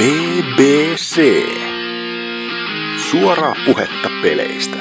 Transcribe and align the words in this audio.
BBC. 0.00 1.20
Suoraa 3.10 3.54
puhetta 3.66 4.08
peleistä. 4.22 4.76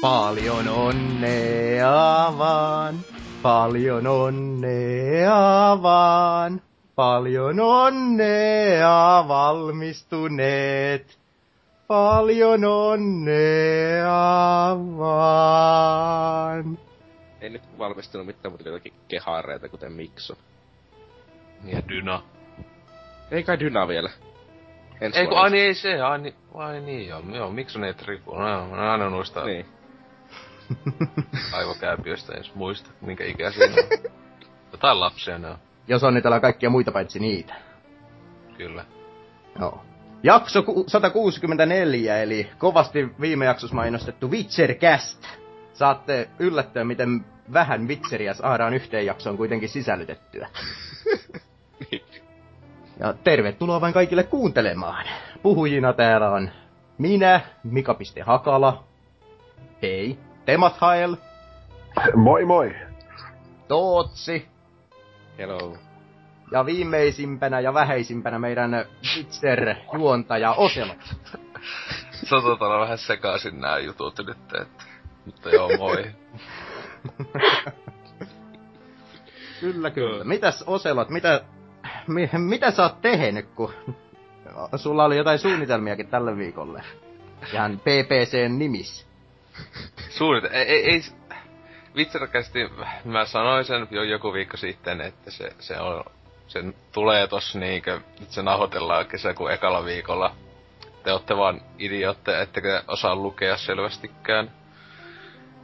Paljon 0.00 0.68
onnea 0.68 2.34
vaan, 2.38 2.98
paljon 3.42 4.06
onnea 4.06 5.78
vaan, 5.82 6.62
paljon 6.94 7.60
onnea 7.60 9.24
valmistuneet. 9.28 11.18
Paljon 11.88 12.64
onnea 12.64 14.08
vaan. 14.98 16.78
Ei 17.40 17.50
nyt 17.50 17.62
valmistunut 17.78 18.26
mitään 18.26 18.52
muuta 18.52 18.68
jotakin 18.68 18.92
kehareita, 19.08 19.68
kuten 19.68 19.92
Mikso. 19.92 20.34
Ja 21.64 21.82
Dyna. 21.88 22.22
Ei 23.30 23.42
kai 23.44 23.60
Dyna 23.60 23.88
vielä. 23.88 24.10
Ensi 25.00 25.18
Ei 25.18 25.26
kun, 25.26 25.38
ai 25.38 25.50
niin, 25.50 25.64
ei 25.64 25.74
se, 25.74 26.00
ai 26.00 26.18
niin, 26.18 26.34
ai 26.54 26.80
niin 26.80 27.08
joo, 27.08 27.22
joo, 27.34 27.50
miksi 27.50 27.78
ne 27.78 27.92
tripu, 27.92 28.34
no, 28.34 28.66
no 28.76 28.90
aina 28.90 29.10
noista 29.10 29.44
niin. 29.44 29.66
Niin. 30.86 31.28
aivokääpiöistä 31.52 32.34
edes 32.34 32.54
muista, 32.54 32.90
minkä 33.00 33.24
ikäisiä 33.24 33.66
ne 33.66 33.74
on. 33.82 33.88
Jotain 34.72 35.00
lapsia 35.00 35.38
ne 35.38 35.48
on, 35.48 35.58
Jos 35.86 36.04
onnitellaan 36.04 36.42
kaikkia 36.42 36.70
muita 36.70 36.92
paitsi 36.92 37.18
niitä. 37.18 37.54
kyllä. 38.56 38.84
Joo. 39.60 39.84
Jakso 40.22 40.62
ku- 40.62 40.84
164, 40.86 42.22
eli 42.22 42.50
kovasti 42.58 43.08
viime 43.20 43.44
jaksossa 43.44 43.76
mainostettu 43.76 44.30
Witchercast. 44.30 45.24
Saatte 45.72 46.28
yllättyä, 46.38 46.84
miten 46.84 47.24
vähän 47.52 47.88
Witcheria 47.88 48.34
saadaan 48.34 48.74
yhteen 48.74 49.06
jaksoon 49.06 49.36
kuitenkin 49.36 49.68
sisällytettyä. 49.68 50.48
Ja 53.00 53.14
tervetuloa 53.24 53.80
vain 53.80 53.94
kaikille 53.94 54.22
kuuntelemaan. 54.22 55.06
Puhujina 55.42 55.92
täällä 55.92 56.30
on 56.30 56.50
minä, 56.98 57.40
Mika.Hakala. 57.64 58.84
Hei. 59.82 60.18
Temathael. 60.44 61.16
Moi 62.14 62.44
moi! 62.44 62.74
Tootsi. 63.68 64.48
Hello. 65.38 65.87
Ja 66.52 66.66
viimeisimpänä 66.66 67.60
ja 67.60 67.74
vähäisimpänä 67.74 68.38
meidän 68.38 68.84
Witcher-juontaja 69.16 70.54
Oselot. 70.56 71.14
Olla 72.32 72.80
vähän 72.80 72.98
sekaisin 72.98 73.60
nää 73.60 73.78
jutut 73.78 74.18
nyt, 74.18 74.28
että... 74.28 74.66
Mutta 75.24 75.50
joo, 75.50 75.70
moi. 75.78 76.04
Kyllä, 79.60 79.90
kyllä. 79.90 80.24
Mitäs 80.24 80.64
Oselot, 80.66 81.08
mitä, 81.08 81.44
mi, 82.06 82.30
mitä 82.38 82.70
sä 82.70 82.82
oot 82.82 83.00
tehnyt, 83.00 83.46
kun 83.54 83.72
sulla 84.76 85.04
oli 85.04 85.16
jotain 85.16 85.38
suunnitelmiakin 85.38 86.08
tälle 86.08 86.36
viikolle? 86.36 86.82
Ihan 87.52 87.80
PPCn 87.80 88.58
nimissä. 88.58 89.06
Suunnite... 90.10 90.48
Ei, 90.48 90.68
ei, 90.68 90.90
ei... 90.90 91.00
Vitserkästi 91.96 92.58
mä 93.04 93.24
sanoin 93.24 93.64
sen 93.64 93.88
jo 93.90 94.02
joku 94.02 94.32
viikko 94.32 94.56
sitten, 94.56 95.00
että 95.00 95.30
se, 95.30 95.52
se 95.58 95.80
on... 95.80 96.04
Sen 96.48 96.74
tulee 96.92 97.26
tossa 97.26 97.58
niinkö, 97.58 98.00
nyt 98.20 98.30
se 98.30 98.42
nahoitellaan 98.42 99.06
kesäkuun 99.06 99.52
ekalla 99.52 99.84
viikolla. 99.84 100.34
Te 101.02 101.12
ootte 101.12 101.36
vaan 101.36 101.60
idiootteja, 101.78 102.42
ettekä 102.42 102.82
osaa 102.88 103.16
lukea 103.16 103.56
selvästikään. 103.56 104.50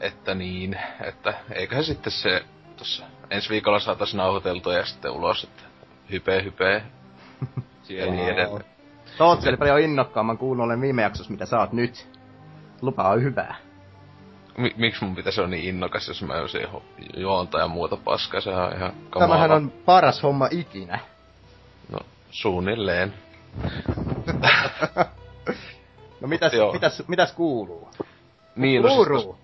Että 0.00 0.34
niin, 0.34 0.78
että 1.00 1.34
eiköhän 1.52 1.84
sitten 1.84 2.12
se 2.12 2.44
tossa 2.76 3.04
ensi 3.30 3.50
viikolla 3.50 3.80
saatais 3.80 4.14
nauhoiteltua 4.14 4.74
ja 4.74 4.84
sitten 4.84 5.10
ulos, 5.10 5.44
että 5.44 5.62
hype 6.10 6.44
hype. 6.44 6.82
Ja 7.88 8.10
niin 8.10 8.28
edelleen. 8.28 8.64
Tootsi 9.18 9.48
oli 9.48 9.56
paljon 9.56 9.80
innokkaamman 9.80 10.38
kuunnolle 10.38 10.80
viime 10.80 11.02
jaksossa, 11.02 11.32
mitä 11.32 11.58
oot 11.58 11.72
nyt. 11.72 12.08
Lupa 12.82 13.08
on 13.08 13.22
hyvää. 13.22 13.56
Mi- 14.56 14.74
miksi 14.76 15.04
mun 15.04 15.16
pitäisi 15.16 15.40
olla 15.40 15.50
niin 15.50 15.64
innokas, 15.64 16.08
jos 16.08 16.22
mä 16.22 16.34
olisin 16.34 16.66
juonta 17.16 17.58
ja 17.58 17.68
muuta 17.68 17.96
paskaa, 17.96 18.40
sehän 18.40 18.64
on 18.64 18.76
ihan 18.76 18.92
Tämähän 19.18 19.50
on 19.50 19.70
paras 19.70 20.22
homma 20.22 20.48
ikinä. 20.50 20.98
No, 21.88 21.98
suunnilleen. 22.30 23.14
No 26.20 26.28
mitäs, 26.28 26.52
Joo. 26.52 26.72
mitäs, 26.72 27.02
mitäs 27.08 27.32
kuuluu? 27.32 27.88
Niin, 28.56 28.82
no 28.82 28.88
siis, 28.88 28.98
tos, 29.08 29.22
Kuuluu. 29.22 29.38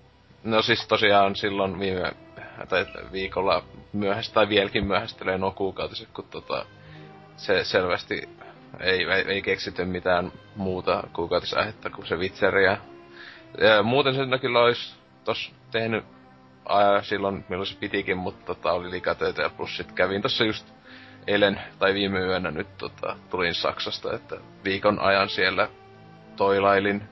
no 0.44 0.62
siis 0.62 0.86
tosiaan 0.86 1.36
silloin 1.36 1.78
viime 1.78 2.12
tai 2.68 2.86
viikolla 3.12 3.62
myöhäistä 3.92 4.34
tai 4.34 4.48
vieläkin 4.48 4.86
myöhästelee 4.86 5.38
nuo 5.38 5.50
kuukautiset, 5.50 6.08
kun 6.14 6.24
tota, 6.30 6.66
se 7.36 7.64
selvästi 7.64 8.28
ei, 8.80 9.04
ei, 9.04 9.24
ei 9.28 9.42
keksity 9.42 9.84
mitään 9.84 10.32
muuta 10.56 11.02
kuukautisaihetta 11.12 11.90
kuin 11.90 12.06
se 12.06 12.16
Witcheria. 12.16 12.76
Ja 13.58 13.82
muuten 13.82 14.14
sen 14.14 14.40
kyllä 14.40 14.60
olisi 14.60 14.94
tos 15.24 15.52
tehnyt 15.70 16.04
ää, 16.68 17.02
silloin, 17.02 17.44
milloin 17.48 17.66
se 17.66 17.78
pitikin, 17.78 18.18
mutta 18.18 18.46
tota, 18.46 18.72
oli 18.72 18.90
likatöitä 18.90 19.42
ja 19.42 19.50
plus 19.50 19.76
sit 19.76 19.92
kävin 19.92 20.22
tossa 20.22 20.44
just 20.44 20.66
eilen 21.26 21.60
tai 21.78 21.94
viime 21.94 22.20
yönä 22.20 22.50
nyt 22.50 22.78
tota, 22.78 23.16
tulin 23.30 23.54
Saksasta, 23.54 24.14
että 24.14 24.36
viikon 24.64 24.98
ajan 24.98 25.28
siellä 25.28 25.68
toilailin. 26.36 27.02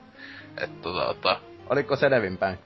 Että 0.57 0.81
tota, 0.81 1.05
tota, 1.05 1.39
Oliko 1.69 1.95
selvinpäin? 1.95 2.59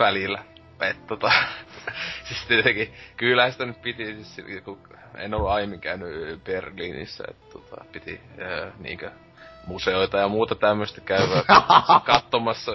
välillä. 0.00 0.44
Et 0.80 1.06
tota, 1.06 1.32
siis 2.28 2.44
tietenkin 2.48 2.94
kyllähän 3.16 3.52
sitä 3.52 3.66
nyt 3.66 3.82
piti, 3.82 4.24
siis, 4.24 4.46
kun 4.64 4.78
en 5.16 5.34
ollut 5.34 5.50
aiemmin 5.50 5.80
käynyt 5.80 6.44
Berliinissä, 6.44 7.24
että 7.30 7.46
tota, 7.52 7.84
piti 7.92 8.20
ää, 8.38 8.72
niinkö 8.78 9.10
museoita 9.66 10.18
ja 10.18 10.28
muuta 10.28 10.54
tämmöistä 10.54 11.00
käydä 11.00 11.44
katsomassa. 12.06 12.72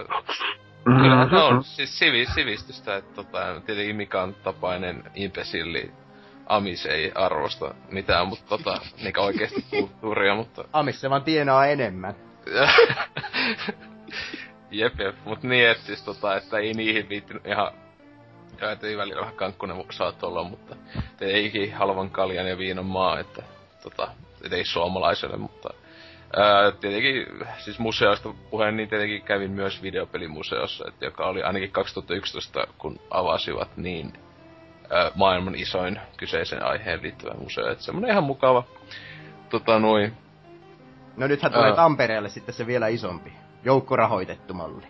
Kyllähän 0.85 1.29
ne 1.31 1.37
on 1.37 1.63
siis 1.63 1.99
sivi, 1.99 2.25
sivistystä, 2.25 2.95
että 2.95 3.15
tota, 3.15 3.61
tietenkin 3.65 3.95
Mikan 3.95 4.35
tapainen 4.43 5.03
impesilli 5.15 5.91
Amis 6.47 6.85
ei 6.85 7.11
arvosta 7.15 7.75
mitään, 7.91 8.27
mutta 8.27 8.45
tota, 8.49 8.81
niinkö 9.01 9.21
oikeesti 9.21 9.65
kulttuuria, 9.69 10.35
mutta 10.35 10.65
Amis 10.73 11.01
se 11.01 11.09
vaan 11.09 11.23
tienaa 11.23 11.65
enemmän. 11.65 12.15
jep, 14.71 14.99
jep. 14.99 15.15
Mut 15.25 15.43
niin, 15.43 15.69
et 15.69 15.77
siis 15.77 16.01
tota, 16.01 16.35
että 16.35 16.57
ei 16.57 16.73
niihin 16.73 17.09
viittinyt 17.09 17.45
ihan... 17.45 17.71
Ja 18.61 18.71
et 18.71 18.83
ei 18.83 18.97
välillä 18.97 19.21
vähän 19.21 19.35
kankkunen 19.35 19.83
saat 19.91 20.23
olla, 20.23 20.43
mutta 20.43 20.75
tietenkin 21.17 21.73
halvan 21.73 22.09
kaljan 22.09 22.47
ja 22.47 22.57
viinon 22.57 22.85
maa, 22.85 23.19
että 23.19 23.43
tota, 23.83 24.07
et 24.43 24.53
ei 24.53 24.65
suomalaiselle, 24.65 25.37
mutta 25.37 25.69
Ää, 26.35 26.71
tietenkin, 26.71 27.25
siis 27.57 27.79
museoista 27.79 28.29
puheen, 28.49 28.77
niin 28.77 28.89
tietenkin 28.89 29.21
kävin 29.21 29.51
myös 29.51 29.81
videopelimuseossa, 29.81 30.85
että 30.87 31.05
joka 31.05 31.25
oli 31.25 31.43
ainakin 31.43 31.71
2011, 31.71 32.67
kun 32.77 32.99
avasivat, 33.09 33.77
niin 33.77 34.13
ää, 34.89 35.11
maailman 35.15 35.55
isoin 35.55 35.99
kyseisen 36.17 36.65
aiheen 36.65 37.01
liittyvä 37.01 37.33
museo. 37.33 37.71
Että 37.71 37.83
semmonen 37.83 38.11
ihan 38.11 38.23
mukava, 38.23 38.63
tota 39.49 39.79
noin, 39.79 40.13
No 41.17 41.27
nythän 41.27 41.51
tulee 41.51 41.69
Ää. 41.69 41.75
Tampereelle 41.75 42.29
sitten 42.29 42.55
se 42.55 42.67
vielä 42.67 42.87
isompi. 42.87 43.33
Joukkorahoitettu 43.63 44.53
malli. 44.53 44.87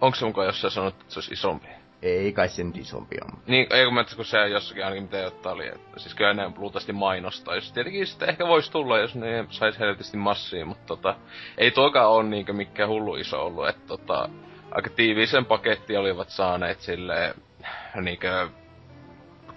onko 0.00 0.14
se 0.16 0.24
mukaan 0.24 0.46
jossain 0.46 0.70
sanottu, 0.70 1.00
että 1.00 1.14
se 1.14 1.18
olisi 1.18 1.32
isompi? 1.32 1.68
Ei 2.02 2.32
kai 2.32 2.48
se 2.48 2.64
nyt 2.64 2.76
isompi 2.76 3.16
on. 3.24 3.38
Niin, 3.46 3.66
ei 3.70 3.84
kun 3.84 3.94
mä 3.94 4.04
kun 4.16 4.24
se 4.24 4.48
jossakin 4.48 4.84
ainakin 4.84 5.02
mitä 5.02 5.16
jotta 5.16 5.50
oli, 5.50 5.66
että 5.66 6.00
siis 6.00 6.14
kyllä 6.14 6.34
ne 6.34 6.50
luultavasti 6.56 6.92
mainostais. 6.92 7.72
Tietenkin 7.72 8.06
sitten 8.06 8.28
ehkä 8.28 8.46
voisi 8.46 8.72
tulla, 8.72 8.98
jos 8.98 9.14
ne 9.14 9.46
sais 9.50 9.78
helvetisti 9.78 10.16
massia, 10.16 10.64
mutta 10.66 10.86
tota, 10.86 11.14
ei 11.58 11.70
toikaan 11.70 12.10
on 12.10 12.30
niinkö 12.30 12.52
mikään 12.52 12.88
hullu 12.88 13.16
iso 13.16 13.46
ollut, 13.46 13.68
että 13.68 13.86
tota, 13.86 14.28
aika 14.70 14.90
tiiviisen 14.90 15.44
paketti 15.44 15.96
olivat 15.96 16.28
saaneet 16.30 16.80
silleen 16.80 17.34
niinkö 18.00 18.48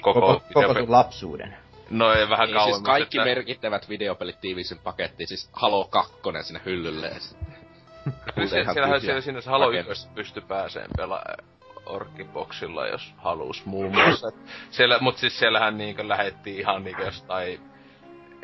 koko, 0.02 0.22
Koko, 0.22 0.42
koko 0.54 0.74
videope- 0.74 0.80
sun 0.80 0.92
lapsuuden. 0.92 1.58
No 1.90 2.14
ei 2.14 2.30
vähän 2.30 2.48
Niin, 2.48 2.56
kauemmin. 2.56 2.76
siis 2.76 2.86
kaikki 2.86 3.18
että, 3.18 3.26
merkittävät 3.30 3.90
videopelit 3.90 4.42
tiivisin 4.42 4.80
pakettiin, 4.84 5.28
siis 5.28 5.50
Halo 5.54 5.86
2 5.86 6.14
sinne 6.42 6.62
hyllylle 6.66 7.10
Siis 7.10 7.36
siellähän 8.50 8.76
tyhjä 8.76 9.00
siellä 9.00 9.22
sinne 9.22 9.42
se 9.42 9.50
Halo 9.50 9.66
rakennus. 9.66 9.90
1 9.90 10.10
pysty 10.16 10.42
pääseen 10.42 10.90
pelaa 10.98 11.24
Orkiboxilla, 11.86 12.88
jos 12.88 13.14
halus 13.18 13.66
muun 13.66 13.92
muassa. 13.96 14.28
Et 14.32 14.36
siellä, 14.70 15.00
mut 15.00 15.18
siis 15.18 15.40
siellähän 15.40 15.78
niinkö 15.78 16.08
lähettiin 16.08 16.60
ihan 16.60 16.84
niinkö 16.84 17.04
jostain 17.04 17.60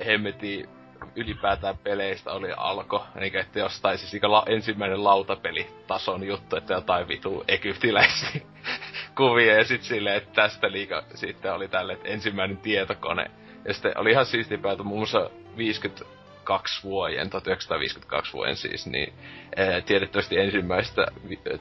hemmeti 0.06 0.70
ylipäätään 1.16 1.78
peleistä 1.78 2.32
oli 2.32 2.52
alko. 2.58 3.06
Niinkö, 3.16 3.40
että 3.40 3.60
jostain 3.60 3.98
siis 3.98 4.24
la, 4.24 4.44
ensimmäinen 4.46 5.04
lautapelitason 5.04 6.24
juttu, 6.24 6.56
että 6.56 6.74
jotain 6.74 7.08
vitu 7.08 7.44
egyptiläisiä 7.48 8.42
kuvia 9.18 9.58
ja 9.58 9.66
sit 9.66 9.84
silleen, 9.84 10.16
että 10.16 10.34
tästä 10.34 10.72
liika 10.72 11.04
sitten 11.16 11.54
oli 11.54 11.68
tälle, 11.68 11.94
että 11.94 12.08
ensimmäinen 12.08 12.58
tietokone. 12.58 13.32
Ja 13.66 13.74
sitten 13.74 13.98
oli 13.98 14.12
ihan 14.12 14.26
siistiä 14.26 14.58
päätä 14.58 14.84
muun 14.84 15.00
muassa 15.00 15.30
50 15.58 16.17
52 16.48 16.84
vuoden, 16.84 17.30
1952 17.30 18.34
vuoden 18.34 18.56
siis, 18.56 18.88
niin 18.88 19.14
ää, 19.58 19.82
tiedettävästi 19.82 20.40
ensimmäistä 20.40 21.08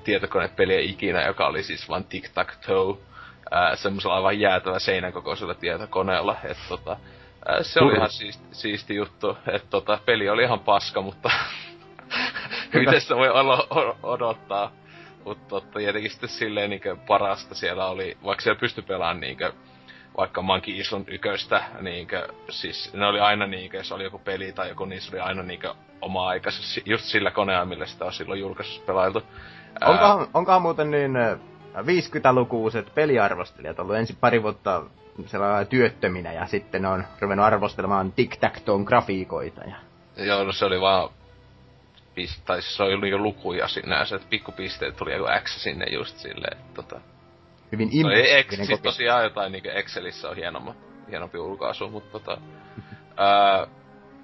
tietokonepeliä 0.05 0.81
ikinä, 0.81 1.27
joka 1.27 1.47
oli 1.47 1.63
siis 1.63 1.89
vain 1.89 2.05
tic-tac-toe, 2.05 2.99
semmoisella 3.75 4.17
aivan 4.17 4.41
jäätävä 4.41 4.79
seinän 4.79 5.13
kokoisella 5.13 5.55
tietokoneella, 5.55 6.37
että 6.45 6.63
tota, 6.69 6.97
ää, 7.49 7.63
se 7.63 7.81
oli 7.81 7.97
ihan 7.97 8.11
siisti, 8.11 8.45
siisti 8.53 8.95
juttu, 8.95 9.39
että 9.47 9.69
tota, 9.71 9.99
peli 10.05 10.29
oli 10.29 10.43
ihan 10.43 10.61
paska, 10.61 11.03
mutta 11.03 11.31
miten 12.75 13.01
se 13.01 13.17
voi 13.17 13.29
olo- 13.29 13.67
o- 13.71 13.99
odottaa. 14.03 14.73
Mutta 15.25 15.61
tietenkin 15.61 16.11
sitten 16.11 16.29
silleen 16.29 16.71
niinkö 16.71 16.97
parasta 17.07 17.55
siellä 17.55 17.87
oli, 17.87 18.17
vaikka 18.25 18.43
siellä 18.43 18.61
pystyi 18.61 18.85
pelaamaan 18.85 19.21
niinkö 19.21 19.53
vaikka 20.17 20.43
Monkey 20.43 20.75
Island 20.75 21.09
yköstä, 21.09 21.65
niinkö, 21.81 22.29
siis 22.51 22.95
ne 22.95 23.07
oli 23.07 23.21
aina 23.21 23.47
niinkö, 23.47 23.77
jos 23.77 23.93
oli 23.93 24.05
joku 24.05 24.19
peli 24.19 24.53
tai 24.53 24.69
joku, 24.69 24.85
niin 24.85 25.01
se 25.01 25.11
oli 25.11 25.21
aina 25.21 25.43
niinkö 25.43 25.75
oma 26.01 26.29
aikaisessa, 26.29 26.81
just 26.85 27.05
sillä 27.05 27.31
koneella, 27.31 27.65
millä 27.65 27.87
sitä 27.87 28.05
on 28.05 28.13
silloin 28.13 28.41
julkaisussa 28.41 28.83
pelailtu. 28.87 29.23
Ää, 29.81 29.91
Onkohan, 29.91 30.27
onkohan 30.35 30.63
muuten 30.63 30.91
niin 30.91 31.17
äh, 31.17 31.39
50-lukuiset 31.77 32.95
peliarvostelijat 32.95 33.79
ollut 33.79 33.97
ensin 33.97 34.17
pari 34.21 34.43
vuotta 34.43 34.83
sellainen 35.27 35.67
työttöminä 35.67 36.33
ja 36.33 36.47
sitten 36.47 36.87
on 36.87 37.05
ruvennut 37.21 37.47
arvostelemaan 37.47 38.13
tic 38.13 38.41
tac 38.41 38.59
grafiikoita. 38.85 39.61
Ja... 39.65 39.77
Joo, 40.25 40.45
no 40.45 40.53
se 40.53 40.65
oli 40.65 40.81
vaan 40.81 41.09
tai 42.47 42.63
siis 42.63 42.77
se 42.77 42.83
oli 42.83 43.01
niinku 43.01 43.23
lukuja 43.23 43.69
sinänsä, 43.69 44.17
että 44.17 44.29
pikkupisteet 44.31 44.97
tuli 44.97 45.13
joku 45.13 45.27
X 45.43 45.63
sinne 45.63 45.87
just 45.87 46.19
silleen, 46.19 46.59
tota... 46.75 47.01
Hyvin 47.73 47.89
No 47.89 47.93
immersiivinen 47.95 48.47
siis 48.49 48.59
kokemus. 48.61 48.83
tosiaan 48.83 49.25
jotain 49.25 49.53
niinku 49.53 49.69
Excelissä 49.73 50.29
on 50.29 50.37
hienomma, 50.37 50.75
hienompi 51.11 51.39
ulkaisu, 51.39 51.89
mutta 51.91 52.11
tota... 52.19 52.39
ää, 53.17 53.67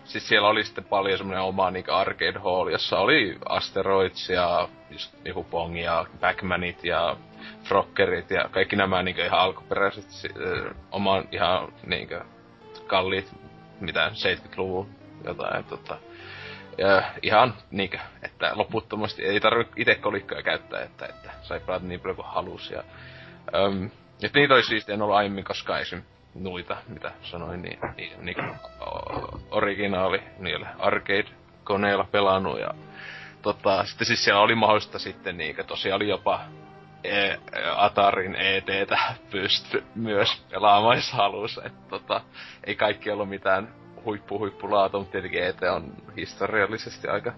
siis 0.05 0.29
siellä 0.29 0.49
oli 0.49 0.65
sitten 0.65 0.85
paljon 0.85 1.19
semmoinen 1.19 1.45
oma 1.45 1.71
niinku 1.71 1.93
arcade 1.93 2.39
hall, 2.39 2.69
jossa 2.69 2.99
oli 2.99 3.39
Asteroids 3.49 4.31
ja 4.31 4.69
just 4.91 5.15
niinku 5.25 5.45
Pong 5.45 5.83
ja 5.83 6.07
Backmanit 6.21 6.85
ja 6.85 7.17
Froggerit 7.65 8.31
ja 8.31 8.49
kaikki 8.51 8.77
nämä 8.77 9.03
niinku 9.03 9.21
ihan 9.21 9.41
alkuperäiset 9.41 10.07
ö, 10.37 10.75
oman 10.91 11.29
ihan 11.33 11.73
niinku 11.87 12.15
kalliit, 12.87 13.33
mitä 13.81 14.09
70-luvun 14.15 14.89
jotain 15.25 15.65
tota. 15.65 15.97
Ja 16.79 17.03
ihan 17.23 17.55
niinkö, 17.71 17.99
että 18.23 18.53
loputtomasti 18.55 19.25
ei 19.25 19.41
tarvi 19.41 19.65
itse 19.77 19.95
kolikkoja 19.95 20.43
käyttää, 20.43 20.83
että, 20.83 21.07
että 21.07 21.31
sai 21.43 21.61
pelata 21.61 21.87
niin 21.87 22.01
paljon 22.01 22.17
kuin 22.17 22.29
halusi. 22.29 22.75
Ja, 22.75 22.85
öm, 23.55 23.91
et 24.23 24.35
niitä 24.35 24.55
olisi 24.55 24.69
siistiä 24.69 24.95
ollut 24.95 25.17
aiemmin 25.17 25.45
koskaan 25.45 25.81
esim. 25.81 26.03
nuita, 26.35 26.77
mitä 26.89 27.13
sanoin, 27.23 27.63
niin, 27.63 27.79
niin, 27.97 28.25
niin 28.25 28.37
originaali 29.51 30.23
niillä 30.39 30.75
arcade-koneilla 30.79 32.05
pelannut 32.05 32.61
ja 32.61 32.75
tota, 33.43 33.85
sitten 33.85 34.07
siis 34.07 34.25
siellä 34.25 34.41
oli 34.41 34.55
mahdollista 34.55 34.99
sitten 34.99 35.37
niinkö, 35.37 35.65
tosiaan 35.65 35.97
oli 35.97 36.09
jopa 36.09 36.41
e- 37.05 37.37
Atarin 37.77 38.35
ETtä 38.35 38.99
pysty 39.31 39.85
myös 39.95 40.43
pelaamaan, 40.51 40.97
jos 40.97 41.13
halusi. 41.13 41.61
Et 41.65 41.89
tota, 41.89 42.21
ei 42.65 42.75
kaikki 42.75 43.11
ollut 43.11 43.29
mitään 43.29 43.69
huippu 44.05 44.39
huippulaatu, 44.39 44.99
mutta 44.99 45.13
tietenkin 45.13 45.45
ET 45.45 45.63
on 45.63 45.93
historiallisesti 46.17 47.09
aika 47.09 47.33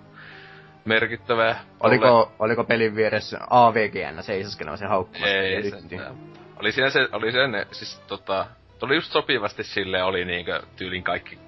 merkittävää. 0.84 1.64
Oliko, 1.80 2.32
oliko 2.38 2.64
pelin 2.64 2.96
vieressä 2.96 3.38
AVGN 3.50 4.22
se 4.22 4.86
haukkumassa? 4.88 5.36
Ei 5.36 5.70
sentään. 5.70 6.16
Oli 6.56 6.72
siinä 6.72 6.90
se, 6.90 7.08
oli 7.12 7.32
se 7.32 7.38
siis 7.72 7.98
tota, 7.98 8.46
oli 8.82 8.94
just 8.94 9.12
sopivasti 9.12 9.64
sille 9.64 10.02
oli 10.02 10.24
niinkö 10.24 10.62
tyylin 10.76 11.02
kaikki, 11.02 11.38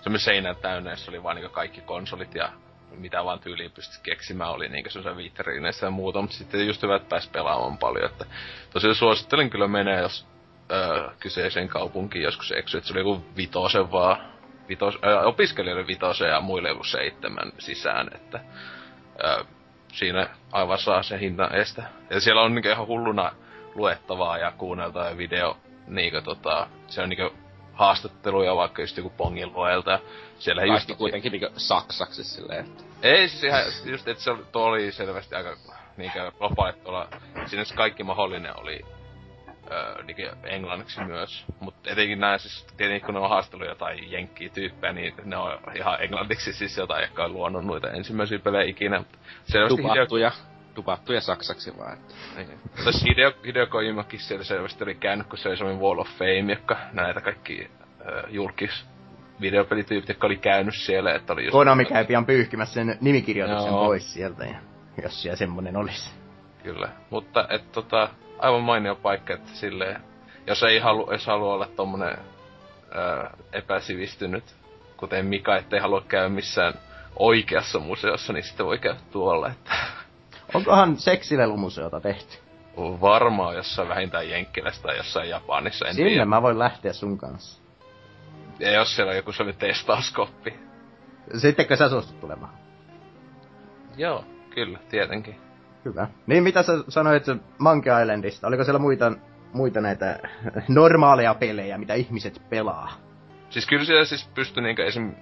semmoinen 0.00 0.24
seinä 0.24 0.54
täynnä, 0.54 0.90
jossa 0.90 1.10
oli 1.10 1.22
vaan 1.22 1.36
niinkö 1.36 1.54
kaikki 1.54 1.80
konsolit 1.80 2.34
ja 2.34 2.52
mitä 2.90 3.24
vaan 3.24 3.40
tyyliin 3.40 3.70
pystyt 3.70 4.02
keksimään, 4.02 4.50
oli 4.50 4.68
niinkö 4.68 4.90
semmoisen 4.90 5.16
viitteriineissä 5.16 5.86
ja 5.86 5.90
muuta, 5.90 6.20
mutta 6.20 6.36
sitten 6.36 6.66
just 6.66 6.82
hyvä, 6.82 6.96
että 6.96 7.08
pääsi 7.08 7.30
pelaamaan 7.30 7.78
paljon, 7.78 8.10
että 8.10 8.24
tosiaan 8.72 8.94
suosittelen 8.94 9.50
kyllä 9.50 9.68
menee, 9.68 10.00
jos 10.00 10.26
öö, 10.72 11.10
kyseiseen 11.20 11.68
kaupunkiin 11.68 12.22
joskus 12.22 12.52
eksy, 12.52 12.78
että 12.78 12.88
se 12.88 12.94
oli 12.94 13.00
joku 13.00 13.24
vitosen 13.36 13.92
vaan, 13.92 14.16
vitos, 14.68 14.98
öö, 15.04 15.20
opiskelijoille 15.20 15.86
vitosen 15.86 16.28
ja 16.28 16.40
muille 16.40 16.68
joku 16.68 16.84
seitsemän 16.84 17.52
sisään, 17.58 18.08
että 18.14 18.40
öö, 19.24 19.44
siinä 19.92 20.28
aivan 20.52 20.78
saa 20.78 21.02
sen 21.02 21.20
hinnan 21.20 21.54
estä. 21.54 21.82
Ja 22.10 22.20
siellä 22.20 22.42
on 22.42 22.54
niinku 22.54 22.68
ihan 22.68 22.86
hulluna 22.86 23.32
luettavaa 23.74 24.38
ja 24.38 24.52
kuunneltavaa 24.52 25.10
ja 25.10 25.16
video, 25.16 25.56
niinku 25.86 26.20
tota, 26.22 26.66
se 26.86 27.02
on 27.02 27.08
niinku 27.08 27.36
haastatteluja 27.72 28.56
vaikka 28.56 28.82
just 28.82 28.96
joku 28.96 29.10
Pongin 29.10 29.52
luelta. 29.52 29.98
Siellä 30.38 30.62
just 30.62 30.72
Kaikki 30.72 30.94
kuitenkin 30.94 31.32
niinku 31.32 31.48
saksaksi 31.56 32.24
silleen, 32.24 32.64
että... 32.64 32.84
ei 33.02 33.28
siis 33.28 33.44
ihan, 33.44 33.62
just 33.84 34.08
että 34.08 34.24
se 34.24 34.30
oli, 34.30 34.44
tuo 34.52 34.62
oli 34.62 34.92
selvästi 34.92 35.34
aika 35.34 35.56
niinkö 35.96 36.32
globaali 36.38 36.72
tuolla, 36.72 37.08
siinä 37.46 37.64
se 37.64 37.74
kaikki 37.74 38.04
mahdollinen 38.04 38.60
oli 38.60 38.84
englanniksi 40.44 41.04
myös. 41.04 41.44
Mutta 41.60 41.90
etenkin 41.90 42.20
näin 42.20 42.38
siis, 42.38 42.66
tietenkin 42.76 43.06
kun 43.06 43.14
ne 43.14 43.20
on 43.20 43.28
haastellut 43.28 43.68
jotain 43.68 44.12
jenkkiä 44.12 44.48
tyyppejä, 44.48 44.92
niin 44.92 45.14
ne 45.24 45.36
on 45.36 45.58
ihan 45.74 46.02
englanniksi 46.02 46.52
siis 46.52 46.76
jotain, 46.76 47.02
jotka 47.02 47.24
on 47.24 47.32
luonut 47.32 47.64
noita 47.64 47.90
ensimmäisiä 47.90 48.38
pelejä 48.38 48.64
ikinä. 48.64 48.98
Mutta 48.98 49.18
selvästi 49.44 49.82
Hideo, 49.82 50.30
Dupattuja, 50.76 51.20
saksaksi 51.20 51.78
vaan, 51.78 51.92
että... 51.92 52.14
niin. 52.36 52.60
Tässä 52.84 53.06
Hideo, 53.08 53.32
Hideo 53.46 53.66
Kojimakin 53.66 54.20
siellä 54.20 54.44
selvästi 54.44 54.84
oli 54.84 54.94
käynyt, 54.94 55.26
kun 55.26 55.38
se 55.38 55.48
oli 55.48 55.56
semmoinen 55.56 55.82
Wall 55.82 55.98
of 55.98 56.08
Fame, 56.08 56.52
joka 56.52 56.76
näitä 56.92 57.20
kaikki 57.20 57.70
julkis 58.28 58.84
videopelityypit, 59.40 60.08
jotka 60.08 60.26
oli 60.26 60.36
käynyt 60.36 60.74
siellä, 60.74 61.14
että 61.14 61.32
oli 61.32 61.44
just... 61.44 61.52
Konami 61.52 61.84
käy 61.84 62.04
pian 62.04 62.26
pyyhkimässä 62.26 62.74
sen 62.74 62.98
nimikirjoituksen 63.00 63.70
Joo. 63.70 63.84
pois 63.84 64.12
sieltä, 64.12 64.44
ja, 64.44 64.56
jos 65.02 65.22
siellä 65.22 65.36
semmonen 65.36 65.76
olisi. 65.76 66.10
Kyllä, 66.62 66.88
mutta 67.10 67.46
et 67.50 67.72
tota, 67.72 68.08
aivan 68.38 68.62
mainio 68.62 68.94
paikka, 68.94 69.34
että 69.34 69.50
silleen, 69.50 70.00
jos 70.46 70.62
ei 70.62 70.78
halu, 70.78 71.12
jos 71.12 71.26
halua 71.26 71.54
olla 71.54 71.68
tommonen 71.76 72.18
ää, 72.94 73.36
epäsivistynyt, 73.52 74.44
kuten 74.96 75.26
Mika, 75.26 75.56
ettei 75.56 75.80
halua 75.80 76.00
käydä 76.00 76.28
missään 76.28 76.74
oikeassa 77.16 77.78
museossa, 77.78 78.32
niin 78.32 78.44
sitten 78.44 78.66
voi 78.66 78.78
käydä 78.78 79.00
tuolla, 79.12 79.48
että 79.48 79.72
Onkohan 80.54 80.96
seksilelumuseota 80.96 82.00
tehty? 82.00 82.38
varmaan 83.00 83.56
jossain 83.56 83.88
vähintään 83.88 84.30
Jenkkilässä 84.30 84.82
tai 84.82 84.96
jossain 84.96 85.28
Japanissa, 85.28 85.86
en 85.88 85.94
Sinne 85.94 86.10
tiedä. 86.10 86.24
mä 86.24 86.42
voin 86.42 86.58
lähteä 86.58 86.92
sun 86.92 87.18
kanssa. 87.18 87.62
Ja 88.58 88.72
jos 88.72 88.96
siellä 88.96 89.10
on 89.10 89.16
joku 89.16 89.32
sellainen 89.32 89.60
testauskoppi. 89.60 90.54
Sittenkö 91.36 91.76
sä 91.76 91.88
suostut 91.88 92.20
tulemaan? 92.20 92.52
Joo, 93.96 94.24
kyllä, 94.50 94.78
tietenkin. 94.88 95.43
Hyvä. 95.84 96.08
Niin 96.26 96.42
mitä 96.42 96.62
sä 96.62 96.72
sanoit 96.88 97.24
Monkey 97.58 98.02
Islandista? 98.02 98.46
Oliko 98.46 98.64
siellä 98.64 98.78
muita, 98.78 99.12
muita 99.52 99.80
näitä 99.80 100.18
normaaleja 100.68 101.34
pelejä, 101.34 101.78
mitä 101.78 101.94
ihmiset 101.94 102.42
pelaa? 102.50 102.92
Siis 103.50 103.66
kyllä 103.66 103.84
siellä 103.84 104.04
siis 104.04 104.28
pystyi 104.34 104.62
niinkö 104.62 104.86
esim... 104.86 105.14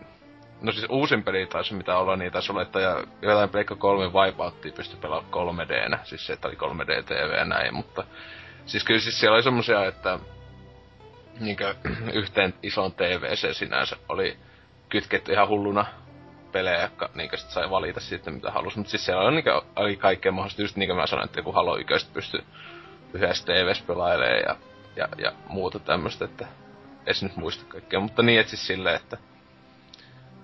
No 0.61 0.73
siis 0.73 0.87
uusin 0.91 1.23
peli 1.23 1.47
taisi 1.47 1.75
mitä 1.75 1.99
olla, 1.99 2.17
niin 2.17 2.33
taisi 2.33 2.53
olla, 2.53 2.63
että 2.63 2.81
ja 2.81 3.05
jotain 3.23 3.51
Pleikka 3.51 3.77
3 3.77 4.09
Wipeouttia 4.09 4.73
pystyi 4.73 4.99
pelaamaan 5.01 5.33
3 5.33 5.69
d 5.69 5.99
Siis 6.05 6.27
se, 6.27 6.33
että 6.33 6.49
oli 6.49 6.57
3D 6.57 7.03
TV 7.03 7.33
ja 7.39 7.45
näin, 7.45 7.75
mutta... 7.75 8.05
Siis 8.67 8.85
kyllä 8.85 9.01
siis 9.01 9.21
siellä 9.21 9.35
oli 9.35 9.43
semmosia, 9.43 9.87
että... 9.87 10.19
Niinkö 11.41 11.75
yhteen 12.21 12.55
ison 12.63 12.93
TVC 12.93 13.53
sinänsä 13.53 13.97
oli 14.09 14.37
kytketty 14.89 15.33
ihan 15.33 15.49
hulluna 15.49 15.85
pelejä, 16.53 16.83
jotka 16.83 17.11
niinkö 17.15 17.37
sit 17.37 17.51
sai 17.51 17.71
valita 17.71 18.01
sitten 18.01 18.35
mitä 18.35 18.51
halusi. 18.51 18.79
Mutta 18.79 18.91
siis 18.91 19.05
siellä 19.05 19.23
oli, 19.23 19.35
niinkö, 19.35 19.63
oli 19.77 19.97
kaikkea 19.97 20.33
mahdollista, 20.33 20.63
just 20.63 20.77
niinkö 20.77 20.95
mä 20.95 21.07
sanoin, 21.07 21.25
että 21.25 21.39
joku 21.39 21.53
Halo 21.53 21.77
1 21.77 22.07
pystyi 22.13 22.41
yhdessä 23.15 23.45
TVs 23.45 23.83
pelailee 23.83 24.41
ja, 24.41 24.57
ja, 24.97 25.09
ja 25.19 25.33
muuta 25.49 25.79
tämmöstä, 25.79 26.25
että 26.25 26.47
edes 27.07 27.23
nyt 27.23 27.37
muista 27.37 27.65
kaikkea, 27.69 28.01
mutta 28.01 28.23
niin, 28.23 28.41
että 28.41 28.51
siis 28.51 28.67
silleen, 28.67 28.97
että 28.97 29.19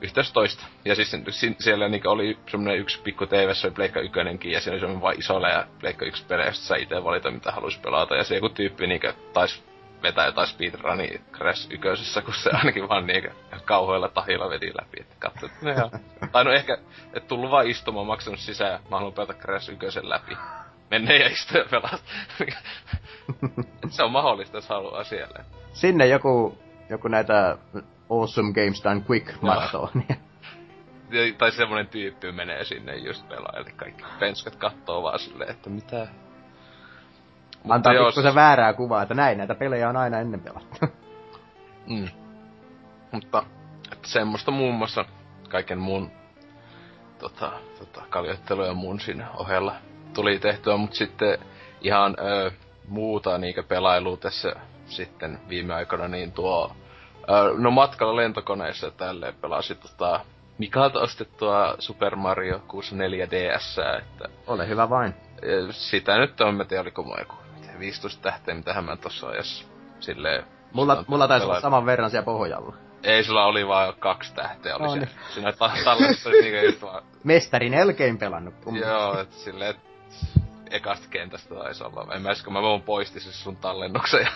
yhteys 0.01 0.33
toista. 0.33 0.67
Ja 0.85 0.95
siis 0.95 1.17
si- 1.31 1.57
siellä 1.59 1.89
niinku 1.89 2.09
oli 2.09 2.39
semmonen 2.51 2.79
yksi 2.79 3.01
pikku 3.01 3.27
TV, 3.27 3.53
se 3.53 3.67
oli 3.67 3.75
Pleikka 3.75 4.01
ykönenkin, 4.01 4.53
ja 4.53 4.61
siellä 4.61 4.75
oli 4.75 4.81
semmonen 4.81 5.03
vaan 5.03 5.19
iso 5.19 5.39
ja 5.41 5.67
Pleikka 5.81 6.05
yksi 6.05 6.25
pelejä, 6.25 6.49
josta 6.49 6.65
sai 6.65 6.83
itse 6.83 7.05
valita, 7.05 7.31
mitä 7.31 7.53
halusi 7.53 7.81
pelata. 7.81 8.17
Ja 8.17 8.25
se 8.25 8.35
joku 8.35 8.49
tyyppi 8.49 8.87
niinku 8.87 9.07
taisi 9.33 9.63
vetää 10.03 10.27
jotain 10.27 10.49
speedrunia 10.49 11.19
Crash 11.33 11.73
ykkösessä, 11.73 12.23
kun 12.23 12.35
se 12.35 12.51
ainakin 12.53 12.89
vaan 12.89 13.07
niinku 13.07 13.31
kauhoilla 13.65 14.09
tahilla 14.09 14.51
veti 14.51 14.73
läpi. 14.81 15.01
Että 15.01 15.17
katso, 15.19 15.47
että 15.47 15.59
no 15.63 15.71
joo. 15.71 15.91
Tai 16.33 16.45
no 16.45 16.53
ehkä, 16.53 16.79
et 17.13 17.29
tullut 17.29 17.51
vaan 17.51 17.67
istumaan, 17.67 18.07
maksanut 18.07 18.41
sisään, 18.41 18.81
mä 18.91 18.97
haluan 18.97 19.13
pelata 19.13 19.35
Crash 19.35 19.71
ykkösen 19.71 20.09
läpi. 20.09 20.37
Menne 20.91 21.17
ja 21.17 21.27
istu 21.29 21.59
ja 21.59 21.65
pelata. 21.71 21.99
Se 23.89 24.03
on 24.03 24.13
mahdollista, 24.13 24.57
jos 24.57 24.69
haluaa 24.69 25.05
siellä. 25.05 25.45
Sinne 25.73 26.07
joku, 26.07 26.59
joku 26.91 27.09
näitä 27.09 27.59
Awesome 28.11 28.53
Games 28.53 28.85
Done 28.85 29.03
Quick 29.11 29.43
maratonia. 29.43 30.17
Ja- 31.11 31.35
tai 31.39 31.53
semmonen 31.53 31.87
tyyppi 31.87 32.33
menee 32.33 32.65
sinne 32.65 32.97
just 32.97 33.29
pelaa, 33.29 33.53
eli 33.57 33.73
kaikki 33.77 34.05
penskat 34.19 34.57
kattoo 34.57 35.03
vaan 35.03 35.19
silleen, 35.19 35.51
että 35.51 35.71
mitä... 35.71 36.07
Antaa 37.69 37.93
joo, 37.93 38.07
pikkusen 38.07 38.35
väärää 38.35 38.73
kuvaa, 38.73 39.03
että 39.03 39.15
näin 39.15 39.39
näitä 39.39 39.55
pelejä 39.55 39.89
on 39.89 39.97
aina 39.97 40.19
ennen 40.19 40.41
pelattu. 40.41 40.79
Mm. 41.87 42.09
Mutta 43.13 43.43
että 43.93 44.09
semmoista 44.09 44.51
muun 44.51 44.75
muassa 44.75 45.05
kaiken 45.49 45.79
muun 45.79 46.11
tota, 47.19 47.53
tota, 47.79 48.03
kaljoittelu 48.11 48.65
ja 48.65 48.75
muun 48.75 49.01
siinä 49.01 49.27
ohella 49.37 49.75
tuli 50.15 50.39
tehtyä, 50.39 50.77
mutta 50.77 50.97
sitten 50.97 51.39
ihan 51.81 52.17
ö, 52.19 52.51
muuta 52.89 53.39
niinkö 53.39 53.63
pelailua 53.63 54.17
tässä 54.17 54.53
sitten 54.87 55.39
viime 55.49 55.75
aikoina, 55.75 56.09
niin 56.09 56.33
tuo, 56.33 56.73
ö, 57.23 57.55
no 57.59 57.71
matkalla 57.71 58.17
lentokoneessa 58.17 58.91
tälleen 58.91 59.35
pelasi 59.35 59.75
tota, 59.75 60.21
Mikalta 60.59 61.01
ostettua 61.01 61.75
Super 61.79 62.17
Mario 62.17 62.61
64 62.69 63.29
DS, 63.31 63.79
että 63.99 64.29
Ole 64.47 64.69
hyvä 64.69 64.91
vain. 64.91 65.15
sitä 65.71 66.19
nyt 66.19 66.41
on, 66.41 66.55
mä 66.55 66.65
tiedän, 66.65 66.83
oliko 66.83 67.17
joku 67.19 67.35
15 67.81 68.23
tähteä, 68.23 68.55
mitähän 68.55 68.85
mä 68.85 68.97
tossa 68.97 69.29
ajassa 69.29 69.65
silleen... 70.01 70.45
Mulla, 70.73 71.05
mulla 71.07 71.29
taisi 71.29 71.47
olla 71.47 71.61
saman 71.61 71.87
verran 71.87 72.11
siellä 72.11 72.25
pohjalla. 72.25 72.75
Ei, 73.03 73.25
sulla 73.25 73.45
oli 73.45 73.69
vaan 73.69 73.95
kaksi 73.99 74.35
tähteä, 74.35 74.77
oli 74.77 74.87
No 74.87 74.95
no, 74.95 74.95
niin. 74.95 75.59
ta- 75.59 75.71
tallessa 75.85 76.31
niinkö 76.31 76.63
just 76.63 76.83
vaan 76.83 77.03
Mestarin 77.25 77.75
elkein 77.75 78.19
pelannut. 78.19 78.55
Joo, 78.81 79.21
et 79.21 79.33
silleen, 79.33 79.71
et 79.71 79.81
ekasta 80.71 81.09
kentästä 81.11 81.55
taisi 81.55 81.85
olla. 81.85 82.15
En 82.15 82.23
mä 82.23 82.29
edes, 82.29 82.43
kun 82.43 82.53
mä 82.53 82.63
vaan 82.63 82.83
poistin 82.83 83.21
sen 83.21 83.33
sun 83.33 83.57
tallennuksen. 83.57 84.21
Ja, 84.21 84.31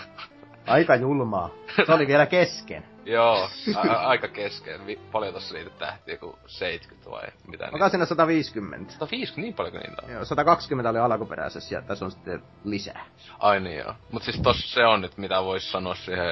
Aika 0.67 0.95
julmaa. 0.95 1.49
Se 1.85 1.93
oli 1.93 2.07
vielä 2.07 2.25
kesken. 2.25 2.85
joo, 3.05 3.49
a- 3.75 4.07
aika 4.07 4.27
kesken. 4.27 4.85
Vi- 4.87 4.99
paljon 5.11 5.33
tossa 5.33 5.53
niitä 5.55 5.69
tähtiä, 5.69 6.13
joku 6.13 6.39
70 6.47 7.11
vai 7.11 7.27
mitä 7.47 7.69
Onko 7.73 7.89
siinä 7.89 8.05
150? 8.05 8.93
150, 8.93 9.41
niin 9.41 9.53
paljon 9.53 9.71
kuin 9.71 9.81
niitä 9.89 10.01
on. 10.05 10.11
Joo, 10.11 10.25
120 10.25 10.89
oli 10.89 10.99
alkuperäisessä 10.99 11.75
ja 11.75 11.81
tässä 11.81 12.05
on 12.05 12.11
sitten 12.11 12.43
lisää. 12.63 13.05
Ai 13.39 13.59
niin 13.59 13.77
joo. 13.77 13.93
Mut 14.11 14.23
siis 14.23 14.39
tossa 14.41 14.73
se 14.73 14.85
on 14.85 15.01
nyt, 15.01 15.17
mitä 15.17 15.43
vois 15.43 15.71
sanoa 15.71 15.95
siihen 15.95 16.25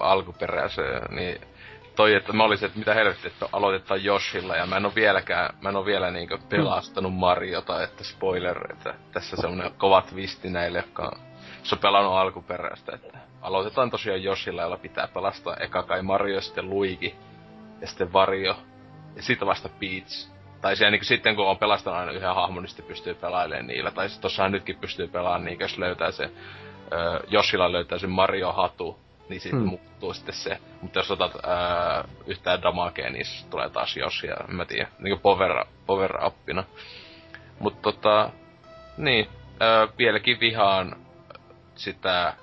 alkuperäiseen, 0.00 1.02
niin 1.16 1.40
toi, 1.96 2.14
että 2.14 2.32
mä 2.32 2.44
olisin, 2.44 2.66
että 2.66 2.78
mitä 2.78 2.94
helvettiä, 2.94 3.30
että 3.30 3.46
aloitetaan 3.52 4.04
Yoshilla, 4.04 4.56
ja 4.56 4.66
mä 4.66 4.76
en 4.76 4.86
oo 4.86 4.92
vieläkään, 4.94 5.54
mä 5.60 5.68
en 5.68 5.76
oo 5.76 5.84
vielä 5.84 6.10
niinkö 6.10 6.38
pelastanut 6.48 7.14
Mariota, 7.14 7.82
että 7.82 8.04
spoiler, 8.04 8.72
että 8.72 8.94
tässä 9.12 9.36
semmonen 9.36 9.72
kova 9.78 10.02
twisti 10.02 10.50
näille, 10.50 10.78
jotka 10.78 11.02
on, 11.02 11.18
jos 11.60 11.72
on 11.72 11.78
pelannut 11.78 12.12
alkuperäistä, 12.14 12.92
että 12.94 13.18
aloitetaan 13.44 13.90
tosiaan 13.90 14.24
Yoshilla, 14.24 14.62
jolla 14.62 14.76
pitää 14.76 15.08
pelastaa 15.08 15.56
eka 15.56 15.82
kai 15.82 16.02
Mario, 16.02 16.40
sitten 16.40 16.70
Luigi, 16.70 17.14
ja 17.80 17.86
sitten 17.86 18.12
Vario, 18.12 18.56
ja 19.16 19.22
sitten 19.22 19.48
vasta 19.48 19.68
Peach. 19.68 20.28
Tai 20.60 20.76
siellä 20.76 20.90
niinku 20.90 21.04
sitten 21.04 21.36
kun 21.36 21.46
on 21.46 21.58
pelastanut 21.58 21.98
aina 22.00 22.12
yhden 22.12 22.34
hahmon, 22.34 22.62
niin 22.62 22.68
sitten 22.70 22.86
pystyy 22.86 23.14
pelailemaan 23.14 23.66
niillä. 23.66 23.90
Tai 23.90 24.08
sitten 24.08 24.22
tossahan 24.22 24.52
nytkin 24.52 24.78
pystyy 24.78 25.08
pelaamaan 25.08 25.44
niin, 25.44 25.60
jos 25.60 25.78
löytää 25.78 26.10
se, 26.10 26.24
ö, 26.92 27.20
Yoshilla 27.32 27.72
löytää 27.72 27.98
se 27.98 28.06
Mario 28.06 28.52
Hatu, 28.52 28.98
niin 29.28 29.40
sitten 29.40 29.60
Hmm. 29.60 29.68
muuttuu 29.68 30.14
sitten 30.14 30.34
se. 30.34 30.58
Mutta 30.82 30.98
jos 30.98 31.10
otat 31.10 31.34
ö, 31.34 31.38
yhtään 32.26 32.62
damagea, 32.62 33.10
niin 33.10 33.26
tulee 33.50 33.70
taas 33.70 33.96
Yoshi, 33.96 34.26
ja 34.26 34.36
mä 34.48 34.64
tiedä, 34.64 34.88
niinku 34.98 35.18
power, 35.22 35.64
power 35.86 36.24
upina. 36.26 36.64
Mutta 37.58 37.82
tota, 37.82 38.30
niin, 38.96 39.28
ö, 39.62 39.88
vieläkin 39.98 40.40
vihaan 40.40 40.96
sitä 41.74 42.34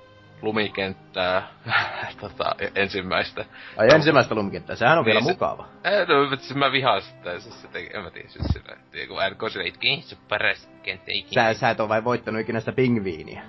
lumikenttää, 0.42 1.48
tota, 2.22 2.56
ensimmäistä. 2.76 3.46
Ai 3.78 3.88
ensimmäistä 3.96 4.36
lumikenttää, 4.36 4.76
sehän 4.76 4.98
on 5.00 5.06
vielä 5.06 5.20
Niin 5.20 5.26
se- 5.28 5.32
mukava. 5.32 5.68
Ei, 5.84 6.06
no, 6.06 6.30
mutta 6.30 6.46
siis 6.46 6.56
mä 6.56 6.72
vihaan 6.72 7.02
sitä, 7.02 7.40
siis 7.40 7.62
se 7.62 7.68
teki, 7.68 7.90
en 7.98 8.04
mä 8.04 8.10
tiedä, 8.12 8.30
siis 8.30 8.46
sillä, 8.54 8.74
että 8.74 9.08
kun 9.08 9.18
RK 9.32 9.52
sille 9.52 9.68
itki, 9.68 10.02
se 10.06 10.16
on 10.16 10.22
paras 10.30 10.70
kenttä 10.84 11.12
ikinä. 11.12 11.54
Sä, 11.54 11.60
sä 11.60 11.70
et 11.70 11.80
oo 11.80 11.90
vain 11.90 12.04
voittanut 12.04 12.42
ikinä 12.42 12.60
sitä 12.60 12.72
pingviiniä 12.72 13.42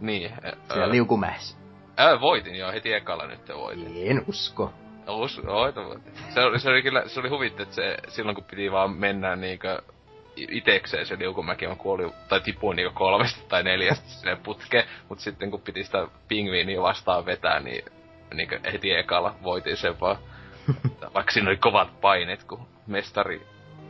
Niin, 0.00 0.30
siellä 0.68 0.84
ää, 0.84 0.90
liukumäessä. 0.90 1.56
ää, 1.96 2.20
voitin 2.20 2.54
joo, 2.54 2.72
heti 2.72 2.92
ekalla 2.92 3.26
nyt 3.26 3.48
voitin. 3.56 3.92
En 4.10 4.24
usko. 4.28 4.72
Us, 5.08 5.40
voitin. 5.46 6.02
Se 6.34 6.40
oli, 6.40 6.58
se 6.58 6.68
oli 6.70 6.82
kyllä, 6.82 7.02
se 7.06 7.20
oli 7.20 7.28
huvitti, 7.28 7.62
että 7.62 7.74
se, 7.74 7.96
silloin 8.08 8.34
kun 8.34 8.44
piti 8.44 8.72
vaan 8.72 8.90
mennä 8.90 9.36
niinkö 9.36 9.82
itekseen 10.36 11.06
se 11.06 11.18
liukumäki, 11.18 11.66
mä 11.66 11.76
kuolin, 11.76 12.12
tai 12.28 12.40
tipuin 12.40 12.76
niinkö 12.76 12.94
kolmesta 12.94 13.48
tai 13.48 13.62
neljästä 13.62 14.08
sinne 14.08 14.36
putke, 14.36 14.86
mut 15.08 15.20
sitten 15.20 15.50
kun 15.50 15.60
piti 15.60 15.84
sitä 15.84 16.06
pingviiniä 16.28 16.82
vastaan 16.82 17.26
vetää, 17.26 17.60
niin 17.60 17.84
niinkö 18.34 18.60
heti 18.72 18.92
ekalla 18.92 19.34
voitin 19.42 19.76
sen 19.76 20.00
vaan. 20.00 20.16
Vaikka 21.14 21.32
siinä 21.32 21.50
oli 21.50 21.56
kovat 21.56 22.00
paineet, 22.00 22.44
kun 22.44 22.68
mestari 22.86 23.46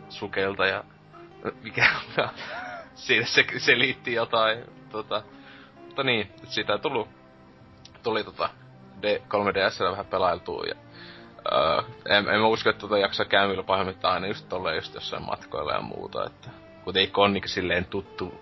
sukelta 0.09 0.67
ja 0.67 0.85
mikä 1.63 1.87
siinä 2.95 3.27
se 3.27 3.47
selitti 3.59 4.13
jotain. 4.13 4.65
Tota, 4.91 5.23
mutta 5.77 6.03
niin, 6.03 6.31
sitä 6.45 6.79
tuli, 6.79 7.07
tuli 8.03 8.25
tota 8.25 8.51
D, 9.03 9.19
3DS 9.19 9.91
vähän 9.91 10.07
pelailtua 10.07 10.65
ja 10.65 10.75
öö, 11.53 11.83
en, 12.09 12.29
en 12.29 12.41
mä 12.41 12.47
usko, 12.47 12.71
että 12.71 12.81
tota 12.81 12.99
jaksaa 12.99 13.27
käymillä 13.27 13.63
pahimmiltaan 13.63 14.15
aina 14.15 14.27
just 14.27 14.49
tolleen 14.49 14.77
just 14.77 14.95
jossain 14.95 15.27
matkoilla 15.27 15.73
ja 15.73 15.81
muuta, 15.81 16.27
että 16.27 16.49
kuitenkin 16.85 17.13
on 17.17 17.33
niinku 17.33 17.49
silleen 17.49 17.85
tuttu, 17.85 18.41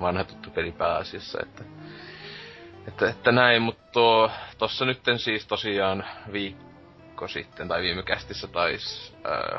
vanha 0.00 0.24
tuttu 0.24 0.50
peli 0.50 0.72
pääasiassa, 0.72 1.38
että 1.42 1.64
että, 2.88 3.08
että 3.08 3.32
näin, 3.32 3.62
mutta 3.62 3.82
tuo, 3.92 4.30
tossa 4.58 4.84
nytten 4.84 5.18
siis 5.18 5.46
tosiaan 5.46 6.04
viikko 6.32 7.28
sitten 7.28 7.68
tai 7.68 7.82
viime 7.82 8.02
kästissä 8.02 8.46
taisi 8.46 9.14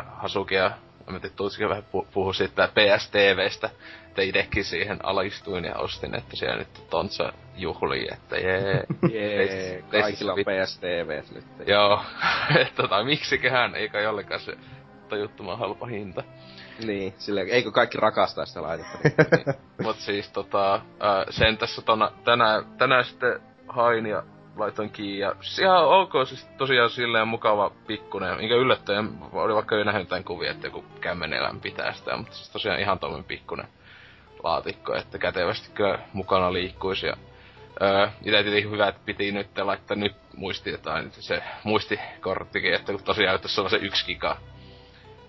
Hasukia, 0.06 0.72
mä 1.10 1.19
tiedä, 1.19 1.36
tulisikin 1.36 1.69
vähän 1.69 1.83
pu- 1.83 2.07
puhua 2.13 2.33
siitä 2.33 2.69
PSTVstä, 2.74 3.69
että 4.07 4.22
itekin 4.22 4.65
siihen 4.65 5.00
alistuin 5.05 5.65
ja 5.65 5.75
ostin, 5.75 6.15
että 6.15 6.36
siellä 6.36 6.57
nyt 6.57 6.89
Tontsa 6.89 7.33
juhlii, 7.55 8.07
että 8.13 8.38
jee. 8.38 8.83
Jee, 9.13 9.38
Teistä- 9.89 10.01
kaikilla 10.01 10.33
teistä- 10.36 10.51
PSTV 10.65 11.36
nyt. 11.36 11.67
Joo, 11.67 12.01
että 12.62 12.81
tota, 12.81 13.03
miksiköhän, 13.03 13.75
eikä 13.75 14.00
jollekaan 14.01 14.39
se 14.39 14.57
tajuttoman 15.10 15.60
halpa 15.60 15.86
hinta. 15.86 16.24
Niin, 16.86 17.13
silleen, 17.17 17.50
eikö 17.50 17.72
kaikki 17.72 17.98
rakastaa 17.98 18.45
sitä 18.45 18.62
laitetta? 18.62 18.98
Mut 19.83 19.95
siis 19.95 20.29
tota, 20.29 20.81
ää, 21.00 21.25
sen 21.29 21.57
tässä 21.57 21.81
tona, 21.81 22.12
tänään, 22.24 22.65
tänään 22.77 23.05
sitten 23.05 23.39
hain 23.67 24.05
ja 24.05 24.24
laitoin 24.57 24.89
kiinni. 24.89 25.19
Ja 25.19 25.36
siis 25.41 25.60
ihan 25.60 25.86
ok, 25.86 26.12
siis 26.25 26.45
tosiaan 26.57 26.89
silleen 26.89 27.27
mukava 27.27 27.72
pikkunen, 27.88 28.38
minkä 28.38 28.55
yllättäen 28.55 29.10
oli 29.31 29.55
vaikka 29.55 29.75
jo 29.75 29.83
nähnyt 29.83 30.10
tämän 30.10 30.24
kuvia, 30.24 30.51
että 30.51 30.67
joku 30.67 30.86
kämmenelän 31.01 31.60
pitää 31.60 31.93
sitä, 31.93 32.17
mutta 32.17 32.36
siis 32.36 32.50
tosiaan 32.50 32.79
ihan 32.79 33.00
tommonen 33.00 33.25
pikkunen 33.25 33.67
laatikko, 34.43 34.95
että 34.95 35.17
kätevästi 35.17 35.69
kyllä 35.74 36.00
mukana 36.13 36.53
liikkuisi. 36.53 37.05
Ja 37.05 37.17
Öö, 37.81 38.07
itse 38.07 38.43
tietenkin 38.43 38.72
hyvä, 38.72 38.88
että 38.88 39.01
piti 39.05 39.31
nyt 39.31 39.57
laittaa 39.57 39.98
nyt 39.98 40.15
muisti, 40.36 40.77
tai 40.77 41.03
se 41.10 41.43
muistikorttikin, 41.63 42.74
että 42.74 42.91
kun 42.91 43.03
tosiaan 43.03 43.39
tässä 43.39 43.62
on 43.62 43.69
se 43.69 43.77
yksi 43.77 44.05
giga 44.05 44.38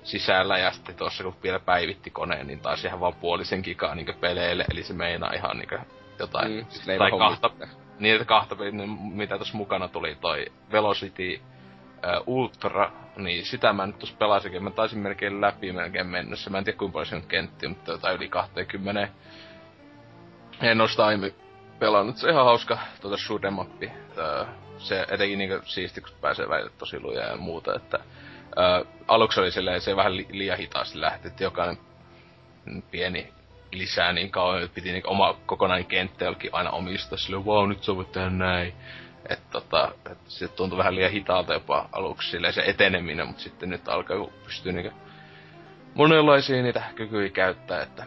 sisällä 0.03 0.59
ja 0.59 0.73
sitten 0.73 0.95
tuossa 0.95 1.25
kun 1.25 1.37
vielä 1.43 1.59
päivitti 1.59 2.11
koneen, 2.11 2.47
niin 2.47 2.61
taas 2.61 2.85
ihan 2.85 3.01
vaan 3.01 3.15
puolisen 3.15 3.61
gigaa 3.65 3.95
niin 3.95 4.15
peleille, 4.21 4.65
eli 4.73 4.83
se 4.83 4.93
meinaa 4.93 5.33
ihan 5.33 5.59
niin 5.59 5.81
jotain, 6.19 6.53
Mm, 6.53 6.67
siis 6.69 6.99
tai 6.99 7.11
kahta, 7.11 7.51
että 8.01 8.25
kahta 8.25 8.57
peliä, 8.57 8.87
mitä 9.13 9.37
tuossa 9.37 9.57
mukana 9.57 9.89
tuli 9.89 10.17
toi 10.21 10.47
Velocity 10.73 11.41
äh, 12.05 12.23
Ultra, 12.27 12.93
niin 13.17 13.45
sitä 13.45 13.73
mä 13.73 13.87
nyt 13.87 13.99
tuossa 13.99 14.17
pelasinkin, 14.19 14.65
mä 14.65 14.71
taisin 14.71 14.99
melkein 14.99 15.41
läpi 15.41 15.73
melkein 15.73 16.07
mennessä, 16.07 16.51
mä 16.51 16.59
en 16.59 16.65
tiedä 16.65 16.79
kuinka 16.79 16.93
paljon 16.93 17.07
se 17.07 17.17
on 17.17 17.23
kenttiä, 17.23 17.69
mutta 17.69 17.93
jotain 17.93 18.17
yli 18.17 18.29
20. 18.29 19.09
En 20.63 20.81
oo 20.81 20.89
sitä 20.89 21.07
aiemmin 21.07 21.35
pelannut, 21.79 22.17
se 22.17 22.27
on 22.27 22.33
ihan 22.33 22.45
hauska 22.45 22.79
tuota 23.01 23.17
shoot'em 23.17 23.67
se 24.79 25.07
etenkin 25.11 25.39
niinku 25.39 25.67
siisti, 25.67 26.01
kun 26.01 26.11
pääsee 26.21 26.49
välillä 26.49 26.71
tosi 26.79 27.01
lujaa 27.01 27.31
ja 27.31 27.37
muuta, 27.37 27.75
että 27.75 27.99
öö, 28.59 28.85
aluksi 29.09 29.41
oli 29.41 29.51
silleen, 29.51 29.81
se 29.81 29.97
vähän 29.97 30.17
li- 30.17 30.29
liian 30.31 30.59
hitaasti 30.59 31.01
lähti, 31.01 31.29
että 31.29 31.45
jokainen 31.45 31.79
pieni 32.91 33.33
lisää 33.79 34.13
niin 34.13 34.31
kauan, 34.31 34.63
että 34.63 34.75
piti 34.75 34.93
niinku 34.93 35.11
oma 35.11 35.37
kokonainen 35.47 35.87
kenttä 35.87 36.25
jollekin 36.25 36.51
aina 36.55 36.71
omistaa 36.71 37.19
sille, 37.19 37.45
wow, 37.45 37.69
nyt 37.69 37.83
sä 37.83 37.97
voit 37.97 38.13
tehdä 38.13 38.31
näin. 38.31 38.73
Että 39.29 39.45
tota, 39.51 39.93
et 40.11 40.19
se 40.27 40.49
tuntui 40.49 40.79
vähän 40.79 40.95
liian 40.95 41.11
hitaalta 41.11 41.55
jopa 41.55 41.89
aluksi 41.93 42.31
silleen 42.31 42.53
se 42.53 42.63
eteneminen, 42.67 43.27
mutta 43.27 43.43
sitten 43.43 43.71
nyt 43.71 43.89
alkaa, 43.89 44.17
kun 44.17 44.33
pystyy 44.45 44.73
niinku 44.73 44.99
monenlaisia 45.95 46.63
niitä 46.63 46.83
kykyjä 46.95 47.29
käyttää, 47.29 47.83
että 47.83 48.07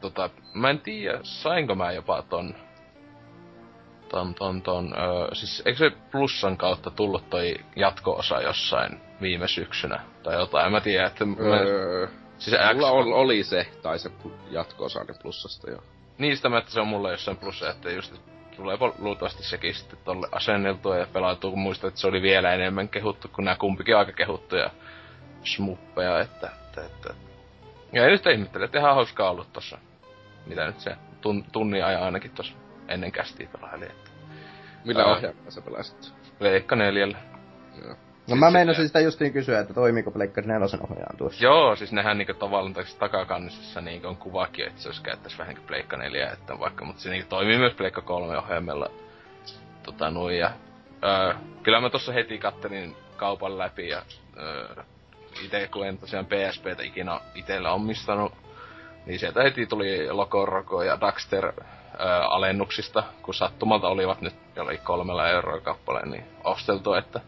tota, 0.00 0.30
mä 0.54 0.70
en 0.70 0.78
tiedä, 0.78 1.18
sainko 1.22 1.74
mä 1.74 1.92
jopa 1.92 2.22
ton 2.22 2.54
ton, 4.12 4.34
ton, 4.34 4.62
ton, 4.62 4.94
öö, 4.98 5.34
siis 5.34 5.62
eikö 5.64 5.78
se 5.78 5.90
plussan 6.10 6.56
kautta 6.56 6.90
tullut 6.90 7.30
toi 7.30 7.54
jatko-osa 7.76 8.40
jossain 8.40 9.00
viime 9.20 9.48
syksynä 9.48 10.00
tai 10.22 10.34
jotain, 10.34 10.72
mä 10.72 10.80
tiedä, 10.80 11.06
että 11.06 11.24
mä, 11.24 11.56
Öö, 11.56 12.08
siis 12.42 12.56
mulla 12.74 12.88
X- 12.88 12.92
ol, 12.92 13.12
oli 13.12 13.44
se, 13.44 13.66
tai 13.82 13.98
se 13.98 14.10
jatko-osainen 14.50 15.16
plussasta 15.22 15.70
jo. 15.70 15.78
niistä 16.18 16.48
mä, 16.48 16.58
että 16.58 16.70
se 16.70 16.80
on 16.80 16.88
mulle 16.88 17.10
jossain 17.10 17.36
plussa, 17.36 17.70
että 17.70 17.90
just 17.90 18.14
tulee 18.56 18.78
luultavasti 18.98 19.42
sekin 19.42 19.74
sitten 19.74 19.98
tolle 20.04 20.28
asenneltua 20.32 20.96
ja 20.96 21.06
pelautua, 21.12 21.50
kun 21.50 21.58
muistan, 21.58 21.88
että 21.88 22.00
se 22.00 22.06
oli 22.06 22.22
vielä 22.22 22.54
enemmän 22.54 22.88
kehuttu, 22.88 23.28
kun 23.28 23.44
nämä 23.44 23.56
kumpikin 23.56 23.96
aika 23.96 24.12
kehuttuja 24.12 24.70
smuppeja, 25.44 26.20
että, 26.20 26.50
että, 26.66 26.84
että. 26.84 27.14
Ja 27.92 28.06
nyt 28.06 28.26
ihmettelen, 28.26 28.64
että 28.64 28.78
ihan 28.78 28.94
hauskaa 28.94 29.30
ollut 29.30 29.52
tossa. 29.52 29.78
Mitä 30.46 30.66
nyt 30.66 30.80
se 30.80 30.96
tun, 31.20 31.44
tunnin 31.52 31.84
ajan 31.84 32.02
ainakin 32.02 32.30
tossa 32.30 32.54
ennen 32.88 33.12
kästiä 33.12 33.48
pelaili, 33.52 33.84
että 33.84 34.10
Millä 34.84 35.04
ohjaamalla 35.04 35.50
sä 35.50 35.60
pelasit? 35.60 36.12
Leikka 36.40 36.76
neljällä. 36.76 37.18
Joo. 37.84 37.96
No 38.28 38.36
mä 38.36 38.50
meinasin 38.50 38.86
sitä 38.86 39.00
justiin 39.00 39.32
kysyä, 39.32 39.60
että 39.60 39.74
toimiiko 39.74 40.10
Pleikkari 40.10 40.46
4 40.46 40.66
ohjaan 40.90 41.16
tuossa. 41.16 41.44
Joo, 41.44 41.76
siis 41.76 41.92
nehän 41.92 42.18
niinku 42.18 42.34
tavallaan 42.34 42.74
tässä 42.74 42.98
takakannisessa 42.98 43.80
niinku 43.80 44.08
on 44.08 44.16
kuvakin, 44.16 44.66
että 44.66 44.82
se 44.82 44.88
olisi 44.88 45.02
käyttäisi 45.02 45.38
vähän 45.38 45.54
niinku 45.54 45.66
Pleikka 45.66 45.96
4, 45.96 46.30
että 46.32 46.58
vaikka, 46.58 46.84
mutta 46.84 47.02
se 47.02 47.10
niinku 47.10 47.28
toimii 47.28 47.58
myös 47.58 47.74
Pleikka 47.74 48.00
3 48.00 48.38
ohjaimella. 48.38 48.90
Tota 49.82 50.10
noin, 50.10 50.38
ja 50.38 50.50
öö, 51.04 51.34
kyllä 51.62 51.80
mä 51.80 51.90
tossa 51.90 52.12
heti 52.12 52.38
kattelin 52.38 52.96
kaupan 53.16 53.58
läpi 53.58 53.88
ja 53.88 54.02
öö, 54.36 54.82
ite 55.44 55.68
kun 55.72 55.86
en 55.86 55.98
tosiaan 55.98 56.26
PSPtä 56.26 56.82
ikinä 56.82 57.20
itellä 57.34 57.72
omistanut, 57.72 58.32
niin 59.06 59.18
sieltä 59.18 59.42
heti 59.42 59.66
tuli 59.66 60.10
Lokoroko 60.10 60.82
ja 60.82 61.00
Daxter 61.00 61.44
öö, 61.44 61.52
alennuksista, 62.08 63.02
kun 63.22 63.34
sattumalta 63.34 63.88
olivat 63.88 64.20
nyt 64.20 64.34
jollain 64.56 64.78
kolmella 64.78 65.28
euroa 65.28 65.60
kappaleen, 65.60 66.10
niin 66.10 66.24
osteltu, 66.44 66.94
että 66.94 67.20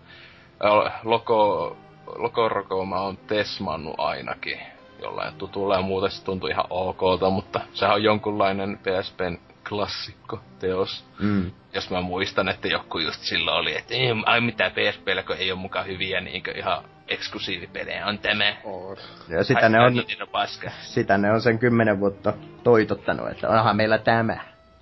Loko, 1.04 1.76
Lokoroko 2.06 2.87
mä 2.87 3.00
oon 3.00 3.16
tesmannut 3.16 3.94
ainakin 3.99 4.61
jollain 5.02 5.34
tutulla 5.34 5.76
ja 5.76 5.82
muuten 5.82 6.11
se 6.11 6.25
tuntui 6.25 6.50
ihan 6.50 6.64
okolta, 6.70 7.30
mutta 7.30 7.61
sehän 7.73 7.94
on 7.94 8.02
jonkunlainen 8.02 8.78
PSPn 8.78 9.38
klassikko 9.68 10.40
teos. 10.58 11.04
Mm. 11.18 11.52
Jos 11.73 11.90
mä 11.90 12.00
muistan, 12.00 12.49
että 12.49 12.68
joku 12.68 12.99
just 12.99 13.20
silloin 13.20 13.56
oli, 13.56 13.76
että 13.76 13.94
ei, 13.94 14.08
ai 14.26 14.40
mitä 14.40 14.70
PSPllä, 14.70 15.23
kun 15.23 15.37
ei 15.37 15.52
ole 15.52 15.61
mukaan 15.61 15.87
hyviä 15.87 16.20
niinkö 16.20 16.50
ihan 16.50 16.84
eksklusiivipelejä 17.08 18.06
on 18.06 18.18
tämä. 18.18 18.56
On. 18.64 18.96
Ja 19.28 19.44
sitä 19.44 19.68
ne, 19.68 19.80
on, 19.80 19.92
paska. 20.32 20.70
sitä 20.80 21.18
ne 21.18 21.32
on 21.32 21.40
sen 21.40 21.58
kymmenen 21.58 22.00
vuotta 22.00 22.32
toitottanut, 22.62 23.30
että 23.30 23.49
onhan 23.49 23.76
meillä 23.76 23.99
tämä. 23.99 24.37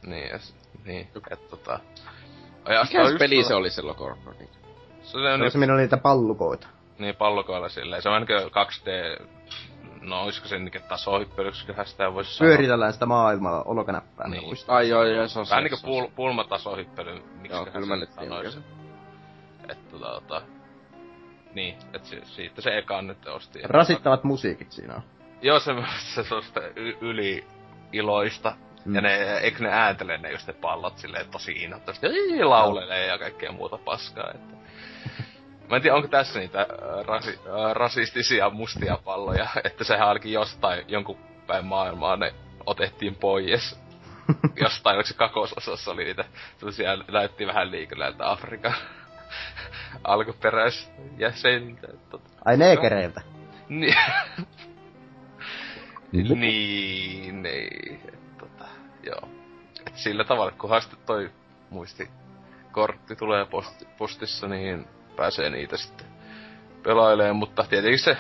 Niin, 0.07 0.29
ja, 0.29 0.39
niin, 0.85 1.09
että 1.31 1.49
tota... 1.51 1.81
Ja 2.69 2.83
Mikä 2.83 3.19
peli 3.19 3.45
se 3.45 3.55
oli 3.55 3.71
se 3.71 3.83
Lokorko? 3.83 4.35
Niin. 5.15 5.39
Se 5.39 5.45
on 5.45 5.51
Se, 5.51 5.59
minä 5.59 5.73
oli 5.73 5.81
niitä 5.83 5.97
pallukoita. 5.97 6.67
niin 6.99 7.17
pallokoilla 7.17 7.69
silleen. 7.69 8.03
Se 8.03 8.09
on 8.09 8.15
ainakin 8.15 8.37
2D... 8.37 9.23
No, 10.01 10.23
olisiko 10.23 10.49
se 10.49 10.59
niinkö 10.59 10.81
tasohyppelyksiköhän 10.81 11.87
sitä 11.87 12.15
voisi 12.15 12.35
sanoa? 12.35 12.49
Pyöritellään 12.49 12.93
sitä 12.93 13.07
maailmaa 13.07 13.63
olkanäppää, 13.63 14.27
niin. 14.29 14.33
Niin. 14.39 14.45
muistan. 14.49 14.77
Ai 14.77 14.89
joo, 14.89 15.05
joo, 15.05 15.29
se 15.29 15.39
on 15.39 15.47
Vähän 15.51 15.63
se. 15.63 15.69
niinku 15.69 15.77
se 15.77 15.87
on 15.87 15.93
pul- 16.07 16.11
pulmatasohyppely, 16.17 17.23
miksi 17.41 17.57
Joo, 17.57 17.67
kyllä 17.67 17.87
mä 17.87 17.97
nyt 17.97 18.11
tiedän, 18.11 18.29
sanois. 18.29 18.57
mikä 18.57 19.73
Että 19.73 19.91
tota, 19.91 20.07
tota... 20.15 20.43
Niin, 21.55 21.77
et 21.95 22.05
si- 22.05 22.23
siitä 22.25 22.61
se 22.63 22.79
ekan 22.79 23.07
nyt 23.07 23.27
osti. 23.27 23.59
Rasittavat 23.65 24.25
musiikit 24.25 24.73
siinä 24.73 24.95
on. 24.95 25.03
Joo, 25.43 25.61
se, 25.61 25.73
se 26.23 26.35
on 26.35 26.43
sitä 26.43 26.61
y- 26.77 26.97
yli 27.01 27.45
iloista. 27.93 28.55
Mm. 28.85 28.95
Ja 28.95 29.01
ne, 29.01 29.39
eikö 29.39 29.63
ne 29.63 29.69
ääntele 29.73 30.19
ne 30.19 30.31
just 30.33 30.47
ne 30.47 30.53
pallot 30.53 30.99
silleen 30.99 31.27
tosi 31.31 31.53
innoittavasti. 31.53 32.07
Ja 32.39 32.51
laulelee 32.51 33.07
ja 33.07 33.19
kaikkea 33.19 33.53
muuta 33.53 33.79
paskaa. 33.79 34.31
Että. 34.35 34.55
Mä 35.71 35.77
en 35.77 35.83
tiedä, 35.83 35.97
onko 35.97 36.09
tässä 36.09 36.39
niitä 36.39 36.61
äh, 36.61 36.67
rasi, 37.07 37.41
äh, 37.47 37.73
rasistisia 37.73 38.51
mustia 38.51 38.99
palloja, 39.05 39.49
että 39.65 39.85
sehän 39.85 40.09
ainakin 40.09 40.33
jostain 40.33 40.85
jonkun 40.89 41.19
päin 41.47 41.65
maailmaa 41.65 42.17
ne 42.17 42.35
otettiin 42.67 43.15
pois. 43.15 43.83
jostain, 44.65 44.97
oliko 44.97 45.07
se 45.07 45.15
kakososassa 45.15 45.91
oli 45.91 46.05
niitä, 46.05 46.25
sellaisia 46.59 46.97
näytti 46.97 47.47
vähän 47.47 47.71
liikaa 47.71 47.99
näiltä 47.99 48.31
Afrikan 48.31 48.75
alkuperäisjäseniltä. 50.05 51.89
Tota. 52.11 52.31
Ai 52.45 52.57
neekereiltä. 52.57 53.21
Niin. 53.69 53.97
niin, 56.13 57.43
niin. 57.43 58.01
Et, 58.09 58.39
tota, 58.39 58.65
joo. 59.03 59.29
Et 59.87 59.97
sillä 59.97 60.25
tavalla, 60.25 60.53
kunhan 60.53 60.83
sitten 60.83 61.01
toi 61.07 61.31
muisti 61.71 62.11
kortti 62.73 63.17
tulee 63.17 63.45
posti, 63.45 63.87
postissa, 63.99 64.49
niin 64.49 64.87
pääsee 65.17 65.51
niitä 65.51 65.77
sitten 65.77 66.07
pelailemaan, 66.83 67.37
mutta 67.37 67.65
tietenkin 67.69 67.99
se 67.99 68.17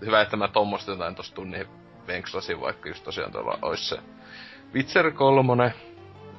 hyvä, 0.00 0.20
että 0.20 0.36
mä 0.36 0.48
tommosta 0.48 0.90
jotain 0.90 1.14
tossa 1.14 1.34
tunnin 1.34 1.66
venkslasin, 2.06 2.60
vaikka 2.60 2.88
just 2.88 3.04
tosiaan 3.04 3.32
tuolla 3.32 3.58
olisi 3.62 3.88
se 3.88 3.98
Witcher 4.74 5.10
3 5.10 5.74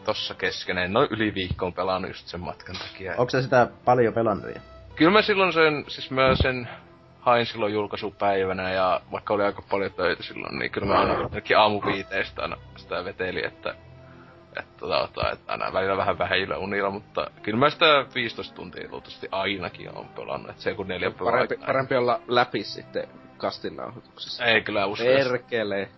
tossa 0.05 0.33
kesken. 0.33 0.77
En 0.77 0.97
oo 0.97 1.07
yli 1.09 1.33
viikkoon 1.33 1.73
pelannut 1.73 2.09
just 2.09 2.27
sen 2.27 2.39
matkan 2.39 2.75
takia. 2.75 3.11
Onko 3.17 3.29
se 3.29 3.41
sitä 3.41 3.67
paljon 3.85 4.13
pelannut 4.13 4.45
vielä? 4.45 4.61
Kyllä 4.95 5.11
mä 5.11 5.21
silloin 5.21 5.53
sen, 5.53 5.85
siis 5.87 6.11
mä 6.11 6.35
sen 6.35 6.69
hain 7.19 7.45
silloin 7.45 7.73
julkaisupäivänä 7.73 8.71
ja 8.71 9.01
vaikka 9.11 9.33
oli 9.33 9.43
aika 9.43 9.61
paljon 9.61 9.93
töitä 9.93 10.23
silloin, 10.23 10.59
niin 10.59 10.71
kyllä 10.71 10.87
mä 10.87 10.99
aina 10.99 11.13
ainakin 11.13 11.57
aamu 11.57 11.81
viiteistä 11.85 12.41
aina 12.41 12.57
sitä 12.75 13.05
veteli, 13.05 13.45
että 13.45 13.75
että, 14.59 14.79
tota, 14.79 15.31
että 15.31 15.51
aina 15.51 15.73
välillä 15.73 15.97
vähän 15.97 16.17
vähäillä 16.17 16.57
unilla, 16.57 16.89
mutta 16.89 17.31
kyllä 17.43 17.57
mä 17.59 17.69
sitä 17.69 18.05
15 18.15 18.55
tuntia 18.55 18.87
luultavasti 18.91 19.27
ainakin 19.31 19.97
on 19.97 20.07
pelannut, 20.07 20.49
että 20.49 20.61
se 20.61 20.73
kun 20.73 20.87
neljä 20.87 21.11
Parempi, 21.11 21.55
pelaa- 21.55 21.67
parempi 21.67 21.95
olla 21.95 22.21
läpi 22.27 22.63
sitten 22.63 23.07
kastinauhoituksessa. 23.37 24.45
Ei 24.45 24.61
kyllä 24.61 24.85
usko. 24.85 25.05
Perkele. 25.05 25.89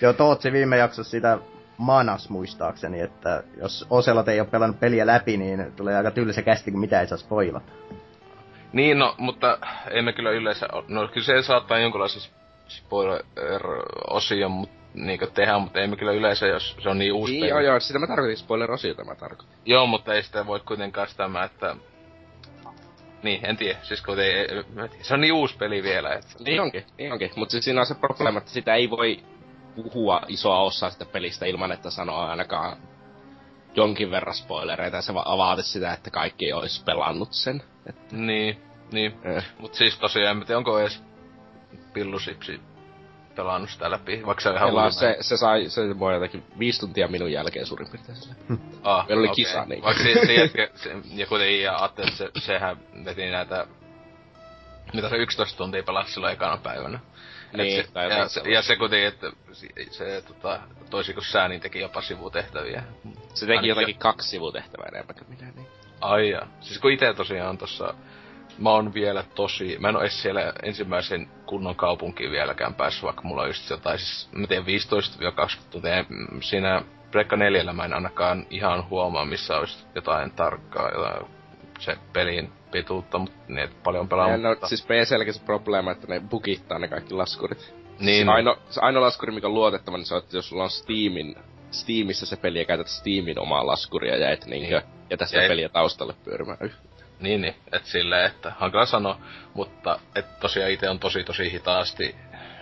Joo, 0.00 0.12
Tootsi 0.12 0.52
viime 0.52 0.76
jaksossa 0.76 1.10
sitä 1.10 1.38
manas 1.78 2.28
muistaakseni, 2.30 3.00
että 3.00 3.42
jos 3.56 3.86
Oselot 3.90 4.28
ei 4.28 4.40
ole 4.40 4.48
pelannut 4.48 4.80
peliä 4.80 5.06
läpi, 5.06 5.36
niin 5.36 5.72
tulee 5.76 5.96
aika 5.96 6.10
tylsä 6.10 6.42
kästi, 6.42 6.70
kun 6.70 6.80
mitä 6.80 7.00
ei 7.00 7.06
saa 7.06 7.18
spoilata. 7.18 7.72
Niin, 8.72 8.98
no, 8.98 9.14
mutta 9.18 9.58
ei 9.90 10.02
me 10.02 10.12
kyllä 10.12 10.30
yleensä, 10.30 10.68
no 10.88 11.08
kyllä 11.08 11.26
se 11.26 11.42
saattaa 11.42 11.78
jonkinlaisen 11.78 12.32
spoiler-osion 12.68 14.50
mut, 14.50 14.70
niinku 14.94 15.26
tehdä, 15.26 15.58
mutta 15.58 15.80
ei 15.80 15.86
me 15.86 15.96
kyllä 15.96 16.12
yleensä, 16.12 16.46
jos 16.46 16.76
se 16.82 16.88
on 16.88 16.98
niin 16.98 17.12
uusi 17.12 17.32
Niin, 17.32 17.40
peli. 17.40 17.50
joo, 17.50 17.60
joo, 17.60 17.80
sitä 17.80 17.98
mä 17.98 18.06
tarkoitin 18.06 18.36
spoiler-osiota 18.36 19.04
mä 19.04 19.14
tarkoitin. 19.14 19.56
Joo, 19.64 19.86
mutta 19.86 20.14
ei 20.14 20.22
sitä 20.22 20.46
voi 20.46 20.60
kuitenkaan 20.60 21.08
sitä, 21.08 21.28
että... 21.44 21.76
Niin, 23.22 23.46
en 23.46 23.56
tiedä. 23.56 23.78
Siis 23.82 24.02
kun 24.02 24.20
ei, 24.20 24.46
se 25.02 25.14
on 25.14 25.20
niin 25.20 25.32
uusi 25.32 25.56
peli 25.56 25.82
vielä, 25.82 26.12
että... 26.14 26.30
Niin 26.44 26.60
onkin, 26.60 26.84
niin 26.98 27.12
onkin. 27.12 27.30
Mutta 27.36 27.52
siis 27.52 27.64
siinä 27.64 27.80
on 27.80 27.86
se 27.86 27.94
probleema, 27.94 28.38
että 28.38 28.50
sitä 28.50 28.74
ei 28.74 28.90
voi 28.90 29.22
puhua 29.76 30.20
isoa 30.28 30.60
osaa 30.60 30.90
sitä 30.90 31.04
pelistä 31.04 31.46
ilman, 31.46 31.72
että 31.72 31.90
sanoo 31.90 32.18
ainakaan 32.20 32.76
jonkin 33.74 34.10
verran 34.10 34.34
spoilereita. 34.34 35.02
Se 35.02 35.14
va- 35.14 35.38
vaatisi 35.38 35.70
sitä, 35.72 35.92
että 35.92 36.10
kaikki 36.10 36.46
ei 36.46 36.52
olisi 36.52 36.84
pelannut 36.84 37.32
sen. 37.32 37.62
Et, 37.86 38.12
Niin, 38.12 38.60
niin. 38.92 39.14
eh. 39.24 39.44
Mut 39.58 39.74
siis 39.74 39.98
tosiaan, 39.98 40.36
en 40.40 40.46
tiedä, 40.46 40.58
onko 40.58 40.78
edes 40.80 41.02
Pillusipsi 41.92 42.60
pelannut 43.34 43.70
sitä 43.70 43.90
läpi, 43.90 44.22
vaikka 44.26 44.42
se 44.42 44.48
on 44.48 44.56
ihan 44.56 44.68
Pelaa, 44.68 44.90
se, 44.90 45.16
se, 45.20 45.36
sai, 45.36 45.68
se 45.68 45.98
voi 45.98 46.14
jotenkin 46.14 46.44
viisi 46.58 46.80
tuntia 46.80 47.08
minun 47.08 47.32
jälkeen 47.32 47.66
suurin 47.66 47.88
piirtein 47.88 48.18
sille. 48.18 48.34
Ah, 48.82 49.08
Meillä 49.08 49.20
oli 49.20 49.28
okei. 49.28 49.44
kisa, 49.44 49.64
niin. 49.64 49.82
Vaikka 49.82 50.02
se, 50.02 50.26
se 50.26 50.34
jätkä, 50.34 50.68
se, 50.74 50.96
ja 51.14 51.26
kuitenkin 51.26 51.62
ja 51.62 51.76
ajattelin, 51.76 52.08
että 52.08 52.18
se, 52.18 52.46
sehän 52.46 52.76
veti 53.04 53.30
näitä, 53.30 53.66
mitä 54.94 55.08
se 55.08 55.16
11 55.16 55.58
tuntia 55.58 55.82
pelasi 55.82 56.12
silloin 56.12 56.32
ekana 56.32 56.56
päivänä. 56.56 57.00
Niin, 57.52 57.84
se, 57.84 57.92
tai 57.92 58.10
ja, 58.10 58.28
se, 58.28 58.40
ja 58.40 58.62
se 58.62 58.76
kuitenkin, 58.76 59.08
että 59.08 59.32
se, 59.52 59.68
se 59.90 60.22
tota, 60.26 60.60
toisin 60.90 61.14
kuin 61.14 61.24
sä, 61.24 61.48
niin 61.48 61.60
teki 61.60 61.80
jopa 61.80 62.02
sivutehtäviä. 62.02 62.82
Se 63.34 63.46
teki 63.46 63.52
Ainakin 63.52 63.68
jotakin 63.68 63.98
kaksi 63.98 64.28
sivutehtävää 64.28 64.88
enemmän 64.88 65.14
kuin 65.14 65.38
minä, 65.38 65.52
niin. 65.56 65.66
Ai 66.00 66.30
jaa. 66.30 66.46
Siis 66.60 66.78
kun 66.78 66.92
itse 66.92 67.14
tosiaan 67.14 67.58
tossa, 67.58 67.94
mä 68.58 68.70
oon 68.70 68.94
vielä 68.94 69.24
tosi, 69.34 69.76
mä 69.78 69.88
en 69.88 69.96
oo 69.96 70.02
edes 70.02 70.22
siellä 70.22 70.52
ensimmäisen 70.62 71.30
kunnon 71.50 71.76
kaupunkiin 71.76 72.30
vieläkään 72.30 72.74
päässyt, 72.74 73.02
vaikka 73.02 73.22
mulla 73.22 73.42
on 73.42 73.48
just 73.48 73.70
jotain, 73.70 73.98
siis 73.98 74.28
mä 74.32 74.46
tiedän 74.46 74.66
15-20 74.66 74.68
tuntia, 75.70 76.04
Mm, 76.08 76.40
siinä 76.42 76.82
Prekka 77.10 77.36
4 77.36 77.72
mä 77.72 77.84
en 77.84 77.92
ainakaan 77.94 78.46
ihan 78.50 78.88
huomaa, 78.90 79.24
missä 79.24 79.58
olisi 79.58 79.86
jotain 79.94 80.30
tarkkaa, 80.30 80.90
jotain 80.90 81.26
se 81.78 81.96
pelin 82.12 82.52
pituutta, 82.72 83.18
mutta 83.18 83.36
niin, 83.48 83.68
paljon 83.84 84.08
pelaa. 84.08 84.28
Ja 84.30 84.36
no, 84.36 84.56
siis 84.66 84.82
PClläkin 84.86 85.34
se 85.34 85.40
probleema, 85.44 85.90
että 85.92 86.06
ne 86.06 86.20
bugittaa 86.20 86.78
ne 86.78 86.88
kaikki 86.88 87.14
laskurit. 87.14 87.74
niin, 88.00 88.26
Se 88.26 88.32
aino, 88.32 88.58
se 88.70 88.80
ainoa 88.80 89.02
laskuri, 89.02 89.32
mikä 89.32 89.46
on 89.46 89.54
luotettava, 89.54 89.96
niin 89.96 90.06
se 90.06 90.14
on, 90.14 90.22
että 90.22 90.36
jos 90.36 90.48
sulla 90.48 90.62
on 90.64 90.70
Steamin, 90.70 91.34
Steamissa 91.70 92.26
se 92.26 92.36
peli 92.36 92.58
ja 92.58 92.64
käytät 92.64 92.86
Steamin 92.88 93.38
omaa 93.38 93.66
laskuria 93.66 94.16
ja 94.16 94.30
et 94.30 94.46
niinkö 94.46 94.80
Niin. 94.80 94.90
jätä 95.10 95.26
sitä 95.26 95.42
Ja- 95.42 95.48
peliä 95.48 95.68
taustalle 95.68 96.14
pyörimään. 96.24 96.58
Niin, 97.20 97.40
niin. 97.40 97.54
Et 97.72 97.84
silleen, 97.86 98.26
että 98.26 98.52
hankala 98.58 98.86
sanoa, 98.86 99.18
mutta 99.54 100.00
et 100.14 100.40
tosiaan 100.40 100.70
itse 100.70 100.90
on 100.90 100.98
tosi 101.00 101.24
tosi 101.24 101.52
hitaasti 101.52 102.14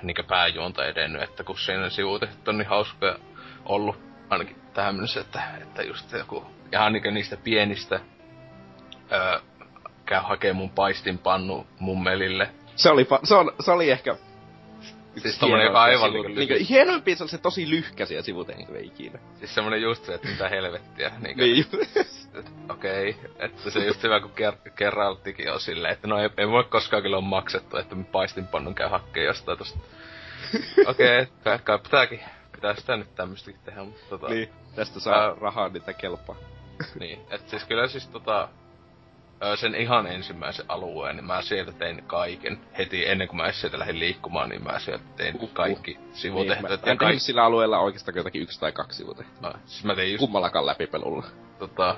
niinkö 0.03 0.23
pääjuonta 0.23 0.87
edennyt, 0.87 1.23
että 1.23 1.45
kun 1.45 1.59
siinä 1.59 1.91
sivutehtävät 1.91 2.49
on 2.49 2.59
niin 2.59 2.69
hauskoja 2.69 3.19
ollut, 3.65 3.97
ainakin 4.31 4.57
tähän 4.75 4.95
mennessä, 4.95 5.21
että, 5.21 5.43
että 5.63 5.83
just 5.83 6.13
joku 6.13 6.47
ihan 6.73 6.93
niinkö 6.93 7.11
niistä 7.11 7.37
pienistä 7.37 8.01
öö, 9.13 9.41
käy 10.07 10.21
hakee 10.23 10.53
mun 10.53 10.71
paistinpannu 10.71 11.67
mummelille. 11.79 12.51
Se 12.77 12.91
oli, 12.91 13.03
fa- 13.03 13.27
se, 13.27 13.35
on, 13.35 13.53
se 13.61 13.71
oli 13.71 13.91
ehkä 13.91 14.17
Siis 15.17 15.39
tommonen, 15.39 15.67
joka 15.67 15.83
aivan 15.83 16.11
sivu- 16.11 16.13
niinku, 16.13 16.29
niinkö, 16.29 16.55
niinku, 16.55 16.73
hienoimpia 16.75 17.17
se 17.17 17.23
on 17.23 17.29
se 17.29 17.39
tosi 17.39 17.71
lyhkäisiä 17.71 18.23
sivutehtäviä 18.23 18.81
ikinä. 18.81 19.19
siis 19.39 19.55
semmonen 19.55 19.83
just 19.83 20.05
se, 20.05 20.15
että 20.15 20.29
mitä 20.29 20.49
helvettiä. 20.49 21.13
Niinkö, 21.19 21.43
Niin. 21.43 21.67
Okei, 22.69 23.17
että 23.39 23.71
se 23.71 23.87
just 23.87 24.03
hyvä, 24.03 24.21
kun 24.21 24.31
ker- 24.31 24.71
Geraltikin 24.77 25.53
on 25.53 25.61
silleen, 25.61 25.93
että 25.93 26.09
no 26.09 26.19
ei, 26.19 26.31
ei 26.37 26.49
voi 26.49 26.65
koskaan 26.65 27.03
kyllä 27.03 27.17
on 27.17 27.25
maksettu, 27.25 27.77
että 27.77 27.95
mä 27.95 28.05
paistinpannun 28.13 28.75
käy 28.75 28.89
hakkeen 28.89 29.27
jostain 29.27 29.59
tosta. 29.59 29.79
Okei, 30.87 31.23
okay, 31.23 31.59
kai 31.59 31.79
pitääkin, 31.79 32.21
pitää 32.53 32.75
sitä 32.75 32.97
nyt 32.97 33.15
tämmöstäkin 33.15 33.61
tehdä, 33.65 33.85
mutta 33.85 34.05
tota, 34.09 34.29
niin. 34.29 34.49
Tästä 34.75 35.01
saa 35.01 35.25
Ää. 35.25 35.35
rahaa, 35.41 35.69
niitä 35.69 35.93
kelpaa. 35.93 36.37
niin, 37.01 37.21
et 37.31 37.49
siis 37.49 37.65
kyllä 37.65 37.89
siis 37.89 38.07
tota, 38.09 38.49
sen 39.55 39.75
ihan 39.75 40.07
ensimmäisen 40.07 40.65
alueen, 40.69 41.17
niin 41.17 41.25
mä 41.27 41.43
sieltä 41.43 41.73
tein 41.73 42.05
kaiken. 42.07 42.61
Heti 42.79 43.09
ennen 43.09 43.29
kuin 43.29 43.37
mä 43.37 43.45
edes 43.45 43.61
sieltä 43.61 43.79
lähdin 43.79 43.99
liikkumaan, 43.99 44.49
niin 44.49 44.65
mä 44.65 44.79
sieltä 44.79 45.05
tein 45.17 45.37
Uhuh. 45.37 45.51
kaikki 45.53 45.95
Niin, 45.95 46.15
sivutehtävät. 46.15 46.71
mä, 46.71 46.75
ja 46.75 46.87
mä 46.87 46.93
en 46.93 46.99
kaikki, 46.99 47.21
sillä 47.21 47.45
alueella 47.45 47.79
oikeastaan 47.79 48.17
jotakin 48.17 48.43
yksi 48.43 48.61
tai 48.61 48.73
kaksi 48.73 48.97
sivutehtävää. 48.99 49.53
no, 49.53 49.59
siis 49.67 49.85
mä 49.85 49.95
tein 49.95 50.13
just 50.13 50.21
Kummallakaan 50.21 50.67
läpipelulla. 50.67 51.27
tota, 51.59 51.97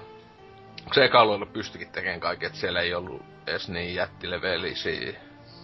se 0.93 1.05
eka 1.05 1.21
alueella 1.21 1.47
pystyikin 1.47 1.93
tekemään 1.93 2.21
kaiken, 2.21 2.47
että 2.47 2.59
siellä 2.59 2.81
ei 2.81 2.95
ollut 2.95 3.23
edes 3.47 3.69
niin 3.69 3.95
jättilevelisiä, 3.95 5.15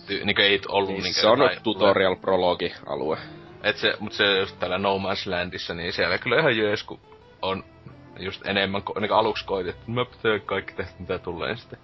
ty, 0.07 0.25
niin 0.25 0.41
ei 0.41 0.61
ollut 0.69 0.91
Niin, 0.91 1.03
niin 1.03 1.15
se 1.15 1.27
on 1.27 1.51
tutorial 1.63 2.17
prologi 2.17 2.75
alue. 2.87 3.19
Et 3.63 3.77
se, 3.77 3.95
mut 4.01 4.13
se 4.13 4.39
just 4.39 4.59
täällä 4.59 4.79
No 4.79 4.99
Man's 4.99 5.31
Landissa, 5.31 5.75
niin 5.75 5.93
siellä 5.93 6.19
kyllä 6.19 6.41
ihan 6.41 6.57
jees, 6.57 6.83
kun 6.83 7.01
on 7.43 7.65
just 8.19 8.47
enemmän, 8.47 8.83
niin 9.01 9.13
aluksi 9.13 9.45
koitin, 9.45 9.71
että 9.71 9.91
mä 9.91 10.07
teen 10.23 10.41
kaikki 10.41 10.75
tästä, 10.75 10.95
mitä 10.99 11.19
tulee, 11.19 11.57
sitten 11.57 11.79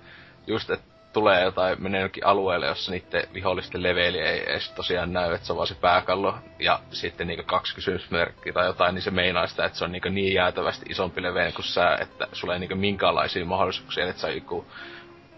just, 0.47 0.71
että 0.71 0.92
tulee 1.13 1.45
jotain, 1.45 1.83
menee 1.83 2.01
jonkin 2.01 2.27
alueelle, 2.27 2.67
jossa 2.67 2.93
niiden 2.93 3.25
vihollisten 3.35 3.83
leveli 3.83 4.21
ei 4.21 4.51
edes 4.51 4.71
tosiaan 4.71 5.13
näy, 5.13 5.35
että 5.35 5.47
se 5.47 5.53
on 5.53 5.57
vaan 5.57 5.67
se 5.67 5.75
pääkallo, 5.75 6.35
ja 6.59 6.81
sitten 6.91 7.27
niinku 7.27 7.45
kaksi 7.47 7.75
kysymysmerkkiä 7.75 8.53
tai 8.53 8.67
jotain, 8.67 8.95
niin 8.95 9.03
se 9.03 9.11
meinaa 9.11 9.47
sitä, 9.47 9.65
että 9.65 9.79
se 9.79 9.85
on 9.85 9.93
niinku 9.93 10.09
niin 10.09 10.35
jäätävästi 10.35 10.87
isompi 10.89 11.23
leveli 11.23 11.53
kuin 11.53 11.65
sä, 11.65 11.97
että 12.01 12.27
sulla 12.33 12.55
ei 12.55 12.61
niinku 12.61 12.77
minkäänlaisia 12.77 13.45
mahdollisuuksia, 13.45 14.09
että 14.09 14.21
sä 14.21 14.31
joku 14.31 14.67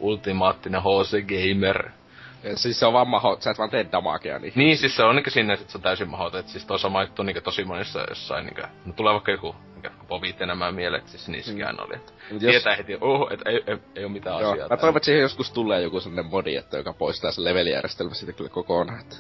ultimaattinen 0.01 0.81
HC 0.81 1.25
Gamer, 1.27 1.91
siis 2.55 2.81
se 2.81 2.87
on 2.87 2.93
vaan 2.93 3.09
maho, 3.09 3.37
sä 3.41 3.51
et 3.51 3.59
vaan 3.59 3.71
tee 3.71 3.87
damagea 3.93 4.39
niin. 4.39 4.53
niin, 4.57 4.79
siis 4.79 4.97
se 4.97 5.03
on 5.03 5.17
niinku 5.17 5.31
sinne, 5.31 5.55
että 5.55 5.73
se 5.73 5.79
on 5.79 5.83
täysin 5.83 6.09
mahdoton. 6.09 6.41
Et 6.41 6.49
siis 6.49 6.67
toi 6.67 6.79
sama 6.79 7.03
juttu 7.03 7.23
niinku 7.23 7.41
tosi 7.41 7.65
monissa 7.65 8.05
jossain 8.09 8.47
niinku, 8.47 8.63
no 8.87 8.93
tulee 8.93 9.13
vaikka 9.13 9.33
joku, 9.33 9.57
povit 10.09 10.39
nämä 10.39 10.73
mielet, 10.73 11.09
siis 11.09 11.29
niissäkään 11.29 11.81
oli. 11.81 11.97
Että 11.97 12.13
Mut 12.33 12.43
jos- 12.43 12.51
tietää 12.51 12.77
heti, 12.77 12.99
oh, 13.01 13.33
että 13.33 13.51
ei, 13.51 13.65
ei, 13.67 13.79
ei, 13.97 14.05
ole 14.05 14.13
mitään 14.13 14.41
Joo, 14.41 14.53
asiaa. 14.53 14.69
mä 14.69 14.77
toivon, 14.77 14.97
että 14.97 15.05
siihen 15.05 15.23
joskus 15.23 15.51
tulee 15.51 15.83
joku 15.83 16.01
sellainen 16.01 16.31
modi, 16.31 16.57
että 16.57 16.77
joka 16.77 16.93
poistaa 16.93 17.33
sen 17.33 17.45
levelijärjestelmä 17.45 18.15
siitä 18.15 18.33
kyllä 18.33 18.51
kokonaan. 18.51 19.01
Että. 19.01 19.17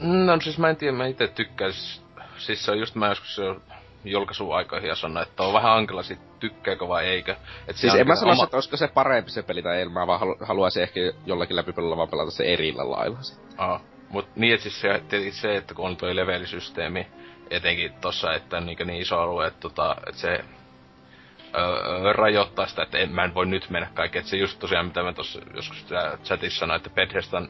No 0.00 0.40
siis 0.40 0.58
mä 0.58 0.68
en 0.70 0.76
tiedä, 0.76 0.96
mä 0.96 1.06
itse 1.06 1.28
tykkään, 1.28 1.72
siis, 1.72 2.02
siis 2.38 2.64
se 2.64 2.70
on 2.70 2.78
just 2.78 2.94
mä 2.94 3.08
joskus 3.08 3.38
jo 3.38 3.60
julkaisuaikoihin 4.08 4.88
ja 4.88 4.94
sanoin, 4.96 5.28
että 5.28 5.42
on 5.42 5.52
vähän 5.52 5.72
hankala 5.72 6.02
sit 6.02 6.18
tykkääkö 6.40 6.88
vai 6.88 7.06
eikö. 7.06 7.36
Et 7.68 7.76
Siis 7.76 7.94
en 7.94 7.98
mä 7.98 8.04
niinku 8.04 8.20
sano, 8.20 8.32
oma- 8.32 8.44
että 8.44 8.56
olisiko 8.56 8.76
se 8.76 8.88
parempi 8.88 9.30
se 9.30 9.42
peli 9.42 9.62
tai 9.62 9.76
ei, 9.78 9.88
mä 9.88 10.06
vaan 10.06 10.20
halu- 10.20 10.38
haluaisin 10.40 10.82
ehkä 10.82 11.00
jollakin 11.26 11.56
läpipelulla 11.56 11.96
vaan 11.96 12.08
pelata 12.08 12.30
se 12.30 12.44
erillä 12.44 12.90
lailla 12.90 13.22
sit. 13.22 13.38
Aa, 13.58 13.80
mut 14.08 14.28
niin, 14.36 14.54
että 14.54 14.62
siis 14.62 14.80
se, 14.80 15.02
se, 15.30 15.56
että 15.56 15.74
kun 15.74 15.86
on 15.86 15.96
toi 15.96 16.16
levelisysteemi, 16.16 17.06
etenkin 17.50 17.92
tossa, 18.00 18.34
että 18.34 18.56
on 18.56 18.66
niin, 18.66 18.78
niin 18.84 19.02
iso 19.02 19.20
alue, 19.20 19.46
että, 19.46 19.60
tota, 19.60 19.96
että 20.08 20.20
se 20.20 20.44
öö, 21.58 22.12
rajoittaa 22.12 22.66
sitä, 22.66 22.82
että 22.82 22.98
en, 22.98 23.12
mä 23.12 23.24
en 23.24 23.34
voi 23.34 23.46
nyt 23.46 23.70
mennä 23.70 23.88
kaikkeen. 23.94 24.20
Että 24.20 24.30
se 24.30 24.36
just 24.36 24.58
tosiaan, 24.58 24.86
mitä 24.86 25.02
mä 25.02 25.12
tuossa 25.12 25.40
joskus 25.54 25.86
chatissa 26.24 26.58
sanoin, 26.58 26.76
että 26.76 26.90
Bethesdan 26.90 27.48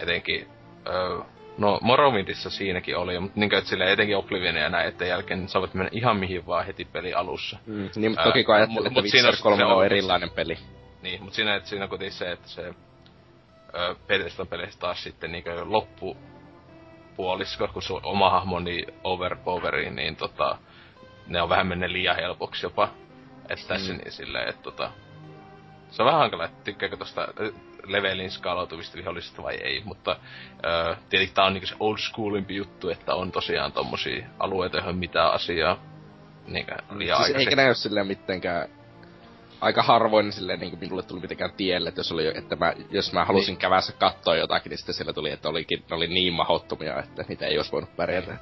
etenkin, 0.00 0.48
öö, 0.88 1.18
no 1.58 1.78
Morrowindissa 1.82 2.50
siinäkin 2.50 2.96
oli, 2.96 3.20
mutta 3.20 3.40
niin 3.40 3.54
että 3.54 3.70
sille 3.70 3.92
etenkin 3.92 4.16
Oblivion 4.16 4.56
ja 4.56 4.68
näin, 4.68 4.88
että 4.88 5.04
jälkeen 5.04 5.40
niin 5.40 5.48
saavat 5.48 5.74
mennä 5.74 5.88
ihan 5.92 6.16
mihin 6.16 6.46
vaan 6.46 6.66
heti 6.66 6.84
peli 6.84 7.14
alussa. 7.14 7.58
Mm. 7.66 7.88
Niin, 7.96 8.10
mutta 8.10 8.24
toki 8.24 8.44
kun 8.44 8.54
ajattelee, 8.54 8.82
mut- 8.82 8.86
että 8.86 9.00
Witcher 9.00 9.26
on 9.26 9.32
3 9.42 9.56
se 9.56 9.64
on 9.64 9.72
on- 9.72 9.84
erilainen 9.84 10.30
peli. 10.30 10.58
Niin, 11.02 11.22
mutta 11.22 11.36
siinä, 11.36 11.54
että 11.54 11.68
siinä 11.68 11.88
kuitenkin 11.88 12.18
se, 12.18 12.32
että 12.32 12.48
se 12.48 12.74
ö, 13.74 13.94
Bethesdan 14.06 14.46
peleissä 14.46 14.80
taas 14.80 15.02
sitten 15.02 15.32
niin 15.32 15.44
loppupuolisko, 15.64 17.68
kun 17.68 17.82
sun 17.82 18.00
oma 18.04 18.30
hahmo 18.30 18.56
on 18.56 18.64
niin 18.64 18.86
overpoweri, 19.04 19.90
niin 19.90 20.16
tota, 20.16 20.58
ne 21.26 21.42
on 21.42 21.48
vähän 21.48 21.66
mennyt 21.66 21.90
liian 21.90 22.16
helpoksi 22.16 22.66
jopa. 22.66 22.88
Että 23.48 23.68
tässä 23.68 23.92
Mm. 23.92 23.98
niin 23.98 24.12
silleen, 24.12 24.48
että 24.48 24.62
tota, 24.62 24.90
se 25.90 26.02
on 26.02 26.06
vähän 26.06 26.20
hankala, 26.20 26.44
että 26.44 26.64
tykkääkö 26.64 26.96
tosta 26.96 27.28
levelin 27.86 28.30
skaalautuvista 28.30 28.96
vihollisista 28.96 29.42
vai 29.42 29.54
ei, 29.54 29.82
mutta 29.84 30.16
ö, 30.64 30.96
tietenkin 31.10 31.34
tää 31.34 31.44
on 31.44 31.52
niinku 31.52 31.66
se 31.66 31.74
old 31.80 31.98
schoolimpi 31.98 32.56
juttu, 32.56 32.88
että 32.88 33.14
on 33.14 33.32
tosiaan 33.32 33.72
tommosia 33.72 34.26
alueita, 34.38 34.76
joihin 34.76 34.96
mitään 34.96 35.32
asiaa 35.32 35.82
niinkö 36.46 36.76
liian 36.96 37.24
Siis 37.24 37.36
eikä 37.36 37.56
ne 37.56 37.66
ole 37.66 37.74
silleen 37.74 38.06
mitenkään 38.06 38.68
aika 39.60 39.82
harvoin 39.82 40.32
silleen 40.32 40.60
niin 40.60 40.78
minulle 40.80 41.02
tuli 41.02 41.20
mitenkään 41.20 41.52
tielle, 41.56 41.88
että 41.88 41.98
jos, 41.98 42.12
oli, 42.12 42.38
että 42.38 42.56
mä, 42.56 42.74
jos 42.90 43.12
mä 43.12 43.24
halusin 43.24 43.52
niin. 43.52 43.60
kävässä 43.60 43.92
katsoa 43.92 44.36
jotakin, 44.36 44.70
niin 44.70 44.78
sitten 44.78 44.94
siellä 44.94 45.12
tuli, 45.12 45.30
että 45.30 45.48
olikin, 45.48 45.84
ne 45.90 45.96
oli 45.96 46.06
niin 46.06 46.32
mahottomia, 46.32 46.98
että 46.98 47.24
niitä 47.28 47.46
ei 47.46 47.56
olisi 47.56 47.72
voinut 47.72 47.96
pärjätä. 47.96 48.38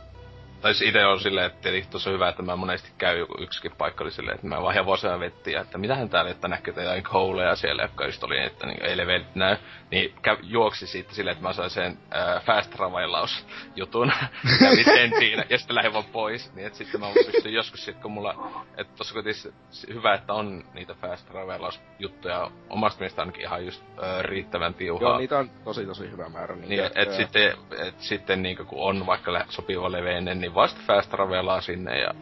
Tai 0.60 0.74
siis 0.74 0.90
ite 0.90 1.06
on 1.06 1.20
silleen, 1.20 1.46
että 1.46 1.62
tietenkin 1.62 1.90
tossa 1.90 2.10
on 2.10 2.14
hyvä, 2.14 2.28
että 2.28 2.42
mä 2.42 2.56
monesti 2.56 2.92
joku 3.18 3.34
yksikin 3.42 3.72
paikka 3.78 4.04
oli 4.04 4.10
silleen, 4.10 4.34
että 4.34 4.46
mä 4.46 4.62
vaan 4.62 4.74
hevosella 4.74 5.20
vettiä, 5.20 5.60
että 5.60 5.78
mitähän 5.78 6.08
täällä, 6.08 6.30
että 6.30 6.48
näkyy 6.48 6.74
jotain 6.76 7.02
kouleja 7.02 7.56
siellä, 7.56 7.82
jotka 7.82 8.06
just 8.06 8.24
oli, 8.24 8.38
että 8.38 8.66
niin, 8.66 8.82
ei 8.82 8.96
levelit 8.96 9.34
näy. 9.34 9.56
Niin 9.90 10.14
käy, 10.22 10.36
juoksi 10.42 10.86
siitä 10.86 11.14
silleen, 11.14 11.32
että 11.32 11.48
mä 11.48 11.52
sain 11.52 11.70
sen 11.70 11.98
äh, 12.14 12.44
fast 12.44 12.70
travelaus 12.70 13.46
jutun. 13.76 14.12
Kävin 14.60 14.84
sen 14.84 15.12
siinä, 15.18 15.44
ja 15.48 15.58
sitten 15.58 15.76
lähdin 15.76 15.92
vaan 15.92 16.04
pois. 16.04 16.54
Niin 16.54 16.66
että 16.66 16.78
sitten 16.78 17.00
mä 17.00 17.06
pystyn 17.32 17.52
joskus 17.52 17.84
sit, 17.84 17.96
kun 17.96 18.12
mulla, 18.12 18.62
että 18.76 18.92
tossa 18.96 19.14
kuitenkin 19.14 19.52
hyvä, 19.94 20.14
että 20.14 20.32
on 20.32 20.64
niitä 20.74 20.94
fast 20.94 21.28
travelaus 21.28 21.80
juttuja 21.98 22.50
omasta 22.70 23.00
mielestä 23.00 23.22
ainakin 23.22 23.42
ihan 23.42 23.64
just 23.64 23.82
äh, 23.82 24.20
riittävän 24.20 24.74
tiuhaa. 24.74 25.10
Joo, 25.10 25.18
niitä 25.18 25.38
on 25.38 25.50
tosi 25.64 25.86
tosi 25.86 26.10
hyvä 26.10 26.28
määrä. 26.28 26.56
Niin, 26.56 26.68
Niin, 26.68 26.84
et, 26.84 26.92
et 26.96 27.12
sitten, 27.12 27.52
et 27.78 28.00
sitten 28.00 28.42
niinku, 28.42 28.64
kun 28.64 28.82
on 28.82 29.06
vaikka 29.06 29.44
sopiva 29.48 29.92
leveinen, 29.92 30.40
niin 30.40 30.49
vasta 30.54 30.80
fast 30.86 31.10
travelaa 31.10 31.60
sinne 31.60 31.98
ja 31.98 32.14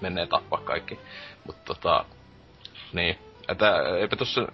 menee 0.00 0.26
tappaa 0.26 0.60
kaikki. 0.60 0.98
Mutta 1.46 1.62
tota, 1.64 2.04
niin. 2.92 3.18
Että 3.48 3.82
eipä 4.00 4.16
tuossa, 4.16 4.52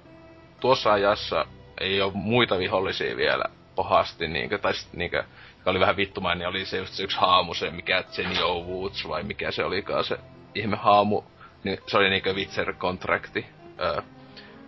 tuossa 0.61 0.93
ajassa 0.93 1.47
ei 1.81 2.01
ole 2.01 2.13
muita 2.15 2.59
vihollisia 2.59 3.17
vielä 3.17 3.45
pahasti, 3.77 4.29
niinkö, 4.29 4.59
tai 4.59 4.75
sit 4.75 4.93
niinkö, 4.93 5.25
joka 5.59 5.71
oli 5.71 5.81
vähän 5.81 5.97
vittumainen, 5.97 6.39
niin 6.39 6.49
oli 6.49 6.65
se 6.65 6.79
just 6.79 6.93
se 6.93 7.03
yksi 7.03 7.19
haamu, 7.19 7.55
se 7.55 7.71
mikä 7.71 8.05
Jenny 8.19 8.43
O. 8.43 8.63
Woods, 8.63 9.09
vai 9.09 9.23
mikä 9.23 9.51
se 9.51 9.65
olikaan 9.65 10.05
se 10.05 10.19
ihme 10.55 10.77
haamu, 10.77 11.23
niin 11.65 11.79
se 11.87 11.97
oli 11.97 12.11
niinkö 12.11 12.33
Witcher 12.33 12.73
kontrakti. 12.73 13.47
Öö, 13.81 14.03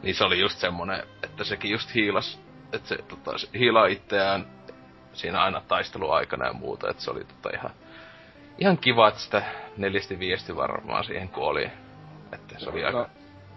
niin 0.02 0.14
se 0.14 0.24
oli 0.24 0.40
just 0.40 0.58
semmonen, 0.58 1.02
että 1.22 1.44
sekin 1.44 1.70
just 1.70 1.94
hiilas, 1.94 2.40
että 2.72 2.88
se 2.88 2.98
tota, 3.08 3.30
hiilaa 3.58 3.86
itseään 3.86 4.46
siinä 5.12 5.42
aina 5.42 5.62
taisteluaikana 5.68 6.46
ja 6.46 6.52
muuta, 6.52 6.90
että 6.90 7.02
se 7.02 7.10
oli 7.10 7.24
tota 7.24 7.50
ihan, 7.54 7.70
ihan 8.60 8.78
kiva, 8.78 9.08
että 9.08 9.20
sitä 9.20 9.42
neljästi 9.76 10.18
viesti 10.18 10.56
varmaan 10.56 11.04
siihen 11.04 11.28
kuoli. 11.28 11.70
Että 12.32 12.58
se 12.58 12.70
oli 12.70 12.84
aika... 12.84 12.98
No, 12.98 13.06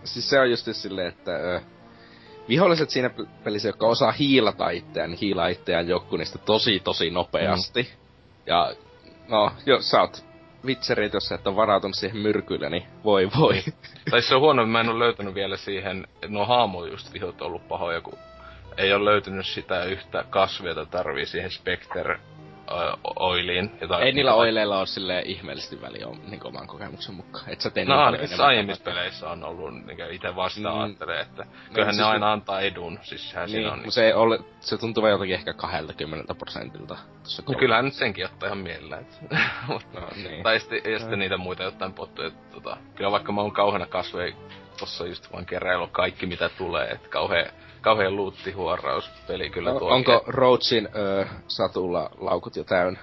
siis 0.03 0.29
se 0.29 0.39
on 0.39 0.49
just 0.49 0.67
silleen, 0.71 1.07
että 1.07 1.31
ö, 1.31 1.61
viholliset 2.49 2.89
siinä 2.89 3.07
pel- 3.07 3.27
pelissä, 3.43 3.69
jotka 3.69 3.87
osaa 3.87 4.11
hiilata 4.11 4.69
itseään, 4.69 5.09
niin 5.09 5.19
hiilaa 5.19 5.47
itseään 5.47 5.87
joku 5.87 6.17
niistä 6.17 6.37
tosi 6.37 6.79
tosi 6.79 7.09
nopeasti. 7.09 7.81
Mm. 7.81 8.03
Ja 8.45 8.73
no, 9.27 9.51
jos 9.65 9.89
sä 9.89 10.01
oot 10.01 10.25
vitserit, 10.65 11.13
jos 11.13 11.27
sä 11.27 11.35
et 11.35 11.47
ole 11.47 11.55
varautunut 11.55 11.95
siihen 11.95 12.17
myrkylle, 12.17 12.69
niin 12.69 12.83
voi 13.03 13.29
voi. 13.39 13.63
Tai 14.11 14.21
se 14.21 14.35
on 14.35 14.41
huono, 14.41 14.65
mä 14.65 14.81
en 14.81 14.89
ole 14.89 14.99
löytänyt 14.99 15.35
vielä 15.35 15.57
siihen, 15.57 16.07
no 16.27 16.45
haamu 16.45 16.85
just 16.85 17.13
vihot 17.13 17.41
on 17.41 17.47
ollut 17.47 17.67
pahoja, 17.67 18.01
kun 18.01 18.17
ei 18.77 18.93
ole 18.93 19.05
löytynyt 19.05 19.45
sitä 19.45 19.83
yhtä 19.83 20.25
kasvia, 20.29 20.71
jota 20.71 20.85
tarvii 20.85 21.25
siihen 21.25 21.51
Spectre 21.51 22.13
ö, 22.13 22.19
oiliin. 23.19 23.71
Jota, 23.81 23.99
Ei 23.99 24.11
niillä 24.11 24.33
oileilla 24.33 24.77
ole 24.79 24.85
silleen 24.85 25.25
ihmeellisesti 25.27 25.81
väliä 25.81 26.07
niin 26.29 26.47
oman 26.47 26.67
kokemuksen 26.67 27.15
mukaan. 27.15 27.49
Et 27.49 27.61
sä 27.61 27.69
tee 27.69 27.85
No 27.85 27.95
niin 27.95 28.03
paljon 28.05 28.21
ainakin 28.21 28.41
aiemmissa 28.45 28.83
peleissä 28.83 29.29
on 29.29 29.43
ollut, 29.43 29.73
niin 29.85 29.97
itse 30.11 30.35
vastaan 30.35 30.75
Mm. 30.75 30.81
ajattelee, 30.83 31.21
että 31.21 31.45
kyllähän 31.73 31.93
siis 31.95 32.05
ne 32.07 32.11
aina 32.11 32.31
antaa 32.31 32.59
edun, 32.61 32.99
siis 33.01 33.29
sehän 33.29 33.45
Niin, 33.45 33.51
siinä 33.53 33.71
on. 33.71 33.79
niin. 33.79 33.91
se, 33.91 34.05
ei 34.05 34.13
ole, 34.13 34.39
se 34.59 34.77
tuntuu 34.77 35.07
jotenkin 35.07 35.35
ehkä 35.35 35.53
20 35.53 36.35
prosentilta. 36.35 36.97
Tuossa 37.23 37.43
No 37.47 37.53
kyllähän 37.59 37.85
nyt 37.85 37.93
senkin 37.93 38.25
ottaa 38.25 38.47
ihan 38.47 38.57
mielellä. 38.57 38.97
Et. 38.97 39.19
Mut- 39.67 39.93
No, 39.93 40.07
niin. 40.15 40.43
Tai 40.43 40.59
sitten, 40.59 40.91
ja 40.91 40.99
sitten 40.99 41.19
niitä 41.19 41.37
muita 41.37 41.63
jotain 41.63 41.93
pottuja. 41.93 42.31
Tota, 42.53 42.77
kyllä 42.95 43.11
vaikka 43.11 43.31
mä 43.31 43.41
oon 43.41 43.51
kauheana 43.51 43.85
kasveja 43.85 44.35
tossa 44.79 45.05
just 45.07 45.33
vaan 45.33 45.45
keräilu 45.45 45.87
kaikki 45.87 46.25
mitä 46.25 46.49
tulee, 46.57 46.87
että 46.89 47.09
kauhea, 47.09 47.45
kauhea 47.83 48.11
luuttihuoraus 48.11 49.09
peli 49.27 49.49
kyllä 49.49 49.73
No, 49.73 49.79
tuo. 49.79 49.89
onko 49.93 50.23
Roachin 50.27 50.89
ö, 50.95 51.25
satulla 51.47 52.09
laukut 52.17 52.55
jo 52.55 52.63
täynnä? 52.63 52.99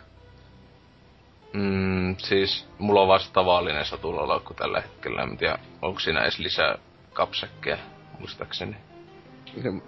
Mm, 1.52 2.16
siis 2.18 2.68
mulla 2.78 3.02
on 3.02 3.08
vasta 3.08 3.32
tavallinen 3.32 3.84
satulalaukku 3.84 4.54
tällä 4.54 4.80
hetkellä, 4.80 5.22
en 5.22 5.36
tiedä 5.36 5.58
onko 5.82 6.00
siinä 6.00 6.22
edes 6.22 6.38
lisää 6.38 6.78
kapsekkeja, 7.12 7.78
muistaakseni. 8.18 8.76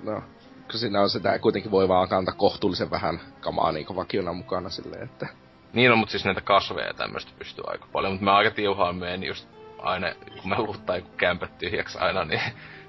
No, 0.03 0.23
kun 0.71 0.81
siinä 0.81 1.01
on 1.01 1.11
sitä, 1.11 1.39
kuitenkin 1.39 1.71
voi 1.71 1.89
vaan 1.89 2.09
kantaa 2.09 2.35
kohtuullisen 2.35 2.91
vähän 2.91 3.21
kamaa 3.41 3.73
niin 3.73 3.97
vakiona 3.97 4.33
mukana 4.33 4.69
silleen, 4.71 5.03
että... 5.05 5.27
Niin 5.73 5.93
on, 5.93 5.99
mutta 5.99 6.13
siis 6.13 6.25
näitä 6.25 6.41
kasveja 6.41 6.87
ja 6.87 6.95
tämmöistä 6.95 7.33
pystyy 7.39 7.65
aika 7.67 7.87
paljon, 7.93 8.13
mutta 8.13 8.25
mä 8.25 8.37
aika 8.37 8.51
tiuhaan 8.51 8.97
menen 8.97 9.25
just 9.25 9.49
aina, 9.79 10.07
kun 10.41 10.51
mä 10.51 10.59
luuttaa 10.59 10.97
joku 10.97 11.11
kämpät 11.17 11.59
tyhjäksi 11.59 11.99
aina, 11.99 12.25
niin 12.25 12.41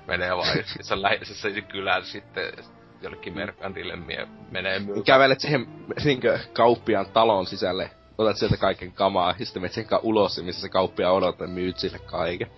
menee 0.07 0.37
vaan, 0.37 0.57
se 0.81 1.01
läheisessä 1.01 1.49
kylään 1.61 2.05
sitten 2.05 2.53
jollekin 3.01 3.33
merkantille 3.33 3.95
mie 3.95 4.27
menee 4.51 4.79
myy. 4.79 5.03
Kävelet 5.03 5.39
siihen 5.39 5.67
niinkö, 6.03 6.39
kauppiaan 6.53 7.05
talon 7.05 7.45
sisälle, 7.45 7.89
otat 8.17 8.37
sieltä 8.37 8.57
kaiken 8.57 8.91
kamaa, 8.91 9.35
ja 9.39 9.45
sitten 9.45 9.61
menet 9.61 9.73
sen 9.73 9.85
ulos, 10.03 10.43
missä 10.43 10.61
se 10.61 10.69
kauppia 10.69 11.11
odottaa, 11.11 11.47
ja 11.47 11.53
myyt 11.53 11.77
sille 11.77 11.99
kaiken. 11.99 12.51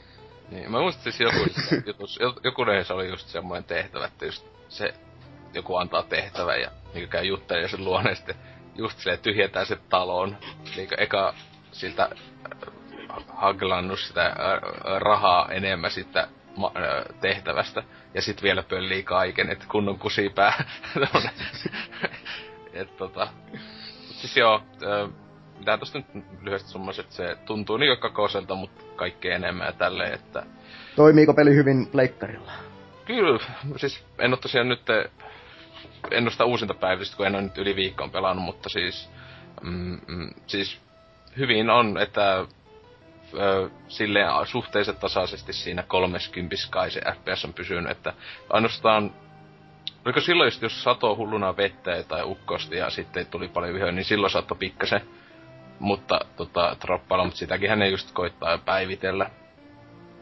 Niin, 0.51 0.71
mä 0.71 0.79
muistin 0.79 1.03
siis 1.03 1.19
joku 1.19 1.49
jutus, 1.85 2.19
joku 2.43 2.65
se 2.83 2.93
oli 2.93 3.09
just 3.09 3.27
semmoinen 3.27 3.63
tehtävä, 3.63 4.05
että 4.05 4.25
just 4.25 4.45
se 4.69 4.93
joku 5.53 5.75
antaa 5.75 6.03
tehtävän 6.03 6.61
ja 6.61 6.71
niin 6.93 7.09
käy 7.09 7.23
juttelemaan 7.23 7.69
sen 7.69 7.85
luonne 7.85 8.09
ja 8.09 8.15
sitten 8.15 8.35
just 8.75 8.99
silleen 8.99 9.19
tyhjentää 9.19 9.65
se 9.65 9.77
talon. 9.89 10.37
Niin 10.75 10.89
eka 10.97 11.33
siltä 11.71 12.03
äh, 12.03 13.23
haglannut 13.27 13.99
sitä 13.99 14.25
äh, 14.25 14.35
rahaa 14.99 15.51
enemmän 15.51 15.91
sitä 15.91 16.27
ma- 16.55 16.71
tehtävästä. 17.21 17.83
Ja 18.13 18.21
sit 18.21 18.43
vielä 18.43 18.63
pöllii 18.63 19.03
kaiken, 19.03 19.49
että 19.49 19.65
kunnon 19.71 19.99
kusipää. 19.99 20.63
et 22.73 22.97
tota... 22.97 23.27
Siis 24.11 24.37
joo, 24.37 24.61
mitä 25.57 25.77
tosta 25.77 25.97
nyt 25.97 26.25
lyhyesti 26.41 26.69
summas, 26.69 26.99
että 26.99 27.15
se 27.15 27.37
tuntuu 27.45 27.77
niin 27.77 27.97
kakoselta, 27.97 28.55
mutta 28.55 28.83
kaikkea 28.95 29.35
enemmän 29.35 29.67
ja 29.67 29.73
tälleen, 29.73 30.13
että... 30.13 30.43
Toimiiko 30.95 31.33
peli 31.33 31.55
hyvin 31.55 31.87
pleikkarilla? 31.87 32.51
Kyllä, 33.05 33.39
siis 33.77 34.05
en 34.19 34.33
oo 34.33 34.37
tosiaan 34.37 34.69
nyt 34.69 34.81
en 36.11 36.23
oo 36.23 36.29
sitä 36.29 36.45
uusinta 36.45 36.73
päivitystä, 36.73 37.17
kun 37.17 37.25
en 37.25 37.35
ole 37.35 37.41
nyt 37.41 37.57
yli 37.57 37.75
viikkoon 37.75 38.11
pelannut, 38.11 38.45
mutta 38.45 38.69
siis, 38.69 39.09
mm, 39.61 39.99
mm, 40.07 40.29
siis 40.47 40.81
hyvin 41.37 41.69
on, 41.69 41.97
että 41.97 42.45
ö, 43.39 43.69
silleen 43.87 44.27
suhteellisen 44.45 44.95
tasaisesti 44.95 45.53
siinä 45.53 45.83
30 45.83 46.55
kai 46.69 46.91
se 46.91 47.01
FPS 47.01 47.45
on 47.45 47.53
pysynyt, 47.53 47.91
että 47.91 48.13
ainoastaan 48.49 49.11
Oliko 50.05 50.21
silloin 50.21 50.47
just, 50.47 50.61
jos 50.61 50.83
sato 50.83 51.15
hulluna 51.15 51.57
vettä 51.57 52.03
tai 52.07 52.23
ukkosti 52.23 52.75
ja 52.75 52.89
sitten 52.89 53.25
tuli 53.25 53.47
paljon 53.47 53.73
vihoja, 53.73 53.91
niin 53.91 54.05
silloin 54.05 54.31
saattoi 54.31 54.57
pikkasen 54.57 55.01
mutta 55.79 56.19
tota, 56.35 56.75
troppailla, 56.79 57.25
mutta 57.25 57.37
sitäkin 57.37 57.69
hän 57.69 57.81
ei 57.81 57.91
just 57.91 58.11
koittaa 58.11 58.57
päivitellä 58.57 59.29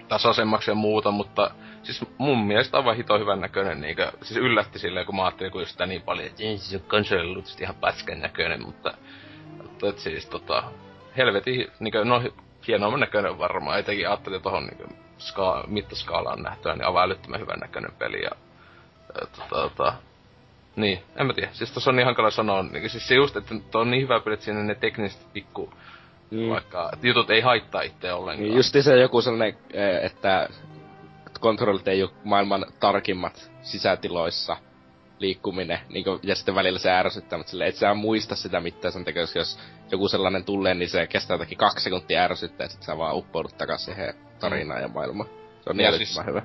tasaisemmaksi 0.07 0.71
ja 0.71 0.75
muuta, 0.75 1.11
mutta 1.11 1.51
siis 1.83 2.05
mun 2.17 2.45
mielestä 2.45 2.77
aivan 2.77 2.95
hito 2.95 3.19
hyvän 3.19 3.41
näköinen, 3.41 3.81
niinkö, 3.81 4.11
siis 4.21 4.37
yllätti 4.37 4.79
silleen, 4.79 5.05
kun 5.05 5.15
mä 5.15 5.25
ajattelin 5.25 5.51
kun 5.51 5.65
sitä 5.65 5.85
niin 5.85 6.01
paljon, 6.01 6.27
että 6.27 6.37
siis 6.37 6.75
on 6.75 6.89
konsoli 6.89 7.43
ihan 7.61 7.75
pätkän 7.75 8.21
näköinen, 8.21 8.61
mutta, 8.65 8.93
mutta 9.63 9.87
et 9.87 9.99
siis 9.99 10.25
tota, 10.25 10.63
helvetin, 11.17 11.67
niinkö, 11.79 12.05
no 12.05 12.21
hienoa 12.67 12.97
näköinen 12.97 13.39
varmaan, 13.39 13.79
etenkin 13.79 14.07
ajattelin 14.07 14.41
tohon 14.41 14.65
niinkö, 14.65 14.87
ska, 15.17 15.63
mittaskaalaan 15.67 16.43
nähtyä, 16.43 16.73
niin 16.73 16.85
aivan 16.85 17.03
älyttömän 17.03 17.39
hyvän 17.39 17.59
näköinen 17.59 17.91
peli 17.99 18.23
ja 18.23 18.31
tota, 19.19 19.49
tota, 19.49 19.93
niin, 20.75 20.99
en 21.15 21.27
mä 21.27 21.33
tiedä. 21.33 21.49
Siis 21.53 21.71
tossa 21.71 21.91
on 21.91 21.95
niin 21.95 22.05
hankala 22.05 22.31
sanoa. 22.31 22.63
Niin, 22.63 22.89
siis 22.89 23.07
se 23.07 23.15
just, 23.15 23.35
että 23.35 23.55
on 23.73 23.91
niin 23.91 24.03
hyvä 24.03 24.19
peli, 24.19 24.33
että 24.33 24.45
siinä 24.45 24.63
ne 24.63 24.75
tekniset 24.75 25.33
pikku 25.33 25.73
mm. 26.31 26.49
vaikka 26.49 26.91
jutut 27.03 27.29
ei 27.29 27.41
haittaa 27.41 27.81
itse 27.81 28.13
ollenkaan. 28.13 28.43
Niin 28.43 28.57
justi 28.57 28.81
se 28.81 28.99
joku 28.99 29.21
sellainen, 29.21 29.57
eh, 29.73 30.05
että 30.05 30.49
kontrollit 31.39 31.87
ei 31.87 32.03
ole 32.03 32.11
maailman 32.23 32.65
tarkimmat 32.79 33.51
sisätiloissa 33.61 34.57
liikkuminen, 35.23 35.79
niin 35.89 36.03
kuin, 36.03 36.19
ja 36.23 36.35
sitten 36.35 36.55
välillä 36.55 36.79
se 36.79 36.91
ärsyttää, 36.91 37.37
mutta 37.37 37.51
sille 37.51 37.67
et 37.67 37.75
sä 37.75 37.93
muista 37.93 38.35
sitä 38.35 38.59
mitään 38.59 38.91
sen 38.91 39.05
tekois, 39.05 39.35
jos 39.35 39.59
joku 39.91 40.07
sellainen 40.07 40.43
tulee, 40.43 40.73
niin 40.73 40.89
se 40.89 41.07
kestää 41.07 41.35
jotakin 41.35 41.57
kaksi 41.57 41.83
sekuntia 41.83 42.23
ärsyttää, 42.23 42.65
ja 42.65 42.69
sitten 42.69 42.85
sä 42.85 42.97
vaan 42.97 43.15
uppoudut 43.15 43.57
takaisin 43.57 43.85
siihen 43.85 44.13
tarinaan 44.39 44.79
mm. 44.79 44.83
ja 44.83 44.87
maailmaan. 44.87 45.29
Se 45.63 45.69
on 45.69 45.77
niin 45.77 45.97
siis, 45.97 46.19
hyvä. 46.25 46.41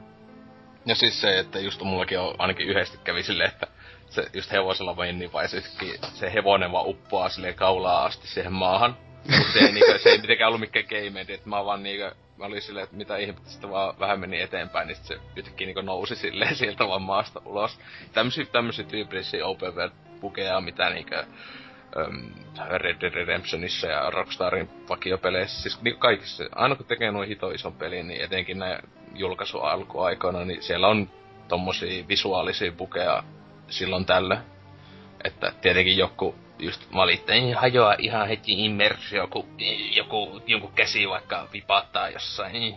Ja 0.87 0.95
siis 0.95 1.21
se, 1.21 1.39
että 1.39 1.59
just 1.59 1.83
mullakin 1.83 2.19
on 2.19 2.35
ainakin 2.39 2.69
yhdesti 2.69 2.99
kävi 3.05 3.23
silleen, 3.23 3.51
että 3.51 3.67
se 4.09 4.27
just 4.35 4.53
hevosella 4.53 5.05
niin 5.05 5.33
vai 5.33 5.49
se 6.15 6.33
hevonen 6.35 6.73
vaan 6.73 6.89
uppoaa 6.89 7.29
silleen 7.29 7.55
kaulaa 7.55 8.05
asti 8.05 8.29
siihen 8.29 8.53
maahan. 8.53 8.97
Mutta 9.37 9.53
se, 9.53 9.59
ei, 9.59 9.73
niinku, 9.73 9.93
se 9.99 10.09
ei 10.09 10.19
mitenkään 10.19 10.49
ollut 10.49 10.61
mikään 10.61 10.85
game 10.85 11.21
että 11.21 11.49
mä 11.49 11.65
vaan 11.65 11.83
niinku, 11.83 12.17
mä 12.37 12.45
olin 12.45 12.63
silleen, 12.63 12.85
että 12.85 12.97
mitä 12.97 13.17
ihmettä, 13.17 13.51
sitten 13.51 13.71
vaan 13.71 13.99
vähän 13.99 14.21
meni 14.21 14.41
eteenpäin, 14.41 14.89
niin 14.89 14.97
se 15.03 15.19
yhtäkkiä 15.37 15.67
niinku 15.67 15.81
nousi 15.81 16.17
silleen 16.17 16.57
sieltä 16.63 16.89
vaan 16.89 17.03
maasta 17.03 17.43
ulos. 17.45 17.81
Tämmösiä, 18.13 18.45
tämmösiä 18.45 18.85
tyypillisiä 18.85 19.47
open 19.47 19.75
world 19.75 19.93
pukeja, 20.21 20.61
mitä 20.61 20.91
niinku, 20.91 21.15
um, 21.97 22.31
Red 22.69 23.01
Dead 23.01 23.15
Redemptionissa 23.15 23.87
ja 23.87 24.11
Rockstarin 24.11 24.71
vakiopeleissä, 24.89 25.63
siis 25.63 25.83
niinku 25.83 26.01
kaikissa, 26.01 26.45
aina 26.55 26.77
kun 26.77 26.87
tekee 26.87 27.11
noin 27.11 27.29
hito 27.29 27.51
ison 27.51 27.75
pelin, 27.75 28.09
niin 28.09 28.21
etenkin 28.21 28.59
näin 28.59 28.83
julkaisu 29.15 29.59
alkuaikoina, 29.59 30.45
niin 30.45 30.63
siellä 30.63 30.89
on 30.89 31.11
tommosia 31.49 32.09
visuaalisia 32.09 32.73
pukeja 32.73 33.23
silloin 33.69 34.07
tällä. 34.07 34.43
Että 35.25 35.53
tietenkin 35.61 35.97
joku 35.97 36.35
just 36.59 36.95
valittaa, 36.95 37.35
ei 37.35 37.53
hajoa 37.53 37.95
ihan 37.99 38.29
heti 38.29 38.65
immersio, 38.65 39.27
kun 39.27 39.47
joku, 39.97 40.43
joku 40.47 40.69
käsi 40.75 41.09
vaikka 41.09 41.49
vipattaa 41.53 42.09
jossain. 42.09 42.75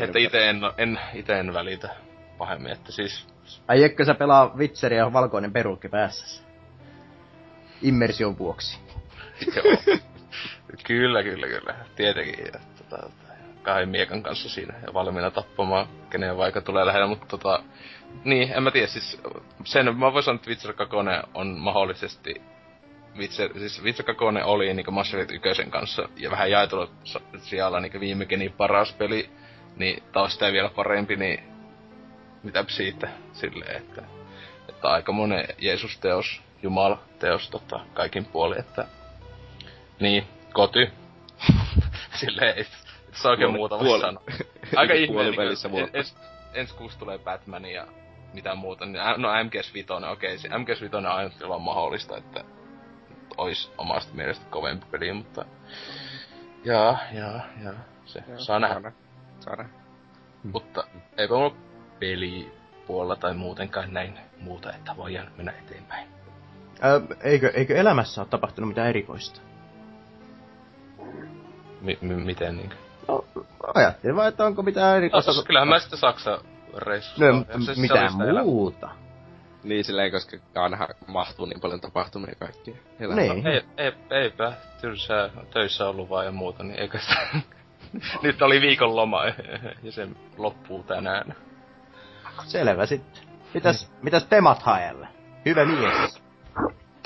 että 0.00 0.18
ite 0.18 0.50
en, 0.50 0.60
en, 0.78 1.00
ite 1.14 1.40
en 1.40 1.54
välitä 1.54 1.88
pahemmin, 2.38 2.72
että 2.72 2.92
siis... 2.92 3.26
Aiekö 3.68 4.04
sä 4.04 4.14
pelaa 4.14 4.56
Witcheria 4.56 5.12
valkoinen 5.12 5.52
perukki 5.52 5.88
päässä? 5.88 6.42
Immersion 7.82 8.38
vuoksi. 8.38 8.78
kyllä, 10.86 11.22
kyllä, 11.22 11.46
kyllä. 11.46 11.74
Tietenkin. 11.96 12.44
Ja, 12.44 12.60
tota, 12.78 13.10
kahden 13.62 13.88
miekan 13.88 14.22
kanssa 14.22 14.48
siinä 14.48 14.74
ja 14.86 14.94
valmiina 14.94 15.30
tappamaan, 15.30 15.88
kenen 16.10 16.36
vaikka 16.36 16.60
tulee 16.60 16.86
lähellä, 16.86 17.06
mutta 17.06 17.26
tota, 17.26 17.62
niin, 18.24 18.52
en 18.52 18.62
mä 18.62 18.70
tiedä, 18.70 18.86
siis 18.86 19.20
sen 19.64 19.98
mä 19.98 20.12
voin 20.12 20.24
sanoa, 20.24 20.36
että 20.36 20.48
Witcher 20.48 20.72
2 20.74 20.96
on 21.34 21.58
mahdollisesti 21.58 22.42
Witcher, 23.16 23.58
siis 23.58 23.82
Witcher 23.82 24.06
2 24.06 24.24
oli 24.44 24.74
niinku 24.74 24.90
Mass 24.90 25.14
Effect 25.14 25.30
1 25.46 25.62
kanssa 25.70 26.08
ja 26.16 26.30
vähän 26.30 26.50
jaetulla 26.50 26.90
siellä 27.38 27.80
niinku 27.80 28.00
viime 28.00 28.26
geni 28.26 28.48
paras 28.48 28.92
peli, 28.92 29.30
niin 29.76 30.02
taas 30.12 30.32
sitä 30.32 30.52
vielä 30.52 30.68
parempi, 30.68 31.16
niin 31.16 31.42
mitä 32.42 32.64
siitä 32.68 33.08
silleen, 33.32 33.76
että, 33.76 34.02
että 34.68 34.88
aika 34.88 35.12
monen 35.12 35.48
Jeesus-teos, 35.58 36.42
Jumal-teos 36.62 37.50
tota, 37.50 37.80
kaikin 37.94 38.24
puoli, 38.24 38.58
että 38.58 38.86
niin, 40.00 40.24
koty. 40.52 40.90
silleen 42.20 42.56
ei 42.56 42.66
saa 43.12 43.30
oikein 43.30 43.52
muuta 43.52 43.78
voi 43.78 44.00
sanoa. 44.00 44.22
Aika 44.76 44.94
ihmeen, 44.94 45.34
niin, 45.70 45.90
ens, 45.92 46.16
ensi 46.54 46.74
kuussa 46.74 46.98
tulee 46.98 47.18
Batman 47.18 47.64
ja 47.64 47.86
mitä 48.32 48.54
muuta. 48.54 48.86
Niin, 48.86 49.02
no 49.16 49.28
MGS 49.44 49.74
5, 49.74 49.92
okei, 50.12 50.38
se 50.38 50.48
MGS 50.58 50.80
5 50.80 50.96
on 50.96 51.06
aina 51.06 51.30
on 51.48 51.62
mahdollista, 51.62 52.16
että 52.16 52.44
olisi 53.36 53.72
omasta 53.78 54.14
mielestä 54.14 54.46
kovempi 54.50 54.86
peli, 54.90 55.12
mutta... 55.12 55.44
Jaa, 56.64 56.98
jaa, 57.12 57.40
jaa. 57.64 57.74
Se 58.04 58.24
jaa, 58.28 58.38
saa 58.38 58.58
nähdä. 58.58 58.92
Saa 59.40 59.56
nähdä. 59.56 59.72
Mutta 60.52 60.84
eipä 61.16 61.34
mulla 61.34 61.56
peli 61.98 62.52
puolella 62.86 63.16
tai 63.16 63.34
muutenkaan 63.34 63.94
näin 63.94 64.18
muuta, 64.40 64.72
että 64.72 64.96
voidaan 64.96 65.30
mennä 65.36 65.52
eteenpäin. 65.52 66.08
Ää, 66.80 67.00
eikö, 67.20 67.52
eikö 67.54 67.76
elämässä 67.76 68.20
ole 68.20 68.28
tapahtunut 68.28 68.68
mitään 68.68 68.88
erikoista? 68.88 69.40
M- 71.80 72.06
m- 72.06 72.26
miten 72.26 72.56
niinkö? 72.56 72.76
No, 73.08 73.24
ajattelin 73.74 74.16
vaan, 74.16 74.28
että 74.28 74.44
onko 74.44 74.62
mitään 74.62 74.96
erikoista. 74.96 75.32
No, 75.32 75.42
kyllähän 75.42 75.68
mä 75.68 75.78
sitten 75.78 75.98
Saksa 75.98 76.40
reissu. 76.76 77.24
No, 77.24 77.44
se, 77.64 77.80
mitään 77.80 78.12
muuta. 78.42 78.86
Elä. 78.86 79.02
Niin 79.64 79.84
silleen, 79.84 80.12
koska 80.12 80.36
aina 80.54 80.88
mahtuu 81.06 81.46
niin 81.46 81.60
paljon 81.60 81.80
tapahtumia 81.80 82.34
kaikkia. 82.38 82.74
Niin. 82.98 83.10
No, 83.10 83.50
ei, 83.50 83.62
ei, 83.76 83.92
eipä 84.10 84.52
tylsää 84.80 85.30
töissä 85.52 85.88
ollut 85.88 86.10
vaan 86.10 86.24
ja 86.24 86.32
muuta, 86.32 86.62
niin 86.62 86.78
eikö 86.78 86.98
sitä... 86.98 87.16
Nyt 88.22 88.42
oli 88.42 88.60
viikon 88.60 88.96
loma 88.96 89.24
ja 89.82 89.92
se 89.92 90.08
loppuu 90.38 90.82
tänään. 90.82 91.34
Selvä 92.44 92.86
sitten. 92.86 93.22
Mitäs, 93.54 93.90
mm. 93.90 94.04
mitäs 94.04 94.26
temat 94.26 94.62
haelle? 94.62 95.08
Hyvä 95.46 95.64
mies. 95.64 96.22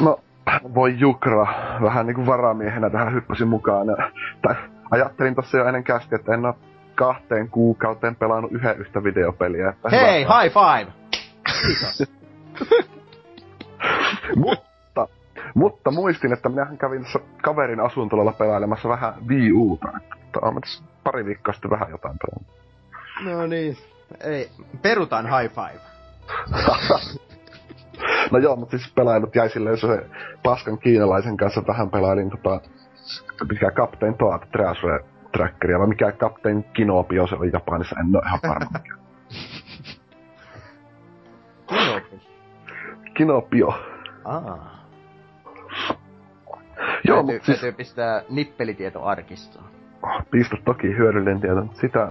No, 0.01 0.21
voi 0.75 0.99
Jukra. 0.99 1.47
Vähän 1.83 2.07
niinku 2.07 2.27
varamiehenä 2.27 2.91
tähän 2.91 3.15
hyppäsin 3.15 3.49
mukaan. 3.49 3.87
Tai 4.43 4.55
ajattelin 4.91 5.35
tossa 5.35 5.59
jo 5.59 5.67
ennen 5.67 5.85
kästi, 5.85 6.15
että 6.15 6.35
en 6.35 6.47
oo 6.47 6.55
kahteen 6.97 7.49
kuukauteen 7.51 8.17
pelannut 8.17 8.53
yhden 8.53 8.79
yhtä 8.79 9.05
videopeliä. 9.05 9.69
Että 9.69 9.89
Hei, 9.91 10.25
hyvä. 10.25 10.41
high 10.43 10.55
five! 10.55 10.93
Mutta, 14.37 15.09
mutta 15.55 15.91
muistin, 15.91 16.33
että 16.33 16.49
minähän 16.49 16.79
kävin 16.79 17.07
kaverin 17.43 17.81
asuntolalla 17.81 18.33
pelailemassa 18.33 18.89
vähän 18.89 19.15
Wii 19.29 19.53
Uta. 19.53 19.89
Mutta 20.23 20.41
olen 20.43 20.61
tässä 20.61 20.85
pari 21.05 21.25
viikkoa 21.25 21.55
sitten 21.55 21.71
vähän 21.71 21.91
jotain 21.91 22.17
pelannut. 22.19 22.57
No 23.25 23.47
niin. 23.47 23.77
Ei, 24.21 24.51
perutaan 24.83 25.27
high 25.27 25.55
five. 25.55 25.81
no 28.33 28.39
joo, 28.39 28.57
mutta 28.57 28.79
siis 28.79 28.93
pelailut 28.95 29.35
jäi 29.35 29.51
silleen 29.51 29.79
se 29.79 30.07
paskan 30.43 30.79
kiinalaisen 30.79 31.37
kanssa 31.37 31.63
vähän 31.67 31.91
pelailin 31.91 32.31
tota, 32.31 32.61
mikä 33.51 33.71
Captain 33.71 34.15
Toad 34.15 34.47
Treasure 34.53 35.05
Trackeria, 35.37 35.79
vai 35.79 35.87
mikä 35.87 36.13
Captain 36.13 36.65
Kinopio 36.65 37.27
se 37.27 37.35
oli 37.35 37.51
Japanissa, 37.53 37.97
en 38.01 38.17
ole 38.17 38.23
ihan 38.27 38.41
varma 38.49 38.71
mikä. 38.73 38.95
Kinopio? 41.77 42.19
Kinopio. 43.15 43.75
Aa. 44.25 44.77
Joo, 47.05 47.23
täytyy, 47.23 47.45
siis... 47.45 47.61
täytyy 47.61 47.77
pistää 47.77 48.23
nippelitietoarkistoon. 48.31 49.65
Pisto 50.31 50.57
toki 50.65 50.89
hyödyllinen 50.89 51.41
tieto, 51.41 51.61
mutta 51.61 51.81
sitä, 51.81 52.09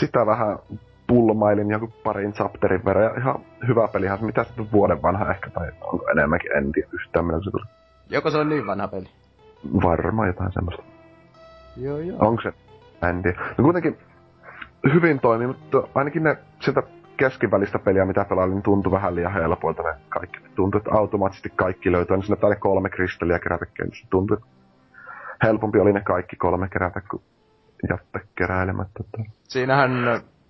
sitä 0.00 0.26
vähän 0.26 0.58
pulmailin 1.06 1.70
joku 1.70 1.92
parin 2.04 2.32
chapterin 2.32 2.84
verran. 2.84 3.04
Ja 3.04 3.20
ihan 3.20 3.34
hyvä 3.68 3.88
pelihän, 3.88 4.24
mitä 4.24 4.44
se 4.44 4.72
vuoden 4.72 5.02
vanha 5.02 5.30
ehkä, 5.30 5.50
tai 5.50 5.68
onko 5.80 6.10
enemmänkin, 6.10 6.56
en 6.56 6.72
tiedä 6.72 6.88
yhtään 6.92 7.24
milloin 7.24 7.44
se 7.44 7.50
tuli. 7.50 7.64
Joko 8.10 8.30
se 8.30 8.38
on 8.38 8.48
niin 8.48 8.66
vanha 8.66 8.88
peli? 8.88 9.08
Varmaan 9.82 10.28
jotain 10.28 10.52
semmoista. 10.52 10.91
Joo, 11.76 11.98
joo. 11.98 12.18
Onko 12.20 12.42
se? 12.42 12.52
En 13.08 13.22
tiedä. 13.22 13.54
No 13.58 13.64
kuitenkin 13.64 13.98
hyvin 14.94 15.20
toimii, 15.20 15.46
mutta 15.46 15.82
ainakin 15.94 16.22
ne 16.22 16.36
sieltä 16.60 16.82
keskivälistä 17.16 17.78
peliä, 17.78 18.04
mitä 18.04 18.24
pelailin, 18.24 18.54
niin 18.54 18.62
tuntui 18.62 18.92
vähän 18.92 19.14
liian 19.14 19.32
helpoilta 19.32 19.82
ne 19.82 19.94
kaikki. 20.08 20.38
Tuntui, 20.54 20.78
että 20.78 20.90
automaattisesti 20.94 21.50
kaikki 21.56 21.92
löytyy. 21.92 22.16
Niin 22.16 22.24
sinne 22.24 22.36
tai 22.36 22.56
kolme 22.56 22.90
kristallia 22.90 23.38
kerätä 23.38 23.66
Se 23.78 24.06
tuntui, 24.10 24.36
että 24.36 24.46
helpompi 25.42 25.78
oli 25.78 25.92
ne 25.92 26.00
kaikki 26.00 26.36
kolme 26.36 26.68
kerätä 26.68 27.00
kuin 27.10 27.22
jättä 27.90 28.20
keräilemättä. 28.38 29.04
Siinähän, 29.42 29.90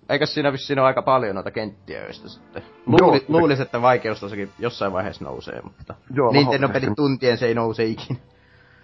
eikö 0.09 0.25
siinä 0.25 0.51
vissiin 0.51 0.79
ole 0.79 0.87
aika 0.87 1.01
paljon 1.01 1.35
noita 1.35 1.51
kenttiä, 1.51 2.03
joista 2.03 2.29
sitten 2.29 2.63
luuli, 2.85 3.17
Joo, 3.17 3.39
luulisi, 3.39 3.61
että 3.61 3.81
vaikeus 3.81 4.19
tosikin 4.19 4.49
jossain 4.59 4.93
vaiheessa 4.93 5.25
nousee, 5.25 5.61
mutta 5.61 5.95
Joo, 6.13 6.31
Nintendo 6.31 6.69
pelit 6.69 6.95
tuntien 6.95 7.37
se 7.37 7.45
ei 7.45 7.53
nouse 7.53 7.83
ikinä. 7.83 8.19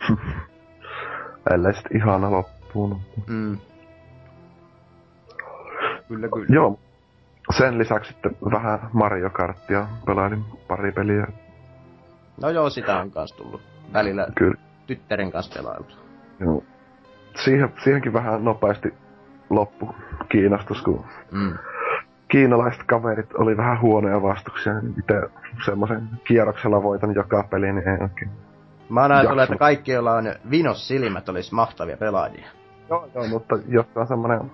Ellei 1.54 1.74
sitten 1.74 1.98
ihana 1.98 2.32
loppuun. 2.32 3.02
Mm. 3.28 3.58
Kyllä, 6.08 6.28
kyllä. 6.34 6.46
Joo. 6.50 6.80
Sen 7.58 7.78
lisäksi 7.78 8.12
sitten 8.12 8.36
vähän 8.52 8.80
Mario 8.94 9.30
Karttia 9.30 9.88
pelailin 10.06 10.46
pari 10.68 10.92
peliä. 10.92 11.28
No 12.42 12.50
joo, 12.50 12.70
sitä 12.70 13.00
on 13.00 13.12
kans 13.12 13.34
tullut 13.34 13.62
välillä 13.94 14.28
kyllä. 14.36 14.58
tyttären 14.88 15.32
kanssa 15.32 15.60
pelailtu. 15.60 15.96
Joo. 16.40 16.64
Siihen, 17.44 17.74
siihenkin 17.84 18.14
vähän 18.14 18.44
nopeasti 18.44 18.94
loppu 19.50 19.96
kiinnostus, 20.30 20.82
kun 20.82 21.06
mm. 21.32 21.54
kiinalaiset 22.28 22.84
kaverit 22.84 23.34
oli 23.34 23.58
vähän 23.58 23.82
huonoja 23.82 24.22
vastuksia. 24.22 24.74
Itse 25.00 25.14
semmoisen 25.66 26.10
kierroksella 26.24 26.84
voitan 26.84 27.16
joka 27.16 27.44
peli, 27.50 27.74
niin 27.74 27.88
ei 27.88 27.98
oikein 28.02 28.32
Mä 28.90 29.02
oon 29.02 29.12
ajatellut, 29.12 29.44
että 29.44 29.58
kaikki, 29.58 29.92
joilla 29.92 30.14
on 30.14 30.36
vinos 30.52 30.88
silmät, 30.88 31.30
olisi 31.30 31.54
mahtavia 31.54 31.98
pelaajia. 31.98 32.48
Joo, 32.90 33.10
joo, 33.16 33.28
mutta 33.28 33.56
jotka 33.68 34.02
on 34.02 34.08
semmonen 34.08 34.52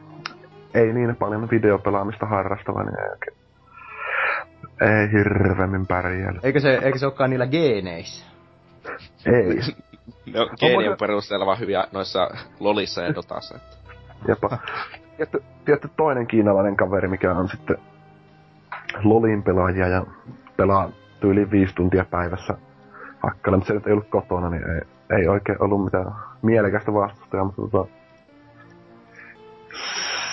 ei 0.73 0.93
niin 0.93 1.15
paljon 1.15 1.49
videopelaamista 1.51 2.25
harrastava, 2.25 2.83
niin 2.83 2.99
ei 2.99 3.09
oikein. 3.11 3.37
Ei 4.81 5.11
hirveämmin 5.11 5.87
pärjäällä. 5.87 6.39
Eikö 6.43 6.59
se, 6.59 6.79
eikö 6.83 6.97
se 6.99 7.05
olekaan 7.05 7.29
niillä 7.29 7.47
geeneissä? 7.47 8.25
Ei. 9.25 9.59
no, 10.33 10.49
geenien 10.59 10.97
perusteella 10.99 11.45
vaan 11.45 11.59
hyviä 11.59 11.87
noissa 11.91 12.29
lolissa 12.59 13.01
ja 13.01 13.15
dotassa. 13.15 13.55
Että. 13.55 13.77
Jopa. 14.27 14.57
Tietty, 15.17 15.43
tietty 15.65 15.89
toinen 15.97 16.27
kiinalainen 16.27 16.75
kaveri, 16.75 17.07
mikä 17.07 17.33
on 17.33 17.49
sitten 17.49 17.77
lolin 19.03 19.43
pelaajia 19.43 19.87
ja 19.87 20.05
pelaa 20.57 20.89
yli 21.21 21.51
viisi 21.51 21.75
tuntia 21.75 22.05
päivässä 22.11 22.53
hakkalla, 23.29 23.57
mutta 23.57 23.67
se 23.67 23.73
nyt 23.73 23.87
ei 23.87 23.93
ollut 23.93 24.09
kotona, 24.09 24.49
niin 24.49 24.63
ei, 24.69 24.81
ei 25.19 25.27
oikein 25.27 25.63
ollut 25.63 25.83
mitään 25.83 26.15
mielekästä 26.41 26.93
vastustajaa, 26.93 27.45
mutta 27.45 27.61
tota, 27.61 27.91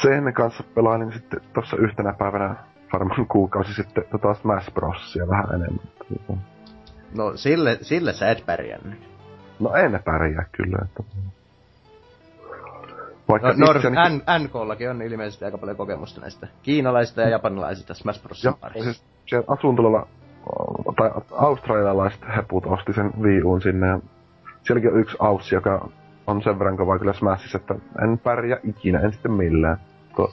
sen 0.03 0.35
kanssa 0.35 0.65
pelailin 0.75 1.13
sitten 1.13 1.41
tuossa 1.55 1.77
yhtenä 1.77 2.13
päivänä 2.13 2.57
varmaan 2.93 3.27
kuukausi 3.27 3.75
sitten 3.75 4.05
tota 4.11 4.35
Smash 4.35 4.73
Brosia 4.75 5.29
vähän 5.29 5.55
enemmän. 5.55 5.87
No 7.17 7.37
sille, 7.37 7.79
sille 7.83 8.13
sä 8.13 8.31
et 8.31 8.47
pärjännyt. 8.47 9.01
No 9.61 9.75
en 9.75 10.01
pärjää 10.05 10.45
kyllä, 10.53 10.79
että... 10.85 11.03
Vaikka 13.29 13.49
no, 13.49 13.55
North, 13.67 13.87
itseäni... 13.87 14.17
N, 14.19 14.45
NKllakin 14.45 14.91
on 14.91 15.03
ilmeisesti 15.03 15.45
aika 15.45 15.59
paljon 15.59 15.77
kokemusta 15.77 16.21
näistä 16.21 16.49
kiinalaisista 16.63 17.21
ja 17.21 17.29
japanilaisista 17.29 17.95
Smash 17.95 18.23
Bros. 18.23 18.45
Joo, 18.45 18.55
siis 18.83 19.05
siellä 19.27 19.47
asuntololla 19.49 20.07
tai 20.97 21.11
australialaiset 21.31 22.21
heput 22.37 22.67
osti 22.67 22.93
sen 22.93 23.11
Wii 23.21 23.43
Uun 23.43 23.63
sinne 23.63 23.87
ja 23.87 24.01
sielläkin 24.63 24.93
on 24.93 25.01
yksi 25.01 25.17
Aus, 25.21 25.53
joka 25.53 25.89
on 26.27 26.43
sen 26.43 26.59
verran 26.59 26.77
kova 26.77 26.99
kyllä 26.99 27.13
Smashissa, 27.13 27.59
että 27.59 27.75
en 28.03 28.19
pärjää 28.19 28.59
ikinä, 28.65 29.01
en 29.01 29.13
sitten 29.13 29.33
millään. 29.33 29.77
Ko, 30.13 30.33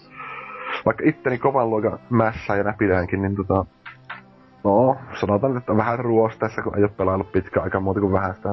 vaikka 0.85 1.03
itteni 1.07 1.37
kovan 1.37 1.69
luokan 1.69 1.99
mässäjänä 2.09 2.73
pidänkin, 2.77 3.21
niin 3.21 3.35
tota... 3.35 3.65
No, 4.63 4.97
sanotaan, 5.19 5.57
että 5.57 5.71
on 5.71 5.77
vähän 5.77 5.99
ruosteessa, 5.99 6.61
kun 6.61 6.77
ei 6.77 6.83
ole 6.83 6.91
pelaillut 6.97 7.31
pitkään 7.31 7.63
aikaa 7.63 7.81
muuta 7.81 7.99
kuin 7.99 8.13
vähän 8.13 8.35
sitä 8.35 8.49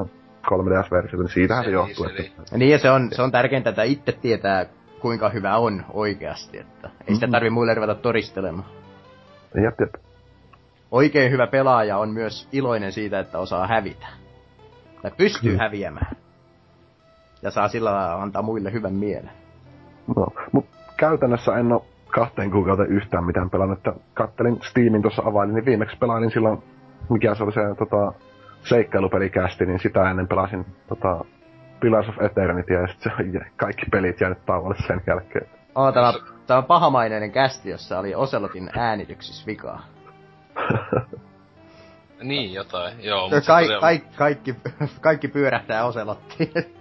3DS-versiota, 0.47 1.23
niin 1.23 1.29
siitähän 1.29 1.63
se, 1.63 1.69
se 1.69 1.73
johtuu. 1.73 2.05
Että... 2.05 2.57
Niin, 2.57 2.71
ja 2.71 2.77
se 2.77 2.91
on, 2.91 3.09
se 3.11 3.21
on 3.21 3.31
tärkeintä, 3.31 3.69
että 3.69 3.83
itse 3.83 4.11
tietää, 4.11 4.65
kuinka 4.99 5.29
hyvä 5.29 5.57
on 5.57 5.85
oikeasti, 5.93 6.57
että 6.59 6.89
ei 7.07 7.15
sitä 7.15 7.27
tarvi 7.27 7.49
muille 7.49 7.73
ruveta 7.73 7.95
todistelemaan. 7.95 8.69
Jep, 9.63 9.79
jep. 9.79 10.06
Oikein 10.91 11.31
hyvä 11.31 11.47
pelaaja 11.47 11.97
on 11.97 12.09
myös 12.09 12.49
iloinen 12.51 12.91
siitä, 12.91 13.19
että 13.19 13.39
osaa 13.39 13.67
hävitä. 13.67 14.07
Tai 15.01 15.11
pystyy 15.17 15.51
hmm. 15.51 15.59
häviämään. 15.59 16.15
Ja 17.41 17.51
saa 17.51 17.67
sillä 17.67 18.21
antaa 18.21 18.41
muille 18.41 18.71
hyvän 18.71 18.93
mielen. 18.93 19.31
No, 20.15 20.27
mutta 20.51 20.77
käytännössä 20.97 21.57
en 21.57 21.73
ole 21.73 21.81
kahteen 22.07 22.51
kuukauteen 22.51 22.89
yhtään 22.89 23.23
mitään 23.23 23.49
pelannut. 23.49 23.77
Että 23.77 23.93
kattelin 24.13 24.59
Steamin 24.63 25.01
tuossa 25.01 25.23
availin, 25.25 25.55
niin 25.55 25.65
viimeksi 25.65 25.97
pelailin 25.97 26.31
silloin, 26.31 26.63
mikä 27.09 27.35
se 27.35 27.43
oli 27.43 27.51
se 27.51 27.61
tota, 27.77 28.13
seikkailupelikästi, 28.63 29.65
niin 29.65 29.79
sitä 29.79 30.09
ennen 30.09 30.27
pelasin 30.27 30.65
tota, 30.89 31.25
Pillars 31.79 32.09
of 32.09 32.21
Eternity 32.21 32.73
ja 32.73 32.87
sitten 32.87 33.11
kaikki 33.57 33.85
pelit 33.91 34.21
jäänyt 34.21 34.45
tauolle 34.45 34.75
sen 34.87 35.01
jälkeen. 35.07 35.49
Oh, 35.75 35.93
tämä, 35.93 36.13
tämä 36.47 36.57
on 36.57 36.65
pahamaineinen 36.65 37.31
kästi, 37.31 37.69
jossa 37.69 37.99
oli 37.99 38.15
Oselotin 38.15 38.69
äänityksissä 38.77 39.45
vikaa. 39.47 39.96
niin, 42.21 42.53
jotain, 42.53 43.03
joo. 43.03 43.29
Mutta 43.29 43.41
Ka- 43.41 43.67
ka- 43.67 43.79
kaikki, 43.79 44.15
kaikki, 44.15 44.55
kaikki 45.01 45.27
pyörähtää 45.27 45.85
Oselottiin 45.85 46.77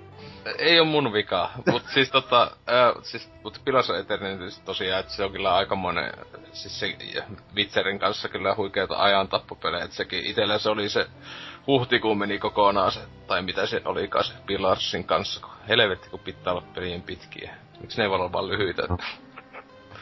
ei 0.58 0.80
ole 0.80 0.88
mun 0.88 1.12
vika, 1.12 1.50
mutta 1.72 1.88
siis 1.94 2.10
tota, 2.10 2.42
äh, 2.42 3.02
siis, 3.02 3.30
mut 3.44 3.60
Pillars 3.64 3.90
of 3.90 3.96
Eternity 3.96 4.44
tosiaan, 4.64 5.00
että 5.00 5.12
se 5.12 5.24
on 5.24 5.32
kyllä 5.32 5.54
aikamoinen, 5.54 6.12
siis 6.52 6.80
se 6.80 6.96
Witcherin 7.56 7.98
kanssa 7.98 8.28
kyllä 8.28 8.54
huikeita 8.56 8.96
ajan 8.96 9.28
tappopelejä, 9.28 9.84
että 9.84 9.96
sekin 9.96 10.24
itellä 10.24 10.58
se 10.58 10.70
oli 10.70 10.88
se 10.88 11.06
huhtikuun 11.66 12.18
meni 12.18 12.38
kokonaan 12.38 12.92
se, 12.92 13.00
tai 13.26 13.42
mitä 13.42 13.66
se 13.66 13.82
olikaan 13.84 14.24
se 14.24 14.34
Pillarsin 14.46 15.04
kanssa, 15.04 15.40
kun 15.40 15.50
helvetti 15.68 16.10
kun 16.10 16.20
pitää 16.20 16.52
olla 16.52 16.64
pelien 16.74 17.02
pitkiä. 17.02 17.54
Miksi 17.80 17.98
ne 17.98 18.04
ei 18.04 18.10
voi 18.10 18.18
olla 18.18 18.32
vaan 18.32 18.48
lyhyitä? 18.48 18.82
No. 18.88 18.98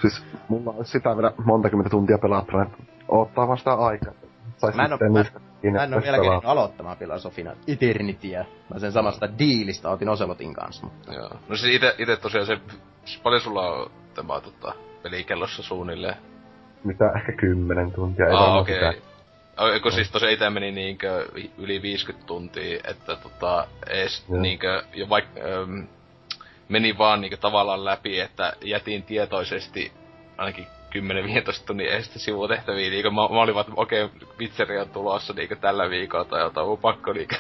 Siis 0.01 0.25
mulla 0.49 0.75
on 0.77 0.85
sitä 0.85 1.17
vielä 1.17 1.33
monta 1.45 1.71
kymmentä 1.71 1.91
tuntia 1.91 2.19
pelattuna, 2.19 2.67
ottaa 3.09 3.49
vasta 3.49 3.75
aikaa. 3.75 4.13
Mä 4.75 4.85
en, 4.85 4.93
oo, 4.93 4.99
mä, 4.99 5.25
mä 5.73 5.85
en 5.85 5.95
oo 5.95 6.03
vielä 6.03 6.41
aloittamaan 6.45 6.97
Filosofina 6.97 7.53
Eternityä. 7.69 8.45
Mä 8.73 8.79
sen 8.79 8.93
samasta 8.93 9.39
diilistä 9.39 9.91
otin 9.91 10.09
Oselotin 10.09 10.55
kanssa. 10.55 10.85
Mutta... 10.85 11.15
Joo. 11.15 11.31
No 11.49 11.57
siis 11.57 11.77
ite, 11.77 11.95
ite 11.99 12.17
tosiaan 12.17 12.47
se, 12.47 12.59
paljon 13.23 13.41
sulla 13.41 13.71
on 13.71 13.91
tämä 14.15 14.41
tota, 14.41 14.75
pelikellossa 15.03 15.63
suunnilleen? 15.63 16.17
Mitä, 16.85 17.13
ehkä 17.17 17.33
kymmenen 17.33 17.93
tuntia, 17.93 18.27
ei 18.27 18.35
ah, 18.35 18.57
okei. 18.57 18.79
Okay. 18.79 19.81
Kun 19.81 19.93
siis 19.93 20.11
tosiaan 20.11 20.33
ite 20.35 20.51
meni 20.51 20.73
niinkö 20.73 21.29
yli 21.59 21.83
50 21.83 22.27
tuntia, 22.27 22.81
että 22.91 23.17
tota, 23.17 23.67
ees 23.91 24.29
niinkö, 24.29 24.83
jo 24.95 25.09
vaik, 25.09 25.25
ähm, 25.37 25.81
meni 26.69 26.99
vaan 26.99 27.21
niinkö 27.21 27.37
tavallaan 27.37 27.85
läpi, 27.85 28.21
että 28.21 28.53
jätin 28.65 29.03
tietoisesti 29.03 29.93
ainakin 30.37 30.67
10-15 30.95 31.65
tunnin 31.67 31.89
edestä 31.89 32.19
sivutehtäviä, 32.19 32.91
niinku 32.91 33.11
mä, 33.11 33.21
mä 33.21 33.41
olin 33.41 33.55
vaan, 33.55 33.67
että 33.67 33.81
okei, 33.81 34.03
okay, 34.03 34.29
pizzeri 34.37 34.79
on 34.79 34.91
tulossa 34.91 35.33
niinku 35.33 35.57
tällä 35.57 35.91
viikolla 35.91 36.25
tai 36.25 36.41
jotain, 36.41 36.67
mun 36.67 36.79
pakko 36.79 37.13
niinku 37.13 37.35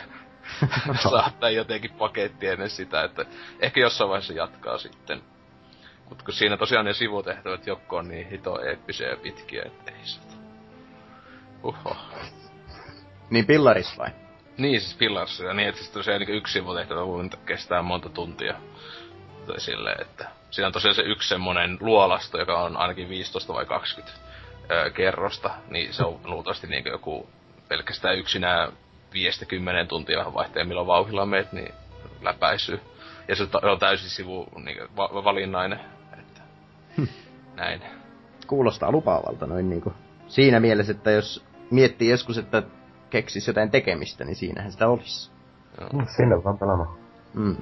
saattaa 1.10 1.50
jotenkin 1.50 1.90
paketti 1.90 2.46
ennen 2.46 2.70
sitä, 2.70 3.04
että 3.04 3.24
ehkä 3.60 3.80
jossain 3.80 4.10
vaiheessa 4.10 4.32
jatkaa 4.32 4.78
sitten. 4.78 5.22
Mut 6.08 6.22
kun 6.22 6.34
siinä 6.34 6.56
tosiaan 6.56 6.84
ne 6.84 6.92
sivutehtävät 6.92 7.66
jokko 7.66 7.96
on 7.96 8.08
niin 8.08 8.28
hito 8.28 8.60
eeppisiä 8.60 9.08
ja 9.08 9.16
pitkiä, 9.16 9.62
että 9.66 9.90
ei 9.90 10.06
sitä. 10.06 10.34
Uho. 11.62 11.96
Niin 13.30 13.46
pillaris 13.46 13.98
vai? 13.98 14.10
Niin, 14.58 14.80
siis 14.80 14.96
pillarissa. 14.96 15.54
Niin, 15.54 15.68
että 15.68 15.80
siis 15.80 15.92
tosiaan 15.92 16.20
niin 16.20 16.34
yksi 16.34 16.52
sivutehtävä 16.52 17.06
voi 17.06 17.28
kestää 17.46 17.82
monta 17.82 18.08
tuntia. 18.08 18.54
Tai 19.46 19.60
silleen, 19.60 20.02
että 20.02 20.30
siinä 20.54 20.66
on 20.66 20.72
tosiaan 20.72 20.94
se 20.94 21.02
yksi 21.02 21.28
semmonen 21.28 21.78
luolasto, 21.80 22.38
joka 22.38 22.62
on 22.62 22.76
ainakin 22.76 23.08
15 23.08 23.54
vai 23.54 23.66
20 23.66 24.18
öö, 24.70 24.90
kerrosta, 24.90 25.50
niin 25.70 25.94
se 25.94 26.04
on 26.04 26.20
luultavasti 26.24 26.66
niin 26.66 26.84
joku 26.84 27.28
pelkästään 27.68 28.18
yksinään 28.18 28.72
5-10 28.72 29.86
tuntia 29.88 30.18
vähän 30.18 30.34
vaihteen 30.34 30.68
milloin 30.68 30.86
vauhilla 30.86 31.26
meet, 31.26 31.52
niin 31.52 31.74
läpäisyy. 32.22 32.80
Ja 33.28 33.36
se 33.36 33.46
on 33.62 33.78
täysin 33.78 34.10
sivu 34.10 34.46
niin 34.64 34.76
va- 34.96 35.24
valinnainen, 35.24 35.80
että 36.18 36.40
hm. 36.96 37.04
näin. 37.54 37.82
Kuulostaa 38.46 38.92
lupaavalta 38.92 39.46
noin 39.46 39.70
niinku. 39.70 39.92
Siinä 40.26 40.60
mielessä, 40.60 40.92
että 40.92 41.10
jos 41.10 41.44
miettii 41.70 42.10
joskus, 42.10 42.38
että 42.38 42.62
keksis 43.10 43.46
jotain 43.46 43.70
tekemistä, 43.70 44.24
niin 44.24 44.36
siinähän 44.36 44.72
sitä 44.72 44.88
olisi. 44.88 45.30
Joo. 45.80 46.02
Sinne 46.16 46.44
vaan 46.44 46.58
pelaamaan. 46.58 46.98
Mm. 47.34 47.56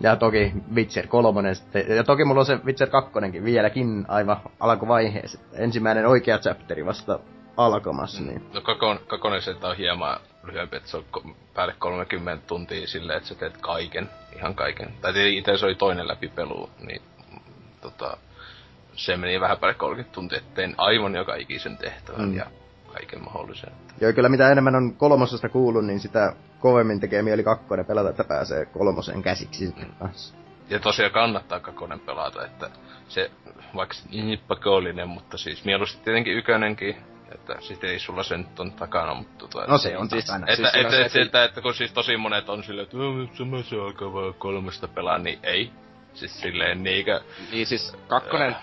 Ja 0.00 0.16
toki 0.16 0.52
Witcher 0.74 1.06
3 1.06 1.54
sitten, 1.54 1.96
ja 1.96 2.04
toki 2.04 2.24
mulla 2.24 2.40
on 2.40 2.46
se 2.46 2.58
Witcher 2.64 2.88
2 2.88 3.10
vieläkin 3.44 4.04
aivan 4.08 4.40
alkuvaiheessa. 4.60 5.38
Ensimmäinen 5.52 6.06
oikea 6.06 6.38
chapteri 6.38 6.86
vasta 6.86 7.18
alkamassa, 7.56 8.22
niin... 8.22 8.50
No 8.54 8.60
kakon, 8.60 9.00
kakonen 9.06 9.42
se 9.42 9.56
on 9.62 9.76
hieman 9.76 10.20
lyhyempi, 10.42 10.76
että 10.76 10.88
se 10.88 10.96
on 10.96 11.04
päälle 11.54 11.74
30 11.78 12.46
tuntia 12.46 12.86
silleen, 12.86 13.16
että 13.16 13.28
sä 13.28 13.34
teet 13.34 13.56
kaiken, 13.56 14.10
ihan 14.36 14.54
kaiken. 14.54 14.92
Tai 15.00 15.36
itse 15.36 15.58
se 15.58 15.66
oli 15.66 15.74
toinen 15.74 16.08
läpipelu, 16.08 16.70
niin 16.80 17.02
tota, 17.80 18.16
se 18.94 19.16
meni 19.16 19.40
vähän 19.40 19.58
päälle 19.58 19.74
30 19.74 20.14
tuntia, 20.14 20.38
että 20.38 20.54
tein 20.54 20.74
aivan 20.76 21.14
joka 21.14 21.34
ikisen 21.34 21.76
tehtävän 21.76 22.28
mm. 22.28 22.36
ja 22.36 22.46
kaiken 22.98 23.24
mahdollisen. 23.24 23.72
Joo, 24.00 24.12
kyllä 24.12 24.28
mitä 24.28 24.52
enemmän 24.52 24.74
on 24.74 24.94
kolmosesta 24.94 25.48
kuullut, 25.48 25.84
niin 25.86 26.00
sitä 26.00 26.32
kovemmin 26.60 27.00
tekee 27.00 27.22
mieli 27.22 27.42
kakkonen 27.42 27.86
pelata, 27.86 28.10
että 28.10 28.24
pääsee 28.24 28.66
kolmoseen 28.66 29.22
käsiksi 29.22 29.74
mm. 29.76 30.08
Ja 30.70 30.80
tosiaan 30.80 31.12
kannattaa 31.12 31.60
kakkonen 31.60 32.00
pelata, 32.00 32.44
että 32.46 32.70
se, 33.08 33.30
vaikka 33.74 33.94
niin 34.10 34.40
pakollinen, 34.48 35.08
mutta 35.08 35.38
siis 35.38 35.64
mieluusti 35.64 36.02
tietenkin 36.04 36.36
ykönenkin, 36.36 36.96
että 37.34 37.56
sit 37.60 37.84
ei 37.84 37.98
sulla 37.98 38.22
sen 38.22 38.46
on 38.58 38.72
takana, 38.72 39.14
mutta 39.14 39.38
tota, 39.48 39.66
No 39.66 39.78
se 39.78 39.98
on 39.98 40.10
siis, 40.10 40.24
takana. 40.26 40.46
Että, 40.48 40.56
Siis 40.70 40.74
että, 40.84 40.90
se- 40.96 41.02
että, 41.04 41.20
että, 41.22 41.44
että, 41.44 41.60
kun 41.60 41.74
siis 41.74 41.92
tosi 41.92 42.16
monet 42.16 42.48
on 42.48 42.64
silleen, 42.64 42.84
että 42.84 42.96
"Öö, 42.96 43.62
se 43.62 43.76
alkaa 43.76 44.12
vaan 44.12 44.34
kolmesta 44.34 44.88
pelaa, 44.88 45.18
niin 45.18 45.38
ei. 45.42 45.70
Siis 46.14 46.40
silleen 46.40 46.82
niinkö... 46.82 47.20
Niin 47.52 47.66
siis 47.66 47.96
kakkonen 48.08 48.56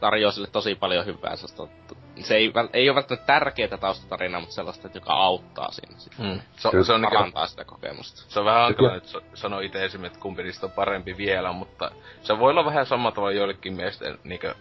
tarjoaa 0.00 0.32
sille 0.32 0.48
tosi 0.52 0.74
paljon 0.74 1.06
hyvää. 1.06 1.36
sellaista- 1.36 1.94
Se 2.20 2.34
ei, 2.36 2.52
ei 2.72 2.88
ole 2.88 2.94
välttämättä 2.94 3.26
tärkeää 3.26 3.78
taustatarinaa, 3.80 4.40
mutta 4.40 4.54
sellaista, 4.54 4.88
että 4.88 4.98
joka 4.98 5.12
auttaa 5.12 5.70
siinä. 5.70 5.98
Sit. 5.98 6.18
Mm. 6.18 6.40
Se, 6.56 6.70
Kyllä. 6.70 6.84
se, 6.84 6.92
on 6.92 7.00
niinkö, 7.00 7.16
Parantaa 7.16 7.46
sitä 7.46 7.64
kokemusta. 7.64 8.22
se 8.28 8.38
on 8.38 8.44
vähän 8.44 8.62
hankala 8.62 8.94
nyt 8.94 9.16
sanoa 9.34 9.60
itse 9.60 9.84
esimerkiksi, 9.84 10.16
että 10.16 10.22
kumpi 10.22 10.42
niistä 10.42 10.66
on 10.66 10.72
parempi 10.72 11.16
vielä, 11.16 11.52
mutta 11.52 11.90
se 12.22 12.38
voi 12.38 12.50
olla 12.50 12.64
vähän 12.64 12.86
samalla 12.86 13.14
tavalla 13.14 13.32
joillekin 13.32 13.74
mielestä, 13.74 14.04
niinkö 14.24 14.54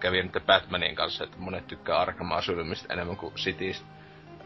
kävi 0.00 0.22
nyt 0.22 0.46
Batmanin 0.46 0.94
kanssa, 0.94 1.24
että 1.24 1.36
monet 1.38 1.66
tykkää 1.66 1.98
Arkham 1.98 2.32
Asylumista 2.32 2.92
enemmän 2.92 3.16
kuin 3.16 3.34
Cities. 3.34 3.84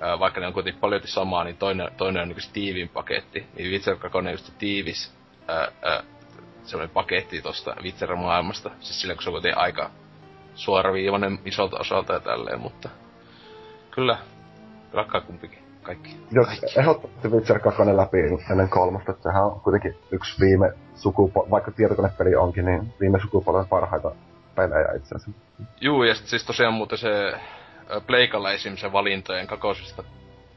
Ää, 0.00 0.18
vaikka 0.18 0.40
ne 0.40 0.46
on 0.46 0.52
kuitenkin 0.52 0.80
paljon 0.80 1.02
samaa, 1.04 1.44
niin 1.44 1.56
toinen, 1.56 1.90
toinen 1.96 2.22
on 2.22 2.28
niinku 2.28 2.40
Steven 2.40 2.88
paketti. 2.88 3.46
Niin 3.56 3.70
Witcher 3.70 3.96
2 3.96 4.18
on 4.18 4.30
just 4.30 4.58
tiivis 4.58 5.14
ää, 5.48 5.68
ää, 5.82 6.02
semmoinen 6.64 6.94
paketti 6.94 7.42
tosta 7.42 7.76
Witcher-maailmasta. 7.82 8.70
Siis 8.80 9.00
sillä 9.00 9.14
kun 9.14 9.22
se 9.22 9.28
on 9.28 9.32
kuitenkin 9.32 9.58
aika 9.58 9.90
suoraviivainen 10.56 11.38
isolta 11.44 11.78
osalta 11.78 12.12
ja 12.12 12.20
tälleen, 12.20 12.60
mutta 12.60 12.88
kyllä, 13.90 14.18
rakkaa 14.92 15.20
kumpikin. 15.20 15.58
Kaikki. 15.82 16.16
Jos 16.32 16.76
ehdottomasti 16.76 17.28
Witcher 17.28 17.58
2 17.58 17.82
läpi 17.82 18.18
ennen 18.50 18.68
kolmosta, 18.68 19.10
että 19.12 19.22
sehän 19.22 19.44
on 19.44 19.60
kuitenkin 19.60 19.94
yksi 20.10 20.40
viime 20.40 20.72
sukupuolta, 20.94 21.50
vaikka 21.50 21.70
tietokonepeli 21.70 22.34
onkin, 22.34 22.64
niin 22.64 22.94
viime 23.00 23.20
sukupolven 23.20 23.66
parhaita 23.66 24.10
pelejä 24.54 24.92
itse 24.96 25.14
asiassa. 25.14 25.42
Juu, 25.80 26.02
ja 26.02 26.14
sit 26.14 26.26
siis 26.26 26.44
tosiaan 26.44 26.74
muuten 26.74 26.98
se 26.98 27.32
Pleikalla 28.06 28.52
esim. 28.52 28.76
se 28.76 28.92
valintojen 28.92 29.46
kakosesta, 29.46 30.04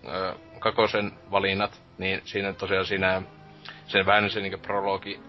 ö, 0.08 0.34
kakosen 0.60 1.12
valinnat, 1.32 1.82
niin 1.98 2.22
siinä 2.26 2.54
tosiaan 2.54 2.86
siinä 2.86 3.22
sen 3.88 4.06
vähän 4.06 4.30
sen 4.30 4.44
niinku 4.44 4.60
prologi 4.68 5.20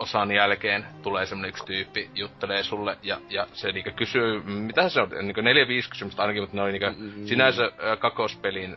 osan 0.00 0.32
jälkeen 0.32 0.86
tulee 1.02 1.26
semmonen 1.26 1.48
yksi 1.48 1.64
tyyppi, 1.64 2.10
juttelee 2.14 2.62
sulle, 2.62 2.98
ja, 3.02 3.20
ja 3.30 3.46
se 3.52 3.72
niinku 3.72 3.90
kysyy, 3.96 4.42
mitä 4.42 4.88
se 4.88 5.00
on, 5.00 5.10
niinku 5.22 5.40
neljä 5.40 5.68
viisi 5.68 5.90
kysymystä 5.90 6.22
ainakin, 6.22 6.42
mutta 6.42 6.56
ne 6.56 6.62
oli 6.62 6.72
niinku 6.72 7.00
Mm. 7.02 7.26
sinänsä 7.26 7.62
kakospelin 7.98 8.76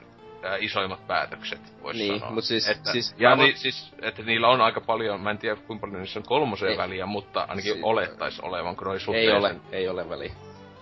isoimmat 0.60 1.08
päätökset, 1.08 1.60
vois 1.84 1.98
Niin, 1.98 2.20
sanoa. 2.20 2.32
mut 2.34 2.44
siis- 2.44 2.70
että, 2.70 2.92
siis 2.92 3.16
ja 3.18 3.36
niin, 3.36 3.58
siis, 3.58 3.94
että 4.02 4.22
niillä 4.24 4.48
on 4.48 4.62
aika 4.62 4.82
paljon, 4.82 5.22
mä 5.22 5.32
en 5.32 5.38
tiedä 5.38 5.56
kuinka 5.56 5.82
paljon 5.88 6.02
niissä 6.02 6.20
on 6.20 6.26
kolmoseen 6.26 6.72
Ei. 6.72 6.78
väliä, 6.78 7.06
mutta 7.06 7.42
ainakin 7.50 7.74
Si- 7.74 7.80
olettais 7.84 8.40
olevan, 8.40 8.76
kun 8.76 8.88
ne 8.88 9.18
Ei 9.18 9.32
ole, 9.32 9.56
ei 9.72 9.88
ole 9.90 10.10
väliä. 10.10 10.34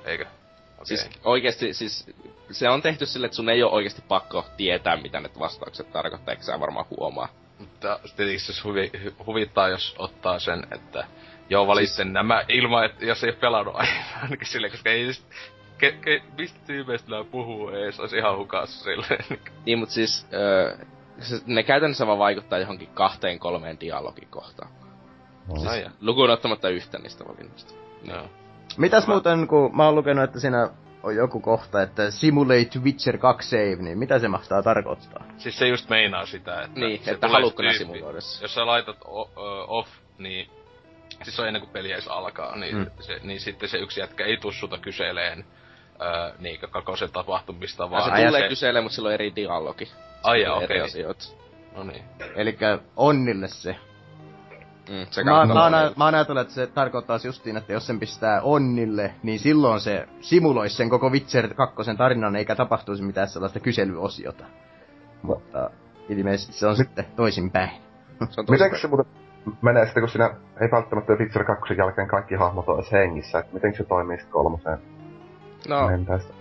eikö? 0.06 0.24
Okay. 0.24 0.86
Siis 0.86 1.10
oikeesti, 1.24 1.74
siis 1.74 2.10
se 2.52 2.70
on 2.70 2.82
tehty 2.82 3.06
sille, 3.06 3.26
että 3.26 3.36
sun 3.36 3.50
ei 3.50 3.64
ole 3.64 3.72
oikeasti 3.72 4.04
pakko 4.08 4.46
tietää, 4.58 4.98
mitä 4.98 5.20
ne 5.20 5.30
vastaukset 5.39 5.92
tarkoittaa, 5.92 6.32
eikö 6.32 6.44
sä 6.44 6.60
varmaan 6.60 6.86
huomaa. 6.98 7.28
Mutta 7.62 7.99
tietenkin 8.03 8.39
se 8.39 8.64
huvi, 8.64 8.91
hu- 9.05 9.26
huvittaa, 9.26 9.70
jos 9.70 9.95
ottaa 9.97 10.39
sen, 10.39 10.68
että 10.72 11.05
joo, 11.49 11.68
valitsen 11.68 12.05
siis... 12.05 12.14
nämä 12.14 12.43
ilman, 12.47 12.86
että 12.86 13.05
jos 13.05 13.24
ei 13.24 13.30
ole 13.30 13.38
pelannut 13.38 13.76
ainakin 14.22 14.47
silleen, 14.47 14.72
koska 14.72 14.89
ei 14.89 15.05
just, 15.05 15.24
ke, 15.78 15.91
ke, 15.91 16.22
mistä 16.38 16.59
tyypeistä 16.68 17.12
nämä 17.12 17.24
puhuu 17.24 17.70
ees, 17.70 17.99
olisi 17.99 18.18
ihan 18.18 18.38
hukassa 18.38 18.84
silleen. 18.84 19.26
Niin, 19.66 19.80
mut 19.80 19.89
siis 19.89 20.28
öö, 20.34 20.78
se, 21.20 21.41
ne 21.45 21.64
käytännössä 21.64 22.07
vaan 22.07 22.20
vaikuttaa 22.20 22.59
johonkin 22.59 22.89
kahteen 22.93 23.39
kolmeen 23.39 23.80
dialogikohtaan. 23.80 24.72
Siis, 25.55 25.68
Ai 25.68 25.82
ja. 25.82 25.91
Lukuun 26.01 26.30
ottamatta 26.30 26.70
yhtä 26.70 26.99
niistä 26.99 27.26
valinnoista. 27.28 27.74
Joo. 28.03 28.30
Mitäs 28.78 29.07
muuten, 29.07 29.47
kun 29.47 29.78
mä 29.78 29.86
oon 29.86 29.95
lukenut, 29.95 30.24
että 30.24 30.39
siinä 30.39 30.70
on 31.04 31.16
joku 31.16 31.39
kohta, 31.39 31.82
että 31.82 32.12
Simulate 32.12 32.80
Witcher 32.84 33.18
2 33.18 33.49
save, 33.49 33.76
niin 33.84 33.97
mitä 33.97 34.20
se 34.20 34.28
mahtaa 34.28 34.64
tarkoittaa? 34.64 35.24
Siis 35.38 35.58
se 35.58 35.68
just 35.68 35.89
meinaa 35.89 36.26
sitä, 36.26 36.62
että... 36.62 36.80
Niin, 36.80 37.04
se 37.04 37.12
että 37.12 37.28
se 37.72 37.78
simuloida 37.78 38.22
se? 38.22 38.43
Jos 38.43 38.54
sä 38.54 38.66
laitat 38.66 38.97
o, 39.06 39.32
off, 39.68 39.89
niin... 40.18 40.49
Siis 41.24 41.36
se 41.36 41.41
on 41.41 41.47
ennen 41.47 41.62
kuin 41.62 41.72
peli 41.72 41.91
edes 41.91 42.08
alkaa, 42.08 42.56
niin, 42.56 42.76
Mm. 42.78 42.86
se, 42.99 43.20
niin 43.24 43.39
sitten 43.39 43.70
se 43.70 43.78
yksi 43.78 43.99
jätkä 43.99 44.26
ei 44.26 44.38
tuu 44.38 44.52
sulta 44.52 44.78
kyseleen 44.78 45.45
öö, 46.02 46.32
niinkö 46.39 46.68
kakosen 46.68 47.12
tapahtumista, 47.12 47.84
Ja 47.84 47.89
vaan... 47.89 48.16
se 48.16 48.22
ja 48.22 48.28
tulee 48.28 48.41
se- 48.41 48.47
kyselemään, 48.47 48.84
mutta 48.84 48.95
sillä 48.95 49.08
on 49.08 49.14
eri 49.14 49.36
dialogi. 49.36 49.91
Ai 50.24 50.41
ja, 50.41 50.56
Eri 50.56 50.64
okei. 50.66 50.82
asioita. 50.82 51.26
No 51.76 51.84
niin. 51.84 52.04
Elikkä 52.36 52.80
onnille 52.95 53.47
se. 53.47 53.76
Mm, 54.92 55.06
se 55.12 55.24
Mä, 55.24 55.46
mä, 55.46 55.64
oon, 55.64 55.72
mä 55.96 56.06
oon 56.06 56.16
ajatellut, 56.16 56.42
että 56.42 56.54
se 56.54 56.68
tarkoittaa 56.68 57.20
justiin, 57.26 57.58
että 57.58 57.74
jos 57.74 57.88
sen 57.88 58.00
pistää 58.00 58.42
onnille, 58.42 59.14
niin 59.24 59.39
silloin 59.39 59.82
se 59.82 60.08
simuloisi 60.22 60.76
sen 60.76 60.89
koko 60.89 61.10
Witcher 61.10 61.54
2 61.54 61.76
tarinan, 61.98 62.36
eikä 62.36 62.56
tapahtuisi 62.56 63.04
mitään 63.04 63.28
sellaista 63.28 63.60
kyselyosiota. 63.60 64.46
Mutta 65.22 65.70
ilmeisesti 66.10 66.54
se 66.54 66.68
on 66.68 66.76
sitten 66.76 67.06
toisinpäin. 67.16 67.70
se 68.30 68.42
on 68.42 68.46
Miten 68.50 68.80
se 68.82 68.88
muuten 68.88 69.06
menee 69.62 69.86
sitten, 69.86 70.02
kun 70.02 70.10
siinä 70.10 70.36
ei 70.62 70.72
välttämättä 70.72 71.14
Witcher 71.14 71.44
2 71.44 71.74
jälkeen 71.78 72.08
kaikki 72.08 72.36
hahmot 72.36 72.66
edes 72.76 72.92
hengissä, 72.92 73.39
että 73.39 73.54
miten 73.54 73.76
se 73.78 73.84
toimii 73.84 74.18
sitten 74.18 74.34
kolmoseen 74.34 74.78
No, 75.68 75.88
mentäessä? 75.88 76.34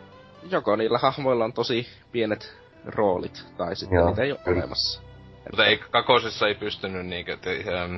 joko 0.50 0.76
niillä 0.76 0.98
hahmoilla 0.98 1.44
on 1.44 1.52
tosi 1.52 1.86
pienet 2.12 2.56
roolit, 2.84 3.46
tai 3.56 3.76
sitten 3.76 3.96
Joo, 3.96 4.06
niitä 4.08 4.22
ei 4.22 4.32
ole 4.32 4.40
kyllä. 4.44 4.58
olemassa. 4.58 5.02
Mutta 5.50 5.66
ei, 5.66 5.78
kakosessa 5.90 6.48
ei 6.48 6.54
pystynyt 6.54 7.06
niinkö, 7.06 7.36
te, 7.36 7.64
ähm, 7.82 7.96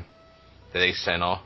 tietenkin 0.73 0.97
sen 0.97 1.23
on 1.23 1.39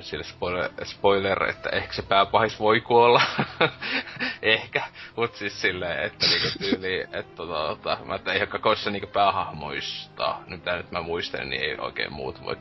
sille 0.00 0.24
spoiler, 0.24 0.70
spoiler, 0.84 1.44
että 1.48 1.68
ehkä 1.70 1.92
se 1.92 2.02
pääpahis 2.02 2.60
voi 2.60 2.80
kuolla. 2.80 3.22
ehkä. 4.42 4.82
Mut 5.16 5.34
siis 5.34 5.60
silleen, 5.60 6.02
että 6.02 6.26
niinku 6.26 6.58
tyyli, 6.58 7.00
että 7.00 7.36
tota, 7.36 7.68
tota, 7.68 7.98
mä 8.04 8.14
että 8.14 8.32
eihän 8.32 8.48
kakosessa 8.48 8.90
niinku 8.90 9.06
päähahmoista, 9.06 10.38
nyt 10.46 10.60
mitä 10.60 10.76
nyt 10.76 10.90
mä 10.90 11.02
muistelen, 11.02 11.50
niin 11.50 11.62
ei 11.62 11.76
oikein 11.78 12.12
muut 12.12 12.42
voi 12.44 12.56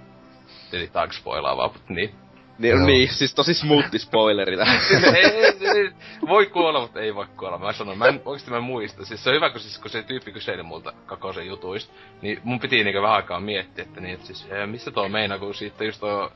tietenkin 0.71 0.93
taak 0.93 1.13
spoilaavaa, 1.13 1.67
mutta 1.67 1.93
niin. 1.93 2.15
Niin, 2.61 2.75
Joo. 2.75 2.85
niin, 2.85 3.13
siis 3.13 3.33
tosi 3.35 3.53
smoothi 3.53 3.99
spoileri 3.99 4.57
tähän. 4.57 4.79
ei, 5.15 5.25
ei, 5.25 5.53
ei, 5.75 5.91
voi 6.27 6.45
kuolla, 6.45 6.81
mutta 6.81 6.99
ei 6.99 7.15
voi 7.15 7.25
kuolla. 7.37 7.57
Mä 7.57 7.73
sanon, 7.73 7.97
mä 7.97 8.05
en, 8.05 8.21
oikeesti 8.25 8.51
mä 8.51 8.57
en 8.57 8.63
muista. 8.63 9.05
Siis 9.05 9.23
se 9.23 9.29
on 9.29 9.35
hyvä, 9.35 9.49
kun, 9.49 9.59
siis, 9.59 9.79
kun 9.79 9.89
se 9.89 10.03
tyyppi 10.03 10.31
kyseli 10.31 10.63
multa 10.63 10.93
kakosen 11.05 11.47
jutuista, 11.47 11.93
niin 12.21 12.39
mun 12.43 12.59
piti 12.59 12.83
niinku 12.83 13.01
vähän 13.01 13.15
aikaa 13.15 13.39
miettiä, 13.39 13.83
että 13.83 14.01
niin, 14.01 14.13
että 14.13 14.27
siis, 14.27 14.47
eh, 14.49 14.67
missä 14.67 14.91
tuo 14.91 15.09
meinaa, 15.09 15.39
kun 15.39 15.55
siitä 15.55 15.83
just 15.83 16.03
on, 16.03 16.31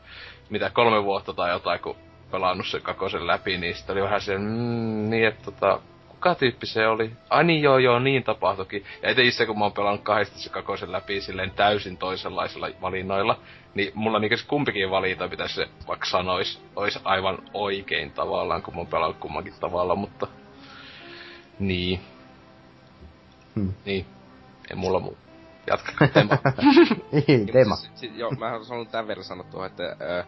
mitä 0.50 0.70
kolme 0.70 1.04
vuotta 1.04 1.34
tai 1.34 1.52
jotain, 1.52 1.80
kun 1.80 1.96
pelannut 2.32 2.68
sen 2.68 2.82
kakosen 2.82 3.28
läpi, 3.28 3.58
niin 3.58 3.76
sitten 3.76 3.94
oli 3.94 4.04
vähän 4.04 4.22
se, 4.22 4.38
mm, 4.38 5.10
niin 5.10 5.28
että 5.28 5.44
tota, 5.44 5.80
kuka 6.08 6.36
tyyppi 6.36 6.66
se 6.66 6.88
oli? 6.88 7.12
Ai 7.30 7.44
niin 7.44 7.62
joo 7.62 7.78
joo, 7.78 8.00
niin 8.00 8.24
tapahtuikin. 8.24 8.86
Ja 9.02 9.22
itse 9.22 9.46
kun 9.46 9.60
mä 9.60 9.66
oon 9.66 9.74
pelannut 9.74 10.04
kahdesti 10.04 10.40
se 10.40 10.50
kakosen 10.50 10.92
läpi 10.92 11.22
silleen 11.22 11.52
täysin 11.52 11.98
toisenlaisilla 11.98 12.70
valinnoilla, 12.82 13.40
niin 13.76 13.92
mulla 13.96 14.20
se 14.20 14.48
kumpikin 14.48 14.90
valinta 14.90 15.28
pitäisi 15.28 15.56
se, 15.56 15.68
vaikka 15.88 16.06
sanois, 16.06 16.62
ois 16.76 17.00
aivan 17.04 17.38
oikein 17.54 18.12
tavallaan, 18.12 18.62
kun 18.62 18.74
mä 18.74 18.80
oon 18.80 18.88
pelannut 18.88 19.18
kummankin 19.18 19.54
tavalla, 19.60 19.96
mutta... 19.96 20.28
Niin. 21.60 22.00
Hmm. 23.56 23.74
Niin. 23.86 24.06
Ei 24.70 24.76
mulla 24.76 25.00
muu. 25.00 25.18
Jatka. 25.68 25.92
Tempo. 26.14 26.36
niin, 27.28 27.46
Teema. 27.46 27.76
Siis, 27.76 27.92
siis, 27.96 28.12
joo, 28.16 28.32
mä 28.32 28.50
haluan 28.50 28.88
tämän 28.88 29.08
verran 29.08 29.24
sanoa 29.24 29.46
tuohon, 29.52 29.68
että 29.68 29.84
ö, 29.84 30.24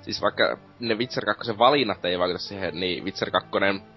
siis 0.00 0.22
vaikka 0.22 0.58
ne 0.80 0.94
Witcher 0.94 1.24
2 1.24 1.58
valinnat 1.58 2.04
ei 2.04 2.18
vaikuta 2.18 2.38
siihen, 2.38 2.80
niin 2.80 3.04
Witcher 3.04 3.30
2 3.30 3.50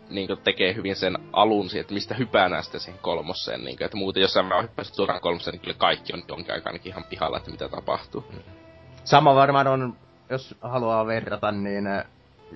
niin 0.09 0.29
tekee 0.43 0.75
hyvin 0.75 0.95
sen 0.95 1.17
alun 1.33 1.69
siihen, 1.69 1.81
että 1.81 1.93
mistä 1.93 2.15
hypää 2.15 2.61
sitten 2.61 2.81
siihen 2.81 3.01
kolmoseen. 3.01 3.63
Niin 3.63 3.83
että 3.83 3.97
muuten 3.97 4.21
jos 4.21 4.33
sä 4.33 4.43
hyppäisit 4.61 4.95
suoraan 4.95 5.21
kolmoseen, 5.21 5.53
niin 5.53 5.61
kyllä 5.61 5.77
kaikki 5.77 6.13
on 6.13 6.23
jonkin 6.27 6.53
aikaa 6.53 6.69
ainakin 6.69 6.91
ihan 6.91 7.03
pihalla, 7.03 7.37
että 7.37 7.51
mitä 7.51 7.69
tapahtuu. 7.69 8.25
Sama 9.05 9.35
varmaan 9.35 9.67
on, 9.67 9.95
jos 10.29 10.55
haluaa 10.61 11.07
verrata, 11.07 11.51
niin 11.51 11.87
äh, 11.87 12.05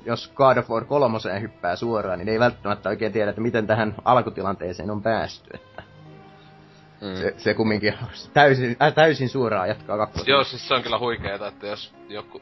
jos 0.06 0.32
God 0.36 0.58
of 0.58 0.70
War 0.70 0.86
kolmoseen 0.86 1.41
hyppää 1.41 1.76
suoraan, 1.76 2.20
niin 2.20 2.30
ei 2.30 2.39
välttämättä 2.39 2.89
oikein 2.89 3.12
tiedä, 3.12 3.30
että 3.30 3.41
miten 3.41 3.68
tähän 3.68 3.95
alkutilanteeseen 4.06 4.91
on 4.91 5.04
päästy. 5.04 5.50
Että 5.54 5.84
Mm. 7.02 7.16
Se, 7.16 7.34
se 7.38 7.54
kumminkin 7.54 7.93
täysin, 8.34 8.78
äh, 8.82 8.93
täysin 8.93 9.30
suoraan 9.30 9.70
jatkaa 9.70 9.97
kakkosen. 9.97 10.32
Joo, 10.32 10.43
siis 10.43 10.68
se 10.68 10.74
on 10.74 10.84
kyllä 10.84 11.00
huikeeta, 11.00 11.47
että 11.47 11.68
jos 11.68 11.93
joku, 12.10 12.41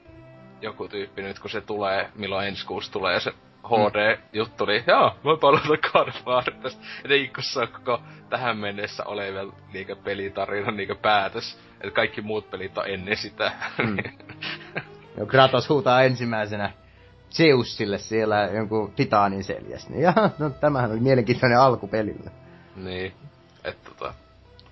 joku 0.61 0.87
tyyppi 0.87 1.21
nyt 1.21 1.39
kun 1.39 1.49
se 1.49 1.61
tulee, 1.61 2.09
milloin 2.15 2.47
ensi 2.47 2.65
kuussa 2.65 2.91
tulee 2.91 3.19
se 3.19 3.33
HD-juttu, 3.67 4.65
niin 4.65 4.83
joo, 4.87 5.15
voi 5.23 5.37
palata 5.37 5.67
God 5.93 6.09
tästä. 6.61 6.81
Et 7.05 7.11
ei 7.11 7.31
koko 7.75 8.01
tähän 8.29 8.57
mennessä 8.57 9.03
oleva 9.05 9.53
niinkö 9.73 9.95
pelitarina 9.95 10.71
niinkö 10.71 10.95
päätös. 10.95 11.59
Että 11.81 11.91
kaikki 11.95 12.21
muut 12.21 12.51
pelit 12.51 12.77
on 12.77 12.87
ennen 12.87 13.17
sitä. 13.17 13.51
Mm. 13.77 13.97
Joo, 15.17 15.25
Kratos 15.31 15.69
huutaa 15.69 16.03
ensimmäisenä 16.03 16.71
Zeusille 17.29 17.97
siellä 17.97 18.49
jonkun 18.53 18.93
titaanin 18.95 19.43
seljäs. 19.43 19.89
Niin 19.89 20.01
jaha, 20.01 20.29
no 20.39 20.49
tämähän 20.49 20.91
oli 20.91 20.99
mielenkiintoinen 20.99 21.59
alku 21.59 21.87
pelille. 21.87 22.31
Niin, 22.75 23.13
että 23.63 23.89
tota... 23.89 24.13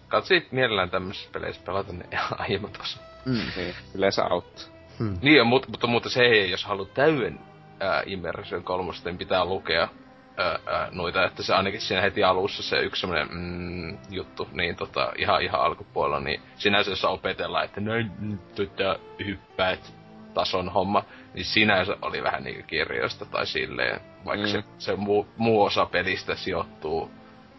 Katsit 0.07 0.51
mielellään 0.51 0.89
tämmöisissä 0.89 1.29
peleissä 1.33 1.61
pelata 1.65 1.93
ne 1.93 2.05
aiemmat 2.37 2.77
osat. 2.81 3.01
Mm. 3.25 3.39
Niin, 3.55 3.75
yleensä 3.95 4.23
auttaa. 4.23 4.65
Hmm. 4.99 5.17
Niin, 5.21 5.47
mutta, 5.47 5.69
mutta, 5.69 5.87
mutta 5.87 6.09
se 6.09 6.21
ei, 6.21 6.51
jos 6.51 6.65
haluat 6.65 6.93
täyden 6.93 7.39
ää, 7.79 8.03
Immersion 8.05 8.63
kolmosta, 8.63 9.09
niin 9.09 9.17
pitää 9.17 9.45
lukea 9.45 9.87
noita, 10.91 11.25
että 11.25 11.43
se 11.43 11.53
ainakin 11.53 11.81
siinä 11.81 12.01
heti 12.01 12.23
alussa 12.23 12.63
se 12.63 12.77
yksi 12.77 13.01
semmonen 13.01 13.27
mm, 13.31 13.97
juttu, 14.09 14.49
niin 14.51 14.75
tota, 14.75 15.11
ihan, 15.17 15.41
ihan 15.41 15.61
alkupuolella, 15.61 16.19
niin 16.19 16.41
sinänsä 16.55 16.91
jos 16.91 17.05
opetellaan, 17.05 17.65
että 17.65 17.81
näin 17.81 18.39
tota, 18.55 18.99
hyppäät 19.25 19.93
tason 20.33 20.69
homma, 20.69 21.03
niin 21.33 21.45
sinänsä 21.45 21.97
oli 22.01 22.23
vähän 22.23 22.43
niinku 22.43 22.63
kirjoista 22.67 23.25
tai 23.25 23.47
silleen, 23.47 23.99
vaikka 24.25 24.47
mm. 24.47 24.51
se, 24.51 24.63
se 24.77 24.95
muu, 24.95 25.27
muu 25.37 25.63
osa 25.63 25.85
pelistä 25.85 26.35
sijoittuu 26.35 27.11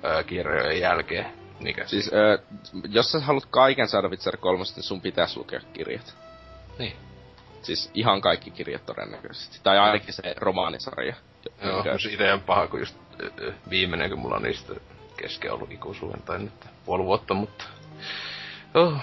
ää, 0.03 0.23
kirjojen 0.23 0.81
jälkeen. 0.81 1.27
Mikä 1.61 1.87
siis, 1.87 2.13
ää, 2.13 2.39
jos 2.89 3.13
sä 3.13 3.21
haluat 3.21 3.47
kaiken 3.47 3.89
saada 3.89 4.09
Witcher 4.09 4.37
3, 4.37 4.65
niin 4.77 4.83
sun 4.83 5.01
pitäisi 5.01 5.39
lukea 5.39 5.61
kirjat. 5.73 6.17
Niin. 6.79 6.97
Siis 7.63 7.91
ihan 7.95 8.21
kaikki 8.21 8.51
kirjat 8.51 8.87
todennäköisesti. 8.87 9.61
Tai 9.63 9.79
ainakin 9.79 10.15
se 10.15 10.35
romaanisarja. 10.37 11.15
Joo, 11.65 11.83
no 11.93 11.99
se 11.99 12.13
ite 12.13 12.33
on 12.33 12.41
paha, 12.41 12.67
kun 12.67 12.81
just 12.81 12.97
viimeinen, 13.71 14.11
kun 14.11 14.19
mulla 14.19 14.37
on 14.37 14.43
niistä 14.43 14.73
kesken 15.17 15.53
ollut 15.53 15.73
ikuisuuden 15.73 16.23
tai 16.23 16.39
nyt 16.39 16.53
puoli 16.85 17.05
vuotta, 17.05 17.35
mutta... 17.35 17.65
Oh, 18.75 18.95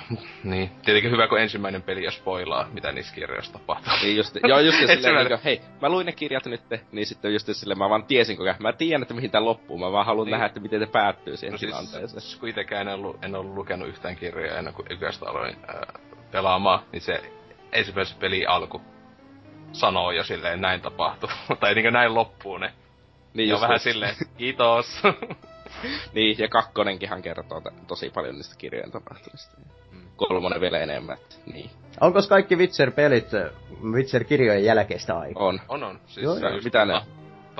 niin. 0.43 0.71
Tietenkin 0.85 1.11
hyvä, 1.11 1.27
kun 1.27 1.39
ensimmäinen 1.39 1.81
peli 1.81 2.03
jo 2.03 2.11
spoilaa, 2.11 2.67
mitä 2.73 2.91
niissä 2.91 3.15
kirjoissa 3.15 3.53
tapahtuu. 3.53 3.93
Niin 4.01 4.17
just, 4.17 4.37
joo, 4.47 4.59
just 4.59 4.77
silleen, 5.01 5.27
niin 5.27 5.39
hei, 5.43 5.61
mä 5.81 5.89
luin 5.89 6.05
ne 6.05 6.11
kirjat 6.11 6.45
nyt, 6.45 6.61
niin 6.91 7.05
sitten 7.05 7.33
just 7.33 7.49
silleen, 7.51 7.77
mä 7.77 7.89
vaan 7.89 8.05
tiesin 8.05 8.37
koko 8.37 8.53
Mä 8.59 8.73
tiedän, 8.73 9.01
että 9.01 9.13
mihin 9.13 9.31
tää 9.31 9.45
loppuu, 9.45 9.77
mä 9.77 9.91
vaan 9.91 10.05
haluan 10.05 10.25
niin. 10.25 10.31
nähdä, 10.31 10.45
että 10.45 10.59
miten 10.59 10.79
te 10.79 10.85
päättyy 10.85 11.37
siihen 11.37 11.51
no 11.51 11.57
siis, 11.57 11.71
tilanteeseen. 11.71 12.21
Siis, 12.21 12.35
kun 12.35 12.49
itekään 12.49 12.87
en 12.87 12.93
ollut, 12.93 13.25
en 13.25 13.35
ollut 13.35 13.53
lukenut 13.53 13.87
yhtään 13.87 14.15
kirjaa 14.15 14.57
ennen 14.57 14.73
kuin 14.73 14.87
yköstä 14.89 15.29
aloin 15.29 15.55
ää, 15.67 15.99
pelaamaan, 16.31 16.79
niin 16.91 17.01
se 17.01 17.21
ensimmäisen 17.71 18.17
peli 18.17 18.45
alku 18.45 18.81
sanoo 19.73 20.11
jo 20.11 20.23
silleen, 20.23 20.61
näin 20.61 20.81
tapahtuu. 20.81 21.29
tai 21.59 21.73
niinkö 21.73 21.91
näin 21.91 22.15
loppuu 22.15 22.57
ne. 22.57 22.73
Niin 23.33 23.55
on 23.55 23.61
vähän 23.61 23.79
silleen, 23.79 24.15
kiitos. 24.37 25.01
niin, 26.13 26.35
ja 26.39 26.47
kakkonenkinhan 26.47 27.21
kertoo 27.21 27.61
t- 27.61 27.87
tosi 27.87 28.09
paljon 28.09 28.35
niistä 28.35 28.55
kirjojen 28.57 28.91
tapahtumista. 28.91 29.57
Mm. 29.91 30.01
Kolmonen 30.15 30.61
vielä 30.61 30.79
enemmän, 30.79 31.17
että, 31.17 31.35
niin. 31.53 31.69
Onko 32.01 32.19
kaikki 32.29 32.55
Witcher-pelit 32.55 33.29
Witcher-kirjojen 33.83 34.63
jälkeistä 34.63 35.19
aikaa? 35.19 35.43
On. 35.43 35.59
On, 35.67 35.83
on. 35.83 35.99
Siis 36.07 36.23
Joo, 36.23 36.37
joo. 36.37 36.59
Mitä 36.63 36.85
ne 36.85 37.01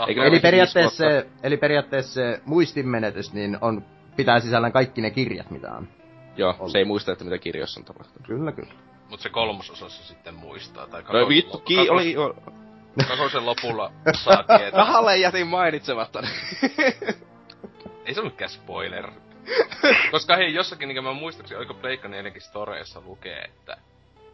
Eikö 0.07 0.24
eli, 0.24 0.39
periaatteessa 0.39 1.05
eli 1.43 1.57
periaatteessa 1.57 2.22
muistinmenetys 2.45 3.34
niin 3.34 3.57
on, 3.61 3.86
pitää 4.16 4.39
sisällään 4.39 4.74
kaikki 4.74 5.01
ne 5.01 5.11
kirjat, 5.11 5.51
mitä 5.51 5.72
on. 5.72 5.88
Joo, 6.38 6.55
ollut. 6.59 6.72
se 6.72 6.78
ei 6.78 6.86
muista, 6.86 7.11
että 7.11 7.24
mitä 7.24 7.38
kirjoissa 7.38 7.80
on 7.80 7.86
tapahtunut. 7.86 8.28
Kyllä, 8.28 8.51
kyllä. 8.51 8.74
Mut 9.10 9.20
se 9.20 9.30
kolmososassa 9.30 10.04
sitten 10.04 10.34
muistaa. 10.34 10.88
Tai 10.88 11.04
no 11.04 11.30
vittu, 11.30 11.58
ki- 11.58 11.76
kakos, 11.76 11.89
oli... 11.89 12.16
Kakosen 13.08 13.45
lopulla 13.45 13.91
saa 14.16 14.43
tietää. 14.58 14.80
Rahalle 14.80 15.18
jätin 15.18 15.47
mainitsematta. 15.47 16.24
Ei 18.06 18.14
se 18.14 18.22
mikään 18.22 18.49
spoiler. 18.49 19.12
Koska 20.12 20.36
hei, 20.36 20.54
jossakin, 20.54 20.89
niin 20.89 21.04
mä 21.04 21.14
muistaakseni, 21.14 21.58
oliko 21.58 21.74
Pleikka 21.74 22.08
4 22.08 22.32
storeissa 22.39 23.01
lukee, 23.06 23.41
että 23.41 23.78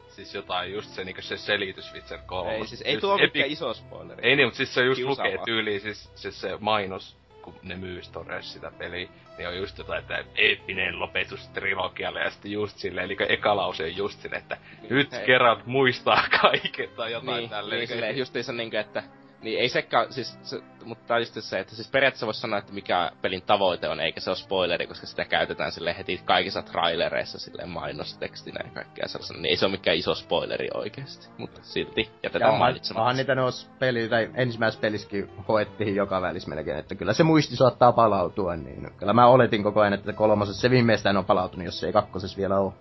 siis 0.09 0.35
jotain 0.35 0.73
just 0.73 0.89
se, 0.89 1.03
niinku 1.03 1.21
se 1.21 1.37
selitys 1.37 1.93
Witcher 1.93 2.19
3. 2.25 2.55
Ei, 2.55 2.67
siis 2.67 2.81
ei 2.85 2.97
tuo 2.97 3.15
epi... 3.15 3.23
mikään 3.23 3.49
iso 3.49 3.73
spoileri. 3.73 4.29
Ei 4.29 4.35
niin, 4.35 4.47
mutta 4.47 4.57
siis 4.57 4.73
se 4.73 4.85
just 4.85 4.97
Kiusaava. 4.97 5.29
lukee 5.29 5.45
tyyliin, 5.45 5.81
siis, 5.81 6.11
siis 6.15 6.41
se 6.41 6.57
mainos, 6.59 7.17
kun 7.41 7.55
ne 7.63 7.75
myy 7.75 8.03
storeissa 8.03 8.53
sitä 8.53 8.71
peliä, 8.77 9.09
niin 9.37 9.47
on 9.47 9.57
just 9.57 9.77
jotain, 9.77 9.99
että 9.99 10.23
eeppinen 10.35 10.99
lopetus 10.99 11.47
trilogialle, 11.47 12.19
ja 12.19 12.29
sitten 12.29 12.51
just 12.51 12.77
silleen, 12.77 13.05
eli 13.05 13.17
eka 13.29 13.55
lause 13.55 13.83
on 13.83 13.97
just 13.97 14.21
silleen, 14.21 14.41
että 14.41 14.57
niin, 14.81 14.93
nyt 14.93 15.11
hei. 15.11 15.25
kerran 15.25 15.63
muistaa 15.65 16.23
kaiken, 16.41 16.89
tai 16.89 17.11
jotain 17.11 17.37
niin, 17.37 17.49
tälleen. 17.49 17.79
Niin, 17.79 17.87
silleen 17.87 18.17
justiinsa 18.17 18.53
niinkö, 18.53 18.79
että 18.79 19.03
niin 19.41 19.59
ei 19.59 19.69
sekään, 19.69 20.13
siis, 20.13 20.39
se, 20.43 20.61
mutta 20.85 21.19
just 21.19 21.37
se, 21.39 21.59
että 21.59 21.75
siis 21.75 21.91
periaatteessa 21.91 22.25
voisi 22.25 22.39
sanoa, 22.39 22.59
että 22.59 22.73
mikä 22.73 23.11
pelin 23.21 23.41
tavoite 23.41 23.89
on, 23.89 23.99
eikä 23.99 24.19
se 24.19 24.29
ole 24.29 24.37
spoileri, 24.37 24.87
koska 24.87 25.07
sitä 25.07 25.25
käytetään 25.25 25.71
sille 25.71 25.97
heti 25.97 26.21
kaikissa 26.25 26.61
trailereissa 26.61 27.39
sille 27.39 27.65
mainostekstinä 27.65 28.61
ja 28.63 28.71
kaikkea 28.73 29.07
sellaisena, 29.07 29.41
niin 29.41 29.49
ei 29.49 29.55
se 29.55 29.65
ole 29.65 29.71
mikään 29.71 29.97
iso 29.97 30.15
spoileri 30.15 30.67
oikeesti, 30.73 31.27
mutta 31.37 31.59
silti 31.63 32.09
jätetään 32.23 32.53
mainitsematta. 32.53 33.01
Onhan 33.01 33.17
niitä 33.17 33.35
noissa 33.35 33.69
peli, 33.79 34.09
tai 34.09 34.29
ensimmäisessä 34.33 34.81
pelissäkin 34.81 35.29
hoettiin 35.47 35.95
joka 35.95 36.21
välissä 36.21 36.49
melkein, 36.49 36.79
että 36.79 36.95
kyllä 36.95 37.13
se 37.13 37.23
muisti 37.23 37.55
saattaa 37.55 37.91
palautua, 37.91 38.55
niin 38.55 38.91
kyllä 38.97 39.13
mä 39.13 39.27
oletin 39.27 39.63
koko 39.63 39.81
ajan, 39.81 39.93
että 39.93 40.13
kolmosessa 40.13 40.61
se 40.61 40.69
viimeistään 40.69 41.17
on 41.17 41.25
palautunut, 41.25 41.65
jos 41.65 41.79
se 41.79 41.87
ei 41.87 41.93
kakkosessa 41.93 42.37
vielä 42.37 42.59
ole. 42.59 42.73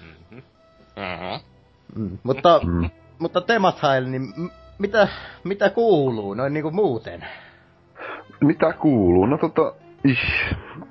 Mm-hmm. 0.00 0.42
Uh-huh. 0.96 1.42
Mm, 1.94 2.18
mutta, 2.22 2.60
mm. 2.64 2.90
mutta 3.18 3.40
Temathail, 3.40 4.06
niin 4.06 4.52
mitä, 4.78 5.08
mitä 5.44 5.70
kuuluu 5.70 6.34
noin 6.34 6.54
niinku 6.54 6.70
muuten? 6.70 7.26
Mitä 8.40 8.72
kuuluu? 8.72 9.26
No 9.26 9.38
tota, 9.38 9.74
ih, 10.04 10.18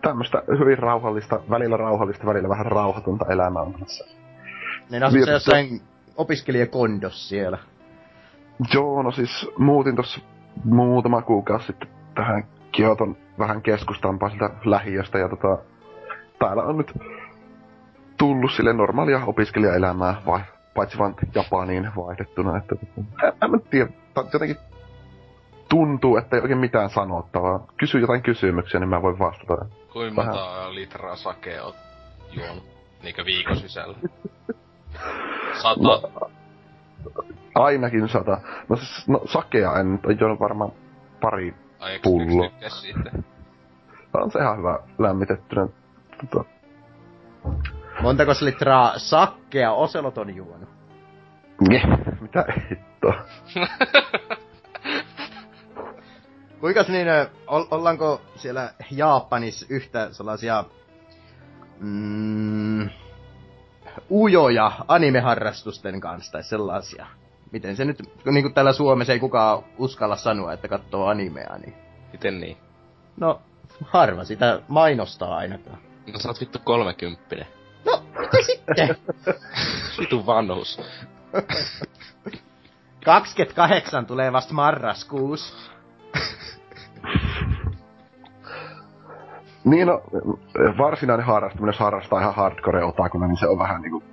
tämmöstä 0.02 0.44
hyvin 0.60 0.78
rauhallista, 0.78 1.40
välillä 1.50 1.78
rauhallista, 1.78 2.26
välillä 2.26 2.50
vähän 2.50 2.66
rauhatonta 2.66 3.26
elämää 3.30 3.62
on 3.62 3.74
tässä. 3.74 4.06
Niin 4.90 5.04
asut 5.04 5.26
se 5.26 5.32
jossain 5.32 5.82
opiskelijakondos 6.18 7.30
siellä? 7.30 7.58
Joo, 8.74 9.04
no 9.04 9.12
siis 9.12 9.50
muutin 9.58 9.96
tossa 9.96 10.22
muutama 10.64 11.22
kuukausi 11.22 11.66
sitten 11.66 11.90
tähän 12.16 12.44
Kioton 12.72 13.18
vähän 13.40 13.62
keskustampaa 13.62 14.30
siltä 14.30 14.50
lähiöstä 14.66 15.18
ja 15.18 15.30
tota, 15.30 15.58
täällä 16.40 16.64
on 16.64 16.78
nyt 16.78 16.94
tullut 18.18 18.52
sille 18.52 18.74
normaalia 18.74 19.22
opiskelijaelämää 19.26 20.22
vai 20.26 20.42
paitsi 20.76 20.98
vaan 20.98 21.16
Japaniin 21.36 21.92
vaihdettuna, 21.96 22.58
että 22.58 22.76
en, 22.98 23.34
en 23.42 23.62
tiedä, 23.70 23.92
jotenkin 24.34 24.58
tuntuu, 25.70 26.18
että 26.18 26.36
ei 26.36 26.42
oikein 26.42 26.60
mitään 26.60 26.90
sanottavaa. 26.90 27.68
Kysy 27.78 28.00
jotain 28.00 28.22
kysymyksiä, 28.22 28.80
niin 28.80 28.90
mä 28.90 29.02
voin 29.02 29.20
vastata. 29.20 29.66
Kuinka 29.94 30.24
monta 30.24 30.76
litraa 30.76 31.16
sakea 31.16 31.64
oot 31.64 31.76
juonut 32.32 32.64
niinkö 33.04 33.26
viikon 33.26 33.58
sisällä? 33.58 33.98
Sata? 35.62 35.82
No, 35.82 36.02
ainakin 37.56 38.10
sata. 38.10 38.42
No 38.70 38.76
siis, 38.76 39.08
no 39.08 39.22
sakea 39.26 39.80
en 39.80 40.00
nyt 40.08 40.20
juonut 40.20 40.40
varmaan 40.40 40.72
pari 41.22 41.56
Ai, 41.80 42.00
pulloa. 42.04 42.50
On 44.14 44.32
se 44.32 44.40
ihan 44.40 44.58
hyvä 44.58 44.80
lämmitettynä. 45.00 45.68
Tota, 46.18 46.50
Montako 48.02 48.32
litraa 48.42 49.00
sakkea 49.00 49.72
Oselot 49.74 50.18
on 50.18 50.36
juonut? 50.36 50.70
Ne, 51.70 51.82
mitä 52.22 52.46
hittoa? 52.70 53.26
Kuinkas 56.60 56.88
niin, 56.88 57.08
o- 57.48 57.68
ollaanko 57.72 58.22
siellä 58.36 58.74
Japanissa 58.92 59.66
yhtä 59.70 60.10
sellaisia 60.12 60.64
mm, 61.80 62.90
ujoja 64.12 64.72
animeharrastusten 64.88 66.02
kanssa 66.02 66.32
tai 66.32 66.44
sellaisia? 66.44 67.06
Miten 67.52 67.76
se 67.76 67.86
nyt, 67.86 68.00
niin 68.26 68.44
kuin 68.44 68.54
täällä 68.54 68.74
Suomessa 68.74 69.14
ei 69.14 69.20
kukaan 69.20 69.64
uskalla 69.78 70.16
sanoa, 70.16 70.54
että 70.54 70.68
katsoo 70.68 71.08
animea, 71.08 71.58
niin... 71.58 71.76
Miten 72.12 72.40
niin? 72.40 72.58
No, 73.18 73.42
harva 73.86 74.24
sitä 74.24 74.62
mainostaa 74.68 75.36
ainakaan. 75.36 75.78
No 76.14 76.20
sä 76.20 76.30
oot 76.30 76.42
vittu 76.42 76.60
kolmekymppinen. 76.64 77.48
No, 77.86 78.04
mitä 78.20 78.38
sitten? 78.46 78.96
Vitu 80.00 80.26
vanhus. 80.26 80.80
28 83.06 84.06
tulee 84.06 84.34
vasta 84.34 84.54
marraskuus. 84.54 85.72
niin 89.64 89.88
no, 89.88 90.02
varsinainen 90.78 91.26
harrastaminen, 91.26 91.70
jos 91.74 91.80
harrastaa 91.80 92.20
ihan 92.20 92.36
hardcore 92.36 92.84
otakuna, 92.84 93.28
niin 93.28 93.38
se 93.38 93.48
on 93.48 93.60
vähän 93.60 93.82
niinku 93.82 94.04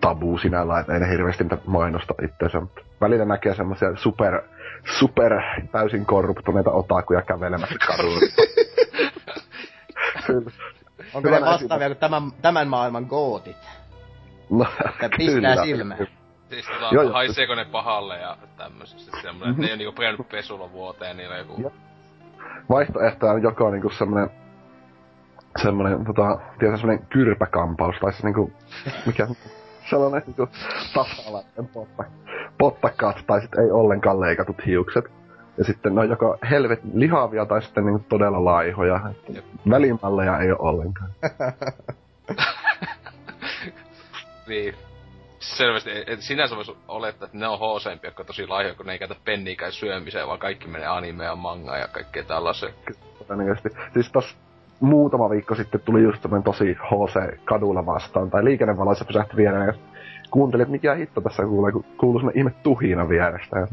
tabu 0.00 0.38
sinällä, 0.38 0.78
että 0.80 0.94
ei 0.94 1.00
ne 1.00 1.10
hirveästi 1.10 1.44
mitä 1.44 1.58
mainosta 1.66 2.14
itseensä, 2.24 2.60
mutta 2.60 2.80
välillä 3.00 3.24
näkee 3.24 3.54
semmoisia 3.54 3.96
super, 3.96 4.42
super 4.98 5.32
täysin 5.72 6.06
korruptuneita 6.06 6.70
otakuja 6.70 7.22
kävelemässä 7.22 7.74
kadulla. 7.86 8.20
Onko 11.14 11.30
ne 11.30 11.36
Hyvänä 11.36 11.52
vastaavia 11.52 11.88
kuin 11.88 11.98
tämän, 11.98 12.22
tämän 12.42 12.68
maailman 12.68 13.06
gootit? 13.08 13.56
No, 14.50 14.66
Että 14.86 15.16
pistää 15.16 15.64
silmään. 15.64 16.06
Siis 16.50 16.66
tota, 16.66 16.94
Joo, 16.94 17.02
joo. 17.02 17.12
haiseeko 17.12 17.54
ne 17.54 17.64
pahalle 17.64 18.18
ja 18.18 18.36
tämmöisestä 18.56 19.20
semmonen, 19.22 19.50
että 19.50 19.62
ne 19.62 19.66
ei 19.66 19.72
oo 19.72 19.76
niinku 19.76 19.92
pärjännyt 19.92 20.28
pesulla 20.28 20.72
vuoteen, 20.72 21.16
niillä 21.16 21.34
on 21.34 21.38
joku... 21.38 21.60
Joo. 21.60 21.72
Vaihtoehtoja 22.70 23.32
on 23.32 23.42
joko 23.42 23.70
niinku 23.70 23.90
semmonen 23.90 24.30
semmonen, 25.62 26.04
tota, 26.04 26.38
tiedätkö, 26.58 26.80
semmonen 26.80 27.06
kyrpäkampaus, 27.06 27.96
tai 28.00 28.12
se 28.12 28.22
niinku, 28.22 28.52
mikä 29.06 29.28
sellainen 29.90 30.22
niinku 30.26 30.48
tasalainen 30.94 31.68
potta, 31.72 32.04
pottakat, 32.58 33.24
tai 33.26 33.40
sitten 33.40 33.64
ei 33.64 33.70
ollenkaan 33.70 34.20
leikatut 34.20 34.66
hiukset. 34.66 35.04
Ja 35.58 35.64
sitten 35.64 35.94
ne 35.94 36.00
on 36.00 36.08
joko 36.08 36.38
helvet 36.50 36.80
lihavia 36.94 37.46
tai 37.46 37.62
sitten 37.62 37.86
niinku 37.86 38.06
todella 38.08 38.44
laihoja. 38.44 39.00
Välimalleja 39.70 40.38
ei 40.38 40.50
ole 40.50 40.58
ollenkaan. 40.60 41.10
Niin. 44.46 44.74
Selvästi, 45.38 45.90
et 46.06 46.20
sinänsä 46.20 46.56
vois 46.56 46.76
olettaa, 46.88 47.26
että 47.26 47.38
ne 47.38 47.48
on 47.48 47.58
hooseempia, 47.58 48.08
jotka 48.08 48.22
on 48.22 48.26
tosi 48.26 48.46
laihoja, 48.46 48.74
kun 48.74 48.86
ne 48.86 48.92
ei 48.92 48.98
käytä 48.98 49.16
penniikään 49.24 49.72
syömiseen, 49.72 50.26
vaan 50.26 50.38
kaikki 50.38 50.68
menee 50.68 50.86
anime 50.86 51.24
ja 51.24 51.36
manga 51.36 51.76
ja 51.76 51.88
kaikkea. 51.88 52.24
Todennäköisesti. 53.18 53.68
Siis 53.92 54.12
tos 54.12 54.36
muutama 54.80 55.30
viikko 55.30 55.54
sitten 55.54 55.80
tuli 55.80 56.02
just 56.02 56.22
semmonen 56.22 56.42
tosi 56.42 56.72
HC 56.72 57.44
kadulla 57.44 57.86
vastaan, 57.86 58.30
tai 58.30 58.44
liikennevaloissa 58.44 59.04
pysähtyi 59.04 59.36
viereen, 59.36 59.66
ja 59.66 59.74
kuuntelin, 60.30 60.62
että 60.62 60.72
mikä 60.72 60.94
hitto 60.94 61.20
tässä 61.20 61.42
kuulee, 61.42 61.72
kun 61.72 61.84
kuuluu 61.98 62.18
semmonen 62.18 62.38
ihme 62.38 62.50
tuhina 62.62 63.08
vierestä. 63.08 63.56
Ja 63.60 63.66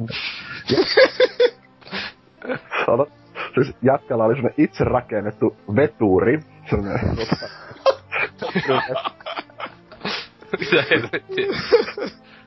Sano, 2.86 3.08
siis 3.54 3.76
jätkällä 3.82 4.24
oli 4.24 4.34
semmonen 4.34 4.56
itse 4.58 4.84
rakennettu 4.84 5.56
veturi, 5.76 6.40
semmonen 6.70 7.00
Mitä 10.60 10.84
helvettiä? 10.90 11.48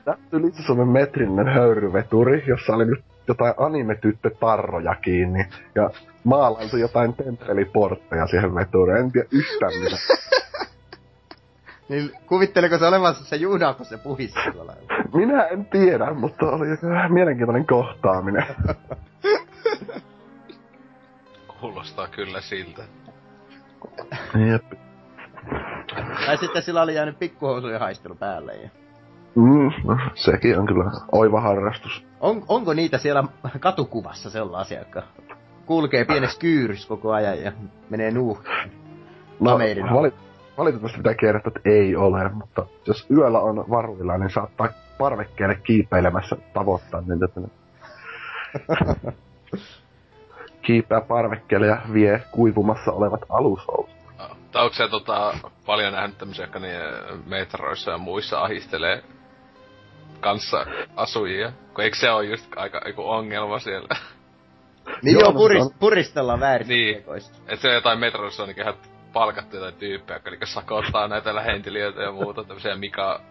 Tästä 0.05 0.23
yli 0.31 0.51
semmonen 0.51 0.93
metrinen 0.93 1.47
höyryveturi, 1.47 2.43
jossa 2.47 2.73
oli 2.73 2.85
nyt 2.85 3.03
jotain 3.27 3.53
anime-tyttö-tarroja 3.57 4.95
kiinni, 4.95 5.45
ja 5.75 5.89
maalailtu 6.23 6.77
jotain 6.77 7.13
temppeliportteja 7.13 8.27
siihen 8.27 8.55
veturiin. 8.55 8.97
En 8.97 9.11
tiedä 9.11 9.27
yhtään 9.31 9.71
mitä. 9.83 9.97
Niin 11.89 12.11
kuvitteliko 12.25 12.77
se 12.77 12.85
olevansa 12.85 13.25
se 13.25 13.35
juna, 13.35 13.73
kun 13.73 13.85
se 13.85 13.97
puhisi? 13.97 14.35
Minä 15.13 15.43
en 15.43 15.65
tiedä, 15.65 16.13
mutta 16.13 16.45
oli 16.45 16.67
mielenkiintoinen 17.09 17.65
kohtaaminen. 17.65 18.45
Kuulostaa 21.59 22.07
kyllä 22.07 22.41
siltä. 22.41 22.83
Jep. 24.51 24.63
Tai 26.25 26.37
sitten 26.37 26.61
sillä 26.61 26.81
oli 26.81 26.95
jäänyt 26.95 27.19
pikkuhousujen 27.19 27.79
haistelu 27.79 28.15
päälle. 28.15 28.55
Ja... 28.55 28.69
Mm, 29.35 29.71
no, 29.83 29.97
sekin 30.13 30.59
on 30.59 30.65
kyllä 30.65 30.91
oiva 31.11 31.41
harrastus. 31.41 32.05
On, 32.19 32.43
onko 32.47 32.73
niitä 32.73 32.97
siellä 32.97 33.23
katukuvassa 33.59 34.29
sellaisia, 34.29 34.79
jotka 34.79 35.03
kulkee 35.65 36.05
pienessä 36.05 36.39
kyyrys 36.39 36.85
koko 36.85 37.11
ajan 37.11 37.41
ja 37.43 37.51
menee 37.89 38.11
nuuhkaan? 38.11 38.69
No, 39.39 39.57
vali- 39.93 40.13
valitettavasti 40.57 40.97
pitää 40.97 41.13
kertoa, 41.13 41.51
että 41.55 41.69
ei 41.69 41.95
ole, 41.95 42.29
mutta 42.29 42.65
jos 42.87 43.05
yöllä 43.11 43.39
on 43.39 43.65
varuilla, 43.69 44.17
niin 44.17 44.29
saattaa 44.29 44.69
parvekkeelle 44.97 45.55
kiipeilemässä 45.55 46.35
tavoittaa 46.53 47.01
niitä. 47.01 47.27
Että 49.55 50.57
kiipeää 50.61 51.01
parvekkeelle 51.01 51.67
ja 51.67 51.77
vie 51.93 52.21
kuivumassa 52.31 52.91
olevat 52.91 53.21
alushousut. 53.29 53.95
Tai 54.51 54.63
onko 54.63 54.75
se 54.75 54.87
tota, 54.87 55.33
paljon 55.65 55.93
nähnyt 55.93 56.17
tämmöisiä, 56.17 56.43
jotka 56.45 56.59
niin 56.59 56.79
metroissa 57.25 57.91
ja 57.91 57.97
muissa 57.97 58.39
ahistelee 58.41 59.03
kanssa 60.19 60.65
asujia? 60.95 61.51
Kun 61.73 61.83
eikö 61.83 61.97
se 61.97 62.11
ole 62.11 62.25
just 62.25 62.57
aika 62.57 62.81
joku 62.87 63.09
ongelma 63.09 63.59
siellä? 63.59 63.87
Niin 65.01 65.19
Joo, 65.19 65.31
no, 65.31 65.33
puris, 65.37 65.57
se 65.57 65.63
on- 65.63 65.79
puristellaan 65.79 66.39
vääristä 66.39 66.73
Niin. 66.73 66.95
tekoista. 66.95 67.37
Et 67.47 67.59
se 67.59 67.73
jotain 67.73 67.99
metroissa 67.99 68.43
on 68.43 68.49
ihan 68.57 68.73
palkattu 69.13 69.55
jotain 69.55 69.75
tyyppejä, 69.75 70.15
jotka 70.15 70.29
niinku 70.29 70.45
sakottaa 70.45 71.07
näitä 71.07 71.35
lähentelijöitä 71.35 72.01
ja 72.01 72.11
muuta, 72.11 72.43
tämmöisiä 72.43 72.75
Mika 72.75 73.21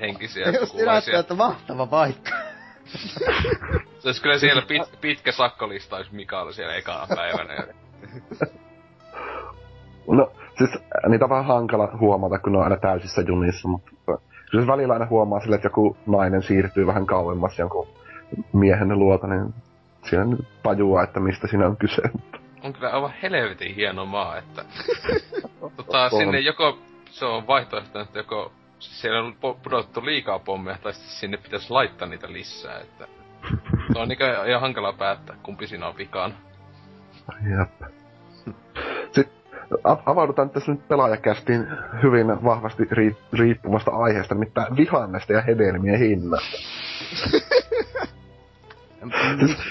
henkisiä 0.00 0.50
Just 0.60 0.74
näyttää, 0.74 1.20
että 1.20 1.34
mahtava 1.34 1.86
paikka. 1.86 2.30
Se 3.98 4.08
olisi 4.08 4.22
kyllä 4.22 4.38
siellä 4.38 4.62
pit, 4.62 4.82
pitkä 5.00 5.32
sakkolista, 5.32 5.98
jos 5.98 6.12
Mika 6.12 6.40
oli 6.40 6.52
siellä 6.52 6.74
ekana 6.74 7.06
päivänä. 7.16 7.66
No, 10.08 10.32
siis 10.58 10.70
äh, 10.74 11.10
niitä 11.10 11.24
on 11.24 11.30
vähän 11.30 11.44
hankala 11.44 11.88
huomata, 12.00 12.38
kun 12.38 12.52
ne 12.52 12.58
on 12.58 12.64
aina 12.64 12.76
täysissä 12.76 13.22
junissa, 13.26 13.68
mutta 13.68 13.90
äh, 14.10 14.18
kyllä 14.50 14.64
se 14.64 14.72
välillä 14.72 14.92
aina 14.92 15.06
huomaa 15.06 15.40
sille, 15.40 15.56
että 15.56 15.66
joku 15.66 15.96
nainen 16.06 16.42
siirtyy 16.42 16.86
vähän 16.86 17.06
kauemmas 17.06 17.58
jonkun 17.58 17.88
miehen 18.52 18.98
luota, 18.98 19.26
niin 19.26 19.54
siinä 20.02 20.24
nyt 20.24 20.46
tajuaa, 20.62 21.04
että 21.04 21.20
mistä 21.20 21.46
siinä 21.46 21.66
on 21.66 21.76
kyse. 21.76 22.02
On 22.62 22.72
kyllä 22.72 22.90
aivan 22.90 23.14
helvetin 23.22 23.74
hieno 23.74 24.06
maa, 24.06 24.38
että... 24.38 24.64
tota, 25.76 26.10
sinne 26.10 26.40
joko... 26.40 26.78
Se 27.10 27.24
on 27.24 27.46
vaihtoehto, 27.46 28.00
että 28.00 28.18
joko 28.18 28.52
siellä 28.78 29.18
on 29.20 29.36
pudottu 29.62 30.04
liikaa 30.04 30.38
pommeja, 30.38 30.78
tai 30.82 30.92
sitten 30.92 31.12
sinne 31.12 31.36
pitäisi 31.36 31.70
laittaa 31.70 32.08
niitä 32.08 32.32
lisää, 32.32 32.78
että... 32.78 33.08
Se 33.96 34.00
on 34.00 34.08
niinku 34.08 34.24
ihan 34.48 34.60
hankala 34.60 34.92
päättää, 34.92 35.36
kumpi 35.42 35.66
siinä 35.66 35.86
on 35.88 35.96
vikana. 35.96 36.34
Jep. 37.50 37.90
Sitten 39.12 39.34
avaudutaan 39.82 40.50
tässä 40.50 40.72
nyt 40.72 40.88
pelaajakästiin 40.88 41.66
hyvin 42.02 42.44
vahvasti 42.44 42.82
ri- 42.82 43.16
riippuvasta 43.32 43.90
aiheesta, 43.90 44.34
nimittäin 44.34 44.76
vihannesta 44.76 45.32
ja 45.32 45.40
hedelmien 45.40 45.98
hinnasta. 45.98 46.56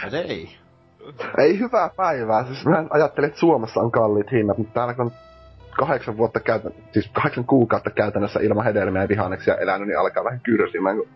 Se 0.10 0.20
ei? 0.20 0.58
Ei 1.38 1.60
hyvää 1.60 1.90
päivää. 1.98 2.46
Siis 2.46 2.66
mä 2.66 2.84
ajattelin, 2.90 3.28
että 3.28 3.40
Suomessa 3.40 3.80
on 3.80 3.92
kalliit 3.92 4.32
hinnat, 4.32 4.58
mutta 4.58 4.74
täällä 4.74 4.94
kun 4.94 5.06
on 5.06 5.12
kahdeksan 5.78 6.18
vuotta 6.18 6.40
käytän, 6.40 6.72
siis 6.92 7.10
kahdeksan 7.14 7.46
kuukautta 7.46 7.90
käytännössä 7.90 8.40
ilman 8.40 8.66
hedelmiä 8.66 9.02
ja 9.02 9.10
vihanneksia 9.10 9.56
elänyt, 9.56 9.88
niin 9.88 10.00
alkaa 10.00 10.24
vähän 10.24 10.40
kyrsimään, 10.40 10.98
kun 10.98 11.08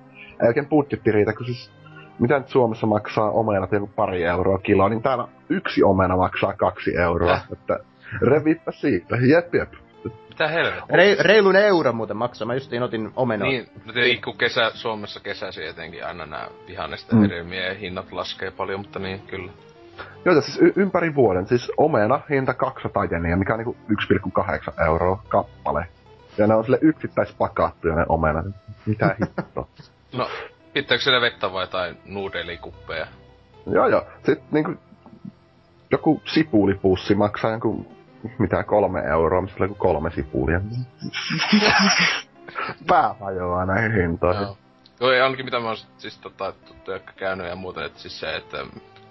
ei 0.42 0.48
oikein 0.48 0.70
budjetti 0.70 1.12
riitä, 1.12 1.34
kun 1.34 1.46
siis 1.46 1.72
mitä 2.20 2.40
nyt 2.40 2.48
Suomessa 2.50 2.88
maksaa 2.88 3.32
omenat 3.32 3.72
joku 3.72 3.88
pari 3.96 4.24
euroa 4.24 4.58
kilo, 4.58 4.90
niin 4.90 5.02
täällä 5.02 5.28
yksi 5.50 5.84
omena 5.84 6.18
maksaa 6.18 6.54
kaksi 6.54 6.98
euroa, 6.98 7.34
Häh? 7.36 7.46
että 7.54 7.80
revipä 8.22 8.72
siitä, 8.72 9.16
jep 9.16 9.56
jep. 9.56 9.70
Mitä 10.30 10.48
helvettiä? 10.48 10.96
Re, 10.98 11.16
reilun 11.20 11.56
euro 11.56 11.94
muuten 11.94 12.18
maksaa. 12.18 12.48
Mä 12.48 12.54
justiin 12.54 12.84
otin 12.84 13.12
omenoa. 13.16 13.48
Niin, 13.50 13.68
no 13.86 13.94
tietenkin 13.94 14.22
kun 14.22 14.38
kesä, 14.38 14.72
Suomessa 14.74 15.20
kesäsi 15.20 15.66
etenkin 15.66 16.06
aina 16.06 16.26
nämä 16.26 16.48
vihannesten 16.68 17.18
Mm. 17.18 17.22
hedelmien 17.22 17.78
hinnat 17.78 18.12
laskee 18.12 18.52
paljon, 18.52 18.80
mutta 18.80 19.00
niin, 19.00 19.20
kyllä. 19.20 19.52
Joo, 20.26 20.42
siis 20.42 20.62
y- 20.62 20.74
ympäri 20.76 21.16
vuoden, 21.16 21.48
siis 21.48 21.72
omena 21.78 22.20
hinta 22.30 22.54
200 22.54 23.06
jeniä, 23.06 23.36
mikä 23.36 23.54
on 23.54 23.60
niinku 23.60 23.76
1,8 23.90 24.86
euroa 24.86 25.24
kappale. 25.30 25.88
Ja 26.38 26.48
ne 26.48 26.56
on 26.56 26.64
sille 26.64 26.78
yksittäispakattuja 26.82 27.96
ne 27.96 28.06
omenat. 28.10 28.46
Mitä 28.86 29.16
hittoa. 29.22 29.68
No, 30.14 30.28
pitääkö 30.74 31.04
siellä 31.04 31.22
vettä 31.22 31.54
vai 31.54 31.64
jotain 31.64 31.98
nuudelikuppeja? 32.06 33.08
Joo, 33.66 33.88
joo. 33.88 34.06
Sitten 34.16 34.44
niinku 34.52 34.74
joku 35.92 36.22
sipulipussi 36.26 37.16
maksaa 37.16 37.52
joku 37.52 38.00
mitä 38.38 38.64
kolme 38.64 39.00
euroa, 39.00 39.42
missä 39.42 39.58
on 39.60 39.70
joku 39.70 39.76
kolme 39.76 40.12
sipulia. 40.12 40.62
Pää 42.88 43.16
hajoaa 43.20 43.66
näihin 43.66 43.92
hintoihin. 43.92 44.42
Joo. 44.42 44.58
Joo, 45.00 45.12
ja 45.12 45.24
ainakin 45.24 45.46
mitä 45.46 45.60
mä 45.60 45.68
oon 45.68 45.78
sit 45.78 45.90
siis 45.98 46.18
tota, 46.18 46.52
tuttuja, 46.52 46.96
jotka 46.96 47.14
käynyt 47.16 47.48
ja 47.48 47.56
muuten, 47.56 47.84
että 47.84 48.00
siis 48.00 48.20
se, 48.20 48.36
että 48.36 48.66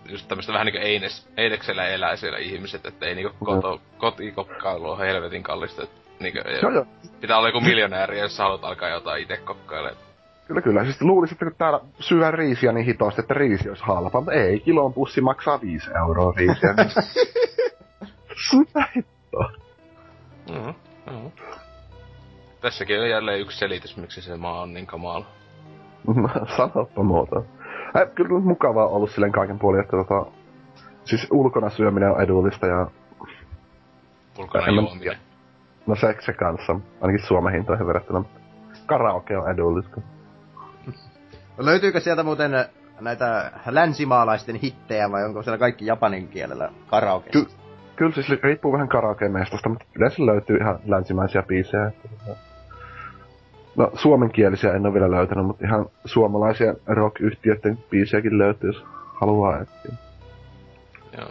just 0.09 0.29
tämmöistä 0.29 0.53
vähän 0.53 0.67
niinku 0.67 0.81
eines, 0.83 1.29
eineksellä 1.37 1.89
elää 1.89 2.17
siellä 2.17 2.39
ihmiset, 2.39 2.87
että 2.87 3.07
ei 3.07 3.15
niinku 3.15 3.45
koto, 3.45 3.81
kotikokailu 3.99 4.91
on 4.91 4.99
helvetin 4.99 5.43
kallista. 5.43 5.83
Et, 5.83 5.91
niinku, 6.21 6.39
Joo, 6.63 6.73
joo. 6.73 6.87
pitää 7.21 7.39
olla 7.39 7.49
joku 7.49 7.61
miljonääri, 7.61 8.21
jos 8.21 8.37
sä 8.37 8.43
haluat 8.43 8.65
alkaa 8.65 8.89
jotain 8.89 9.23
itse 9.23 9.37
kokkailemaan. 9.37 10.08
Kyllä, 10.49 10.63
kyllä. 10.63 10.85
Siis 10.85 11.03
luulisin, 11.03 11.35
että 11.35 11.45
kun 11.45 11.55
täällä 11.59 11.81
syö 12.01 12.31
riisiä 12.31 12.73
niin 12.73 12.87
hitoasti, 12.87 13.21
että 13.21 13.35
riisi 13.35 13.69
olisi 13.69 13.85
halpa, 13.85 14.21
mutta 14.21 14.33
ei, 14.33 14.61
kilon 14.61 14.93
pussi 14.93 15.21
maksaa 15.21 15.61
5 15.61 15.91
euroa 15.99 16.33
riisiä. 16.37 16.75
Niin... 16.77 16.91
Mitä 18.59 18.89
hittoa? 18.97 19.53
Mm-hmm. 20.51 20.75
Mm-hmm. 21.11 21.31
Tässäkin 22.61 23.01
on 23.01 23.11
jälleen 23.11 23.41
yksi 23.41 23.59
selitys, 23.59 23.97
miksi 23.97 24.23
se 24.23 24.37
maa 24.37 24.63
on 24.63 24.75
niin 24.75 24.87
kamala. 24.87 25.27
Sanoppa 26.57 27.03
muuta. 27.03 27.43
Äh, 27.97 28.15
kyllä 28.15 28.37
on 28.37 28.47
mukavaa 28.47 28.87
ollut 28.87 29.11
silleen 29.11 29.33
kaiken 29.33 29.59
puolin, 29.59 29.81
että 29.81 29.97
tota, 29.97 30.27
siis 31.05 31.27
ulkona 31.31 31.71
syöminen 31.71 32.11
on 32.11 32.23
edullista 32.23 32.67
ja 32.67 32.87
Ulkona 34.39 34.71
juominen. 34.71 35.19
no 35.87 35.95
se, 35.95 36.17
se 36.21 36.33
kanssa, 36.33 36.81
ainakin 37.01 37.27
Suomen 37.27 37.53
hintoihin 37.53 37.87
verrattuna. 37.87 38.25
Karaoke 38.87 39.39
on 39.39 39.51
edullista. 39.51 40.01
Löytyykö 41.59 42.01
sieltä 42.01 42.23
muuten 42.23 42.51
näitä 43.01 43.53
länsimaalaisten 43.71 44.57
hittejä 44.57 45.11
vai 45.11 45.25
onko 45.25 45.43
siellä 45.43 45.59
kaikki 45.59 45.87
japanin 45.87 46.29
kielellä 46.29 46.71
karaoke? 46.87 47.31
Ky- 47.31 47.47
kyllä 47.97 48.13
siis 48.13 48.43
riippuu 48.43 48.73
vähän 48.73 48.89
karaoke-mestasta, 48.89 49.69
mutta 49.69 49.85
yleensä 49.97 50.27
löytyy 50.27 50.57
ihan 50.57 50.79
länsimaisia 50.87 51.43
biisejä. 51.43 51.93
No, 53.77 53.91
suomenkielisiä 53.95 54.73
en 54.73 54.87
ole 54.87 54.95
vielä 54.95 55.11
löytänyt, 55.11 55.47
mutta 55.47 55.67
ihan 55.67 55.87
suomalaisia 56.05 56.75
rock-yhtiöiden 56.87 57.79
biisejäkin 57.91 58.39
löytyy, 58.39 58.71
jos 58.71 58.85
haluaa 59.15 59.61
etsiä. 59.61 59.93
Joo. 61.19 61.29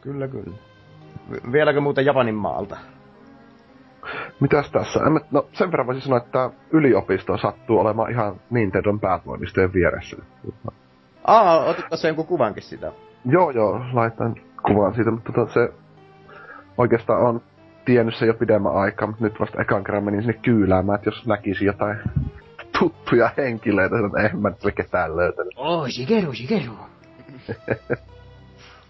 Kyllä, 0.00 0.28
kyllä. 0.28 0.56
V- 1.30 1.52
vieläkö 1.52 1.80
muuten 1.80 2.06
Japanin 2.06 2.34
maalta? 2.34 2.76
Mitäs 4.40 4.70
tässä? 4.70 5.00
En, 5.06 5.12
mä- 5.12 5.20
no 5.30 5.46
sen 5.52 5.70
verran 5.70 5.86
voisin 5.86 6.02
sanoa, 6.02 6.18
että 6.18 6.50
yliopisto 6.70 7.36
sattuu 7.38 7.78
olemaan 7.78 8.10
ihan 8.10 8.40
Nintendon 8.50 9.00
päätoimistojen 9.00 9.72
vieressä. 9.72 10.16
Aa, 11.24 11.64
otit 11.64 11.88
tässä 11.90 12.08
jonkun 12.08 12.26
kuvankin 12.26 12.62
sitä. 12.62 12.92
Joo, 13.24 13.50
joo, 13.50 13.80
laitan 13.92 14.34
kuvan 14.66 14.94
siitä, 14.94 15.10
mutta 15.10 15.32
tota, 15.32 15.52
se 15.52 15.72
oikeastaan 16.78 17.22
on 17.22 17.40
tiennyt 17.84 18.14
se 18.16 18.26
jo 18.26 18.34
pidemmän 18.34 18.74
aikaa, 18.76 19.08
mutta 19.08 19.24
nyt 19.24 19.40
vasta 19.40 19.62
ekan 19.62 19.84
kerran 19.84 20.04
menin 20.04 20.22
sinne 20.22 20.40
kyyläämään, 20.42 20.96
että 20.96 21.08
jos 21.08 21.26
näkisi 21.26 21.64
jotain 21.64 21.98
tuttuja 22.78 23.30
henkilöitä, 23.36 23.96
että 24.06 24.28
en 24.28 24.42
mä 24.42 24.50
nyt 24.50 24.74
ketään 24.74 25.16
löytänyt. 25.16 25.52
Oh, 25.56 25.88
Shigeru, 25.88 26.32
Shigeru. 26.34 26.72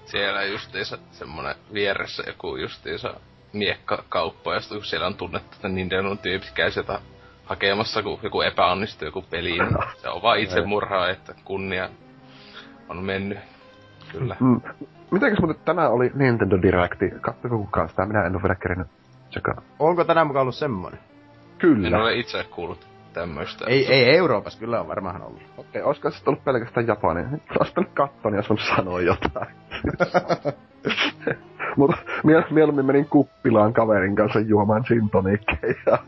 Siellä 0.04 0.44
justiinsa 0.44 0.98
semmonen 1.10 1.54
vieressä 1.72 2.22
joku 2.26 2.56
justiinsa 2.56 3.14
miekkakauppa, 3.54 4.54
ja 4.54 4.60
sitten 4.60 4.78
kun 4.78 4.84
siellä 4.84 5.06
on 5.06 5.14
tunnettu, 5.14 5.56
että 5.56 5.68
Nintendo 5.68 6.16
tyypit 6.16 6.50
käy 6.54 6.70
sieltä 6.70 7.00
hakemassa, 7.44 8.02
kun 8.02 8.18
joku 8.22 8.40
epäonnistuu 8.40 9.08
joku 9.08 9.24
peli, 9.30 9.50
niin 9.50 9.76
se 10.02 10.08
on 10.08 10.22
vaan 10.22 10.38
itse 10.38 10.66
murhaa, 10.66 11.10
että 11.10 11.34
kunnia 11.44 11.88
on 12.88 13.04
mennyt. 13.04 13.38
Kyllä. 14.12 14.36
Mm. 14.40 14.60
Mitenkäs 15.10 15.38
muuten 15.38 15.64
tänään 15.64 15.90
oli 15.92 16.10
Nintendo 16.14 16.62
Directi? 16.62 17.10
Katsoko 17.20 17.58
kukaan 17.58 17.88
sitä? 17.88 18.06
Minä 18.06 18.26
en 18.26 18.34
ole 18.34 18.42
vielä 18.42 18.54
kerinyt. 18.54 18.86
Onko 19.78 20.04
tänään 20.04 20.26
mukaan 20.26 20.42
ollut 20.42 20.54
semmonen? 20.54 21.00
Kyllä. 21.58 21.88
En 21.88 21.94
ole 21.94 22.14
itse 22.14 22.44
kuullut 22.44 22.93
tämmöistä. 23.14 23.64
Ei, 23.66 23.92
ei 23.92 24.16
Euroopassa 24.16 24.58
kyllä 24.58 24.80
on 24.80 24.88
varmaan 24.88 25.22
ollut. 25.22 25.42
Okei, 25.56 25.82
olisiko 25.82 26.10
se 26.10 26.22
ollut 26.26 26.44
pelkästään 26.44 26.86
Japani? 26.86 27.20
Olisi 27.60 27.72
nyt 27.76 27.88
jos 28.36 28.50
on 28.50 28.58
sanoa 28.76 29.00
jotain. 29.00 29.54
Mutta 31.76 31.96
miel- 32.26 32.52
mieluummin 32.52 32.86
menin 32.86 33.08
kuppilaan 33.08 33.72
kaverin 33.72 34.16
kanssa 34.16 34.40
juomaan 34.40 34.84
sintonikkeja. 34.88 35.98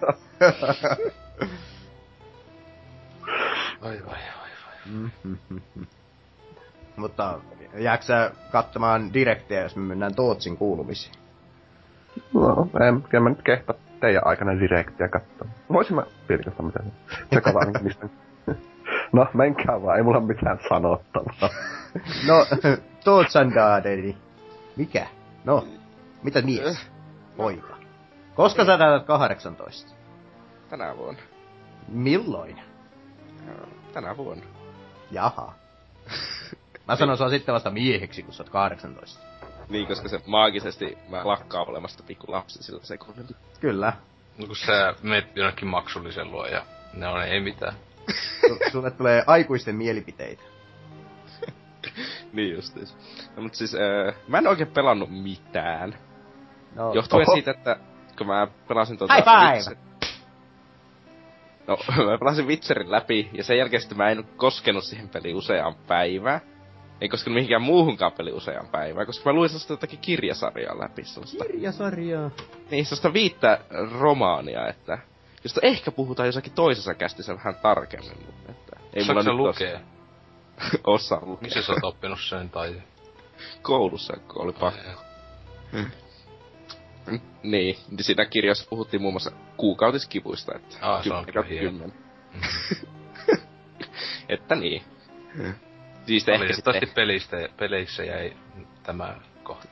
Vai 3.83 3.99
vai 4.07 4.07
vai 4.07 4.51
vai. 4.67 4.97
Mutta 6.97 7.39
jääkö 7.75 8.05
sä 8.05 8.31
katsomaan 8.53 9.15
direktiä, 9.15 9.63
jos 9.63 9.77
me 9.77 9.83
mennään 9.83 10.15
Tootsin 10.15 10.57
kuulumisiin? 10.57 11.15
no, 12.35 12.69
en, 12.89 13.05
en 13.13 13.23
mä 13.23 13.29
nyt 13.29 13.43
kehtä 13.43 13.75
teidän 14.01 14.26
aikana 14.26 14.61
direktiä 14.61 15.09
katsoa. 15.09 15.49
Voisin 15.72 15.97
mä 15.97 16.03
pilkasta 16.26 16.62
mitä 16.62 16.80
tsekata 17.30 17.59
ainakin 17.59 17.84
mistä. 17.84 18.09
No, 19.12 19.26
menkää 19.34 19.82
vaan, 19.82 19.97
ei 19.97 20.03
mulla 20.03 20.20
mitään 20.20 20.59
sanottavaa. 20.68 21.51
No, 22.26 22.47
Tootsandaadeni. 23.05 24.16
Mikä? 24.76 25.07
No, 25.44 25.66
mitä 26.22 26.42
mies? 26.42 26.90
Poika. 27.36 27.76
Koska 28.34 28.64
sä 28.64 28.78
täytät 28.78 29.07
18? 29.07 29.94
Tänä 30.70 30.97
vuonna. 30.97 31.20
Milloin? 31.88 32.61
Joo, 33.47 33.66
Tänä 33.92 34.16
vuonna. 34.16 34.44
Jaha. 35.11 35.53
Mä 36.88 36.97
sanon 36.97 37.16
sua 37.16 37.30
sitten 37.30 37.55
vasta 37.55 37.70
mieheksi, 37.70 38.22
kun 38.22 38.34
sä 38.34 38.42
oot 38.42 38.51
18. 38.51 39.22
Niin, 39.69 39.87
koska 39.87 40.09
se 40.09 40.21
maagisesti 40.27 40.99
mä 41.09 41.21
lakkaan 41.25 41.69
olemasta 41.69 42.03
pikku 42.03 42.33
lapsi 42.33 42.62
sillä 42.62 42.81
sekunnilla. 42.83 43.37
Kyllä. 43.61 43.93
No 44.39 44.47
kun 44.47 44.57
sä 44.57 44.95
menet 45.03 45.37
jonnekin 45.37 45.69
maksullisen 45.69 46.31
luo 46.31 46.47
ja 46.47 46.62
ne 46.95 47.09
on 47.09 47.23
ei 47.23 47.41
mitään. 47.41 47.75
Su- 48.11 48.71
Sulle 48.73 48.91
tulee 48.91 49.25
aikuisten 49.27 49.75
mielipiteitä. 49.77 50.43
niin 52.33 52.55
justiis. 52.55 52.97
No, 53.37 53.43
mut 53.43 53.55
siis, 53.55 53.75
äh, 53.75 54.14
mä 54.29 54.39
en 54.39 54.47
oikein 54.47 54.71
pelannut 54.71 55.11
mitään. 55.23 55.99
No, 56.75 56.95
Johtuen 56.95 57.29
Oho. 57.29 57.35
siitä, 57.35 57.51
että 57.51 57.77
kun 58.19 58.27
mä 58.27 58.47
pelasin 58.69 58.99
tuota... 58.99 59.14
High 59.14 59.25
five! 59.25 59.75
Witcher- 59.75 59.87
No, 61.67 61.79
mä 62.11 62.19
pelasin 62.19 62.47
Witcherin 62.47 62.91
läpi, 62.91 63.31
ja 63.33 63.45
sen 63.45 63.59
jälkeen 63.59 63.81
sitten 63.81 63.99
mä 63.99 64.11
en 64.11 64.25
koskenut 64.37 64.85
siihen 64.85 65.09
peliin 65.09 65.37
useaan 65.37 65.75
päivään. 65.75 66.41
Ei 67.01 67.09
koskenut 67.09 67.34
mihinkään 67.34 67.62
muuhunkaan 67.62 68.12
peli 68.12 68.32
useaan 68.32 68.68
päivään, 68.68 69.07
koska 69.07 69.30
mä 69.30 69.34
luin 69.34 69.49
sellaista 69.49 69.72
jotakin 69.72 69.99
kirjasarjaa 69.99 70.80
läpi, 70.80 71.05
sellaista, 71.05 71.44
Kirjasarjaa. 71.44 72.30
niin, 72.70 72.86
sellaista 72.86 73.12
viittä 73.12 73.61
romaania, 73.99 74.68
että 74.68 74.99
josta 75.44 75.61
ehkä 75.62 75.90
puhutaan 75.90 76.26
jossakin 76.26 76.53
toisessa 76.53 76.94
kästissä 76.94 77.36
vähän 77.36 77.55
tarkemmin, 77.55 78.26
mutta 78.26 78.53
että 78.53 78.76
ei 78.94 79.05
Saatko 79.05 79.32
mulla 79.32 79.53
nyt 79.53 79.57
lukea? 79.57 79.80
Osaa, 80.94 81.20
lukea. 81.22 81.42
Missä 81.42 81.62
sä 81.62 81.72
oot 81.72 81.84
oppinut 81.84 82.20
sen 82.20 82.51
tai... 82.51 82.82
koulussa, 83.62 84.16
kun 84.16 84.42
oli 84.42 84.53
pakko. 84.53 84.80
Mm, 85.72 85.90
Niin, 87.42 87.76
niin 87.90 88.05
siinä 88.05 88.24
kirjassa 88.24 88.66
puhuttiin 88.70 89.03
muun 89.03 89.14
muassa 89.14 89.32
kuukautiskivuista, 89.57 90.55
että 90.55 90.76
Aa, 90.80 91.03
se 91.03 91.14
on 91.14 91.26
kyllä 91.26 91.44
että 94.28 94.55
niin. 94.55 94.82
Siis 96.07 96.29
ehkä 96.29 96.53
sitten, 96.53 96.89
pelistä, 96.95 97.37
peleissä 97.57 98.05
jäi 98.05 98.37
tämä 98.83 99.15
kohta. 99.43 99.69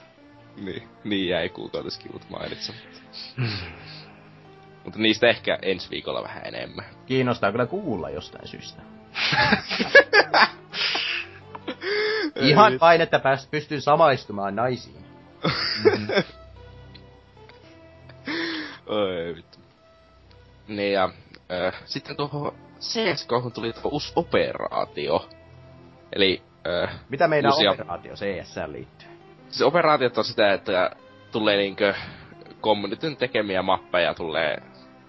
niin, 0.57 0.89
niin 1.05 1.29
jäi 1.29 1.49
kuukautiskivut 1.49 2.31
mainitsematta. 2.31 3.01
Mutta 4.85 4.99
niistä 4.99 5.27
ehkä 5.27 5.59
ensi 5.63 5.91
viikolla 5.91 6.23
vähän 6.23 6.47
enemmän. 6.47 6.85
Kiinnostaa 7.07 7.53
kyllä 7.53 7.67
kuulla 7.67 8.11
jostain 8.11 8.49
syystä. 8.49 8.83
Ihan 12.37 12.81
vain, 12.81 13.01
että 13.01 13.19
pääs, 13.19 13.47
pystyn 13.47 13.83
samaistumaan 13.83 14.57
naisiin. 14.57 15.05
Oi 18.87 19.35
vittu. 19.37 19.59
Niin 20.69 20.93
ja 20.93 21.11
äh, 21.53 21.83
sitten 21.85 22.17
tuohon 22.17 22.53
CSGOhon 22.81 23.53
tuli 23.53 23.73
tuo 23.73 23.91
uusi 23.91 24.13
operaatio. 24.17 25.29
Eli 26.15 26.43
äh, 26.85 27.01
Mitä 27.09 27.29
meidän 27.29 27.53
Uusia- 27.53 27.71
operaatio 27.73 28.15
CS 28.15 28.55
liittyy? 28.67 29.09
siis 29.49 29.63
operaatiot 29.63 30.19
on 30.19 30.25
sitä, 30.25 30.53
että 30.53 30.91
tulee 31.33 31.57
niinkö 31.57 31.95
communityn 32.63 33.17
tekemiä 33.17 33.63
mappeja 33.63 34.15
tulee 34.15 34.63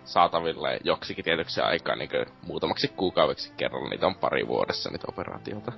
saataville 0.03 0.79
joksikin 0.83 1.25
tietyksi 1.25 1.61
aikaa 1.61 1.95
niinkö 1.95 2.25
muutamaksi 2.41 2.87
kuukaudeksi 2.87 3.53
kerralla. 3.57 3.89
Niitä 3.89 4.07
on 4.07 4.15
pari 4.15 4.47
vuodessa 4.47 4.89
niitä 4.89 5.05
operaatioita. 5.09 5.71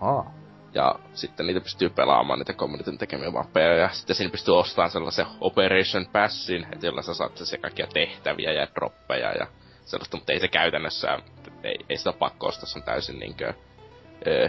Ahaa. 0.00 0.34
Ja 0.74 0.94
sitten 1.12 1.46
niitä 1.46 1.60
pystyy 1.60 1.90
pelaamaan, 1.90 2.38
niitä 2.38 2.52
communityn 2.52 2.98
tekemiä 2.98 3.30
mappeja, 3.30 3.76
ja 3.76 3.88
sitten 3.88 4.16
siinä 4.16 4.30
pystyy 4.30 4.58
ostamaan 4.58 4.90
sellaisen 4.90 5.26
Operation 5.40 6.06
Passin, 6.12 6.66
että 6.72 6.86
jolla 6.86 7.02
sä 7.02 7.14
saat 7.14 7.36
se 7.36 7.58
kaikkia 7.58 7.86
tehtäviä 7.86 8.52
ja 8.52 8.66
droppeja 8.74 9.32
ja 9.32 9.46
sellaista, 9.84 10.16
mutta 10.16 10.32
ei 10.32 10.40
se 10.40 10.48
käytännössä, 10.48 11.18
ei, 11.62 11.76
ei 11.88 11.96
sitä 11.96 12.12
pakko 12.12 12.46
ostaa, 12.46 12.66
se 12.66 12.78
on 12.78 12.84
täysin 12.84 13.18
niinkö, 13.18 13.54
öö, 14.26 14.48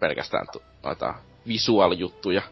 pelkästään 0.00 0.46
tu, 0.52 0.62
noita 0.84 1.14
visuaalijuttuja. 1.46 2.42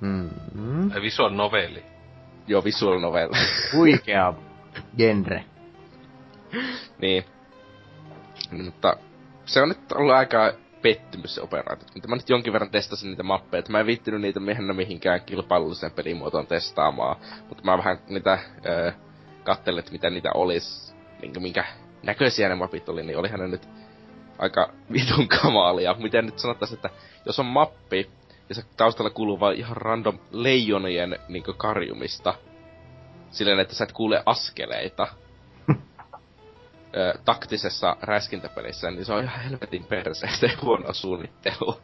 Mm-hmm. 0.00 0.90
Ai 0.92 1.02
visual 1.02 1.30
novelli. 1.30 1.84
Joo, 2.46 2.64
visual 2.64 3.00
novel. 3.00 3.28
Huikea 3.76 4.34
genre. 4.96 5.44
niin. 7.00 7.24
Mutta 8.64 8.96
se 9.44 9.62
on 9.62 9.68
nyt 9.68 9.92
ollut 9.92 10.14
aika 10.14 10.52
pettymys 10.82 11.34
se 11.34 11.40
operaatio. 11.40 11.88
Mitä 11.94 12.08
mä 12.08 12.16
nyt 12.16 12.28
jonkin 12.28 12.52
verran 12.52 12.70
testasin 12.70 13.10
niitä 13.10 13.22
mappeja, 13.22 13.58
että 13.58 13.72
mä 13.72 13.80
en 13.80 13.86
viittinyt 13.86 14.20
niitä 14.20 14.40
mennä 14.40 14.72
mihinkään 14.72 15.20
kilpailulliseen 15.20 15.92
pelimuotoon 15.92 16.46
testaamaan. 16.46 17.16
Mutta 17.48 17.64
mä 17.64 17.78
vähän 17.78 17.98
niitä 18.08 18.38
öö, 18.66 18.92
kattelin, 19.44 19.78
että 19.78 19.92
mitä 19.92 20.10
niitä 20.10 20.30
olisi, 20.34 20.94
minkä, 21.22 21.40
minkä 21.40 21.64
näköisiä 22.02 22.48
ne 22.48 22.54
mapit 22.54 22.88
oli, 22.88 23.02
niin 23.02 23.18
olihan 23.18 23.40
ne 23.40 23.48
nyt 23.48 23.68
aika 24.38 24.72
vitun 24.92 25.28
kamalia. 25.28 25.94
Miten 25.94 26.26
nyt 26.26 26.38
sanottaisiin, 26.38 26.76
että 26.76 26.90
jos 27.26 27.38
on 27.38 27.46
mappi, 27.46 28.10
ja 28.48 28.54
se 28.54 28.62
taustalla 28.76 29.10
kuuluu 29.10 29.40
vaan 29.40 29.54
ihan 29.54 29.76
random 29.76 30.18
leijonien 30.30 31.18
niin 31.28 31.44
karjumista, 31.56 32.34
silleen, 33.30 33.60
että 33.60 33.74
sä 33.74 33.84
et 33.84 33.92
kuule 33.92 34.22
askeleita, 34.26 35.08
ö, 36.96 37.18
taktisessa 37.24 37.96
räiskintäpelissä, 38.02 38.90
niin 38.90 39.04
se 39.04 39.12
on 39.12 39.24
ihan 39.24 39.40
helvetin 39.40 39.84
perseestä 39.84 40.46
ja 40.46 40.52
huono 40.62 40.92
suunnittelu. 40.92 41.80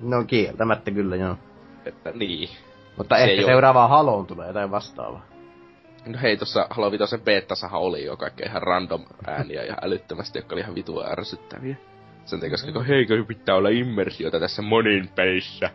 No 0.00 0.24
kieltämättä 0.24 0.90
kyllä 0.90 1.16
joo. 1.16 1.36
että 1.84 2.10
niin. 2.14 2.48
Mutta 2.96 3.16
Se 3.16 3.24
ehkä 3.24 3.46
seuraavaan 3.46 3.90
haloon 3.90 4.26
tulee 4.26 4.46
jotain 4.46 4.70
vastaavaa. 4.70 5.29
No 6.06 6.18
hei, 6.22 6.36
tossa 6.36 6.66
Halo 6.70 6.92
Vitosen 6.92 7.20
beettasahan 7.20 7.80
oli 7.80 8.04
jo 8.04 8.16
kaikkea 8.16 8.46
ihan 8.48 8.62
random 8.62 9.04
ääniä 9.26 9.64
ja 9.64 9.76
älyttömästi, 9.82 10.38
jotka 10.38 10.54
oli 10.54 10.60
ihan 10.60 10.74
vitua 10.74 11.06
ärsyttäviä. 11.06 11.76
Sen 12.24 12.40
takia, 12.40 12.50
koska 12.50 12.82
heikö 12.82 13.24
pitää 13.24 13.54
olla 13.56 13.68
immersiota 13.68 14.40
tässä 14.40 14.62
monin 14.62 15.08
pelissä. 15.08 15.70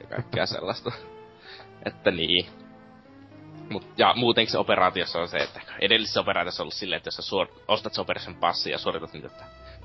Ja 0.00 0.06
kaikkea 0.08 0.46
sellaista. 0.46 0.92
että 1.84 2.10
niin. 2.10 2.46
Mut, 3.70 3.86
ja 3.98 4.14
muutenkin 4.16 4.52
se 4.52 4.58
operaatiossa 4.58 5.20
on 5.20 5.28
se, 5.28 5.36
että 5.36 5.60
edellisessä 5.80 6.20
operaatiossa 6.20 6.62
on 6.62 6.64
ollut 6.64 6.74
silleen, 6.74 6.96
että 6.96 7.06
jos 7.06 7.16
sä 7.16 7.22
suor- 7.22 7.62
ostat 7.68 7.98
Operation 7.98 8.36
passia 8.36 8.72
ja 8.72 8.78
suoritat 8.78 9.12
niitä 9.12 9.30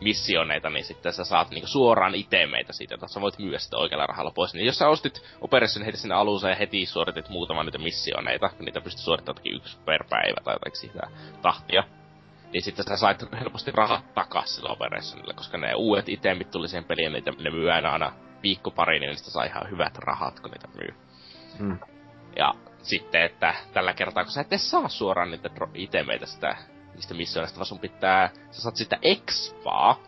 missioneita, 0.01 0.69
niin 0.69 0.85
sitten 0.85 1.13
sä 1.13 1.23
saat 1.23 1.49
niinku 1.49 1.67
suoraan 1.67 2.15
itemeitä 2.15 2.73
siitä, 2.73 2.95
että 2.95 3.07
sä 3.07 3.21
voit 3.21 3.39
myydä 3.39 3.59
sitä 3.59 3.77
oikealla 3.77 4.05
rahalla 4.05 4.31
pois. 4.31 4.53
Niin 4.53 4.65
jos 4.65 4.77
sä 4.77 4.89
ostit 4.89 5.21
Operation 5.41 5.85
heti 5.85 5.97
sinne 5.97 6.15
alussa 6.15 6.49
ja 6.49 6.55
heti 6.55 6.85
suoritit 6.85 7.29
muutaman 7.29 7.65
niitä 7.65 7.77
missioneita, 7.77 8.49
kun 8.49 8.65
niitä 8.65 8.81
pystyt 8.81 9.03
suorittamaan 9.03 9.55
yksi 9.55 9.77
per 9.85 10.03
päivä 10.09 10.41
tai 10.43 10.55
jotain 10.55 10.75
sitä 10.75 11.07
tahtia, 11.41 11.83
niin 12.53 12.61
sitten 12.61 12.85
sä 12.87 12.97
sait 12.97 13.31
helposti 13.39 13.71
rahat 13.71 14.13
takas 14.13 14.55
sillä 14.55 14.69
Operationilla, 14.69 15.33
koska 15.33 15.57
ne 15.57 15.75
uudet 15.75 16.09
itemit 16.09 16.51
tuli 16.51 16.67
siihen 16.67 16.83
peliin, 16.83 17.13
niitä 17.13 17.31
ne 17.31 17.49
myy 17.49 17.71
aina, 17.71 17.91
aina 17.91 18.13
viikko 18.43 18.71
pari, 18.71 18.99
niin 18.99 19.09
niistä 19.09 19.31
saa 19.31 19.43
ihan 19.43 19.69
hyvät 19.69 19.97
rahat, 19.97 20.39
kun 20.39 20.51
niitä 20.51 20.67
myy. 20.67 20.95
Mm. 21.59 21.79
Ja 22.35 22.53
sitten, 22.77 23.21
että 23.21 23.55
tällä 23.73 23.93
kertaa, 23.93 24.23
kun 24.23 24.31
sä 24.31 24.41
et 24.41 24.61
saa 24.61 24.87
suoraan 24.87 25.31
niitä 25.31 25.49
itemeitä 25.73 26.25
sitä, 26.25 26.55
niistä 26.97 27.13
missioista, 27.13 27.57
vaan 27.57 27.65
sun 27.65 27.79
pitää, 27.79 28.29
sä 28.51 28.61
saat 28.61 28.75
sitä 28.75 28.97
expaa, 29.01 29.99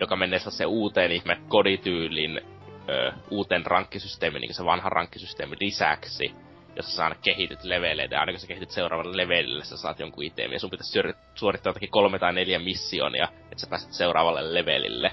joka 0.00 0.16
menee 0.16 0.38
se 0.38 0.66
uuteen 0.66 1.12
ihme 1.12 1.40
kodityyliin, 1.48 2.40
ö, 2.88 3.12
uuteen 3.30 3.66
rankkisysteemiin, 3.66 4.40
niin 4.40 4.54
se 4.54 4.64
vanha 4.64 4.88
rankkisysteemi 4.88 5.56
lisäksi, 5.60 6.34
jossa 6.76 6.96
sä 6.96 7.04
aina 7.04 7.16
kehityt 7.22 7.64
leveleitä, 7.64 8.14
ja 8.14 8.20
aina 8.20 8.32
kun 8.32 8.40
sä 8.40 8.46
kehityt 8.46 8.70
seuraavalle 8.70 9.16
levelille, 9.16 9.64
sä 9.64 9.76
saat 9.76 10.00
jonkun 10.00 10.24
itemin, 10.24 10.52
ja 10.52 10.60
sun 10.60 10.70
pitäisi 10.70 11.00
suorittaa 11.34 11.70
jotakin 11.70 11.90
kolme 11.90 12.18
tai 12.18 12.32
neljä 12.32 12.58
missionia, 12.58 13.28
että 13.42 13.60
sä 13.60 13.66
pääset 13.66 13.92
seuraavalle 13.92 14.54
levelille. 14.54 15.12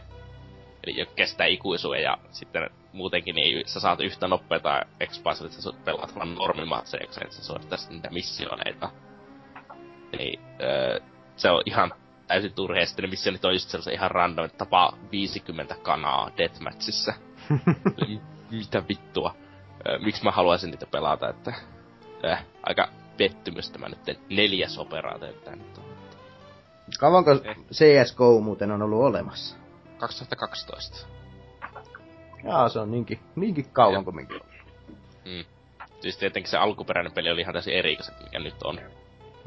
Eli 0.83 1.05
kestää 1.15 1.47
ikuisuja, 1.47 2.01
ja 2.01 2.17
sitten 2.31 2.69
muutenkin 2.93 3.35
niin 3.35 3.67
sä 3.67 3.79
saat 3.79 3.99
yhtä 3.99 4.27
nopeeta 4.27 4.81
expansia, 4.99 5.45
että 5.45 5.61
sä 5.61 5.69
pelaat 5.85 6.15
vaan 6.15 6.35
normimatseja, 6.35 7.05
kun 7.05 7.13
sä 7.13 7.43
suorittaisit 7.43 7.89
niitä 7.89 8.09
missioneita. 8.09 8.89
Niin, 10.17 10.39
öö, 10.61 10.99
se 11.35 11.49
on 11.49 11.61
ihan 11.65 11.93
täysin 12.27 12.53
turha, 12.53 12.79
ja 12.79 12.85
sitten 12.85 13.03
ne 13.03 13.09
missionit 13.09 13.45
on 13.45 13.53
just 13.53 13.69
sellaisia 13.69 13.93
ihan 13.93 14.11
random, 14.11 14.45
että 14.45 14.57
tapaa 14.57 14.97
50 15.11 15.75
kanaa 15.83 16.31
deathmatchissa. 16.37 17.13
Mitä 18.51 18.83
vittua? 18.89 19.35
Miksi 19.99 20.23
mä 20.23 20.31
haluaisin 20.31 20.71
niitä 20.71 20.85
pelata, 20.85 21.29
että... 21.29 21.53
Äh, 22.25 22.45
aika 22.63 22.87
pettymys 23.17 23.69
tämä 23.69 23.89
nyt 23.89 24.19
neljäs 24.29 24.77
operaatio, 24.77 25.33
tämä 25.33 25.55
nyt 25.55 25.77
on. 25.77 25.83
Kauanko 26.99 27.31
eh. 27.31 27.57
CSGO 27.71 28.39
muuten 28.39 28.71
on 28.71 28.81
ollut 28.81 29.03
olemassa? 29.03 29.57
2012. 29.97 31.07
Jaa, 32.43 32.69
se 32.69 32.79
on 32.79 32.91
niinkin, 32.91 33.19
niinkin 33.35 33.69
kauan 33.73 34.03
kuin 34.03 34.15
minkin 34.15 34.41
Mm. 35.25 35.45
Siis 36.01 36.17
tietenkin 36.17 36.51
se 36.51 36.57
alkuperäinen 36.57 37.11
peli 37.11 37.31
oli 37.31 37.41
ihan 37.41 37.53
täysin 37.53 37.73
eri 37.73 37.97
mikä 38.23 38.39
nyt 38.39 38.63
on. 38.63 38.79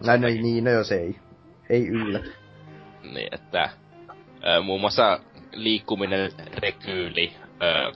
Näin, 0.06 0.20
no, 0.20 0.28
niin, 0.28 0.64
no 0.64 0.70
jos 0.70 0.92
ei. 0.92 1.16
Ei 1.70 1.88
yllätä. 1.88 2.30
Niin, 3.02 3.28
että 3.32 3.70
ö, 4.46 4.62
muun 4.62 4.80
muassa 4.80 5.20
liikkuminen, 5.52 6.30
rekyyli, 6.54 7.32
ö, 7.62 7.92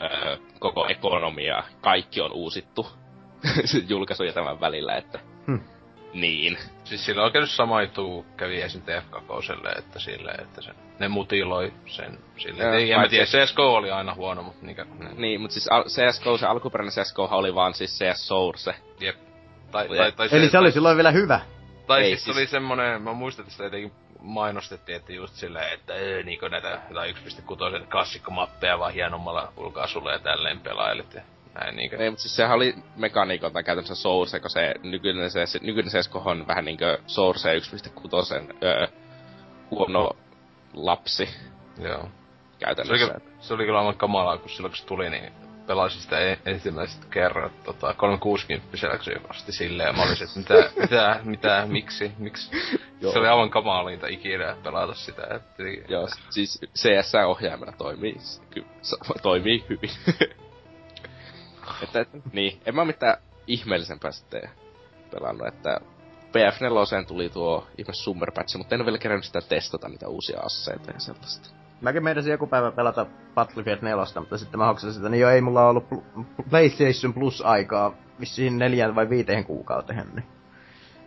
ö, 0.00 0.38
koko 0.58 0.86
ekonomia, 0.88 1.62
kaikki 1.80 2.20
on 2.20 2.32
uusittu 2.32 2.86
julkaisuja 3.88 4.32
tämän 4.32 4.60
välillä, 4.60 4.96
että 4.96 5.18
hmm. 5.46 5.60
niin. 6.12 6.58
Siis 6.84 7.06
sillä 7.06 7.24
on 7.24 7.32
käynyt 7.32 7.50
sama 7.50 7.82
juttu 7.82 8.26
kävi 8.36 8.62
esim. 8.62 8.82
TF2, 8.82 9.78
että 9.78 9.98
sille, 9.98 10.30
että 10.30 10.62
se, 10.62 10.70
ne 10.98 11.08
mutiloi 11.08 11.72
sen 11.86 12.18
sille. 12.36 12.62
Ja, 12.62 12.74
ei, 12.74 12.92
en 12.92 13.00
mä 13.00 13.08
tiedä, 13.08 13.26
CSGO 13.26 13.74
oli 13.74 13.90
aina 13.90 14.14
huono, 14.14 14.42
mutta 14.42 14.66
niinkö... 14.66 14.84
Ne. 14.98 15.10
Niin, 15.16 15.40
mutta 15.40 15.54
siis 15.54 15.68
al- 15.70 15.84
CSGO, 15.84 16.38
se 16.38 16.46
alkuperäinen 16.46 16.92
CSGO 16.92 17.28
oli 17.32 17.54
vaan 17.54 17.74
siis 17.74 17.98
CS 17.98 18.28
Source. 18.28 18.74
Jep. 19.00 19.16
Tai, 19.70 19.88
tai, 19.88 20.12
tai, 20.12 20.28
Eli 20.32 20.46
se, 20.46 20.50
se 20.50 20.58
oli 20.58 20.72
silloin 20.72 20.96
vielä 20.96 21.10
hyvä. 21.10 21.40
Tai 21.90 22.02
ei, 22.02 22.08
siis, 22.08 22.24
siis 22.24 22.36
oli 22.36 22.46
semmonen, 22.46 23.02
mä 23.02 23.12
muistan, 23.12 23.42
että 23.42 23.52
sitä 23.52 23.64
jotenkin 23.64 23.92
mainostettiin, 24.20 24.96
että 24.96 25.12
just 25.12 25.34
silleen, 25.34 25.72
että 25.72 25.94
ee, 25.94 26.22
niinku 26.22 26.48
näitä 26.48 26.80
1.6 26.90 27.86
klassikkomappeja 27.90 28.78
vaan 28.78 28.92
hienommalla 28.92 29.52
ulkaasulla 29.56 30.12
ja 30.12 30.18
tälleen 30.18 30.60
pelailit. 30.60 31.14
Ja 31.14 31.22
näin 31.54 31.76
niinkö. 31.76 31.96
Ei, 31.96 32.10
mutta 32.10 32.22
siis 32.22 32.36
sehän 32.36 32.56
oli 32.56 32.74
mekaniikolta 32.96 33.62
käytännössä 33.62 33.94
Source, 33.94 34.40
kun 34.40 34.50
se 34.50 34.74
nykyinen, 34.82 35.30
se, 35.30 35.46
se 35.46 35.58
nykyinen 35.62 35.92
CSGO 35.92 36.22
on 36.24 36.46
vähän 36.46 36.64
niinkö 36.64 36.98
Source 37.06 37.58
1.6 37.58 38.54
öö, 38.62 38.86
huono 39.70 40.10
lapsi. 40.74 41.28
Joo. 41.78 42.08
Käytännössä. 42.58 43.06
Se 43.06 43.12
oli, 43.12 43.22
se 43.40 43.54
oli 43.54 43.64
kyllä 43.64 43.78
aivan 43.78 43.96
kamalaa, 43.96 44.38
kun 44.38 44.50
silloin 44.50 44.70
kun 44.72 44.78
se 44.78 44.86
tuli, 44.86 45.10
niin 45.10 45.32
pelasin 45.70 46.00
sitä 46.00 46.18
e- 46.18 46.38
ensimmäiset 46.46 47.04
kerrat 47.04 47.62
tota, 47.64 47.94
360 47.94 48.68
asti 49.28 49.52
silleen, 49.52 49.86
ja 49.86 49.92
mä 49.92 50.02
olisin, 50.02 50.28
että 50.28 50.38
mitä, 50.38 50.70
mitä, 50.82 51.20
mitä, 51.24 51.66
miksi, 51.66 52.12
miksi. 52.18 52.50
Joo. 53.00 53.12
Se 53.12 53.18
oli 53.18 53.28
aivan 53.28 53.50
kamalinta 53.50 54.06
ikinä 54.06 54.56
pelata 54.62 54.94
sitä. 54.94 55.22
Että... 55.22 55.62
Joo, 55.88 56.08
siis 56.30 56.60
CS-ohjaimella 56.74 57.72
toimii, 57.78 58.16
ky, 58.50 58.64
toimii 59.22 59.64
hyvin. 59.68 59.90
että, 61.82 62.06
niin, 62.32 62.60
en 62.66 62.74
mä 62.74 62.84
mitään 62.84 63.16
ihmeellisempää 63.46 64.12
sitten 64.12 64.50
pelannut, 65.10 65.48
että 65.48 65.80
PF4 66.28 67.06
tuli 67.06 67.28
tuo 67.28 67.66
ihme 67.78 67.94
Summer 67.94 68.32
Patch, 68.32 68.56
mutta 68.56 68.74
en 68.74 68.80
ole 68.80 68.86
vielä 68.86 68.98
kerännyt 68.98 69.24
sitä 69.24 69.40
testata 69.40 69.88
niitä 69.88 70.08
uusia 70.08 70.40
asseita 70.40 70.90
ja 70.90 71.00
sellaista. 71.00 71.59
Mäkin 71.80 72.04
meinasin 72.04 72.30
joku 72.30 72.46
päivä 72.46 72.70
pelata 72.70 73.06
Battlefield 73.34 73.78
4, 73.82 74.04
mutta 74.20 74.38
sitten 74.38 74.60
mä 74.60 74.66
hoksasin 74.66 74.94
sitä, 74.94 75.08
niin 75.08 75.20
jo 75.20 75.30
ei 75.30 75.40
mulla 75.40 75.68
ollut 75.68 75.88
PlayStation 76.50 77.14
Plus-aikaa 77.14 77.94
vissiin 78.20 78.58
neljään 78.58 78.94
vai 78.94 79.10
viiteen 79.10 79.44
kuukauteen, 79.44 80.06
niin 80.14 80.24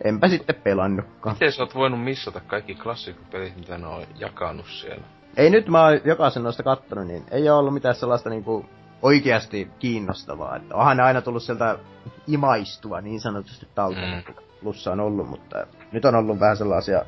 enpä 0.04 0.28
sitten 0.28 0.56
pelannutkaan. 0.56 1.36
Miten 1.36 1.52
sä 1.52 1.64
oot 1.64 1.76
voinut 1.76 2.04
missata 2.04 2.40
kaikki 2.40 2.76
klassikkopelit, 2.76 3.56
mitä 3.56 3.78
ne 3.78 3.88
on 3.88 4.04
jakanut 4.20 4.66
siellä? 4.68 5.04
Ei 5.38 5.50
nyt 5.50 5.68
mä 5.68 5.84
oon 5.84 6.02
jokaisen 6.06 6.44
noista 6.44 6.64
kattonut, 6.64 7.08
niin 7.08 7.24
ei 7.32 7.50
oo 7.50 7.60
ollut 7.60 7.74
mitään 7.74 7.96
sellaista 7.96 8.30
niinku 8.30 8.66
oikeasti 9.02 9.72
kiinnostavaa. 9.80 10.56
Että 10.56 10.76
onhan 10.76 10.98
ne 10.98 11.04
aina 11.04 11.22
tullut 11.22 11.44
sieltä 11.44 11.80
imaistua 12.28 13.02
niin 13.02 13.22
sanotusti 13.22 13.68
talteen, 13.76 14.24
mm. 14.28 14.36
plussa 14.62 14.92
on 14.92 15.00
ollut, 15.00 15.30
mutta 15.30 15.68
nyt 15.92 16.06
on 16.06 16.16
ollut 16.16 16.40
vähän 16.40 16.58
sellaisia, 16.58 17.06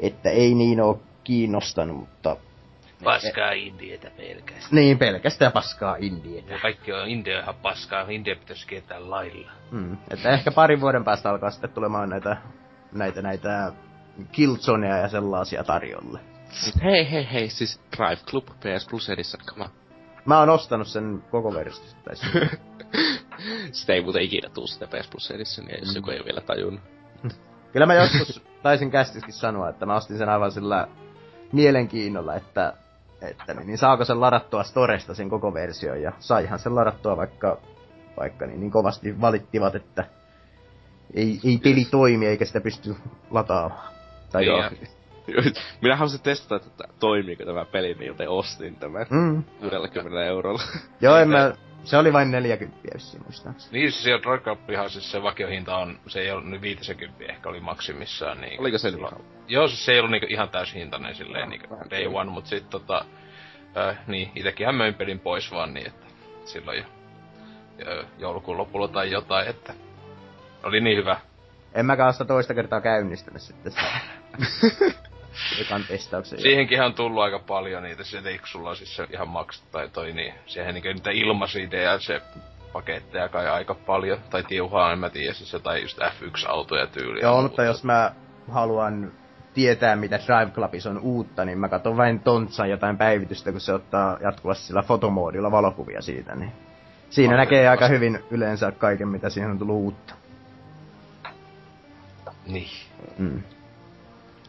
että 0.00 0.30
ei 0.30 0.54
niin 0.54 0.80
oo 0.80 1.00
kiinnostanut, 1.26 1.96
mutta... 1.96 2.36
Paskaa 3.04 3.52
indietä 3.52 4.10
pelkästään. 4.16 4.68
Niin, 4.70 4.98
pelkästään 4.98 5.52
paskaa 5.52 5.96
indietä. 5.96 6.52
Ja 6.52 6.58
kaikki 6.58 6.92
on 6.92 7.08
India 7.08 7.40
ihan 7.40 7.54
paskaa, 7.54 8.06
India 8.08 8.36
pitäisi 8.36 8.66
kieltää 8.66 9.10
lailla. 9.10 9.50
Mm, 9.70 9.96
että 10.10 10.30
ehkä 10.30 10.50
parin 10.50 10.80
vuoden 10.80 11.04
päästä 11.04 11.30
alkaa 11.30 11.50
sitten 11.50 11.70
tulemaan 11.70 12.08
näitä, 12.08 12.36
näitä, 12.92 13.22
näitä 13.22 13.72
Killzoneja 14.32 14.96
ja 14.96 15.08
sellaisia 15.08 15.64
tarjolle. 15.64 16.20
Hei, 16.84 17.10
hei, 17.10 17.28
hei, 17.32 17.48
siis 17.48 17.80
Drive 17.96 18.20
Club 18.26 18.46
PS 18.46 18.86
Plus 18.90 19.10
come 19.46 19.64
on. 19.64 19.70
Mä 20.24 20.38
oon 20.38 20.48
ostanut 20.48 20.88
sen 20.88 21.24
koko 21.30 21.54
versiosta. 21.54 22.10
sitä 23.72 23.92
ei 23.92 24.02
muuten 24.02 24.22
ikinä 24.22 24.48
tuu 24.48 24.66
sitä 24.66 24.86
PS 24.86 25.08
Plus 25.10 25.30
Editionia, 25.30 25.78
jos 25.78 25.88
mm. 25.88 25.96
joku 25.96 26.10
ei 26.10 26.24
vielä 26.24 26.40
tajunnut. 26.40 26.82
Kyllä 27.72 27.86
mä 27.86 27.94
joskus 27.94 28.42
taisin 28.62 28.90
kästiskin 28.90 29.34
sanoa, 29.34 29.68
että 29.68 29.86
mä 29.86 29.96
ostin 29.96 30.18
sen 30.18 30.28
aivan 30.28 30.52
sillä 30.52 30.88
mielenkiinnolla, 31.52 32.34
että, 32.34 32.72
että 33.22 33.54
niin, 33.54 33.66
niin 33.66 33.78
saako 33.78 34.04
sen 34.04 34.20
ladattua 34.20 34.64
Storesta 34.64 35.14
sen 35.14 35.28
koko 35.28 35.54
versio, 35.54 35.94
ja 35.94 36.12
saihan 36.18 36.58
sen 36.58 36.74
ladattua, 36.74 37.16
vaikka, 37.16 37.58
vaikka 38.16 38.46
niin, 38.46 38.60
niin 38.60 38.70
kovasti 38.70 39.20
valittivat, 39.20 39.74
että 39.74 40.04
ei, 41.14 41.40
ei 41.44 41.58
peli 41.62 41.84
toimi 41.90 42.26
eikä 42.26 42.44
sitä 42.44 42.60
pysty 42.60 42.96
lataamaan. 43.30 43.92
Tai 44.32 44.42
niin, 44.42 44.48
joo. 44.50 44.70
Minä 45.82 45.96
halusin 45.96 46.20
testata, 46.20 46.66
että 46.66 46.84
toimiiko 47.00 47.44
tämä 47.44 47.64
peli, 47.64 47.94
niin 47.94 48.06
joten 48.06 48.28
ostin 48.28 48.76
tämän 48.76 49.06
mm. 49.10 49.44
60 49.60 50.24
eurolla. 50.24 50.62
Joo, 51.00 51.16
en 51.16 51.28
mä, 51.28 51.52
se 51.86 51.96
oli 51.96 52.12
vain 52.12 52.30
40 52.30 52.78
vissiin 52.94 53.22
muistaakseni. 53.22 53.78
Niin, 53.78 53.92
se 53.92 54.00
siellä 54.00 54.22
Drug 54.22 54.42
Cupihan 54.42 54.90
siis 54.90 55.10
se 55.10 55.22
vakiohinta 55.22 55.76
on, 55.76 55.98
se 56.06 56.20
ei 56.20 56.30
ollut 56.30 56.50
nyt 56.50 56.60
50 56.60 57.24
ehkä 57.28 57.48
oli 57.48 57.60
maksimissaan. 57.60 58.40
Niin, 58.40 58.60
Oliko 58.60 58.78
se 58.78 58.90
silloin? 58.90 59.14
Joo, 59.48 59.68
siis 59.68 59.84
se 59.84 59.92
ei 59.92 59.98
ollut 59.98 60.10
niinku 60.10 60.26
ihan 60.30 60.48
täyshintainen 60.48 61.14
silleen 61.14 61.48
niinku 61.48 61.76
day 61.90 62.06
one, 62.06 62.30
mut 62.30 62.46
sit 62.46 62.70
tota, 62.70 63.04
äh, 63.76 63.98
niin, 64.06 64.32
itekinhän 64.34 64.74
möin 64.74 64.94
pelin 64.94 65.20
pois 65.20 65.52
vaan 65.52 65.74
niin, 65.74 65.86
että 65.86 66.06
silloin 66.44 66.78
jo, 66.78 66.84
jo 67.78 68.04
joulukuun 68.18 68.58
lopulla 68.58 68.88
tai 68.88 69.10
jotain, 69.10 69.48
että 69.48 69.74
oli 70.62 70.80
niin 70.80 70.98
hyvä. 70.98 71.20
En 71.74 71.86
mäkään 71.86 72.12
sitä 72.12 72.24
toista 72.24 72.54
kertaa 72.54 72.80
käynnistänyt 72.80 73.42
sitten 73.42 73.72
sitä. 73.72 74.00
ekan 75.60 75.84
testauksen. 75.88 76.40
Siihenkin 76.40 76.82
on 76.82 76.94
tullut 76.94 77.22
aika 77.22 77.38
paljon 77.38 77.82
niitä, 77.82 78.04
se 78.04 78.22
sulla 78.44 78.70
on 78.70 78.76
siis 78.76 78.96
se 78.96 79.06
ihan 79.12 79.28
maksut 79.28 79.70
tai 79.70 79.88
toi 79.88 80.12
niin, 80.12 80.34
siihen 80.46 80.74
niinkö 80.74 80.94
niitä 80.94 81.10
ilmaisia 81.10 81.98
se 81.98 82.22
paketteja 82.72 83.28
kai 83.28 83.48
aika 83.48 83.74
paljon, 83.74 84.18
tai 84.30 84.42
tiuhaa, 84.42 84.92
en 84.92 84.98
mä 84.98 85.10
tiedä, 85.10 85.32
siis 85.32 85.52
jotain 85.52 85.82
just 85.82 85.98
F1-autoja 85.98 86.86
tyyliä. 86.86 87.22
Joo, 87.22 87.42
mutta 87.42 87.64
jos 87.64 87.84
mä 87.84 88.12
haluan 88.50 89.12
tietää, 89.54 89.96
mitä 89.96 90.20
Drive 90.26 90.50
Clubissa 90.50 90.90
on 90.90 90.98
uutta, 90.98 91.44
niin 91.44 91.58
mä 91.58 91.68
katson 91.68 91.96
vain 91.96 92.20
Tontsan 92.20 92.70
jotain 92.70 92.98
päivitystä, 92.98 93.52
kun 93.52 93.60
se 93.60 93.72
ottaa 93.72 94.18
jatkuvasti 94.22 94.64
sillä 94.64 94.82
fotomoodilla 94.82 95.50
valokuvia 95.50 96.02
siitä, 96.02 96.34
niin 96.34 96.52
siinä 97.10 97.34
On 97.34 97.38
näkee 97.38 97.68
aika 97.68 97.88
hyvin 97.88 98.18
yleensä 98.30 98.72
kaiken, 98.72 99.08
mitä 99.08 99.30
siihen 99.30 99.50
on 99.50 99.58
tullut 99.58 99.76
uutta. 99.76 100.14
Niin. 102.46 102.70
Mm. 103.18 103.42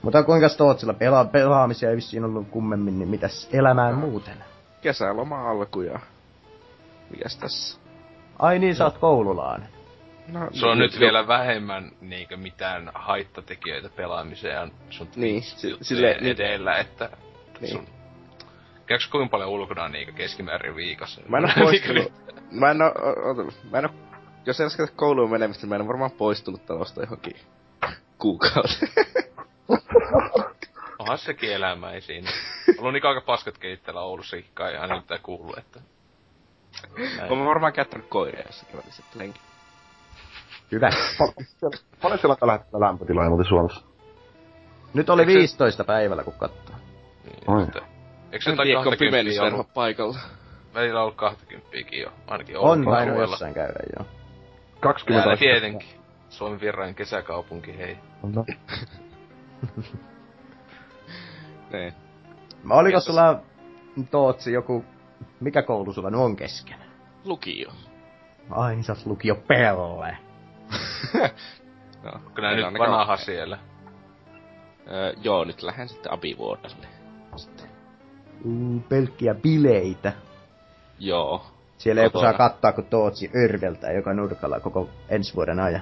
Mutta 0.02 0.24
kuinka 0.24 0.50
Tootsilla 0.50 0.94
pela- 0.94 1.30
pelaamisia 1.32 1.90
ei 1.90 1.96
vissiin 1.96 2.24
ollut 2.26 2.48
kummemmin, 2.50 3.00
niin 3.00 3.10
mitäs 3.10 3.50
elämään 3.54 3.96
muuten? 3.96 4.44
Kesäloma 4.82 5.50
alku 5.50 5.82
ja... 5.82 6.00
Mikäs 7.10 7.38
tässä? 7.38 7.80
Ai 8.40 8.60
niin, 8.60 8.76
sä 8.76 8.84
oot 8.86 8.98
koululaan. 8.98 9.66
No, 10.28 10.40
Se 10.52 10.66
on 10.66 10.78
no, 10.78 10.84
nyt 10.84 10.94
jo- 10.94 11.00
vielä 11.00 11.28
vähemmän 11.28 11.92
niinkö 12.02 12.38
mitään 12.38 12.92
haittatekijöitä 12.94 13.90
pelaamiseen 13.90 14.72
sun 14.90 15.08
Niin, 15.16 15.44
sille- 15.82 16.18
niin- 16.22 16.26
edellä, 16.32 16.78
että 16.78 17.10
Niin. 17.62 17.72
sun... 17.72 17.86
Käykö 18.86 19.04
kuinka 19.12 19.32
paljon 19.32 19.50
ulkona 19.50 19.88
niinkö 19.88 20.12
keskimäärin 20.14 20.76
viikossa? 20.76 21.22
Mä 21.28 21.38
en 21.38 21.46
oo 21.46 21.52
poistunut. 21.66 22.14
mä 22.52 22.72
en 22.72 22.82
oo, 22.82 22.92
mä 23.72 23.78
en 23.78 23.86
oo, 23.86 23.92
jos 24.46 24.60
ei 24.60 24.64
lasketa 24.66 24.92
kouluun 24.96 25.32
menemistä, 25.32 25.62
niin 25.64 25.70
mä 25.70 25.76
en 25.76 25.82
oo 25.82 25.88
varmaan 25.88 26.12
poistunut 26.12 26.66
talosta 26.66 27.02
johonkin 27.02 27.36
kuukauteen. 28.18 28.92
Onhan 31.00 31.18
sekin 31.18 31.54
elämä, 31.54 31.92
ei 31.92 32.02
siinä. 32.02 32.30
On 32.80 32.94
niin 32.94 33.06
aika 33.06 33.22
paskat 33.22 33.58
kehittää 33.58 33.96
Oulussa, 33.96 34.38
kai 34.54 34.78
aina 34.78 34.96
mitään 34.96 35.20
kuuluu, 35.24 35.56
että... 35.58 35.80
Näin. 37.18 37.30
Oon 37.32 37.38
mä 37.40 37.46
varmaan 37.46 37.74
käyttänyt 37.74 38.08
koiria 38.08 38.44
jossakin 38.46 38.78
välissä 38.78 39.04
lenki. 39.16 39.40
Hyvä. 40.72 40.90
Paljon 42.02 42.20
siellä 42.20 42.34
on 42.34 42.38
tällä 42.40 42.54
hetkellä 42.54 42.86
lämpötiloja 42.86 43.30
muuten 43.30 43.48
Suomessa? 43.48 43.82
Nyt 44.94 45.10
oli 45.10 45.22
Eikö 45.22 45.32
se- 45.32 45.38
15 45.38 45.84
päivällä, 45.84 46.24
kun 46.24 46.34
katsoo. 46.34 46.76
Niin, 47.26 47.52
Oi. 47.52 47.64
että- 47.64 47.82
Eikö 48.32 48.44
se 48.44 48.50
jotain 48.50 48.68
tiedä, 48.68 48.84
kun 48.84 48.92
20 48.92 48.98
pimennys 48.98 49.40
ollut? 49.40 49.74
paikalla. 49.74 50.20
Välillä 50.74 51.00
on 51.00 51.04
ollut 51.04 51.18
20 51.18 51.78
jo, 52.02 52.12
ainakin 52.28 52.58
On 52.58 52.86
vain 52.86 53.10
jossain 53.10 53.54
käydä, 53.54 53.80
joo. 54.00 54.08
20 54.80 55.24
Täällä 55.24 55.40
tietenkin. 55.40 55.90
Suomen 56.30 56.60
virrain 56.62 56.96
kesäkaupunki, 56.96 57.78
hei. 57.78 57.98
No, 58.24 58.46
Niin. 61.72 61.94
Oliko 62.70 62.84
Mitäs 62.84 63.06
sulla, 63.06 63.42
Tootsi, 64.12 64.52
joku... 64.54 64.86
Mikä 65.40 65.62
koulu 65.62 65.94
sulla 65.94 66.10
nyt 66.10 66.20
on 66.20 66.36
kesken? 66.36 66.78
Lukio. 67.26 67.72
Ai 68.50 68.76
niin 68.76 68.84
sä 68.84 68.94
oot 68.94 69.06
lukio 69.06 69.36
pelle. 69.36 70.18
No, 72.04 72.12
meillä 72.42 72.72
nyt 72.72 72.80
vanha 72.80 73.18
siellä? 73.18 73.60
Öö, 74.92 75.14
joo, 75.24 75.44
nyt 75.44 75.62
lähden 75.62 75.90
sitten 75.90 76.14
abivuodelle. 76.14 76.88
Sitten. 77.36 77.70
Uh, 78.46 78.84
pelkkiä 78.90 79.34
bileitä. 79.36 80.14
Joo. 81.00 81.46
Siellä 81.78 82.02
joku 82.02 82.20
saa 82.20 82.34
kattaa, 82.34 82.72
kun 82.72 82.86
Tootsi 82.86 83.32
örveltää 83.36 83.92
joka 83.92 84.14
nurkalla 84.14 84.60
koko 84.60 84.90
ensi 85.10 85.36
vuoden 85.36 85.60
ajan. 85.60 85.82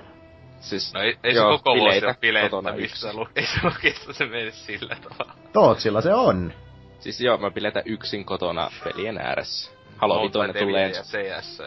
Siis, 0.60 0.94
No 0.94 1.02
ei, 1.02 1.18
ei 1.24 1.34
joo, 1.36 1.52
se 1.52 1.58
koko 1.64 1.78
vuosi 1.80 2.06
ole 2.06 2.76
yksin. 2.84 3.16
lu- 3.16 3.28
ei 3.36 3.46
se 3.46 3.60
lukista 3.64 4.14
se 4.14 4.26
mene 4.26 4.52
sillä 4.52 4.96
tavalla. 5.04 5.36
Tootsilla 5.54 6.02
se 6.02 6.14
on. 6.14 6.54
Siis 7.00 7.22
joo, 7.22 7.38
mä 7.38 7.52
biletän 7.52 7.84
yksin 7.86 8.26
kotona 8.26 8.70
pelien 8.84 9.18
ääressä. 9.18 9.72
Halo 9.98 10.22
Vitoinen 10.24 10.56
tulee 10.56 10.86
ensi. 10.86 11.02
CS. 11.02 11.62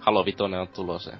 Halo 0.00 0.24
Vitoinen 0.24 0.60
on 0.60 0.68
tulossa. 0.68 1.10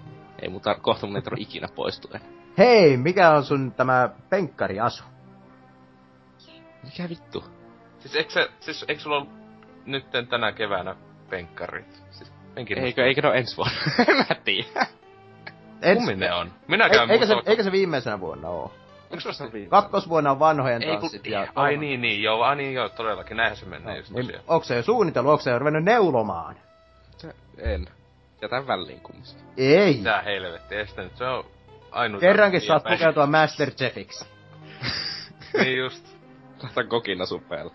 Ei 0.43 0.49
mun 0.49 0.61
tar- 0.61 0.81
kohta 0.81 1.07
mun 1.07 1.17
ei 1.17 1.23
tarvitse 1.23 1.43
ikinä 1.51 1.69
poistua. 1.75 2.19
Hei, 2.59 2.97
mikä 2.97 3.31
on 3.31 3.45
sun 3.45 3.73
tämä 3.73 4.11
penkkariasu? 4.31 5.05
Mikä 6.85 7.09
vittu? 7.09 7.45
Siis 7.99 8.15
eikö, 8.17 8.31
se, 8.31 8.49
siis 8.61 8.85
eikö 8.89 9.03
sulla 9.03 9.17
ollut 9.17 9.31
nytten 9.87 10.27
tänä 10.27 10.53
keväänä 10.53 10.97
penkkarit? 11.31 12.03
Siis 12.11 12.33
Eikö, 12.57 13.05
eikö 13.05 13.23
ne 13.23 13.29
ole 13.29 13.37
ensi 13.37 13.57
vuonna? 13.57 13.75
mä 14.29 14.35
tiedä. 14.45 14.87
Ens- 15.83 15.95
Kummin 15.95 16.19
ne 16.21 16.33
on? 16.35 16.53
Minäkään 16.69 17.11
Ei, 17.11 17.15
eikä, 17.15 17.27
se, 17.27 17.35
eikä 17.47 17.63
se 17.63 17.73
viimeisenä 17.73 18.21
vuonna 18.21 18.49
oo. 18.49 18.73
Onko 19.11 19.21
se 19.21 19.29
vasta 19.29 19.53
viime? 19.53 19.69
Kakkosvuonna 19.69 20.31
on 20.31 20.39
vanhojen 20.39 20.83
Ei 20.83 20.91
kun, 20.91 21.01
tanssit. 21.01 21.27
Ja 21.27 21.47
ai 21.55 21.77
niin, 21.77 22.01
niin, 22.03 22.23
joo, 22.23 22.43
ai 22.43 22.57
niin, 22.57 22.75
joo, 22.75 22.89
todellakin, 22.89 23.37
näinhän 23.37 23.57
se 23.57 23.67
menee 23.67 23.97
just 23.97 24.11
Niin, 24.11 24.27
tosiaan. 24.27 24.45
onko 24.49 24.65
se 24.65 24.77
jo 24.77 24.83
suunnitellut, 24.83 25.33
onko 25.33 25.43
se 25.43 25.51
jo 25.51 25.59
ruvennut 25.59 25.85
neulomaan? 25.85 26.57
Se- 27.17 27.35
En. 27.59 27.87
Jätän 28.43 28.67
väliin 28.67 29.01
kumminkin. 29.01 29.35
Ei. 29.57 29.95
Mitä 29.95 30.23
helvetti, 30.23 30.75
ei 30.75 30.87
sitä 30.87 31.03
nyt, 31.03 31.17
se 31.17 31.25
on 31.25 31.45
ainut... 31.91 32.21
Kerrankin 32.21 32.61
saat 32.61 32.85
pukeutua 32.85 33.27
Masterchefiksi. 33.27 34.27
Niin 35.59 35.79
just, 35.79 36.07
Laitan 36.63 36.89
kokina 36.89 37.27
sun 37.27 37.43
päälle. 37.43 37.73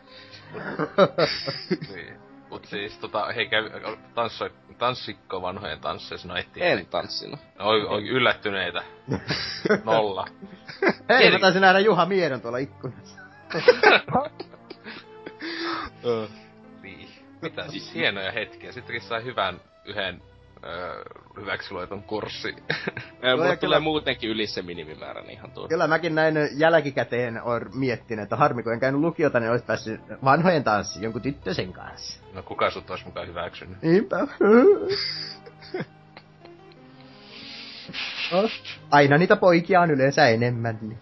niin. 1.93 2.24
Mut 2.55 2.65
siis 2.65 2.97
tota, 2.97 3.25
hei 3.25 3.47
käy, 3.47 3.69
tanssoi, 4.13 4.51
tanssikko 4.77 5.41
vanhojen 5.41 5.79
tansseissa 5.79 6.27
naittiin. 6.27 6.65
En 6.65 6.85
tanssinut. 6.85 7.39
Oi, 7.59 7.85
oi, 7.85 8.07
yllättyneitä. 8.07 8.83
Nolla. 9.83 10.27
Hei, 11.09 11.31
mä 11.31 11.39
taisin 11.39 11.61
nähdä 11.61 11.79
Juha 11.79 12.05
Miedon 12.05 12.41
tuolla 12.41 12.57
ikkunassa. 12.57 13.19
Niin. 16.81 17.09
Mitä 17.41 17.67
siis 17.67 17.93
hienoja 17.93 18.31
hetkiä. 18.31 18.71
Sittenkin 18.71 19.07
sai 19.07 19.23
hyvän 19.23 19.61
yhden 19.85 20.21
hyväksi 21.41 21.73
luetun 21.73 22.03
kurssi. 22.03 22.51
Mulle 22.55 23.29
ja 23.29 23.35
tulee 23.37 23.57
kyllä- 23.57 23.79
muutenkin 23.79 24.29
yli 24.29 24.47
se 24.47 24.61
minimimäärä, 24.61 25.21
niin 25.21 25.31
ihan 25.31 25.51
tuo. 25.51 25.67
Kyllä 25.67 25.87
mäkin 25.87 26.15
näin 26.15 26.35
jälkikäteen 26.57 27.41
on 27.43 27.61
miettinyt, 27.73 28.23
että 28.23 28.35
harmi 28.35 28.63
kun 28.63 28.73
en 28.73 28.79
käynyt 28.79 29.01
lukiota, 29.01 29.39
niin 29.39 29.51
olisi 29.51 29.65
päässyt 29.65 30.01
vanhojen 30.23 30.63
tanssiin 30.63 31.03
jonkun 31.03 31.21
tyttösen 31.21 31.73
kanssa. 31.73 32.23
no 32.33 32.43
kuka 32.43 32.69
sut 32.69 32.89
ois 32.89 33.05
mukaan 33.05 33.27
hyväksynyt? 33.27 33.81
Niinpä. 33.81 34.17
No, 38.31 38.49
Aina 38.91 39.17
niitä 39.17 39.35
poikia 39.35 39.81
on 39.81 39.91
yleensä 39.91 40.27
enemmän. 40.27 40.77
Niin. 40.81 40.97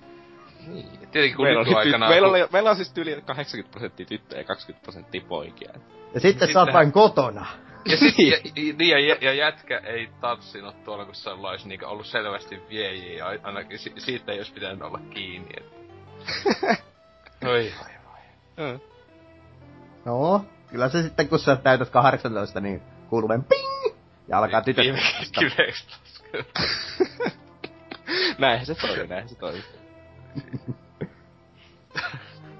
Niin. 0.68 0.86
Tietenkin 1.12 1.36
kun 1.36 1.46
Meillä, 1.46 1.60
oli 1.62 1.68
nykyaikana... 1.70 2.06
tyt- 2.06 2.10
meillä, 2.10 2.28
oli, 2.28 2.40
meillä 2.52 2.70
on 2.70 2.76
siis 2.76 2.94
yli 2.98 3.22
80 3.26 3.72
prosenttia 3.72 4.06
tyttöjä 4.06 4.42
ja 4.42 4.46
20 4.48 4.84
prosenttia 4.84 5.22
poikia. 5.28 5.72
Ja 6.14 6.20
sitten 6.20 6.54
sä 6.54 6.60
oot 6.60 6.74
vain 6.74 6.92
kotona. 6.92 7.46
Ja, 7.86 7.98
sit, 7.98 8.16
ja, 8.18 8.38
ja, 8.80 9.00
ja, 9.00 9.18
ja, 9.22 9.34
jätkä 9.34 9.78
ei 9.78 10.10
tanssinut 10.22 10.84
tuolla, 10.84 11.06
kun 11.06 11.16
se 11.16 11.30
olisi 11.30 11.68
niinku 11.68 11.86
ollut 11.86 12.06
selvästi 12.06 12.62
viejiä, 12.70 13.18
ja 13.18 13.40
ainakin 13.44 13.80
si, 13.80 13.94
siitä 13.98 14.32
ei 14.32 14.38
olisi 14.38 14.54
pitänyt 14.54 14.82
olla 14.82 15.00
kiinni. 15.10 15.50
Et. 15.58 15.66
Oi, 17.46 17.72
oi, 17.82 18.66
oi. 18.66 18.80
No, 20.06 20.46
kyllä 20.68 20.90
se 20.90 21.02
sitten 21.02 21.30
kun 21.30 21.40
sä 21.40 21.56
täytät 21.56 21.90
18, 21.90 22.60
niin 22.60 22.82
kuuluu 23.10 23.30
vain 23.30 23.44
ping! 23.44 23.98
Ja 24.28 24.38
alkaa 24.38 24.62
tytöt 24.62 24.86
Viime 24.86 25.00
vasta. 25.20 25.40
kiveksi 25.50 25.88
näinhän 28.40 28.66
se 28.66 28.76
toimii, 28.76 29.08
näinhän 29.08 29.30
se 29.30 29.36
toimii. 29.36 29.64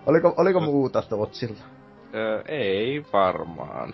Oliko, 0.06 0.34
oliko 0.38 0.60
muuta 0.60 1.02
Tootsilla? 1.02 1.64
Öö, 2.14 2.44
ei 2.48 3.06
varmaan. 3.14 3.94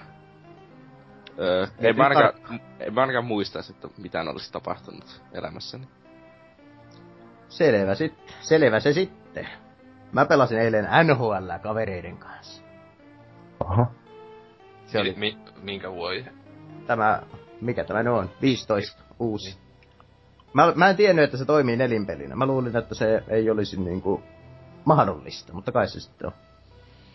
Öö, 1.39 1.67
Ei 1.79 1.87
ei, 1.87 1.93
mä 1.93 2.03
ainakaan, 2.03 2.33
tarkkaan. 2.33 2.59
ei 2.79 2.91
mä 2.91 3.01
ainakaan 3.01 3.25
muistaisi, 3.25 3.71
että 3.71 3.87
mitään 3.97 4.27
olisi 4.27 4.51
tapahtunut 4.51 5.21
elämässäni. 5.33 5.87
Selvä 7.49 7.95
sitten. 7.95 8.35
Selvä 8.41 8.79
se 8.79 8.93
sitten. 8.93 9.47
Mä 10.11 10.25
pelasin 10.25 10.59
eilen 10.59 10.87
NHL 11.03 11.51
kavereiden 11.63 12.17
kanssa. 12.17 12.63
Oho. 13.59 13.87
Se 14.85 14.99
oli 14.99 15.13
Mi, 15.17 15.37
minkä 15.61 15.91
vuoden? 15.91 16.33
tämä, 16.87 17.21
mikä 17.61 17.83
tämä 17.83 18.03
nyt 18.03 18.13
on? 18.13 18.29
15, 18.41 19.03
uusi. 19.19 19.59
Mä, 20.53 20.73
mä 20.75 20.89
en 20.89 20.95
tiennyt, 20.95 21.23
että 21.25 21.37
se 21.37 21.45
toimii 21.45 21.77
nelinpelinä. 21.77 22.35
Mä 22.35 22.45
luulin, 22.45 22.77
että 22.77 22.95
se 22.95 23.23
ei 23.27 23.49
olisi 23.49 23.79
niinku 23.79 24.23
mahdollista, 24.85 25.53
mutta 25.53 25.71
kai 25.71 25.87
se 25.87 25.99
sitten 25.99 26.27
on. 26.27 26.33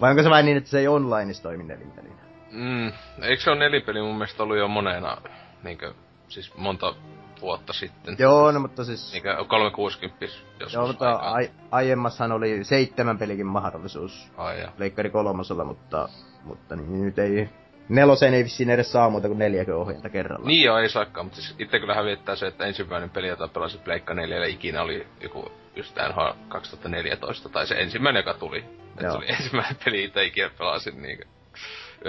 Vai 0.01 0.11
onko 0.11 0.23
se 0.23 0.31
vain 0.31 0.47
niin, 0.47 0.57
että 0.57 0.71
se 0.71 0.79
ei 0.79 0.89
onlineissa 0.89 1.43
toimi 1.43 1.65
nelinpelinä? 1.65 2.23
Mm, 2.51 2.93
eikö 3.23 3.43
se 3.43 3.51
ole 3.51 3.59
nelipeli 3.59 4.03
mun 4.03 4.15
mielestä 4.15 4.43
ollut 4.43 4.59
jo 4.59 4.69
monena, 4.69 5.17
niinkö, 5.63 5.95
siis 6.29 6.57
monta 6.57 6.95
vuotta 7.41 7.73
sitten? 7.73 8.17
Joo, 8.19 8.53
no 8.53 8.61
mutta 8.61 8.85
siis... 8.85 9.13
Niinkö 9.13 9.45
360 9.49 10.25
joskus 10.25 10.75
Joo, 10.75 10.87
mutta 10.87 11.11
ai, 11.11 11.51
aiemmassahan 11.71 12.33
oli 12.33 12.65
seitsemän 12.65 13.19
pelikin 13.19 13.47
mahdollisuus 13.47 14.33
Ai 14.37 14.61
ja. 14.61 14.73
Leikkari 14.79 15.11
kolmosella, 15.11 15.65
mutta, 15.65 16.09
mutta 16.45 16.77
niin, 16.77 17.05
nyt 17.05 17.19
ei... 17.19 17.49
Neloseen 17.89 18.35
ei 18.35 18.45
vissiin 18.45 18.71
edes 18.71 18.93
saa 18.93 19.11
muuta 19.11 19.29
kuin 19.29 19.39
neljäkö 19.39 19.77
ohjenta 19.77 20.09
kerralla. 20.09 20.47
Niin 20.47 20.65
joo, 20.65 20.79
ei 20.79 20.89
saakaan, 20.89 21.27
mutta 21.27 21.41
siis 21.41 21.55
itse 21.59 21.79
kyllä 21.79 21.95
hävittää 21.95 22.37
se, 22.37 22.47
että 22.47 22.67
ensimmäinen 22.67 23.11
peli, 23.11 23.29
jota 23.29 23.49
pelasin 23.49 23.81
Pleikka 23.81 24.15
4 24.15 24.47
ikinä 24.47 24.83
oli 24.83 25.07
joku 25.21 25.53
just 25.77 25.97
NHL 26.09 26.31
2014, 26.49 27.49
tai 27.49 27.67
se 27.67 27.75
ensimmäinen, 27.75 28.21
joka 28.21 28.35
tuli. 28.35 28.65
Että 28.91 29.11
se 29.11 29.19
oli 29.19 29.31
ensimmäinen 29.39 29.77
peli, 29.85 30.05
jota 30.05 30.21
ikinä 30.21 30.51
pelasin 30.59 31.03
niin 31.03 31.19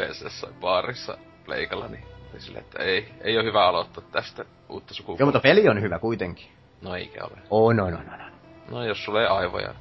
yhdessä 0.01 0.25
jossain 0.25 0.53
baarissa 0.53 1.17
Pleikalla, 1.45 1.87
niin 1.87 2.03
oli 2.33 2.41
silleen, 2.41 2.65
että 2.65 2.83
ei, 2.83 3.13
ei 3.21 3.37
ole 3.37 3.45
hyvä 3.45 3.67
aloittaa 3.67 4.03
tästä 4.11 4.45
uutta 4.69 4.91
Joo, 4.91 4.95
sukupolvea. 4.95 5.25
mutta 5.25 5.39
peli 5.39 5.69
on 5.69 5.81
hyvä 5.81 5.99
kuitenkin. 5.99 6.47
No 6.81 6.95
eikä 6.95 7.23
ole. 7.23 7.37
On, 7.49 7.79
on, 7.79 7.93
on, 7.93 7.93
on. 7.93 8.21
on. 8.21 8.31
No 8.71 8.85
jos 8.85 9.05
sulla 9.05 9.21
ei 9.21 9.27
aivoja. 9.27 9.73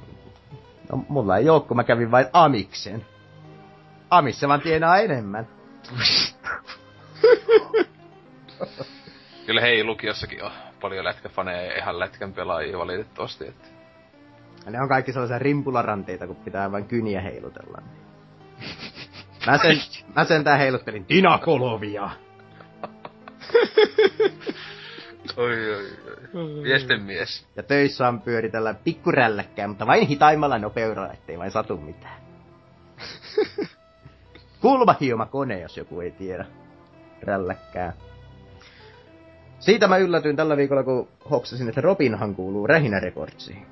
No, 0.91 1.05
mulla 1.09 1.37
ei 1.37 1.49
oo, 1.49 1.59
kun 1.59 1.77
mä 1.77 1.83
kävin 1.83 2.11
vain 2.11 2.25
Amiksen. 2.33 3.05
Amissa 4.09 4.47
vaan 4.47 4.61
tienaa 4.61 4.97
enemmän. 4.97 5.47
Kyllä 9.45 9.61
hei, 9.61 9.83
lukiossakin 9.83 10.43
on 10.43 10.51
paljon 10.81 11.05
lätkäfaneja 11.05 11.61
ja 11.61 11.77
ihan 11.77 11.99
lätkän 11.99 12.33
pelaajia 12.33 12.77
valitettavasti. 12.77 13.47
Että... 13.47 13.67
Ne 14.69 14.81
on 14.81 14.89
kaikki 14.89 15.13
sellaisia 15.13 15.39
rimpularanteita, 15.39 16.27
kun 16.27 16.35
pitää 16.35 16.71
vain 16.71 16.85
kyniä 16.85 17.21
heilutella. 17.21 17.81
Mä 19.45 19.57
sen, 19.57 19.81
mä 20.15 20.25
sentään 20.25 20.59
heiluttelin 20.59 21.05
Dinakolovia. 21.09 22.03
oi, 25.37 25.75
oi, 25.75 25.91
oi. 26.33 26.61
Miesten 26.61 27.01
mies. 27.01 27.47
Ja 27.55 27.63
töissä 27.63 28.07
on 28.07 28.21
pyöritellä 28.21 28.73
pikkurälläkkää, 28.73 29.67
mutta 29.67 29.87
vain 29.87 30.07
hitaimmalla 30.07 30.57
nopeudella, 30.57 31.13
ettei 31.13 31.37
vain 31.37 31.51
satu 31.51 31.77
mitään. 31.77 32.21
Kulmahioma 34.61 35.25
kone, 35.25 35.59
jos 35.59 35.77
joku 35.77 35.99
ei 35.99 36.11
tiedä. 36.11 36.45
Rälläkkää. 37.21 37.93
Siitä 39.59 39.87
mä 39.87 39.97
yllätyin 39.97 40.35
tällä 40.35 40.57
viikolla, 40.57 40.83
kun 40.83 41.07
hoksasin, 41.31 41.69
että 41.69 41.81
Robinhan 41.81 42.35
kuuluu 42.35 42.67
Rähinä 42.67 42.99
Recordsiin. 42.99 43.65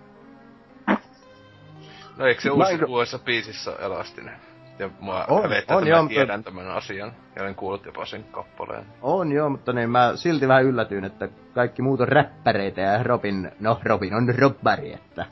No 2.17 2.25
eikö 2.25 2.41
se 2.41 2.49
Mä 2.49 2.55
uusi 2.55 2.85
uudessa 2.85 3.19
biisissä 3.19 3.75
elastinen? 3.79 4.52
Ja 4.79 4.89
mä 5.01 5.25
On, 5.27 5.45
on, 5.45 5.53
että 5.53 5.75
on 5.75 5.83
mä 5.83 5.89
joo, 5.89 6.01
mutta- 6.03 6.13
tiedän 6.13 6.43
tämän 6.43 6.67
asian. 6.67 7.11
Ja 7.35 7.41
olen 7.41 7.55
kuullut 7.55 7.85
jopa 7.85 8.05
sen 8.05 8.23
kappaleen. 8.23 8.85
On 9.01 9.31
joo, 9.31 9.49
mutta 9.49 9.73
niin 9.73 9.89
mä 9.89 10.11
silti 10.15 10.47
vähän 10.47 10.63
yllätyin, 10.63 11.05
että 11.05 11.29
kaikki 11.53 11.81
muut 11.81 12.01
on 12.01 12.07
räppäreitä 12.07 12.81
ja 12.81 13.03
Robin, 13.03 13.51
no 13.59 13.79
Robin 13.83 14.13
on 14.13 14.35
robbari, 14.37 14.93
että... 14.93 15.25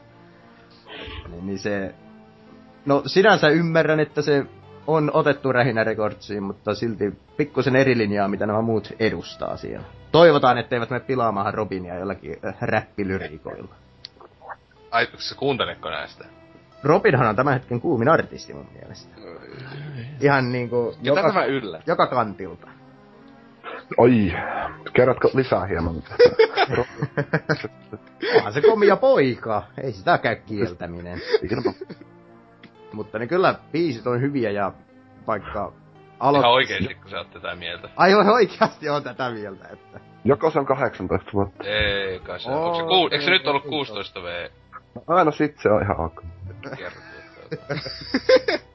Niin, 1.32 1.46
niin 1.46 1.60
se... 1.60 1.96
No 2.86 3.04
sinänsä 3.06 3.50
ymmärrän, 3.50 4.00
että 4.00 4.22
se 4.22 4.46
on 4.88 5.12
otettu 5.14 5.52
Rähinä 5.52 5.84
Recordsiin, 5.84 6.44
mutta 6.44 6.76
silti 6.76 7.18
pikkusen 7.38 7.76
eri 7.76 7.98
linjaa, 7.98 8.28
mitä 8.28 8.46
nämä 8.46 8.62
muut 8.62 8.94
edustaa 9.00 9.58
siellä. 9.58 9.86
Toivotaan, 10.12 10.58
etteivät 10.58 10.90
me 10.90 11.00
pilaamaan 11.00 11.54
Robinia 11.54 11.96
jollakin 11.96 12.38
äh, 12.46 12.56
räppilyriikoilla. 12.62 13.76
Ai, 14.92 15.08
sä 15.18 15.36
kuunteletko 15.36 15.90
näistä? 15.90 16.26
Robinhan 16.84 17.28
on 17.28 17.36
tämän 17.36 17.54
hetken 17.54 17.82
kuumin 17.82 18.10
artisti 18.10 18.54
mun 18.54 18.68
mielestä. 18.74 19.16
Ihan 20.22 20.52
niinku 20.52 20.94
tämä 21.04 21.20
joka, 21.20 21.46
yllä? 21.46 21.82
joka 21.88 22.08
kantilta. 22.08 22.68
Oi, 23.98 24.34
kerrotko 24.94 25.30
lisää 25.34 25.66
hieman? 25.66 25.96
Onhan 28.36 28.54
se 28.54 28.62
komia 28.62 28.96
poika, 28.96 29.64
ei 29.84 29.92
sitä 29.92 30.18
käy 30.18 30.36
kieltäminen. 30.36 31.22
Mutta 32.94 33.20
niin 33.20 33.30
kyllä 33.30 33.56
biisit 33.72 34.08
on 34.08 34.22
hyviä 34.22 34.52
ja 34.52 34.72
vaikka 35.28 35.74
aloit... 36.20 36.42
Ihan 36.42 36.54
oikeesti, 36.54 36.96
kun 36.96 37.10
sä 37.10 37.18
oot 37.18 37.32
tätä 37.32 37.56
mieltä. 37.56 37.90
Ai 37.96 38.14
oi, 38.14 38.26
oikeasti 38.26 38.90
on 38.90 39.04
tätä 39.04 39.30
mieltä, 39.30 39.68
että... 39.72 40.00
Joko 40.26 40.52
se 40.52 40.60
on 40.60 40.66
18 40.66 41.32
vuotta? 41.34 41.64
Ei 41.64 42.20
kai 42.20 42.40
se. 42.40 42.50
Oo, 42.50 42.66
Onko 42.66 42.78
se, 42.78 42.84
ku, 42.84 43.10
eikö 43.12 43.26
se 43.26 43.32
ei, 43.32 43.38
nyt 43.38 43.48
ollut 43.48 43.64
ei, 43.64 43.70
16 43.70 44.20
V? 44.24 44.50
No, 44.96 45.02
aina 45.08 45.32
sit 45.32 45.58
se 45.60 45.70
on 45.70 45.82
ihan 45.82 46.00
ok. 46.00 46.24
Kertoo. 46.70 47.04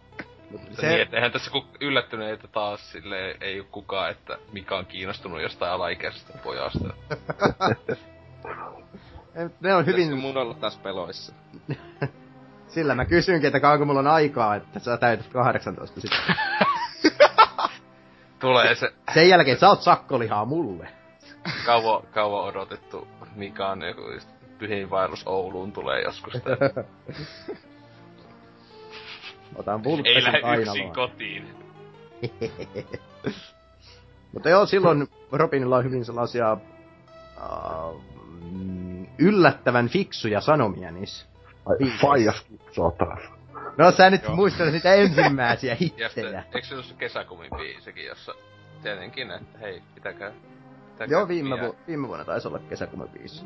Mutta 0.51 0.67
Se... 0.81 0.87
Niin, 0.87 0.97
se, 0.97 1.03
et 1.03 1.15
eihän 1.15 1.33
tässä 1.33 1.51
ku 1.51 1.65
yllättyneitä 1.81 2.49
taas 2.49 2.93
sille 2.93 3.37
ei 3.41 3.61
oo 3.61 3.67
kukaan, 3.71 4.11
että 4.11 4.39
mikä 4.53 4.77
on 4.77 4.87
kiinnostunut 4.87 5.43
jostain 5.43 5.73
alaikäisestä 5.73 6.39
pojasta. 6.39 6.89
ne 9.61 9.75
on 9.75 9.87
Hyvin 9.87 10.07
hyvin... 10.07 10.19
mun 10.19 10.37
olla 10.37 10.55
taas 10.55 10.77
peloissa. 10.79 11.33
Sillä 12.69 12.95
mä 12.95 13.05
kysynkin, 13.05 13.47
että 13.47 13.61
kauanko 13.61 13.85
mulla 13.85 14.01
on 14.01 14.07
aikaa, 14.07 14.55
että 14.55 14.79
sä 14.79 14.97
täytät 14.97 15.27
18 15.27 16.01
sitten. 16.01 16.35
Tulee 18.39 18.75
se 18.75 18.93
Sen 19.15 19.29
jälkeen 19.29 19.59
sä 19.59 19.69
oot 19.69 19.83
sakkolihaa 19.83 20.45
mulle. 20.45 20.89
kauan, 21.67 22.03
kauan 22.07 22.45
odotettu 22.45 23.09
Mikan 23.37 23.83
joku 23.83 24.11
just 24.11 24.29
pyhiinvaellus 24.59 25.23
Ouluun 25.27 25.73
tulee 25.73 26.03
joskus. 26.03 26.35
Otan 29.57 29.83
ei 30.05 30.23
lähde 30.25 30.39
yksin 30.39 30.43
kainaloon. 30.43 30.93
kotiin. 30.93 31.49
Mutta 34.33 34.49
joo, 34.49 34.67
silloin 34.67 35.09
Robinilla 35.33 35.77
on 35.77 35.85
hyvin 35.85 36.05
sellaisia 36.05 36.53
uh, 36.53 38.01
yllättävän 39.19 39.89
fiksuja 39.89 40.41
sanomia 40.41 40.91
niissä. 40.91 41.27
Faijas 42.01 42.41
kitsoo 42.43 42.91
taas. 42.91 43.21
No 43.79 43.91
sä 43.91 44.11
nyt 44.11 44.29
muistelet 44.29 44.73
niitä 44.73 44.95
ensimmäisiä 44.95 45.75
hittejä. 45.81 46.45
eikö 46.55 46.67
se 46.67 46.75
ollut 46.75 46.87
se 46.87 46.95
kesäkumin 46.95 47.51
biisikin, 47.57 48.07
jossa 48.07 48.33
tietenkin, 48.83 49.31
että 49.31 49.59
hei, 49.59 49.83
pitäkää, 49.95 50.33
pitäkää 50.93 51.07
Joo, 51.19 51.29
viime, 51.29 51.57
pian. 51.57 51.67
vu- 51.69 51.77
viime 51.87 52.09
vuonna 52.09 52.25
taisi 52.25 52.49
olla 52.49 52.59
kesäkumen 52.59 53.09
biisi. 53.09 53.45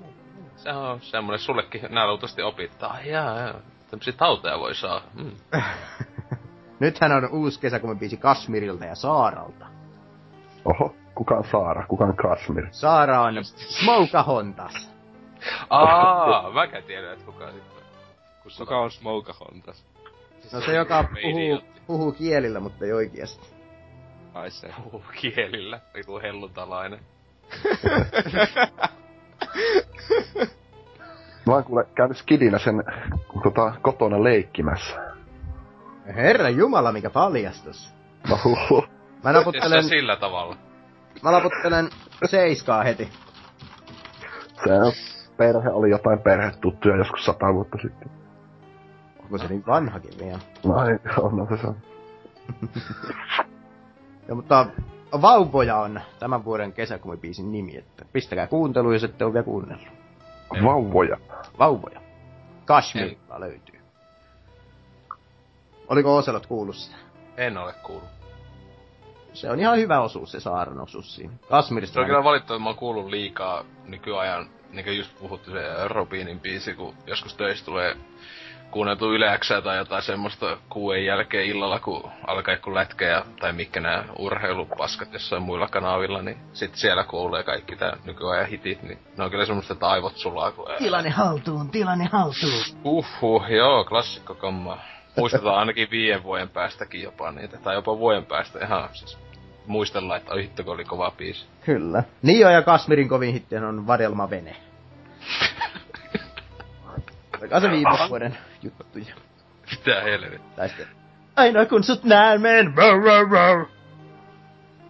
Se 0.57 0.71
on 0.73 1.01
semmonen 1.01 1.39
sullekin 1.39 1.81
nää 1.89 2.07
luultavasti 2.07 2.43
opit, 2.43 2.73
että 2.73 2.87
ai 2.87 3.11
jaa, 3.11 3.39
jaa, 3.39 3.61
tämmösiä 3.91 4.13
tauteja 4.13 4.59
voi 4.59 4.75
saa. 4.75 5.03
Mm. 5.15 5.37
Nythän 6.81 7.13
on 7.13 7.29
uusi 7.31 7.61
kesäkumen 7.61 7.99
biisi 7.99 8.17
Kasmirilta 8.17 8.85
ja 8.85 8.95
Saaralta. 8.95 9.67
Oho, 10.65 10.95
kuka 11.15 11.35
on 11.37 11.45
Saara, 11.45 11.87
kuka 11.87 12.05
on 12.05 12.17
Kasmir? 12.17 12.67
Saara 12.71 13.23
on 13.23 13.45
Smokahontas. 13.45 14.91
Aa, 15.71 16.51
mäkään 16.51 16.85
tiedän, 16.85 17.13
että 17.13 17.25
kuka 17.25 17.53
sitten. 17.53 17.85
Kun 18.43 18.53
Kuka 18.59 18.79
on 18.79 18.91
Smokahontas? 18.91 19.85
No 20.53 20.61
se, 20.61 20.75
joka 20.75 21.05
puhuu, 21.05 21.61
puhuu 21.87 22.13
kielillä, 22.13 22.61
mutta 22.61 22.85
ei 22.85 22.93
oikeasti. 22.93 23.55
Ai 24.35 24.51
se. 24.51 24.75
Puhuu 24.85 25.05
kielillä, 25.21 25.81
joku 25.95 26.21
helluntalainen. 26.21 27.01
Mä 31.47 31.55
oon 31.55 31.65
kuule 31.65 31.87
käynyt 31.95 32.17
skidinä 32.17 32.59
sen 32.59 32.85
tota, 33.43 33.75
kotona 33.83 34.25
leikkimässä. 34.25 35.11
Herra 36.07 36.49
Jumala, 36.49 36.93
mikä 36.93 37.11
paljastus. 37.11 37.95
No 38.29 38.39
huhu. 38.45 38.85
Mä 39.25 39.33
naputtelen, 39.33 39.85
sillä 39.85 40.17
tavalla. 40.17 40.57
mä 41.23 41.31
naputtelen 41.31 41.89
seiskaa 42.25 42.83
heti. 42.83 43.09
Se 44.65 44.73
on, 44.73 44.93
perhe 45.37 45.71
oli 45.71 45.91
jotain 45.91 46.19
perhetuttuja 46.19 46.97
joskus 46.97 47.25
sata 47.25 47.55
vuotta 47.55 47.79
sitten. 47.83 48.11
Onko 49.23 49.39
se 49.39 49.49
niin 49.49 49.67
vanhakin 49.67 50.13
vielä? 50.21 50.39
No 50.65 50.87
ei, 50.87 50.99
on 51.19 51.37
no, 51.37 51.47
se 51.61 51.67
on. 51.67 51.77
Ja, 54.29 54.35
mutta 54.35 54.67
Vauvoja 55.23 55.77
on 55.77 56.01
tämän 56.19 56.45
vuoden 56.45 56.73
kesäkumibiisin 56.73 57.53
nimi, 57.53 57.77
että 57.77 58.05
pistäkää 58.13 58.47
kuuntelu, 58.47 58.93
jos 58.93 59.05
ette 59.05 59.25
ole 59.25 59.33
vielä 59.33 59.45
kuunnellut. 59.45 60.00
Vauvoja. 60.65 61.17
Vauvoja. 61.59 62.01
Kashmirilla 62.65 63.41
löytyy. 63.41 63.81
Oliko 65.89 66.17
Oselot 66.17 66.47
kuullut 66.47 66.77
sitä? 66.77 66.97
En 67.37 67.59
ole 67.59 67.73
kuullut. 67.73 68.09
Se 69.33 69.51
on 69.51 69.61
ihan 69.61 69.79
hyvä 69.79 70.01
osuus, 70.01 70.33
se 70.33 70.41
Saaran 70.41 70.81
osuus 70.81 71.15
siinä. 71.15 71.33
Kasmirista 71.49 71.95
Se 71.95 72.01
on 72.01 72.07
kyllä 72.07 72.25
valittu, 72.25 72.55
että 72.55 72.63
mä 72.63 72.69
oon 72.69 72.77
kuullut 72.77 73.07
liikaa 73.07 73.65
nykyajan, 73.87 74.51
niin 74.71 74.85
kuin 74.85 74.99
just 74.99 75.19
puhuttu 75.19 75.51
se 75.51 75.89
Robinin 75.89 76.41
biisi, 76.41 76.75
kun 76.75 76.95
joskus 77.07 77.35
töissä 77.35 77.65
tulee 77.65 77.97
kuunneltu 78.71 79.13
Yle 79.13 79.39
Xää 79.39 79.63
tai 79.63 79.77
jotain 79.77 80.03
semmoista 80.03 80.57
kuuden 80.69 81.05
jälkeen 81.05 81.47
illalla, 81.47 81.81
kun 81.81 82.11
alkaa 82.27 82.55
joku 82.55 82.75
lätkä 82.75 83.25
tai 83.41 83.53
mitkä 83.53 83.81
nämä 83.81 84.05
urheilupaskat 84.19 85.13
jossain 85.13 85.43
muilla 85.43 85.69
kanavilla, 85.69 86.23
niin 86.23 86.37
sit 86.53 86.75
siellä 86.75 87.05
kuulee 87.05 87.43
kaikki 87.43 87.77
tää 87.77 87.97
nykyajan 88.05 88.47
hitit, 88.47 88.83
niin 88.83 88.99
ne 89.19 89.25
on 89.25 89.31
kyllä 89.31 89.47
semmoista, 89.47 89.73
että 89.73 89.89
aivot 89.89 90.17
sulaa, 90.17 90.53
kun 90.53 90.67
Tilanne 90.79 91.11
haltuun, 91.11 91.71
tilanne 91.71 92.09
haltuun. 92.13 92.63
Uhuh, 92.85 93.51
joo, 93.51 93.85
klassikko 93.85 94.35
kamma. 94.35 94.79
Muistetaan 95.17 95.59
ainakin 95.59 95.89
viiden 95.91 96.23
vuoden 96.23 96.49
päästäkin 96.49 97.03
jopa 97.03 97.33
niitä, 97.33 97.59
tai 97.59 97.75
jopa 97.75 97.99
vuoden 97.99 98.27
päästä 98.27 98.65
ihan 98.65 98.89
siis 98.93 99.19
muistellaan, 99.67 100.21
että 100.21 100.35
hitto, 100.35 100.63
oli 100.67 100.85
kova 100.85 101.11
biisi. 101.11 101.47
Kyllä. 101.65 102.03
Nio 102.23 102.51
ja 102.51 102.63
Kasmirin 102.63 103.09
kovin 103.09 103.33
hittihän 103.33 103.65
on 103.65 103.87
Vadelma 103.87 104.31
Vene. 104.31 104.57
Oliko 107.41 107.61
se 107.61 107.71
viime 107.71 107.91
vuoden 108.09 108.39
juttuja? 108.63 109.15
Mitä 109.71 110.01
helvettiä. 110.03 110.41
Tai 110.57 110.69
sitten, 110.69 110.87
aina 111.37 111.67
kun 111.67 111.85
sut 111.85 112.05
näen, 112.05 112.41
men. 112.41 112.75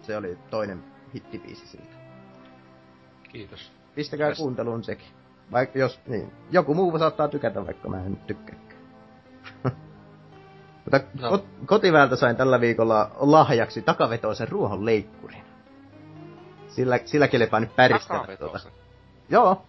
Se 0.01 0.17
oli 0.17 0.37
toinen 0.49 0.83
hittibiisi 1.15 1.67
siltä. 1.67 1.95
Kiitos. 3.31 3.71
Pistäkää 3.95 4.29
Tästä. 4.29 4.41
kuunteluun 4.41 4.83
sekin. 4.83 5.07
Vaikka 5.51 5.79
jos, 5.79 5.99
niin. 6.07 6.31
Joku 6.51 6.73
muu 6.73 6.99
saattaa 6.99 7.27
tykätä, 7.27 7.65
vaikka 7.65 7.89
mä 7.89 8.03
en 8.05 8.17
tykkääkään. 8.17 8.81
Mutta 10.85 10.99
No. 11.21 11.29
kot, 11.29 11.45
kotiväältä 11.65 12.15
sain 12.15 12.35
tällä 12.35 12.61
viikolla 12.61 13.11
lahjaksi 13.19 13.81
takavetoisen 13.81 14.49
ruohonleikkurin. 14.49 15.43
Sillä, 16.67 16.99
sillä 17.05 17.27
kelepaa 17.27 17.59
nyt 17.59 17.75
päristellä 17.75 18.37
tuota. 18.37 18.59
Joo. 19.29 19.65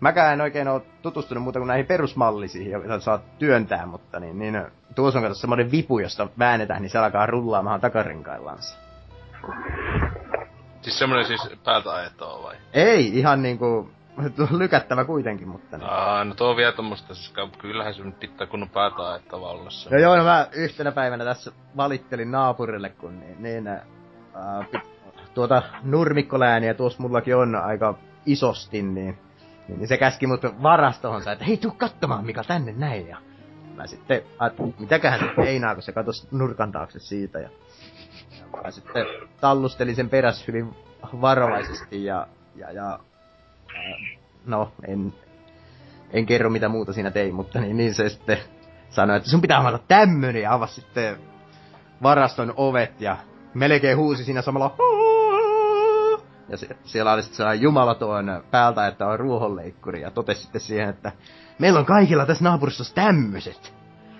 Mäkään 0.00 0.32
en 0.32 0.40
oikein 0.40 0.68
ole 0.68 0.82
tutustunut 1.02 1.42
muuta 1.42 1.58
kuin 1.58 1.68
näihin 1.68 1.86
perusmallisiin, 1.86 2.70
joita 2.70 3.00
saat 3.00 3.38
työntää, 3.38 3.86
mutta 3.86 4.20
niin, 4.20 4.38
niin 4.38 4.62
tuossa 4.94 5.18
on 5.18 5.22
kato 5.22 5.34
semmoinen 5.34 5.70
vipu, 5.70 5.98
josta 5.98 6.28
väännetään, 6.38 6.82
niin 6.82 6.90
se 6.90 6.98
alkaa 6.98 7.26
rullaamaan 7.26 7.80
takarinkaillansa. 7.80 8.78
Siis 10.82 10.98
semmonen 10.98 11.24
siis 11.24 11.48
päältä 11.64 11.94
ajettua 11.94 12.42
vai? 12.42 12.56
Ei, 12.72 13.18
ihan 13.18 13.42
niinku 13.42 13.90
lykättävä 14.50 15.04
kuitenkin, 15.04 15.48
mutta 15.48 15.78
niin. 15.78 15.90
Aa, 15.90 16.24
no 16.24 16.34
tuo 16.34 16.50
on 16.50 16.56
vielä 16.56 16.72
tommoista, 16.72 17.14
siis 17.14 17.34
kyllähän 17.58 17.94
se 17.94 18.04
nyt 18.04 18.20
pitää 18.20 18.46
kunnon 18.46 18.70
päätä 18.70 19.10
ajettava 19.10 19.50
olla 19.50 19.70
se. 19.70 19.90
No 19.90 19.98
joo, 19.98 20.16
no 20.16 20.24
mä 20.24 20.46
yhtenä 20.52 20.92
päivänä 20.92 21.24
tässä 21.24 21.52
valittelin 21.76 22.30
naapurille, 22.30 22.88
kun 22.88 23.20
niin, 23.20 23.42
niin 23.42 23.68
äh, 23.68 23.80
pit, 24.70 24.82
tuota 25.34 25.62
nurmikkolääniä 25.82 26.74
tuossa 26.74 27.02
mullakin 27.02 27.36
on 27.36 27.54
aika 27.54 27.94
isosti, 28.26 28.82
niin, 28.82 29.18
niin 29.76 29.88
se 29.88 29.96
käski 29.96 30.26
mut 30.26 30.42
varastohonsa, 30.62 31.32
että 31.32 31.44
hei 31.44 31.56
tuu 31.56 31.70
katsomaan 31.70 32.26
mikä 32.26 32.42
tänne 32.44 32.72
näin. 32.72 33.08
Ja 33.08 33.18
mä 33.76 33.86
sitten 33.86 34.22
ajattelin, 34.38 34.74
mitäköhän 34.78 35.20
se 35.20 35.26
meinaa, 35.36 35.74
kun 35.74 35.82
se 35.82 35.92
katosi 35.92 36.28
nurkan 36.30 36.72
taakse 36.72 36.98
siitä. 36.98 37.38
Ja, 37.38 37.48
ja 38.38 38.62
mä 38.64 38.70
sitten 38.70 39.06
tallustelin 39.40 39.96
sen 39.96 40.10
peräs 40.10 40.48
hyvin 40.48 40.74
varovaisesti 41.20 42.04
ja, 42.04 42.26
ja, 42.56 42.72
ja 42.72 42.98
no, 44.46 44.72
en, 44.86 45.14
en 46.10 46.26
kerro 46.26 46.50
mitä 46.50 46.68
muuta 46.68 46.92
siinä 46.92 47.10
tein, 47.10 47.34
mutta 47.34 47.60
niin, 47.60 47.76
niin 47.76 47.94
se 47.94 48.08
sitten 48.08 48.38
sanoi, 48.90 49.16
että 49.16 49.30
sun 49.30 49.40
pitää 49.40 49.60
avata 49.60 49.78
tämmönen 49.88 50.42
ja 50.42 50.54
avasi 50.54 50.74
sitten 50.74 51.16
varaston 52.02 52.54
ovet 52.56 53.00
ja 53.00 53.16
melkein 53.54 53.96
huusi 53.96 54.24
siinä 54.24 54.42
samalla 54.42 54.74
ja 56.50 56.56
se, 56.56 56.68
siellä 56.84 57.12
oli 57.12 57.22
sitten 57.22 57.36
sellainen 57.36 57.62
jumalaton 57.62 58.42
päältä, 58.50 58.86
että 58.86 59.06
on 59.06 59.20
ruohonleikkuri 59.20 60.00
ja 60.00 60.10
totesi 60.10 60.42
sitten 60.42 60.60
siihen, 60.60 60.88
että 60.88 61.12
meillä 61.58 61.78
on 61.78 61.86
kaikilla 61.86 62.26
tässä 62.26 62.44
naapurissa 62.44 62.94
tämmöiset. 62.94 63.74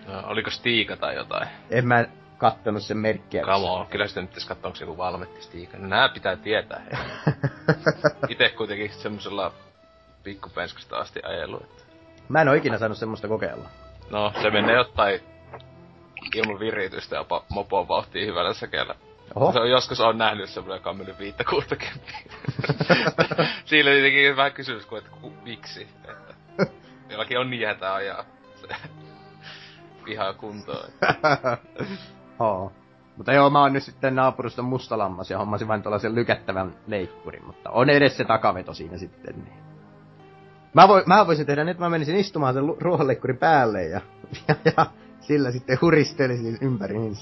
No, 0.06 0.22
oliko 0.26 0.50
Stiika 0.50 0.96
tai 0.96 1.14
jotain? 1.14 1.48
En 1.70 1.86
mä 1.86 2.04
kattonut 2.38 2.82
sen 2.82 2.98
merkkiä. 2.98 3.42
Come 3.42 3.70
on, 3.70 3.86
kyllä 3.86 4.06
sitten 4.06 4.24
nyt 4.24 4.44
katsoa, 4.48 4.68
onko 4.68 4.76
se 4.76 4.84
joku 4.84 4.96
valmetti 4.96 5.42
Stiika. 5.42 5.76
No, 5.76 5.88
nää 5.88 6.08
pitää 6.08 6.36
tietää. 6.36 6.82
Itse 8.28 8.48
kuitenkin 8.48 8.90
semmosella 8.90 9.52
pikkupenskasta 10.22 10.96
asti 10.96 11.20
ajellut. 11.22 11.62
Että... 11.62 11.82
Mä 12.28 12.40
en 12.40 12.48
ole 12.48 12.56
ikinä 12.56 12.78
saanut 12.78 12.98
semmoista 12.98 13.28
kokeilla. 13.28 13.68
No, 14.10 14.32
se 14.42 14.50
menee 14.50 14.76
jotain 14.76 15.20
ilman 16.34 16.60
viritystä 16.60 17.16
ja 17.16 17.24
mopon 17.48 17.88
vauhtiin 17.88 18.26
hyvällä 18.26 18.54
säkeellä. 18.54 18.94
Oho. 19.34 19.52
Se 19.52 19.60
on 19.60 19.70
joskus 19.70 20.00
on 20.00 20.18
nähnyt 20.18 20.50
semmoinen, 20.50 20.78
joka 20.78 20.90
on 20.90 20.96
mennyt 20.96 21.18
viittä 21.18 21.44
kuutta 21.44 21.76
Siinä 23.64 23.90
tietenkin 23.90 24.36
vähän 24.36 24.52
kysymys, 24.52 24.86
kun, 24.86 24.98
että 24.98 25.10
ku, 25.20 25.32
miksi. 25.42 25.88
Että 26.08 26.34
jollakin 27.10 27.38
on 27.38 27.50
niin 27.50 27.66
hätä 27.66 27.94
ajaa 27.94 28.24
se 28.54 28.68
pihaa 30.04 30.32
kuntoon. 30.32 30.90
Oo. 32.38 32.72
Mutta 33.16 33.32
joo, 33.32 33.50
mä 33.50 33.60
oon 33.60 33.72
nyt 33.72 33.82
sitten 33.82 34.14
naapurista 34.14 34.62
mustalammas 34.62 35.30
ja 35.30 35.38
hommasin 35.38 35.68
vain 35.68 35.82
tuollaisen 35.82 36.14
lykättävän 36.14 36.74
leikkurin, 36.86 37.46
mutta 37.46 37.70
on 37.70 37.90
edes 37.90 38.16
se 38.16 38.24
takaveto 38.24 38.74
siinä 38.74 38.98
sitten. 38.98 39.34
Niin. 39.34 39.58
Mä, 40.74 40.88
voi, 40.88 41.02
mä 41.06 41.26
voisin 41.26 41.46
tehdä 41.46 41.64
nyt, 41.64 41.78
mä 41.78 41.90
menisin 41.90 42.16
istumaan 42.16 42.54
sen 42.54 42.64
ruohonleikkurin 42.80 43.38
päälle 43.38 43.82
ja, 43.82 44.00
ja, 44.48 44.54
ja 44.76 44.86
sillä 45.20 45.50
sitten 45.50 45.78
huristelisin 45.82 46.58
ympäri 46.60 46.98
niin 46.98 47.16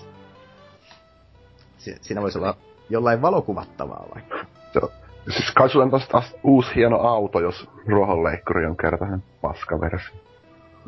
si- 1.78 1.96
siinä 2.00 2.22
voisi 2.22 2.38
olla 2.38 2.56
jollain 2.90 3.22
valokuvattavaa 3.22 4.06
vaikka. 4.14 4.44
Joo. 4.74 4.90
Siis 5.30 5.52
kai 5.54 5.70
sulla 5.70 5.84
on 5.84 5.90
tosta 5.90 6.22
uusi 6.42 6.74
hieno 6.74 6.96
auto, 7.00 7.40
jos 7.40 7.68
ruohonleikkuri 7.86 8.66
on 8.66 8.76
kertainen 8.76 9.22
paskaversio. 9.40 10.16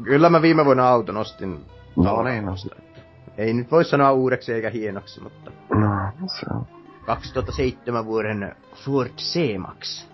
Kyllä 0.03 0.31
mä 0.31 0.43
viime 0.43 0.65
vuonna 0.65 0.89
auton 0.89 1.17
ostin. 1.17 1.67
No 1.97 2.23
niin, 2.23 2.47
no. 2.47 2.55
Ei 3.39 3.53
nyt 3.53 3.71
voi 3.71 3.85
sanoa 3.85 4.12
uudeksi 4.12 4.53
eikä 4.53 4.71
hienoksi, 4.71 5.23
mutta... 5.23 5.51
No, 5.75 6.27
se 6.27 6.47
on. 6.55 6.67
2007 7.07 8.07
vuoden 8.07 8.57
Ford 8.75 9.11
C-Max. 9.17 10.09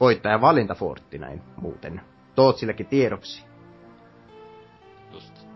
Voittaja 0.00 0.40
valinta 0.40 0.74
Fortti 0.74 1.18
näin 1.18 1.42
muuten. 1.56 2.00
Tootsillekin 2.34 2.86
tiedoksi. 2.86 3.44
Just. 5.12 5.46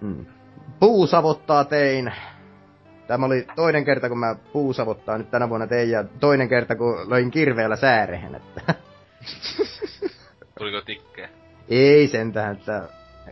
Mm 0.00 0.26
puusavottaa 0.80 1.64
tein. 1.64 2.12
Tämä 3.06 3.26
oli 3.26 3.46
toinen 3.56 3.84
kerta, 3.84 4.08
kun 4.08 4.18
mä 4.18 4.36
puusavottaa 4.52 5.18
nyt 5.18 5.30
tänä 5.30 5.48
vuonna 5.48 5.66
tein, 5.66 5.90
ja 5.90 6.04
toinen 6.20 6.48
kerta, 6.48 6.76
kun 6.76 7.10
löin 7.10 7.30
kirveellä 7.30 7.76
säärehen, 7.76 8.34
että... 8.34 8.60
Tuliko 10.58 10.80
tikkeä? 10.80 11.28
Ei 11.68 12.08
sentään, 12.08 12.56
että 12.56 12.88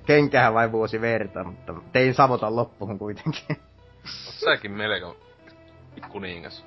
kenkähän 0.06 0.54
vain 0.54 0.72
vuosi 0.72 1.00
verta, 1.00 1.44
mutta 1.44 1.74
tein 1.92 2.14
savotan 2.14 2.56
loppuun 2.56 2.98
kuitenkin. 2.98 3.56
Oot 4.26 4.34
säkin 4.34 4.72
melko 4.72 5.16
kuningas. 6.08 6.64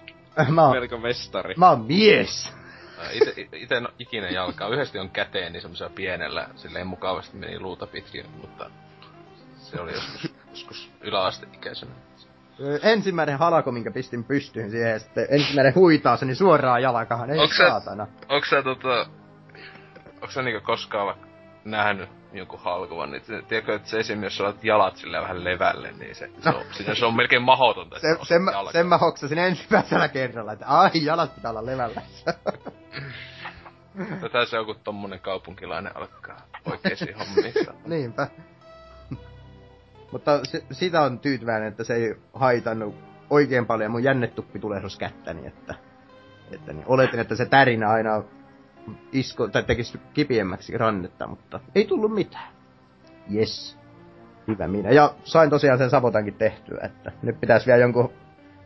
mä 0.50 0.64
oon, 0.64 0.76
melko 0.76 0.98
mestari. 0.98 1.54
Mä 1.58 1.70
oon 1.70 1.86
mies. 1.86 2.54
Ite, 3.12 3.34
ite 3.54 3.76
en 3.76 3.88
ikinä 4.00 4.30
jalkaa. 4.30 4.70
Yhdesti 4.70 5.00
on 5.00 5.10
käteen, 5.10 5.54
niin 5.54 5.62
semmoisella 5.62 5.92
pienellä, 5.96 6.50
silleen 6.56 6.88
mukavasti 6.88 7.38
meni 7.38 7.60
luuta 7.60 7.88
pitkin, 7.88 8.26
mutta 8.42 8.70
se 9.58 9.82
oli 9.82 9.92
joskus 9.94 10.34
joskus 10.58 10.92
yläasteikäisenä. 11.02 11.92
Ensimmäinen 12.82 13.40
halako, 13.40 13.72
minkä 13.72 13.92
pistin 13.92 14.24
pystyyn 14.24 14.72
siihen, 14.72 14.92
ja 14.92 15.00
sitten 15.00 15.28
ensimmäinen 15.30 15.76
huitaus, 15.76 16.22
niin 16.22 16.36
suoraan 16.36 16.82
jalakahan, 16.82 17.30
ei 17.30 17.40
onks 17.40 17.58
saatana. 17.58 18.08
Onks 18.30 18.50
sä 18.50 18.64
tota... 18.64 19.06
Onks 20.22 20.34
sä 20.34 20.42
niinku 20.42 20.66
koskaan 20.66 21.18
nähnyt 21.66 22.10
jonkun 22.34 22.60
halkuvan, 22.60 23.12
niin 23.12 23.22
tiedätkö, 23.48 23.76
että 23.76 23.90
se 23.90 23.98
esimerkiksi, 23.98 24.42
jos 24.42 24.48
olet 24.48 24.64
jalat 24.64 24.98
silleen 24.98 25.24
vähän 25.24 25.44
levälle, 25.44 25.92
niin 25.92 26.16
se, 26.16 26.30
se, 26.40 26.50
on, 26.50 26.56
no. 26.88 26.96
se 26.96 27.06
on 27.06 27.16
melkein 27.16 27.42
mahdotonta. 27.42 28.00
Se, 28.00 28.18
sen, 28.24 28.42
mä, 28.42 28.52
sen 28.72 28.88
mä 28.88 28.98
hoksasin 28.98 29.38
ensimmäisellä 29.38 30.08
kerralla, 30.08 30.52
että 30.54 30.66
ai, 30.68 30.92
jalat 30.94 31.36
pitää 31.36 31.52
olla 31.52 31.66
levällä. 31.66 32.02
Tätä 34.22 34.46
se 34.46 34.58
joku 34.58 34.74
tommonen 34.74 35.20
kaupunkilainen 35.20 35.98
alkaa 35.98 36.42
oikeisiin 36.66 37.16
hommissa. 37.18 37.74
Niinpä. 37.86 38.28
Mutta 40.12 40.40
se, 40.44 40.64
sitä 40.72 41.02
on 41.02 41.20
tyytyväinen, 41.20 41.68
että 41.68 41.84
se 41.84 41.96
ei 41.96 42.16
haitannut 42.34 42.96
oikein 43.30 43.66
paljon 43.66 43.92
mun 43.92 44.04
jännetuppi 44.04 44.60
tulehdus 44.60 44.98
kättäni, 44.98 45.48
että, 45.48 45.76
että 46.52 46.74
niin, 46.74 46.86
oletin, 46.88 47.20
että 47.20 47.36
se 47.36 47.46
tärinä 47.46 47.90
aina 47.90 48.24
isko, 49.12 49.48
tai 49.48 49.64
tekisi 49.64 50.00
kipiemmäksi 50.14 50.78
rannetta, 50.78 51.28
mutta 51.28 51.60
ei 51.76 51.86
tullut 51.86 52.14
mitään. 52.14 52.54
Yes. 53.34 53.78
Hyvä 54.48 54.68
minä. 54.68 54.90
Ja 54.90 55.14
sain 55.24 55.50
tosiaan 55.50 55.78
sen 55.78 55.90
savotankin 55.90 56.34
tehtyä, 56.34 56.80
että 56.84 57.12
nyt 57.22 57.40
pitäisi 57.40 57.66
vielä 57.66 57.80
jonkun 57.82 58.14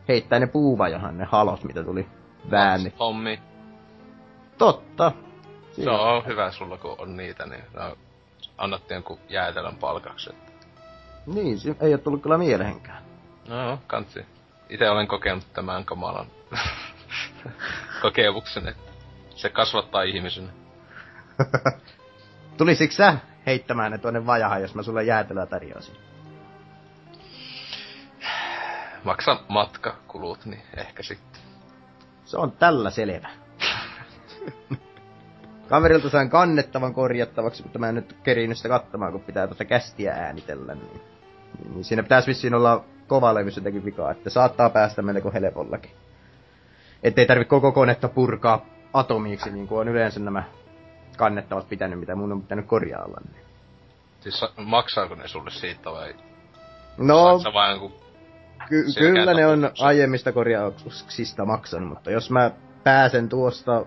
heittää 0.07 0.39
ne 0.39 0.47
puuvajahan 0.47 1.17
ne 1.17 1.25
halot, 1.25 1.63
mitä 1.63 1.83
tuli 1.83 2.07
väänni. 2.51 2.93
Hommi. 2.99 3.39
Totta. 4.57 5.11
Siinä. 5.71 5.91
Se 5.91 5.97
on 5.97 6.25
hyvä 6.25 6.51
sulla, 6.51 6.77
kun 6.77 6.95
on 6.97 7.17
niitä, 7.17 7.45
niin 7.45 7.63
no, 7.73 7.97
annat 8.57 8.89
jonkun 8.89 9.19
jäätelön 9.29 9.75
palkaksi. 9.75 10.29
Että 10.29 10.50
niin, 11.25 11.59
se 11.59 11.75
ei 11.79 11.93
ole 11.93 12.01
tullut 12.01 12.21
kyllä 12.21 12.37
mieleenkään. 12.37 13.03
No, 13.47 13.79
kansi. 13.87 14.25
Itse 14.69 14.89
olen 14.89 15.07
kokenut 15.07 15.53
tämän 15.53 15.85
kamalan 15.85 16.25
kokemuksen, 18.01 18.67
että 18.67 18.91
se 19.35 19.49
kasvattaa 19.49 20.03
ihmisen. 20.03 20.49
Tulisitko 22.57 22.95
sä 22.95 23.17
heittämään 23.45 23.91
ne 23.91 23.97
tuonne 23.97 24.25
vajahan, 24.25 24.61
jos 24.61 24.75
mä 24.75 24.83
sulle 24.83 25.03
jäätelöä 25.03 25.45
tarjoaisin? 25.45 25.95
Maksa 29.03 29.39
matkakulut, 29.47 30.45
niin 30.45 30.61
ehkä 30.77 31.03
sitten. 31.03 31.41
Se 32.25 32.37
on 32.37 32.51
tällä 32.51 32.89
selvä. 32.89 33.29
Kaverilta 35.69 36.09
sain 36.09 36.29
kannettavan 36.29 36.93
korjattavaksi, 36.93 37.63
mutta 37.63 37.79
mä 37.79 37.89
en 37.89 37.95
nyt 37.95 38.17
kerinyt 38.23 38.57
sitä 38.57 38.69
katsomaan, 38.69 39.11
kun 39.11 39.21
pitää 39.21 39.47
tuota 39.47 39.65
kästiä 39.65 40.13
äänitellä. 40.13 40.75
Niin, 40.75 41.01
niin 41.73 41.83
siinä 41.83 42.03
pitäisi 42.03 42.27
vissiin 42.27 42.53
olla 42.53 42.83
kova 43.07 43.33
levys 43.33 43.55
jotenkin 43.55 43.85
vikaa, 43.85 44.11
että 44.11 44.29
saattaa 44.29 44.69
päästä 44.69 45.01
melko 45.01 45.31
helpollakin. 45.33 45.91
Ettei 47.03 47.25
tarvi 47.25 47.45
koko 47.45 47.71
konetta 47.71 48.07
purkaa 48.07 48.65
atomiiksi, 48.93 49.51
niin 49.51 49.67
kuin 49.67 49.79
on 49.79 49.87
yleensä 49.87 50.19
nämä 50.19 50.43
kannettavat 51.17 51.69
pitänyt, 51.69 51.99
mitä 51.99 52.15
mun 52.15 52.31
on 52.31 52.41
pitänyt 52.41 52.65
korjailla. 52.65 53.17
Niin. 53.31 53.45
Siis 54.19 54.45
maksaako 54.57 55.15
ne 55.15 55.27
sulle 55.27 55.49
siitä 55.49 55.91
vai? 55.91 56.15
No, 56.97 57.39
Sä 57.39 57.53
vaan 57.53 57.79
ky- 58.69 58.85
kyllä 58.97 59.33
ne 59.33 59.47
on 59.47 59.71
aiemmista 59.81 60.31
korjauksista 60.31 61.45
maksanut, 61.45 61.89
mutta 61.89 62.11
jos 62.11 62.31
mä 62.31 62.51
pääsen 62.83 63.29
tuosta 63.29 63.85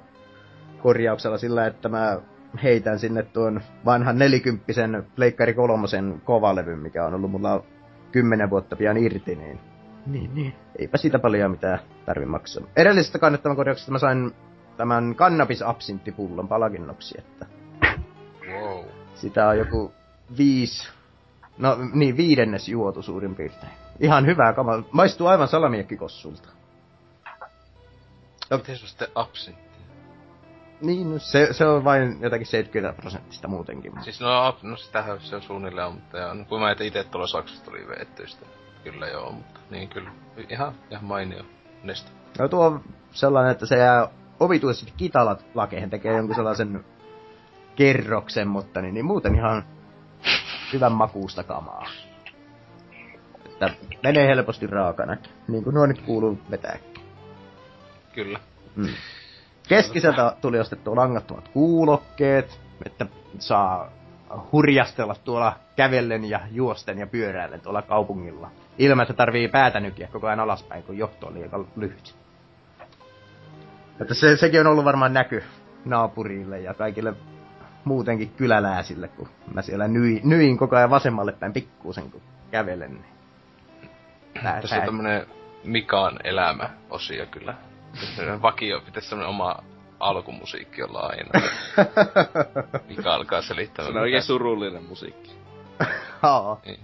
korjauksella 0.83 1.39
sillä, 1.39 1.67
että 1.67 1.89
mä 1.89 2.19
heitän 2.63 2.99
sinne 2.99 3.23
tuon 3.23 3.61
vanhan 3.85 4.19
nelikymppisen 4.19 5.07
Pleikkari 5.17 5.55
kolmosen 5.55 6.23
kovalevyn, 6.25 6.79
mikä 6.79 7.07
on 7.07 7.15
ollut 7.15 7.31
mulla 7.31 7.65
kymmenen 8.13 8.51
vuotta 8.51 8.77
pian 8.77 8.97
irti, 8.97 9.35
niin... 9.35 9.61
Niin, 10.07 10.35
niin. 10.35 10.55
Eipä 10.79 10.99
siitä 10.99 11.19
paljon 11.19 11.51
mitään 11.51 11.79
tarvi 12.07 12.27
maksaa. 12.27 12.65
Edellisestä 12.77 13.19
kannettavan 13.19 13.57
korjauksesta 13.57 13.93
mä 13.93 13.99
sain 13.99 14.33
tämän 14.77 15.15
kannabisabsinttipullon 15.15 16.49
palakinnoksi, 16.49 17.15
että 17.19 17.47
Wow. 18.53 18.85
sitä 19.15 19.49
on 19.49 19.59
joku 19.59 19.93
viisi, 20.39 20.89
no 21.59 21.79
niin 21.93 22.17
viidennes 22.17 22.69
juotu 22.69 23.03
suurin 23.03 23.35
piirtein. 23.35 23.73
Ihan 24.01 24.27
hyvää 24.27 24.53
kamaa. 24.53 24.83
Maistuu 24.93 25.27
aivan 25.27 25.49
salamiakkikossulta. 25.49 26.49
Miten 28.51 28.77
se 28.77 28.83
on 28.83 28.89
sitten 28.89 29.09
absintti? 29.15 29.64
Niin, 30.85 31.11
no 31.11 31.19
se, 31.19 31.49
se 31.51 31.67
on 31.67 31.85
vain 31.85 32.17
jotakin 32.21 32.47
70 32.47 33.01
prosenttista 33.01 33.49
muutenkin. 33.49 33.93
Siis 34.03 34.21
no, 34.21 34.57
no 34.63 34.77
sitähän 34.77 35.21
se 35.21 35.37
on 35.37 35.43
suunnilleen, 35.43 35.93
mutta 35.93 36.19
joo, 36.19 36.35
no, 36.35 36.45
kun 36.45 36.61
mä 36.61 36.75
itse 36.81 37.05
tuolla 37.05 37.27
Saksasta 37.27 37.65
tuli 37.65 37.89
veetty 37.89 38.27
sitä. 38.27 38.47
Kyllä 38.85 39.09
joo, 39.09 39.33
mutta 39.33 39.61
niin 39.71 39.89
kyllä. 39.89 40.11
Ihan, 40.49 40.75
ihan 40.91 41.05
mainio 41.05 41.45
neste. 41.83 42.11
No 42.39 42.49
tuo 42.49 42.67
on 42.67 42.85
sellainen, 43.11 43.53
että 43.53 43.67
se 43.67 43.77
jää 43.77 44.09
omituisesti 44.41 44.93
kitalat 44.97 45.45
lakeihin, 45.55 45.91
tekee 45.91 46.17
jonkun 46.17 46.37
sellaisen 46.37 46.85
kerroksen, 47.77 48.49
mutta 48.49 48.81
niin, 48.81 48.95
niin 48.95 49.05
muuten 49.05 49.35
ihan 49.35 49.65
hyvän 50.73 50.93
makuusta 50.93 51.43
kamaa. 51.43 51.87
Että 53.47 53.71
menee 54.03 54.27
helposti 54.27 54.67
raakana, 54.67 55.17
niin 55.49 55.65
kuin 55.65 55.75
nuo 55.75 55.87
nyt 55.87 56.01
kuuluu 56.01 56.39
vetääkin. 56.51 56.95
Kyllä. 58.13 58.41
Mm. 58.77 58.89
Keskiseltä 59.69 60.37
tuli 60.41 60.61
ostettua 60.61 60.97
langattomat 60.97 61.49
kuulokkeet, 61.49 62.61
että 62.87 63.07
saa 63.39 63.91
hurjastella 64.53 65.15
tuolla 65.25 65.57
kävellen 65.77 66.25
ja 66.25 66.41
juosten 66.51 66.99
ja 66.99 67.07
pyöräillen 67.07 67.61
tuolla 67.61 67.83
kaupungilla. 67.83 68.51
Ilman, 68.79 69.03
että 69.03 69.15
tarvii 69.15 69.49
päätä 69.49 69.81
nykiä 69.81 70.09
koko 70.13 70.27
ajan 70.27 70.41
alaspäin, 70.41 70.83
kun 70.83 70.99
johto 70.99 71.27
on 71.27 71.35
liian 71.35 71.67
lyhyt. 71.77 72.17
Että 74.01 74.15
se, 74.15 74.37
sekin 74.37 74.61
on 74.61 74.67
ollut 74.67 74.85
varmaan 74.85 75.13
näky 75.13 75.45
naapurille 75.85 76.61
ja 76.61 76.75
kaikille 76.75 77.15
muutenkin 77.85 78.31
kyläläisille, 78.37 79.09
kun 79.09 79.29
mä 79.55 79.63
siellä 79.63 79.89
nyin, 79.89 80.21
nyin 80.25 80.59
koko 80.59 80.77
ajan 80.77 80.91
vasemmalle 80.91 81.33
päin 81.33 81.53
pikkuusen, 81.53 82.11
kun 82.11 82.23
kävelen. 82.51 82.93
Niin. 82.93 83.05
Tässä 84.61 84.77
on 84.77 84.85
tämmönen 84.85 85.27
Mikaan 85.65 86.19
elämä-osio 86.25 87.27
kyllä. 87.27 87.55
Vakio, 88.43 88.81
pitäisi 88.81 89.09
semmonen 89.09 89.29
oma 89.29 89.57
alkumusiikki 90.01 90.83
olla 90.83 91.01
aina. 91.01 91.31
Mika 92.89 93.15
alkaa 93.15 93.43
selittämään. 93.43 93.93
Se 93.93 93.99
on 93.99 94.03
oikein 94.03 94.23
surullinen 94.23 94.85
musiikki. 94.85 95.31
Aa. 96.23 96.61
Niin. 96.65 96.81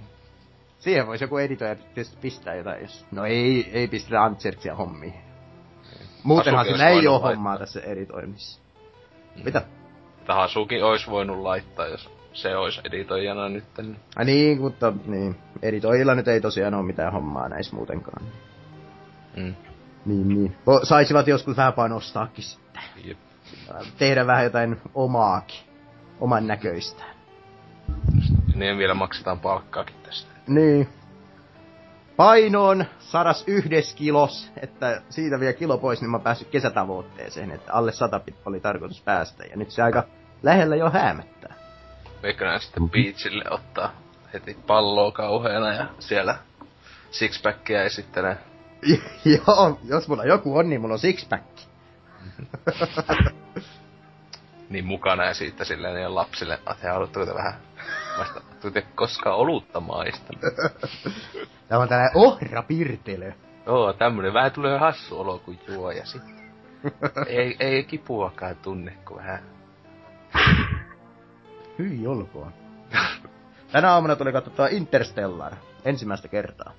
Siihen 0.78 1.06
voisi 1.06 1.24
joku 1.24 1.38
editoija 1.38 1.74
tietysti 1.74 2.16
pistää 2.20 2.54
jotain, 2.54 2.82
jos... 2.82 3.06
No 3.10 3.24
ei, 3.24 3.70
ei 3.72 3.88
pistetä 3.88 4.22
Antserksia 4.22 4.74
hommiin. 4.74 5.14
Muutenhan 6.22 6.60
Asukin 6.60 6.76
sillä 6.76 6.88
ei 6.88 6.94
olisi 6.94 7.08
oo 7.08 7.18
hommaa 7.18 7.58
tässä 7.58 7.80
editoinnissa. 7.80 8.60
Mitä? 9.44 9.62
Tahasukin 10.26 10.84
ois 10.84 11.10
voinut 11.10 11.38
laittaa, 11.38 11.86
jos 11.86 12.10
se 12.32 12.56
ois 12.56 12.80
editoijana 12.84 13.48
nyt. 13.48 13.64
Niin. 13.78 13.96
Ai 14.16 14.24
niin, 14.24 14.60
mutta 14.60 14.92
niin. 15.06 15.36
Editoijilla 15.62 16.14
nyt 16.14 16.28
ei 16.28 16.40
tosiaan 16.40 16.74
oo 16.74 16.82
mitään 16.82 17.12
hommaa 17.12 17.48
näissä 17.48 17.76
muutenkaan. 17.76 18.22
Mm. 19.36 19.54
Niin, 20.04 20.28
niin. 20.28 20.56
Vo- 20.66 20.86
Saisivat 20.86 21.26
joskus 21.26 21.56
vähän 21.56 21.72
painostaakin 21.72 22.44
sitten. 22.44 22.82
Jep. 23.04 23.18
Tehdä 23.98 24.26
vähän 24.26 24.44
jotain 24.44 24.80
omaakin. 24.94 25.60
Oman 26.20 26.46
näköistään. 26.46 27.14
Niin 28.54 28.78
vielä 28.78 28.94
maksetaan 28.94 29.40
palkkaakin 29.40 29.96
tästä. 30.02 30.30
Niin. 30.46 30.88
Paino 32.16 32.66
on 32.66 32.84
101 32.98 33.96
kilos, 33.96 34.52
että 34.62 35.02
siitä 35.08 35.40
vielä 35.40 35.52
kilo 35.52 35.78
pois, 35.78 36.00
niin 36.00 36.10
mä 36.10 36.18
päässyt 36.18 36.48
kesätavoitteeseen, 36.48 37.50
että 37.50 37.72
alle 37.72 37.92
100 37.92 38.20
pit 38.20 38.36
oli 38.46 38.60
tarkoitus 38.60 39.00
päästä, 39.02 39.44
ja 39.44 39.56
nyt 39.56 39.70
se 39.70 39.82
aika 39.82 40.04
lähellä 40.42 40.76
jo 40.76 40.90
häämättää. 40.90 41.54
Veikka 42.22 42.44
nää 42.44 42.58
sitten 42.58 42.90
beachille 42.90 43.44
ottaa 43.50 43.92
heti 44.32 44.58
palloa 44.66 45.12
kauheana 45.12 45.72
ja 45.72 45.86
siellä 45.98 46.36
sixpackia 47.10 47.82
esittelee. 47.82 48.38
Joo, 49.24 49.80
jos 49.84 50.08
mulla 50.08 50.24
joku 50.24 50.58
on, 50.58 50.68
niin 50.68 50.80
mulla 50.80 50.94
on 50.94 50.98
sixpack. 50.98 51.44
Niin 54.70 54.84
mukana 54.84 55.24
ja 55.24 55.34
siitä 55.34 55.64
silleen 55.64 55.94
niille 55.94 56.08
lapsille, 56.08 56.54
että 56.54 56.76
he 56.82 56.88
haluatteko 56.88 57.26
te 57.26 57.34
vähän 57.34 57.54
Vasta 58.18 58.40
tuite 58.60 58.82
koskaan 58.94 59.36
olutta 59.36 59.80
maistanut. 59.80 60.40
Tämä 61.68 61.82
on 61.82 61.88
tällainen 61.88 62.16
ohrapirtelö. 62.16 63.32
Joo, 63.66 63.92
tämmönen 63.92 64.34
vähän 64.34 64.52
tulee 64.52 64.78
hassu 64.78 65.20
olo, 65.20 65.38
kun 65.38 65.58
juo 65.68 65.90
ja 65.90 66.06
sitten. 66.06 66.52
ei, 67.26 67.56
ei 67.60 67.84
kipuakaan 67.84 68.56
tunne, 68.56 68.92
kun 69.04 69.16
vähän... 69.16 69.42
Hyi 71.78 72.06
olkoon. 72.06 72.52
Tänä 73.72 73.92
aamuna 73.92 74.16
tuli 74.16 74.32
katsottua 74.32 74.66
Interstellar 74.66 75.52
ensimmäistä 75.84 76.28
kertaa. 76.28 76.72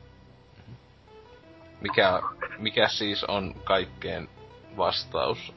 Mikä, 1.82 2.22
mikä 2.58 2.88
siis 2.88 3.24
on 3.24 3.56
kaikkeen 3.64 4.30
vastaus? 4.78 5.54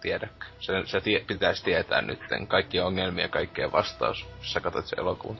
Tiedätkö? 0.00 0.46
Se, 0.60 0.72
se 0.86 1.00
tie, 1.00 1.20
pitäisi 1.26 1.64
tietää 1.64 2.02
nytten. 2.02 2.46
Kaikki 2.46 2.80
ongelmia, 2.80 3.28
kaikkeen 3.28 3.72
vastaus, 3.72 4.26
jos 4.38 4.52
sä 4.52 4.60
katsot 4.60 4.86
sen 4.86 4.98
elokuun. 4.98 5.38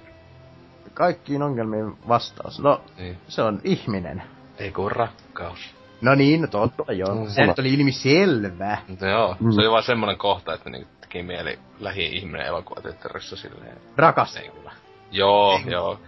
Kaikkiin 0.94 1.43
ongelmiin 1.43 2.09
vastaus. 2.09 2.60
No, 2.60 2.80
Niin. 2.98 3.18
se 3.28 3.43
on 3.43 3.60
ihminen. 3.64 4.22
Ei 4.59 4.72
kun 4.72 4.93
rakkaus. 4.93 5.74
No 6.01 6.14
niin, 6.14 6.40
no 6.43 6.47
totta 6.47 6.93
joo. 6.93 7.14
Mm. 7.14 7.26
Se 7.30 7.47
nyt 7.47 7.59
oli 7.59 7.74
ilmi 7.74 7.93
selvä. 7.93 8.78
Mutta 8.89 9.06
joo, 9.06 9.36
Mm. 9.40 9.51
se 9.52 9.60
oli 9.60 9.70
vaan 9.70 9.82
semmonen 9.82 10.18
kohta, 10.18 10.55
että 10.55 10.70
niinku 10.70 10.89
teki 11.01 11.22
mieli 11.22 11.59
lähi-ihminen 11.80 12.47
elokuvateatterissa 12.47 13.36
silleen. 13.36 13.78
Rakastella. 13.97 14.72
Joo, 15.10 15.60
joo. 15.66 16.01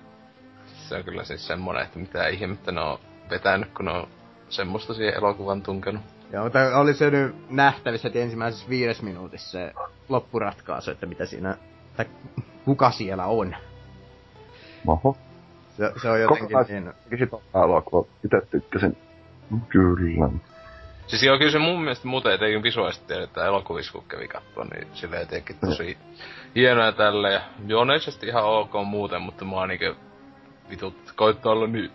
Se 0.89 0.97
on 0.97 1.05
kyllä 1.05 1.25
siis 1.25 1.47
semmonen, 1.47 1.83
että 1.83 1.99
mitä 1.99 2.27
ihmettä 2.29 2.73
ne 2.73 2.81
on 2.81 2.99
vetänyt, 3.31 3.69
kun 3.75 3.89
on 3.89 4.09
semmoista 4.49 4.95
siihen 4.95 5.15
elokuvan 5.15 5.63
tunkenut. 5.63 6.03
Joo, 6.33 6.45
mutta 6.45 6.79
oli 6.79 6.95
se 6.95 7.11
nyt 7.11 7.51
nähtävissä 7.51 8.09
heti 8.09 8.21
ensimmäisessä 8.21 8.69
viides 8.69 9.03
minuutissa 9.03 9.51
se 9.51 9.73
loppuratkaisu, 10.09 10.91
että 10.91 11.07
mitä 11.07 11.27
siinä, 11.27 11.57
tai 11.97 12.07
kuka 12.65 12.91
siellä 12.91 13.27
on. 13.27 13.57
Oho. 14.87 15.17
Se, 15.77 15.93
se 16.03 16.11
on 16.11 16.21
jotenkin 16.21 16.47
Kokonais- 16.47 16.69
niin... 16.69 16.93
Tekisit 17.11 17.29
elokuva. 17.55 18.09
Itse 18.25 18.41
tykkäsin. 18.51 18.97
Kyllä. 19.69 20.29
Siis 21.07 21.23
joo, 21.23 21.39
kyllä 21.39 21.51
se 21.51 21.59
mun 21.59 21.81
mielestä 21.81 22.09
muuten 22.09 22.33
etenkin 22.33 22.63
visuaalisesti 22.63 23.07
tiedetään 23.07 23.47
elokuvissa, 23.47 23.93
kun 23.93 24.05
kävi 24.09 24.29
katsoa, 24.29 24.65
niin 24.65 24.89
silleen 24.93 25.23
etenkin 25.23 25.57
tosi 25.67 25.99
hienoja 26.55 26.93
tälle. 26.93 27.33
Ja 27.33 27.41
juoneisesti 27.67 28.27
ihan 28.27 28.45
ok 28.45 28.73
muuten, 28.85 29.23
mutta 29.23 29.45
mä 29.45 29.57
oon 29.57 29.69
niinkö 29.69 29.95
vitut 30.71 31.13
koittaa 31.17 31.53
olla 31.53 31.67
niin 31.67 31.91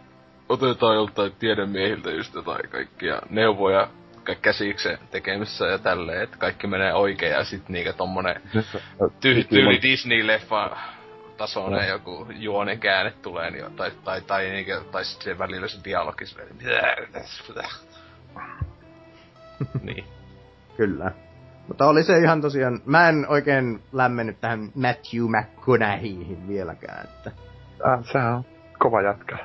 otetaan 0.50 0.96
joltain 0.96 1.32
tiedemiehiltä 1.40 2.12
just 2.12 2.36
jotain 2.36 2.70
kaikkia 2.70 3.22
neuvoja 3.30 3.88
kä- 4.30 4.36
käsikseen 4.42 5.00
tekemissä 5.12 5.68
ja 5.68 5.80
tälleen, 5.80 6.24
että 6.24 6.38
kaikki 6.38 6.68
menee 6.68 6.94
oikein 6.94 7.32
ja 7.32 7.44
sit 7.44 7.70
niinkö 7.70 7.94
tommonen 7.94 8.42
ty- 9.02 9.48
tyyli 9.50 9.80
Disney-leffa 9.82 10.78
tasoinen 11.38 11.90
joku 11.90 12.28
juonen 12.30 12.80
käänne 12.80 13.12
tulee, 13.22 13.52
niin, 13.52 13.76
tai, 13.76 13.92
tai, 14.04 14.22
tai, 14.22 14.50
niinkö, 14.50 14.82
tai 14.92 15.06
sit 15.06 15.22
se 15.22 15.40
välillä 15.40 15.68
se 15.68 15.78
dialogi 15.84 16.26
silleen, 16.26 16.58
niin. 19.84 20.04
Kyllä. 20.78 21.12
Mutta 21.68 21.88
oli 21.88 22.04
se 22.04 22.18
ihan 22.18 22.42
tosiaan, 22.42 22.80
mä 22.86 23.10
en 23.10 23.26
oikein 23.30 23.82
lämmennyt 23.94 24.42
tähän 24.42 24.60
Matthew 24.76 25.24
McConaugheyhin 25.24 26.48
vieläkään, 26.48 27.04
että 27.06 27.32
Äh, 27.88 28.00
sehän 28.12 28.36
on 28.36 28.46
kova 28.80 29.02
jätkä. 29.02 29.38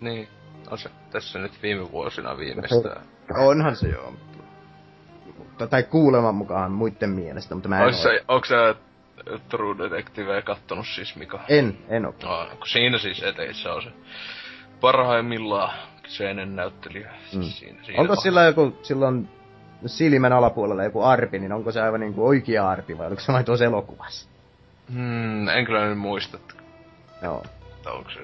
Niin, 0.00 0.28
on 0.70 0.78
se 0.78 0.90
tässä 1.10 1.38
nyt 1.38 1.62
viime 1.62 1.90
vuosina 1.92 2.38
viimeistään. 2.38 3.02
onhan 3.38 3.76
se 3.76 3.88
joo. 3.88 4.12
Tai 5.70 5.82
kuuleman 5.82 6.34
mukaan 6.34 6.72
muiden 6.72 7.10
mielestä, 7.10 7.54
mutta 7.54 7.68
mä 7.68 7.78
en 7.78 7.84
Ois 7.84 7.96
oo- 7.96 8.02
se, 8.02 8.24
onks 8.28 8.48
sä 8.48 8.74
True 9.48 9.78
Detective 9.78 10.42
kattonut 10.42 10.86
siis 10.86 11.16
Mika? 11.16 11.40
En, 11.48 11.78
en 11.88 12.06
oo. 12.06 12.14
No, 12.22 12.48
siinä 12.72 12.98
siis 12.98 13.22
eteissä 13.22 13.72
on 13.72 13.82
se 13.82 13.90
parhaimmillaan 14.80 15.72
kyseinen 16.02 16.56
näyttelijä. 16.56 17.10
Mm. 17.34 17.42
Siinä, 17.42 17.84
siinä 17.84 18.00
Onko 18.00 18.12
on. 18.12 18.22
sillä 18.22 18.44
joku, 18.44 18.78
silloin 18.82 19.28
silmän 19.86 20.32
alapuolella 20.32 20.84
joku 20.84 21.02
arpi, 21.02 21.38
niin 21.38 21.52
onko 21.52 21.72
se 21.72 21.80
aivan 21.82 22.00
niinku 22.00 22.26
oikea 22.26 22.68
arpi 22.68 22.98
vai 22.98 23.06
onko 23.06 23.20
se 23.20 23.32
vain 23.32 23.44
tuossa 23.44 23.64
elokuvassa? 23.64 24.28
Hmm, 24.92 25.48
en 25.48 25.64
kyllä 25.66 25.86
nyt 25.88 25.98
muista, 25.98 26.38
Joo. 27.22 27.44
onko 27.86 28.10
se. 28.10 28.20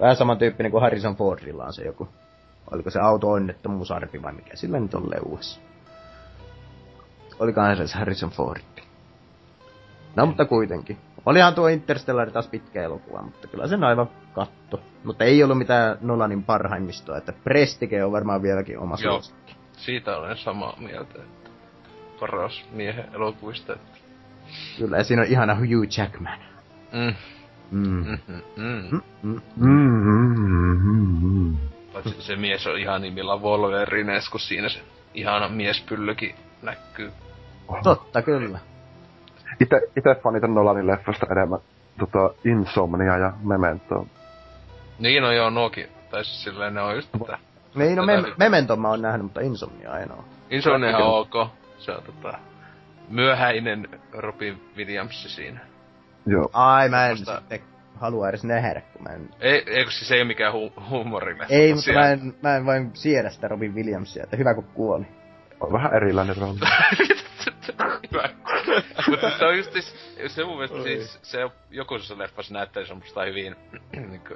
Vähän 0.00 0.16
samantyyppinen 0.16 0.72
kuin 0.72 0.82
Harrison 0.82 1.16
Fordilla 1.16 1.64
on 1.64 1.72
se 1.72 1.84
joku. 1.84 2.08
Oliko 2.70 2.90
se 2.90 3.00
auto-onnettomuusarpi 3.00 4.22
vai 4.22 4.32
mikä 4.32 4.56
sillä 4.56 4.80
nyt 4.80 4.94
on 4.94 5.10
leuassa? 5.10 5.60
Olikohan 7.38 7.88
se 7.88 7.98
Harrison 7.98 8.30
Ford? 8.30 8.62
No 10.16 10.26
mutta 10.26 10.44
kuitenkin. 10.44 10.98
Olihan 11.26 11.54
tuo 11.54 11.68
Interstellar 11.68 12.30
taas 12.30 12.48
pitkä 12.48 12.82
elokuva, 12.82 13.22
mutta 13.22 13.48
kyllä 13.48 13.68
sen 13.68 13.84
aivan 13.84 14.08
katto. 14.32 14.80
Mutta 15.04 15.24
ei 15.24 15.42
ollut 15.42 15.58
mitään 15.58 15.98
Nolanin 16.00 16.44
parhaimmistoa, 16.44 17.16
että 17.16 17.32
Prestige 17.44 18.04
on 18.04 18.12
varmaan 18.12 18.42
vieläkin 18.42 18.78
oma 18.78 18.96
Joo. 19.02 19.12
suosikki. 19.12 19.56
Siitä 19.72 20.16
olen 20.16 20.36
samaa 20.36 20.76
mieltä. 20.78 21.22
Että 21.22 21.50
paras 22.20 22.64
miehen 22.72 23.14
elokuvista. 23.14 23.72
Että... 23.72 23.98
Kyllä, 24.78 24.96
ja 24.96 25.04
siinä 25.04 25.22
on 25.22 25.28
ihana 25.28 25.54
Hugh 25.54 25.98
Jackman. 25.98 26.38
Mm. 26.92 27.14
Mm. 27.70 28.18
Mm, 28.56 29.00
mm. 29.22 29.40
Mm-hmm. 29.56 31.56
Paitsi 31.92 32.22
se 32.22 32.36
mies 32.36 32.66
on 32.66 32.78
ihan 32.78 33.02
nimillä 33.02 33.36
Wolverines, 33.36 34.28
kun 34.28 34.40
siinä 34.40 34.68
se 34.68 34.80
ihana 35.14 35.48
miespyllökin 35.48 36.34
näkyy. 36.62 37.12
Totta, 37.82 38.22
kyllä. 38.22 38.58
Ite, 39.60 39.80
ite 39.96 40.14
fanitan 40.22 40.54
Nolanin 40.54 40.86
leffasta 40.86 41.26
enemmän 41.30 41.58
tota, 41.98 42.30
Insomnia 42.44 43.18
ja 43.18 43.32
Memento. 43.42 44.06
Niin 44.98 45.22
no 45.22 45.32
joo, 45.32 45.50
nuokin. 45.50 45.88
Tai 46.10 46.24
siis 46.24 46.44
silleen 46.44 46.74
ne 46.74 46.82
on 46.82 46.96
just 46.96 47.12
tätä. 47.12 47.38
Niin, 47.74 47.96
no 47.96 48.06
me, 48.06 48.12
Mementon 48.36 48.80
mä 48.80 48.88
oon 48.88 49.02
nähnyt, 49.02 49.22
mutta 49.22 49.40
Insomnia 49.40 49.98
en 49.98 50.12
oo. 50.12 50.24
Iso 50.50 50.72
on 50.72 50.94
ok. 50.94 51.48
Se 51.78 51.92
on 51.92 52.02
tota... 52.02 52.38
Myöhäinen 53.08 53.88
Robin 54.12 54.62
Williams 54.76 55.36
siinä. 55.36 55.60
Joo. 56.26 56.48
Ai, 56.52 56.88
mä 56.88 57.06
en 57.06 57.16
Semmosta- 57.16 57.38
sitten 57.40 57.60
halua 57.94 58.28
edes 58.28 58.44
nähdä, 58.44 58.80
kun 58.80 59.02
mä 59.02 59.10
en... 59.14 59.28
Ei, 59.40 59.62
eikö 59.66 59.90
siis 59.90 60.10
ei 60.12 60.18
ole 60.20 60.26
mikään 60.28 60.52
hu- 60.54 60.88
huumorille. 60.90 61.46
Ei, 61.48 61.74
mutta 61.74 61.92
mä 61.92 62.10
en, 62.10 62.34
mä 62.42 62.56
en 62.56 62.66
vain 62.66 62.90
siedä 62.94 63.30
sitä 63.30 63.48
Robin 63.48 63.74
Williamsia, 63.74 64.24
että 64.24 64.36
hyvä 64.36 64.54
kun 64.54 64.64
kuoli. 64.64 65.04
On 65.60 65.72
vähän 65.72 65.94
erilainen 65.94 66.36
rooli. 66.36 66.58
Mutta 69.10 69.38
se 69.38 69.44
on 69.44 69.56
just 69.56 69.72
siis, 69.72 69.94
se 70.26 70.44
mun 70.44 70.54
mielestä 70.56 70.82
siis, 70.82 71.18
se 71.22 71.38
jokusessa 71.70 72.18
leffassa 72.18 72.54
näyttää 72.54 72.84
semmoista 72.84 73.24
hyvin 73.24 73.56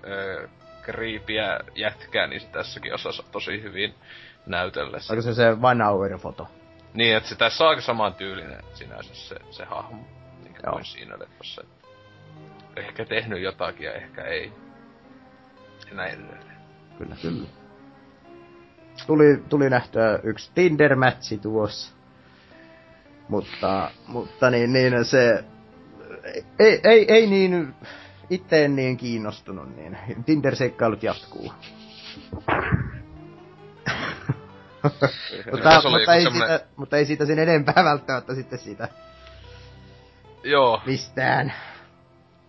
ö, 0.05 0.49
kriipiä 0.83 1.61
jätkää, 1.75 2.27
niin 2.27 2.41
se 2.41 2.47
tässäkin 2.47 2.95
osassa 2.95 3.23
tosi 3.33 3.63
hyvin 3.63 3.95
näytellä. 4.47 4.99
Onko 5.11 5.23
se 5.23 5.35
se 5.35 5.49
One 5.63 5.85
Hour-foto? 5.85 6.47
Niin, 6.95 7.17
että 7.17 7.29
se 7.29 7.35
tässä 7.37 7.65
on 7.65 7.71
aika 7.71 7.83
saman 7.83 8.15
tyylinen 8.15 8.63
sinänsä 8.75 9.15
se, 9.15 9.37
se 9.51 9.65
hahmo, 9.65 10.05
Joo. 10.62 10.72
kuin 10.72 10.84
siinä 10.84 11.18
leffassa. 11.18 11.64
Ehkä 12.76 13.05
tehnyt 13.05 13.43
jotakin 13.43 13.86
ja 13.86 13.93
ehkä 13.93 14.24
ei. 14.24 14.52
Ja 15.90 15.94
näin 15.97 16.12
edelleen. 16.12 16.56
Kyllä, 16.98 17.16
kyllä. 17.22 17.48
Tuli, 19.06 19.43
tuli 19.48 19.70
nähtyä 19.70 20.20
yksi 20.22 20.51
Tinder-mätsi 20.55 21.39
tuossa. 21.39 21.94
Mutta, 23.28 23.90
mutta 24.06 24.51
niin, 24.51 24.72
niin 24.72 25.05
se... 25.05 25.44
Ei, 26.59 26.80
ei, 26.84 27.12
ei 27.12 27.26
niin... 27.26 27.74
Itse 28.30 28.64
en 28.64 28.76
niin 28.76 28.97
kiinnostunut, 28.97 29.76
niin 29.76 29.98
Tinder-seikkailut 30.26 31.02
jatkuu. 31.02 31.52
mutta, 34.82 35.09
mutta, 35.90 36.14
ei 36.14 36.30
siitä, 36.30 36.60
mutta 36.76 36.97
ei 36.97 37.06
siitä 37.06 37.26
sen 37.26 37.39
enempää 37.39 37.84
välttämättä 37.84 38.34
sitten 38.34 38.59
siitä 38.59 38.89
Joo, 40.44 40.81
mistään. 40.86 41.52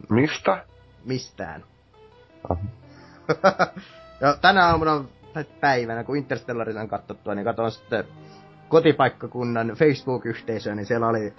Mistä? 0.09 0.65
Mistään. 1.05 1.63
Ja 4.21 4.37
tänä 4.41 4.65
aamuna 4.65 5.03
tai 5.33 5.43
päivänä, 5.59 6.03
kun 6.03 6.17
Interstellarin 6.17 6.77
on 6.77 6.87
katsottua, 6.87 7.35
niin 7.35 7.45
katsoin 7.45 7.71
sitten 7.71 8.03
kotipaikkakunnan 8.69 9.67
Facebook-yhteisöä, 9.67 10.75
niin 10.75 10.85
siellä 10.85 11.07
oli 11.07 11.33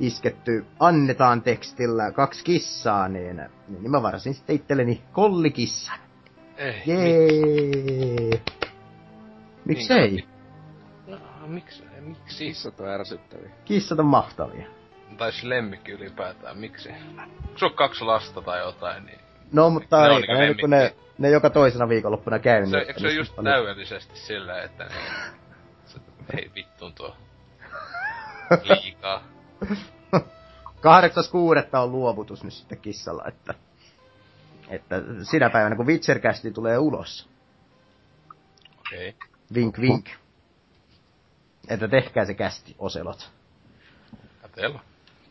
isketty 0.00 0.66
annetaan 0.80 1.42
tekstillä 1.42 2.12
kaksi 2.12 2.44
kissaa, 2.44 3.08
niin, 3.08 3.36
niin, 3.36 3.82
niin 3.82 3.90
mä 3.90 4.02
varasin 4.02 4.34
sitten 4.34 4.56
itselleni 4.56 5.02
kollikissan. 5.12 5.98
ei. 6.56 6.82
Jee! 6.86 8.42
Miksei? 9.64 10.10
Niin, 10.10 10.28
No, 11.06 11.18
miksi? 11.46 11.84
Miksi? 12.00 12.44
Kissat 12.44 12.80
on 12.80 12.88
ärsyttäviä. 12.88 13.50
Kissat 13.64 13.98
on 13.98 14.06
mahtavia. 14.06 14.66
Tai 15.18 15.32
lemmikki 15.42 15.92
ylipäätään, 15.92 16.58
miksi? 16.58 16.88
Sulla 17.56 17.70
on 17.70 17.76
kaksi 17.76 18.04
lasta 18.04 18.42
tai 18.42 18.58
jotain, 18.58 19.06
niin... 19.06 19.18
No, 19.52 19.70
mutta 19.70 20.02
Ne 20.02 20.10
on 20.10 20.22
ei, 20.28 20.36
niinku 20.36 20.36
ne, 20.36 20.60
kun 20.60 20.70
ne, 20.70 20.94
ne 21.18 21.30
joka 21.30 21.50
toisena 21.50 21.88
viikonloppuna 21.88 22.38
käy. 22.38 22.66
Se, 22.66 22.76
niin 22.76 22.86
se 22.86 22.92
niistä 22.92 23.06
ole 23.06 23.12
just 23.12 23.36
paljon- 23.36 23.54
täydellisesti 23.54 24.16
silleen, 24.16 24.64
että 24.64 24.84
ne... 24.84 24.90
Se, 25.86 25.98
ei 26.36 26.50
vittuun 26.54 26.94
tuo. 26.94 27.16
Liikaa. 28.62 29.24
8.6. 30.78 31.78
on 31.78 31.92
luovutus 31.92 32.44
nyt 32.44 32.52
sitten 32.52 32.78
kissalla, 32.78 33.24
että, 33.28 33.54
että 34.68 35.02
sinä 35.22 35.50
päivänä 35.50 35.76
kun 35.76 35.86
Witchercasti 35.86 36.50
tulee 36.50 36.78
ulos, 36.78 37.28
Okei. 38.78 39.08
Okay. 39.08 39.28
vink 39.54 39.80
vink, 39.80 40.08
että 41.68 41.88
tehkää 41.88 42.24
se 42.24 42.34
kästi, 42.34 42.76
oselot. 42.78 43.30
Katella. 44.42 44.80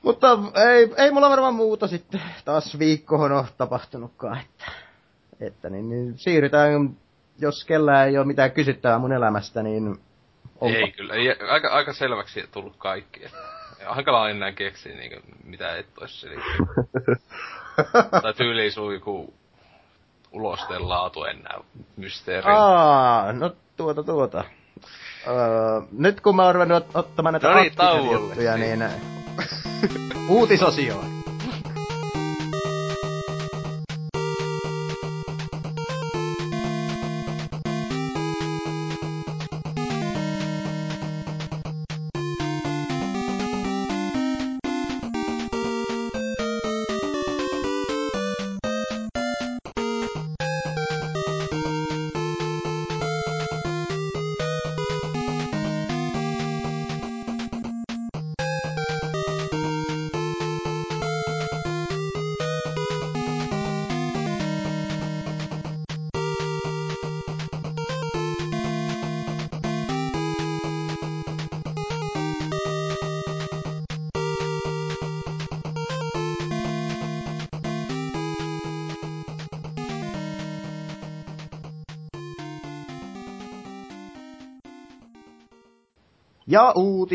Mutta 0.02 0.38
ei, 0.69 0.94
ei 0.98 1.11
mulla 1.11 1.30
varmaan 1.30 1.53
muuta 1.56 1.88
sitten 1.88 2.22
taas 2.45 2.80
viikkoon 2.80 3.32
ole 3.32 3.45
tapahtunutkaan, 3.57 4.40
että, 4.40 4.72
että 5.40 5.69
niin, 5.69 5.90
niin 5.90 6.18
siirrytään, 6.18 6.98
jos 7.40 7.65
kellään 7.65 8.07
ei 8.07 8.18
ole 8.18 8.26
mitään 8.26 8.52
kysyttävää 8.52 8.99
mun 8.99 9.14
elämästä, 9.14 9.64
niin 9.64 9.88
onpa. 10.61 10.78
Ei 10.78 10.91
kyllä, 10.91 11.14
ei, 11.14 11.36
aika, 11.49 11.68
aika 11.69 11.94
selväksi 11.94 12.49
tullut 12.52 12.76
kaikki. 12.78 13.26
että- 13.26 13.57
ja 13.80 13.94
Hankala 13.94 14.30
enää 14.30 14.52
keksiä 14.52 14.95
niinku, 14.95 15.28
mitä 15.44 15.76
et 15.76 15.88
ois 16.02 16.22
selittänyt. 16.22 17.22
tai 18.22 18.34
tyyliin 18.34 18.72
sun 18.72 18.94
joku 18.94 19.34
ulosteen 20.32 20.90
laatu 20.90 21.24
enää 21.24 21.57
mysteeri. 21.98 22.52
Aa, 22.52 23.34
no 23.34 23.52
tuota 23.78 24.03
tuota. 24.03 24.44
Öö, 25.28 25.82
nyt 25.91 26.22
kun 26.22 26.36
mä 26.36 26.44
oon 26.45 26.56
ruvennut 26.56 26.84
ot- 26.84 26.91
ottamaan 26.94 27.34
näitä 27.34 27.48
No 27.48 27.56
niin, 27.56 27.72
aktiivisia 27.82 28.11
juttuja, 28.11 28.57
niin 28.57 28.84
uutisosioon. 30.30 31.16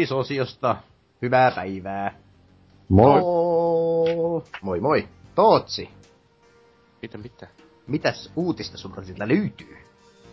Uutisosiosta. 0.03 0.77
Hyvää 1.23 1.51
päivää. 1.51 2.19
Moi. 2.89 3.21
Oo, 3.23 4.45
moi 4.63 4.81
moi. 4.81 5.09
Tootsi, 5.35 5.91
Mitä 7.03 7.19
mitä? 7.19 7.49
mitäs 7.87 8.33
uutista 8.37 8.79
sulta 8.79 9.05
siltä 9.05 9.29
löytyy? 9.29 9.77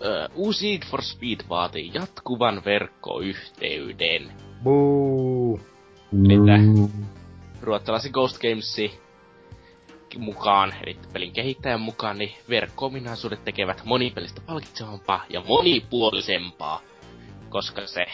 Öö, 0.01 0.27
uusi 0.35 0.71
Need 0.71 0.85
for 0.89 1.01
Speed 1.01 1.39
vaatii 1.49 1.91
jatkuvan 1.93 2.61
verkkoyhteyden. 2.65 4.31
Buu. 4.63 5.59
Mitä? 6.11 6.57
Mm. 6.57 6.89
Ruotsalaisen 7.61 8.11
Ghost 8.11 8.37
Gamesin 8.37 8.91
mukaan, 10.17 10.73
eli 10.83 10.97
pelin 11.13 11.31
kehittäjän 11.31 11.81
mukaan, 11.81 12.17
niin 12.17 12.31
verkko-ominaisuudet 12.49 13.43
tekevät 13.43 13.81
monipelistä 13.85 14.41
palkitsevampaa 14.41 15.25
ja 15.29 15.41
monipuolisempaa, 15.47 16.81
koska 17.49 17.87
se, 17.87 18.05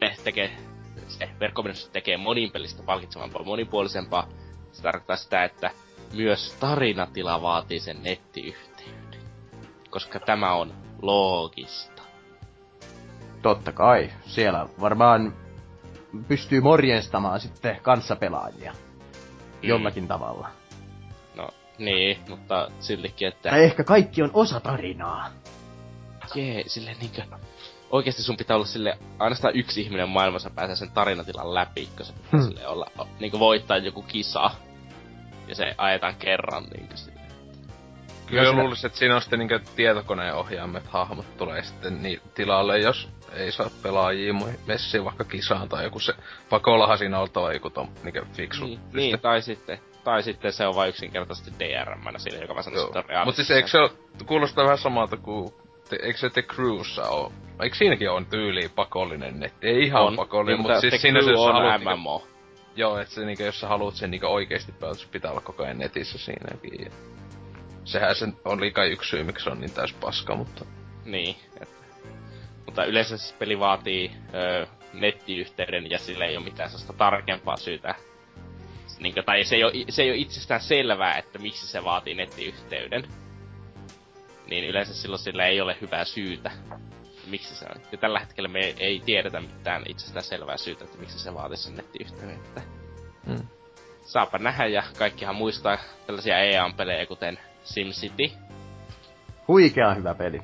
ne 0.00 0.16
tekee, 0.24 0.50
se 1.08 1.28
verkko 1.40 1.64
tekee 1.92 2.16
monipelistä 2.16 2.82
palkitsevampaa 2.82 3.42
ja 3.42 3.46
monipuolisempaa. 3.46 4.28
Se 4.72 4.82
tarkoittaa 4.82 5.16
sitä, 5.16 5.44
että 5.44 5.70
myös 6.14 6.56
tarinatila 6.60 7.42
vaatii 7.42 7.80
sen 7.80 8.02
nettiyhteyden, 8.02 9.20
koska 9.90 10.20
tämä 10.20 10.54
on 10.54 10.74
loogista. 11.02 12.02
Totta 13.42 13.72
kai. 13.72 14.10
Siellä 14.26 14.68
varmaan 14.80 15.34
pystyy 16.28 16.60
morjenstamaan 16.60 17.40
sitten 17.40 17.80
kanssapelaajia. 17.82 18.72
Jollakin 19.62 20.08
tavalla. 20.08 20.48
No, 21.34 21.48
niin, 21.78 22.18
mutta 22.28 22.70
siltikin, 22.80 23.28
että... 23.28 23.50
Tai 23.50 23.64
ehkä 23.64 23.84
kaikki 23.84 24.22
on 24.22 24.30
osa 24.32 24.60
tarinaa. 24.60 25.30
Jee, 26.34 26.62
silleen 26.66 26.96
niinkö... 26.98 27.22
oikeasti 27.90 28.22
sun 28.22 28.36
pitää 28.36 28.56
olla 28.56 28.66
sille 28.66 28.98
ainoastaan 29.18 29.56
yksi 29.56 29.80
ihminen 29.80 30.08
maailmassa 30.08 30.50
pääsee 30.50 30.76
sen 30.76 30.90
tarinatilan 30.90 31.54
läpi, 31.54 31.88
koska 31.98 32.04
se 32.04 32.12
pitää 32.12 32.40
Hmm. 32.40 32.48
sille 32.48 32.66
olla, 32.66 32.90
niinku 33.20 33.38
voittaa 33.38 33.76
joku 33.76 34.02
kisa. 34.02 34.50
Ja 35.48 35.54
se 35.54 35.74
ajetaan 35.78 36.14
kerran 36.16 36.64
niinku 36.64 36.96
sille. 36.96 37.18
Kyllä 38.26 38.42
ne- 38.42 38.62
luulisin, 38.62 38.86
että 38.86 38.98
siinä 38.98 39.14
on 39.14 39.20
sitten 39.22 39.38
niinkö 39.38 39.60
tietokoneen 39.76 40.34
ohjaamet 40.34 40.86
hahmot 40.86 41.36
tulee 41.36 41.62
sitten 41.62 42.02
niin 42.02 42.20
tilalle, 42.34 42.78
jos 42.78 43.08
ei 43.32 43.52
saa 43.52 43.70
pelaajia 43.82 44.34
messiin 44.66 45.04
vaikka 45.04 45.24
kisaan 45.24 45.68
tai 45.68 45.84
joku 45.84 46.00
se 46.00 46.14
pakollahan 46.50 46.98
siinä 46.98 47.16
on 47.16 47.22
oltava 47.22 47.52
joku 47.52 47.70
tom, 47.70 47.88
niinkö 48.02 48.24
fiksu. 48.32 48.64
Niin, 48.66 48.80
niin, 48.92 49.20
tai 49.20 49.42
sitten, 49.42 49.80
tai 50.04 50.22
sitten 50.22 50.52
se 50.52 50.66
on 50.66 50.74
vain 50.74 50.88
yksinkertaisesti 50.88 51.52
DRM 51.58 52.02
siinä, 52.16 52.38
joka 52.38 52.54
vaan 52.54 52.64
sanoo, 52.64 52.86
että 52.86 53.20
on 53.20 53.26
Mut 53.26 53.36
siis 53.36 53.50
eikö 53.50 53.68
se 53.68 53.78
oo, 53.78 53.90
kuulostaa 54.26 54.64
vähän 54.64 54.78
samalta 54.78 55.16
kuin, 55.16 55.52
eikö 55.96 56.18
se 56.18 56.30
The 56.30 56.42
Crewssa 56.42 57.08
oo, 57.08 57.32
eikö 57.62 57.76
siinäkin 57.76 58.10
on 58.10 58.26
tyyli 58.26 58.68
pakollinen 58.68 59.40
netti? 59.40 59.66
Ei 59.66 59.82
ihan 59.82 60.02
on, 60.02 60.16
pakollinen, 60.16 60.60
mutta 60.60 60.80
siis 60.80 61.02
siinä 61.02 61.22
se, 61.22 61.30
jos 61.30 61.40
on 61.40 61.52
haluat 61.52 61.98
MMO. 61.98 62.26
Joo, 62.76 62.98
että 62.98 63.14
se 63.14 63.24
niinkö, 63.24 63.44
jos 63.44 63.60
sä 63.60 63.68
haluat 63.68 63.94
sen 63.94 64.10
niinkö 64.10 64.28
oikeesti 64.28 64.72
pelata, 64.72 65.00
pitää 65.12 65.30
olla 65.30 65.40
koko 65.40 65.62
ajan 65.62 65.78
netissä 65.78 66.18
siinäkin. 66.18 66.84
Ja 66.84 66.90
sehän 67.84 68.14
se 68.14 68.28
on 68.44 68.60
liikaa 68.60 68.84
yksi 68.84 69.10
syy, 69.10 69.24
miksi 69.24 69.44
se 69.44 69.50
on 69.50 69.60
niin 69.60 69.74
täys 69.74 69.92
paska, 69.92 70.36
mutta... 70.36 70.64
Niin, 71.04 71.36
että. 71.60 71.78
Mutta 72.66 72.84
yleensä 72.84 73.16
se 73.16 73.34
peli 73.38 73.58
vaatii 73.58 74.10
ö, 74.34 74.66
nettiyhteyden 74.92 75.90
ja 75.90 75.98
sillä 75.98 76.24
ei 76.24 76.36
ole 76.36 76.44
mitään 76.44 76.70
sellaista 76.70 76.92
tarkempaa 76.92 77.56
syytä. 77.56 77.94
Niin, 78.98 79.14
tai 79.26 79.44
se 79.44 79.56
ei, 79.56 79.64
ole, 79.64 79.72
se 79.88 80.02
ei 80.02 80.10
ole 80.10 80.16
itsestään 80.16 80.60
selvää, 80.60 81.18
että 81.18 81.38
miksi 81.38 81.66
se 81.66 81.84
vaatii 81.84 82.14
nettiyhteyden. 82.14 83.04
Niin 84.48 84.64
yleensä 84.64 84.94
silloin 84.94 85.22
sillä 85.22 85.46
ei 85.46 85.60
ole 85.60 85.76
hyvää 85.80 86.04
syytä, 86.04 86.50
miksi 87.26 87.54
se 87.56 87.66
on. 87.74 87.82
Ja 87.92 87.98
tällä 87.98 88.20
hetkellä 88.20 88.48
me 88.48 88.74
ei, 88.78 89.02
tiedetä 89.04 89.40
mitään 89.40 89.82
itsestään 89.88 90.24
selvää 90.24 90.56
syytä, 90.56 90.84
että 90.84 90.98
miksi 90.98 91.18
se 91.18 91.34
vaatii 91.34 91.56
sen 91.56 91.76
nettiyhteyden. 91.76 92.34
Että 92.34 92.62
Mm. 93.26 93.46
saapa 94.02 94.38
nähdä 94.38 94.66
ja 94.66 94.82
kaikkihan 94.98 95.34
muistaa 95.34 95.78
tällaisia 96.06 96.38
EA-pelejä 96.38 97.06
kuten 97.06 97.38
SimCity. 97.64 98.30
Huikea 99.48 99.94
hyvä 99.94 100.14
peli. 100.14 100.40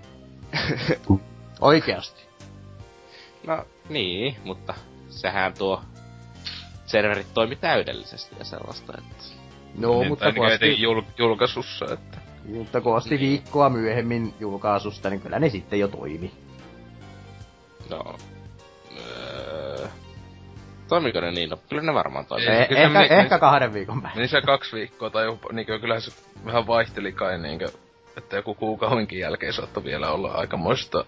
Oikeasti. 1.60 2.22
No 3.46 3.64
niin, 3.88 4.36
mutta 4.44 4.74
sehän 5.08 5.54
tuo 5.58 5.82
serverit 6.86 7.34
toimi 7.34 7.56
täydellisesti 7.56 8.36
ja 8.38 8.44
sellaista, 8.44 8.92
että... 8.98 9.24
No, 9.78 9.98
niin, 9.98 10.08
mutta 10.08 10.26
asti, 10.28 10.40
etenkin 10.54 10.80
jul, 10.82 11.02
julkaisussa, 11.18 11.84
että... 11.92 12.18
mutta 12.44 12.80
kun 12.80 12.96
asti 12.96 13.18
viikkoa 13.18 13.68
myöhemmin 13.70 14.34
julkaisusta, 14.40 15.10
niin 15.10 15.20
kyllä 15.20 15.38
ne 15.38 15.48
sitten 15.48 15.78
jo 15.80 15.88
toimi. 15.88 16.30
No... 17.90 18.16
Öö, 18.98 19.86
toimiko 20.88 21.20
ne 21.20 21.30
niin? 21.30 21.50
No, 21.50 21.56
kyllä 21.68 21.82
ne 21.82 21.94
varmaan 21.94 22.26
toimii. 22.26 22.48
Eh, 22.48 22.68
kyllä 22.68 22.80
ehkä, 22.80 22.98
meni- 22.98 23.14
ehkä 23.20 23.38
kahden 23.38 23.72
viikon 23.74 24.02
päästä. 24.02 24.18
Meni 24.18 24.28
se 24.28 24.40
kaksi 24.42 24.76
viikkoa 24.76 25.10
tai 25.10 25.24
jopa, 25.24 25.48
niinkö 25.52 25.78
kyllähän 25.78 26.02
se 26.02 26.12
vähän 26.44 26.66
vaihteli 26.66 27.12
kai 27.12 27.38
niinkö, 27.38 27.68
että 28.16 28.36
joku 28.36 28.54
kuukaudenkin 28.54 29.18
jälkeen 29.18 29.52
saattoi 29.52 29.84
vielä 29.84 30.10
olla 30.10 30.32
aikamoista 30.32 31.04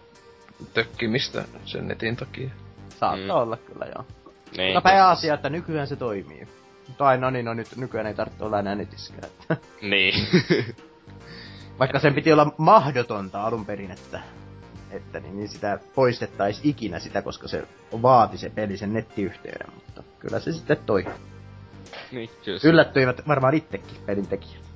tökkimistä 0.74 1.44
sen 1.64 1.88
netin 1.88 2.16
takia. 2.16 2.50
Saattaa 2.88 3.36
Mm. 3.36 3.42
olla 3.42 3.56
kyllä 3.56 3.86
joo. 3.94 4.04
Niin. 4.56 4.74
Mutta 4.74 4.88
pääasia, 4.90 5.34
että 5.34 5.48
nykyään 5.50 5.86
se 5.86 5.96
toimii. 5.96 6.48
Tai 6.98 7.18
no 7.18 7.30
niin, 7.30 7.44
no 7.44 7.54
nyt 7.54 7.76
nykyään 7.76 8.06
ei 8.06 8.14
tarvitse 8.14 8.44
olla 8.44 8.58
enää 8.58 8.74
netiskään. 8.74 9.30
Niin. 9.82 10.14
Vaikka 11.78 11.98
sen 11.98 12.14
piti 12.14 12.32
olla 12.32 12.54
mahdotonta 12.58 13.42
alun 13.44 13.66
perin, 13.66 13.90
että, 13.90 14.20
että 14.90 15.20
niin, 15.20 15.36
niin 15.36 15.48
sitä 15.48 15.78
poistettaisi 15.94 16.60
ikinä 16.64 16.98
sitä, 16.98 17.22
koska 17.22 17.48
se 17.48 17.68
vaati 18.02 18.38
se 18.38 18.50
peli 18.50 18.76
sen 18.76 18.92
nettiyhteyden, 18.92 19.74
mutta 19.74 20.02
kyllä 20.18 20.40
se 20.40 20.52
sitten 20.52 20.76
toi. 20.86 21.06
niin, 22.12 22.30
kyllä 22.44 22.58
se- 22.58 22.68
Yllättyivät 22.68 23.28
varmaan 23.28 23.54
itsekin 23.54 23.96
pelin 24.06 24.26
tekijät. 24.26 24.66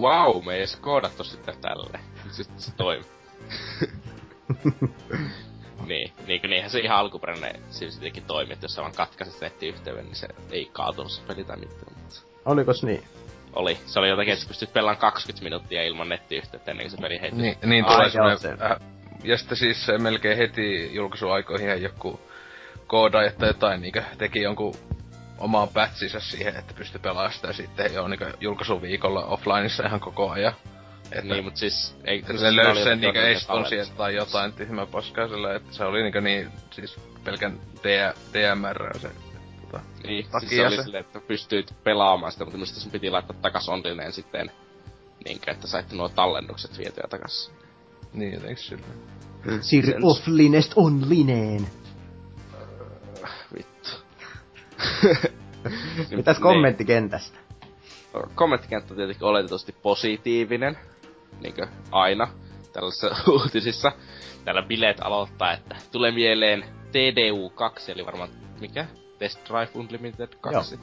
Wow, 0.00 0.44
me 0.44 0.52
ei 0.52 0.58
edes 0.58 0.76
koodattu 0.76 1.24
sitä 1.24 1.52
tälle. 1.60 2.00
Sitten 2.30 2.60
se 2.60 2.72
toimi. 2.76 3.04
niin, 5.86 6.12
niin 6.26 6.40
kuin 6.40 6.50
niinhän 6.50 6.70
se 6.70 6.78
ihan 6.80 6.98
alkuperäinen 6.98 7.62
siis 7.70 7.92
sittenkin 7.94 8.22
toimi, 8.24 8.52
että 8.52 8.64
jos 8.64 8.74
sä 8.74 8.82
vaan 8.82 8.92
katkaisit 8.94 9.40
nettiyhteyden, 9.40 10.04
niin 10.04 10.16
se 10.16 10.28
ei 10.50 10.70
kaatunut 10.72 11.12
se 11.12 11.22
peli 11.26 11.44
tai 11.44 11.56
mitään. 11.56 11.94
Mutta 12.02 12.20
Olikos 12.44 12.82
niin? 12.82 13.04
Oli. 13.52 13.78
Se 13.86 13.98
oli 13.98 14.08
jotakin, 14.08 14.32
että 14.32 14.42
sä 14.42 14.48
pystyt 14.48 14.72
pelaamaan 14.72 15.00
20 15.00 15.44
minuuttia 15.44 15.82
ilman 15.82 16.08
nettiyhteyttä 16.08 16.70
ennen 16.70 16.84
kuin 16.84 16.90
se 16.90 17.02
peli 17.02 17.20
heitti. 17.20 17.42
Niin, 17.42 17.56
niin 17.64 17.84
Ai, 17.84 17.94
tulee 17.94 18.04
joo, 18.04 18.10
semmonen, 18.10 18.38
se. 18.38 18.64
äh, 18.64 18.76
ja 19.24 19.36
sitten 19.38 19.56
siis 19.56 19.86
se 19.86 19.98
melkein 19.98 20.38
heti 20.38 20.94
julkaisuaikoihin 20.94 21.82
joku 21.82 22.20
koodaaja 22.86 23.32
tai 23.32 23.48
jotain 23.48 23.80
niinkö 23.82 24.02
teki 24.18 24.42
jonkun 24.42 24.74
omaan 25.38 25.68
pätsinsä 25.68 26.20
siihen, 26.20 26.56
että 26.56 26.74
pystyi 26.74 27.00
pelaamaan 27.00 27.32
sitä 27.32 27.52
sitten 27.52 27.94
jo 27.94 28.08
niinkö 28.08 28.32
julkaisuviikolla 28.40 29.24
offlineissa 29.24 29.86
ihan 29.86 30.00
koko 30.00 30.30
ajan. 30.30 30.54
Että 31.12 31.34
Niin, 31.34 31.44
mut 31.44 31.56
siis... 31.56 31.96
Ei, 32.04 32.18
että 32.18 32.32
siis 32.32 32.40
se 32.40 32.56
löysi 32.56 32.82
sen 32.82 33.00
niinkö 33.00 33.28
eston 33.28 33.66
sieltä 33.66 33.92
tai 33.96 34.14
jotain 34.14 34.52
tyhmää 34.52 34.86
paskaa 34.86 35.28
sillä, 35.28 35.54
että 35.54 35.72
se 35.72 35.84
oli 35.84 36.02
niinkö 36.02 36.20
niin, 36.20 36.50
siis 36.70 37.00
pelkän 37.24 37.58
D- 37.84 38.14
DMR 38.32 38.98
se 38.98 39.10
tota, 39.70 39.84
Niin, 40.02 40.22
siis 40.24 40.32
takia 40.32 40.48
se 40.48 40.66
oli 40.66 40.76
se. 40.76 40.82
silleen, 40.82 41.04
että 41.04 41.20
pystyit 41.20 41.74
pelaamaan 41.84 42.32
sitä, 42.32 42.44
mutta 42.44 42.56
minusta 42.58 42.80
sun 42.80 42.92
piti 42.92 43.10
laittaa 43.10 43.36
takas 43.42 43.68
onlineen 43.68 44.12
sitten, 44.12 44.50
niinkö, 45.24 45.50
että 45.50 45.66
saitte 45.66 45.96
nuo 45.96 46.08
tallennukset 46.08 46.78
vietyä 46.78 47.04
takas. 47.10 47.52
niin 48.12 48.32
jotenkin 48.32 48.56
sillä. 48.64 48.86
Siirry 49.60 49.92
Sen- 49.92 50.04
offlinest 50.04 50.72
onlineen. 50.76 51.66
Vittu. 53.58 53.90
Mitäs 56.16 56.36
Niin. 56.36 56.42
kommentti 56.42 56.84
kentästä? 56.84 57.38
Kommenttikenttä 58.34 58.92
on 58.92 58.96
tietenkin 58.96 59.24
oletetusti 59.24 59.72
positiivinen, 59.82 60.78
niinkö 61.40 61.66
aina 61.90 62.28
tällaisissa 62.72 63.10
uutisissa. 63.32 63.92
Täällä 64.44 64.62
bileet 64.62 65.00
aloittaa, 65.00 65.52
että 65.52 65.76
tulee 65.92 66.10
mieleen 66.10 66.64
TDU 66.92 67.50
2, 67.50 67.92
eli 67.92 68.06
varmaan 68.06 68.28
mikä? 68.60 68.86
Test 69.20 69.40
Drive 69.48 69.70
Unlimited 69.74 70.28
2. 70.40 70.78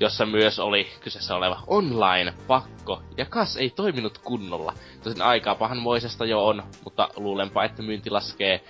Jossa 0.00 0.26
myös 0.26 0.58
oli 0.58 0.86
kyseessä 1.00 1.36
oleva 1.36 1.62
online-pakko, 1.66 3.02
ja 3.16 3.24
kas 3.24 3.56
ei 3.56 3.70
toiminut 3.70 4.18
kunnolla. 4.18 4.74
Tosin 5.02 5.22
aikaa 5.22 5.54
pahanmoisesta 5.54 6.24
jo 6.24 6.46
on, 6.46 6.62
mutta 6.84 7.08
luulenpa, 7.16 7.64
että 7.64 7.82
myynti 7.82 8.10
laskee, 8.10 8.60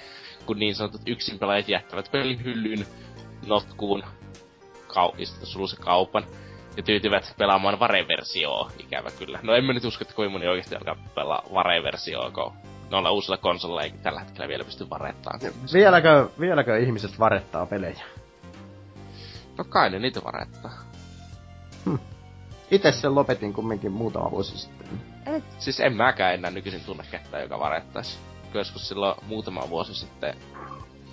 kun 0.46 0.58
niin 0.58 0.74
sanotut 0.74 1.00
yksinpelaajat 1.06 1.68
jättävät 1.68 2.10
pelin 2.12 2.44
hyllyyn 2.44 2.86
notkuun 3.46 4.02
kau- 4.88 5.26
sulussa 5.44 5.76
kaupan 5.76 6.26
ja 6.76 6.82
tyytyvät 6.82 7.34
pelaamaan 7.38 7.80
Vare-versioa, 7.80 8.70
ikävä 8.78 9.10
kyllä. 9.18 9.38
No 9.42 9.54
en 9.54 9.64
mä 9.64 9.72
nyt 9.72 9.84
usko, 9.84 10.02
että 10.02 10.14
kovin 10.14 10.32
moni 10.32 10.48
oikeasti 10.48 10.76
alkaa 10.76 10.96
pelaa 11.14 11.42
Vare-versioa, 11.54 12.30
kun 12.30 12.52
noilla 12.90 13.10
uusilla 13.10 13.36
konsoleilla 13.36 13.82
ei 13.82 13.92
tällä 14.02 14.20
hetkellä 14.20 14.48
vielä 14.48 14.64
pysty 14.64 14.90
varettaan. 14.90 15.40
Vieläkö, 15.72 16.28
vieläkö 16.40 16.78
ihmiset 16.78 17.18
varettaa 17.18 17.66
pelejä? 17.66 18.19
No 19.60 19.64
kai 19.64 19.90
ne 19.90 19.98
niitä 19.98 20.20
varettaa. 20.24 20.72
Itse 22.70 22.92
sen 22.92 23.14
lopetin 23.14 23.52
kumminkin 23.52 23.92
muutama 23.92 24.30
vuosi 24.30 24.58
sitten. 24.58 24.88
Et, 25.26 25.44
siis 25.58 25.80
en 25.80 25.96
mäkään 25.96 26.34
enää 26.34 26.50
nykyisin 26.50 26.84
tunne 26.84 27.04
ketään, 27.10 27.42
joka 27.42 27.58
varettaisi. 27.58 28.18
Kyllä 28.48 28.60
Joskus 28.60 28.88
silloin 28.88 29.14
muutama 29.26 29.70
vuosi 29.70 29.94
sitten, 29.94 30.34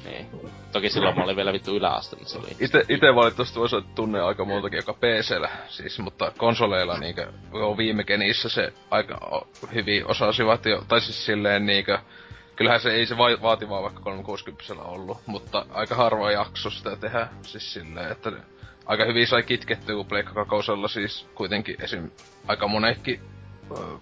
niin. 0.05 0.27
Toki 0.71 0.89
silloin 0.89 1.17
mä 1.17 1.23
olin 1.23 1.35
vielä 1.35 1.53
vittu 1.53 1.75
yläaste, 1.75 2.15
niin 2.15 2.25
se 2.25 2.37
oli... 2.37 2.47
Ite, 2.59 2.85
ite 2.89 3.15
valitettavasti 3.15 3.59
voisi 3.59 3.75
tunne 3.95 4.21
aika 4.21 4.45
montakin, 4.45 4.77
joka 4.77 4.93
PCllä, 4.93 5.49
siis, 5.67 5.99
mutta 5.99 6.31
konsoleilla 6.37 6.97
niinkö, 6.97 7.31
jo 7.53 7.77
viime 7.77 8.03
genissä 8.03 8.49
se 8.49 8.73
aika 8.91 9.45
hyvin 9.73 10.07
osasivat 10.07 10.65
jo, 10.65 10.83
tai 10.87 11.01
siis 11.01 11.25
silleen 11.25 11.65
niinkö, 11.65 11.99
kyllähän 12.57 12.81
se 12.81 12.89
ei 12.91 13.05
se 13.05 13.17
va- 13.17 13.41
vaativaa 13.41 13.81
vaikka 13.83 14.01
360 14.01 14.73
ollut, 14.83 15.17
mutta 15.25 15.65
aika 15.73 15.95
harva 15.95 16.31
jakso 16.31 16.69
sitä 16.69 16.95
tehdä, 16.95 17.27
siis 17.41 17.73
silleen, 17.73 18.11
että 18.11 18.31
aika 18.85 19.05
hyvin 19.05 19.27
sai 19.27 19.43
kitkettyä, 19.43 19.95
kun 19.95 20.05
Pleikka 20.05 20.33
kakosella 20.33 20.87
siis 20.87 21.27
kuitenkin 21.35 21.75
esim. 21.83 22.11
aika 22.47 22.67
monetkin 22.67 23.21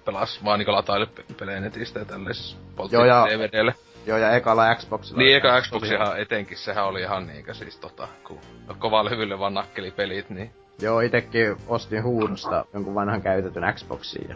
pelas 0.05 0.43
vaan 0.43 0.59
niinku 0.59 0.71
lataille 0.71 1.05
pe- 1.05 1.23
pelejä 1.39 1.59
netistä 1.59 1.99
ja 1.99 2.05
tälleen 2.05 2.35
siis 2.35 2.57
Joo, 2.91 3.05
ja- 3.05 3.27
DVDlle. 3.29 3.75
Joo, 4.05 4.17
ja 4.17 4.31
ekalla 4.31 4.75
Xboxilla. 4.75 5.17
Niin, 5.17 5.37
eka 5.37 5.61
Xboxihan 5.61 6.19
etenkin, 6.19 6.57
sehän 6.57 6.85
oli 6.85 7.01
ihan 7.01 7.27
niinkö 7.27 7.53
siis 7.53 7.77
tota, 7.77 8.07
kun 8.27 8.39
kovaa 8.79 9.05
levylle 9.05 9.39
vaan 9.39 9.53
nakkeli 9.53 9.91
pelit, 9.91 10.29
niin 10.29 10.51
Joo, 10.81 10.99
itekin 10.99 11.55
ostin 11.67 12.03
huudosta 12.03 12.65
jonkun 12.73 12.95
vanhan 12.95 13.21
käytetyn 13.21 13.63
Xboxin 13.73 14.29
ja 14.29 14.35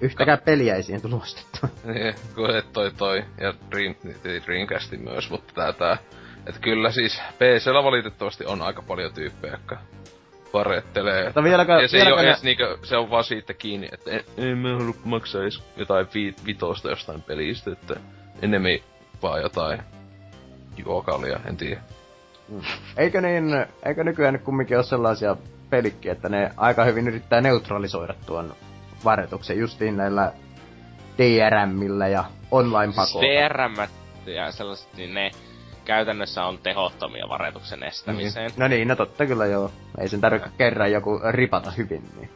yhtäkään 0.00 0.38
peliä 0.44 0.74
ei 0.74 0.82
siihen 0.82 1.02
tullut 1.02 1.22
ostettua. 1.22 1.68
Niin, 1.94 2.14
toi 2.72 2.92
toi, 2.96 3.24
ja 3.40 3.54
Dream, 3.70 3.94
Dreamcasti 4.46 4.96
myös, 4.96 5.30
mutta 5.30 5.54
tää 5.54 5.72
tää. 5.72 5.98
Et 6.46 6.58
kyllä 6.58 6.90
siis 6.90 7.20
PCllä 7.38 7.84
valitettavasti 7.84 8.46
on 8.46 8.62
aika 8.62 8.82
paljon 8.82 9.14
tyyppejä, 9.14 9.52
jotka 9.52 9.78
varettelee. 10.52 11.24
Mutta 11.24 11.42
vieläkö, 11.42 11.72
ja 11.72 11.88
se 11.88 11.96
ei 11.96 12.00
vieläkö 12.00 12.14
ole 12.14 12.22
ne, 12.22 12.28
edes 12.28 12.42
niinkö, 12.42 12.78
se 12.82 12.96
on 12.96 13.10
vaan 13.10 13.24
siitä 13.24 13.54
kiinni, 13.54 13.88
että 13.92 14.10
en, 14.10 14.24
en 14.36 14.58
mä 14.58 14.72
halua 14.72 14.94
maksaa 15.04 15.42
edes 15.42 15.62
jotain 15.76 16.06
vi, 16.14 16.34
vitosta 16.46 16.90
jostain 16.90 17.22
pelistä, 17.22 17.72
että 17.72 17.96
enemmän 18.42 18.78
vaan 19.22 19.42
jotain 19.42 19.82
juokalia, 20.76 21.40
en 21.48 21.56
tiedä. 21.56 21.80
Eikö 22.96 23.20
niin, 23.20 23.66
eikö 23.84 24.04
nykyään 24.04 24.40
kumminkin 24.40 24.76
ole 24.76 24.84
sellaisia 24.84 25.36
pelikkiä, 25.70 26.12
että 26.12 26.28
ne 26.28 26.50
aika 26.56 26.84
hyvin 26.84 27.08
yrittää 27.08 27.40
neutralisoida 27.40 28.14
tuon 28.26 28.54
varetuksen 29.04 29.58
justiin 29.58 29.96
näillä 29.96 30.32
DRMillä 31.18 32.08
ja 32.08 32.24
online-pakoilla. 32.50 33.48
DRM 33.48 33.74
ja 34.26 34.52
sellaiset, 34.52 34.96
niin 34.96 35.14
ne 35.14 35.30
käytännössä 35.84 36.44
on 36.44 36.58
tehottomia 36.58 37.28
varetuksen 37.28 37.82
estämiseen. 37.82 38.50
No 38.56 38.68
niin, 38.68 38.88
no 38.88 38.96
totta 38.96 39.26
kyllä 39.26 39.46
joo. 39.46 39.72
Ei 39.98 40.08
sen 40.08 40.20
tarvitse 40.20 40.50
kerran 40.58 40.92
joku 40.92 41.20
ripata 41.30 41.70
hyvin, 41.70 42.04
niin. 42.16 42.30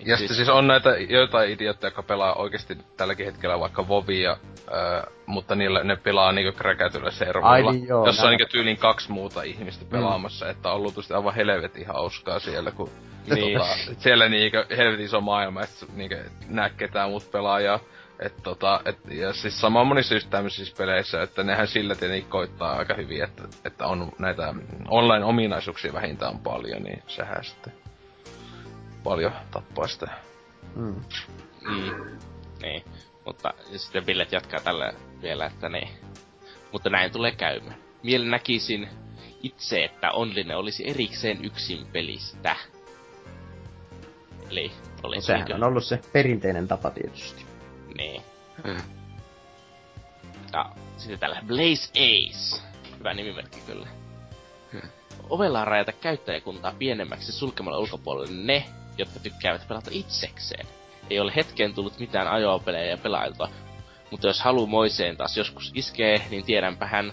Niin, 0.00 0.10
ja 0.10 0.16
siis... 0.16 0.36
siis 0.36 0.48
on 0.48 0.66
näitä 0.66 0.90
joitain 0.90 1.50
idiootteja, 1.50 1.88
jotka 1.88 2.02
pelaa 2.02 2.34
oikeasti 2.34 2.78
tälläkin 2.96 3.26
hetkellä 3.26 3.60
vaikka 3.60 3.88
Vovia, 3.88 4.36
öö, 4.72 5.02
mutta 5.26 5.54
niillä 5.54 5.84
ne 5.84 5.96
pelaa 5.96 6.32
niinku 6.32 6.58
kräkätyllä 6.58 7.10
servoilla. 7.10 7.72
niin 7.72 7.88
joo, 7.88 8.06
jossa 8.06 8.22
on 8.22 8.30
niinku 8.30 8.52
tyyliin 8.52 8.76
kaksi 8.76 9.12
muuta 9.12 9.42
ihmistä 9.42 9.84
pelaamassa, 9.90 10.44
mm. 10.44 10.50
että 10.50 10.72
on 10.72 10.82
luultavasti 10.82 11.14
aivan 11.14 11.34
helvetin 11.34 11.86
hauskaa 11.86 12.38
siellä, 12.38 12.70
kun 12.70 12.90
Niin. 13.34 13.58
tota, 13.58 13.74
siellä 13.98 14.28
niinku 14.28 14.58
helvetin 14.76 15.04
iso 15.04 15.20
maailma, 15.20 15.62
että 15.62 15.86
niinku 15.94 16.16
näe 16.48 16.70
ketään 16.76 17.10
muut 17.10 17.30
pelaajaa. 17.30 17.80
Et 18.18 18.34
tota, 18.42 18.80
et, 18.84 18.98
ja 19.10 19.32
siis 19.32 19.60
sama 19.60 19.84
monissa 19.84 20.14
just 20.14 20.30
tämmöisissä 20.30 20.74
peleissä, 20.78 21.22
että 21.22 21.42
nehän 21.42 21.68
sillä 21.68 21.94
tietenkin 21.94 22.30
koittaa 22.30 22.76
aika 22.76 22.94
hyvin, 22.94 23.24
että, 23.24 23.42
että 23.64 23.86
on 23.86 24.12
näitä 24.18 24.54
online-ominaisuuksia 24.88 25.92
vähintään 25.92 26.38
paljon, 26.38 26.82
niin 26.82 27.02
sehän 27.06 27.44
sitten 27.44 27.72
paljon 29.04 29.32
tappaa 29.50 29.86
sitä. 29.86 30.08
Mm. 30.76 30.94
Mm. 31.60 32.18
Niin. 32.62 32.84
Mutta 33.26 33.54
sitten 33.76 34.04
Billet 34.04 34.32
jatkaa 34.32 34.60
tällä 34.60 34.92
vielä, 35.22 35.46
että 35.46 35.68
niin. 35.68 35.88
Mutta 36.72 36.90
näin 36.90 37.12
tulee 37.12 37.32
käymään. 37.32 37.76
Mielen 38.02 38.30
näkisin 38.30 38.88
itse, 39.42 39.84
että 39.84 40.10
online 40.12 40.56
olisi 40.56 40.88
erikseen 40.90 41.44
yksin 41.44 41.86
pelistä. 41.86 42.56
Eli 44.50 44.72
No, 45.02 45.08
olisi 45.08 45.26
sehän 45.26 45.52
on 45.54 45.64
ollut 45.64 45.84
se 45.84 46.00
perinteinen 46.12 46.68
tapa 46.68 46.90
tietysti. 46.90 47.44
Niin. 47.96 48.22
Ja 50.52 50.72
sitten 50.96 51.18
täällä 51.18 51.42
Blaze 51.46 51.90
Ace. 51.90 52.62
Hyvä 52.98 53.14
nimimerkki 53.14 53.60
kyllä. 53.66 53.86
Ovella 55.30 55.64
rajata 55.64 55.92
käyttäjäkuntaa 55.92 56.74
pienemmäksi 56.78 57.32
sulkemalla 57.32 57.78
ulkopuolelle 57.78 58.44
ne, 58.44 58.64
jotka 59.00 59.20
tykkäävät 59.20 59.68
pelata 59.68 59.90
itsekseen. 59.92 60.66
Ei 61.10 61.20
ole 61.20 61.32
hetkeen 61.36 61.74
tullut 61.74 61.98
mitään 61.98 62.28
ajopelejä 62.28 62.96
pelailtua, 62.96 63.48
mutta 64.10 64.26
jos 64.26 64.40
halu 64.40 64.66
moiseen 64.66 65.16
taas 65.16 65.36
joskus 65.36 65.72
iskee, 65.74 66.26
niin 66.30 66.44
tiedänpähän 66.44 67.12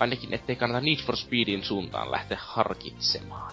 ainakin 0.00 0.34
ettei 0.34 0.56
kannata 0.56 0.80
Need 0.80 0.98
for 0.98 1.16
Speedin 1.16 1.64
suuntaan 1.64 2.10
lähteä 2.10 2.38
harkitsemaan. 2.40 3.52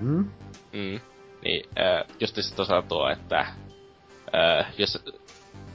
Mm? 0.00 0.30
Mm. 0.72 1.00
Niin, 1.44 1.62
äh, 1.78 2.04
just 2.20 2.34
sitten 2.34 2.56
tosiaan 2.56 2.88
tuo, 2.88 3.08
että 3.08 3.40
äh, 3.40 4.66
jos, 4.78 5.04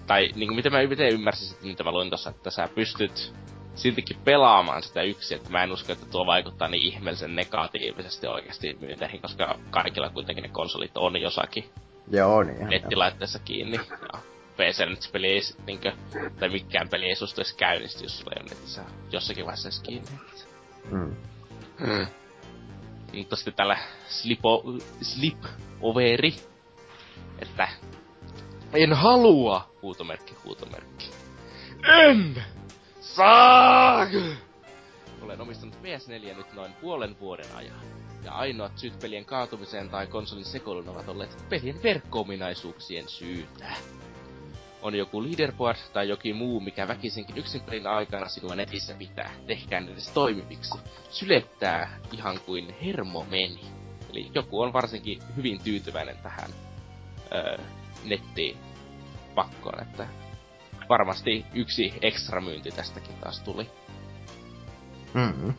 tai 0.07 0.29
niin 0.35 0.47
kuin 0.47 0.55
miten 0.55 0.71
mä 0.71 0.87
miten 0.87 1.13
ymmärsin 1.13 1.47
sitten, 1.47 1.67
mitä 1.67 1.83
mä 1.83 1.91
luin 1.91 2.09
tossa, 2.09 2.29
että 2.29 2.49
sä 2.49 2.69
pystyt 2.75 3.33
siltikin 3.75 4.17
pelaamaan 4.23 4.83
sitä 4.83 5.01
yksin, 5.01 5.37
että 5.37 5.49
mä 5.49 5.63
en 5.63 5.71
usko, 5.71 5.91
että 5.91 6.05
tuo 6.05 6.25
vaikuttaa 6.25 6.67
niin 6.67 6.83
ihmeellisen 6.83 7.35
negatiivisesti 7.35 8.27
oikeasti 8.27 8.77
myynteihin, 8.81 9.21
koska 9.21 9.59
kaikilla 9.69 10.09
kuitenkin 10.09 10.41
ne 10.41 10.49
konsolit 10.49 10.97
on 10.97 11.21
jossakin 11.21 11.69
Joo, 12.11 12.43
niin. 12.43 12.69
nettilaitteessa 12.69 13.39
kiinni. 13.39 13.79
Ja 14.13 14.19
PC 14.57 14.85
nyt 14.89 15.01
se 15.01 15.11
peli 15.11 15.27
ei 15.27 15.41
niinkö, 15.67 15.91
tai 16.39 16.49
mikään 16.49 16.89
peli 16.89 17.05
ei 17.05 17.15
susta 17.15 17.41
edes 17.41 17.53
käynnisty, 17.53 18.03
jos 18.03 18.19
sulla 18.19 18.31
ei 18.35 18.41
ole 18.41 18.49
netissä 18.49 18.81
jossakin 19.11 19.45
vaiheessa 19.45 19.67
edes 19.67 19.79
kiinni. 19.79 20.09
Mm. 20.91 21.15
Mutta 23.13 23.35
sitten 23.35 23.53
tällä 23.53 23.77
slipo, 24.07 24.63
slip 25.01 25.43
overi, 25.81 26.35
että 27.39 27.67
en 28.73 28.93
halua, 28.93 29.71
huutomerkki, 29.81 30.35
huutomerkki. 30.45 31.09
En 31.87 32.43
saa! 33.15 34.07
Olen 35.21 35.41
omistanut 35.41 35.75
PS4 35.75 36.37
nyt 36.37 36.53
noin 36.53 36.73
puolen 36.73 37.19
vuoden 37.19 37.55
ajan. 37.55 37.75
Ja 38.23 38.31
ainoat 38.31 38.77
syyt 38.77 38.99
pelien 38.99 39.25
kaatumiseen 39.25 39.89
tai 39.89 40.07
konsolin 40.07 40.45
sekoilun 40.45 40.89
ovat 40.89 41.09
olleet 41.09 41.37
pelien 41.49 41.83
verkko-ominaisuuksien 41.83 43.09
syytä. 43.09 43.65
On 44.81 44.95
joku 44.95 45.23
leaderboard 45.23 45.77
tai 45.93 46.09
jokin 46.09 46.35
muu, 46.35 46.59
mikä 46.59 46.87
väkisinkin 46.87 47.37
yksin 47.37 47.61
pelin 47.61 47.87
aikana 47.87 48.27
sinua 48.29 48.55
netissä 48.55 48.93
pitää. 48.93 49.31
Tehkää 49.47 49.79
ne 49.79 49.91
edes 49.91 50.09
toimiviksi. 50.09 50.77
Sylettää 51.09 51.99
ihan 52.11 52.39
kuin 52.45 52.75
hermo 52.85 53.25
meni. 53.29 53.61
Eli 54.09 54.31
joku 54.33 54.61
on 54.61 54.73
varsinkin 54.73 55.19
hyvin 55.35 55.63
tyytyväinen 55.63 56.17
tähän 56.23 56.49
öö, 57.33 57.57
nettiin 58.03 58.57
pakkoon, 59.35 59.81
että 59.81 60.07
varmasti 60.89 61.45
yksi 61.53 61.93
ekstra 62.01 62.41
myynti 62.41 62.71
tästäkin 62.71 63.15
taas 63.15 63.39
tuli. 63.39 63.69
Mm. 65.13 65.53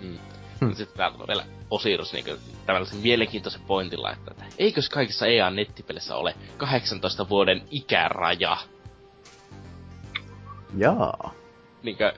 Mm. 0.00 0.18
Hmm. 0.60 0.74
Sitten 0.74 0.96
täällä 0.96 1.16
on 1.20 1.26
vielä 1.28 1.44
Osiris 1.70 2.12
niin 2.12 2.24
tällaisen 2.66 2.98
mielenkiintoisen 2.98 3.60
pointilla, 3.66 4.12
että, 4.12 4.30
että 4.30 4.44
eikös 4.58 4.88
kaikissa 4.88 5.26
EA 5.26 5.50
nettipeleissä 5.50 6.16
ole 6.16 6.34
18 6.56 7.28
vuoden 7.28 7.62
ikäraja? 7.70 8.56
Jaa. 10.76 11.34
Niinkö, 11.82 12.12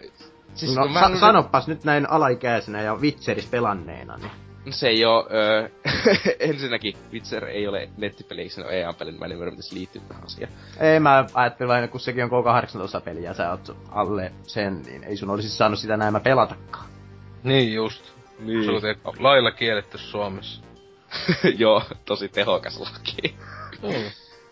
siis 0.55 0.75
no, 0.75 0.83
kun 0.83 0.93
mä, 0.93 1.01
sa- 1.01 1.21
sanopas 1.21 1.69
nyt 1.69 1.85
näin 1.85 2.11
alaikäisenä 2.11 2.83
ja 2.83 2.95
Witcheris 2.95 3.47
pelanneena, 3.47 4.17
niin. 4.17 4.46
Se 4.73 4.89
ei 4.89 5.05
oo, 5.05 5.29
öö, 5.33 5.69
ensinnäkin 6.51 6.97
Witcher 7.13 7.45
ei 7.45 7.69
ole 7.69 7.89
nettipeli, 7.97 8.49
se 8.49 8.65
on 8.65 8.73
EA-peli, 8.73 9.11
niin 9.11 9.21
mä 9.21 9.27
en 9.27 9.33
ymmärrä, 9.33 9.51
miten 9.51 9.63
se 9.63 9.75
liittyy 9.75 10.03
tähän 10.09 10.25
asiaan. 10.25 10.53
Ei 10.81 11.01
mä 11.01 11.27
ajattelin 11.35 11.69
vain, 11.69 11.89
kun 11.89 12.01
sekin 12.01 12.25
on 12.25 12.31
K18 12.31 13.01
peli 13.05 13.23
ja 13.23 13.35
sä 13.35 13.51
oot 13.51 13.77
alle 13.91 14.33
sen, 14.43 14.83
niin 14.83 15.05
ei 15.05 15.17
sun 15.17 15.31
olisi 15.31 15.49
saanut 15.49 15.79
sitä 15.79 15.97
näin 15.97 16.21
pelatakaan. 16.21 16.91
Niin 17.43 17.75
just. 17.75 18.13
Niin. 18.39 18.65
Se 18.65 18.71
on 18.71 18.83
te- 18.83 18.97
lailla 19.19 19.51
kielletty 19.51 19.99
Suomessa. 19.99 20.63
Joo, 21.59 21.83
tosi 22.05 22.29
tehokas 22.29 22.81
laki. 22.81 23.37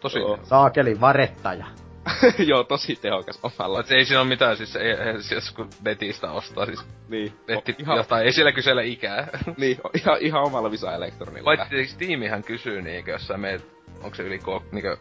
Tosi. 0.01 0.19
Joo. 0.19 0.39
Saakeli 0.43 1.01
varettaja. 1.01 1.67
Joo, 2.51 2.65
tosi 2.65 2.97
tehokas 2.97 3.39
omalla. 3.43 3.79
Mut 3.79 3.91
ei 3.91 4.05
siinä 4.05 4.21
ole 4.21 4.29
mitään, 4.29 4.57
siis 4.57 4.77
ei, 4.77 4.97
siis 5.21 5.51
kun 5.51 5.71
netistä 5.85 6.31
ostaa, 6.33 6.67
siis 6.67 6.85
Niin, 7.09 7.33
netti, 7.49 7.75
ihan, 7.79 7.97
jotain, 7.97 8.27
ei 8.27 8.33
siellä 8.33 8.53
kysellä 8.53 8.83
ikää. 8.83 9.29
niin, 9.57 9.79
ihan, 9.95 10.19
ihan 10.21 10.43
omalla 10.43 10.71
Visa 10.71 10.95
Elektronilla. 10.95 11.45
Paitsi 11.57 11.87
Steamihan 11.87 12.45
kysyy 12.45 12.83
niinkö, 12.83 13.11
jos 13.11 13.27
sä 13.27 13.37
meet, 13.37 13.67
onko 14.03 14.15
se 14.15 14.23
yli 14.23 14.39
K, 14.39 14.73
niinkö, 14.73 14.97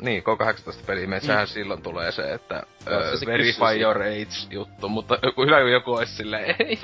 niin, 0.00 0.22
K18 0.22 0.86
peliä, 0.86 1.06
meet, 1.06 1.22
sehän 1.22 1.46
silloin 1.46 1.82
tulee 1.82 2.12
se, 2.12 2.32
että 2.32 2.62
Joo, 2.86 3.00
ö, 3.00 3.10
se 3.10 3.16
se 3.16 3.26
verify 3.26 3.80
your 3.80 4.02
age 4.02 4.46
juttu, 4.50 4.88
mutta 4.88 5.18
joku, 5.22 5.42
hyvä 5.42 5.60
joku 5.60 5.92
olisi 5.92 6.16
silleen, 6.16 6.56
ei, 6.66 6.78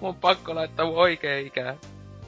mun 0.00 0.08
on 0.08 0.14
pakko 0.14 0.54
laittaa 0.54 0.86
mun 0.86 0.96
oikea 0.96 1.38
ikää. 1.38 1.76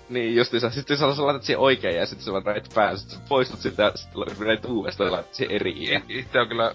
Niin, 0.08 0.36
justiinsa. 0.36 0.70
Sitten 0.70 0.96
sä 0.96 1.06
laitat 1.06 1.42
siihen 1.42 1.60
oikein 1.60 1.96
ja 1.96 2.06
sitten 2.06 2.24
sä 2.24 2.32
vaan 2.32 2.46
rajat 2.46 2.72
päälle. 2.74 2.98
Sitten 2.98 3.18
sä 3.18 3.24
poistut 3.28 3.60
sitä 3.60 3.82
ja 3.82 3.92
sitten 3.94 4.46
rajat 4.46 4.64
uudestaan 4.64 5.06
ja 5.06 5.12
laitat 5.12 5.34
siihen 5.34 5.56
eri. 5.56 6.02
Itse 6.08 6.40
on 6.40 6.48
kyllä 6.48 6.74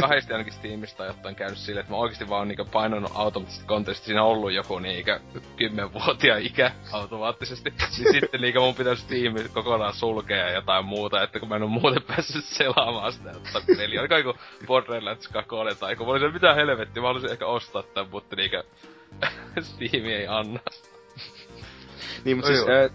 kahdesti 0.00 0.32
ainakin 0.32 0.52
Steamista 0.52 1.04
jotain 1.04 1.34
käynyt 1.34 1.58
silleen, 1.58 1.80
että 1.80 1.92
mä 1.92 1.98
oikeesti 1.98 2.28
vaan 2.28 2.48
niinku 2.48 2.64
painanut 2.64 3.12
automaattisesti 3.14 3.66
kontesti, 3.66 4.06
siinä 4.06 4.22
on 4.22 4.28
ollut 4.28 4.52
joku 4.52 4.78
niinku 4.78 5.10
kymmenvuotia 5.56 6.36
ikä 6.36 6.72
automaattisesti. 6.92 7.70
niin 7.70 8.12
sitten 8.20 8.40
niinku 8.40 8.60
mun 8.60 8.74
pitäisi 8.74 9.02
Steam 9.02 9.34
kokonaan 9.52 9.94
sulkea 9.94 10.36
ja 10.36 10.50
jotain 10.50 10.84
muuta, 10.84 11.22
että 11.22 11.40
kun 11.40 11.48
mä 11.48 11.56
en 11.56 11.62
oo 11.62 11.68
muuten 11.68 12.02
päässyt 12.02 12.44
selaamaan 12.44 13.12
sitä, 13.12 13.30
että 13.30 13.60
peli 13.76 13.98
on 13.98 14.08
joku 14.10 14.38
Borderlands 14.66 15.28
2 15.28 15.50
tai 15.80 15.96
kun 15.96 16.06
mä 16.06 16.12
olisin 16.12 16.32
mitä 16.32 16.54
helvettiä, 16.54 17.02
mä 17.02 17.08
haluaisin 17.08 17.32
ehkä 17.32 17.46
ostaa 17.46 17.82
tän, 17.82 18.08
mutta 18.10 18.36
niinku 18.36 18.56
Steam 19.60 20.04
ei 20.04 20.26
anna. 20.26 20.60
Niin, 22.24 22.36
mutta 22.36 22.50
Oi 22.50 22.56
siis, 22.56 22.68
joo. 22.68 22.84
äh, 22.84 22.90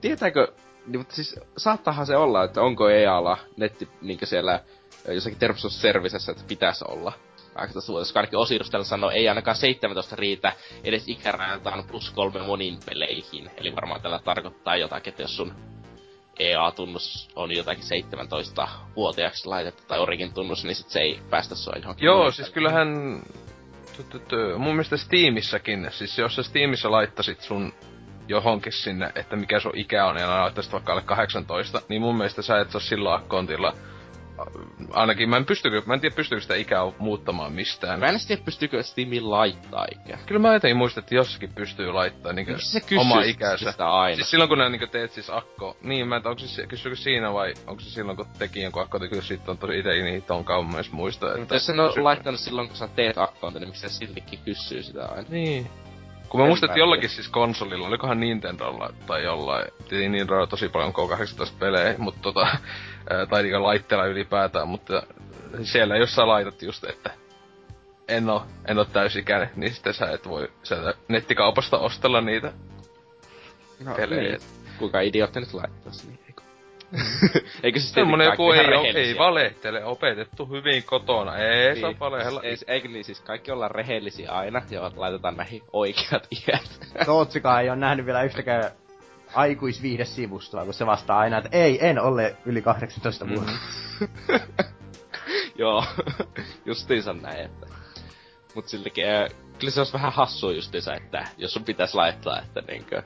tietääkö, 0.00 0.52
niin, 0.86 1.00
mutta 1.00 1.14
siis 1.14 1.40
saattaahan 1.56 2.06
se 2.06 2.16
olla, 2.16 2.44
että 2.44 2.62
onko 2.62 2.88
EAlla 2.88 3.38
netti 3.56 3.88
niinkö 4.00 4.26
siellä 4.26 4.60
jossakin 5.08 5.38
Terms 5.38 5.64
of 5.64 5.72
Servicessa, 5.72 6.32
että 6.32 6.44
pitäisi 6.48 6.84
olla. 6.88 7.12
18 7.56 7.92
vuotta, 7.92 8.04
koska 8.04 8.20
ainakin 8.20 8.38
Osiris 8.38 8.70
täällä 8.70 8.84
sanoo, 8.84 9.10
ei 9.10 9.28
ainakaan 9.28 9.56
17 9.56 10.16
riitä 10.16 10.52
edes 10.84 11.04
ikärajaltaan 11.06 11.84
plus 11.84 12.10
kolme 12.10 12.42
monin 12.42 12.78
peleihin. 12.86 13.50
Eli 13.56 13.74
varmaan 13.76 14.00
tällä 14.00 14.20
tarkoittaa 14.24 14.76
jotakin, 14.76 15.10
että 15.10 15.22
jos 15.22 15.36
sun 15.36 15.54
EA-tunnus 16.38 17.28
on 17.36 17.56
jotakin 17.56 17.84
17-vuotiaaksi 17.84 19.48
laitettu 19.48 19.82
tai 19.88 19.98
Origin-tunnus, 19.98 20.64
niin 20.64 20.74
sit 20.74 20.88
se 20.88 21.00
ei 21.00 21.20
päästä 21.30 21.54
sua 21.54 21.74
johonkin. 21.76 22.06
Joo, 22.06 22.16
moniin 22.16 22.32
siis 22.32 22.50
kyllähän... 22.50 23.22
Mun 24.58 24.74
mielestä 24.74 24.96
Steamissäkin, 24.96 25.88
siis 25.90 26.18
jos 26.18 26.34
sä 26.34 26.42
Steamissa 26.42 26.90
laittasit 26.90 27.40
sun 27.40 27.72
johonkin 28.28 28.72
sinne, 28.72 29.12
että 29.14 29.36
mikä 29.36 29.60
sun 29.60 29.72
ikä 29.74 30.06
on, 30.06 30.16
ja 30.16 30.28
laittaisit 30.28 30.72
vaikka 30.72 30.92
alle 30.92 31.02
18, 31.02 31.82
niin 31.88 32.02
mun 32.02 32.16
mielestä 32.16 32.42
sä 32.42 32.60
et 32.60 32.70
saa 32.70 32.80
silloin 32.80 33.20
akkontilla 33.22 33.72
ainakin 34.90 35.28
mä 35.28 35.36
en 35.36 35.44
pystykö, 35.44 35.82
mä 35.86 35.94
en 35.94 36.00
tiedä 36.00 36.16
pystyykö 36.16 36.42
sitä 36.42 36.54
ikää 36.54 36.92
muuttamaan 36.98 37.52
mistään. 37.52 38.00
Mä 38.00 38.06
en 38.06 38.18
tiedä 38.26 38.42
pystyykö 38.44 38.82
Steamin 38.82 39.30
laittaa 39.30 39.86
ikään. 39.92 40.20
Kyllä 40.26 40.40
mä 40.40 40.52
jotenkin 40.52 40.76
muistan, 40.76 41.02
että 41.02 41.14
jossakin 41.14 41.52
pystyy 41.54 41.92
laittaa 41.92 42.32
niin 42.32 42.46
se 42.58 42.80
oma 42.98 43.22
ikänsä. 43.22 43.70
sitä 43.70 43.90
aina? 43.90 44.16
Siis 44.16 44.30
silloin 44.30 44.48
kun 44.48 44.58
ne 44.58 44.68
niin 44.68 44.90
teet 44.90 45.12
siis 45.12 45.30
akko, 45.30 45.76
niin 45.82 46.08
mä 46.08 46.16
en 46.16 46.26
onko 46.26 46.38
se, 46.38 46.66
kysyykö 46.66 46.96
siinä 46.96 47.32
vai 47.32 47.54
onko 47.66 47.80
se 47.80 47.90
silloin 47.90 48.16
kun 48.16 48.26
teki 48.38 48.62
jonkun 48.62 48.82
akko, 48.82 48.98
kyllä 48.98 49.22
siitä 49.22 49.50
on 49.50 49.58
tosi 49.58 49.78
ite 49.78 50.02
niin 50.02 50.22
ton 50.22 50.44
kauan 50.44 50.70
myös 50.72 50.92
muista. 50.92 51.26
Että 51.26 51.38
Mutta 51.38 51.54
jos 51.54 51.66
sen 51.66 51.80
on 51.80 52.04
laittanut 52.04 52.40
silloin, 52.40 52.68
kun 52.68 52.76
sä 52.76 52.88
teet 52.88 53.18
accountin, 53.18 53.60
niin 53.60 53.68
miksi 53.68 53.88
se 53.88 53.88
siltikin 53.88 54.38
kysyy 54.44 54.82
sitä 54.82 55.06
aina? 55.06 55.28
Niin. 55.28 55.66
Kun 56.28 56.40
mä 56.40 56.46
muistan, 56.46 56.70
että 56.70 56.78
jollakin 56.78 57.08
siis 57.10 57.28
konsolilla, 57.28 57.86
olikohan 57.88 58.20
Nintendolla 58.20 58.92
tai 59.06 59.24
jollain, 59.24 59.66
niin 59.90 60.12
Nintendolla 60.12 60.46
tosi 60.46 60.68
paljon 60.68 60.92
K18-pelejä, 60.92 61.94
mutta 61.98 62.20
tota, 62.22 62.46
tai 63.30 63.42
niinku 63.42 63.62
laitteella 63.62 64.06
ylipäätään, 64.06 64.68
mutta 64.68 65.02
siellä 65.62 65.96
jos 65.96 66.14
sä 66.14 66.26
laitat 66.26 66.62
just, 66.62 66.84
että 66.84 67.10
en 68.08 68.30
oo, 68.30 68.46
en 68.68 68.78
oo 68.78 68.84
täysikäinen, 68.84 69.50
niin 69.56 69.74
sitten 69.74 69.94
sä 69.94 70.10
et 70.10 70.28
voi 70.28 70.48
sieltä 70.62 70.94
nettikaupasta 71.08 71.78
ostella 71.78 72.20
niitä 72.20 72.52
No, 73.84 73.94
pelejä. 73.94 74.22
niin. 74.22 74.40
Kuinka 74.78 75.00
idiootti 75.00 75.40
nyt 75.40 75.54
laittaisi 75.54 76.06
niin, 76.06 76.18
eikö? 76.96 77.48
eikö 77.62 77.80
se 77.80 77.86
Semmonen 77.92 78.24
joku 78.24 78.48
kaikki 78.48 78.70
ei, 78.70 78.76
oo, 78.76 78.84
ei 78.84 79.18
valehtele, 79.18 79.84
opetettu 79.84 80.46
hyvin 80.46 80.82
kotona, 80.84 81.36
ei 81.36 81.80
saa 81.80 81.90
Niin. 81.90 82.00
valehella. 82.00 82.42
Ei, 82.42 82.56
eikö 82.66 82.88
niin, 82.88 83.04
siis 83.04 83.20
kaikki 83.20 83.50
ollaan 83.50 83.70
rehellisiä 83.70 84.32
aina, 84.32 84.62
ja 84.70 84.90
laitetaan 84.96 85.36
näihin 85.36 85.62
oikeat 85.72 86.28
iät. 86.48 86.80
Tootsikaan 87.06 87.62
ei 87.62 87.68
ole 87.70 87.76
nähnyt 87.76 88.06
vielä 88.06 88.22
yhtäkään 88.22 88.70
aikuisviihdesivustoa, 89.34 90.64
kun 90.64 90.74
se 90.74 90.86
vastaa 90.86 91.18
aina, 91.18 91.38
että 91.38 91.50
ei, 91.52 91.86
en 91.86 91.98
ole 91.98 92.36
yli 92.46 92.62
18 92.62 93.28
vuotta. 93.28 93.52
Mm. 94.00 94.08
Joo, 95.58 95.84
justiinsa 96.64 97.12
näin, 97.12 97.44
että... 97.44 97.66
Mut 98.54 98.68
siltikin, 98.68 99.08
äh, 99.08 99.30
kyllä 99.58 99.70
se 99.70 99.80
olisi 99.80 99.92
vähän 99.92 100.12
hassua 100.12 100.52
justiinsa, 100.52 100.94
että 100.94 101.24
jos 101.36 101.52
sun 101.52 101.64
pitäisi 101.64 101.94
laittaa, 101.94 102.38
että 102.38 102.62
niinkö... 102.68 103.02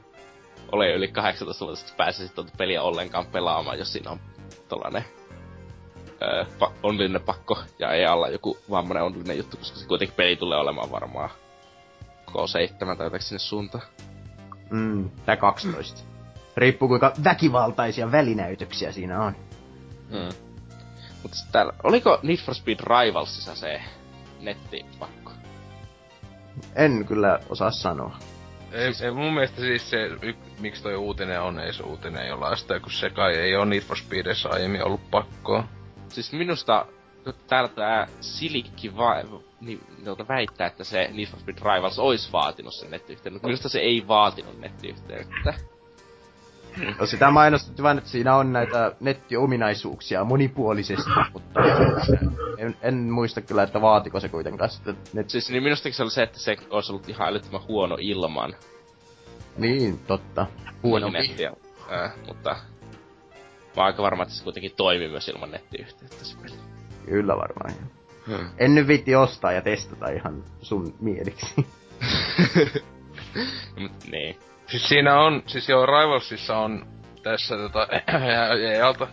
Ole 0.73 0.93
yli 0.93 1.09
18 1.09 1.65
vuotta, 1.65 1.81
että 1.85 1.97
pääsisit 1.97 2.35
tuota 2.35 2.53
peliä 2.59 2.83
ollenkaan 2.83 3.27
pelaamaan, 3.27 3.79
jos 3.79 3.93
siinä 3.93 4.11
on 4.11 4.21
tollanen... 4.69 5.05
Öö, 6.23 6.45
pa- 6.45 6.73
onnellinen 6.83 7.23
pakko, 7.23 7.59
ja 7.79 7.93
ei 7.93 8.07
alla 8.07 8.29
joku 8.29 8.59
vammainen 8.71 9.03
onnellinen 9.05 9.37
juttu, 9.39 9.57
koska 9.57 9.79
se 9.79 9.87
kuitenkin 9.87 10.17
peli 10.17 10.37
tulee 10.37 10.59
olemaan 10.59 10.91
varmaan 10.91 11.31
K7 12.31 12.97
tai 12.97 13.07
jotakin 13.07 13.27
sinne 13.27 13.39
suuntaan. 13.39 13.85
Mm, 14.71 15.11
tai 15.27 15.37
12. 15.37 16.01
Riippuu 16.57 16.89
kuinka 16.89 17.13
väkivaltaisia 17.25 18.13
välinäytöksiä 18.13 18.93
siinä 18.93 19.23
on. 19.23 19.37
Mm. 20.11 20.29
Mut 21.23 21.35
sit 21.35 21.53
täällä, 21.53 21.73
oliko 21.83 22.19
Need 22.23 22.37
for 22.39 22.55
Speed 22.55 22.79
Rivalsissa 22.81 23.55
se 23.55 23.81
nettipakko? 24.41 25.33
En 26.75 27.05
kyllä 27.07 27.41
osaa 27.49 27.71
sanoa. 27.71 28.17
Ei, 28.73 28.93
ei, 29.05 29.11
mun 29.11 29.35
mielestä 29.35 29.61
siis 29.61 29.91
se, 29.91 30.07
y, 30.23 30.35
miksi 30.61 30.83
toi 30.83 30.97
uutinen 30.97 31.41
on, 31.41 31.61
ei 31.61 31.73
se 31.73 31.83
uutinen 31.83 32.29
jollain 32.29 32.57
sitä, 32.57 32.81
kun 32.81 32.93
se 32.93 33.11
kai 33.11 33.35
ei 33.35 33.57
oo 33.57 33.65
Need 33.65 33.81
for 33.81 33.97
Speedissä 33.97 34.49
aiemmin 34.49 34.85
ollut 34.85 35.11
pakkoa. 35.11 35.65
Siis 36.09 36.33
minusta 36.33 36.87
täällä 37.49 37.69
tää 37.69 38.09
Silikki 38.21 38.97
va- 38.97 39.43
niin, 39.61 39.81
väittää, 40.29 40.67
että 40.67 40.85
se 40.85 41.09
Need 41.13 41.27
for 41.27 41.41
Speed 41.41 41.59
Rivals 41.59 41.99
olisi 41.99 42.33
vaatinut 42.33 42.75
sen 42.75 42.91
nettiyhteyden, 42.91 43.33
mutta 43.33 43.49
minusta 43.49 43.69
se 43.69 43.79
ei 43.79 44.05
vaatinut 44.09 44.61
nettiyhteyttä. 44.61 45.55
No 46.99 47.07
sitä 47.07 47.31
mainostettu 47.31 47.83
vaan, 47.83 47.99
että 47.99 48.11
siinä 48.11 48.37
on 48.37 48.53
näitä 48.53 48.93
nettiominaisuuksia 49.01 50.25
monipuolisesti, 50.25 51.11
mutta 51.33 51.61
en, 52.59 52.77
en 52.83 52.95
muista 52.95 53.41
kyllä, 53.41 53.63
että 53.63 53.81
vaatiko 53.81 54.21
se 54.21 54.29
kuitenkaan 54.29 54.71
sitten 54.71 54.97
net... 55.13 55.31
Siis 55.31 55.51
niin 55.51 55.63
minustakin 55.63 55.95
se 55.95 56.03
oli 56.03 56.11
se, 56.11 56.23
että 56.23 56.39
se 56.39 56.57
olisi 56.71 56.93
ollut 56.93 57.09
ihan 57.09 57.29
älyttömän 57.29 57.67
huono 57.69 57.97
ilman 58.01 58.55
Niin, 59.57 59.99
totta. 60.07 60.47
Huonompi. 60.83 61.19
nettiä. 61.19 61.53
Äh, 61.93 62.13
mutta 62.27 62.57
mä 63.77 63.85
aika 63.85 64.03
varma, 64.03 64.23
että 64.23 64.35
se 64.35 64.45
kuitenkin 64.45 64.73
toimii 64.77 65.09
myös 65.09 65.29
ilman 65.29 65.51
nettiyhteyttä 65.51 66.25
se 66.25 66.37
peli. 66.43 66.55
Kyllä 67.07 67.37
varmaan. 67.37 67.75
joo. 68.29 68.41
En 68.59 68.75
nyt 68.75 68.87
viitti 68.87 69.15
ostaa 69.17 69.53
ja 69.53 69.63
testata 69.63 70.11
ihan 70.11 70.45
sun 70.63 70.95
mieliksi. 71.01 71.55
Mut 73.81 73.93
niin. 74.11 74.37
Siis 74.71 74.89
siinä 74.89 75.21
on, 75.21 75.43
siis 75.47 75.69
joo, 75.69 75.87
Rivalsissa 75.87 76.59
on 76.59 76.87
tässä 77.23 77.57
tota, 77.57 77.89
EALta, 78.73 79.09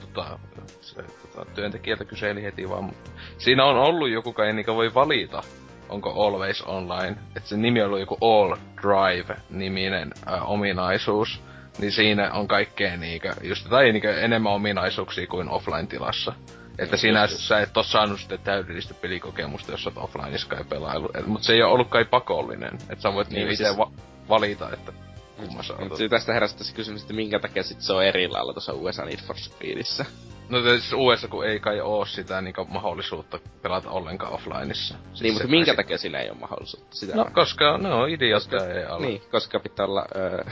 tota, 0.00 0.38
se, 0.80 1.02
tota, 1.02 1.50
työntekijältä 1.54 2.04
kyseli 2.04 2.42
heti 2.42 2.68
vaan, 2.68 2.92
siinä 3.38 3.64
on 3.64 3.76
ollut 3.76 4.10
joku, 4.10 4.32
kai 4.32 4.52
niinkö 4.52 4.74
voi 4.74 4.94
valita, 4.94 5.42
onko 5.88 6.26
Always 6.26 6.62
Online, 6.62 7.16
että 7.36 7.48
se 7.48 7.56
nimi 7.56 7.80
on 7.80 7.86
ollut 7.86 8.00
joku 8.00 8.18
All 8.20 8.56
Drive-niminen 8.82 10.10
äh, 10.32 10.50
ominaisuus, 10.50 11.42
niin 11.78 11.92
siinä 11.92 12.32
on 12.32 12.48
kaikkea 12.48 12.96
niinkö, 12.96 13.32
just 13.42 13.68
tai 13.70 13.92
niinkö 13.92 14.20
enemmän 14.20 14.52
ominaisuuksia 14.52 15.26
kuin 15.26 15.48
offline-tilassa. 15.48 16.32
Että 16.78 16.96
sinä 16.96 17.26
sä 17.26 17.60
et 17.60 17.76
oo 17.76 17.82
saanut 17.82 18.20
sitten 18.20 18.38
täydellistä 18.38 18.94
pelikokemusta, 18.94 19.70
jos 19.72 19.84
sä 19.84 19.90
oot 19.96 20.04
offlineissa 20.04 20.48
kai 20.48 20.64
pelailu. 20.64 21.08
Mutta 21.26 21.46
se 21.46 21.52
ei 21.52 21.62
ole 21.62 21.72
ollut 21.72 21.88
kai 21.88 22.04
pakollinen. 22.04 22.74
Että 22.90 23.02
sä 23.02 23.14
voit 23.14 23.30
Niin, 23.30 23.46
niin, 23.46 23.56
siis- 23.56 23.78
va- 23.78 23.90
valita, 24.28 24.70
että 24.72 24.92
kummassa 25.36 25.74
Mut 25.74 25.82
otat. 25.86 25.98
siitä 25.98 26.16
tästä 26.16 26.32
heräsi 26.32 26.56
tässä 26.58 26.74
kysymys, 26.74 27.02
että 27.02 27.14
minkä 27.14 27.38
takia 27.38 27.62
sit 27.62 27.80
se 27.80 27.92
on 27.92 28.04
eri 28.04 28.28
lailla 28.28 28.52
tuossa 28.52 28.72
USA 28.72 29.04
Need 29.04 29.18
for 29.26 29.36
Speedissä. 29.38 30.04
No 30.48 30.62
siis 30.62 30.92
USA, 30.92 31.28
kun 31.28 31.46
ei 31.46 31.60
kai 31.60 31.80
oo 31.80 32.04
sitä 32.04 32.40
niinku 32.40 32.64
mahdollisuutta 32.64 33.38
pelata 33.62 33.90
ollenkaan 33.90 34.32
offlineissa. 34.32 34.94
Siis 35.08 35.20
niin, 35.22 35.32
mutta 35.32 35.46
se- 35.46 35.50
minkä 35.50 35.72
se- 35.72 35.76
takia 35.76 35.98
siinä 35.98 36.18
ei 36.18 36.30
ole 36.30 36.38
mahdollisuutta? 36.38 36.96
Sitä 36.96 37.16
No, 37.16 37.24
mä- 37.24 37.30
koska 37.30 37.78
ne 37.78 37.94
on 37.94 38.08
idiootteja 38.10 38.74
ei 38.74 38.84
alla. 38.84 39.06
Niin, 39.06 39.22
koska 39.30 39.60
pitää 39.60 39.86
olla 39.86 40.06
öö, 40.16 40.44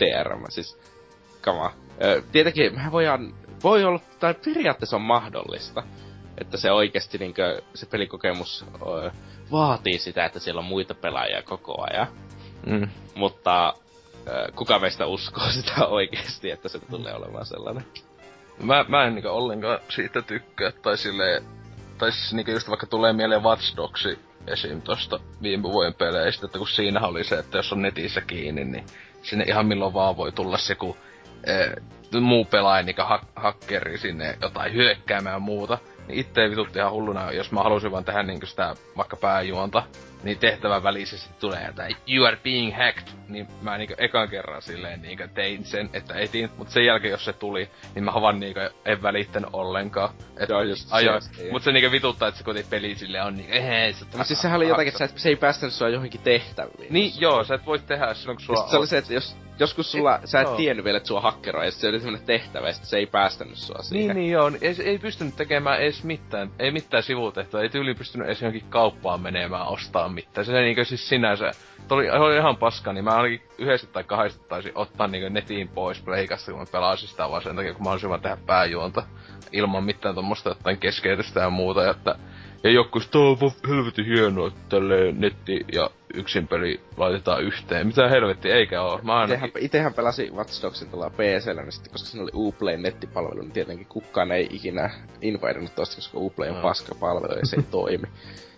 DRM, 0.00 0.44
siis 0.48 0.78
kama. 1.46 1.72
Öö, 2.02 2.22
tietenkin 2.32 2.74
mehän 2.74 2.92
voidaan, 2.92 3.34
voi 3.62 3.84
olla, 3.84 4.00
tai 4.20 4.34
periaatteessa 4.34 4.96
on 4.96 5.02
mahdollista, 5.02 5.82
että 6.38 6.56
se 6.56 6.72
oikeasti 6.72 7.18
niinkö, 7.18 7.62
se 7.74 7.86
pelikokemus 7.86 8.64
öö, 8.86 9.10
vaatii 9.50 9.98
sitä, 9.98 10.24
että 10.24 10.38
siellä 10.38 10.58
on 10.58 10.64
muita 10.64 10.94
pelaajia 10.94 11.42
koko 11.42 11.86
ajan. 11.90 12.06
Mm. 12.66 12.88
Mutta 13.14 13.74
öö, 14.28 14.48
kuka 14.56 14.78
meistä 14.78 15.06
uskoo 15.06 15.50
sitä 15.50 15.86
oikeasti, 15.98 16.50
että 16.50 16.68
se 16.68 16.78
tulee 16.78 17.14
olemaan 17.14 17.46
sellainen? 17.46 17.84
Mä, 18.62 18.84
mä 18.88 19.04
en 19.04 19.14
niinku 19.14 19.28
ollenkaan 19.28 19.78
siitä 19.88 20.22
tykkää, 20.22 20.72
tai 20.72 20.96
silleen, 20.96 21.42
tai 21.98 22.12
siis 22.12 22.32
niinku 22.32 22.50
just 22.50 22.68
vaikka 22.68 22.86
tulee 22.86 23.12
mieleen 23.12 23.42
Watch 23.42 23.76
Dogs 23.76 24.08
esim. 24.46 24.82
tosta 24.82 25.20
viime 25.42 25.62
vuoden 25.62 25.94
peleistä, 25.94 26.46
että 26.46 26.58
kun 26.58 26.68
siinä 26.68 27.06
oli 27.06 27.24
se, 27.24 27.38
että 27.38 27.58
jos 27.58 27.72
on 27.72 27.82
netissä 27.82 28.20
kiinni, 28.20 28.64
niin 28.64 28.86
sinne 29.22 29.44
ihan 29.48 29.66
milloin 29.66 29.94
vaan 29.94 30.16
voi 30.16 30.32
tulla 30.32 30.58
se, 30.58 30.74
kun 30.74 30.96
muu 32.20 32.44
pelaaja 32.44 32.82
niinku 32.82 33.02
ha- 33.02 33.26
hakkeri 33.36 33.98
sinne 33.98 34.38
jotain 34.42 34.74
hyökkäämään 34.74 35.34
ja 35.34 35.38
muuta. 35.38 35.78
Niin 36.08 36.18
itse 36.18 36.50
vitutti 36.50 36.78
ihan 36.78 36.92
hulluna, 36.92 37.32
jos 37.32 37.52
mä 37.52 37.62
halusin 37.62 37.92
vaan 37.92 38.04
tehdä 38.04 38.22
niinku 38.22 38.46
sitä 38.46 38.74
vaikka 38.96 39.16
pääjuonta, 39.16 39.82
niin 40.26 40.38
tehtävän 40.38 40.82
välisesti 40.82 41.30
tulee 41.40 41.66
jotain 41.66 41.96
You 42.08 42.26
are 42.26 42.38
being 42.44 42.76
hacked, 42.76 43.08
niin 43.28 43.48
mä 43.62 43.78
niinku 43.78 43.94
ekan 43.98 44.28
kerran 44.28 44.62
silleen 44.62 45.02
niinku 45.02 45.24
tein 45.34 45.64
sen, 45.64 45.90
että 45.92 46.14
etin, 46.14 46.50
mutta 46.56 46.72
sen 46.72 46.84
jälkeen 46.86 47.10
jos 47.10 47.24
se 47.24 47.32
tuli, 47.32 47.70
niin 47.94 48.04
mä 48.04 48.12
vaan 48.14 48.40
niinku 48.40 48.60
en 48.84 49.02
välittänyt 49.02 49.50
ollenkaan. 49.52 50.10
Et 50.36 50.48
Joo, 50.48 50.62
just 50.62 50.88
ajoin. 50.90 51.22
se, 51.22 51.30
niin. 51.42 51.52
Mut 51.52 51.62
se 51.62 51.72
niinku 51.72 51.90
vituttaa, 51.90 52.28
että 52.28 52.38
se 52.38 52.44
kuitenkin 52.44 52.70
peli 52.70 52.94
sille 52.94 53.22
on 53.22 53.36
niinku, 53.36 53.52
ehei, 53.52 53.92
se 53.92 54.04
Mutta 54.04 54.24
siis 54.24 54.42
sehän 54.42 54.56
oli 54.56 54.68
jotakin, 54.68 54.92
että 55.02 55.20
se 55.20 55.28
ei 55.28 55.36
päästänyt 55.36 55.74
sua 55.74 55.88
johonkin 55.88 56.20
tehtäviin. 56.24 56.92
Niin 56.92 57.12
joo, 57.20 57.44
sä 57.44 57.54
et 57.54 57.66
voi 57.66 57.78
tehdä 57.78 58.14
silloin 58.14 58.36
kun 58.36 58.44
sulla 58.46 58.60
sit 58.60 58.70
se 58.70 58.76
oli 58.76 58.86
se, 58.86 58.98
että 58.98 59.12
jos, 59.14 59.36
joskus 59.58 59.92
sulla, 59.92 60.16
Et- 60.16 60.26
sä 60.26 60.40
et 60.40 60.46
joo. 60.46 60.56
tiennyt 60.56 60.84
vielä, 60.84 60.96
että 60.96 61.06
sua 61.06 61.20
hakkeroi, 61.20 61.64
ja 61.64 61.70
se 61.70 61.88
oli 61.88 62.00
semmonen 62.00 62.26
tehtävä, 62.26 62.66
ja 62.68 62.72
se 62.72 62.96
ei 62.96 63.06
päästänyt 63.06 63.56
sua 63.58 63.82
siihen. 63.82 64.06
Niin, 64.06 64.16
niin 64.16 64.32
joo, 64.32 64.50
niin 64.50 64.64
ei, 64.64 64.74
ei 64.84 64.98
pystynyt 64.98 65.36
tekemään 65.36 65.80
edes 65.80 66.04
mitään, 66.04 66.50
ei 66.58 66.70
mitään 66.70 67.02
sivutehtoa, 67.02 67.60
ei 67.62 67.68
tyyliin 67.68 67.96
pystynyt 67.96 68.26
edes 68.26 68.42
johonkin 68.42 68.70
kauppaan 68.70 69.20
menemään 69.20 69.66
ostaa 69.66 70.08
mitään. 70.16 70.44
Se 70.44 70.52
niinkö 70.52 70.84
siis 70.84 71.08
sinänsä, 71.08 71.50
tuli, 71.88 72.04
se 72.04 72.12
oli 72.12 72.36
ihan 72.36 72.56
paska, 72.56 72.92
niin 72.92 73.04
mä 73.04 73.10
ainakin 73.10 73.42
yhdessä 73.58 73.86
tai 73.86 74.04
kahdesta 74.04 74.48
taisin 74.48 74.72
ottaa 74.74 75.06
niinkö 75.06 75.30
netiin 75.30 75.68
pois 75.68 76.00
pleikasta, 76.02 76.50
kun 76.52 76.60
mä 76.60 76.66
pelasin 76.72 77.08
sitä 77.08 77.30
vaan 77.30 77.42
sen 77.42 77.56
takia, 77.56 77.74
kun 77.74 77.82
mä 77.82 77.88
halusin 77.90 78.08
vaan 78.08 78.20
tehdä 78.20 78.36
pääjuonta 78.46 79.02
ilman 79.52 79.84
mitään 79.84 80.14
tommosta 80.14 80.50
jotain 80.50 80.78
keskeytystä 80.78 81.40
ja 81.40 81.50
muuta, 81.50 81.82
ja 81.82 81.90
että 81.90 82.14
ja 82.64 82.70
joku 82.70 83.00
sit, 83.00 83.10
"Tää 83.10 83.20
on 83.20 83.52
helvetin 83.68 84.04
hienoa, 84.06 84.48
että 84.48 84.60
tälleen 84.68 85.20
netti 85.20 85.64
ja 85.72 85.90
yksin 86.14 86.48
peli 86.48 86.80
laitetaan 86.96 87.42
yhteen. 87.42 87.86
Mitä 87.86 88.08
helvetti, 88.08 88.50
eikä 88.50 88.82
oo. 88.82 89.00
Mä 89.02 89.14
ainakin... 89.14 89.34
Itehän, 89.44 89.64
itehän 89.64 89.94
pelasi 89.94 90.30
Watch 90.30 90.62
Dogsin 90.62 90.90
tuolla 90.90 91.10
PCllä, 91.10 91.62
niin 91.62 91.72
sitten, 91.72 91.92
koska 91.92 92.08
siinä 92.08 92.22
oli 92.22 92.30
Uplay 92.34 92.76
nettipalvelu, 92.76 93.40
niin 93.40 93.52
tietenkin 93.52 93.86
kukaan 93.86 94.32
ei 94.32 94.48
ikinä 94.52 94.90
invadannut 95.22 95.74
tosta, 95.74 95.96
koska 95.96 96.18
Uplay 96.18 96.48
on 96.48 96.54
No. 96.56 96.62
paska 96.62 96.94
palvelu 97.00 97.38
ja 97.38 97.46
se 97.46 97.56
ei 97.56 97.62
toimi. 97.62 98.06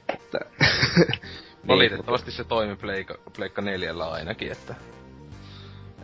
Että... 0.09 0.39
Valitettavasti 1.69 2.31
se 2.31 2.45
toimi 2.45 2.77
Pleikka, 2.77 3.19
Pleikka 3.37 3.63
neljällä 3.63 4.11
ainakin, 4.11 4.53
että... 4.53 4.75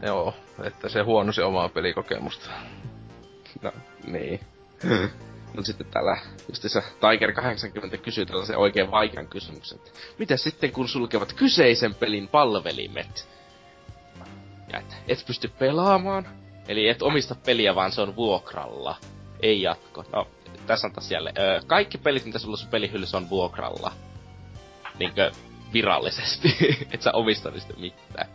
Joo, 0.03 0.35
että 0.63 0.89
se 0.89 1.01
huonosi 1.01 1.43
omaa 1.43 1.69
pelikokemusta. 1.69 2.51
No, 3.63 3.73
niin. 4.07 4.41
Mutta 5.47 5.67
sitten 5.67 5.87
täällä 5.87 6.19
justiinsa 6.49 6.83
Tiger 7.01 7.33
80 7.33 7.97
kysyy 7.97 8.27
tällaisen 8.27 8.59
oikein 8.59 8.91
vaikean 8.91 9.27
kysymyksen, 9.27 9.79
mitä 10.19 10.37
sitten 10.37 10.73
kun 10.73 10.89
sulkevat 10.89 11.33
kyseisen 11.33 11.95
pelin 11.95 12.29
palvelimet? 12.29 13.29
Ja 14.73 14.79
että 14.79 14.95
et 15.09 15.25
pysty 15.27 15.49
pelaamaan, 15.49 16.29
eli 16.69 16.89
et 16.89 17.03
omista 17.03 17.35
peliä, 17.47 17.75
vaan 17.75 17.93
se 17.93 18.01
on 18.01 18.17
vuokralla, 18.17 18.97
ei 19.41 19.63
jatko. 19.63 20.05
No, 20.13 20.27
tässä 20.67 20.87
on 20.87 20.93
taas 20.93 21.11
jälleen. 21.11 21.37
Kaikki 21.67 21.99
pelit, 21.99 22.25
mitä 22.25 22.39
sulla 22.39 22.57
on 22.63 22.71
pelihyllyssä, 22.71 23.17
on 23.17 23.31
vuokralla. 23.31 23.93
Niinkö 24.99 25.31
virallisesti, 25.75 26.57
et 26.93 27.03
sä 27.03 27.13
omista 27.13 27.51
niistä 27.51 27.75
mitään. 27.77 28.29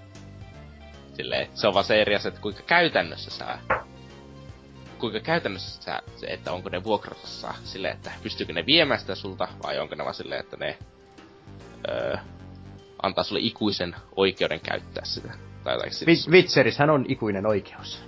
Silleen, 1.13 1.47
se 1.53 1.67
on 1.67 1.73
vaan 1.73 1.85
se 1.85 2.01
eri 2.01 2.15
asia, 2.15 2.29
että 2.29 2.41
kuinka 2.41 2.63
käytännössä 2.63 3.31
sä 3.31 3.59
kuinka 4.99 5.19
käytännössä 5.19 5.83
sä, 5.83 6.01
se, 6.15 6.27
että 6.27 6.51
onko 6.51 6.69
ne 6.69 6.83
vuokrassa 6.83 7.53
silleen, 7.63 7.95
että 7.95 8.11
pystyykö 8.23 8.53
ne 8.53 8.65
viemään 8.65 8.99
sitä 8.99 9.15
sulta, 9.15 9.47
vai 9.63 9.79
onko 9.79 9.95
ne 9.95 10.03
vaan 10.03 10.15
silleen, 10.15 10.39
että 10.39 10.57
ne 10.57 10.77
öö, 11.89 12.17
antaa 13.01 13.23
sulle 13.23 13.41
ikuisen 13.41 13.95
oikeuden 14.15 14.59
käyttää 14.59 15.05
sitä. 15.05 15.33
Tai 15.63 15.73
jotain 15.73 15.91
Witcherishän 16.29 16.89
on 16.89 17.05
ikuinen 17.07 17.45
oikeus 17.45 18.03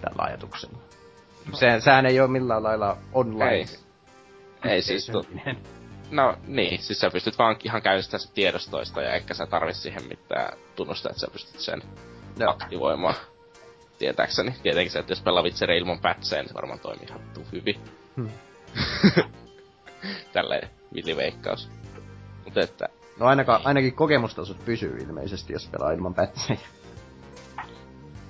tällä 0.00 0.22
ajatuksella. 0.22 0.78
No. 1.50 1.56
Se, 1.56 1.80
sehän 1.80 2.06
ei 2.06 2.20
ole 2.20 2.28
millään 2.28 2.62
lailla 2.62 2.96
online. 3.12 3.54
Ei, 3.54 3.66
ei 4.64 4.82
siis 4.82 5.06
to... 5.06 5.24
No 6.10 6.36
niin, 6.46 6.82
siis 6.82 7.00
sä 7.00 7.10
pystyt 7.10 7.38
vaan 7.38 7.56
ihan 7.64 7.82
käynnistämään 7.82 8.20
se 8.20 8.32
tiedostoista 8.34 9.02
ja 9.02 9.14
ehkä 9.14 9.34
sä 9.34 9.46
tarvit 9.46 9.76
siihen 9.76 10.08
mitään 10.08 10.58
tunnusta, 10.76 11.08
että 11.08 11.20
sä 11.20 11.26
pystyt 11.32 11.60
sen 11.60 11.82
no. 12.38 12.50
aktivoimaan 12.50 13.14
tietääkseni. 13.98 14.54
Tietenkin 14.62 14.92
se, 14.92 14.98
että 14.98 15.12
jos 15.12 15.20
pelaa 15.22 15.42
Witcheria 15.42 15.78
ilman 15.78 16.00
pätsejä, 16.00 16.42
niin 16.42 16.48
se 16.48 16.54
varmaan 16.54 16.80
toimii 16.80 17.06
ihan 17.08 17.20
hyvin. 17.52 17.80
Hmm. 18.16 18.30
Tälleen 20.32 20.70
villiveikkaus. 20.94 21.70
Mutta 22.44 22.60
että... 22.60 22.88
No 23.18 23.26
ainakaan, 23.26 23.60
ainakin 23.64 23.94
kokemustasot 23.94 24.64
pysyy 24.64 24.96
ilmeisesti, 24.96 25.52
jos 25.52 25.68
pelaa 25.68 25.92
ilman 25.92 26.14
pätsejä. 26.14 26.60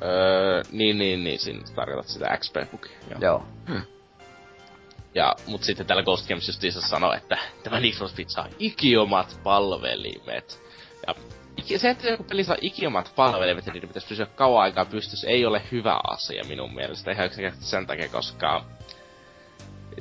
Öö, 0.03 0.63
niin, 0.73 0.99
niin, 0.99 1.25
niin, 1.25 1.39
siinä 1.39 1.63
tarkoitat 1.75 2.07
sitä 2.07 2.39
XP-bugia. 2.39 2.97
Joo. 3.11 3.21
Joo. 3.21 3.47
Hmm. 3.69 3.83
Ja, 5.15 5.37
mut 5.47 5.63
sitten 5.63 5.87
täällä 5.87 6.03
Ghost 6.03 6.29
Games 6.29 6.49
justiinsa 6.49 6.81
sanoi, 6.81 7.17
että 7.17 7.39
tämä 7.63 7.81
Need 7.81 7.93
for 7.93 8.09
Speed 8.09 8.29
saa 8.29 8.49
ikiomat 8.59 9.41
palvelimet. 9.43 10.63
Ja 11.69 11.79
se, 11.79 11.91
että 11.91 12.09
joku 12.09 12.25
peli 12.25 12.45
saa 12.45 12.57
ikiomat 12.61 13.13
palvelimet 13.17 13.67
ja 13.67 13.73
niiden 13.73 13.89
pitäisi 13.89 14.09
pysyä 14.09 14.27
kauan 14.27 14.63
aikaa 14.63 14.85
pystyssä, 14.85 15.29
ei 15.29 15.47
ole 15.47 15.63
hyvä 15.73 16.01
asia 16.09 16.45
minun 16.45 16.75
mielestä. 16.75 17.11
Ihan 17.11 17.27
yksinkertaisesti 17.27 17.71
sen 17.71 17.87
takia, 17.87 18.09
koska 18.09 18.65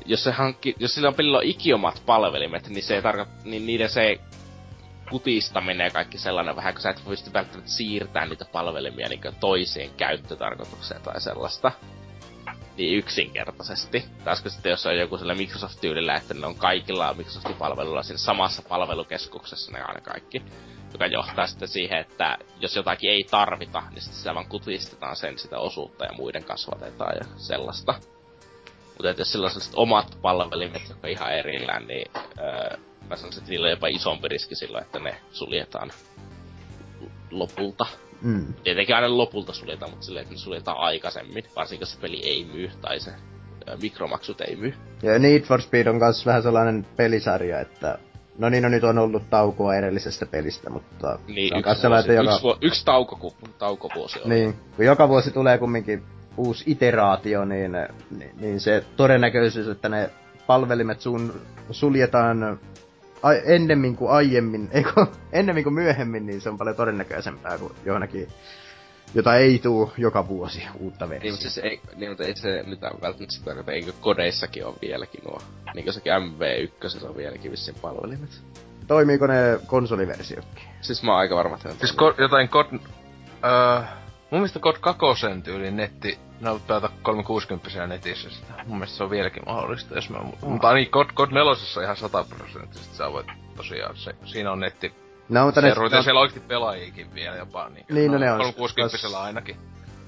jos, 0.05 0.23
se 0.23 0.31
hankki, 0.31 0.75
jos 0.79 0.95
sillä 0.95 1.07
on 1.07 1.15
pelillä 1.15 1.37
on 1.37 1.43
ikiomat 1.43 2.03
palvelimet, 2.05 2.67
niin 2.67 2.83
se 2.83 2.95
ei 2.95 3.01
tarkoita, 3.01 3.31
niin 3.43 3.65
niiden 3.65 3.89
se 3.89 4.19
kutistaminen 5.09 5.85
ja 5.85 5.91
kaikki 5.91 6.17
sellainen 6.17 6.55
vähän, 6.55 6.73
kun 6.73 6.81
sä 6.81 6.89
et 6.89 7.01
pysty 7.07 7.33
välttämättä 7.33 7.71
siirtää 7.71 8.25
niitä 8.25 8.45
palvelimia 8.45 9.09
niin 9.09 9.21
toiseen 9.39 9.89
käyttötarkoitukseen 9.97 11.01
tai 11.01 11.21
sellaista. 11.21 11.71
Niin 12.79 12.97
yksinkertaisesti. 12.97 14.05
Taas 14.23 14.41
kun 14.41 14.51
sitten 14.51 14.69
jos 14.69 14.85
on 14.85 14.97
joku 14.97 15.17
sillä 15.17 15.35
Microsoft-tyylillä, 15.35 16.15
että 16.15 16.33
ne 16.33 16.45
on 16.45 16.55
kaikilla 16.55 17.13
Microsoftin 17.13 17.55
palveluilla 17.55 18.03
siinä 18.03 18.17
samassa 18.17 18.61
palvelukeskuksessa 18.61 19.71
ne 19.71 19.81
aina 19.81 20.01
kaikki 20.01 20.43
joka 20.93 21.05
johtaa 21.05 21.47
sitten 21.47 21.67
siihen, 21.67 21.99
että 21.99 22.37
jos 22.59 22.75
jotakin 22.75 23.11
ei 23.11 23.23
tarvita, 23.31 23.83
niin 23.91 24.01
sitten 24.01 24.17
sitä 24.17 24.33
vaan 24.35 24.49
kutistetaan 24.49 25.15
sen 25.15 25.39
sitä 25.39 25.59
osuutta 25.59 26.05
ja 26.05 26.13
muiden 26.13 26.43
kasvatetaan 26.43 27.15
ja 27.17 27.25
sellaista. 27.37 27.93
Mutta 28.85 29.09
jos 29.17 29.31
sillä 29.31 29.45
on 29.45 29.51
sellaiset 29.51 29.73
omat 29.75 30.17
palvelimet, 30.21 30.89
jotka 30.89 31.07
ihan 31.07 31.33
erillään, 31.33 31.87
niin 31.87 32.11
öö, 32.39 32.77
mä 33.09 33.15
sanoisin, 33.15 33.41
että 33.41 33.49
niillä 33.49 33.65
on 33.65 33.71
jopa 33.71 33.87
isompi 33.87 34.27
riski 34.27 34.55
silloin, 34.55 34.83
että 34.83 34.99
ne 34.99 35.21
suljetaan 35.31 35.91
lopulta. 37.31 37.85
Mm. 38.21 38.53
Tietenkin 38.63 38.95
aina 38.95 39.17
lopulta 39.17 39.53
suljetaan, 39.53 39.91
mutta 39.91 40.05
silleen, 40.05 40.23
että 40.23 40.33
ne 40.33 40.39
suljetaan 40.39 40.77
aikaisemmin, 40.77 41.43
varsinkin 41.55 41.81
jos 41.81 41.91
se 41.91 41.99
peli 41.99 42.21
ei 42.23 42.47
myy 42.53 42.71
tai 42.81 42.99
se 42.99 43.11
mikromaksut 43.81 44.41
ei 44.41 44.55
myy. 44.55 44.73
Ja 45.03 45.19
Need 45.19 45.41
for 45.41 45.61
Speed 45.61 45.87
on 45.87 45.95
myös 45.95 46.25
vähän 46.25 46.43
sellainen 46.43 46.85
pelisarja, 46.95 47.59
että 47.59 47.99
No 48.39 48.49
niin, 48.49 48.63
no 48.63 48.69
nyt 48.69 48.83
on 48.83 48.97
ollut 48.97 49.29
taukoa 49.29 49.75
edellisestä 49.75 50.25
pelistä, 50.25 50.69
mutta... 50.69 51.19
Niin, 51.27 51.57
yksi, 51.57 51.87
vuosi, 51.87 52.13
joka... 52.13 52.31
yksi, 52.31 52.43
vu- 52.43 52.57
yksi 52.61 52.85
taukoku, 52.85 53.33
taukovuosi 53.57 54.19
on. 54.23 54.29
Niin, 54.29 54.53
kun 54.75 54.85
joka 54.85 55.09
vuosi 55.09 55.31
tulee 55.31 55.57
kumminkin 55.57 56.03
uusi 56.37 56.63
iteraatio, 56.67 57.45
niin, 57.45 57.71
niin, 58.17 58.31
niin 58.39 58.59
se 58.59 58.83
todennäköisyys, 58.97 59.67
että 59.67 59.89
ne 59.89 60.09
palvelimet 60.47 61.01
sun, 61.01 61.41
suljetaan 61.71 62.59
a, 63.23 63.33
ennemmin 63.33 63.95
kuin 63.95 64.11
aiemmin, 64.11 64.69
eikö, 64.73 65.05
ennemmin 65.31 65.63
kuin 65.63 65.73
myöhemmin, 65.73 66.25
niin 66.25 66.41
se 66.41 66.49
on 66.49 66.57
paljon 66.57 66.75
todennäköisempää 66.75 67.57
kuin 67.57 67.73
johonkin 67.85 68.27
jota 69.15 69.35
ei 69.35 69.59
tuu 69.59 69.91
joka 69.97 70.27
vuosi 70.27 70.63
uutta 70.79 71.09
versiota. 71.09 71.23
Niin, 71.23 71.33
mutta, 71.33 71.49
siis 71.49 71.57
ei, 71.57 71.81
niin, 71.95 72.11
mutta 72.11 72.23
ei 72.23 72.35
se 72.35 72.63
nyt 72.67 72.81
välttämättä 72.81 73.25
sitä 73.29 73.45
tarkoita, 73.45 73.71
eikö 73.71 73.91
kodeissakin 73.99 74.65
on 74.65 74.75
vieläkin 74.81 75.23
nuo, 75.23 75.41
niin 75.75 75.83
kuin 75.83 75.93
sekin 75.93 76.13
MV1 76.13 77.07
on 77.07 77.17
vieläkin 77.17 77.51
vissiin 77.51 77.77
palvelimet. 77.81 78.41
Toimiiko 78.87 79.27
ne 79.27 79.59
konsoliversiokin? 79.65 80.63
Siis 80.81 81.03
mä 81.03 81.11
oon 81.11 81.19
aika 81.19 81.35
varma, 81.35 81.55
että 81.55 81.69
Siis 81.79 81.91
ko- 81.91 82.21
jotain 82.21 82.49
kod... 82.49 82.65
Öö, 83.45 83.81
mun 84.31 84.39
mielestä 84.39 84.59
kod 84.59 84.75
2 84.79 85.01
tyyli 85.43 85.71
netti, 85.71 86.19
no 86.41 86.59
pelata 86.67 86.89
360 87.01 87.87
netissä 87.87 88.29
sitä. 88.29 88.53
Mun 88.65 88.77
mielestä 88.77 88.97
se 88.97 89.03
on 89.03 89.09
vieläkin 89.09 89.43
mahdollista, 89.45 89.95
jos 89.95 90.09
mä... 90.09 90.17
Mm. 90.17 90.49
Mutta 90.49 90.73
niin, 90.73 90.91
kod, 90.91 91.07
kod 91.13 91.31
4 91.31 91.83
ihan 91.83 91.97
100 91.97 92.25
prosenttisesti 92.29 92.95
sä 92.95 93.11
voit 93.11 93.27
tosiaan, 93.55 93.95
se, 93.95 94.15
siinä 94.25 94.51
on 94.51 94.59
netti 94.59 94.93
No, 95.29 95.45
mutta 95.45 95.61
ne... 95.61 95.73
No, 95.91 96.01
siellä 96.03 96.19
oikeesti 96.19 96.47
pelaajikin 96.47 97.13
vielä 97.13 97.35
jopa, 97.35 97.69
niin, 97.69 97.85
niin 97.89 98.11
no, 98.11 98.17
no 98.17 98.19
ne 98.19 98.31
on. 98.31 98.37
360 98.37 99.19
ainakin. 99.19 99.55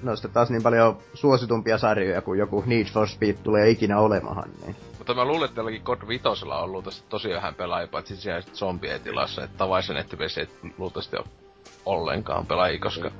No 0.02 0.16
sitten 0.16 0.32
taas 0.32 0.50
niin 0.50 0.62
paljon 0.62 0.98
suositumpia 1.14 1.78
sarjoja 1.78 2.22
kuin 2.22 2.38
joku 2.38 2.62
Need 2.66 2.86
for 2.86 3.08
Speed 3.08 3.36
tulee 3.42 3.70
ikinä 3.70 3.98
olemahan, 3.98 4.50
niin. 4.62 4.76
Mutta 4.98 5.14
mä 5.14 5.24
luulen, 5.24 5.44
että 5.44 5.56
tälläkin 5.56 5.82
God 5.84 6.08
Vitosella 6.08 6.62
on 6.62 6.72
luultavasti 6.72 7.04
tosi 7.08 7.28
vähän 7.28 7.54
pelaajia, 7.54 7.88
paitsi 7.88 8.16
siellä 8.16 8.42
zombien 8.54 9.00
tilassa, 9.00 9.44
että 9.44 9.58
tavaisen 9.58 9.96
nettipesi 9.96 10.40
ei 10.40 10.48
luultavasti 10.78 11.16
ole 11.16 11.26
ollenkaan 11.86 12.46
pelaajia, 12.46 12.80
koska... 12.80 13.10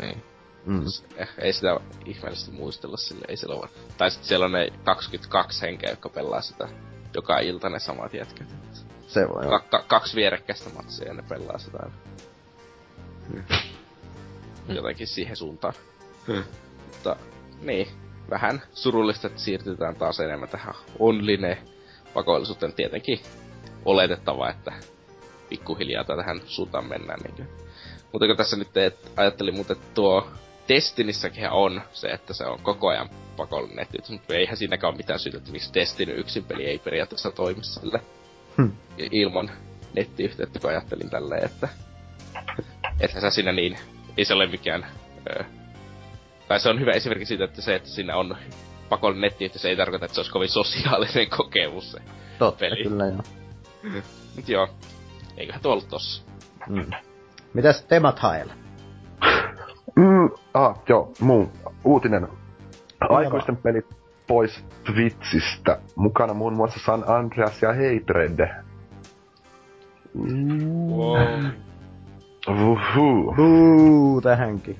Niin. 0.00 0.22
Mm. 0.66 0.84
Eh, 1.16 1.28
ei 1.38 1.52
sitä 1.52 1.80
ihmeellisesti 2.04 2.50
muistella 2.50 2.96
sille, 2.96 3.24
ei 3.28 3.36
siellä 3.36 3.56
ole. 3.56 3.68
Tai 3.98 4.10
sitten 4.10 4.28
siellä 4.28 4.46
on 4.46 4.52
ne 4.52 4.72
22 4.84 5.62
henkeä, 5.62 5.90
jotka 5.90 6.08
pelaa 6.08 6.40
sitä 6.40 6.68
joka 7.14 7.38
ilta 7.38 7.68
ne 7.68 7.78
samat 7.78 8.14
jätkät. 8.14 8.54
Se 9.06 9.28
voi 9.28 9.46
ka- 9.46 9.64
ka- 9.70 9.84
kaksi 9.88 10.16
vierekkäistä 10.16 10.70
matsia 10.70 11.08
ja 11.08 11.14
ne 11.14 11.22
pelaa 11.28 11.58
sitä 11.58 11.78
aina. 11.82 11.94
Hmm. 13.28 13.44
Jotenkin 14.76 15.06
siihen 15.06 15.36
suuntaan. 15.36 15.74
Hmm. 16.26 16.44
Mutta 16.86 17.16
niin, 17.60 17.88
vähän 18.30 18.62
surullista, 18.72 19.26
että 19.26 19.40
siirtytään 19.40 19.96
taas 19.96 20.20
enemmän 20.20 20.48
tähän 20.48 20.74
online 20.98 21.62
pakollisuuteen. 22.14 22.72
Tietenkin 22.72 23.20
oletettava, 23.84 24.50
että 24.50 24.72
pikkuhiljaa 25.48 26.04
tähän 26.04 26.40
suuntaan 26.46 26.88
mennään. 26.88 27.20
Niin 27.20 27.48
mutta 28.12 28.26
kun 28.26 28.36
tässä 28.36 28.56
nyt 28.56 28.72
teet, 28.72 29.12
ajattelin 29.16 29.54
muuten, 29.54 29.76
että 29.76 29.94
tuo 29.94 30.28
Destinissäkin 30.68 31.50
on 31.50 31.82
se, 31.92 32.08
että 32.08 32.34
se 32.34 32.44
on 32.44 32.58
koko 32.62 32.88
ajan 32.88 33.10
pakollinen 33.36 33.76
netti, 33.76 34.12
mutta 34.12 34.34
eihän 34.34 34.56
siinäkään 34.56 34.88
ole 34.88 34.96
mitään 34.96 35.18
syytä, 35.18 35.38
että 35.38 35.52
miksi 35.52 35.74
Destiny 35.74 36.12
yksin 36.12 36.44
peli 36.44 36.66
ei 36.66 36.78
periaatteessa 36.78 37.30
toimi 37.30 37.64
sille 37.64 38.00
hmm. 38.56 38.72
ilman 38.98 39.50
nettiyhteyttä, 39.94 40.58
kun 40.58 40.70
ajattelin 40.70 41.10
tälleen, 41.10 41.44
että 41.44 41.68
että 43.00 43.20
sä 43.20 43.30
siinä 43.30 43.52
niin, 43.52 43.78
ei 44.16 44.24
se 44.24 44.34
ole 44.34 44.46
mikään, 44.46 44.86
ö, 45.30 45.44
tai 46.48 46.60
se 46.60 46.68
on 46.68 46.80
hyvä 46.80 46.90
esimerkki 46.90 47.26
siitä, 47.26 47.44
että 47.44 47.62
se, 47.62 47.74
että 47.74 47.88
siinä 47.88 48.16
on 48.16 48.36
pakollinen 48.88 49.30
nettiyhteys 49.30 49.64
ei 49.64 49.76
tarkoita, 49.76 50.04
että 50.04 50.14
se 50.14 50.20
olisi 50.20 50.32
kovin 50.32 50.48
sosiaalinen 50.48 51.30
kokemus 51.36 51.92
se 51.92 51.98
Totta, 52.38 52.58
peli. 52.58 52.82
kyllä 52.82 53.06
joo. 53.06 53.22
Mut 54.36 54.48
joo, 54.48 54.68
eiköhän 55.36 55.62
tuo 55.62 55.72
ollut 55.72 55.88
tossa. 55.88 56.22
Mm. 56.68 56.90
Mitäs 57.54 57.84
temat 57.84 58.18
haella? 58.18 58.54
Mm, 59.96 60.30
ah, 60.54 60.78
joo, 60.88 61.12
muu. 61.20 61.52
Uutinen. 61.84 62.28
Aikuisten 63.00 63.56
pelit 63.56 63.86
pois 64.26 64.64
Twitchistä. 64.84 65.78
Mukana 65.96 66.34
muun 66.34 66.52
muassa 66.52 66.80
San 66.80 67.04
Andreas 67.06 67.62
ja 67.62 67.68
Hatred. 67.68 68.64
Wow. 70.88 71.44
Uhu. 72.48 73.34
Huu, 73.36 74.20
tähänkin. 74.20 74.78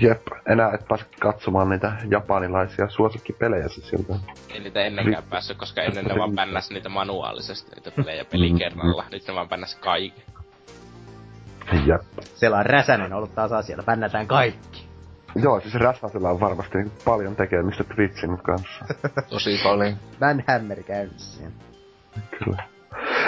Jep, 0.00 0.26
enää 0.48 0.70
et 0.74 0.88
pääse 0.88 1.06
katsomaan 1.20 1.68
niitä 1.68 1.92
japanilaisia 2.10 2.88
suosikkipelejä 2.88 3.68
siltä. 3.68 4.14
Ei 4.48 4.60
niitä 4.60 4.80
ennenkään 4.80 5.22
päässyt, 5.30 5.58
koska 5.58 5.82
ennen 5.82 6.04
ne 6.04 6.18
vaan 6.18 6.34
bännäs 6.34 6.70
niitä 6.70 6.88
manuaalisesti, 6.88 7.70
niitä 7.74 7.90
pelejä 7.90 8.24
pelin 8.24 8.58
kerralla. 8.58 9.04
Nyt 9.10 9.28
ne 9.28 9.34
vaan 9.34 9.48
bännäs 9.48 9.74
kaiken. 9.74 10.24
Jep. 11.86 12.00
Siellä 12.34 12.58
on 12.58 12.66
Räsänen 12.66 13.12
ollut 13.12 13.34
taas 13.34 13.52
asialla, 13.52 13.82
bännätään 13.82 14.26
kaikki. 14.26 14.88
Joo, 15.34 15.60
siis 15.60 15.74
Rasmusilla 15.74 16.30
on 16.30 16.40
varmasti 16.40 16.78
paljon 17.04 17.36
tekemistä 17.36 17.84
Twitchin 17.84 18.38
kanssa. 18.38 18.84
Tosi 19.30 19.60
paljon. 19.62 19.96
Vanhammer 20.20 20.82
käynnissä. 20.82 21.42
Kyllä. 22.38 22.62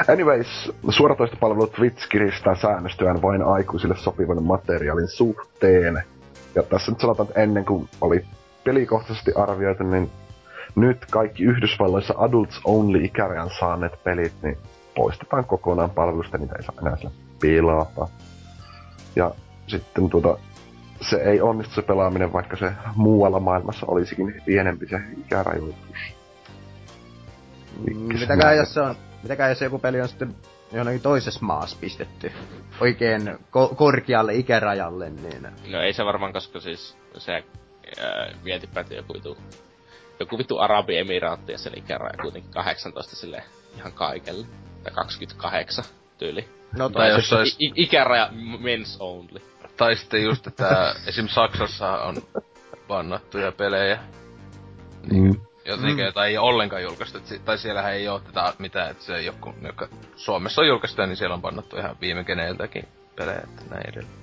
Anyways, 0.08 0.72
suoratoistopalvelu 0.88 1.66
Twitch 1.66 2.08
kiristää 2.08 2.54
säännöstöään 2.54 3.22
vain 3.22 3.42
aikuisille 3.42 3.96
sopivan 3.96 4.42
materiaalin 4.42 5.08
suhteen. 5.08 6.02
Ja 6.54 6.62
tässä 6.62 6.92
nyt 6.92 7.00
sanotaan, 7.00 7.28
että 7.28 7.40
ennen 7.40 7.64
kuin 7.64 7.88
oli 8.00 8.24
pelikohtaisesti 8.64 9.32
arvioitu, 9.36 9.84
niin 9.84 10.10
nyt 10.74 11.06
kaikki 11.10 11.42
Yhdysvalloissa 11.44 12.14
adults 12.16 12.60
only 12.64 13.04
ikärajan 13.04 13.50
saaneet 13.60 14.04
pelit, 14.04 14.32
niin 14.42 14.58
poistetaan 14.96 15.44
kokonaan 15.44 15.90
palvelusta, 15.90 16.38
niitä 16.38 16.56
ei 16.56 16.62
saa 16.62 16.74
enää 16.80 16.96
sillä 16.96 17.10
pelata. 17.40 18.08
Ja 19.16 19.30
sitten 19.66 20.10
tuota, 20.10 20.38
se 21.00 21.16
ei 21.16 21.40
onnistu 21.40 21.74
se 21.74 21.82
pelaaminen, 21.82 22.32
vaikka 22.32 22.56
se 22.56 22.72
muualla 22.96 23.40
maailmassa 23.40 23.86
olisikin 23.86 24.42
pienempi 24.46 24.86
se 24.88 25.00
ikärajoitus. 25.26 26.14
Mikkis 27.86 28.20
Mitäkään 28.20 28.56
jos 28.56 28.74
se 28.74 28.80
on, 28.80 28.96
mitäkään 29.22 29.50
jos 29.50 29.60
joku 29.60 29.78
peli 29.78 30.00
on 30.00 30.08
sitten 30.08 30.34
johonkin 30.72 31.02
toisessa 31.02 31.40
maassa 31.42 31.76
pistetty 31.80 32.32
oikein 32.80 33.28
ko- 33.28 33.74
korkealle 33.74 34.34
ikärajalle, 34.34 35.10
niin 35.10 35.48
No 35.72 35.80
ei 35.80 35.92
se 35.92 36.04
varmaan, 36.04 36.32
koska 36.32 36.60
siis 36.60 36.96
se 37.18 37.32
ää, 37.32 38.34
mietipä, 38.42 38.80
että 38.80 38.94
joku 38.94 39.14
vitu, 39.14 39.38
joku 40.20 40.38
vitu 40.38 40.58
Arabiemiraatti 40.58 41.52
ja 41.52 41.58
sen 41.58 41.78
ikäraja 41.78 42.22
kuitenkin 42.22 42.52
18 42.52 43.16
sille 43.16 43.42
ihan 43.76 43.92
kaikelle. 43.92 44.46
Tai 44.82 44.92
28 44.92 45.84
tyyli. 46.18 46.61
No 46.78 46.88
Tai 46.88 47.02
tai 47.08 47.10
jos 47.16 47.28
se 47.28 47.34
olisi, 47.34 47.56
I- 47.64 47.72
ikäraja 47.76 48.28
men's 48.58 48.96
only. 49.00 49.40
tai 49.76 49.96
sitten 49.96 50.22
just, 50.22 50.46
että 50.46 50.94
esim. 51.06 51.28
Saksassa 51.28 51.88
on 51.92 52.16
bannattuja 52.88 53.52
pelejä. 53.52 53.98
Mm. 55.12 55.40
Jotenkin, 55.64 55.96
Mm. 55.96 56.04
jota 56.04 56.26
ei 56.26 56.38
ollenkaan 56.38 56.82
julkaistu. 56.82 57.18
Tai 57.44 57.58
siellähän 57.58 57.92
ei 57.94 58.08
oo 58.08 58.20
tätä 58.20 58.52
mitään, 58.58 58.90
että 58.90 59.04
se 59.04 59.22
joku, 59.22 59.54
joka 59.62 59.88
Suomessa 60.16 60.60
on 60.60 60.66
julkaistu, 60.68 61.02
niin 61.02 61.16
siellä 61.16 61.34
on 61.34 61.42
bannattu 61.42 61.76
ihan 61.76 61.96
viime 62.00 62.24
geneiltäkin 62.24 62.88
pelejä, 63.16 63.40
että 63.44 63.62
näin 63.70 63.88
edelleen. 63.88 64.16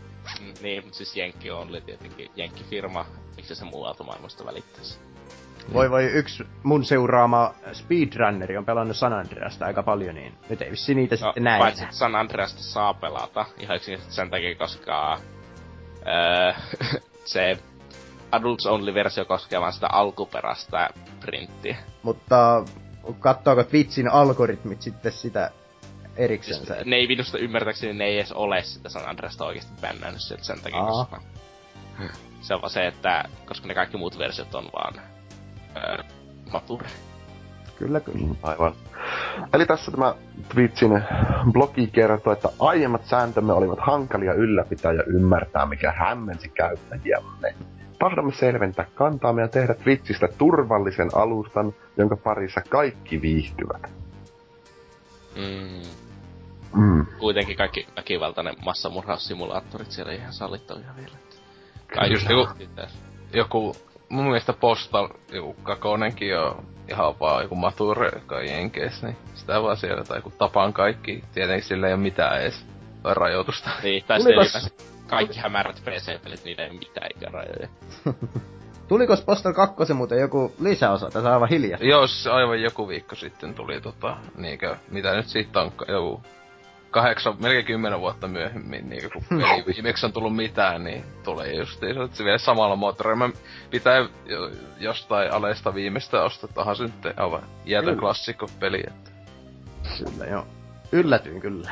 Niin, 0.61 0.83
mutta 0.83 0.97
siis 0.97 1.15
Jenkki 1.17 1.51
only 1.51 1.81
tietenkin. 1.81 2.31
Jenkki-firma, 2.35 3.05
miksi 3.35 3.55
se 3.55 3.65
muualta 3.65 4.03
maailmasta 4.03 4.45
välittäisi? 4.45 4.99
Voi 5.73 5.89
voi 5.91 6.05
yksi 6.05 6.43
mun 6.63 6.85
seuraama 6.85 7.53
speedrunneri 7.73 8.57
on 8.57 8.65
pelannut 8.65 8.97
San 8.97 9.13
Andreasta 9.13 9.65
aika 9.65 9.83
paljon, 9.83 10.15
niin 10.15 10.33
nyt 10.49 10.61
ei 10.61 10.71
vissi 10.71 10.95
niitä 10.95 11.15
No, 11.15 11.27
sitten 11.27 11.43
näin. 11.43 11.59
paitsi 11.59 11.83
että 11.83 11.95
San 11.95 12.15
Andreasta 12.15 12.61
saa 12.63 12.93
pelata. 12.93 13.45
Ihan 13.59 13.75
yksinkertaisesti 13.75 14.15
sen 14.15 14.29
takia, 14.29 14.55
koska 14.55 15.19
öö, 16.07 16.53
se 17.25 17.57
Adults 18.31 18.65
Only-versio 18.65 19.25
koskee 19.25 19.61
vaan 19.61 19.73
sitä 19.73 19.87
alkuperäistä 19.87 20.89
printtiä. 21.19 21.77
Mutta 22.03 22.65
katsoako 23.19 23.63
Twitchin 23.63 24.07
algoritmit 24.11 24.81
sitten 24.81 25.11
sitä 25.11 25.51
eriksensä? 26.17 26.65
Siis, 26.65 26.79
et- 26.81 26.87
ne 26.87 26.95
ei 26.95 27.07
minusta 27.07 27.37
ymmärtääkseni 27.37 27.93
ne 27.93 28.05
ei 28.05 28.17
edes 28.17 28.31
ole 28.31 28.63
sitä 28.63 28.89
San 28.89 29.09
Andreasta 29.09 29.45
oikeasti 29.45 29.73
bännännyt 29.81 30.21
sieltä 30.21 30.43
sen 30.43 30.61
takia, 30.61 30.79
Aa. 30.79 30.87
koska 31.05 31.21
se 32.41 32.53
on 32.55 32.61
vaan 32.61 32.69
se, 32.71 32.87
että 32.87 33.23
koska 33.45 33.67
ne 33.67 33.73
kaikki 33.75 33.97
muut 33.97 34.17
versiot 34.17 34.55
on 34.55 34.69
vaan 34.73 34.93
öö, 35.77 36.03
mature. 36.51 36.87
Kyllä, 37.77 37.99
kyllä. 37.99 38.27
Mm, 38.27 38.35
Aivan. 38.43 38.73
Eli 39.53 39.65
tässä 39.65 39.91
tämä 39.91 40.15
Twitchin 40.53 41.03
blogi 41.51 41.87
kertoo, 41.87 42.33
että 42.33 42.49
aiemmat 42.59 43.05
sääntömme 43.05 43.53
olivat 43.53 43.79
hankalia 43.81 44.33
ylläpitää 44.33 44.93
ja 44.93 45.03
ymmärtää, 45.03 45.65
mikä 45.65 45.91
hämmensi 45.91 46.49
käyttäjiämme. 46.49 47.55
Tahdomme 47.99 48.31
selventää 48.31 48.85
kantaamme 48.95 49.41
ja 49.41 49.47
tehdä 49.47 49.73
Twitchistä 49.73 50.27
turvallisen 50.37 51.09
alustan, 51.15 51.73
jonka 51.97 52.15
parissa 52.15 52.61
kaikki 52.69 53.21
viihtyvät. 53.21 53.81
Mm. 55.35 55.81
Mm. 56.81 57.05
Kuitenkin 57.19 57.57
kaikki 57.57 57.87
väkivaltainen 57.95 58.55
massamurhaussimulaattorit 58.65 59.91
siellä 59.91 60.13
ihan 60.13 60.33
sallittavia 60.33 60.95
vielä. 60.97 61.17
Just 62.11 62.29
joku, 62.29 62.47
joku, 63.33 63.75
mun 64.09 64.25
mielestä 64.25 64.53
Postal, 64.53 65.09
joku 65.31 65.53
kakonenkin 65.63 66.39
on 66.39 66.65
ihan 66.89 67.19
vaan 67.19 67.43
joku 67.43 67.55
mature, 67.55 68.09
joka 68.13 68.35
on 68.35 68.45
jenkeissä, 68.45 69.07
niin 69.07 69.17
sitä 69.33 69.61
vaan 69.61 69.77
siellä, 69.77 70.03
tai 70.03 70.17
joku 70.17 70.33
tapaan 70.37 70.73
kaikki, 70.73 71.23
tietenkin 71.33 71.67
sillä 71.67 71.87
ei 71.87 71.93
ole 71.93 72.01
mitään 72.01 72.41
edes 72.41 72.65
tai 73.03 73.13
rajoitusta. 73.13 73.69
Niin, 73.83 74.03
tai 74.07 74.19
ylipäänsä 74.21 74.69
kaikki 75.07 75.39
hämärät 75.39 75.81
PC-pelit, 75.85 76.43
niillä 76.43 76.63
ei 76.63 76.69
ole 76.69 76.79
mitään 76.79 77.09
ikärajoja. 77.15 77.67
Tulikos 78.87 79.21
Postal 79.21 79.53
2 79.53 79.93
muuten 79.93 80.19
joku 80.19 80.53
lisäosa? 80.59 81.05
Tässä 81.05 81.29
on 81.29 81.33
aivan 81.33 81.49
hiljaa. 81.49 81.79
Joo, 81.81 82.07
siis 82.07 82.27
aivan 82.27 82.61
joku 82.61 82.87
viikko 82.87 83.15
sitten 83.15 83.53
tuli 83.53 83.81
tota, 83.81 84.17
niinkö, 84.37 84.77
mitä 84.91 85.15
nyt 85.15 85.27
siitä 85.27 85.61
on, 85.61 85.71
joku 85.87 86.21
kahdeksan, 86.91 87.35
melkein 87.39 87.65
kymmenen 87.65 87.99
vuotta 87.99 88.27
myöhemmin, 88.27 88.89
niin 88.89 89.11
kun 89.13 89.23
peli 89.29 89.63
viimeksi 89.67 90.05
on 90.05 90.13
tullut 90.13 90.35
mitään, 90.35 90.83
niin 90.83 91.03
tulee 91.23 91.53
just 91.53 91.83
että 91.83 92.17
se 92.17 92.23
vielä 92.23 92.37
samalla 92.37 92.75
moottorilla. 92.75 93.29
Pitää 93.69 93.97
jo, 94.25 94.51
jostain 94.79 95.31
aleista 95.31 95.73
viimeistä 95.73 96.23
ostaa, 96.23 96.49
tahan 96.53 96.75
se 96.75 96.83
nyt 96.83 97.05
aivan 97.17 97.43
Kyllä. 97.85 97.99
klassikko 97.99 98.47
peli, 98.59 98.83
että 98.87 99.11
Kyllä, 99.97 100.25
joo. 100.25 100.45
Yllätyin 100.91 101.41
kyllä. 101.41 101.71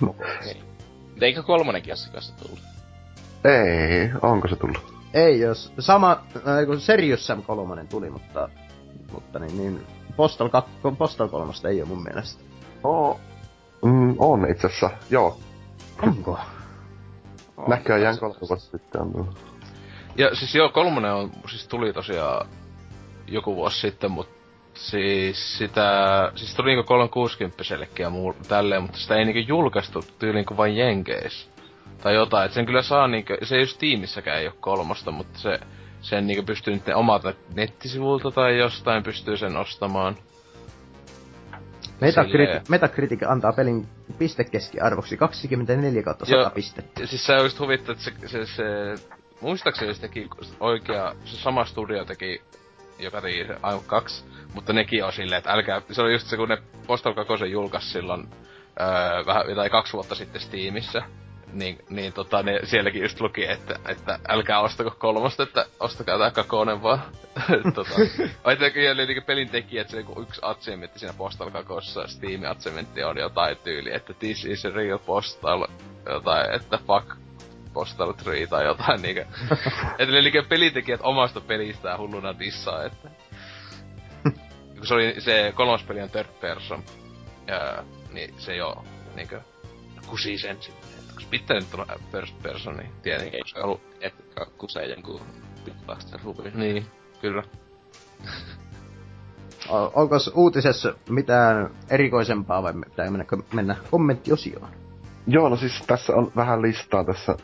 Mutta 0.00 0.24
eikö 1.20 1.42
kolmonenkin 1.42 1.94
kanssa 2.12 2.36
tullut? 2.36 2.58
Ei, 3.44 4.10
onko 4.22 4.48
se 4.48 4.56
tullut? 4.56 4.94
Ei, 5.14 5.40
jos 5.40 5.72
sama, 5.78 6.22
äh, 6.36 6.66
kun 6.66 6.80
Serious 6.80 7.26
Sam 7.26 7.42
3 7.42 7.84
tuli, 7.84 8.10
mutta, 8.10 8.48
mutta 9.12 9.38
niin, 9.38 9.56
niin 9.56 9.86
Postal, 10.16 10.48
2, 10.48 10.70
Postal 10.98 11.28
3 11.28 11.52
ei 11.68 11.80
ole 11.80 11.88
mun 11.88 12.02
mielestä. 12.02 12.42
Oo. 12.84 13.20
Mm, 13.84 14.14
on 14.18 14.50
itse 14.50 14.66
asiassa, 14.66 14.90
joo. 15.10 15.38
Onko? 16.02 16.38
Näköjään 17.68 18.18
kolme 18.18 18.34
vuotta 18.40 18.56
sitten 18.56 19.00
on. 19.00 19.34
Ja 20.16 20.34
siis 20.34 20.54
joo, 20.54 20.68
kolmonen 20.68 21.12
on, 21.12 21.30
siis 21.50 21.68
tuli 21.68 21.92
tosiaan 21.92 22.46
joku 23.26 23.56
vuosi 23.56 23.80
sitten, 23.80 24.10
mutta 24.10 24.38
siis 24.74 25.58
sitä, 25.58 25.92
siis 26.34 26.54
tuli 26.54 26.68
niinku 26.70 26.86
360 26.88 27.64
ja 27.98 28.10
muu 28.10 28.34
tälleen, 28.48 28.82
mutta 28.82 28.98
sitä 28.98 29.16
ei 29.16 29.24
niinku 29.24 29.48
julkaistu 29.48 30.04
tyyliin 30.18 30.36
niinku 30.36 30.56
vain 30.56 30.76
Jenkeis. 30.76 31.50
Tai 32.02 32.14
jotain, 32.14 32.46
et 32.46 32.52
sen 32.52 32.66
kyllä 32.66 32.82
saa 32.82 33.08
niinku, 33.08 33.32
se 33.42 33.54
ei 33.54 33.62
just 33.62 33.74
Steamissäkään 33.74 34.38
ei 34.38 34.46
oo 34.46 34.54
kolmosta, 34.60 35.10
mutta 35.10 35.38
se, 35.38 35.60
sen 36.00 36.26
niinku 36.26 36.42
pystyy 36.42 36.74
nyt 36.74 36.86
ne 36.86 36.94
omalta 36.94 37.34
nettisivulta 37.54 38.30
tai 38.30 38.58
jostain 38.58 39.02
pystyy 39.02 39.36
sen 39.36 39.56
ostamaan. 39.56 40.16
Metacritic, 42.00 42.48
Silleen- 42.48 42.62
Metacritic 42.68 43.22
antaa 43.22 43.52
pelin 43.52 43.86
pistekeskiarvoksi 44.18 45.16
24 45.16 46.02
kautta 46.02 46.24
100 46.24 46.36
Joo. 46.38 46.50
pistettä. 46.50 47.06
Siis 47.06 47.26
se 47.26 47.32
on 47.32 47.42
just 47.42 47.58
huvittaa, 47.60 47.92
että 47.92 48.04
se, 48.04 48.12
se, 48.28 48.46
se 48.46 48.64
muistaakseni 49.40 49.94
se 49.94 50.00
teki 50.00 50.28
oikea, 50.60 51.14
se 51.24 51.36
sama 51.36 51.64
studio 51.64 52.04
teki, 52.04 52.42
joka 52.98 53.20
teki 53.20 53.44
se 53.46 53.52
Iron 53.68 53.84
2, 53.86 54.24
mutta 54.54 54.72
nekin 54.72 55.04
on 55.04 55.12
silleen, 55.12 55.38
että 55.38 55.52
älkää, 55.52 55.82
se 55.92 56.02
oli 56.02 56.12
just 56.12 56.26
se, 56.26 56.36
kun 56.36 56.48
ne 56.48 56.58
Postal 56.86 57.14
2 57.14 57.50
julkaisi 57.50 57.90
silloin 57.90 58.28
öö, 58.80 59.26
vähän 59.26 59.48
jotain 59.48 59.70
kaksi 59.70 59.92
vuotta 59.92 60.14
sitten 60.14 60.40
Steamissa, 60.40 61.02
niin, 61.52 61.78
niin 61.90 62.12
tota, 62.12 62.42
ne 62.42 62.60
sielläkin 62.64 63.02
just 63.02 63.20
luki, 63.20 63.46
että, 63.46 63.78
että 63.88 64.18
älkää 64.28 64.60
ostako 64.60 64.90
kolmosta, 64.90 65.42
että 65.42 65.66
ostakaa 65.80 66.18
tää 66.18 66.30
kakonen 66.30 66.82
vaan. 66.82 67.02
tota, 67.74 67.94
Aitakin 68.44 68.90
oli 68.90 69.06
niinku 69.06 69.26
pelin 69.26 69.50
että 69.54 69.90
se 69.90 70.04
yksi 70.20 70.40
achievementti 70.44 70.98
siinä 70.98 71.14
Postal 71.18 71.50
2, 71.50 72.00
Steam 72.06 72.42
achievementti 72.50 73.02
on 73.02 73.18
jotain 73.18 73.56
tyyli, 73.64 73.94
että 73.94 74.14
this 74.14 74.44
is 74.44 74.64
a 74.64 74.70
real 74.70 74.98
Postal, 74.98 75.66
jotain, 76.06 76.54
että 76.54 76.78
fuck 76.86 77.16
Postal 77.72 78.12
3 78.12 78.46
tai 78.46 78.64
jotain 78.64 79.02
niinkö. 79.02 79.26
että 79.98 80.14
ne 80.14 80.22
niinku 80.22 80.48
pelintekijät 80.48 81.00
omasta 81.02 81.40
pelistään 81.40 81.98
hulluna 81.98 82.38
dissaa, 82.38 82.84
että... 82.84 83.10
kun 84.76 84.86
se 84.86 84.94
oli 84.94 85.14
se 85.18 85.52
kolmas 85.56 85.82
peli 85.82 86.00
on 86.00 86.10
third 86.10 86.28
person, 86.40 86.84
ja, 87.46 87.84
niin 88.12 88.34
se 88.38 88.56
jo 88.56 88.84
niinkö 89.14 89.40
kusi 90.06 90.38
sen 90.38 90.62
sitten. 90.62 90.87
Että 91.18 91.30
Koska 91.30 91.30
pitää 91.30 91.56
nyt 91.56 91.74
olla 91.74 92.00
first 92.12 92.42
person, 92.42 92.76
niin 92.76 92.90
tietenkin, 93.02 93.34
Ei. 93.34 93.40
koska 93.40 93.60
halu... 93.60 93.80
Et 94.00 94.14
kusee 94.58 94.86
jonkun 94.86 95.20
Bitbuster 95.64 96.20
Ruby. 96.24 96.50
Niin, 96.54 96.86
kyllä. 97.20 97.42
Onko 99.68 100.16
uutisessa 100.34 100.94
mitään 101.08 101.70
erikoisempaa 101.90 102.62
vai 102.62 102.72
pitää 102.72 103.10
mennä, 103.10 103.26
mennä 103.52 103.76
kommenttiosioon? 103.90 104.68
Joo, 105.26 105.48
no 105.48 105.56
siis 105.56 105.82
tässä 105.86 106.12
on 106.16 106.32
vähän 106.36 106.62
listaa 106.62 107.04
tässä 107.04 107.36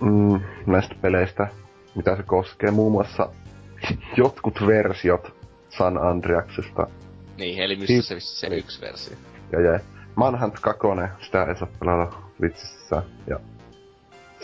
mm, 0.00 0.40
näistä 0.66 0.94
peleistä, 1.02 1.48
mitä 1.94 2.16
se 2.16 2.22
koskee. 2.22 2.70
Muun 2.70 2.92
muassa 2.92 3.30
jotkut 4.16 4.66
versiot 4.66 5.34
San 5.68 5.98
Andreaksesta. 5.98 6.86
Niin, 7.36 7.62
eli 7.62 7.76
missä 7.76 8.02
se, 8.02 8.20
se 8.20 8.46
yksi 8.46 8.80
versio. 8.80 9.16
Ja, 9.52 9.60
ja 9.60 9.80
Manhunt 10.14 10.60
2, 10.60 10.86
sitä 11.20 11.44
ei 11.44 11.56
saa 11.56 11.68
pelata 11.80 12.27
Twitchissä. 12.38 13.02
Ja 13.26 13.40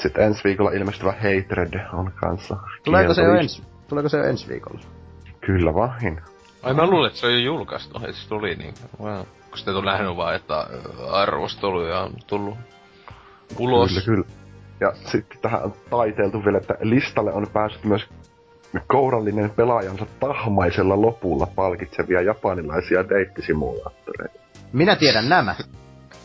Sitten 0.02 0.24
ensi 0.24 0.44
viikolla 0.44 0.70
ilmestyvä 0.70 1.12
Hatred 1.12 1.80
on 1.92 2.12
kanssa. 2.20 2.56
Tuleeko 2.84 3.14
se 3.14 3.22
jo 3.22 3.34
ensi, 3.34 3.62
tuleeko 3.88 4.08
se 4.08 4.18
jo 4.18 4.24
ensi 4.24 4.48
viikolla? 4.48 4.80
Kyllä 5.40 5.74
vain. 5.74 6.20
Ai 6.62 6.74
mä 6.74 6.86
luulen, 6.86 7.06
että 7.08 7.20
se 7.20 7.26
on 7.26 7.32
jo 7.32 7.38
julkaistu, 7.38 7.98
että 7.98 8.12
se 8.12 8.28
tuli 8.28 8.54
niin. 8.54 8.74
Wow. 9.02 9.18
Kun 9.48 9.58
sitten 9.58 9.76
on 9.76 9.84
nähnyt 9.84 10.16
vaan, 10.16 10.34
että 10.34 10.58
äh, 10.60 11.14
arvosteluja 11.14 12.00
on 12.00 12.12
tullut 12.26 12.58
ulos. 13.58 13.90
Kyllä, 13.90 14.04
kyllä. 14.04 14.26
Ja 14.80 14.92
sitten 14.94 15.38
tähän 15.42 15.62
on 15.62 15.74
taiteiltu 15.90 16.44
vielä, 16.44 16.58
että 16.58 16.74
listalle 16.80 17.32
on 17.32 17.46
päässyt 17.52 17.84
myös 17.84 18.08
kourallinen 18.86 19.50
pelaajansa 19.50 20.06
tahmaisella 20.20 21.02
lopulla 21.02 21.46
palkitsevia 21.46 22.22
japanilaisia 22.22 23.08
deittisimulaattoreita. 23.08 24.40
Minä 24.72 24.96
tiedän 24.96 25.28
nämä. 25.28 25.54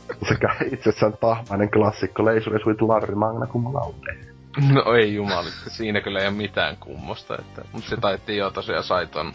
Sekä 0.29 0.55
itsessään 0.71 1.13
tahmainen 1.17 1.71
klassikko 1.71 2.25
Leisure 2.25 2.59
Suit 2.63 2.81
Larry 2.81 3.15
Magna 3.15 3.47
Cum 3.47 3.73
Laude. 3.73 4.17
No 4.73 4.93
ei 4.95 5.13
jumali, 5.15 5.49
siinä 5.67 6.01
kyllä 6.01 6.19
ei 6.19 6.27
ole 6.27 6.35
mitään 6.35 6.77
kummosta. 6.77 7.35
Että, 7.39 7.61
mutta 7.73 7.89
se 7.89 7.97
taittiin 7.97 8.37
jo 8.37 8.51
tosiaan 8.51 8.83
Saiton 8.83 9.33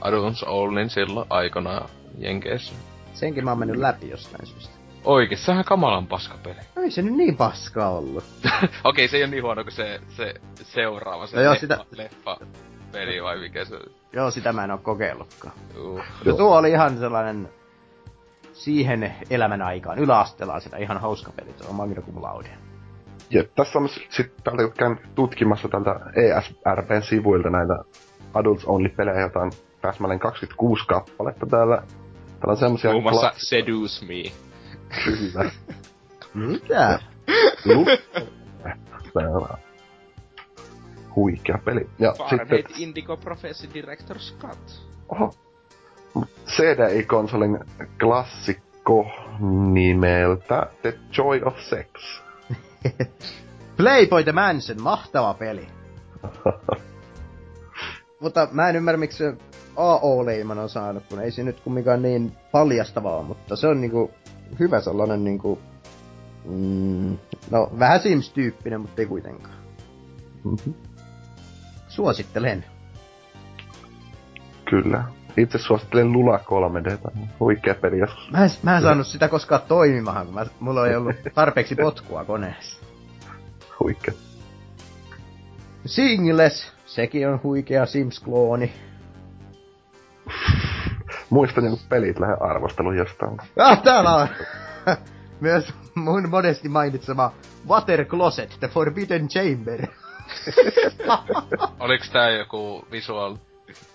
Adults 0.00 0.42
Onlyn 0.42 0.90
silloin 0.90 1.26
aikanaan 1.30 1.88
Jenkeissä. 2.18 2.74
Senkin 3.14 3.44
mä 3.44 3.50
oon 3.50 3.58
mennyt 3.58 3.76
läpi 3.76 4.10
jostain 4.10 4.46
syystä. 4.46 4.74
Oikeesti, 5.04 5.46
sehän 5.46 5.64
kamalan 5.64 6.06
paska 6.06 6.38
peli. 6.42 6.56
Ei 6.76 6.90
se 6.90 7.02
nyt 7.02 7.14
niin 7.14 7.36
paska 7.36 7.88
ollut. 7.88 8.24
Okei, 8.84 9.08
se 9.08 9.16
ei 9.16 9.22
ole 9.22 9.30
niin 9.30 9.42
huono 9.42 9.62
kuin 9.64 9.72
se, 9.72 10.00
se 10.08 10.34
seuraava, 10.62 11.26
se 11.26 11.36
No 11.36 11.42
joo, 11.42 11.52
leffa, 11.52 11.60
sitä- 11.60 11.84
leffa 11.96 12.36
peli 12.92 13.22
vai 13.22 13.38
mikä 13.38 13.64
se 13.64 13.76
Joo, 14.12 14.30
sitä 14.30 14.52
mä 14.52 14.64
en 14.64 14.70
oo 14.70 14.78
kokeillutkaan. 14.78 15.54
uh. 15.80 16.00
No 16.24 16.32
tuo 16.36 16.56
oli 16.58 16.70
ihan 16.70 16.98
sellainen 16.98 17.48
siihen 18.54 19.14
elämän 19.30 19.62
aikaan, 19.62 19.98
yläasteella 19.98 20.60
sitä 20.60 20.76
ihan 20.76 21.00
hauska 21.00 21.32
peli, 21.36 21.52
tuo 21.52 21.72
Magna 21.72 22.02
Cum 22.02 22.22
Laude. 22.22 22.50
Ja 23.30 23.44
tässä 23.56 23.78
on 23.78 23.88
sitten 24.10 24.54
käyn 24.78 25.00
tutkimassa 25.14 25.68
tältä 25.68 25.90
E 26.16 26.38
ESRPn 26.38 27.02
sivuilta 27.08 27.50
näitä 27.50 27.84
Adults 28.34 28.64
Only-pelejä, 28.64 29.20
joita 29.20 29.38
on 29.40 29.52
täsmälleen 29.80 30.20
26 30.20 30.86
kappaletta 30.86 31.46
täällä. 31.46 31.76
Täällä 31.76 32.50
on 32.50 32.56
semmosia... 32.56 32.90
Muun 32.90 33.02
muassa 33.02 33.28
kla- 33.28 33.34
Seduce 33.36 34.06
Me. 34.06 34.32
Kyllä. 35.04 35.50
Mitä? 36.34 36.98
On 37.66 39.48
Huikea 41.16 41.58
peli. 41.64 41.90
Ja 41.98 42.12
Fahrenheit 42.18 42.66
sitten, 42.66 42.82
Indigo 42.82 43.16
Prophecy 43.16 43.68
Director 43.74 44.18
Scott. 44.18 44.70
oho, 45.08 45.34
CDI-konsolin 46.46 47.58
klassikko 48.00 49.06
nimeltä 49.72 50.66
The 50.82 50.98
Joy 51.18 51.40
of 51.44 51.58
Sex. 51.58 51.88
Playboy 53.76 54.24
the 54.24 54.32
Mansion, 54.32 54.82
mahtava 54.82 55.34
peli. 55.34 55.66
Mutta 58.20 58.48
mä 58.52 58.68
en 58.68 58.76
ymmärrä, 58.76 58.98
miksi 58.98 59.18
se 59.18 59.36
AO-leiman 59.76 60.58
on 60.58 60.68
saanut, 60.68 61.02
kun 61.08 61.20
ei 61.20 61.30
se 61.30 61.42
nyt 61.42 61.60
kumminkaan 61.60 62.02
niin 62.02 62.32
paljastavaa, 62.52 63.22
mutta 63.22 63.56
se 63.56 63.66
on 63.66 63.80
niinku 63.80 64.10
hyvä 64.60 64.80
sellainen 64.80 65.24
niinku... 65.24 65.58
Mm, 66.44 67.18
no, 67.50 67.70
vähän 67.78 68.00
Sims-tyyppinen, 68.00 68.80
mutta 68.80 69.02
ei 69.02 69.06
kuitenkaan. 69.06 69.54
Mhm. 70.44 70.70
Suosittelen. 71.88 72.64
Kyllä. 74.64 75.04
Itse 75.36 75.58
suosittelen 75.58 76.12
Lula 76.12 76.38
3D. 76.38 77.10
Huikea 77.40 77.74
peli 77.74 77.98
joskus. 77.98 78.30
Mä 78.30 78.44
en, 78.44 78.50
mä 78.62 78.76
en 78.76 78.82
saanut 78.82 79.06
sitä 79.06 79.28
koskaan 79.28 79.60
toimimahan, 79.68 80.26
kun 80.26 80.34
mä, 80.34 80.46
mulla 80.60 80.86
ei 80.86 80.96
ollut 80.96 81.16
tarpeeksi 81.34 81.74
potkua 81.74 82.24
koneessa. 82.24 82.86
Huikea. 83.80 84.14
Singles, 85.86 86.72
sekin 86.86 87.28
on 87.28 87.40
huikea 87.42 87.86
Sims-klooni. 87.86 88.72
Muistan 91.30 91.64
joku 91.64 91.80
pelit 91.88 92.18
lähde 92.18 92.36
arvostelun 92.40 92.96
jostain. 92.96 93.38
Ah, 93.58 93.82
täällä 93.82 94.14
on 94.14 94.28
myös 95.40 95.74
mun 95.94 96.28
monesti 96.28 96.68
mainitsema 96.68 97.32
Water 97.68 98.04
Closet, 98.04 98.56
The 98.60 98.68
Forbidden 98.68 99.28
Chamber. 99.28 99.86
Oliks 101.80 102.10
tää 102.10 102.30
joku 102.30 102.86
visual... 102.90 103.36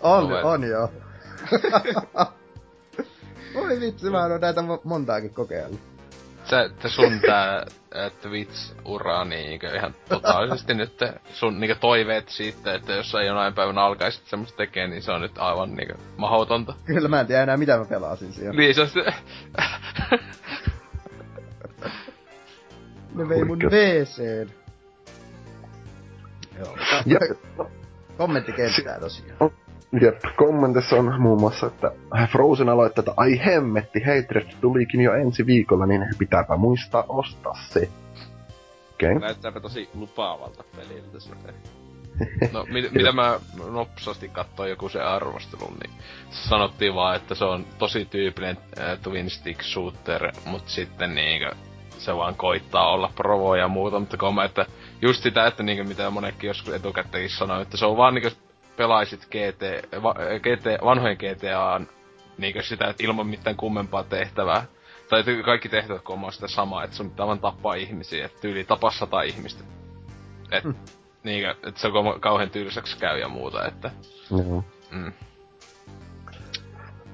on, 0.01 0.23
Novel. 0.23 0.45
on 0.45 0.63
joo. 0.63 0.89
Oi 3.55 3.79
vitsi, 3.79 4.09
mä 4.09 4.21
oon 4.21 4.41
näitä 4.41 4.61
mo- 4.61 4.81
montaakin 4.83 5.33
kokeillut. 5.33 5.79
Sä, 6.49 6.61
että 6.61 6.89
sun 6.89 7.19
tää 7.19 7.65
ää, 7.93 8.09
Twitch-ura 8.09 9.25
niinkö 9.25 9.75
ihan 9.75 9.95
totaalisesti 10.09 10.73
nyt 10.73 10.93
sun 11.33 11.59
niinkö 11.59 11.75
toiveet 11.75 12.29
siitä, 12.29 12.73
että 12.73 12.93
jos 12.93 13.11
sä 13.11 13.21
jonain 13.21 13.53
päivänä 13.53 13.81
alkaisit 13.81 14.25
semmoista 14.25 14.57
tekee, 14.57 14.87
niin 14.87 15.01
se 15.01 15.11
on 15.11 15.21
nyt 15.21 15.37
aivan 15.37 15.75
niinkö 15.75 15.95
mahdotonta. 16.17 16.73
Kyllä 16.85 17.07
mä 17.07 17.19
en 17.19 17.27
tiedä 17.27 17.43
enää 17.43 17.57
mitä 17.57 17.77
mä 17.77 17.85
pelasin 17.85 18.33
siellä. 18.33 18.53
Niin 18.53 18.75
se 18.75 18.81
on 18.81 18.89
se... 18.89 19.05
Ne 23.15 23.29
vei 23.29 23.43
mun. 23.43 23.59
WCn. 23.59 24.49
Joo. 27.05 27.69
Kommenttikenttää 28.17 28.99
tosiaan. 28.99 29.51
Jep, 30.01 30.19
kommentissa 30.35 30.95
on 30.95 31.21
muun 31.21 31.39
muassa, 31.39 31.67
että 31.67 31.91
Frozen 32.31 32.69
aloittaa, 32.69 33.01
että 33.01 33.13
ai 33.17 33.41
hemmetti, 33.45 33.99
Hatred 33.99 34.47
tulikin 34.61 35.01
jo 35.01 35.13
ensi 35.13 35.45
viikolla, 35.45 35.85
niin 35.85 36.05
pitääpä 36.17 36.55
muistaa 36.55 37.05
ostaa 37.07 37.57
se. 37.69 37.89
Okei. 38.93 39.09
Okay. 39.09 39.19
Näyttääpä 39.19 39.59
tosi 39.59 39.89
lupaavalta 39.93 40.63
peliltä 40.75 41.19
sitten. 41.19 41.53
No, 42.53 42.65
mit, 42.69 42.91
mitä 42.91 43.11
mä 43.11 43.39
nopsasti 43.71 44.29
katsoin 44.29 44.69
joku 44.69 44.89
se 44.89 45.01
arvostelun, 45.01 45.77
niin 45.83 45.91
sanottiin 46.29 46.95
vaan, 46.95 47.15
että 47.15 47.35
se 47.35 47.45
on 47.45 47.65
tosi 47.77 48.05
tyypillinen 48.05 48.57
äh, 48.79 48.99
twin 48.99 49.29
stick 49.29 49.61
shooter, 49.63 50.31
mut 50.45 50.67
sitten 50.67 51.15
niinkö 51.15 51.55
se 51.97 52.15
vaan 52.15 52.35
koittaa 52.35 52.91
olla 52.91 53.11
provo 53.15 53.55
ja 53.55 53.67
muuta, 53.67 53.99
mutta 53.99 54.17
kun 54.17 54.35
mä, 54.35 54.43
että 54.43 54.65
just 55.01 55.23
sitä, 55.23 55.47
että 55.47 55.63
niinkö 55.63 55.83
mitä 55.83 56.09
monetkin 56.09 56.47
joskus 56.47 56.73
etukäteen 56.73 57.29
sanoi, 57.29 57.61
että 57.61 57.77
se 57.77 57.85
on 57.85 57.97
vaan 57.97 58.13
niinkö 58.13 58.31
pelaisit 58.79 59.25
GT, 59.25 59.93
va, 60.03 60.15
GT, 60.39 60.85
vanhojen 60.85 61.17
GTAan 61.17 61.87
niinkö 62.37 62.61
sitä, 62.61 62.87
että 62.87 63.03
ilman 63.03 63.27
mitään 63.27 63.55
kummempaa 63.55 64.03
tehtävää. 64.03 64.65
Tai 65.09 65.19
että 65.19 65.31
kaikki 65.45 65.69
tehtävät 65.69 66.01
kun 66.01 66.23
on 66.23 66.33
sitä 66.33 66.47
samaa, 66.47 66.83
että 66.83 66.95
sun 66.95 67.09
pitää 67.09 67.27
vaan 67.27 67.39
tappaa 67.39 67.73
ihmisiä, 67.73 68.25
että 68.25 68.41
tyyli 68.41 68.63
tapaa 68.63 68.91
sata 68.91 69.21
ihmistä. 69.21 69.63
Et, 70.51 70.63
Hmm. 70.63 70.75
niinkö, 71.23 71.51
että 71.51 71.81
se 71.81 71.87
on 71.87 72.19
kauhean 72.19 72.49
tylsäksi 72.49 72.97
käy 72.97 73.19
ja 73.19 73.29
muuta, 73.29 73.67
että... 73.67 73.91
Joo. 74.31 74.63
Mm. 74.91 75.11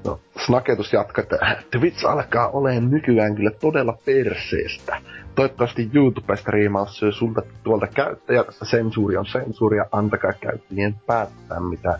No, 0.03 0.19
Snaketus 0.45 0.93
jatkaa, 0.93 1.23
että 1.23 1.37
Twitch 1.71 2.05
alkaa 2.05 2.49
olemaan 2.49 2.91
nykyään 2.91 3.35
kyllä 3.35 3.51
todella 3.51 3.97
perseestä. 4.05 5.01
Toivottavasti 5.35 5.89
YouTube-striimaus 5.93 7.01
sulta 7.11 7.41
tuolta 7.63 7.87
käyttäjä, 7.87 8.45
sensuuri 8.63 9.17
on 9.17 9.25
sensuuri 9.25 9.77
ja 9.77 9.85
antakaa 9.91 10.33
käyttäjien 10.33 10.95
päättää, 11.07 11.59
mitä 11.59 11.99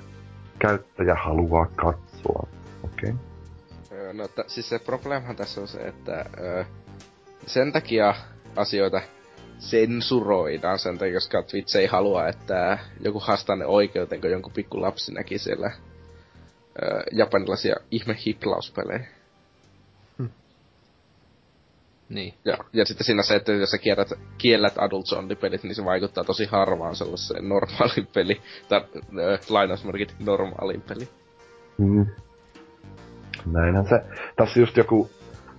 käyttäjä 0.60 1.16
haluaa 1.16 1.66
katsoa. 1.76 2.48
Okei. 2.84 3.10
Okay. 3.10 4.14
No, 4.14 4.28
t- 4.28 4.48
siis 4.50 4.70
se 4.70 4.80
probleemahan 4.80 5.36
tässä 5.36 5.62
on 5.62 5.68
se, 5.68 5.80
että 5.80 6.26
öö, 6.40 6.64
sen 7.46 7.72
takia 7.72 8.16
asioita 8.56 9.02
sensuroidaan 9.60 10.80
sen 10.80 10.98
takia, 10.98 11.14
koska 11.14 11.44
Twitch 11.44 11.78
ei 11.78 11.86
halua, 11.86 12.28
että 12.28 12.80
joku 13.02 13.20
haastaa 13.20 13.56
ne 13.56 13.66
oikeuteen, 13.66 14.22
kun 14.22 14.32
jonkun 14.32 14.54
pikku 14.54 14.82
lapsi 14.82 15.14
näki 15.14 15.38
siellä 15.38 15.72
öö, 16.82 17.04
japanilaisia 17.12 17.76
ihme 17.92 18.18
hiplauspelejä. 18.26 19.15
Niin. 22.10 22.34
Ja, 22.46 22.58
ja 22.74 22.86
sitten 22.86 23.06
siinä 23.06 23.24
se, 23.24 23.36
että 23.36 23.52
jos 23.52 23.72
sä 23.72 23.78
kiellät, 23.78 24.08
kiellät 24.38 24.74
Adult 24.78 25.06
Only-pelit, 25.18 25.64
niin 25.64 25.76
se 25.76 25.86
vaikuttaa 25.86 26.24
tosi 26.24 26.46
harvaan 26.46 26.96
sellaiseen 26.96 27.50
normaaliin 27.50 28.08
peli, 28.14 28.42
tai 28.70 28.86
öö, 29.20 29.38
lainausmerkit 29.50 30.16
normaaliin 30.20 30.82
peli. 30.82 31.10
Mm. 31.78 32.06
Näinhän 33.52 33.88
se. 33.88 34.02
Tässä 34.36 34.60
just 34.60 34.78
joku 34.78 35.10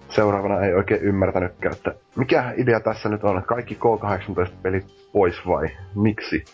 seuraavana 0.08 0.60
ei 0.60 0.74
oikein 0.74 1.00
ymmärtänytkään, 1.02 1.74
että 1.74 1.94
mikä 2.16 2.54
idea 2.56 2.80
tässä 2.80 3.08
nyt 3.08 3.24
on, 3.24 3.38
että 3.38 3.48
kaikki 3.48 3.74
K18-pelit 3.74 4.86
pois 5.12 5.34
vai 5.46 5.68
miksi? 5.94 6.44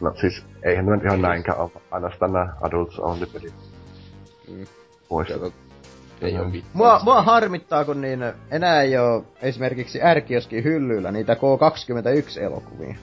No 0.00 0.14
siis, 0.20 0.46
eihän 0.62 0.84
tämä 0.84 0.96
nyt 0.96 1.04
ihan 1.04 1.22
näinkään 1.22 1.58
ole, 1.58 1.70
ainoastaan 1.90 2.32
nämä 2.32 2.56
Adults 2.60 2.98
Only-pelit 2.98 3.54
Mm. 4.48 4.66
pois. 5.08 5.28
Kato, 5.28 5.52
ei 6.22 6.38
oo 6.38 6.44
mitään. 6.44 6.70
Mua, 6.74 7.00
mua 7.04 7.22
harmittaa, 7.22 7.84
kun 7.84 8.00
niin 8.00 8.20
enää 8.50 8.82
ei 8.82 8.96
oo 8.96 9.24
esimerkiksi 9.42 10.02
ärkioskin 10.02 10.64
hyllyillä 10.64 11.12
niitä 11.12 11.34
K21-elokuvia. 11.34 12.94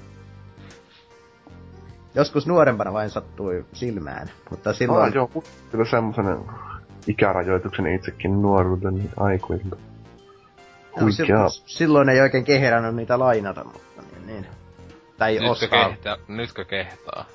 Joskus 2.16 2.48
nuorempana 2.48 2.94
vain 2.94 3.10
sattui 3.10 3.66
silmään, 3.74 4.30
mutta 4.50 4.74
silloin... 4.74 5.10
Ah, 5.10 5.16
joo, 5.16 5.44
kyllä 5.72 5.86
semmosen 5.86 6.38
ikärajoituksen 7.08 7.88
itsekin 7.88 8.42
nuoruuden 8.42 9.10
aikuisilta. 9.18 9.76
Huikea. 11.02 11.26
silloin, 11.26 11.50
silloin 11.66 12.10
ei 12.10 12.22
oikein 12.22 12.46
keherannut 12.46 12.96
niitä 12.96 13.20
lainata, 13.20 13.64
mutta 13.64 14.02
niin, 14.12 14.28
niin. 14.28 14.46
Tai 15.18 15.34
Nytkö, 15.34 15.50
ostaa. 15.50 15.90
kehtaa, 15.90 16.18
nytkö 16.28 16.66
kehtaa? 16.66 17.26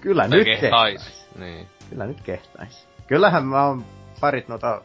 Kyllä 0.00 0.28
Tai 0.28 0.38
nyt 0.38 0.44
kehtais. 0.44 1.02
kehtais. 1.02 1.28
Niin. 1.38 1.66
Kyllä 1.90 2.06
nyt 2.06 2.20
kehtais. 2.20 2.88
Kyllähän 3.06 3.44
mä 3.44 3.66
oon 3.66 3.84
parit 4.20 4.48
noita 4.48 4.82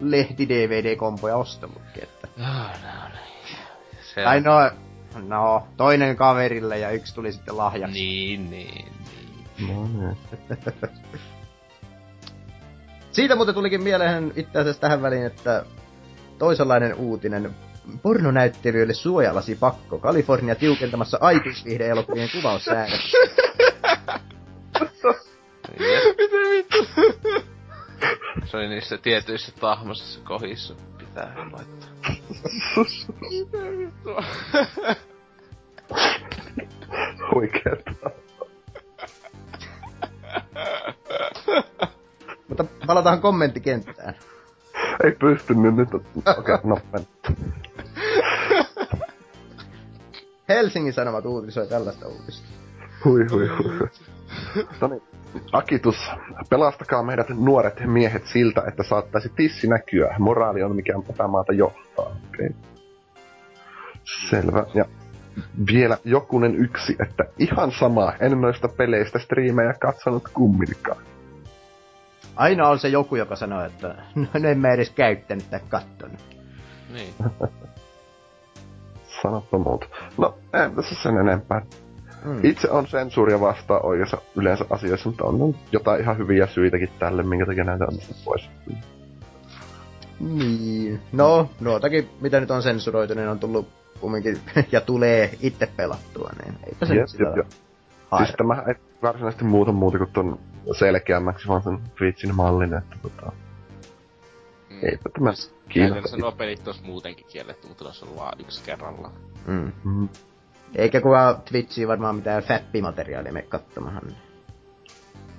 lehti-DVD-kompoja 0.00 1.36
ostellutkin, 1.36 2.02
että... 2.02 2.28
Se 4.14 4.22
Tai 4.24 4.36
on- 4.36 4.42
no, 4.42 4.70
no, 5.28 5.66
toinen 5.76 6.16
kaverille 6.16 6.78
ja 6.78 6.90
yksi 6.90 7.14
tuli 7.14 7.32
sitten 7.32 7.56
lahjaksi. 7.56 7.94
Niin, 7.94 8.50
niin, 8.50 8.92
niin. 9.58 9.68
No 9.68 9.86
niin. 9.86 10.16
Siitä 13.12 13.36
muuten 13.36 13.54
tulikin 13.54 13.82
mieleen 13.82 14.32
itse 14.36 14.58
asiassa 14.58 14.80
tähän 14.80 15.02
väliin, 15.02 15.26
että 15.26 15.64
toisenlainen 16.38 16.94
uutinen. 16.94 17.54
Pornonäyttelijöille 18.02 18.94
suojalasi 18.94 19.54
pakko. 19.54 19.98
Kalifornia 19.98 20.54
tiukentamassa 20.54 21.18
aikuisviihde-elokuvien 21.20 22.28
kuvaussäännöksiä. 22.32 23.20
Miten 26.18 26.50
vittu? 26.50 26.86
Se 28.44 28.56
oli 28.56 28.68
niissä 28.68 28.98
tietyissä 28.98 29.52
tahmaisissa 29.60 30.20
kohdissa 30.20 30.74
pitää 30.98 31.36
laittaa. 31.52 31.88
Oikeeta. 37.34 38.10
Mutta 42.48 42.64
palataan 42.86 43.20
kommenttikenttään. 43.20 44.14
Ei 45.04 45.12
pysty 45.12 45.54
nyt. 45.54 45.74
nyt. 45.76 45.94
Okei, 45.94 46.34
okay, 46.38 46.58
no 46.64 46.78
mennään. 46.92 47.06
Helsingin 50.48 50.92
Sanomat 50.92 51.26
uutisoi 51.26 51.66
tällaista 51.66 52.06
uutista. 52.08 52.46
Hui, 53.04 53.26
hui, 53.30 53.48
hui. 53.48 53.88
No 54.80 54.88
niin. 54.88 55.02
Akitus, 55.52 56.10
pelastakaa 56.50 57.02
meidät 57.02 57.28
nuoret 57.28 57.80
miehet 57.86 58.26
siltä, 58.26 58.62
että 58.68 58.82
saattaisi 58.82 59.32
tissi 59.36 59.66
näkyä. 59.66 60.14
Moraali 60.18 60.62
on 60.62 60.76
mikä 60.76 60.92
tätä 61.06 61.28
maata 61.28 61.52
johtaa. 61.52 62.06
Okei. 62.06 62.46
Okay. 62.46 62.50
Selvä. 64.30 64.66
Ja 64.74 64.84
vielä 65.72 65.98
jokunen 66.04 66.54
yksi, 66.54 66.96
että 67.00 67.24
ihan 67.38 67.72
sama, 67.72 68.12
en 68.20 68.40
noista 68.40 68.68
peleistä 68.68 69.18
striimejä 69.18 69.74
katsonut 69.80 70.28
kumminkaan. 70.34 71.02
Aina 72.36 72.68
on 72.68 72.78
se 72.78 72.88
joku, 72.88 73.16
joka 73.16 73.36
sanoo, 73.36 73.64
että 73.64 73.94
no 74.14 74.48
en 74.48 74.58
mä 74.58 74.68
edes 74.68 74.90
käyttänyt 74.90 75.50
tai 75.50 75.60
kattonut. 75.68 76.36
Niin. 76.92 77.14
Sanoppa 79.22 79.58
muuta. 79.58 79.86
No, 80.18 80.38
en 80.52 80.74
tässä 80.74 80.94
sen 81.02 81.16
enempää. 81.16 81.62
Mm. 82.26 82.40
Itse 82.42 82.70
on 82.70 82.86
sensuuria 82.86 83.40
vastaan 83.40 83.86
oikeassa 83.86 84.18
yleensä 84.36 84.64
asioissa, 84.70 85.08
mutta 85.08 85.24
on 85.24 85.54
jotain 85.72 86.00
ihan 86.00 86.18
hyviä 86.18 86.46
syitäkin 86.46 86.88
tälle, 86.98 87.22
minkä 87.22 87.46
takia 87.46 87.64
näitä 87.64 87.84
on 87.84 87.98
pois. 88.24 88.50
Niin. 90.20 91.00
No, 91.12 91.50
nuotakin, 91.60 92.10
mitä 92.20 92.40
nyt 92.40 92.50
on 92.50 92.62
sensuroitu, 92.62 93.14
niin 93.14 93.28
on 93.28 93.38
tullut 93.38 93.68
kumminkin, 94.00 94.38
ja 94.72 94.80
tulee 94.80 95.30
itse 95.40 95.66
pelattua, 95.76 96.30
niin 96.44 96.54
eipä 96.66 96.86
se 96.86 96.94
Jep, 96.94 97.00
nyt 97.00 97.10
sitä 97.10 97.32
jep. 97.36 97.46
Siis 98.16 98.32
tämä 98.38 98.62
ei 98.68 98.74
varsinaisesti 99.02 99.44
muuta 99.44 99.72
muuta 99.72 99.98
kuin 99.98 100.10
ton 100.12 100.38
selkeämmäksi, 100.78 101.48
vaan 101.48 101.62
sen 101.62 101.78
Twitchin 101.98 102.34
mallin, 102.34 102.74
että 102.74 102.96
tota, 103.02 103.32
Mm. 104.70 104.78
eipä 104.82 105.10
tämä 105.14 105.30
Käytännössä 105.30 105.50
kiinnosta. 105.68 106.16
nuo 106.16 106.32
pelit 106.32 106.66
olisi 106.66 106.82
muutenkin 106.82 107.26
kielletty, 107.26 107.68
mutta 107.68 107.84
olisi 107.84 108.04
ollut 108.04 108.16
vaan 108.18 108.40
yksi 108.40 108.62
kerralla. 108.64 109.10
Mm. 109.46 109.72
Mm. 109.84 110.08
Eikä 110.74 111.00
kukaan 111.00 111.42
Twitchiin 111.42 111.88
varmaan 111.88 112.16
mitään 112.16 112.42
fappimateriaalia 112.42 113.32
mene 113.32 113.46
katsomahan. 113.48 114.02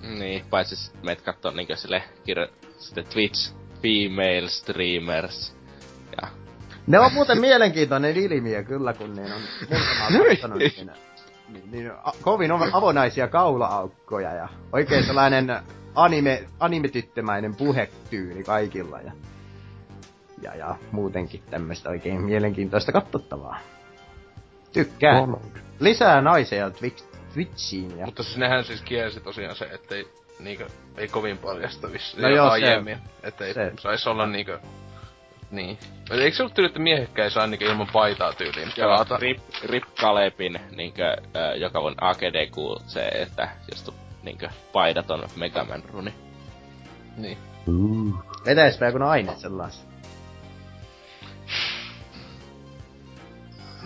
Niin, 0.01 0.45
paitsi 0.49 0.91
meet 1.03 1.21
kattoo 1.21 1.51
niinkö 1.51 1.75
sille 1.75 2.03
kirja, 2.23 2.47
sitten 2.77 3.05
Twitch 3.05 3.53
Female 3.81 4.47
Streamers. 4.47 5.55
Ja 6.21 6.27
Ne 6.87 6.99
on 6.99 7.13
muuten 7.13 7.41
mielenkiintoinen 7.41 8.17
ilmiö 8.17 8.63
kyllä, 8.63 8.93
kun 8.93 9.13
niin 9.13 9.33
on 9.33 9.41
muutama 9.69 10.29
katsonut 10.29 10.57
niin, 10.57 10.91
niin, 11.49 11.71
niin 11.71 11.91
a, 11.91 12.11
kovin 12.21 12.51
avo- 12.51 12.69
avonaisia 12.73 13.27
kaula-aukkoja 13.27 14.33
ja 14.33 14.47
oikein 14.73 15.05
sellainen 15.05 15.59
anime, 15.95 16.43
animetyttömäinen 16.59 17.55
puhetyyli 17.55 18.43
kaikilla 18.43 19.01
ja, 19.01 19.11
ja, 20.41 20.55
ja 20.55 20.75
muutenkin 20.91 21.43
tämmöistä 21.49 21.89
oikein 21.89 22.21
mielenkiintoista 22.21 22.91
katsottavaa. 22.91 23.59
Tykkään. 24.83 25.15
On. 25.23 25.41
Lisää 25.79 26.21
naisia 26.21 26.69
Twitch, 26.69 27.03
Twitchiin 27.33 27.97
ja... 27.99 28.05
Mutta 28.05 28.23
sinnehän 28.23 28.63
siis 28.63 28.81
kielsi 28.81 29.19
tosiaan 29.19 29.55
se, 29.55 29.65
ettei 29.65 30.07
niinkö, 30.39 30.67
ei 30.97 31.07
kovin 31.07 31.37
paljastavissa 31.37 32.21
No 32.21 32.29
joo, 32.29 32.45
se- 32.47 32.51
aiemmin. 32.51 32.97
Ettei 33.23 33.53
se. 33.53 33.71
sais 33.79 34.07
olla 34.07 34.25
niinkö, 34.25 34.59
niin. 35.51 35.77
Eikö 36.11 36.37
se 36.37 36.43
ollut 36.43 36.53
tyyli, 36.53 36.67
että 36.67 36.79
miehekkä 36.79 37.23
ei 37.23 37.31
saa 37.31 37.47
niinkö 37.47 37.65
ilman 37.65 37.87
paitaa 37.93 38.33
tyyliin 38.33 38.71
pelata? 38.75 39.17
Rip, 39.17 39.39
Rip 39.63 39.83
Kalepin, 40.01 40.59
niinkö, 40.75 41.07
äh, 41.07 41.55
joka 41.57 41.79
on 41.79 41.95
AGDQ, 42.01 42.55
se, 42.87 43.07
että 43.07 43.49
jos 43.71 43.83
tu, 43.83 43.93
niinkö, 44.23 44.49
paidaton 44.73 45.29
Megaman 45.35 45.83
runi. 45.93 46.13
Niin. 47.17 47.37
Mm. 47.67 48.13
Joku 48.85 48.97
nainen 48.97 49.39
sellaisen. 49.39 49.87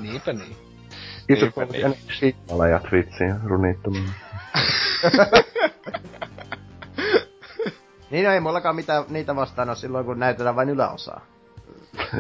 Niinpä 0.02 0.34
niin. 0.34 0.42
Itse 0.42 0.42
Niinpä 0.42 0.56
niin. 0.56 0.58
Enemmän 1.34 1.96
signalla 2.20 2.68
ja 2.68 2.80
Twitchiin 2.80 3.36
runittamaan. 3.44 4.14
Niin 8.12 8.26
no 8.26 8.32
ei 8.32 8.40
mullakaan 8.40 8.76
mitään 8.76 9.04
niitä 9.10 9.36
vastaan 9.36 9.70
ole 9.70 9.78
silloin, 9.78 10.06
kun 10.06 10.20
näytetään 10.20 10.56
vain 10.56 10.70
yläosaa. 10.70 11.22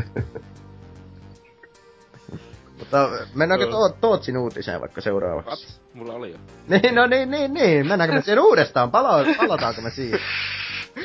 Mutta 2.80 3.10
mennäänkö 3.36 3.68
to- 3.68 3.90
Tootsin 4.02 4.38
uutiseen 4.38 4.82
vaikka 4.82 5.02
seuraavaksi? 5.02 5.68
What? 5.68 5.82
Mulla 5.94 6.14
oli 6.14 6.32
jo. 6.32 6.38
Niin, 6.68 6.96
no 6.96 7.08
niin, 7.08 7.32
niin, 7.32 7.54
niin. 7.54 7.88
Mennäänkö 7.88 8.16
me 8.16 8.22
siihen 8.22 8.40
uudestaan? 8.40 8.92
Pala- 8.92 9.26
palataanko 9.38 9.82
me 9.82 9.90
siihen? 9.90 10.20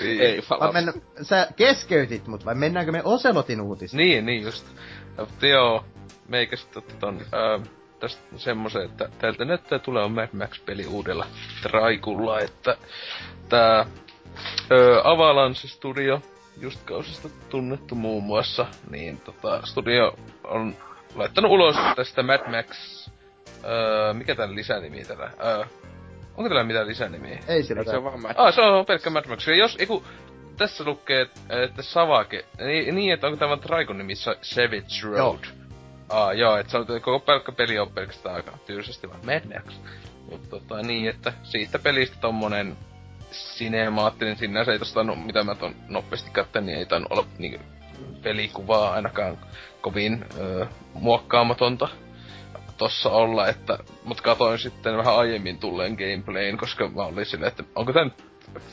Ei, 0.00 0.42
Vai 0.50 0.58
pala. 0.58 0.72
mennä, 0.72 0.92
sä 1.22 1.48
keskeytit 1.56 2.26
mut, 2.26 2.44
vai 2.44 2.54
mennäänkö 2.54 2.92
me 2.92 3.00
Oselotin 3.04 3.60
uutiseen? 3.60 3.98
Niin, 3.98 4.26
niin 4.26 4.42
just. 4.42 4.66
Joo, 5.42 5.84
meikä 6.28 6.56
sitten 6.56 6.78
otti 6.78 6.94
ton, 7.00 7.20
ää, 7.32 7.60
tästä 8.00 8.22
semmosen, 8.36 8.84
että 8.84 9.08
täältä 9.18 9.44
näyttää 9.44 9.78
tulee 9.78 10.08
Mad 10.08 10.28
Max-peli 10.32 10.86
uudella 10.86 11.26
traikulla, 11.62 12.40
että 12.40 12.76
tää 13.48 13.86
ö, 14.70 15.00
Avalanche 15.04 15.68
Studio, 15.68 16.22
just 16.60 16.80
kausista 16.84 17.28
tunnettu 17.48 17.94
muun 17.94 18.24
muassa, 18.24 18.66
niin 18.90 19.20
tota, 19.20 19.66
studio 19.66 20.14
on 20.44 20.76
laittanut 21.14 21.50
ulos 21.50 21.76
tästä 21.96 22.22
Mad 22.22 22.50
Max, 22.50 22.68
öö, 23.64 24.12
mikä 24.14 24.34
tän 24.34 24.54
lisänimi 24.54 25.04
tällä, 25.04 25.30
öö, 25.44 25.64
onko 26.36 26.48
tällä 26.48 26.64
mitään 26.64 26.86
lisänimiä? 26.86 27.38
Ei 27.48 27.62
sillä 27.62 27.84
se 27.84 28.04
vaan 28.04 28.20
Mad 28.20 28.34
Ah, 28.36 28.54
se 28.54 28.60
on 28.60 28.86
pelkkä 28.86 29.10
Mad 29.10 29.28
Max. 29.28 29.46
Ja 29.46 29.56
jos, 29.56 29.76
eiku, 29.78 30.04
tässä 30.56 30.84
lukee, 30.84 31.22
että 31.64 31.82
Savake, 31.82 32.44
niin, 32.58 32.94
niin 32.94 33.12
että 33.12 33.26
onko 33.26 33.36
tämä 33.36 33.56
Traikon 33.56 33.98
nimissä 33.98 34.36
Savage 34.42 35.02
Road? 35.02 35.18
Joo. 35.18 35.65
Ah, 36.08 36.36
joo, 36.36 36.56
että 36.56 36.70
se 36.70 36.78
on 36.78 36.86
koko 36.86 37.18
pelkkä 37.18 37.52
peli 37.52 37.78
on 37.78 37.90
pelkästään 37.90 38.34
aika 38.34 38.58
tyysesti 38.66 39.08
vaan 39.08 39.20
Max. 39.26 39.74
Mutta 40.30 40.48
tota, 40.48 40.82
niin, 40.82 41.10
että 41.10 41.32
siitä 41.42 41.78
pelistä 41.78 42.16
tommonen 42.20 42.76
sinemaattinen, 43.30 44.36
sinänsä 44.36 44.72
ei 44.72 44.78
tosta, 44.78 45.04
no, 45.04 45.14
mitä 45.14 45.44
mä 45.44 45.54
ton 45.54 45.74
nopeasti 45.88 46.30
katsoin, 46.30 46.66
niin 46.66 46.78
ei 46.78 46.86
tainnut 46.86 47.12
olla 47.12 47.26
niin, 47.38 47.60
pelikuvaa 48.22 48.92
ainakaan 48.92 49.38
kovin 49.80 50.24
ö, 50.38 50.66
muokkaamatonta 50.94 51.88
tossa 52.78 53.10
olla, 53.10 53.48
että, 53.48 53.78
mut 54.04 54.20
katoin 54.20 54.58
sitten 54.58 54.96
vähän 54.96 55.16
aiemmin 55.16 55.58
tulleen 55.58 55.94
gameplayn, 55.94 56.56
koska 56.56 56.88
mä 56.88 57.02
olin 57.02 57.26
silleen, 57.26 57.48
että 57.48 57.64
onko 57.74 57.92
tää 57.92 58.04
nyt 58.04 58.24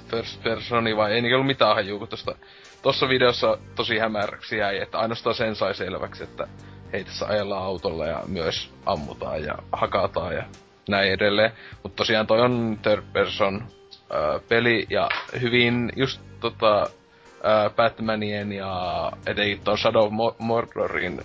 first 0.09 0.43
personi 0.43 0.97
vai 0.97 1.11
ei 1.11 1.21
niinkö 1.21 1.35
ollut 1.35 1.47
mitään 1.47 1.75
hajuu, 1.75 1.99
kun 1.99 2.07
tosta, 2.07 2.35
tossa 2.81 3.09
videossa 3.09 3.57
tosi 3.75 3.97
hämäräksi 3.97 4.57
jäi, 4.57 4.77
että 4.77 4.99
ainoastaan 4.99 5.35
sen 5.35 5.55
sai 5.55 5.75
selväksi, 5.75 6.23
että 6.23 6.47
hei 6.93 7.03
tässä 7.03 7.25
ajellaan 7.25 7.63
autolla 7.63 8.05
ja 8.05 8.23
myös 8.27 8.73
ammutaan 8.85 9.43
ja 9.43 9.57
hakataan 9.71 10.35
ja 10.35 10.43
näin 10.89 11.13
edelleen. 11.13 11.51
Mutta 11.83 11.95
tosiaan 11.95 12.27
toi 12.27 12.41
on 12.41 12.79
third 12.81 13.03
person 13.13 13.63
ää, 14.09 14.39
peli 14.49 14.85
ja 14.89 15.09
hyvin 15.41 15.91
just 15.95 16.21
tota 16.39 16.89
ää, 17.43 17.69
Batmanien 17.69 18.51
ja 18.51 19.11
etenkin 19.27 19.61
tuon 19.61 19.77
Shadow 19.77 20.13
Mordorin 20.39 21.21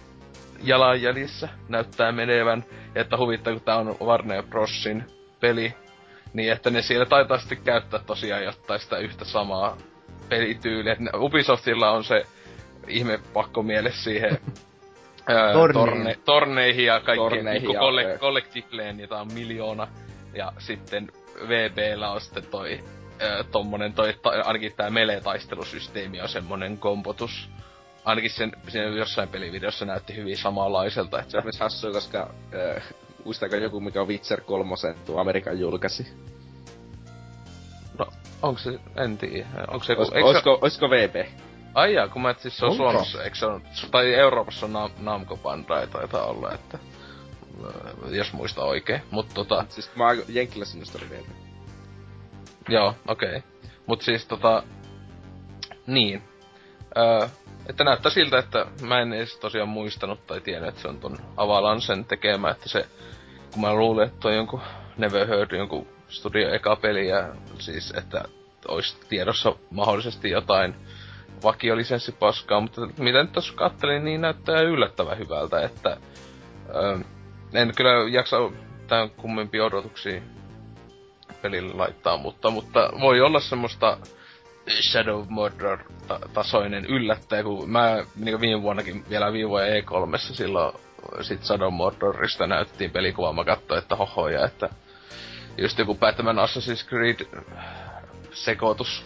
jalanjäljissä 0.62 1.48
näyttää 1.68 2.12
menevän. 2.12 2.64
Ja 2.94 3.00
että 3.00 3.16
huvittaa, 3.16 3.52
kun 3.52 3.62
tää 3.62 3.76
on 3.76 3.96
Warner 4.00 4.42
Brosin 4.42 5.04
peli, 5.40 5.74
niin 6.32 6.52
että 6.52 6.70
ne 6.70 6.82
siellä 6.82 7.06
taitaa 7.06 7.38
sitten 7.38 7.58
käyttää 7.58 8.00
tosiaan 8.06 8.44
jotain 8.44 8.80
sitä 8.80 8.98
yhtä 8.98 9.24
samaa 9.24 9.76
pelityyliä. 10.28 10.96
Ubisoftilla 11.14 11.90
on 11.90 12.04
se 12.04 12.22
ihme 12.86 13.20
pakko 13.32 13.62
miele 13.62 13.92
siihen 13.92 14.38
Öö, 15.30 15.52
torne, 15.72 16.16
torneihin 16.24 16.84
ja 16.86 17.00
Torneihin 17.16 17.44
niinku 17.44 17.74
kolle, 17.78 18.16
kollektifleen, 18.20 19.00
jota 19.00 19.20
on 19.20 19.32
miljoona. 19.32 19.88
Ja 20.34 20.52
sitten 20.58 21.12
VBllä 21.48 22.10
on 22.10 22.20
sitten 22.20 22.42
toi 22.50 22.80
öö, 23.22 23.44
tommonen 23.44 23.92
toi, 23.92 24.14
ta, 24.22 24.30
ainakin 24.44 24.72
tää 24.76 24.90
melee-taistelusysteemi 24.90 26.20
on 26.20 26.28
semmonen 26.28 26.78
kompotus. 26.78 27.50
Ainakin 28.04 28.30
sen, 28.30 28.52
sen 28.68 28.96
jossain 28.96 29.28
pelivideossa 29.28 29.84
näytti 29.84 30.16
hyvin 30.16 30.36
samanlaiselta, 30.36 31.18
että 31.20 31.30
Se 31.30 31.36
on 31.38 31.44
myös 31.44 31.60
hassua, 31.60 31.92
koska 31.92 32.30
äh, 32.76 32.82
muistaako 33.24 33.56
joku, 33.56 33.80
mikä 33.80 34.00
on 34.00 34.08
Witcher 34.08 34.40
3 34.40 34.74
tuo 35.06 35.20
Amerikan 35.20 35.60
julkaisi? 35.60 36.06
no, 37.98 38.06
onko 38.42 38.58
se, 38.60 38.78
en 38.96 39.18
tiedä, 39.18 39.46
onko 39.68 39.84
se 39.84 39.92
joku, 39.92 40.02
Ois, 40.02 40.12
eikö 40.12 40.28
se- 40.28 40.34
oisko, 40.34 40.58
oisko 40.62 40.90
VP? 40.90 41.14
Ai 41.74 41.94
jaa, 41.94 42.08
kun 42.08 42.22
mä 42.22 42.30
et 42.30 42.38
siis 42.40 42.56
se 42.58 42.64
on 42.66 42.70
Onko? 42.72 42.82
Suomessa, 42.92 43.22
eikö 43.24 43.36
se 43.36 43.46
on, 43.46 43.62
tai 43.90 44.14
Euroopassa 44.14 44.66
on 44.66 44.72
Nam- 44.72 45.02
Namco 45.04 45.36
Bandai 45.36 45.86
taitaa 45.86 46.24
olla, 46.24 46.52
että 46.52 46.78
öö, 47.64 48.16
jos 48.16 48.32
muista 48.32 48.64
oikein, 48.64 49.02
mut 49.10 49.26
tota, 49.34 49.64
Siis 49.68 49.90
mä 49.96 50.06
oon 50.06 50.16
Jenkkilässä 50.28 50.74
minusta 50.76 50.98
oli 50.98 51.10
VP. 51.10 51.26
joo, 52.68 52.94
okei. 53.08 53.28
Okay. 53.36 53.40
Mut 53.86 54.02
siis 54.02 54.26
tota, 54.26 54.62
niin, 55.86 56.22
öö, 56.96 57.28
että 57.68 57.84
näyttää 57.84 58.10
siltä, 58.12 58.38
että 58.38 58.66
mä 58.82 59.00
en 59.00 59.12
edes 59.12 59.36
tosiaan 59.36 59.68
muistanut 59.68 60.26
tai 60.26 60.40
tiennyt, 60.40 60.68
että 60.68 60.82
se 60.82 60.88
on 60.88 61.00
ton 61.00 61.18
Avalansen 61.36 62.04
tekemä, 62.04 62.50
että 62.50 62.68
se, 62.68 62.86
kun 63.52 63.60
mä 63.60 63.74
luulen, 63.74 64.06
että 64.08 64.28
on 64.28 64.34
jonkun 64.34 64.60
Never 64.96 65.26
Heard 65.26 65.52
jonkun 65.56 65.86
studio 66.08 66.54
eka 66.54 66.76
peli 66.76 67.08
ja 67.08 67.28
siis, 67.58 67.90
että 67.96 68.24
olisi 68.68 68.96
tiedossa 69.08 69.52
mahdollisesti 69.70 70.30
jotain 70.30 70.74
vakiolisenssipaskaa, 71.42 72.60
mutta 72.60 72.80
mitä 72.98 73.22
nyt 73.22 73.32
tossa 73.32 73.54
kattelin, 73.54 74.04
niin 74.04 74.20
näyttää 74.20 74.60
yllättävän 74.60 75.18
hyvältä, 75.18 75.62
että 75.62 75.96
öö, 76.74 76.98
en 77.54 77.72
kyllä 77.76 77.90
jaksa 78.10 78.36
tämän 78.86 79.10
kummempia 79.10 79.64
odotuksia 79.64 80.20
pelille 81.42 81.74
laittaa, 81.74 82.16
mutta, 82.16 82.50
mutta 82.50 82.90
voi 83.00 83.20
olla 83.20 83.40
semmoista 83.40 83.98
Shadow 84.70 85.26
ta- 86.08 86.20
tasoinen 86.34 86.84
yllättäjä, 86.84 87.42
kun 87.42 87.70
mä 87.70 88.04
niin 88.16 88.40
viime 88.40 88.62
vuonnakin 88.62 89.04
vielä 89.10 89.32
viime 89.32 89.48
vuonna 89.48 89.68
E3 89.68 90.18
silloin 90.18 90.72
sit 91.20 91.44
Shadow 91.44 91.72
Mordorista 91.72 92.46
näyttiin 92.46 92.90
pelikuva, 92.90 93.32
mä 93.32 93.44
katsoin, 93.44 93.78
että 93.78 93.96
hohoja, 93.96 94.44
että 94.44 94.68
just 95.58 95.78
joku 95.78 95.94
Batman 95.94 96.36
Assassin's 96.38 96.88
Creed 96.88 97.26
sekoitus. 98.32 99.04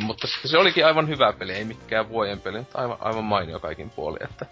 Mutta 0.00 0.26
se 0.44 0.58
olikin 0.58 0.86
aivan 0.86 1.08
hyvä 1.08 1.32
peli, 1.32 1.52
ei 1.52 1.64
mikään 1.64 2.08
vuoden 2.08 2.40
peli, 2.40 2.58
mutta 2.58 2.78
aivan, 2.78 2.96
aivan 3.00 3.24
mainio 3.24 3.60
kaikin 3.60 3.90
puolin, 3.90 4.22
että 4.22 4.46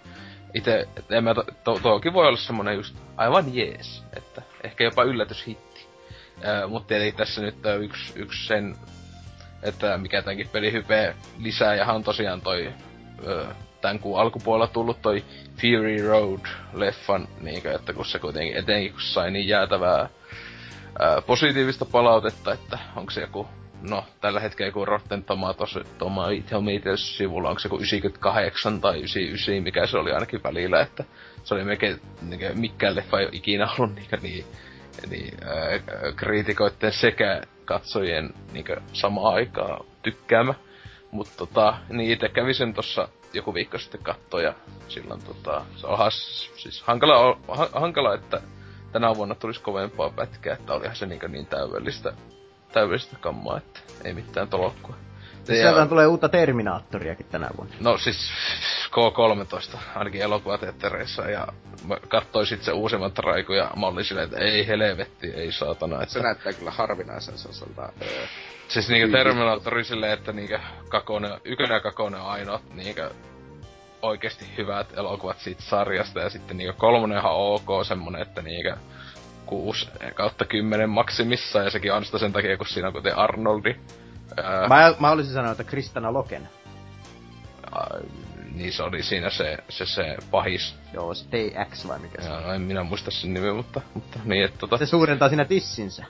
itse, 0.55 0.89
en 1.11 1.24
mä, 1.24 1.35
to, 1.35 1.45
to, 1.65 1.78
toki 1.82 2.12
voi 2.12 2.27
olla 2.27 2.39
semmonen 2.39 2.74
just 2.74 2.97
aivan 3.16 3.55
jees, 3.55 4.05
että 4.16 4.43
ehkä 4.65 4.85
jopa 4.85 5.03
yllätyshitti. 5.03 5.86
Öö, 6.45 6.69
mutta 6.69 6.95
eli 6.95 7.12
tässä 7.12 7.40
nyt 7.40 7.57
yksi, 7.81 8.12
yksi 8.16 8.47
sen, 8.47 8.77
että 9.62 9.99
mikä 9.99 10.23
tämänkin 10.23 10.49
peli 10.49 10.73
hypee 10.73 11.16
lisää, 11.39 11.74
ja 11.74 11.86
on 11.86 12.05
tosiaan 12.05 12.40
toi 12.40 12.73
öö, 13.27 13.47
tämän 13.81 13.99
kuun 13.99 14.20
alkupuolella 14.20 14.73
tullut 14.73 15.03
toi 15.03 15.24
Fury 15.61 16.09
Road-leffan, 16.09 17.28
niinkö, 17.40 17.73
että 17.74 17.93
kun 17.93 18.07
se 18.07 18.19
kuitenkin 18.19 18.57
etenkin 18.57 18.93
kun 18.93 19.01
sai 19.01 19.31
niin 19.31 19.49
jäätävää 19.49 20.09
ää, 20.99 21.23
positiivista 21.27 21.85
palautetta, 21.85 22.53
että 22.53 22.78
onko 22.97 23.11
se 23.11 23.20
joku, 23.20 23.47
no 23.82 24.05
tällä 24.20 24.40
hetkellä 24.40 24.68
joku 24.68 24.84
Rotten 24.84 25.24
Tomatoes, 25.24 25.78
Tomatoes 26.50 27.16
sivulla, 27.16 27.48
onko 27.48 27.59
se 27.59 27.66
joku 27.66 27.76
98 27.76 28.80
tai 28.80 28.96
99, 28.98 29.62
mikä 29.62 29.86
se 29.86 29.98
oli 29.98 30.12
ainakin 30.12 30.42
välillä, 30.42 30.80
että 30.80 31.05
se 31.44 31.55
oli 31.55 31.64
melkein, 31.64 32.00
niin 32.22 32.60
mikään 32.60 32.96
leffa 32.96 33.20
ei 33.20 33.26
ole 33.26 33.36
ikinä 33.36 33.68
ollut 33.78 33.94
niin, 33.94 34.09
niin, 34.22 34.44
niin 35.10 35.34
ää, 35.44 36.12
kriitikoitten 36.16 36.92
sekä 36.92 37.42
katsojien 37.64 38.34
niin 38.52 38.64
samaan 38.92 39.34
aikaan 39.34 39.86
tykkäämä. 40.02 40.55
Mutta 41.10 41.32
tota, 41.36 41.78
niin 41.88 42.10
itse 42.10 42.28
kävin 42.28 42.55
sen 42.55 42.74
tossa 42.74 43.09
joku 43.32 43.55
viikko 43.55 43.78
sitten 43.78 44.02
katto 44.02 44.40
ja 44.40 44.55
silloin 44.88 45.22
tota, 45.24 45.64
se 45.76 45.86
on 45.86 45.98
has, 45.98 46.50
siis 46.56 46.82
hankala, 46.82 47.38
ha, 47.48 47.68
hankala, 47.72 48.14
että 48.14 48.40
tänä 48.92 49.14
vuonna 49.14 49.34
tulisi 49.34 49.62
kovempaa 49.62 50.10
pätkää, 50.10 50.55
että 50.55 50.74
olihan 50.74 50.96
se 50.96 51.06
niin, 51.06 51.20
niin 51.28 51.46
täydellistä, 51.46 52.12
täydellistä 52.73 53.16
kammaa, 53.20 53.59
että 53.59 53.81
ei 54.05 54.15
mitään 54.15 54.49
tolokkua. 54.49 54.97
Siis 55.45 55.59
Sieltä 55.59 55.86
tulee 55.86 56.07
uutta 56.07 56.28
Terminaattoriakin 56.28 57.27
tänä 57.27 57.49
vuonna. 57.57 57.74
No 57.81 57.99
siis 57.99 58.31
K13, 58.90 59.78
ainakin 59.95 60.23
elokuvateattereissa, 60.23 61.31
ja 61.31 61.47
mä 61.85 61.97
katsoin 62.09 62.47
sit 62.47 62.62
se 62.62 62.73
uusimman 62.73 63.12
traiku, 63.12 63.53
ja 63.53 63.70
mä 63.77 63.86
olin 63.86 64.05
silleen, 64.05 64.24
että 64.24 64.45
ei 64.45 64.66
helvetti, 64.66 65.27
ei 65.27 65.53
saatana. 65.53 66.03
Että... 66.03 66.12
Se 66.12 66.23
näyttää 66.23 66.53
kyllä 66.53 66.70
harvinaisen 66.70 67.39
sellaiselta... 67.39 67.93
Öö, 68.03 68.27
Siis 68.69 68.89
niinku 68.89 69.12
Terminaattori 69.12 69.85
silleen, 69.85 70.12
että 70.12 70.32
niinku 70.32 70.57
kakone, 70.89 71.40
ykönen 71.45 71.74
ja 71.74 71.81
kakone 71.81 72.16
on 72.20 72.27
ainoat 72.27 72.62
niinku 72.74 73.03
oikeesti 74.03 74.45
hyvät 74.57 74.99
elokuvat 74.99 75.39
siitä 75.39 75.62
sarjasta, 75.62 76.20
ja 76.20 76.31
sitten 76.31 76.57
niinku 76.57 76.74
kolmonen 76.78 77.19
on 77.19 77.23
ihan 77.23 77.36
ok 77.36 77.86
semmonen, 77.86 78.23
että 78.23 78.43
niinku 78.43 78.70
6 79.49 79.89
kautta 80.15 80.45
10 80.45 80.91
maksimissa, 80.91 81.59
ja 81.59 81.70
sekin 81.70 81.93
on 81.93 82.05
sitä 82.05 82.19
sen 82.19 82.33
takia, 82.33 82.57
kun 82.57 82.66
siinä 82.66 82.89
on 82.89 82.95
kuten 82.95 83.16
Arnoldi. 83.16 83.75
Ää, 84.43 84.69
Mä, 84.69 84.95
mä 85.01 85.11
olisin 85.11 85.33
sanonut, 85.35 85.61
että 85.61 85.70
Kristana 85.70 86.12
Loken. 86.12 86.49
ää, 87.75 88.01
niin 88.55 88.73
se 88.73 88.83
oli 88.83 89.03
siinä 89.03 89.31
se, 89.31 89.59
se, 89.69 89.87
se 89.87 90.16
pahis. 90.31 90.75
Joo, 90.93 91.15
Stay 91.15 91.51
X 91.70 91.89
vai 91.89 91.99
mikä 91.99 92.23
se 92.23 92.31
on. 92.31 92.43
Ja, 92.43 92.55
en 92.55 92.61
minä 92.61 92.83
muista 92.83 93.11
sen 93.11 93.35
nimen, 93.35 93.57
mutta, 93.57 93.81
mutta 93.95 94.19
niin, 94.25 94.45
että 94.45 94.59
tota... 94.59 94.77
Se 94.79 94.87
suurentaa 94.87 95.29
siinä 95.29 95.45
tissinsä. 95.45 96.05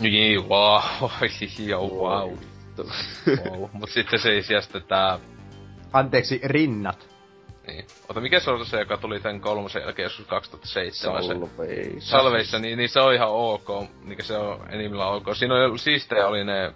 Niin, 0.00 0.48
wow, 0.48 0.82
joo, 1.66 1.88
wow. 1.88 2.30
wow. 3.50 3.70
Mut 3.72 3.90
sitten 3.90 4.18
se 4.18 4.30
ei 4.30 4.42
sitten 4.42 4.82
tää 4.88 5.18
Anteeksi, 5.92 6.40
rinnat. 6.44 7.13
Niin. 7.66 7.86
Ota, 8.08 8.20
mikä 8.20 8.40
se 8.40 8.50
on 8.50 8.66
se, 8.66 8.78
joka 8.78 8.96
tuli 8.96 9.20
tän 9.20 9.40
kolmosen 9.40 9.82
jälkeen 9.82 10.04
joskus 10.04 10.26
2007? 10.26 11.22
Se, 11.22 11.28
Salveissa. 11.28 12.10
Salveissa, 12.10 12.58
niin, 12.58 12.78
niin 12.78 12.88
se 12.88 13.00
on 13.00 13.14
ihan 13.14 13.28
ok, 13.30 13.68
niin 14.04 14.24
se 14.24 14.36
on 14.36 14.60
enimmillään 14.70 15.10
ok. 15.10 15.26
Siinä 15.34 15.54
on 15.54 15.78
siistejä 15.78 16.26
oli 16.26 16.44
ne, 16.44 16.74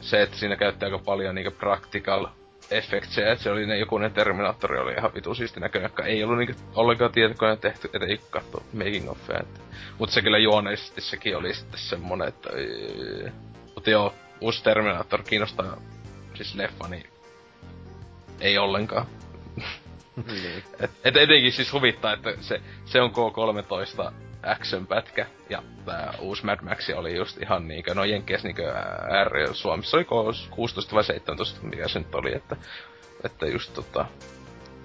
se, 0.00 0.22
että 0.22 0.36
siinä 0.36 0.56
käyttää 0.56 0.86
aika 0.86 0.98
paljon 0.98 1.34
niinku 1.34 1.50
practical 1.50 2.26
effectsia, 2.70 3.32
että 3.32 3.44
se 3.44 3.50
oli 3.50 3.66
ne 3.66 3.78
joku 3.78 3.98
ne 3.98 4.10
Terminaattori 4.10 4.78
oli 4.78 4.92
ihan 4.92 5.14
vitu 5.14 5.34
siisti 5.34 5.60
näköinen, 5.60 5.90
joka 5.90 6.04
ei 6.04 6.24
ollut 6.24 6.38
niinku 6.38 6.54
ollenkaan 6.74 7.12
tietokoneen 7.12 7.58
tehty, 7.58 7.90
et 7.92 8.02
ei 8.02 8.20
katso 8.30 8.62
making 8.72 9.10
offia, 9.10 9.40
että. 9.40 9.60
Mut 9.98 10.10
se 10.10 10.22
kyllä 10.22 10.38
juoneisesti 10.38 11.00
sekin 11.00 11.36
oli 11.36 11.54
sitten 11.54 11.80
semmonen, 11.80 12.28
että. 12.28 12.50
Mut 13.74 13.86
joo, 13.86 14.14
uusi 14.40 14.64
Terminator 14.64 15.22
kiinnostaa 15.22 15.76
siis 16.34 16.54
leffa, 16.54 16.88
niin 16.88 17.06
ei 18.40 18.58
ollenkaan. 18.58 19.06
Niin. 20.16 20.64
Et, 20.80 20.90
et 21.04 21.16
etenkin 21.16 21.52
siis 21.52 21.72
huvittaa, 21.72 22.12
että 22.12 22.34
se, 22.40 22.60
se 22.84 23.00
on 23.00 23.10
K13 23.10 24.12
action-pätkä, 24.42 25.26
ja 25.50 25.62
tää 25.84 26.14
uusi 26.18 26.44
Mad 26.44 26.58
Max 26.62 26.90
oli 26.90 27.16
just 27.16 27.42
ihan 27.42 27.68
niinkö, 27.68 27.94
no 27.94 28.04
Jenkkies 28.04 28.44
niinkö 28.44 28.74
R, 29.24 29.54
Suomessa 29.54 29.96
oli 29.96 30.04
K16 30.04 30.94
vai 30.94 31.04
17, 31.04 31.60
mikä 31.62 31.88
se 31.88 31.98
nyt 31.98 32.14
oli, 32.14 32.34
että, 32.34 32.56
että 33.24 33.46
just 33.46 33.74
tota, 33.74 34.06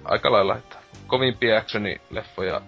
aika 0.04 0.32
lailla, 0.32 0.56
että 0.56 0.76
kovimpia 1.06 1.58
actionileffoja 1.58 2.60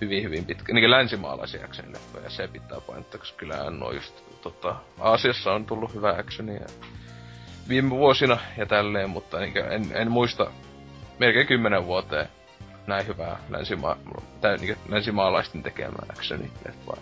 hyvin 0.00 0.22
hyvin 0.22 0.44
pitkä, 0.44 0.72
niinkö 0.72 0.90
länsimaalaisia 0.90 1.64
actionileffoja, 1.64 2.30
se 2.30 2.48
pitää 2.48 2.80
painottaa, 2.80 3.18
koska 3.18 3.38
kyllä 3.38 3.70
no 3.70 3.92
just 3.92 4.14
tota, 4.42 4.76
Aasiassa 5.00 5.52
on 5.52 5.66
tullut 5.66 5.94
hyvää 5.94 6.18
actionia 6.18 6.66
viime 7.68 7.90
vuosina 7.90 8.38
ja 8.56 8.66
tälleen, 8.66 9.10
mutta 9.10 9.40
niinkö 9.40 9.66
en, 9.66 9.90
en 9.94 10.10
muista 10.10 10.50
melkein 11.18 11.46
kymmenen 11.46 11.86
vuoteen 11.86 12.28
näin 12.86 13.06
hyvää 13.06 13.38
länsima- 13.50 13.96
tää, 14.40 14.56
niin 14.56 14.76
länsimaalaisten 14.88 15.62
tekemää 15.62 16.06
actionileffaa. 16.10 16.96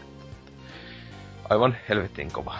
Aivan 1.50 1.76
helvetin 1.88 2.32
kova. 2.32 2.54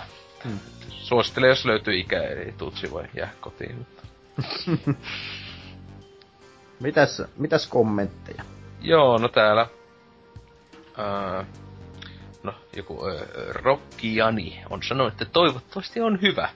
Hmm. 0.45 0.59
Suosittelen, 0.89 1.49
jos 1.49 1.65
löytyy 1.65 1.95
ikä, 1.99 2.23
ei 2.23 2.53
tutsi 2.59 2.91
voi 2.91 3.05
jää 3.15 3.31
kotiin. 3.41 3.77
Mutta... 3.79 4.03
Mitäs, 6.81 7.23
mitäs 7.37 7.67
kommentteja? 7.67 8.43
Joo, 8.81 9.19
no 9.19 9.29
täällä... 9.29 9.67
Ää, 10.97 11.45
no, 12.43 12.55
joku 12.77 13.07
ää, 13.07 13.25
Rokkiani 13.53 14.63
on 14.71 14.83
sanonut, 14.83 15.13
että 15.13 15.25
toivottavasti 15.25 16.01
on 16.01 16.21
hyvä. 16.23 16.49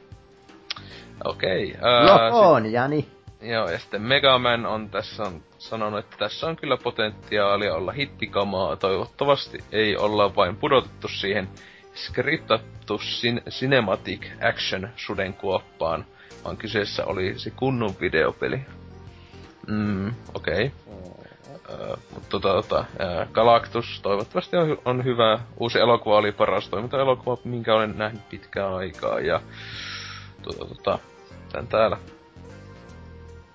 Okei. 1.24 1.76
ää, 1.82 2.30
No 2.30 2.40
on, 2.40 2.72
Jani. 2.72 3.17
Joo, 3.42 3.68
ja 3.70 3.78
sitten 3.78 4.02
Megaman 4.02 4.66
on 4.66 4.90
tässä 4.90 5.22
on 5.22 5.42
sanonut, 5.58 5.98
että 5.98 6.16
tässä 6.16 6.46
on 6.46 6.56
kyllä 6.56 6.76
potentiaalia 6.76 7.74
olla 7.74 7.92
hittikamaa. 7.92 8.76
Toivottavasti 8.76 9.58
ei 9.72 9.96
olla 9.96 10.34
vain 10.34 10.56
pudotettu 10.56 11.08
siihen 11.08 11.48
skriptattu 11.94 12.98
sin- 12.98 13.42
cinematic 13.50 14.26
action 14.48 14.88
sudenkuoppaan, 14.96 16.06
vaan 16.44 16.56
kyseessä 16.56 17.04
olisi 17.04 17.50
kunnon 17.50 17.94
videopeli. 18.00 18.60
Mm, 19.66 20.14
okei. 20.34 20.72
Okay. 20.86 20.98
Mutta 22.14 22.28
tota, 22.28 22.48
tota, 22.52 22.84
Galactus 23.32 24.00
toivottavasti 24.02 24.56
on, 24.56 24.78
on 24.84 25.04
hyvä. 25.04 25.40
Uusi 25.60 25.78
elokuva 25.78 26.16
oli 26.16 26.32
paras 26.32 26.68
toimintaelokuva, 26.68 27.38
minkä 27.44 27.74
olen 27.74 27.98
nähnyt 27.98 28.28
pitkään 28.28 28.74
aikaa. 28.74 29.20
Ja 29.20 29.40
tota, 30.42 30.64
tota, 30.64 30.98
tän 31.52 31.66
täällä. 31.66 31.96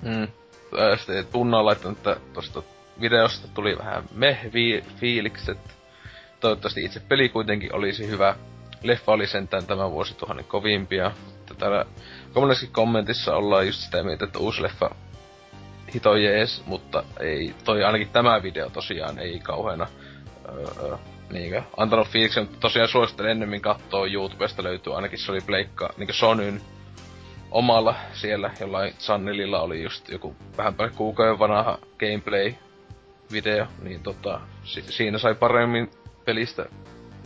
Mm. 0.04 0.28
Tunna 1.32 1.60
on 1.60 1.66
laittanut, 1.66 1.98
että 1.98 2.18
tosta 2.34 2.64
videosta 3.02 3.48
tuli 3.48 3.78
vähän 3.78 4.04
meh-fiilikset. 4.16 5.58
Toivottavasti 6.40 6.84
itse 6.84 7.00
peli 7.00 7.30
kuitenkin 7.30 7.76
olisi 7.76 8.08
hyvä. 8.08 8.36
Leffa 8.84 9.12
oli 9.12 9.28
sentään 9.28 9.66
tämän 9.66 9.92
vuosituhannen 9.92 10.46
kovimpia. 10.46 11.12
Täällä 11.58 11.86
monessakin 12.36 12.74
kommentissa 12.74 13.36
ollaan 13.36 13.66
just 13.66 13.80
sitä 13.80 14.04
mieltä, 14.04 14.26
että 14.26 14.40
uusi 14.40 14.62
leffa 14.62 14.90
hito 15.94 16.16
jees, 16.16 16.64
mutta 16.66 17.04
ei, 17.20 17.54
toi 17.64 17.84
ainakin 17.84 18.10
tämä 18.10 18.44
video 18.44 18.70
tosiaan 18.70 19.20
ei 19.20 19.40
kauheena 19.40 19.88
öö, 20.50 20.98
niinkö, 21.32 21.64
antanut 21.78 22.08
fiiliksen, 22.08 22.44
mutta 22.44 22.60
tosiaan 22.60 22.88
suosittelen 22.88 23.32
ennemmin 23.32 23.62
katsoa 23.62 24.08
YouTubesta 24.08 24.64
löytyy, 24.64 24.96
ainakin 24.96 25.20
se 25.20 25.32
oli 25.32 25.42
Pleikka, 25.42 25.94
niinkö 25.98 26.14
Sonyn 26.14 26.62
omalla 27.54 27.96
siellä, 28.14 28.52
jollain 28.60 28.94
Sannelilla 28.98 29.62
oli 29.62 29.84
just 29.84 30.10
joku 30.10 30.36
vähän 30.58 30.74
paljon 30.74 30.96
kuukauden 30.96 31.40
vanha 31.40 31.80
gameplay-video, 32.00 33.68
niin 33.82 34.04
tota, 34.04 34.42
si- 34.64 34.92
siinä 34.92 35.18
sai 35.18 35.36
paremmin 35.36 35.92
pelistä 36.26 36.66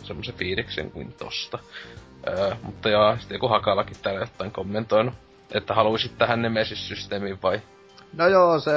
semmoisen 0.02 0.34
fiiliksen 0.34 0.90
kuin 0.90 1.12
tosta. 1.12 1.58
Öö, 2.28 2.54
mutta 2.62 2.88
joo, 2.88 3.16
sitten 3.16 3.34
joku 3.34 3.48
Hakalakin 3.48 3.96
täällä 4.02 4.20
jotain 4.20 4.50
kommentoinut, 4.50 5.14
että 5.54 5.74
haluaisit 5.74 6.18
tähän 6.18 6.42
Nemesis-systeemiin 6.42 7.42
vai 7.42 7.60
No 8.12 8.26
joo, 8.28 8.60
se 8.60 8.70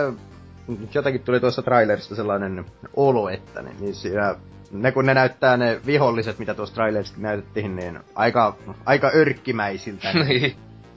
jotenkin 0.93 1.23
tuli 1.23 1.39
tuossa 1.39 1.61
trailerista 1.61 2.15
sellainen 2.15 2.65
olo, 2.95 3.29
että 3.29 3.61
niin, 3.61 3.77
niin 3.79 3.95
siinä, 3.95 4.35
ne 4.71 4.91
kun 4.91 5.05
ne 5.05 5.13
näyttää 5.13 5.57
ne 5.57 5.81
viholliset, 5.85 6.39
mitä 6.39 6.53
tuossa 6.53 6.75
trailerista 6.75 7.21
näytettiin, 7.21 7.75
niin 7.75 7.99
aika, 8.15 8.57
aika 8.85 9.11
örkkimäisiltä. 9.15 10.13
niin, 10.27 10.55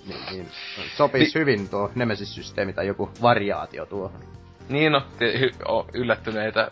niin. 0.08 0.20
niin, 0.30 0.48
sopisi 0.96 1.38
Ni- 1.38 1.40
hyvin 1.40 1.68
tuo 1.68 1.90
Nemesis-systeemi 1.94 2.72
tai 2.72 2.86
joku 2.86 3.10
variaatio 3.22 3.86
tuohon. 3.86 4.20
Niin 4.68 4.92
no, 4.92 5.02
yllättyneitä 5.92 6.70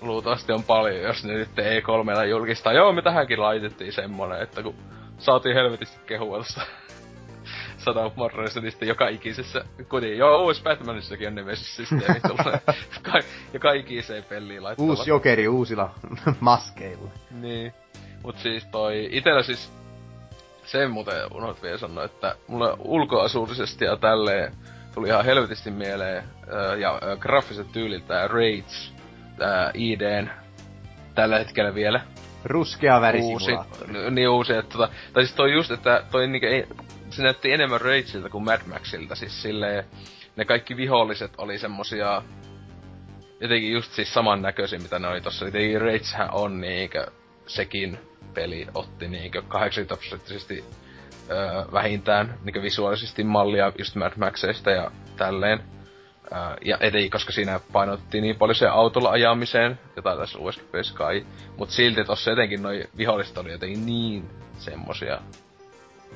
luultavasti 0.00 0.52
on 0.52 0.62
paljon, 0.62 1.02
jos 1.02 1.24
ne 1.24 1.32
nyt 1.32 1.48
E3 1.48 2.24
julkistaa. 2.24 2.72
Joo, 2.72 2.92
me 2.92 3.02
tähänkin 3.02 3.40
laitettiin 3.40 3.92
semmonen, 3.92 4.42
että 4.42 4.62
kun 4.62 4.74
saatiin 5.18 5.54
helvetisti 5.54 6.00
kehua 6.06 6.38
tosta 6.38 6.60
Shadow 7.82 8.06
of 8.06 8.16
Morrisonista 8.16 8.84
joka 8.84 9.08
ikisessä, 9.08 9.64
kuten 9.88 10.18
joo, 10.18 10.44
uusi 10.44 10.62
Batmanissakin 10.62 11.28
on 11.28 11.34
Nemesis-systeemi 11.34 12.20
tulee 12.28 12.60
ka- 13.02 13.28
joka 13.52 13.72
ikiseen 13.72 14.24
peliin 14.24 14.62
laittaa. 14.64 14.86
Uusi 14.86 15.10
jokeri 15.10 15.48
uusilla 15.48 15.94
maskeilla. 16.40 17.08
Niin. 17.30 17.72
Mut 18.22 18.38
siis 18.38 18.66
toi, 18.66 19.08
itellä 19.12 19.42
siis 19.42 19.72
sen 20.72 20.90
muuten 20.90 21.34
unohdut 21.34 21.62
vielä 21.62 21.78
sanoa, 21.78 22.04
että 22.04 22.36
mulle 22.46 22.76
ulkoasuullisesti 22.78 23.84
ja 23.84 23.96
tälleen 23.96 24.54
tuli 24.94 25.08
ihan 25.08 25.24
helvetisti 25.24 25.70
mieleen 25.70 26.24
ja 26.78 27.00
graafiset 27.18 27.72
tyyliltä 27.72 28.28
Raids, 28.28 28.94
tää 29.38 29.70
IDn 29.74 30.30
tällä 31.14 31.38
hetkellä 31.38 31.74
vielä. 31.74 32.00
Ruskea 32.44 33.00
Uusi, 33.22 33.52
niin 34.10 34.28
uusi, 34.28 34.52
että 34.52 34.72
tota, 34.72 34.92
tai 35.12 35.24
siis 35.24 35.36
toi 35.36 35.52
just, 35.52 35.70
että 35.70 36.04
toi 36.10 36.26
niinku 36.28 36.46
ei, 36.46 36.66
se 37.10 37.22
näytti 37.22 37.52
enemmän 37.52 37.80
Rageilta 37.80 38.28
kuin 38.30 38.44
Mad 38.44 38.60
Maxilta, 38.66 39.14
siis 39.14 39.42
silleen, 39.42 39.84
ne 40.36 40.44
kaikki 40.44 40.76
viholliset 40.76 41.32
oli 41.38 41.58
semmosia, 41.58 42.22
jotenkin 43.40 43.72
just 43.72 43.92
siis 43.92 44.14
samannäköisiä, 44.14 44.78
mitä 44.78 44.98
ne 44.98 45.08
oli 45.08 45.20
tossa. 45.20 45.44
Jotenkin 45.44 45.80
Ragehän 45.80 46.30
on 46.32 46.60
niinkö, 46.60 47.06
sekin 47.46 47.98
peli 48.34 48.66
otti 48.74 49.08
niinkö 49.08 49.42
80 49.48 49.96
prosenttisesti 49.96 50.64
öö, 51.30 51.38
vähintään 51.72 52.38
niinkö 52.44 52.62
visuaalisesti 52.62 53.24
mallia 53.24 53.72
just 53.78 53.94
Mad 53.94 54.12
Maxeista 54.16 54.70
ja 54.70 54.90
tälleen. 55.16 55.60
Öö, 56.32 56.38
ja 56.64 56.76
etenkin, 56.80 57.10
koska 57.10 57.32
siinä 57.32 57.60
painotettiin 57.72 58.22
niin 58.22 58.36
paljon 58.36 58.56
se 58.56 58.66
autolla 58.66 59.10
ajamiseen, 59.10 59.78
jota 59.96 60.16
tässä 60.16 60.38
uudessa 60.38 60.94
kai. 60.94 61.26
Mut 61.56 61.70
silti 61.70 62.04
tossa 62.04 62.30
jotenkin 62.30 62.62
noi 62.62 62.84
viholliset 62.96 63.38
oli 63.38 63.52
jotenkin 63.52 63.86
niin 63.86 64.30
semmosia 64.58 65.18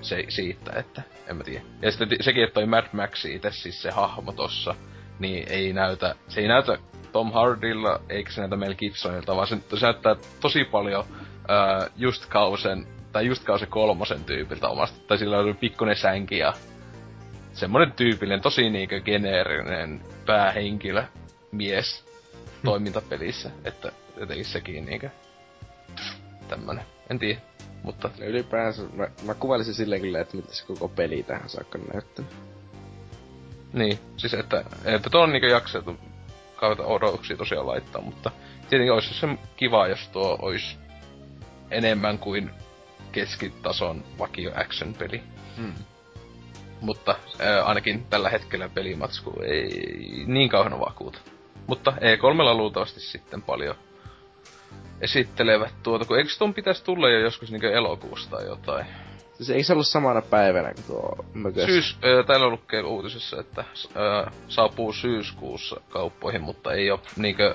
se, 0.01 0.25
siitä, 0.29 0.73
että 0.77 1.03
en 1.27 1.37
mä 1.37 1.45
tiedä. 1.45 1.65
Ja 1.83 1.91
sitten 1.91 2.09
sekin, 2.21 2.45
että 2.45 2.55
toi 2.55 2.67
Mad 2.67 2.87
Max 2.93 3.25
itse 3.25 3.53
siis 3.53 3.83
se 3.83 3.91
hahmo 3.91 4.33
tossa, 4.33 4.75
niin 5.19 5.49
ei 5.49 5.73
näytä, 5.73 6.15
se 6.29 6.41
ei 6.41 6.49
näytä 6.49 6.79
Tom 7.13 7.33
Hardilla, 7.33 8.01
eikä 8.09 8.33
se 8.33 8.41
näytä 8.41 8.57
Mel 8.57 8.75
Gibsonilta, 8.75 9.37
vaan 9.37 9.47
se, 9.47 9.59
se 9.75 9.87
näyttää 9.87 10.17
tosi 10.41 10.65
paljon 10.65 11.05
uh, 11.47 11.91
just 11.97 12.27
kausen, 12.27 12.87
tai 13.13 13.27
just 13.27 13.45
kausen 13.45 13.69
kolmosen 13.69 14.25
tyypiltä 14.25 14.69
omasta, 14.69 14.99
tai 15.07 15.19
sillä 15.19 15.39
oli 15.39 15.55
pikkuinen 15.55 15.97
sänki 15.97 16.39
ja 16.39 16.53
semmonen 17.53 17.93
tyypillinen, 17.93 18.41
tosi 18.41 18.71
niinkö 18.71 19.01
geneerinen 19.01 20.01
päähenkilö, 20.27 21.05
mies 21.53 22.05
toimintapelissä, 22.65 23.51
että 23.65 23.93
jotenkin 24.17 24.45
sekin 24.45 24.87
niinkö 24.87 25.11
tämmönen, 26.49 26.85
en 27.11 27.19
tiedä. 27.19 27.41
Mutta 27.83 28.11
ylipäänsä 28.19 28.83
mä, 28.93 29.09
mä 29.23 29.35
kuvailisin 29.35 29.75
silleen 29.75 30.01
kyllä, 30.01 30.21
että 30.21 30.37
mitä 30.37 30.55
se 30.55 30.67
koko 30.67 30.89
peli 30.89 31.23
tähän 31.23 31.49
saakka 31.49 31.79
näyttää. 31.93 32.25
Niin, 33.73 33.99
siis 34.17 34.35
että, 34.35 34.65
että 34.85 35.11
tuon 35.11 35.33
niinku 35.33 35.47
jakso, 35.47 35.97
kautta 36.57 36.85
odotuksia 36.85 37.37
tosiaan 37.37 37.67
laittaa, 37.67 38.03
mutta 38.03 38.31
tietenkin 38.71 38.93
olisi 38.93 39.15
se 39.15 39.27
kiva, 39.57 39.89
jos 39.89 40.09
tuo 40.09 40.39
olisi 40.43 40.77
enemmän 41.71 42.19
kuin 42.19 42.51
keskitason 43.13 44.05
vakio 44.19 44.53
action-peli. 44.55 45.23
Hmm. 45.57 45.75
Mutta 46.81 47.17
ää, 47.39 47.65
ainakin 47.65 48.05
tällä 48.11 48.29
hetkellä 48.29 48.69
pelimatsku 48.69 49.41
ei 49.43 50.25
niin 50.27 50.49
kauhean 50.49 50.81
vakuuta. 50.81 51.19
Mutta 51.67 51.91
E3 51.91 52.57
luultavasti 52.57 53.01
sitten 53.01 53.43
paljon 53.43 53.75
esittelevät 55.01 55.75
tuota, 55.83 56.05
kun 56.05 56.19
eikö 56.19 56.31
ton 56.39 56.55
pitäisi 56.55 56.85
tulla 56.85 57.11
jo 57.11 57.19
joskus 57.19 57.51
niinku 57.51 57.67
elokuusta 57.67 58.37
tai 58.37 58.47
jotain? 58.47 58.87
Siis 59.35 59.51
eikö 59.51 59.65
se 59.65 59.73
ollut 59.73 59.87
samana 59.87 60.23
päivänä 60.23 60.75
kuin 60.75 60.85
tuo 60.87 61.25
mökössä? 61.35 61.67
Syys, 61.67 61.99
äh, 62.05 62.27
täällä 62.27 62.49
lukee 62.49 62.83
uutisessa, 62.83 63.41
että 63.41 63.61
äh, 63.61 64.33
saapuu 64.49 64.93
syyskuussa 64.93 65.81
kauppoihin, 65.89 66.43
mutta 66.43 66.73
ei 66.73 66.91
ole 66.91 67.01
niinkö, 67.17 67.55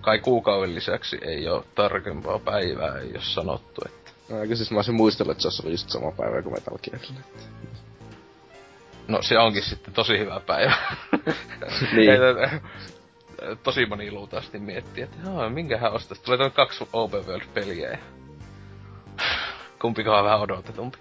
kai 0.00 0.18
kuukauden 0.18 0.74
lisäksi 0.74 1.18
ei 1.22 1.48
ole 1.48 1.64
tarkempaa 1.74 2.38
päivää, 2.38 2.98
ei 2.98 3.10
ole 3.10 3.22
sanottu, 3.22 3.82
että... 3.86 4.10
No 4.28 4.40
eikö 4.40 4.56
siis 4.56 4.70
mä 4.70 4.78
olisin 4.78 4.94
muistellut, 4.94 5.32
että 5.32 5.42
se 5.42 5.48
olisi 5.48 5.62
ollut 5.62 5.72
just 5.72 5.90
sama 5.90 6.12
päivä 6.12 6.42
kuin 6.42 6.54
Metal 6.54 6.78
Gear. 6.82 7.00
No 9.08 9.22
se 9.22 9.38
onkin 9.38 9.62
sitten 9.62 9.94
tosi 9.94 10.18
hyvä 10.18 10.40
päivä. 10.40 10.74
niin 11.96 12.20
tosi 13.62 13.86
moni 13.86 14.12
luultavasti 14.12 14.58
miettii, 14.58 15.04
että 15.04 15.16
joo, 15.24 15.50
minkähän 15.50 15.92
ostais. 15.92 16.20
Tulee 16.20 16.38
tuon 16.38 16.52
kaksi 16.52 16.88
open 16.92 17.26
world-peliä 17.26 17.90
ja... 17.90 17.98
Kumpikohan 19.80 20.24
vähän 20.24 20.40
odotetumpi. 20.40 20.98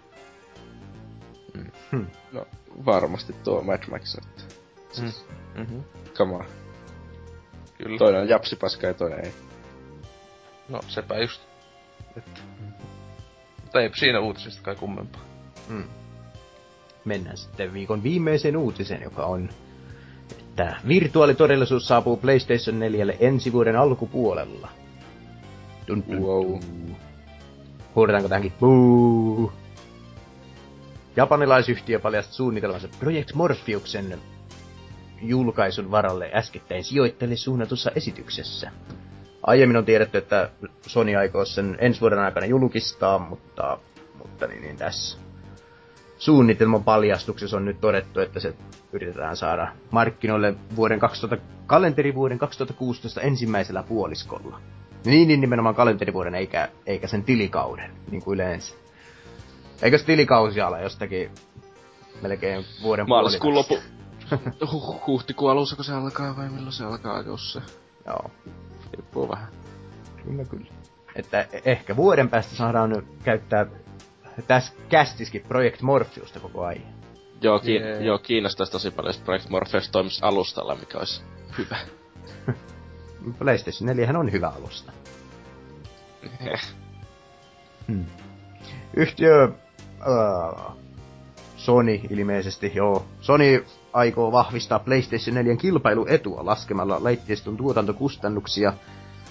Mm. 1.54 1.72
Hmm. 1.92 2.08
No, 2.32 2.48
varmasti 2.86 3.34
tuo 3.44 3.62
Mad 3.62 3.84
Max, 3.92 4.18
että... 4.18 4.44
Mm. 5.02 5.12
mm-hmm. 5.56 5.84
Come 6.14 6.36
on. 6.36 6.63
Kyllä. 7.84 7.98
Toinen 7.98 8.22
on 8.22 8.30
japsipaska 8.30 8.88
ja 8.88 8.94
toinen 8.94 9.26
ei. 9.26 9.34
No, 10.70 10.80
sepä 10.88 11.18
just. 11.18 11.42
Että... 12.18 12.42
Mutta 13.64 13.82
ei 13.82 13.92
siinä 13.96 14.20
uutisesta 14.20 14.62
kai 14.62 14.76
kummempaa. 14.76 15.22
Mm. 15.70 15.84
Mennään 17.06 17.38
sitten 17.38 17.74
viikon 17.74 18.04
viimeiseen 18.04 18.58
uutiseen, 18.58 19.02
joka 19.02 19.26
on 19.26 19.50
että 20.54 20.76
virtuaalitodellisuus 20.88 21.88
saapuu 21.88 22.18
PlayStation 22.18 22.80
4 22.80 23.14
ensi 23.20 23.54
vuoden 23.54 23.76
alkupuolella. 23.76 24.70
Dun, 25.88 26.04
dun, 26.12 26.22
wow. 26.22 26.60
Huudetaanko 27.96 28.30
tähänkin? 28.30 28.54
Buu. 28.60 29.52
Japanilaisyhtiö 31.16 32.00
paljasti 32.00 32.34
suunnitelmansa 32.34 32.88
Project 33.00 33.34
Morpheuksen 33.34 34.20
julkaisun 35.22 35.92
varalle 35.92 36.32
äskettäin 36.34 36.84
sijoittajille 36.84 37.36
suunnatussa 37.36 37.92
esityksessä. 37.96 38.72
Aiemmin 39.48 39.78
on 39.78 39.86
tiedetty, 39.86 40.18
että 40.18 40.50
Sony 40.88 41.16
aikoo 41.16 41.46
sen 41.46 41.78
ensi 41.80 42.02
vuoden 42.02 42.20
aikana 42.20 42.46
julkistaa, 42.46 43.20
mutta, 43.20 43.80
mutta 44.18 44.48
niin, 44.48 44.62
niin 44.62 44.78
tässä 44.78 45.18
suunnitelman 46.18 46.84
paljastuksessa 46.84 47.58
on 47.58 47.66
nyt 47.66 47.82
todettu, 47.82 48.20
että 48.20 48.40
se 48.40 48.54
yritetään 48.94 49.38
saada 49.38 49.68
markkinoille 49.92 50.56
vuoden 50.76 51.00
2000, 51.00 51.46
kalenterivuoden 51.66 52.38
2016 52.38 53.22
ensimmäisellä 53.22 53.84
puoliskolla. 53.84 54.60
Niin, 55.06 55.28
niin 55.28 55.42
nimenomaan 55.42 55.76
kalenterivuoden 55.76 56.36
eikä, 56.36 56.70
eikä 56.86 57.08
sen 57.08 57.24
tilikauden, 57.24 57.92
niin 58.12 58.24
kuin 58.24 58.36
yleensä. 58.36 58.76
Eikö 59.82 60.00
tilikausi 60.00 60.62
ala 60.62 60.80
jostakin 60.80 61.32
melkein 62.22 62.66
vuoden 62.84 63.10
Maaliskuun 63.10 63.56
lopu. 63.56 63.80
Huh, 64.72 65.08
huhtikuun 65.08 65.52
alussa, 65.52 65.76
kun 65.76 65.86
se 65.86 65.94
alkaa, 65.94 66.38
vai 66.38 66.50
milloin 66.50 66.72
se 66.74 66.84
alkaa, 66.84 67.22
jos 67.22 67.54
se... 67.54 67.62
Joo, 68.06 68.32
Riippuu 68.94 69.30
vähän. 69.30 69.48
kyllä 70.24 70.46
kyllä. 70.46 70.68
Että 71.16 71.48
ehkä 71.66 71.96
vuoden 71.96 72.30
päästä 72.30 72.56
saadaan 72.56 73.04
käyttää 73.24 73.66
tässä 74.48 74.74
kästiskin 74.90 75.42
Project 75.48 75.82
Morpheusta 75.82 76.40
koko 76.40 76.66
ajan. 76.66 76.84
Joo, 77.42 77.60
ki- 77.60 77.76
Jee. 77.76 78.04
joo 78.04 78.18
kiinnostaisi 78.18 78.72
tosi 78.72 78.92
paljon, 78.92 79.10
jos 79.16 79.22
Project 79.22 79.50
Morpheus 79.50 79.90
toimisi 79.90 80.20
alustalla, 80.24 80.76
mikä 80.76 80.98
olisi 80.98 81.22
hyvä. 81.58 81.78
PlayStation 83.40 83.88
4 83.88 84.20
on 84.20 84.32
hyvä 84.32 84.48
alusta. 84.50 84.92
Hmm. 87.88 88.06
Yhtiö... 88.94 89.48
Uh, 90.08 90.84
Sony 91.58 92.00
ilmeisesti, 92.10 92.72
joo. 92.76 93.06
Sony 93.22 93.66
aikoo 93.94 94.32
vahvistaa 94.32 94.80
PlayStation 94.80 95.34
4 95.36 95.56
kilpailuetua 95.56 96.46
laskemalla 96.46 97.04
laitteiston 97.04 97.58
tuotantokustannuksia, 97.58 98.74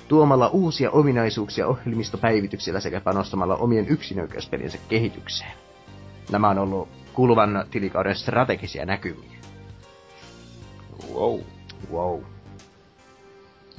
tuomalla 0.08 0.48
uusia 0.48 0.90
ominaisuuksia 0.90 1.66
ohjelmistopäivityksillä 1.66 2.80
sekä 2.80 3.00
panostamalla 3.00 3.56
omien 3.56 3.88
yksinäyköispelinsä 3.88 4.78
kehitykseen. 4.88 5.52
Nämä 6.30 6.48
on 6.50 6.58
ollut 6.58 6.88
kuluvan 7.12 7.64
tilikauden 7.70 8.16
strategisia 8.16 8.86
näkymiä. 8.86 9.38
Wow. 11.14 11.40
Wow. 11.92 12.20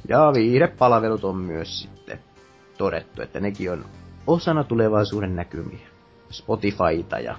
Ja 0.07 0.31
viihdepalvelut 0.33 1.23
on 1.23 1.37
myös 1.37 1.81
sitten 1.81 2.19
todettu, 2.77 3.21
että 3.21 3.39
nekin 3.39 3.71
on 3.71 3.85
osana 4.27 4.63
tulevaisuuden 4.63 5.35
näkymiä. 5.35 5.87
Spotifyta 6.29 7.19
ja 7.19 7.35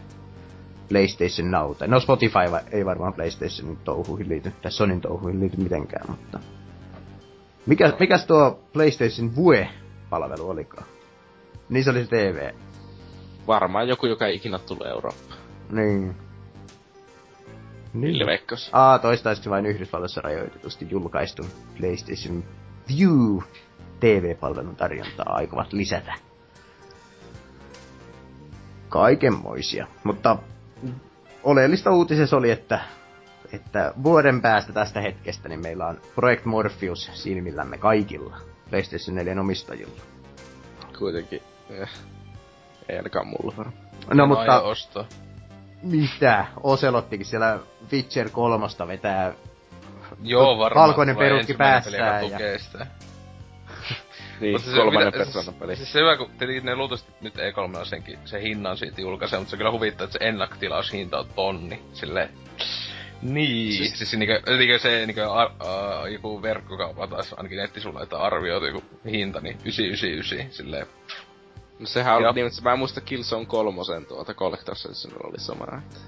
PlayStation 0.88 1.50
Nowta. 1.50 1.86
No 1.86 2.00
Spotify 2.00 2.38
ei 2.72 2.84
varmaan 2.84 3.14
PlayStationin 3.14 3.76
touhuihin 3.76 4.28
liity, 4.28 4.50
tai 4.62 4.72
Sonyn 4.72 5.00
touhuihin 5.00 5.40
liity 5.40 5.56
mitenkään, 5.56 6.04
mutta... 6.10 6.40
Mikä, 7.66 7.92
mikäs 8.00 8.26
tuo 8.26 8.60
PlayStation 8.72 9.36
Vue-palvelu 9.36 10.50
olikaan? 10.50 10.86
Niin 11.68 11.84
se 11.84 11.90
oli 11.90 12.04
se 12.04 12.10
TV. 12.10 12.50
Varmaan 13.46 13.88
joku, 13.88 14.06
joka 14.06 14.26
ei 14.26 14.34
ikinä 14.36 14.58
tulee 14.58 14.90
Eurooppaan. 14.90 15.38
Niin. 15.70 16.16
Ville 18.00 18.26
Veikkaus. 18.26 18.70
Aa, 18.72 18.98
toistaiseksi 18.98 19.50
vain 19.50 19.66
Yhdysvalloissa 19.66 20.20
rajoitetusti 20.20 20.86
julkaistun 20.90 21.46
PlayStation 21.78 22.44
View 22.88 23.38
TV-palvelun 24.00 24.76
tarjontaa 24.76 25.26
aikovat 25.34 25.72
lisätä. 25.72 26.14
Kaikenmoisia. 28.88 29.86
Mutta 30.04 30.36
oleellista 31.44 31.90
uutisessa 31.90 32.36
oli, 32.36 32.50
että, 32.50 32.80
että 33.52 33.92
vuoden 34.02 34.42
päästä 34.42 34.72
tästä 34.72 35.00
hetkestä 35.00 35.48
niin 35.48 35.60
meillä 35.62 35.86
on 35.86 36.00
Project 36.14 36.44
Morpheus 36.44 37.10
silmillämme 37.14 37.78
kaikilla 37.78 38.36
PlayStation 38.70 39.14
4 39.14 39.40
omistajilla. 39.40 40.00
Kuitenkin. 40.98 41.42
Eh. 41.70 41.88
Ei 42.88 42.96
ainakaan 42.96 43.26
mulla 43.26 43.56
varmaan. 43.56 43.78
No 44.14 44.24
En 44.24 44.28
mutta 44.28 44.62
ostaa. 44.62 45.04
mitä? 45.82 46.46
Oselottikin 46.62 47.26
siellä 47.26 47.58
Witcher 47.92 48.30
kolmosta 48.30 48.88
vetää 48.88 49.32
Joo, 50.22 50.58
varmaan. 50.58 50.88
Valkoinen 50.88 51.16
perukki 51.16 51.52
joka 51.52 51.64
ja- 51.64 52.58
sitä. 52.58 52.86
Niin, 54.44 54.60
se, 54.60 54.76
kolmannen 54.76 55.12
persoonan 55.12 55.54
peli. 55.54 55.76
Siis 55.76 55.92
se 55.92 56.00
hyvä, 56.00 56.16
kun 56.16 56.30
tietenkin 56.30 56.64
ne 56.64 56.76
luultavasti 56.76 57.12
nyt 57.20 57.34
E3 57.34 57.78
on 57.78 57.86
senkin, 57.86 58.18
se 58.24 58.42
hinnan 58.42 58.76
siitä 58.76 59.00
julkaisee, 59.00 59.38
mutta 59.38 59.50
se 59.50 59.56
kyllä 59.56 59.70
huvittaa, 59.70 60.04
että 60.04 60.18
se 60.18 60.28
ennakkotilaushinta 60.28 61.18
on 61.18 61.26
tonni. 61.34 61.82
Silleen, 61.92 62.30
niin. 63.22 63.72
Siis, 63.72 63.98
siis 63.98 64.12
niinkö, 64.12 64.42
niinkö 64.58 64.78
se 64.78 65.06
niinkö 65.06 65.32
ar, 65.32 65.46
uh, 65.46 66.12
joku 66.12 66.42
verkkokauppa 66.42 67.06
taas 67.06 67.32
ainakin 67.32 67.58
nettisivulla, 67.58 68.02
että 68.02 68.18
arvioitu 68.18 68.66
joku 68.66 68.82
hinta, 69.10 69.40
niin 69.40 69.58
999, 69.64 70.52
silleen. 70.52 70.86
No 71.78 71.86
sehän 71.86 72.16
on 72.16 72.34
niin, 72.34 72.46
että 72.46 72.62
mä 72.62 72.72
en 72.72 72.78
muista 72.78 73.00
Killzone 73.00 73.46
kolmosen 73.46 74.06
tuota 74.06 74.32
Collector's 74.32 74.88
Edition 74.88 75.26
oli 75.26 75.40
sama. 75.40 75.64
Että... 75.78 76.00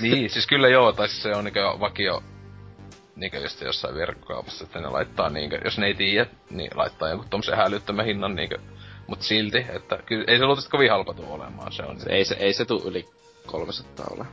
niin, 0.00 0.30
siis 0.30 0.46
kyllä 0.46 0.68
joo, 0.68 0.92
tai 0.92 1.08
siis 1.08 1.22
se 1.22 1.34
on 1.34 1.44
niinkö 1.44 1.60
vakio 1.80 2.22
niinkö 3.20 3.38
just 3.38 3.60
jossain 3.60 3.94
verkkokaupassa, 3.94 4.64
että 4.64 4.80
ne 4.80 4.88
laittaa 4.88 5.30
niinkö, 5.30 5.60
jos 5.64 5.78
ne 5.78 5.86
ei 5.86 5.94
tiedä, 5.94 6.26
niin 6.50 6.70
laittaa 6.74 7.08
jonkun 7.08 7.28
tommosen 7.30 7.56
hälyttömän 7.56 8.04
hinnan 8.06 8.34
niinkö, 8.36 8.58
mut 9.06 9.22
silti, 9.22 9.66
että 9.68 9.98
kyllä 10.06 10.24
ei 10.28 10.38
se 10.38 10.44
luultavasti 10.44 10.70
kovin 10.70 10.90
halpa 10.90 11.14
tuu 11.14 11.32
olemaan, 11.32 11.72
se 11.72 11.82
on. 11.82 12.00
Se, 12.00 12.10
ei, 12.10 12.24
se, 12.24 12.34
ei 12.34 12.52
se 12.52 12.64
tuu 12.64 12.82
yli 12.84 13.08
300 13.46 14.06
ole. 14.10 14.26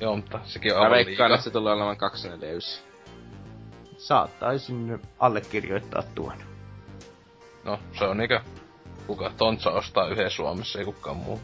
Joo, 0.00 0.16
mutta 0.16 0.40
sekin 0.44 0.72
on 0.72 0.78
Mä 0.78 0.84
aivan 0.84 0.96
veikkaan, 0.96 1.10
liikaa. 1.10 1.34
että 1.34 1.44
se 1.44 1.50
tulee 1.50 1.72
olemaan 1.72 1.96
249. 1.96 2.84
saattaisin 3.96 5.00
allekirjoittaa 5.18 6.02
tuon. 6.14 6.36
No, 7.64 7.78
se 7.98 8.04
on 8.04 8.16
niinkö, 8.16 8.40
kuka 9.06 9.32
Tontsa 9.36 9.70
ostaa 9.70 10.08
yhden 10.08 10.30
Suomessa, 10.30 10.78
ei 10.78 10.84
kukaan 10.84 11.16
muu. 11.16 11.40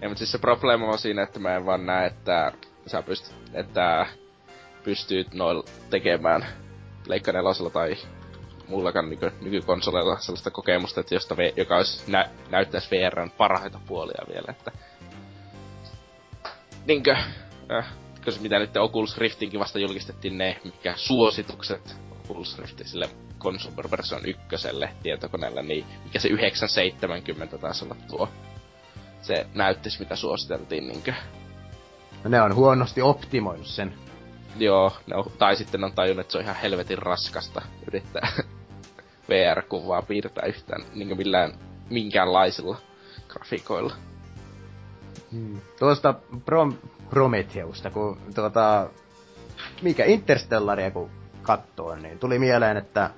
Ja, 0.00 0.08
mutta 0.08 0.18
siis 0.18 0.32
se 0.32 0.38
probleema 0.38 0.86
on 0.86 0.98
siinä, 0.98 1.22
että 1.22 1.38
mä 1.40 1.56
en 1.56 1.66
vaan 1.66 1.86
näe, 1.86 2.06
että 2.06 2.52
sä 2.86 3.02
pystyt, 3.02 3.34
että 3.52 4.06
pystyt 4.84 5.34
noin 5.34 5.62
tekemään 5.90 6.46
Leikka 7.06 7.32
nelosella 7.32 7.70
tai 7.70 7.96
muullakaan 8.68 9.10
nyky, 9.10 9.32
nykykonsoleilla 9.40 10.18
sellaista 10.18 10.50
kokemusta, 10.50 11.00
että 11.00 11.14
josta 11.14 11.36
v, 11.36 11.52
joka 11.56 11.76
olisi 11.76 12.12
nä, 12.12 12.30
näyttäisi 12.50 12.90
VRn 12.90 13.30
parhaita 13.30 13.80
puolia 13.86 14.24
vielä, 14.28 14.46
että 14.50 14.72
niinkö, 16.86 17.16
äh, 17.72 17.86
koska 18.24 18.42
mitä 18.42 18.58
nyt 18.58 18.76
Oculus 18.76 19.18
Riftinkin 19.18 19.60
vasta 19.60 19.78
julkistettiin 19.78 20.38
ne, 20.38 20.60
mikä 20.64 20.94
suositukset 20.96 21.96
Oculus 22.10 22.58
Riftin 22.58 22.88
sille 22.88 23.08
Consumer 23.38 23.90
Version 23.90 24.26
ykköselle 24.26 24.90
tietokoneelle, 25.02 25.62
niin 25.62 25.86
mikä 26.04 26.18
se 26.18 26.28
970 26.28 27.58
taisi 27.58 27.84
olla 27.84 27.96
tuo 28.08 28.28
se 29.24 29.46
näyttis, 29.54 29.98
mitä 29.98 30.16
suositeltiin, 30.16 30.88
niinkö. 30.88 31.12
No 32.24 32.30
ne 32.30 32.42
on 32.42 32.54
huonosti 32.54 33.02
optimoinut 33.02 33.66
sen. 33.66 33.94
Joo, 34.56 34.92
ne 35.06 35.16
on, 35.16 35.24
tai 35.38 35.56
sitten 35.56 35.84
on 35.84 35.92
tajunnut, 35.92 36.20
että 36.20 36.32
se 36.32 36.38
on 36.38 36.44
ihan 36.44 36.56
helvetin 36.56 36.98
raskasta 36.98 37.62
yrittää 37.86 38.28
VR-kuvaa 39.28 40.02
piirtää 40.02 40.46
yhtään 40.46 40.82
niinkö 40.94 41.14
millään 41.14 41.52
minkäänlaisilla 41.90 42.76
grafiikoilla. 43.28 43.94
Hmm. 45.32 45.60
Tuosta 45.78 46.14
Prom- 46.32 46.88
Prometheusta, 47.10 47.90
kun 47.90 48.18
tuota, 48.34 48.90
mikä 49.82 50.04
Interstellaria 50.04 50.90
kun 50.90 51.10
kattoo, 51.42 51.96
niin 51.96 52.18
tuli 52.18 52.38
mieleen, 52.38 52.76
että 52.76 53.10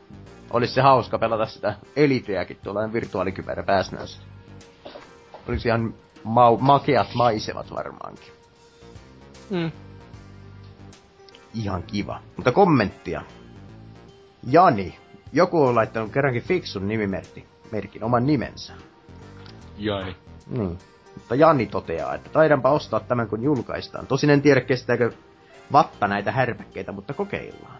olisi 0.51 0.75
se 0.75 0.81
hauska 0.81 1.19
pelata 1.19 1.47
sitä 1.47 1.75
Eliteäkin 1.97 2.59
tuolla 2.63 2.93
virtuaalikypärä 2.93 3.63
pääsnäössä. 3.63 4.23
Olisi 5.49 5.69
ihan 5.69 5.95
mau- 6.25 6.59
makeat 6.61 7.15
maisemat 7.15 7.71
varmaankin. 7.71 8.33
Hmm. 9.51 9.73
Ihan 11.57 11.83
kiva. 11.83 12.23
Mutta 12.37 12.53
kommenttia. 12.53 13.23
Jani. 14.47 14.99
Joku 15.33 15.63
on 15.63 15.75
laittanut 15.75 16.13
kerrankin 16.13 16.43
fiksun 16.43 16.89
nimimerkin, 16.89 17.47
merkin, 17.73 18.05
oman 18.05 18.27
nimensä. 18.27 18.73
Jani. 19.79 20.17
Niin. 20.47 20.79
Mutta 21.15 21.35
Jani 21.35 21.67
toteaa, 21.67 22.15
että 22.15 22.31
taidanpa 22.31 22.71
ostaa 22.71 23.01
tämän 23.01 23.29
kun 23.29 23.43
julkaistaan. 23.43 24.07
Tosin 24.07 24.31
en 24.31 24.43
tiedä 24.43 24.61
kestääkö 24.61 25.13
vatta 25.73 26.09
näitä 26.09 26.33
härpäkkeitä, 26.33 26.93
mutta 26.93 27.15
kokeillaan. 27.15 27.79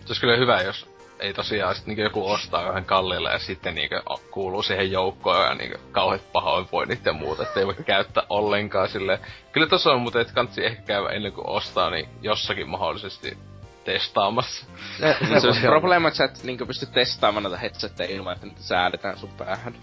Se 0.00 0.06
olisi 0.08 0.20
kyllä 0.20 0.36
hyvä, 0.36 0.62
jos 0.62 0.97
ei 1.20 1.34
tosiaan 1.34 1.74
sit 1.74 1.86
niinku 1.86 2.02
joku 2.02 2.30
ostaa 2.30 2.68
vähän 2.68 2.84
kalliilla 2.84 3.30
ja 3.30 3.38
sitten 3.38 3.74
niinku 3.74 3.96
kuuluu 4.30 4.62
siihen 4.62 4.92
joukkoon 4.92 5.46
ja 5.46 5.54
niinku 5.54 5.78
kauheat 5.92 6.32
pahoinvoinnit 6.32 7.06
ja 7.06 7.12
muuta, 7.12 7.42
ettei 7.42 7.66
voi 7.66 7.74
käyttää 7.74 8.22
ollenkaan 8.28 8.88
sille. 8.88 9.20
Kyllä 9.52 9.66
tossa 9.66 9.90
on 9.90 10.00
muuten, 10.00 10.20
että 10.22 10.34
kansi 10.34 10.64
ehkä 10.66 10.82
käydä 10.82 11.08
ennen 11.08 11.32
kuin 11.32 11.46
ostaa, 11.46 11.90
niin 11.90 12.08
jossakin 12.22 12.68
mahdollisesti 12.68 13.38
testaamassa. 13.84 14.66
Se, 14.98 15.16
Se, 15.32 15.40
se 15.40 15.48
on 15.48 15.56
probleema, 15.72 16.08
että 16.08 16.18
sä 16.18 16.24
et 16.24 16.42
niinkö 16.42 16.66
pysty 16.66 16.86
testaamaan 16.86 17.42
näitä 17.42 17.58
headsetteja 17.58 18.10
ilman, 18.10 18.34
että 18.34 18.46
niitä 18.46 18.62
säädetään 18.62 19.18
sun 19.18 19.30
päähän. 19.38 19.74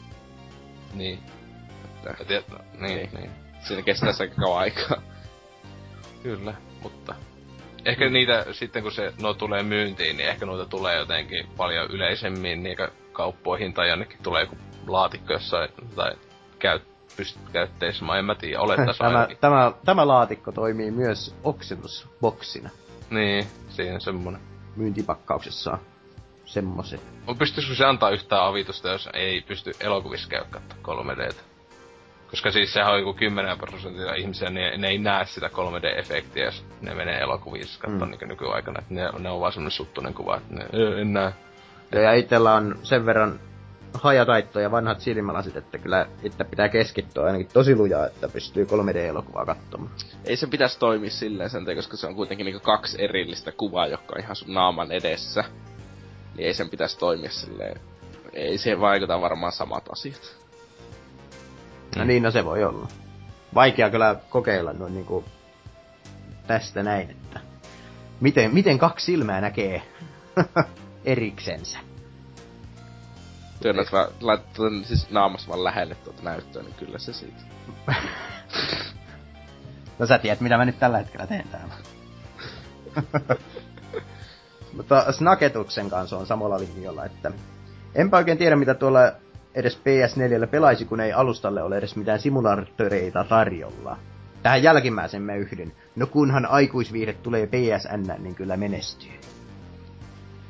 Niin. 0.94 1.20
Että 2.10 2.26
tiedät, 2.26 2.46
niin, 2.50 2.98
Niin. 2.98 3.10
niin. 3.14 3.32
siinä 3.68 3.82
kestää 3.82 4.14
se 4.14 4.24
aika 4.24 4.36
kauan 4.42 4.60
aikaa. 4.60 5.02
Kyllä, 6.24 6.54
mutta... 6.82 7.16
Ehkä 7.86 8.06
mm. 8.06 8.14
niitä 8.14 8.46
sitten 8.52 8.84
kun 8.84 8.92
se 8.92 9.14
no 9.22 9.34
tulee 9.34 9.64
myyntiin, 9.64 10.18
niin 10.18 10.30
ehkä 10.30 10.46
noita 10.46 10.66
tulee 10.66 10.98
jotenkin 10.98 11.48
paljon 11.58 11.92
yleisemmin 11.92 12.64
niinkö 12.64 12.92
kauppoihin 13.12 13.74
tai 13.74 13.90
jonnekin 13.90 14.18
tulee 14.24 14.42
joku 14.42 14.56
laatikko 14.88 15.34
jossain 15.34 15.70
tai 15.96 16.12
käy, 16.60 16.80
pystyt 17.18 17.42
käytteisemään, 17.54 18.20
en 18.20 18.26
mä 18.26 18.36
tiedä, 18.36 18.62
olettais 18.62 18.98
tämä, 19.08 19.28
tämä, 19.42 19.72
tämä 19.86 20.08
laatikko 20.08 20.52
toimii 20.52 20.92
myös 20.92 21.36
oksenusboksina 21.44 22.70
Niin, 23.10 23.48
siinä 23.70 24.00
semmonen. 24.00 24.42
myyntipakkauksessaan. 24.76 25.80
Semmosen. 26.46 27.00
Mutta 27.26 27.40
pystyisikö 27.40 27.76
se 27.76 27.86
antaa 27.86 28.10
yhtään 28.10 28.46
avitusta, 28.46 28.90
jos 28.90 29.10
ei 29.14 29.42
pysty 29.42 29.72
elokuvissa 29.80 30.30
käydä 30.30 30.46
katsoa 30.50 30.78
3Dtä? 31.04 31.55
Koska 32.30 32.52
siis 32.52 32.74
sehän 32.74 32.94
on 32.94 33.00
joku 33.00 33.14
10 33.14 33.58
prosenttia 33.58 34.16
ihmisiä, 34.16 34.50
niin 34.50 34.82
ne 34.82 34.88
ei 34.88 34.98
näe 34.98 35.26
sitä 35.26 35.48
3D-efektiä, 35.48 36.44
jos 36.44 36.66
ne 36.82 36.96
menee 36.96 37.20
elokuvissa 37.20 37.80
katsomaan 37.80 38.12
mm. 38.12 38.18
niin 38.20 38.30
nykyaikana. 38.30 38.80
Että 38.80 38.94
ne, 38.94 39.10
ne 39.20 39.30
on 39.30 39.40
vaan 39.40 39.52
semmonen 39.52 39.72
suttunen 39.72 40.14
kuva, 40.14 40.38
että 40.38 40.54
ne 40.54 40.66
en 41.02 41.14
näe. 41.14 41.34
Ja 41.92 42.14
itellä 42.14 42.54
on 42.54 42.80
sen 42.84 43.06
verran 43.06 43.40
hajataitto 43.94 44.60
ja 44.60 44.72
vanhat 44.72 45.00
silmälasit, 45.00 45.56
että 45.56 45.78
kyllä 45.78 46.06
itse 46.24 46.44
pitää 46.44 46.70
keskittyä 46.70 47.24
ainakin 47.26 47.48
tosi 47.54 47.76
lujaa, 47.76 48.06
että 48.08 48.30
pystyy 48.30 48.66
3D-elokuvaa 48.66 49.46
katsomaan. 49.46 49.92
Ei 50.26 50.36
se 50.36 50.48
pitäisi 50.48 50.80
toimia 50.80 51.10
silleen 51.10 51.50
sen 51.50 51.76
koska 51.76 51.98
se 51.98 52.08
on 52.08 52.16
kuitenkin 52.16 52.46
niinku 52.46 52.60
kaksi 52.60 53.04
erillistä 53.04 53.52
kuvaa, 53.52 53.88
jotka 53.88 54.16
on 54.16 54.22
ihan 54.22 54.36
sun 54.36 54.54
naaman 54.54 54.92
edessä. 54.92 55.44
Niin 56.38 56.48
ei 56.48 56.54
sen 56.54 56.70
pitäisi 56.70 57.00
toimia 57.00 57.30
silleen. 57.30 57.80
Ei 58.34 58.58
siihen 58.58 58.82
vaikuta 58.82 59.22
varmaan 59.22 59.52
samat 59.52 59.90
asiat. 59.92 60.45
No 61.96 62.04
niin, 62.04 62.24
no 62.24 62.32
se 62.32 62.46
voi 62.46 62.64
olla. 62.64 62.88
Vaikea 63.54 63.90
kyllä 63.90 64.16
kokeilla 64.30 64.74
noin 64.74 64.94
niinku 64.94 65.24
tästä 66.48 66.84
näin, 66.84 67.10
että 67.10 67.40
miten, 68.22 68.54
miten 68.54 68.78
kaksi 68.78 69.06
silmää 69.06 69.42
näkee 69.42 69.82
eriksensä. 71.06 71.78
Työnnät 73.62 73.92
vaan, 73.92 74.08
laitat 74.22 74.48
siis 74.84 75.10
naamassa 75.10 75.48
vaan 75.48 75.64
lähelle 75.64 75.96
tuota 75.96 76.24
näyttöä, 76.24 76.64
niin 76.64 76.76
kyllä 76.76 76.98
se 76.98 77.14
siitä. 77.14 77.42
no 80.00 80.06
sä 80.06 80.18
tiedät, 80.18 80.42
mitä 80.42 80.58
mä 80.58 80.66
nyt 80.66 80.80
tällä 80.80 80.98
hetkellä 80.98 81.28
teen 81.28 81.48
täällä. 81.48 81.74
Mutta 84.78 85.12
Snaketuksen 85.12 85.90
kanssa 85.90 86.18
on 86.18 86.28
samalla 86.28 86.60
linjalla, 86.60 87.06
että 87.06 87.32
enpä 87.96 88.18
oikein 88.18 88.38
tiedä, 88.38 88.56
mitä 88.56 88.74
tuolla 88.74 89.00
edes 89.56 89.80
PS4 89.80 90.48
pelaisi, 90.48 90.86
kun 90.86 91.00
ei 91.00 91.14
alustalle 91.14 91.64
ole 91.64 91.78
edes 91.78 91.96
mitään 91.96 92.20
simulaattoreita 92.20 93.24
tarjolla. 93.24 93.98
Tähän 94.44 94.64
jälkimmäisen 94.64 95.22
mä 95.22 95.36
yhdyn. 95.36 95.74
No 95.96 96.08
kunhan 96.08 96.46
aikuisviihde 96.46 97.14
tulee 97.14 97.48
PSN, 97.48 98.24
niin 98.24 98.36
kyllä 98.36 98.58
menestyy. 98.58 99.12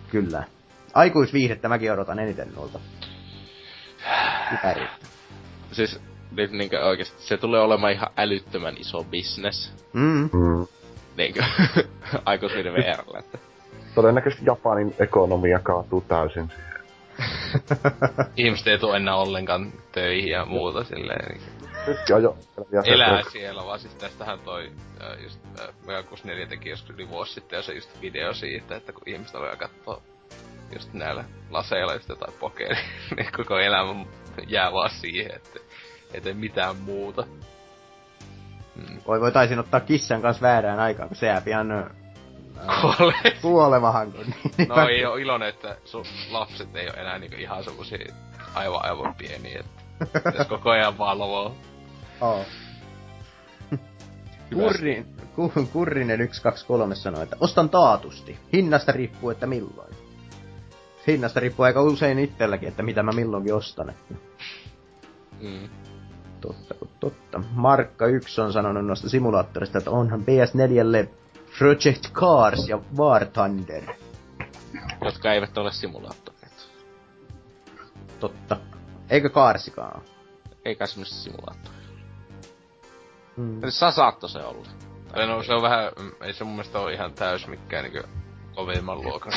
Kyllä. 0.10 0.44
Aikuisviihdettä 0.94 1.69
mäkin 1.69 1.94
odotan 1.94 2.19
eniten 2.19 2.48
noilta. 2.56 2.80
Kypäriltä. 4.49 4.94
Siis 5.72 6.02
nyt 6.32 6.52
niinkö 6.52 6.86
oikeesti, 6.86 7.23
se 7.23 7.38
tulee 7.38 7.61
olemaan 7.61 7.94
ihan 7.94 8.10
älyttömän 8.18 8.76
iso 8.77 9.03
business. 9.03 9.73
Mm. 9.94 10.30
Mm. 10.34 10.68
Niinkö, 11.18 11.44
aikuisviihde 12.26 12.73
VRllä, 12.73 13.19
että 13.19 13.38
Todennäköisesti 13.95 14.45
Japanin 14.45 14.95
ekonomia 14.99 15.60
kaatuu 15.60 16.02
täysin 16.02 16.48
siihen. 16.48 16.74
Ihmiset 18.37 18.67
ei 18.67 18.77
tule 18.77 18.97
enää 18.97 19.15
ollenkaan 19.15 19.73
töihin 19.91 20.31
ja 20.31 20.45
muuta 20.45 20.83
silleen. 20.83 21.31
Niin 21.31 21.41
Nytkin 21.87 22.15
on 22.15 22.23
jo 22.23 22.37
elää 22.85 23.21
siellä, 23.31 23.65
vaan 23.65 23.79
siis 23.79 23.95
tästähän 23.95 24.39
toi 24.39 24.71
äh, 25.01 25.23
just 25.23 25.39
äh, 25.59 25.67
Megakus 25.85 26.23
4 26.23 26.47
teki 26.47 26.69
joskus 26.69 26.89
yli 26.89 27.09
vuosi 27.09 27.33
sitten, 27.33 27.57
ja 27.57 27.63
se 27.63 27.73
just 27.73 28.01
video 28.01 28.33
siitä, 28.33 28.75
että 28.75 28.93
kun 28.93 29.03
ihmiset 29.05 29.35
alkaa 29.35 29.55
katsoa 29.55 30.01
just 30.73 30.93
näillä 30.93 31.23
laseilla 31.49 31.93
just 31.93 32.09
jotain 32.09 32.33
pokeria, 32.39 32.77
niin 33.15 33.31
koko 33.37 33.59
elämä 33.59 34.05
jää 34.47 34.71
vaan 34.71 34.89
siihen, 34.89 35.35
että 35.35 35.59
ei 36.13 36.21
tee 36.21 36.33
mitään 36.33 36.75
muuta. 36.75 37.27
Mm. 38.75 39.01
Voi 39.07 39.21
voitaisin 39.21 39.59
ottaa 39.59 39.79
kissan 39.79 40.21
kanssa 40.21 40.41
väärään 40.41 40.79
aikaan, 40.79 41.09
kun 41.09 41.17
se 41.17 41.27
jää 41.27 41.41
pian 41.41 41.91
Kuolee. 42.82 43.38
kuolevahan. 43.41 44.11
Kun 44.11 44.26
niin 44.57 44.69
No 44.69 44.88
ei 44.88 45.06
oo 45.06 45.15
iloinen, 45.15 45.49
että 45.49 45.77
sun 45.86 46.06
lapset 46.32 46.76
ei 46.76 46.88
oo 46.88 46.94
enää 46.95 47.19
niinku 47.19 47.36
ihan 47.40 47.64
semmosia 47.64 48.14
aivan 48.53 48.86
aivan 48.86 49.15
pieniä, 49.15 49.64
että 50.02 50.34
jos 50.38 50.48
koko 50.48 50.69
ajan 50.69 50.98
valvoo. 50.98 51.56
Oh. 52.22 52.45
Kurrin, 54.53 55.06
ku, 55.36 55.52
Kurrinen 55.73 56.19
123 56.32 56.95
sanoi, 56.95 57.23
että 57.23 57.38
ostan 57.40 57.69
taatusti. 57.69 58.40
Hinnasta 58.53 58.91
riippuu, 58.91 59.30
että 59.30 59.48
milloin. 59.48 59.95
Hinnasta 61.07 61.40
riippuu 61.40 61.65
aika 61.65 61.82
usein 61.82 62.19
itselläkin, 62.19 62.69
että 62.69 62.84
mitä 62.84 63.03
mä 63.03 63.11
milloinkin 63.11 63.56
ostan. 63.56 63.90
Että. 63.90 64.14
Mm. 65.41 65.69
Totta, 66.41 66.76
totta. 66.99 67.44
Markka 67.52 68.07
1 68.07 68.41
on 68.41 68.53
sanonut 68.53 68.86
noista 68.86 69.10
simulaattorista, 69.10 69.77
että 69.77 69.91
onhan 69.91 70.22
PS4 70.22 71.07
Project 71.57 72.11
Cars 72.14 72.69
ja 72.69 72.80
War 72.98 73.26
Thunder. 73.26 73.84
Jotka 75.06 75.34
eivät 75.34 75.57
ole 75.57 75.72
simulaattoreita. 75.72 76.64
Totta. 78.19 78.57
Eikö 79.10 79.30
Carsikaan 79.30 80.02
Eikä 80.65 80.86
semmoista 80.86 81.15
simulaattoria. 81.15 81.79
Mm. 83.38 83.63
Eli 83.63 83.71
sä 83.71 83.91
saatto 83.91 84.28
se 84.28 84.39
olla. 84.39 84.68
Tai 85.12 85.28
no 85.28 85.44
se 85.44 85.54
on 85.54 85.62
vähän, 85.62 85.91
ei 86.21 86.34
se 86.34 86.44
mun 86.44 86.54
mielestä 86.54 86.79
ole 86.79 86.94
ihan 86.94 87.13
täys 87.13 87.47
mikään 87.47 87.84
niinku 87.84 88.10
kovimman 88.55 89.02
luokan. 89.02 89.34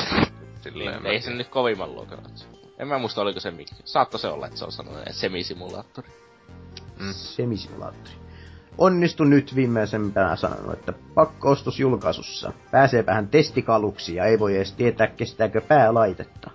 Silleen 0.61 1.03
Niin, 1.03 1.07
ei 1.07 1.21
se 1.21 1.31
nyt 1.31 1.49
kovimman 1.49 1.95
luokan 1.95 2.19
ole. 2.19 2.59
En 2.79 2.89
mä 2.89 2.99
muista 2.99 3.21
oliko 3.21 3.41
se 3.41 3.51
mikä. 3.51 3.75
Saatto 3.85 4.19
se 4.19 4.29
olla, 4.29 4.47
että 4.47 4.59
se 4.59 4.65
on 4.65 4.73
sanonut 4.73 5.03
semisimulaattori. 5.11 6.09
Mm. 6.99 7.13
Semisimulaattori. 7.13 8.28
Onnistu 8.79 9.25
nyt 9.25 9.55
viimeisempänä 9.55 10.37
sanonut, 10.37 10.73
että 10.73 10.93
pakkoostos 11.15 11.81
julkaisussa. 11.81 12.53
Pääseepähän 12.71 13.29
testikaluksi 13.29 14.15
ja 14.15 14.25
ei 14.25 14.39
voi 14.39 14.57
edes 14.57 14.73
tietää 14.73 15.07
kestääkö 15.07 15.61
päälaitetta. 15.61 16.51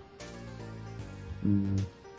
Mm. 1.43 1.75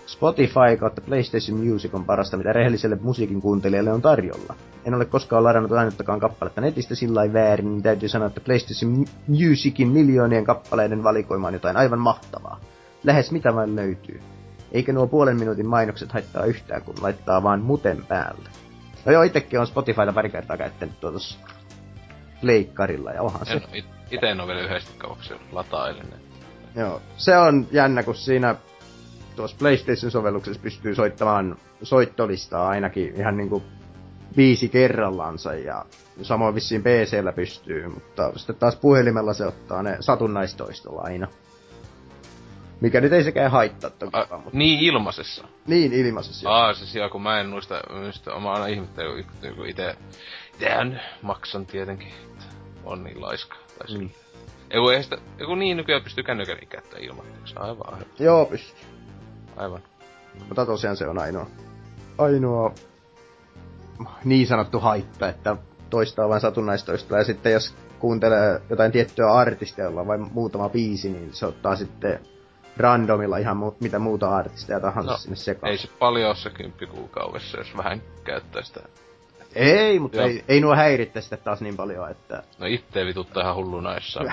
Spotify 0.07 0.77
kautta 0.81 1.01
PlayStation 1.01 1.61
Music 1.61 1.95
on 1.95 2.05
parasta, 2.05 2.37
mitä 2.37 2.53
rehelliselle 2.53 2.99
musiikin 3.01 3.41
kuuntelijalle 3.41 3.93
on 3.93 4.03
tarjolla. 4.03 4.55
En 4.85 4.95
ole 4.95 5.05
koskaan 5.05 5.45
ladannut 5.45 5.73
ainuttakaan 5.73 6.21
kappaletta 6.21 6.61
netistä 6.61 6.95
sillä 6.95 7.33
väärin, 7.33 7.71
niin 7.71 7.83
täytyy 7.83 8.09
sanoa, 8.09 8.29
että 8.29 8.41
PlayStation 8.41 9.05
Musicin 9.29 9.89
miljoonien 9.89 10.45
kappaleiden 10.45 11.03
valikoima 11.03 11.47
on 11.47 11.55
jotain 11.55 11.77
aivan 11.77 12.01
mahtavaa. 12.01 12.61
Lähes 13.05 13.33
mitä 13.33 13.55
vain 13.55 13.77
löytyy. 13.77 14.21
Eikä 14.73 14.93
nuo 14.93 15.07
puolen 15.07 15.39
minuutin 15.39 15.69
mainokset 15.69 16.13
haittaa 16.13 16.45
yhtään, 16.45 16.83
kun 16.83 16.95
laittaa 17.01 17.43
vaan 17.43 17.61
muten 17.63 18.05
päälle. 18.09 18.49
No 19.07 19.13
joo, 19.13 19.23
itekin 19.23 19.61
on 19.61 19.67
Spotifyta 19.67 20.13
pari 20.13 20.31
kertaa 20.31 20.57
käyttänyt 20.57 21.01
tuossa 21.01 21.39
leikkarilla 22.43 23.11
ja 23.13 23.23
onhan 23.23 23.47
se. 23.47 23.61
It, 23.73 23.85
ite 24.11 24.31
en 24.31 24.41
ole 24.41 24.49
vielä 24.49 24.67
yhdesti 24.67 24.99
kauaksi 24.99 25.35
latailen. 25.53 26.07
Joo, 26.77 27.03
se 27.17 27.37
on 27.39 27.67
jännä, 27.73 28.03
kun 28.03 28.15
siinä 28.15 28.55
tuossa 29.37 29.57
PlayStation-sovelluksessa 29.59 30.63
pystyy 30.63 30.95
soittamaan 30.95 31.57
soittolistaa 31.83 32.69
ainakin 32.69 33.15
ihan 33.17 33.37
niinku 33.37 33.63
viisi 34.37 34.69
kerrallansa 34.69 35.55
ja 35.55 35.85
samoin 36.23 36.55
vissiin 36.55 36.83
PCllä 36.83 37.33
pystyy, 37.33 37.89
mutta 37.89 38.33
sitten 38.37 38.57
taas 38.57 38.77
puhelimella 38.77 39.35
se 39.35 39.47
ottaa 39.47 39.83
ne 39.83 39.97
satunnaistoistolla 40.01 41.03
aina. 41.03 41.29
Mikä 42.81 43.01
nyt 43.01 43.13
ei 43.13 43.25
sekään 43.25 43.51
haittaa 43.51 43.91
toki. 43.91 44.17
A, 44.17 44.37
mutta... 44.37 44.51
Niin 44.53 44.81
ilmaisessa? 44.81 45.45
Niin 45.67 45.93
ilmaisessa. 45.93 46.51
Aa, 46.51 46.75
siis 46.75 46.95
joo, 46.95 47.09
kun 47.09 47.23
mä 47.23 47.41
en 47.41 47.49
muista, 47.49 47.81
just 48.07 48.27
mä 48.27 48.53
aina 48.53 48.67
ihmettelen, 48.67 49.25
kun 49.57 49.67
ite, 49.67 49.97
itehän 50.57 51.01
maksan 51.23 51.67
tietenkin, 51.67 52.09
että 52.09 52.45
on 52.85 53.05
niin 53.05 53.23
laiska. 53.23 53.57
Tai 53.79 53.99
mm. 53.99 54.11
Eiku, 54.71 54.89
ei 54.89 55.03
sitä, 55.03 55.19
eiku 55.39 55.55
niin 55.55 55.77
nykyään 55.77 56.03
pystyy 56.03 56.25
kännykän 56.25 56.59
käyttää 56.69 57.01
ilmatteeksi, 57.01 57.55
aivan, 57.57 57.95
aivan. 57.95 58.07
Joo, 58.19 58.47
pystyy. 58.47 58.89
Aivan. 59.57 59.83
Mutta 60.49 60.67
tosiaan 60.67 60.97
se 60.97 61.07
on 61.07 61.19
ainoa, 61.19 61.47
ainoa 62.19 62.75
niin 64.25 64.47
sanottu 64.47 64.81
haitta, 64.81 65.29
että 65.29 65.57
toistaa 65.91 66.29
vain 66.29 66.41
satunnaistoista. 66.41 67.19
Ja 67.19 67.25
sitten 67.25 67.53
jos 67.53 67.75
kuuntelee 67.99 68.61
jotain 68.71 68.93
tiettyä 68.93 69.33
artistia, 69.33 69.85
jolla 69.85 70.01
on 70.01 70.07
vain 70.07 70.33
muutama 70.33 70.69
biisi, 70.69 71.11
niin 71.11 71.33
se 71.33 71.47
ottaa 71.47 71.77
sitten 71.77 72.21
randomilla 72.77 73.39
ihan 73.39 73.57
mu- 73.57 73.77
mitä 73.81 73.99
muuta 73.99 74.37
artisteja 74.37 74.81
tahansa 74.81 75.11
no, 75.11 75.17
sinne 75.17 75.37
sekaan. 75.37 75.71
Ei 75.71 75.79
se 75.79 75.89
paljon 75.99 76.27
ole 76.27 76.37
se 76.37 76.51
kymppi 76.51 76.87
kuukaudessa, 76.87 77.59
jos 77.59 77.77
vähän 77.77 78.03
käyttää 78.25 78.63
sitä. 78.63 78.81
Ei, 79.55 79.99
mutta 79.99 80.23
ei, 80.23 80.45
ei 80.49 80.61
nuo 80.61 80.75
häiritte 80.75 81.21
sitä 81.21 81.37
taas 81.37 81.61
niin 81.61 81.77
paljon, 81.77 82.11
että... 82.11 82.43
No 82.59 82.67
itse 82.67 83.07
vituttaa 83.07 83.43
ihan 83.43 83.55
hulluna 83.55 83.95
jossain. 83.95 84.33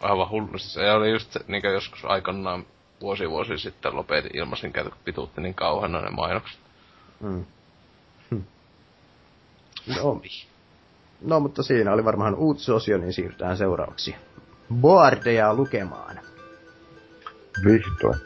Aivan 0.00 0.30
hullu. 0.30 0.58
Se 0.58 0.92
oli 0.92 1.10
just 1.10 1.32
se, 1.32 1.40
niin 1.48 1.62
joskus 1.72 2.04
aikanaan 2.04 2.66
vuosi 3.00 3.30
vuosi 3.30 3.58
sitten 3.58 3.96
lopetin 3.96 4.36
ilmaisin 4.36 4.72
käytö, 4.72 4.90
kun 4.90 4.98
pituutti 5.04 5.40
niin 5.40 5.54
kauhan 5.54 5.92
ne 5.92 6.10
mainokset. 6.10 6.58
Mm. 7.20 7.44
Hm. 8.30 8.40
No, 9.96 10.20
no, 11.20 11.40
mutta 11.40 11.62
siinä 11.62 11.92
oli 11.92 12.04
varmaan 12.04 12.34
uutisosio, 12.34 12.98
niin 12.98 13.12
siirrytään 13.12 13.56
seuraavaksi 13.56 14.16
boardeja 14.74 15.54
lukemaan. 15.54 16.20
Vihdoin. 17.64 18.20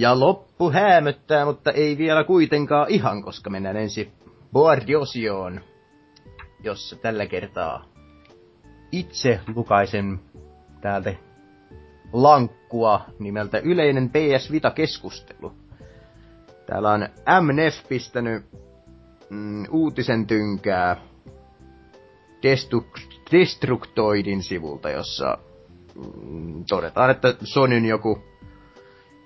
Ja 0.00 0.20
loppu 0.20 0.70
häämöttää, 0.70 1.44
mutta 1.44 1.72
ei 1.72 1.98
vielä 1.98 2.24
kuitenkaan 2.24 2.86
ihan, 2.88 3.22
koska 3.22 3.50
mennään 3.50 3.76
ensin 3.76 4.12
boardiosioon, 4.52 5.60
jossa 6.62 6.96
tällä 6.96 7.26
kertaa 7.26 7.84
itse 8.92 9.40
lukaisen 9.54 10.20
täältä 10.80 11.14
lankkua 12.12 13.00
nimeltä 13.18 13.58
Yleinen 13.58 14.10
PS 14.10 14.52
Vita-keskustelu. 14.52 15.52
Täällä 16.66 16.90
on 16.90 17.08
MNF 17.40 17.88
pistänyt 17.88 18.44
mm, 19.30 19.64
uutisen 19.70 20.26
tynkää 20.26 20.96
Destructoidin 23.32 24.42
sivulta, 24.42 24.90
jossa 24.90 25.38
mm, 26.22 26.64
todetaan, 26.68 27.10
että 27.10 27.34
Sonyn 27.44 27.84
joku, 27.84 28.27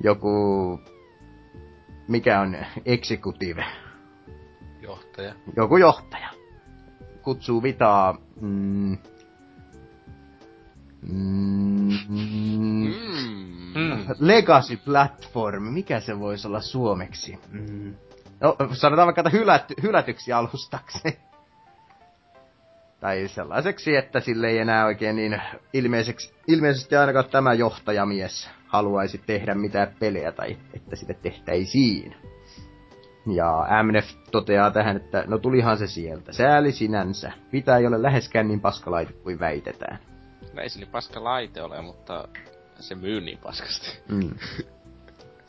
joku, 0.02 0.80
mikä 2.08 2.40
on 2.40 2.56
executive, 2.84 3.64
Johtaja. 4.80 5.34
joku 5.56 5.76
johtaja, 5.76 6.28
kutsuu 7.22 7.62
Vitaa 7.62 8.18
mm, 8.40 8.98
mm, 11.02 11.88
Mm. 12.08 12.92
Mm. 13.74 14.06
Legacy 14.18 14.76
Platform, 14.76 15.62
mikä 15.62 16.00
se 16.00 16.18
voisi 16.18 16.48
olla 16.48 16.60
suomeksi? 16.60 17.38
Mm. 17.50 17.94
No, 18.40 18.56
sanotaan 18.72 19.06
vaikka, 19.06 19.20
että 19.20 19.30
hylät, 19.30 19.64
hylätyksi 19.82 20.32
alustaksi. 20.32 21.18
Tai 23.00 23.28
sellaiseksi, 23.28 23.96
että 23.96 24.20
sille 24.20 24.48
ei 24.48 24.58
enää 24.58 24.86
oikein 24.86 25.16
niin 25.16 25.42
ilmeiseksi, 25.72 26.34
ilmeisesti 26.46 26.96
ainakaan 26.96 27.24
tämä 27.30 27.54
johtajamies 27.54 28.50
haluaisi 28.72 29.18
tehdä 29.26 29.54
mitään 29.54 29.96
pelejä 29.98 30.32
tai 30.32 30.56
että 30.74 30.96
sitä 30.96 31.14
tehtäisiin. 31.14 32.14
Ja 33.26 33.66
MNF 33.82 34.06
toteaa 34.30 34.70
tähän, 34.70 34.96
että 34.96 35.24
no 35.26 35.38
tulihan 35.38 35.78
se 35.78 35.86
sieltä. 35.86 36.32
Sääli 36.32 36.72
sinänsä. 36.72 37.32
Pitää 37.50 37.78
ei 37.78 37.86
ole 37.86 38.02
läheskään 38.02 38.48
niin 38.48 38.60
paskalaite 38.60 39.12
kuin 39.12 39.40
väitetään. 39.40 39.98
No 40.54 40.62
ei 40.62 40.68
se 40.68 40.78
niin 40.78 40.90
paska 40.90 41.24
laite 41.24 41.62
ole, 41.62 41.82
mutta 41.82 42.28
se 42.80 42.94
myy 42.94 43.20
niin 43.20 43.38
paskasti. 43.38 44.02
Mm. 44.08 44.30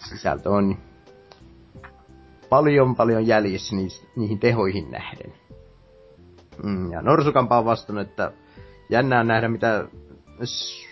Sisältö 0.10 0.50
on 0.50 0.78
paljon 2.50 2.96
paljon 2.96 3.28
jäljessä 3.28 3.76
niis, 3.76 4.08
niihin 4.16 4.40
tehoihin 4.40 4.92
nähden. 4.92 5.34
Mm, 6.64 6.92
ja 6.92 7.02
Norsukampa 7.02 7.58
on 7.58 7.66
vastannut, 7.66 8.08
että 8.08 8.32
jännää 8.90 9.24
nähdä 9.24 9.48
mitä, 9.48 9.88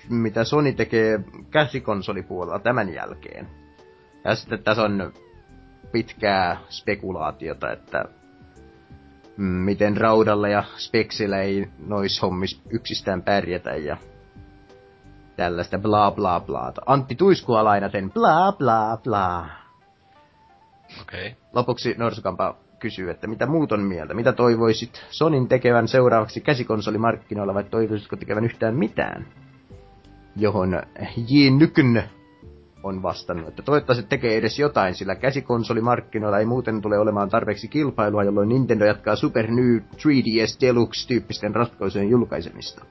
mitä 0.09 0.43
Sony 0.43 0.73
tekee 0.73 1.19
käsikonsolipuolella 1.51 2.59
tämän 2.59 2.93
jälkeen. 2.93 3.49
Ja 4.23 4.35
sitten 4.35 4.63
tässä 4.63 4.83
on 4.83 5.13
pitkää 5.91 6.57
spekulaatiota, 6.69 7.71
että 7.71 8.05
miten 9.37 9.97
raudalla 9.97 10.47
ja 10.47 10.63
speksillä 10.77 11.41
ei 11.41 11.69
nois 11.79 12.21
hommis 12.21 12.61
yksistään 12.69 13.21
pärjätä 13.21 13.75
ja 13.75 13.97
tällaista 15.35 15.79
bla 15.79 16.11
bla 16.11 16.39
bla. 16.39 16.73
Antti 16.85 17.15
Tuiskua 17.15 17.63
lainaten 17.63 18.11
bla 18.11 18.51
bla 18.51 18.97
bla. 19.03 19.45
Okei. 21.01 21.27
Okay. 21.27 21.41
Lopuksi 21.53 21.95
Norsukampa 21.97 22.55
kysyy, 22.81 23.09
että 23.09 23.27
mitä 23.27 23.45
muut 23.45 23.71
on 23.71 23.81
mieltä? 23.81 24.13
Mitä 24.13 24.33
toivoisit 24.33 25.05
Sonin 25.09 25.47
tekevän 25.47 25.87
seuraavaksi 25.87 26.41
käsikonsolimarkkinoilla 26.41 27.53
vai 27.53 27.63
toivoisitko 27.63 28.15
tekevän 28.15 28.45
yhtään 28.45 28.75
mitään? 28.75 29.27
Johon 30.35 30.81
J. 31.27 31.49
Nykn 31.49 32.01
on 32.83 33.03
vastannut, 33.03 33.47
että 33.47 33.61
toivottavasti 33.61 34.05
tekee 34.09 34.37
edes 34.37 34.59
jotain, 34.59 34.95
sillä 34.95 35.15
käsikonsolimarkkinoilla 35.15 36.39
ei 36.39 36.45
muuten 36.45 36.81
tule 36.81 36.97
olemaan 36.97 37.29
tarpeeksi 37.29 37.67
kilpailua, 37.67 38.23
jolloin 38.23 38.49
Nintendo 38.49 38.85
jatkaa 38.85 39.15
Super 39.15 39.47
New 39.47 39.77
3DS 39.77 40.57
Deluxe-tyyppisten 40.61 41.55
ratkaisujen 41.55 42.09
julkaisemista. 42.09 42.85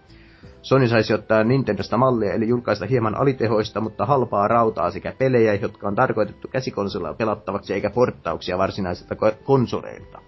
Sony 0.62 0.88
saisi 0.88 1.14
ottaa 1.14 1.44
Nintendosta 1.44 1.96
mallia, 1.96 2.32
eli 2.32 2.48
julkaista 2.48 2.86
hieman 2.86 3.14
alitehoista, 3.14 3.80
mutta 3.80 4.06
halpaa 4.06 4.48
rautaa 4.48 4.90
sekä 4.90 5.12
pelejä, 5.18 5.54
jotka 5.54 5.88
on 5.88 5.94
tarkoitettu 5.94 6.48
käsikonsolilla 6.48 7.14
pelattavaksi, 7.14 7.74
eikä 7.74 7.90
porttauksia 7.90 8.58
varsinaisilta 8.58 9.14
ko- 9.14 9.44
konsoleilta. 9.44 10.18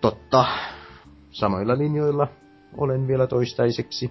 Totta. 0.00 0.44
Samoilla 1.30 1.78
linjoilla 1.78 2.28
olen 2.76 3.06
vielä 3.08 3.26
toistaiseksi. 3.26 4.10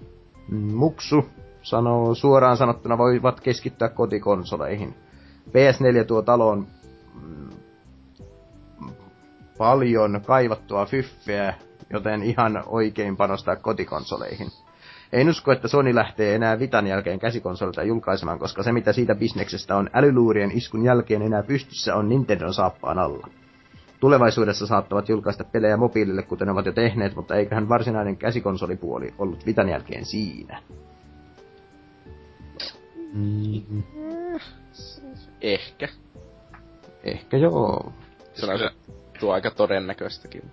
Mm, 0.49 0.73
Muksu 0.73 1.25
sanoo 1.61 2.15
suoraan 2.15 2.57
sanottuna 2.57 2.97
voivat 2.97 3.39
keskittyä 3.39 3.89
kotikonsoleihin. 3.89 4.95
PS4 5.49 6.05
tuo 6.07 6.21
taloon 6.21 6.67
mm, 7.21 7.49
paljon 9.57 10.21
kaivattua 10.25 10.85
fyffeä, 10.85 11.53
joten 11.93 12.23
ihan 12.23 12.63
oikein 12.65 13.17
panostaa 13.17 13.55
kotikonsoleihin. 13.55 14.47
En 15.13 15.29
usko, 15.29 15.51
että 15.51 15.67
Sony 15.67 15.95
lähtee 15.95 16.35
enää 16.35 16.59
Vitan 16.59 16.87
jälkeen 16.87 17.19
käsikonsolilta 17.19 17.83
julkaisemaan, 17.83 18.39
koska 18.39 18.63
se 18.63 18.71
mitä 18.71 18.93
siitä 18.93 19.15
bisneksestä 19.15 19.75
on 19.75 19.89
älyluurien 19.93 20.51
iskun 20.51 20.85
jälkeen 20.85 21.21
enää 21.21 21.43
pystyssä 21.43 21.95
on 21.95 22.09
Nintendon 22.09 22.53
saappaan 22.53 22.99
alla. 22.99 23.27
Tulevaisuudessa 23.99 24.67
saattavat 24.67 25.09
julkaista 25.09 25.43
pelejä 25.43 25.77
mobiilille, 25.77 26.23
kuten 26.23 26.49
ovat 26.49 26.65
jo 26.65 26.71
tehneet, 26.71 27.15
mutta 27.15 27.35
eiköhän 27.35 27.69
varsinainen 27.69 28.17
käsikonsolipuoli 28.17 29.13
ollut 29.17 29.45
Vitan 29.45 29.69
jälkeen 29.69 30.05
siinä. 30.05 30.61
Mm, 33.13 33.83
Ehkä. 35.41 35.87
ehkä 37.03 37.37
joo. 37.37 37.93
Se 38.33 38.45
on 38.45 38.59
tuo 39.19 39.33
aika 39.33 39.51
todennäköistäkin. 39.51 40.51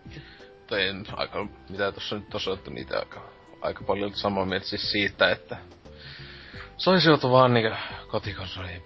En, 0.76 1.04
aika, 1.16 1.46
mitä 1.68 1.92
tuossa 1.92 2.16
nyt 2.16 2.34
osoittu 2.34 2.70
niitä 2.70 2.98
aika, 2.98 3.22
aika 3.60 3.84
paljon 3.84 4.14
samaa 4.14 4.44
mieltä 4.44 4.66
siis 4.66 4.90
siitä, 4.90 5.30
että 5.30 5.56
se 6.76 6.90
olisi 6.90 7.08
joutu 7.08 7.30
vaan 7.30 7.54
niinku 7.54 7.76
kotikonsoliin 8.08 8.82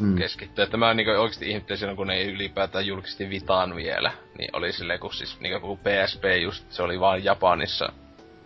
Mm. 0.00 0.16
keskittyä. 0.16 0.64
Että 0.64 0.76
mä 0.76 0.94
niinku 0.94 1.12
oikeesti 1.12 1.50
ihmettelin 1.50 1.78
silloin, 1.78 1.96
kun 1.96 2.06
ne 2.06 2.14
ei 2.14 2.32
ylipäätään 2.32 2.86
julkisti 2.86 3.30
Vitaan 3.30 3.76
vielä. 3.76 4.12
Niin 4.38 4.56
oli 4.56 4.72
silleen, 4.72 5.00
kun 5.00 5.14
siis 5.14 5.40
niinku 5.40 5.60
kun 5.60 5.78
PSP 5.78 6.24
just, 6.42 6.72
se 6.72 6.82
oli 6.82 7.00
vaan 7.00 7.24
Japanissa 7.24 7.92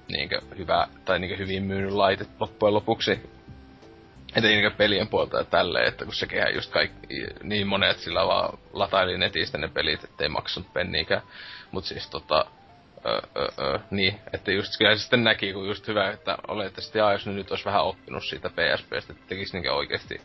niinku 0.09 0.37
hyvä, 0.59 0.89
tai 1.05 1.19
niinku 1.19 1.37
hyvin 1.39 1.63
myynyt 1.63 1.93
laite 1.93 2.27
loppujen 2.41 2.75
lopuksi. 2.75 3.13
Että 4.37 4.49
niinku 4.49 4.77
pelien 4.77 5.09
puolta 5.09 5.39
ja 5.39 5.45
tälleen, 5.45 5.89
että 5.89 6.05
kun 6.05 6.15
sekin 6.15 6.39
just 6.55 6.73
kaikki, 6.73 7.07
niin 7.43 7.67
monet 7.67 7.99
sillä 7.99 8.27
vaan 8.27 8.59
lataili 8.73 9.19
netistä 9.19 9.59
ne 9.59 9.69
pelit, 9.69 10.05
ettei 10.05 10.29
maksanut 10.29 10.73
penniikään. 10.73 11.23
Mut 11.71 11.85
siis 11.85 12.11
tota, 12.11 12.47
Öö, 13.07 13.21
öö, 13.37 13.49
öö, 13.59 13.79
niin, 13.91 14.21
että 14.33 14.53
just 14.53 14.79
kyllä 14.79 14.97
se 14.97 15.01
sitten 15.01 15.25
näki, 15.25 15.53
kun 15.53 15.67
just 15.67 15.89
hyvä, 15.89 16.11
että 16.11 16.39
olettavasti 16.49 16.99
jaa, 16.99 17.13
jos 17.13 17.27
ne 17.27 17.33
nyt 17.33 17.51
olisi 17.51 17.65
vähän 17.65 17.85
oppinut 17.85 18.25
siitä 18.25 18.51
PSPstä, 18.51 19.13
että 19.13 19.25
tekisi 19.29 19.53
niinkö 19.53 19.75
oikeesti 19.75 20.21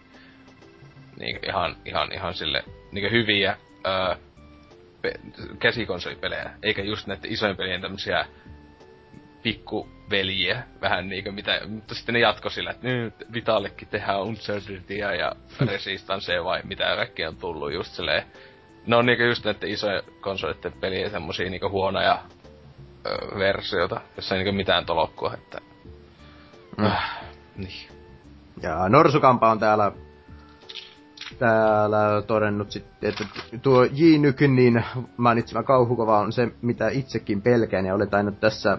niin 1.20 1.40
ihan, 1.48 1.78
ihan, 1.86 2.12
ihan 2.14 2.34
sille 2.34 2.64
niin 2.92 3.12
hyviä 3.12 3.58
öö, 3.88 4.16
pe- 5.02 5.20
käsikonsolipelejä, 5.60 6.52
eikä 6.64 6.84
just 6.84 7.08
näiden 7.08 7.32
isojen 7.32 7.58
pelien 7.58 7.82
tämmösiä 7.82 8.26
pikkuveljiä, 9.44 10.64
vähän 10.82 11.10
niinkö 11.10 11.32
mitä, 11.32 11.62
mutta 11.68 11.96
sitten 11.96 12.14
ne 12.14 12.20
jatko 12.20 12.50
sillä, 12.50 12.72
että 12.72 12.88
nyt 12.88 13.14
Vitallekin 13.34 13.88
tehdään 13.88 14.24
Uncertaintyä 14.24 15.16
ja 15.16 15.32
Resistancea 15.72 16.44
vai 16.44 16.62
mitä 16.64 16.96
kaikkea 16.96 17.30
on 17.30 17.38
tullut 17.38 17.74
just 17.74 17.94
silleen. 17.94 18.24
Ne 18.88 18.96
on 18.96 19.06
niinkö 19.06 19.26
just 19.26 19.46
näiden 19.46 19.70
isojen 19.70 20.04
konsolitten 20.22 20.74
pelien 20.74 21.12
semmosia 21.12 21.50
niinkö 21.50 21.70
huonoja 21.70 22.20
öö, 23.06 23.40
versioita, 23.40 24.02
jossa 24.16 24.36
ei 24.36 24.40
niinkö 24.44 24.58
mitään 24.58 24.86
tolokkua, 24.86 25.34
että... 25.34 25.58
Mm. 26.78 26.86
Äh, 26.86 27.22
niin. 27.56 27.90
Ja 28.62 28.90
Norsukampa 28.90 29.52
on 29.52 29.60
täällä, 29.60 29.92
täällä 31.40 32.22
todennut 32.28 32.72
sitten, 32.72 33.10
että 33.10 33.26
tuo 33.62 33.84
J. 33.84 34.18
Nykin 34.20 34.56
niin 34.56 34.86
mainitsema 35.18 35.64
kauhukova 35.64 36.20
on 36.20 36.34
se, 36.34 36.52
mitä 36.62 36.90
itsekin 36.90 37.42
pelkään 37.42 37.86
ja 37.86 37.96
olet 37.96 38.10
tainnut 38.10 38.40
tässä 38.40 38.78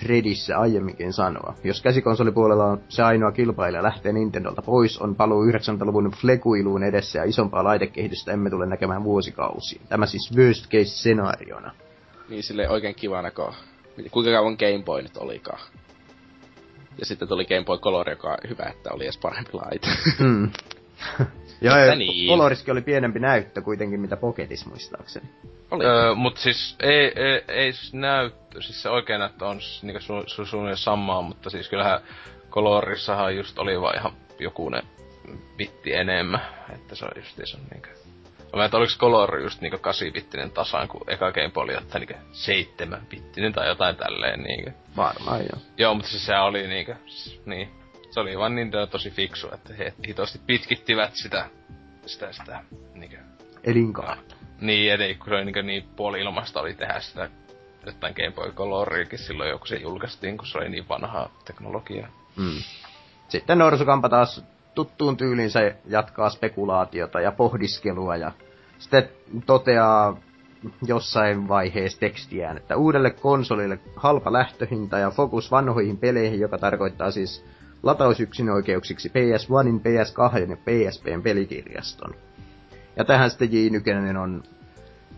threadissä 0.00 0.58
aiemminkin 0.58 1.12
sanoa. 1.12 1.54
Jos 1.64 1.82
käsikonsolipuolella 1.82 2.64
on 2.64 2.80
se 2.88 3.02
ainoa 3.02 3.32
kilpailija 3.32 3.82
lähtee 3.82 4.12
Nintendolta 4.12 4.62
pois, 4.62 4.98
on 4.98 5.14
paluu 5.14 5.44
90-luvun 5.44 6.10
flekuiluun 6.20 6.82
edessä 6.82 7.18
ja 7.18 7.24
isompaa 7.24 7.64
laitekehitystä 7.64 8.32
emme 8.32 8.50
tule 8.50 8.66
näkemään 8.66 9.04
vuosikausiin. 9.04 9.82
Tämä 9.88 10.06
siis 10.06 10.32
worst 10.36 10.64
case 10.64 10.84
scenaariona. 10.84 11.72
Niin 12.28 12.42
sille 12.42 12.68
oikein 12.68 12.94
kivana, 12.94 13.30
kun... 13.30 13.52
Kuinka 14.10 14.32
kauan 14.32 14.56
Game 14.58 14.84
Boy 14.84 15.02
nyt 15.02 15.16
olikaan? 15.16 15.60
Ja 16.98 17.06
sitten 17.06 17.28
tuli 17.28 17.44
Game 17.44 17.64
Boy 17.64 17.78
Color, 17.78 18.10
joka 18.10 18.28
on 18.28 18.38
hyvä, 18.48 18.64
että 18.64 18.90
oli 18.92 19.04
edes 19.04 19.18
parempi 19.18 19.50
laite. 19.52 19.88
Mm. 20.18 20.50
Joo, 21.64 21.76
Että 21.76 21.88
ja 21.90 21.96
niin. 21.96 22.28
Coloriskin 22.28 22.72
oli 22.72 22.82
pienempi 22.82 23.18
näyttö 23.18 23.62
kuitenkin, 23.62 24.00
mitä 24.00 24.16
Pocketis 24.16 24.66
muistaakseni. 24.66 25.28
oli. 25.70 25.84
Öö, 25.84 26.14
mut 26.14 26.36
siis 26.36 26.76
ei, 26.80 27.12
ei, 27.16 27.44
ei 27.48 27.72
siis 27.72 27.94
näyttö, 27.94 28.62
siis 28.62 28.82
se 28.82 28.88
oikein 28.88 29.20
näyttö 29.20 29.46
on 29.46 29.60
niinku 29.82 30.00
su, 30.00 30.22
su, 30.26 30.46
suunnilleen 30.46 30.76
samaa, 30.76 31.22
mutta 31.22 31.50
siis 31.50 31.68
kyllähän 31.68 32.00
Colorissahan 32.50 33.36
just 33.36 33.58
oli 33.58 33.80
vaan 33.80 33.96
ihan 33.96 34.12
joku 34.38 34.68
ne 34.68 34.82
bitti 35.56 35.94
enemmän, 35.94 36.40
että 36.74 36.94
se 36.94 37.04
on 37.04 37.10
justiinsa 37.16 37.58
niinkö... 37.70 37.88
Mä 38.56 38.64
en 38.64 38.74
oliko 38.74 38.92
Color 38.98 39.40
just 39.40 39.60
niinku 39.60 39.76
8-bittinen 39.76 40.50
tasan, 40.50 40.88
kun 40.88 41.00
eka 41.06 41.32
Game 41.32 41.50
Boy 41.50 41.64
oli 41.64 41.72
jotain 41.72 42.06
niinku 42.06 42.26
7-bittinen 42.32 43.52
tai 43.54 43.68
jotain 43.68 43.96
tälleen 43.96 44.40
niinkö. 44.42 44.72
Varmaan 44.96 45.40
joo. 45.40 45.60
Joo, 45.78 45.94
mutta 45.94 46.10
siis 46.10 46.26
se 46.26 46.36
oli 46.36 46.66
niinkö, 46.66 46.96
niin. 47.46 47.83
Se 48.14 48.20
oli 48.20 48.38
vaan 48.38 48.54
niin 48.54 48.70
tosi 48.90 49.10
fiksu, 49.10 49.48
että 49.54 49.74
he 49.74 49.94
hitosti 50.06 50.40
pitkittivät 50.46 51.14
sitä, 51.14 51.50
sitä, 52.06 52.32
sitä, 52.32 52.64
niinkö. 52.94 53.16
Elinkaarta. 53.64 54.34
Niin, 54.60 54.92
eli 54.92 55.14
kun 55.14 55.28
se 55.28 55.34
oli 55.34 55.44
niin, 55.44 55.66
niin 55.66 55.84
puoli 55.96 56.20
ilmasta 56.20 56.60
oli 56.60 56.74
tehdä 56.74 57.00
sitä 57.00 57.30
jotain 57.86 58.14
Game 58.14 58.30
Boy 58.30 58.52
Coloriakin 58.52 59.18
silloin 59.18 59.50
joku 59.50 59.66
se 59.66 59.76
julkaistiin, 59.76 60.36
kun 60.36 60.46
se 60.46 60.58
oli 60.58 60.68
niin 60.68 60.88
vanhaa 60.88 61.30
teknologiaa. 61.44 62.08
Mm. 62.36 62.62
Sitten 63.28 63.58
Norsukampa 63.58 64.08
taas 64.08 64.44
tuttuun 64.74 65.16
tyyliinsä 65.16 65.74
jatkaa 65.86 66.30
spekulaatiota 66.30 67.20
ja 67.20 67.32
pohdiskelua 67.32 68.16
ja 68.16 68.32
sitten 68.78 69.08
toteaa 69.46 70.16
jossain 70.86 71.48
vaiheessa 71.48 72.00
tekstiään, 72.00 72.56
että 72.56 72.76
uudelle 72.76 73.10
konsolille 73.10 73.78
halpa 73.96 74.32
lähtöhinta 74.32 74.98
ja 74.98 75.10
fokus 75.10 75.50
vanhoihin 75.50 75.98
peleihin, 75.98 76.40
joka 76.40 76.58
tarkoittaa 76.58 77.10
siis 77.10 77.44
latausyksinoikeuksiksi 77.84 79.08
PS1, 79.08 79.80
PS2 79.80 80.50
ja 80.50 80.56
PSPn 80.56 81.22
pelikirjaston. 81.22 82.14
Ja 82.96 83.04
tähän 83.04 83.30
sitten 83.30 83.52
J. 83.52 83.70
Nykänen 83.70 84.16
on 84.16 84.42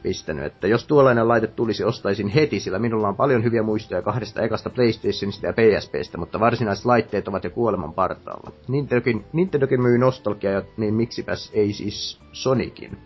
pistänyt, 0.03 0.45
että 0.45 0.67
jos 0.67 0.87
tuollainen 0.87 1.29
laite 1.29 1.47
tulisi, 1.47 1.85
ostaisin 1.85 2.29
heti, 2.29 2.61
sillä 2.61 2.79
minulla 2.79 3.09
on 3.09 3.17
paljon 3.17 3.45
hyviä 3.45 3.63
muistoja 3.63 4.03
kahdesta 4.03 4.43
ekasta 4.43 4.71
PlayStationista 4.71 5.47
ja 5.47 5.53
PSPstä, 5.53 6.19
mutta 6.19 6.41
varsinaiset 6.41 6.85
laitteet 6.85 7.29
ovat 7.29 7.45
jo 7.45 7.51
kuoleman 7.51 7.95
partaalla. 7.95 8.53
Nintendokin, 8.69 9.25
Nintendokin 9.33 9.83
myy 9.83 9.99
nostalgia, 9.99 10.63
niin 10.77 10.95
miksipäs 10.95 11.51
ei 11.55 11.73
siis 11.73 12.21
Sonicin. 12.33 12.99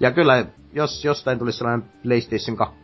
Ja 0.00 0.10
kyllä, 0.10 0.46
jos 0.72 1.04
jostain 1.04 1.38
tulisi 1.38 1.58
sellainen 1.58 1.88
PlayStation 2.02 2.56
2 2.56 2.76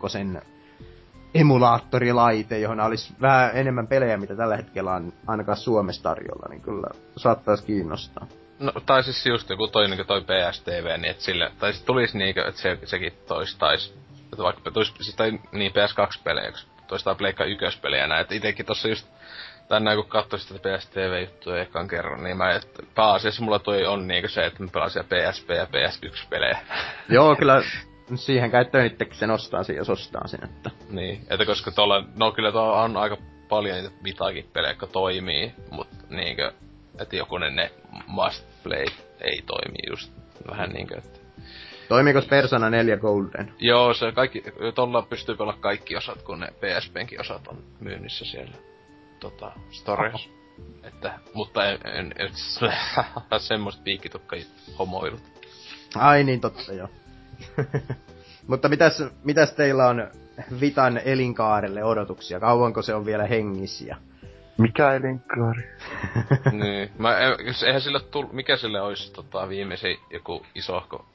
emulaattorilaite, 1.35 2.59
johon 2.59 2.81
olisi 2.81 3.15
vähän 3.21 3.51
enemmän 3.55 3.87
pelejä, 3.87 4.17
mitä 4.17 4.37
tällä 4.37 4.57
hetkellä 4.57 4.95
on 4.95 5.13
ainakaan 5.27 5.59
Suomessa 5.59 6.03
tarjolla, 6.03 6.49
niin 6.49 6.61
kyllä 6.61 6.89
saattaisi 7.17 7.65
kiinnostaa. 7.65 8.27
No, 8.59 8.73
tai 8.87 9.05
siis 9.05 9.27
just 9.27 9.51
joku 9.51 9.69
toi, 9.69 9.89
niin 9.89 10.07
toi 10.07 10.21
PSTV, 10.21 10.85
niin 10.85 11.11
että 11.11 11.23
sille, 11.23 11.53
tai 11.59 11.73
siis 11.73 11.85
tulisi 11.85 12.19
niinkö, 12.19 12.49
että 12.49 12.61
se, 12.61 12.79
sekin 12.85 13.13
toistais, 13.27 13.95
että 14.33 14.43
vaikka 14.43 14.71
tulisi, 14.71 14.93
siis 15.01 15.17
tai 15.17 15.39
niin 15.53 15.73
PS2-pelejä, 15.73 16.53
toistaa 16.87 17.15
Pleikka 17.15 17.45
ykköspelejä 17.45 18.07
näin, 18.07 18.21
että 18.21 18.35
itekin 18.35 18.67
tossa 18.67 18.89
just 18.89 19.09
tänään 19.69 19.97
kun 19.97 20.07
katsoin 20.07 20.41
sitä 20.41 20.55
PSTV-juttuja 20.59 21.63
ekan 21.63 21.89
kerran, 21.89 22.25
niin 22.25 22.37
mä, 22.37 22.51
että 22.51 22.83
pääasiassa 22.95 23.43
mulla 23.43 23.59
toi 23.59 23.87
on 23.87 24.09
niinkö 24.09 24.29
se, 24.29 24.47
että 24.47 24.63
mä 24.63 24.69
pelasin 24.73 25.05
PSP 25.05 25.51
ja 25.51 25.65
PS1-pelejä. 25.65 26.59
Joo, 27.09 27.37
kyllä 27.37 27.63
siihen 28.15 28.51
käyttöön 28.51 28.87
itsekin 28.87 29.17
sen 29.17 29.31
ostaa 29.31 29.63
sen, 29.63 29.77
jos 29.77 29.91
ostaa 29.91 30.27
sen, 30.27 30.45
että... 30.45 30.71
Niin, 30.91 31.27
että 31.31 31.47
koska 31.47 31.71
tuolla, 31.71 32.05
no 32.17 32.33
kyllä 32.33 32.53
tuolla 32.53 32.83
on 32.83 32.97
aika 32.97 33.17
paljon 33.49 33.77
niitä 33.77 34.05
vitaakin 34.05 34.49
pelejä, 34.53 34.71
jotka 34.71 34.87
toimii, 34.87 35.55
mutta 35.71 35.97
niinkö, 36.11 36.53
että 37.01 37.17
joku 37.17 37.39
ne 37.39 37.71
must 38.07 38.45
play 38.63 38.85
ei 39.21 39.43
toimi 39.47 39.79
just 39.91 40.13
vähän 40.51 40.71
niinkö, 40.71 40.99
että... 40.99 41.21
Toimiiko 41.89 42.23
Persona 42.23 42.71
4 42.71 42.97
Golden? 42.97 43.55
Joo, 43.59 43.95
se 43.95 44.13
kaikki, 44.13 44.45
tuolla 44.75 45.03
pystyy 45.03 45.37
pelaamaan 45.37 45.63
kaikki 45.63 45.97
osat, 45.97 46.23
kun 46.23 46.41
ne 46.41 46.47
PSPnkin 46.47 47.21
osat 47.21 47.49
on 47.49 47.65
myynnissä 47.81 48.25
siellä 48.25 48.55
tota, 49.21 49.53
stories. 49.71 50.31
Että, 50.83 51.19
mutta 51.35 51.67
en, 51.67 51.79
en, 51.85 52.15
en 52.19 52.31
semmoista 53.39 53.83
piikkitukka 53.83 54.37
homoilut. 54.79 55.23
Ai 55.95 56.25
niin, 56.25 56.41
totta 56.41 56.73
joo. 56.73 56.89
mutta 58.49 58.69
mitäs, 58.69 59.03
mitäs 59.25 59.53
teillä 59.53 59.89
on 59.89 60.11
Vitan 60.61 61.01
elinkaarelle 61.05 61.85
odotuksia? 61.85 62.41
Kauanko 62.41 62.83
se 62.83 62.95
on 62.95 63.07
vielä 63.07 63.27
hengissä? 63.27 63.97
Mikä 64.59 64.95
elinkaari? 64.95 65.63
niin. 66.63 66.91
Mä, 66.99 67.19
eihän 67.67 67.81
sille 67.81 68.01
tull, 68.01 68.27
mikä 68.33 68.57
sille 68.57 68.81
olisi 68.81 69.13
tota, 69.13 69.49
viimeisin 69.49 69.97
joku 70.11 70.47
isohko, 70.55 71.07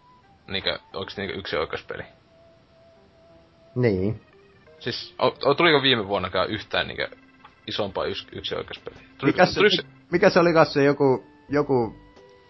niinkö, 0.48 0.80
onks 0.94 1.18
niinkö 1.18 1.36
yksi 1.36 1.56
oikeuspeli? 1.56 2.04
Niin. 3.76 4.22
Siis, 4.80 5.16
o, 5.22 5.28
o, 5.46 5.54
tuliko 5.54 5.82
viime 5.82 6.08
vuonnakaan 6.08 6.50
yhtään 6.50 6.88
niinkö 6.88 7.08
isompaa 7.68 8.06
yksi, 8.06 8.28
yksi 8.32 8.56
oikeuspeli? 8.56 8.96
Tuli, 9.18 9.32
mikä, 9.32 9.46
se, 9.46 9.54
se, 9.54 9.84
mikä 10.12 10.30
se 10.30 10.40
oli 10.40 10.50
se 10.70 10.84
joku, 10.84 11.24
joku 11.50 11.96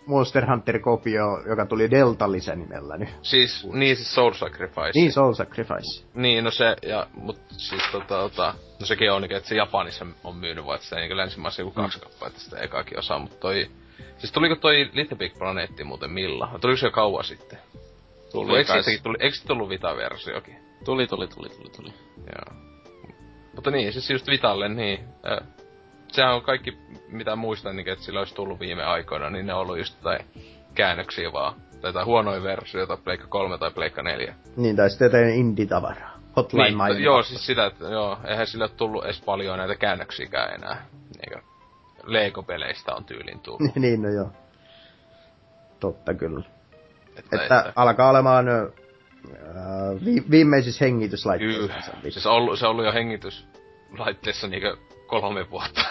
Monster 0.06 0.50
Hunter-kopio, 0.50 1.24
joka 1.50 1.66
tuli 1.66 1.92
Delta-lisä 1.92 2.56
nimellä 2.56 2.98
nyt. 2.98 3.10
Siis, 3.22 3.68
niin 3.74 3.96
siis 3.96 4.16
Soul 4.16 4.34
Sacrifice. 4.34 4.92
Niin, 4.96 5.12
Soul 5.12 5.34
Sacrifice. 5.34 6.06
Niin, 6.14 6.44
no 6.44 6.52
se, 6.52 6.76
ja, 6.82 7.08
mut 7.14 7.40
siis 7.58 7.84
tota, 7.92 8.08
tota 8.08 8.54
no 8.80 8.86
sekin 8.86 9.12
on, 9.12 9.24
että 9.24 9.50
se 9.50 9.56
Japanissa 9.56 10.06
on 10.24 10.36
myynyt 10.36 10.66
vaan, 10.66 10.76
että 10.76 10.88
se 10.88 10.96
niin 10.96 11.18
länsimaissa 11.18 11.62
joku 11.62 11.72
kaksi 11.72 11.98
mm. 11.98 12.04
kappaletta 12.04 12.40
sitä 12.40 12.60
ekakin 12.60 13.00
osaa, 13.00 13.20
mutta 13.20 13.38
toi, 13.38 13.68
siis 14.18 14.32
tuliko 14.32 14.56
toi 14.56 14.90
Little 14.94 15.18
Big 15.18 15.38
Planetti 15.38 15.84
muuten 15.84 16.12
millä? 16.12 16.48
Tuliko 16.62 16.78
se 16.78 16.88
jo 16.88 16.92
kauan 16.92 17.24
sitten? 17.24 17.60
Tuli, 18.32 18.58
eikö, 18.58 18.74
siitäkin, 18.74 19.04
tuli, 19.04 19.18
eikö 19.20 19.38
tullut 19.48 19.70
Vita-versiokin? 19.70 20.56
Tuli, 20.86 21.08
tuli, 21.08 21.28
tuli, 21.28 21.50
tuli, 21.50 21.70
tuli. 21.70 21.94
Joo. 22.18 22.60
Mutta 23.56 23.72
niin, 23.72 23.94
siis 23.94 24.10
just 24.10 24.28
Vitalle, 24.28 24.70
niin, 24.70 25.00
äh, 25.32 25.48
sehän 26.12 26.36
on 26.36 26.42
kaikki, 26.42 26.78
mitä 27.08 27.36
muistan, 27.36 27.76
niin, 27.76 27.90
että 27.90 28.06
sillä 28.06 28.20
olisi 28.20 28.36
tullut 28.36 28.60
viime 28.60 28.84
aikoina, 28.84 29.30
niin 29.30 29.46
ne 29.46 29.54
on 29.54 29.62
ollut 29.62 29.78
just 29.78 29.96
jotain 29.98 30.26
käännöksiä 30.74 31.32
vaan. 31.32 31.54
Tai 31.82 31.90
jotain 31.90 32.06
huonoja 32.06 32.44
versioita, 32.44 32.98
Pleikka 32.98 33.28
3 33.28 33.58
tai 33.58 33.72
Pleikka 33.72 34.04
4. 34.04 34.36
Niin, 34.56 34.76
tai 34.76 34.90
sitten 34.90 35.06
jotain 35.06 35.30
indie-tavaraa. 35.30 36.20
Hotline 36.36 36.88
niin, 36.94 37.04
Joo, 37.04 37.24
siis 37.24 37.46
sitä, 37.46 37.66
että 37.66 37.86
joo, 37.86 38.18
eihän 38.28 38.48
sillä 38.48 38.64
ole 38.64 38.72
tullut 38.78 39.06
edes 39.06 39.22
paljon 39.22 39.58
näitä 39.58 39.76
käännöksiäkään 39.76 40.54
enää. 40.56 40.86
Eikö? 41.24 41.42
Lego-peleistä 42.04 42.96
on 42.96 43.06
tyylin 43.06 43.40
tullut. 43.40 43.76
niin, 43.76 44.02
no 44.02 44.10
joo. 44.10 44.32
Totta 45.80 46.14
kyllä. 46.14 46.44
Että, 47.16 47.20
että, 47.20 47.60
että 47.60 47.74
alkaa 47.76 48.10
olemaan 48.10 48.50
äh, 48.50 48.68
vi, 50.06 50.24
viimeisissä 50.32 50.86
hengityslaitteissa. 50.86 51.92
Kyllä. 51.92 52.12
Siis 52.12 52.26
ollut, 52.26 52.60
se 52.60 52.66
on 52.66 52.72
ollut 52.72 52.86
jo 52.86 52.94
hengityslaitteessa 52.94 54.48
niinkö 54.48 54.78
kolme 55.10 55.50
vuotta. 55.50 55.82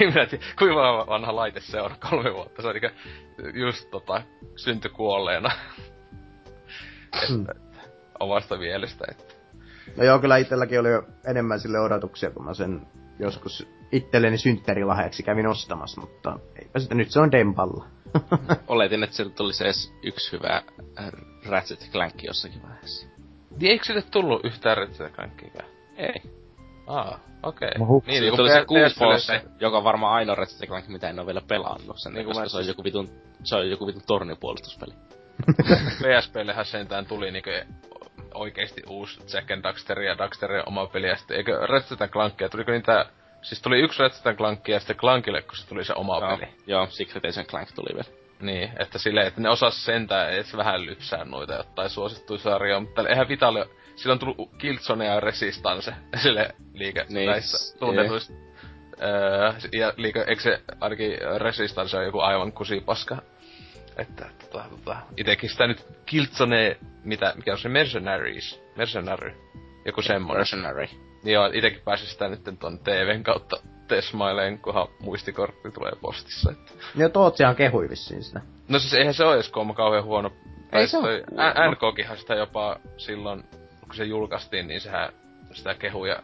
en 0.00 0.14
mä 0.14 0.26
tiedä, 0.26 0.44
kuinka 0.58 1.06
vanha 1.06 1.36
laite 1.36 1.60
se 1.60 1.80
on, 1.80 1.90
kolme 2.10 2.34
vuotta. 2.34 2.62
Se 2.62 2.68
on 2.68 2.74
niinkö 2.74 2.90
just 3.54 3.90
tota, 3.90 4.22
syntykuolleena. 4.56 5.50
että, 7.22 7.54
omasta 8.20 8.58
mielestä, 8.58 9.04
että... 9.10 9.34
No 9.96 10.04
joo, 10.04 10.18
kyllä 10.18 10.36
itselläkin 10.36 10.80
oli 10.80 10.90
jo 10.90 11.02
enemmän 11.26 11.60
sille 11.60 11.80
odotuksia, 11.80 12.30
kun 12.30 12.44
mä 12.44 12.54
sen 12.54 12.86
joskus 13.18 13.68
itselleni 13.92 14.38
synttärilahjaksi 14.38 15.22
kävin 15.22 15.46
ostamassa, 15.46 16.00
mutta 16.00 16.38
eipä 16.62 16.78
sitä, 16.78 16.94
nyt 16.94 17.10
se 17.10 17.20
on 17.20 17.32
Dempalla. 17.32 17.86
Oletin, 18.68 19.02
että 19.02 19.16
sieltä 19.16 19.34
tulisi 19.34 19.64
edes 19.64 19.94
yksi 20.02 20.32
hyvä 20.32 20.62
äh, 20.98 21.10
Ratchet 21.46 21.88
Clank 21.92 22.22
jossakin 22.22 22.62
vaiheessa. 22.62 23.06
Niin 23.60 23.70
eikö 23.70 23.84
sille 23.84 24.02
tullut 24.02 24.44
yhtään 24.44 24.76
Ratchet 24.76 25.12
Clankia? 25.12 25.62
Ei. 25.96 26.35
Aa, 26.86 27.18
okei. 27.42 27.68
Okay. 27.78 28.00
Niin, 28.06 28.22
niin 28.22 28.36
tuli 28.36 28.50
se 28.50 28.64
kuusi 28.64 29.32
joka 29.60 29.78
on 29.78 29.84
varmaan 29.84 30.14
ainoa 30.14 30.34
Ratchet 30.34 30.68
Clank, 30.68 30.88
mitä 30.88 31.10
en 31.10 31.18
ole 31.18 31.26
vielä 31.26 31.42
pelannut 31.48 31.98
sen, 31.98 32.14
niin 32.14 32.26
koska 32.26 32.48
se 32.48 32.56
on 32.56 32.66
joku 32.66 32.84
vitun, 32.84 33.10
se 33.44 33.56
on 33.56 33.70
joku 33.70 33.86
vitun 33.86 34.02
tornipuolustuspeli. 34.06 34.94
PSPllähän 36.00 36.64
sentään 36.64 37.06
tuli 37.06 37.30
niinku 37.30 37.50
oikeesti 38.34 38.82
uusi 38.88 39.20
Jack 39.32 39.50
and 39.50 39.62
Daxter 39.62 40.00
ja 40.00 40.18
Daxterin 40.18 40.62
oma 40.66 40.86
peli, 40.86 41.08
ja 41.08 41.16
sitten 41.16 41.36
eikö 41.36 41.66
Ratchet 41.66 42.10
Clankia, 42.10 42.48
tuliko 42.48 42.72
niitä 42.72 43.06
Siis 43.46 43.62
tuli 43.62 43.80
yksi 43.80 44.02
Ratchet 44.02 44.36
Clank 44.36 44.68
ja 44.68 44.80
sitten 44.80 44.96
Clankille, 44.96 45.42
kun 45.42 45.56
se 45.56 45.68
tuli 45.68 45.84
se 45.84 45.92
oma 45.96 46.18
joo, 46.18 46.36
peli. 46.36 46.48
Joo, 46.66 46.86
Secret 46.86 47.24
Agent 47.24 47.48
Clank 47.48 47.68
tuli 47.74 47.94
vielä. 47.94 48.08
Niin, 48.40 48.72
että 48.78 48.98
silleen, 48.98 49.26
että 49.26 49.40
ne 49.40 49.48
osas 49.48 49.84
sentään 49.84 50.32
edes 50.32 50.56
vähän 50.56 50.86
lypsää 50.86 51.24
noita 51.24 51.54
jotain 51.54 51.90
suosittuja 51.90 52.38
sarjoja, 52.38 52.80
mutta 52.80 53.08
eihän 53.08 53.28
Vitalle, 53.28 53.66
sillä 53.96 54.12
on 54.12 54.18
tullut 54.18 54.50
Killzone 54.58 55.04
ja 55.04 55.20
Resistance, 55.20 55.94
sille 56.22 56.54
liike 56.74 57.06
niin, 57.08 57.30
näissä 57.30 57.78
tunnetuista. 57.78 58.32
Öö, 59.02 59.52
ja 59.72 59.92
liike, 59.96 60.24
eikö 60.26 60.42
se 60.42 60.60
ainakin 60.80 61.18
Resistance 61.38 61.96
on 61.96 62.04
joku 62.04 62.20
aivan 62.20 62.52
kusipaska. 62.52 63.16
Että 63.96 64.26
tota, 64.40 64.64
tota, 64.70 64.96
itekin 65.16 65.50
sitä 65.50 65.66
nyt 65.66 65.86
Killzone, 66.06 66.76
mitä, 67.04 67.32
mikä 67.36 67.52
on 67.52 67.58
se 67.58 67.68
Mercenaries, 67.68 68.62
Mercenary, 68.76 69.32
joku 69.84 70.02
semmonen. 70.02 70.36
Mercenary. 70.36 70.86
Joo, 71.24 71.50
itekin 71.52 71.80
pääsin 71.84 72.08
sitä 72.08 72.28
nyt 72.28 72.40
ton 72.58 72.78
TVn 72.78 73.22
kautta 73.22 73.56
tesmaileen, 73.88 74.58
kunhan 74.58 74.88
muistikortti 75.00 75.70
tulee 75.70 75.92
postissa. 76.00 76.50
Että. 76.50 76.72
Ja 76.96 77.08
Tootsia 77.08 77.54
kehui 77.54 77.88
vissiin 77.88 78.22
sitä. 78.22 78.40
No 78.68 78.78
siis 78.78 78.94
eihän 78.94 79.14
se 79.14 79.24
ole 79.24 79.34
edes 79.34 79.52
kauhean 79.76 80.04
huono. 80.04 80.32
Ei 80.72 80.86
se 80.86 80.98
ole. 80.98 81.24
NKkihan 81.70 82.18
sitä 82.18 82.34
jopa 82.34 82.76
silloin, 82.96 83.44
kun 83.86 83.96
se 83.96 84.04
julkaistiin, 84.04 84.68
niin 84.68 84.80
sehän 84.80 85.12
sitä 85.52 85.74
kehuja 85.74 86.22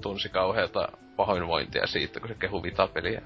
tunsi 0.00 0.28
kauheata 0.28 0.88
pahoinvointia 1.16 1.86
siitä, 1.86 2.20
kun 2.20 2.28
se 2.28 2.34
kehu 2.34 2.62
vitapeliä. 2.62 3.22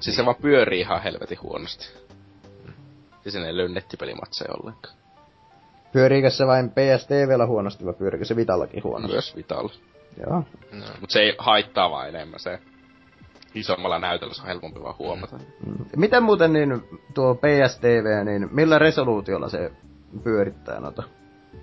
Siis 0.00 0.16
se 0.16 0.24
vaan 0.24 0.36
pyörii 0.36 0.80
ihan 0.80 1.02
helvetin 1.02 1.42
huonosti. 1.42 1.86
Ja 3.24 3.30
sinne 3.30 3.46
ei 3.46 3.56
löy 3.56 3.68
nettipelimatseja 3.68 4.54
ollenkaan. 4.54 4.96
Pyöriikö 5.92 6.30
se 6.30 6.46
vain 6.46 6.70
PSTVllä 6.70 7.46
huonosti 7.46 7.84
vai 7.84 7.94
pyöriikö 7.94 8.24
se 8.24 8.36
Vitallakin 8.36 8.84
huonosti? 8.84 9.12
Myös 9.12 9.36
Vitalla. 9.36 9.72
Joo. 10.26 10.44
No. 10.72 10.86
Mut 11.00 11.10
se 11.10 11.20
ei 11.20 11.34
haittaa 11.38 11.90
vaan 11.90 12.08
enemmän 12.08 12.40
se. 12.40 12.58
Isommalla 13.54 13.98
näytöllä 13.98 14.34
se 14.34 14.42
on 14.42 14.48
helpompi 14.48 14.82
vaan 14.82 14.98
huomata. 14.98 15.36
Mm. 15.36 15.84
Miten 15.96 16.22
muuten 16.22 16.52
niin 16.52 16.82
tuo 17.14 17.34
PSTV, 17.34 18.24
niin 18.24 18.48
millä 18.52 18.78
resoluutiolla 18.78 19.48
se 19.48 19.72
pyörittää 20.24 20.80
noita 20.80 21.02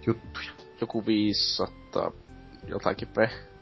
juttuja? 0.05 0.51
Joku 0.81 1.05
500 1.05 2.11
jotakin 2.67 3.07
p. 3.07 3.17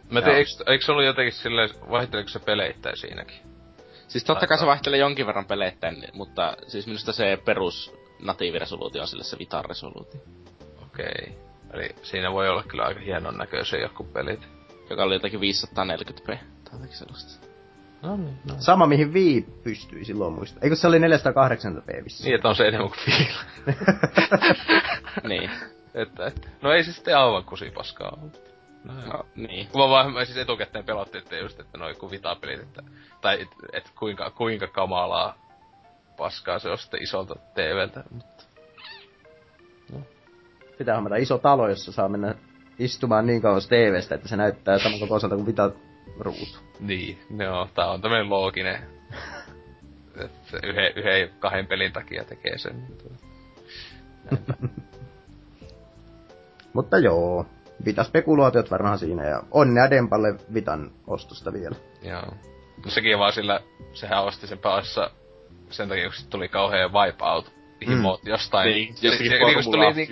Mä 0.10 0.22
tiedän, 0.22 0.38
eikö, 0.38 0.50
eikö 0.68 0.85
se 0.85 0.92
ollut 0.92 1.06
jotenkin 1.06 1.34
silleen, 1.34 1.69
vaihteleeko 1.90 2.30
se 2.30 2.40
peleittäin 2.40 2.98
siinäkin? 2.98 3.38
Siis 4.08 4.24
totta 4.24 4.48
kai 4.48 4.58
se 4.58 4.66
vaihtelee 4.66 5.00
jonkin 5.00 5.27
verran 5.27 5.45
peleittäin, 5.45 6.08
mutta 6.14 6.58
siis 6.68 6.88
minusta 6.88 7.14
se 7.14 7.38
perus 7.45 7.93
natiiviresoluutio 8.19 9.01
on 9.01 9.08
sille 9.08 9.24
se 9.24 9.40
Vitan 9.40 9.66
resoluutio. 9.66 10.22
Okei. 10.82 11.38
Eli 11.74 11.90
siinä 12.03 12.32
voi 12.32 12.50
olla 12.50 12.64
kyllä 12.64 12.84
aika 12.84 13.00
hienon 13.00 13.38
näköisiä 13.38 13.80
joku 13.80 14.03
pelit. 14.03 14.48
Joka 14.90 15.03
oli 15.03 15.16
jotakin 15.16 15.40
540p. 15.40 16.26
Tai 16.26 16.74
jotakin 16.74 16.98
sellaista. 16.98 17.48
No 18.01 18.18
niin, 18.18 18.38
no. 18.48 18.56
Sama 18.60 18.88
mihin 18.88 19.14
Wii 19.14 19.45
pystyi 19.64 20.06
silloin 20.06 20.34
muista. 20.34 20.60
Eikö 20.64 20.76
se 20.76 20.88
oli 20.88 21.00
480p 21.00 22.03
vissiin? 22.03 22.26
Niin, 22.26 22.35
että 22.35 22.50
on 22.50 22.56
se 22.56 22.68
enemmän 22.68 22.90
kuin 22.90 23.00
fiila. 23.06 23.43
niin. 25.30 25.51
Että, 25.94 26.28
että. 26.28 26.48
No 26.61 26.72
ei 26.72 26.84
se 26.84 26.94
sitten 26.94 27.18
aivan 27.18 27.44
kusipaskaa 27.44 28.18
ollut. 28.18 28.42
No. 28.84 28.94
No, 29.14 29.26
niin. 29.36 29.68
Mä 29.68 29.90
vaan 29.90 30.14
mä 30.14 30.26
siis 30.26 30.38
etukäteen 30.38 30.86
pelotti, 30.86 31.18
että 31.18 31.36
just, 31.36 31.60
että 31.60 31.78
noi 31.78 31.94
kun 31.94 32.11
vitapelit, 32.11 32.61
että, 32.61 32.84
tai 33.22 33.42
et, 33.42 33.50
et 33.74 33.92
kuinka, 34.00 34.32
kuinka 34.32 34.68
kamalaa 34.68 35.36
paskaa 36.18 36.60
se 36.60 36.70
on 36.70 36.78
sitten 36.78 37.03
isolta 37.03 37.36
TVltä, 37.53 38.03
mutta 38.11 38.44
Pitää 40.78 40.95
hommata 40.95 41.16
iso 41.16 41.38
talo, 41.38 41.70
jossa 41.70 41.92
saa 41.92 42.10
mennä 42.10 42.36
istumaan 42.80 43.26
niin 43.26 43.42
kauas 43.42 43.68
TVstä, 43.68 44.16
että 44.16 44.28
se 44.28 44.36
näyttää 44.38 44.80
saman 44.80 45.00
kokoiselta 45.00 45.36
kuin 45.36 45.48
Vita 45.48 45.72
ruutu. 46.20 46.60
niin, 46.80 47.20
no, 47.30 47.70
tää 47.76 47.92
on 47.92 48.02
tämmönen 48.02 48.30
looginen, 48.30 48.80
että 50.26 50.58
yhden, 50.64 50.94
yhden 50.95 51.30
kahden 51.40 51.68
pelin 51.68 51.94
takia 51.94 52.24
tekee 52.24 52.58
sen. 52.58 52.88
Mutta 56.74 56.98
joo, 56.98 57.45
Vita-spekulaatiot 57.85 58.72
varmaan 58.72 59.00
siinä 59.00 59.27
ja 59.27 59.43
onnea 59.51 59.90
Dempalle 59.90 60.35
Vitan 60.53 60.91
ostosta 61.08 61.53
vielä. 61.53 61.75
Joo. 62.01 62.33
No 62.85 62.91
sekin 62.91 63.19
vaan 63.19 63.33
sillä, 63.33 63.59
sehän 63.93 64.24
osti 64.24 64.48
sen 64.48 64.58
päässä 64.58 65.09
sen 65.69 65.90
takia, 65.90 66.09
kun 66.09 66.30
tuli 66.30 66.48
kauhea 66.48 66.90
wipeout 66.90 67.51
himot 67.88 68.22
jostain. 68.25 68.69
Niin, 68.72 68.95
se- 68.95 69.09
se- 69.17 69.24
niin, 69.24 69.64
tuli 69.64 69.93
niin, 69.93 70.08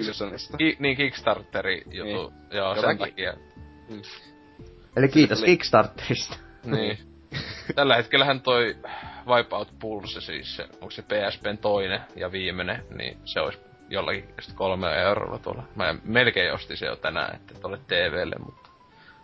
ki, 0.57 0.77
niin 0.79 0.97
Kickstarteri 0.97 1.83
juttu. 1.91 2.29
Niin. 2.29 2.57
Joo, 2.57 2.75
sen 2.75 2.81
Jotakin. 2.81 2.97
takia. 2.97 3.33
Eli 4.95 5.07
kiitos 5.07 5.43
Kickstarterista. 5.43 6.37
Niin. 6.65 6.97
Tällä 7.75 7.95
hetkellähän 7.95 8.41
toi 8.41 8.75
Wipeout 9.27 9.73
Pulse 9.79 10.21
siis, 10.21 10.55
se, 10.55 10.63
onko 10.63 10.91
se 10.91 11.01
PSPn 11.01 11.57
toinen 11.61 11.99
ja 12.15 12.31
viimeinen, 12.31 12.83
niin 12.97 13.17
se 13.25 13.39
olisi 13.39 13.59
jollakin 13.89 14.29
just 14.37 14.53
kolme 14.53 15.01
eurolla 15.01 15.37
tuolla. 15.37 15.63
Mä 15.75 15.95
melkein 16.03 16.53
ostin 16.53 16.77
se 16.77 16.85
jo 16.85 16.95
tänään, 16.95 17.35
että 17.35 17.53
tuolle 17.61 17.79
TVlle, 17.87 18.35
mutta 18.45 18.69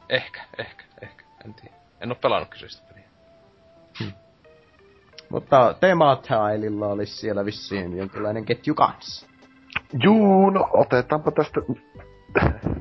ehkä, 0.09 0.41
ehkä, 0.57 0.83
ehkä, 1.01 1.23
en 1.45 1.53
tiedä. 1.53 1.75
En 2.01 2.11
oo 2.11 2.15
pelannut 2.21 2.49
kyseistä 2.49 2.87
peliä. 2.87 3.05
Mutta 5.29 5.75
Temataililla 5.79 6.87
olisi 6.87 7.15
siellä 7.15 7.45
vissiin 7.45 7.97
jonkinlainen 7.97 8.45
ketju 8.45 8.75
kanssa. 8.75 9.27
Juu, 10.03 10.49
no 10.49 10.69
otetaanpa 10.73 11.31
tästä 11.31 11.61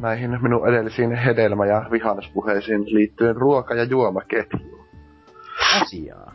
näihin 0.00 0.42
minun 0.42 0.68
edellisiin 0.68 1.14
hedelmä- 1.14 1.66
ja 1.66 1.86
vihannespuheisiin 1.90 2.94
liittyen 2.94 3.36
ruoka- 3.36 3.74
ja 3.74 3.84
juomaketjuun, 3.84 4.88
Asiaa. 5.82 6.34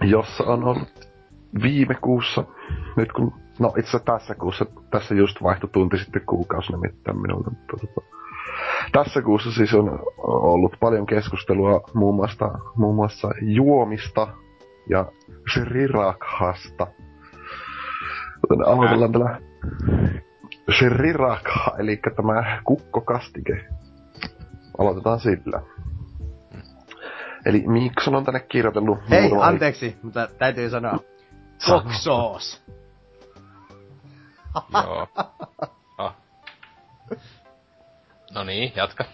jossa 0.00 0.44
on 0.44 0.64
ollut 0.64 1.10
viime 1.62 1.94
kuussa, 1.94 2.44
nyt 2.96 3.12
kun, 3.12 3.32
no 3.60 3.68
itse 3.68 3.88
asiassa 3.88 4.12
tässä 4.12 4.34
kuussa, 4.34 4.66
tässä 4.90 5.14
just 5.14 5.42
vaihtui 5.42 5.70
tunti 5.72 5.98
sitten 5.98 6.22
kuukausi 6.26 6.72
nimittäin 6.72 7.20
minulla. 7.22 7.50
mutta 7.50 7.86
tota, 7.86 8.06
Tässä 8.92 9.22
kuussa 9.22 9.52
siis 9.52 9.74
on 9.74 9.98
ollut 10.18 10.76
paljon 10.80 11.06
keskustelua 11.06 11.80
muun 11.94 12.14
muassa, 12.14 12.50
muun 12.76 12.94
muassa 12.94 13.28
juomista 13.42 14.28
ja 14.88 15.06
Sri 15.54 15.86
Rakhasta. 15.86 16.86
Joten 18.42 18.66
aloitellaan 18.68 19.12
tällä 19.12 19.40
Sri 20.78 21.12
Rakha, 21.12 21.76
eli 21.78 22.00
tämä 22.16 22.60
kukkokastike. 22.64 23.64
Aloitetaan 24.78 25.20
sillä. 25.20 25.62
Eli 27.46 27.64
Mikson 27.66 28.14
on 28.14 28.24
tänne 28.24 28.40
kirjoitellut 28.40 28.98
Hei, 29.10 29.20
muutama- 29.28 29.46
anteeksi, 29.46 29.96
mutta 30.02 30.28
täytyy 30.38 30.70
sanoa. 30.70 30.98
Sano. 31.58 32.38
Joo. 34.84 35.06
Ah. 35.98 36.14
No 38.34 38.44
niin, 38.44 38.72
jatka. 38.76 39.04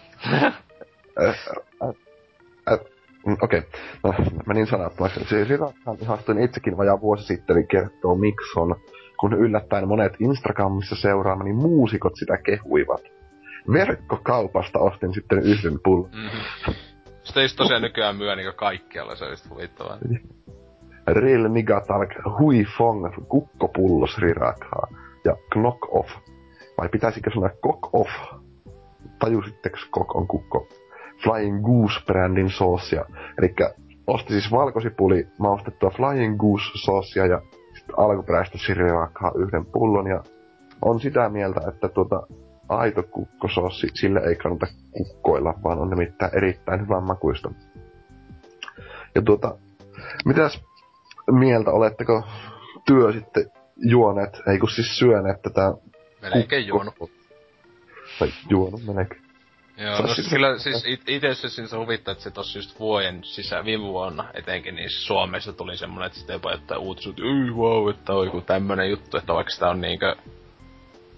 Mm, 3.26 3.36
Okei, 3.42 3.62
no 4.05 4.15
menin 4.47 4.66
sanattomaksi. 4.66 5.24
Siis 5.24 5.48
Rirakkaan 5.48 5.97
ihastuin 6.02 6.39
itsekin 6.39 6.76
vajaa 6.76 7.00
vuosi 7.00 7.24
sitten, 7.24 7.56
niin 7.56 7.68
kertoo 7.68 8.15
Mikson, 8.15 8.76
kun 9.20 9.32
yllättäen 9.32 9.89
monet 9.89 10.12
Instagramissa 10.20 10.97
seuraamani 10.97 11.52
muusikot 11.52 12.16
sitä 12.16 12.36
kehuivat. 12.36 13.00
Verkkokaupasta 13.73 14.78
ostin 14.78 15.15
sitten 15.15 15.39
yhden 15.39 15.81
pullon. 15.84 16.10
Mm-hmm. 16.10 16.74
Sitä 17.23 17.40
ei 17.40 17.48
tosiaan 17.56 17.82
nykyään 17.82 18.16
myö 18.16 18.36
niinku 18.36 18.56
kaikkialla, 18.56 19.16
se 19.16 19.31
just 19.31 19.50
huvittavaa. 19.50 19.98
Real 21.06 21.48
Nigga 21.48 21.81
Talk 21.81 22.10
Hui 22.39 22.65
Fong 22.78 23.15
kukkopullo 23.28 24.06
Sri 24.06 24.34
Rakhaa 24.34 24.89
ja 25.26 25.36
Knock 25.52 25.94
Off. 25.94 26.08
Vai 26.78 26.88
pitäisikö 26.88 27.30
sanoa 27.34 27.50
Cock 27.62 27.94
Off? 27.94 28.10
Tajusitteko 29.18 29.76
Cock 29.94 30.16
on 30.16 30.26
kukko? 30.26 30.68
Flying 31.22 31.64
Goose-brändin 31.64 32.50
soosia. 32.50 33.05
Eli 33.38 33.55
osti 34.06 34.32
siis 34.32 34.52
valkosipuli 34.52 35.28
maustettua 35.38 35.90
Flying 35.90 36.36
Goose-soosia 36.36 37.26
ja 37.26 37.40
sitten 37.74 37.98
alkuperäistä 37.98 38.58
Sri 38.58 38.90
Rakhaa 38.90 39.32
yhden 39.36 39.66
pullon 39.66 40.06
ja 40.06 40.22
on 40.82 41.00
sitä 41.00 41.28
mieltä, 41.28 41.60
että 41.68 41.88
tuota 41.88 42.26
aito 42.68 43.02
kukkosoosi, 43.02 43.86
sille 43.94 44.20
ei 44.20 44.36
kannata 44.36 44.66
kukkoilla, 44.92 45.55
vaan 45.64 45.78
on 45.78 45.90
nimittäin 45.90 46.36
erittäin 46.36 46.80
hyvän 46.80 47.02
makuista. 47.02 47.50
Ja 49.14 49.22
tuota, 49.22 49.58
mitäs 50.24 50.64
mieltä 51.30 51.70
oletteko 51.70 52.22
työ 52.86 53.12
sitten 53.12 53.50
juoneet, 53.76 54.40
ei 54.52 54.58
kun 54.58 54.70
siis 54.70 54.98
syöneet 54.98 55.42
tätä 55.42 55.72
Melkein 56.22 56.66
juonut. 56.66 56.94
Tai 58.18 58.28
juonut 58.50 58.84
melkein. 58.84 59.26
Joo, 59.76 60.02
no 60.02 60.14
siis- 60.14 60.28
kyllä 60.28 60.58
siis 60.58 60.84
it- 60.86 61.08
ite 61.08 61.34
se 61.34 61.48
siinä 61.48 61.78
huvittaa, 61.78 62.12
että 62.12 62.24
se 62.24 62.30
tossa 62.30 62.58
just 62.58 62.80
vuoden 62.80 63.24
sisään, 63.24 63.64
viime 63.64 63.84
vuonna 63.84 64.30
etenkin, 64.34 64.74
niin 64.74 64.90
Suomessa 64.90 65.52
tuli 65.52 65.76
semmonen, 65.76 66.06
että 66.06 66.18
sitten 66.18 66.34
jopa 66.34 66.52
jotain 66.52 66.80
että 66.80 67.22
ei 67.22 67.50
wow, 67.55 67.90
että 67.90 68.12
on 68.12 68.26
joku 68.26 68.40
tämmönen 68.40 68.90
juttu, 68.90 69.16
että 69.16 69.34
vaikka 69.34 69.52
sitä 69.52 69.68
on 69.68 69.80
niinkö, 69.80 70.16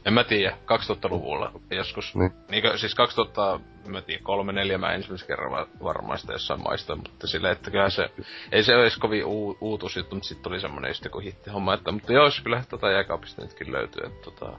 en 0.08 0.14
mä 0.14 0.24
tiedä, 0.24 0.56
2000-luvulla 0.56 1.52
joskus. 1.70 2.16
Niin. 2.16 2.32
Niinkö, 2.50 2.78
siis 2.78 2.94
2000, 2.94 3.60
mä 3.86 4.00
tiedän, 4.00 4.24
kolme, 4.24 4.52
neljä 4.52 4.78
mä 4.78 4.92
ensimmäisen 4.92 5.28
kerran 5.28 5.52
va- 5.52 5.66
varmaan 5.82 6.18
sitä 6.18 6.32
jossain 6.32 6.62
maista, 6.62 6.96
mutta 6.96 7.26
silleen, 7.26 7.52
että 7.52 7.70
kyllä 7.70 7.90
se, 7.90 8.10
ei 8.52 8.62
se 8.62 8.76
olisi 8.76 9.00
kovin 9.00 9.24
u- 9.24 9.58
uutuusjuttu, 9.60 10.14
mutta 10.14 10.28
sitten 10.28 10.42
tuli 10.42 10.60
semmonen 10.60 10.88
just 10.88 11.04
joku 11.04 11.18
hittihomma, 11.18 11.74
että, 11.74 11.92
mutta 11.92 12.12
joo, 12.12 12.24
jos 12.24 12.40
kyllä 12.40 12.62
tota 12.68 12.90
jääkaapista 12.90 13.42
nytkin 13.42 13.72
löytyy, 13.72 14.06
että 14.06 14.22
tota, 14.24 14.58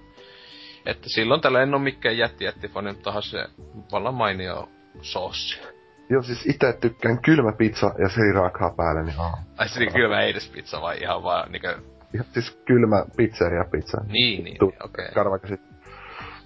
että 0.85 1.09
silloin 1.09 1.41
tällä 1.41 1.61
en 1.61 1.73
oo 1.73 1.79
mikään 1.79 2.17
jätti 2.17 2.45
jättifani, 2.45 2.93
mutta 2.93 3.09
onhan 3.09 3.23
se 3.23 3.45
vallan 3.91 4.13
mainio 4.13 4.69
soossi. 5.01 5.59
Joo, 6.09 6.21
siis 6.21 6.45
itse 6.45 6.73
tykkään 6.81 7.21
kylmä 7.21 7.51
pizza 7.57 7.91
ja 7.97 8.09
Sri 8.09 8.31
Rakhaa 8.33 8.73
päälle, 8.77 9.03
niin 9.03 9.19
aa. 9.19 9.43
Ai 9.57 9.69
se 9.69 9.79
niin 9.79 9.93
kylmä 9.93 10.21
eideспizza 10.21 10.81
vai 10.81 10.97
ihan 11.01 11.23
vaan 11.23 11.51
niinkö... 11.51 11.79
Siis 12.33 12.61
kylmä 12.65 13.05
pizzeria 13.17 13.65
pizza. 13.71 14.01
Niin, 14.07 14.43
niin, 14.43 14.57
okei. 14.83 15.05
Karvakäsit. 15.13 15.61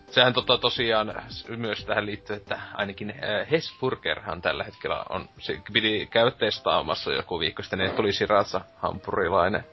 Sehän 0.07 0.33
tota 0.33 0.57
tosiaan 0.57 1.13
myös 1.57 1.85
tähän 1.85 2.05
liittyy, 2.05 2.35
että 2.35 2.59
ainakin 2.73 3.09
äh, 3.09 3.51
Hesburgerhan 3.51 4.41
tällä 4.41 4.63
hetkellä 4.63 5.05
on, 5.09 5.29
se 5.39 5.61
piti 5.73 6.07
käydä 6.11 6.31
testaamassa 6.31 7.13
joku 7.13 7.39
viikko 7.39 7.61
sitten, 7.63 7.79
niin 7.79 7.91
tuli 7.91 8.13
Siratsa 8.13 8.61
hampurilainen. 8.75 9.63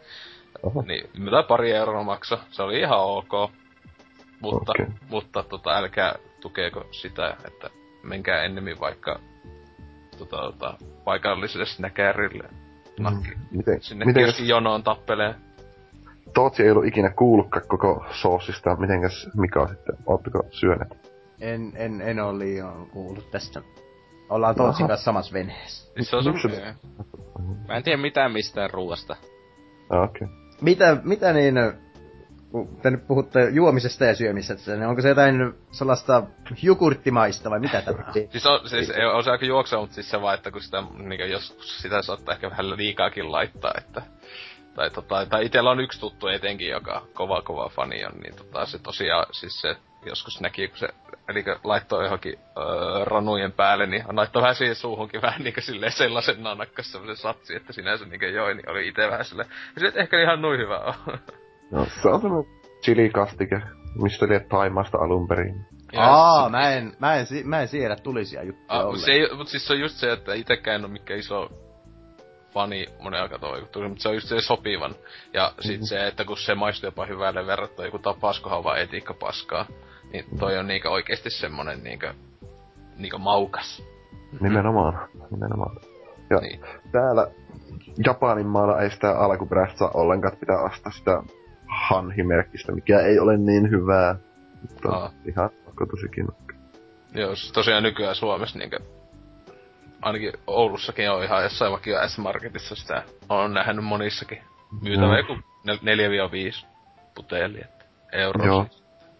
Oho. 0.62 0.82
Niin, 0.82 1.10
mitä 1.18 1.42
pari 1.48 1.72
euroa 1.72 2.02
makso. 2.02 2.40
Se 2.50 2.62
oli 2.62 2.80
ihan 2.80 2.98
ok. 3.00 3.50
Mutta, 4.40 4.72
Okei. 4.72 4.86
mutta 5.10 5.42
tota, 5.42 5.70
älkää 5.70 6.14
tukeeko 6.40 6.86
sitä, 6.90 7.36
että 7.44 7.70
menkää 8.02 8.42
ennemmin 8.42 8.80
vaikka 8.80 9.20
tota, 10.18 10.36
tota, 10.36 10.74
paikalliselle 11.04 11.66
snäkärille. 11.66 12.48
nakki. 12.98 13.30
Miten, 13.50 13.82
Sinne 13.82 14.04
miten 14.04 14.24
kioskin 14.24 14.48
jonoon 14.48 14.82
tappelee. 14.82 15.34
Tootsi 16.34 16.62
ei 16.62 16.70
ollut 16.70 16.86
ikinä 16.86 17.10
kuullutkaan 17.10 17.68
koko 17.68 18.04
soosista. 18.10 18.76
Mitenkäs 18.76 19.28
Mika 19.36 19.68
sitten? 19.68 19.96
Ootteko 20.06 20.42
syöneet? 20.50 21.10
En, 21.40 21.72
en, 21.74 22.00
en 22.00 22.20
ole 22.20 22.38
liian 22.38 22.86
kuullut 22.86 23.30
tästä. 23.30 23.62
Ollaan 24.28 24.54
Tootsin 24.54 24.88
kanssa 24.88 25.04
samassa 25.04 25.32
veneessä. 25.32 25.92
Siis 25.94 26.10
se 26.10 26.16
on 26.16 26.24
semmoinen... 26.24 26.74
Mä 27.68 27.76
en 27.76 27.82
tiedä 27.82 28.02
mitään 28.02 28.32
mistään 28.32 28.70
ruuasta. 28.70 29.16
Ah, 29.90 30.02
okei. 30.02 30.24
Okay. 30.24 30.36
Mitä, 30.60 30.96
mitä 31.04 31.32
niin, 31.32 31.54
kun 32.50 32.78
te 32.82 32.90
nyt 32.90 33.06
puhutte 33.06 33.48
juomisesta 33.50 34.04
ja 34.04 34.14
syömisestä, 34.14 34.76
niin 34.76 34.86
onko 34.86 35.02
se 35.02 35.08
jotain 35.08 35.54
sellaista 35.70 36.22
jogurttimaista 36.62 37.50
vai 37.50 37.60
mitä 37.60 37.82
tämä 37.82 38.04
on? 38.06 38.14
Siis 38.30 38.46
on, 38.46 38.68
siis 38.68 38.90
ei- 38.90 39.06
on 39.06 39.24
se 39.24 39.30
aika 39.30 39.46
juoksua, 39.46 39.80
mutta 39.80 39.94
siis 39.94 40.10
se 40.10 40.20
vaan, 40.20 40.34
että 40.34 40.50
kun 40.50 40.60
sitä, 40.60 40.82
niin 40.98 41.30
joskus 41.30 41.82
sitä 41.82 42.02
saattaa 42.02 42.34
ehkä 42.34 42.50
vähän 42.50 42.76
liikaakin 42.76 43.32
laittaa, 43.32 43.72
että... 43.78 44.02
Tai, 44.80 44.90
tota, 44.90 45.26
tai 45.26 45.46
itellä 45.46 45.70
on 45.70 45.80
yksi 45.80 46.00
tuttu 46.00 46.28
etenkin, 46.28 46.68
joka 46.68 47.02
kova 47.14 47.42
kova 47.42 47.68
fani 47.68 48.04
on, 48.04 48.12
niin 48.12 48.36
tota, 48.36 48.66
se 48.66 48.78
tosiaan, 48.78 49.26
siis 49.32 49.60
se 49.60 49.76
joskus 50.06 50.40
näki, 50.40 50.68
kun 50.68 50.78
se, 50.78 50.88
eli 51.28 51.44
laittoi 51.64 52.04
johonkin 52.04 52.38
öö, 52.58 53.04
ranujen 53.04 53.52
päälle, 53.52 53.86
niin 53.86 54.06
hän 54.06 54.16
laittoi 54.16 54.42
vähän 54.42 54.54
siihen 54.54 54.76
suuhunkin 54.76 55.22
vähän 55.22 55.42
niinku 55.42 55.60
silleen 55.60 55.92
sellaisen 55.92 56.42
nanakkas 56.42 56.92
semmoisen 56.92 57.16
satsi, 57.16 57.56
että 57.56 57.72
sinänsä 57.72 58.04
niinku 58.04 58.26
joi, 58.26 58.54
niin 58.54 58.70
oli 58.70 58.88
itse 58.88 59.06
vähän 59.10 59.24
silleen, 59.24 59.48
ja 59.74 59.80
sit 59.80 59.96
ehkä 59.96 60.22
ihan 60.22 60.42
noin 60.42 60.60
hyvä 60.60 60.78
on. 60.78 60.94
No, 61.70 61.86
se 62.02 62.08
on 62.08 62.20
semmonen 62.20 62.50
chilikastike, 62.84 63.62
mistä 64.02 64.28
liet 64.28 64.48
Taimaasta 64.48 64.98
alun 64.98 65.28
perin. 65.28 65.66
Aa, 65.96 66.48
mä 66.48 66.70
en, 66.70 66.92
mä 66.98 67.14
en, 67.14 67.26
mä 67.44 67.60
en 67.60 67.68
siedä 67.68 67.96
tulisia 67.96 68.42
juttuja 68.42 68.80
Ah, 68.80 68.96
se 68.96 69.12
ei, 69.12 69.36
mut 69.36 69.48
siis 69.48 69.66
se 69.66 69.72
on 69.72 69.80
just 69.80 69.96
se, 69.96 70.12
että 70.12 70.34
itekään 70.34 70.74
en 70.74 70.84
oo 70.84 70.90
mikään 70.90 71.20
iso 71.20 71.50
fani 72.52 72.86
toi 73.40 73.58
juttu, 73.60 73.80
mutta 73.88 74.02
se 74.02 74.08
on 74.08 74.14
just 74.14 74.28
se 74.28 74.40
sopivan. 74.40 74.94
Ja 75.32 75.52
sit 75.60 75.76
Mhm. 75.80 75.84
se, 75.84 76.06
että 76.06 76.24
kun 76.24 76.36
se 76.36 76.54
maistuu 76.54 76.88
jopa 76.88 77.06
hyvälle 77.06 77.46
verrattuna 77.46 77.86
joku 77.88 77.98
tapaskohan 77.98 78.64
vaan 78.64 78.80
etiikka 78.80 79.14
paskaa, 79.14 79.66
niin 80.12 80.24
toi 80.38 80.58
on 80.58 80.66
niinkö 80.66 80.90
oikeesti 80.90 81.30
semmonen 81.30 81.82
niinkö, 81.84 82.14
niinkö 82.96 83.18
maukas. 83.18 83.82
Nimenomaan. 84.40 85.08
Nimenomaan. 85.30 85.76
Ja 86.30 86.36
Niin. 86.40 86.60
täällä 86.92 87.30
Japanin 88.06 88.46
maalla 88.46 88.80
ei 88.80 88.90
sitä 88.90 89.18
alkuperäistä 89.18 89.78
saa 89.78 89.90
ollenkaan, 89.94 90.36
pitää 90.36 90.62
ostaa 90.62 90.92
sitä 90.92 91.22
hanhimerkkistä, 91.88 92.72
mikä 92.72 93.00
ei 93.00 93.18
ole 93.18 93.36
niin 93.36 93.70
hyvää. 93.70 94.16
Mutta 94.62 94.88
Aa. 94.90 95.10
ihan 95.28 95.50
pakko 95.64 95.86
tosikin. 95.86 96.28
Joo, 97.14 97.34
siis 97.36 97.52
tosiaan 97.52 97.82
nykyään 97.82 98.14
Suomessa 98.14 98.58
niinkö, 98.58 98.78
ainakin 100.02 100.32
Oulussakin 100.46 101.10
on 101.10 101.24
ihan 101.24 101.42
jossain 101.42 101.72
vakio 101.72 102.08
S-Marketissa 102.08 102.74
sitä, 102.74 103.02
on 103.28 103.54
nähnyt 103.54 103.84
monissakin. 103.84 104.38
Myytävä 104.82 105.18
joku 105.18 105.34
nel- 105.68 106.62
4-5 106.62 106.66
puteli, 107.14 107.60
että 107.60 107.84
euroa. 108.12 108.46
Joo. 108.46 108.66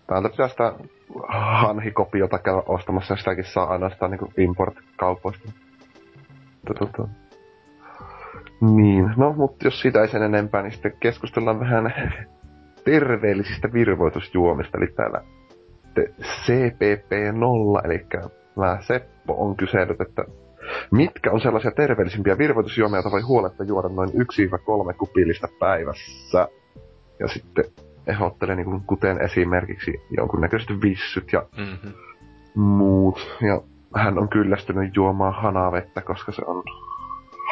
Täältä 0.07 0.29
pitää 0.29 0.49
sitä 0.49 0.75
hanhikopiota 1.29 2.39
käydä 2.39 2.63
ostamassa, 2.67 3.13
ja 3.15 3.19
sitäkin 3.19 3.45
saa 3.45 3.67
ainoastaan 3.67 4.11
niinku 4.11 4.33
import-kaupoista. 4.37 5.53
Tota... 6.79 7.09
Niin, 8.61 9.13
no 9.17 9.33
mutta 9.33 9.67
jos 9.67 9.81
siitä 9.81 10.01
ei 10.03 10.09
sen 10.09 10.23
enempää, 10.23 10.63
niin 10.63 10.73
sitten 10.73 10.97
keskustellaan 11.01 11.61
vähän 11.61 11.95
terveellisistä 12.85 13.73
virvoitusjuomista. 13.73 14.79
Eli 14.79 14.87
täällä 14.87 15.21
te 15.95 16.15
CPP0, 16.23 17.85
eli 17.85 18.07
mä 18.57 18.79
Seppo 18.81 19.35
on 19.45 19.57
kysellyt, 19.57 20.01
että 20.01 20.25
mitkä 20.91 21.33
on 21.33 21.41
sellaisia 21.41 21.71
terveellisimpiä 21.71 22.39
virvoitusjuomia, 22.39 22.97
joita 22.97 23.11
voi 23.11 23.21
huoletta 23.21 23.65
juoda 23.65 23.89
noin 23.89 24.09
1-3 24.09 24.13
kupillista 24.99 25.49
päivässä. 25.59 26.49
Ja 27.19 27.29
sitten 27.29 27.65
ehdottelee 28.07 28.57
niin 28.57 28.65
kuin, 28.65 28.83
kuten 28.87 29.21
esimerkiksi 29.21 30.03
jonkunnäköiset 30.17 30.71
vissyt 30.83 31.33
ja 31.33 31.43
Mm-hmm. 31.57 31.93
muut. 32.55 33.37
Ja 33.41 33.61
hän 33.97 34.19
on 34.19 34.29
kyllästynyt 34.29 34.97
juomaan 34.97 35.35
hanavettä, 35.35 36.01
koska 36.01 36.33
se 36.33 36.43
on 36.47 36.63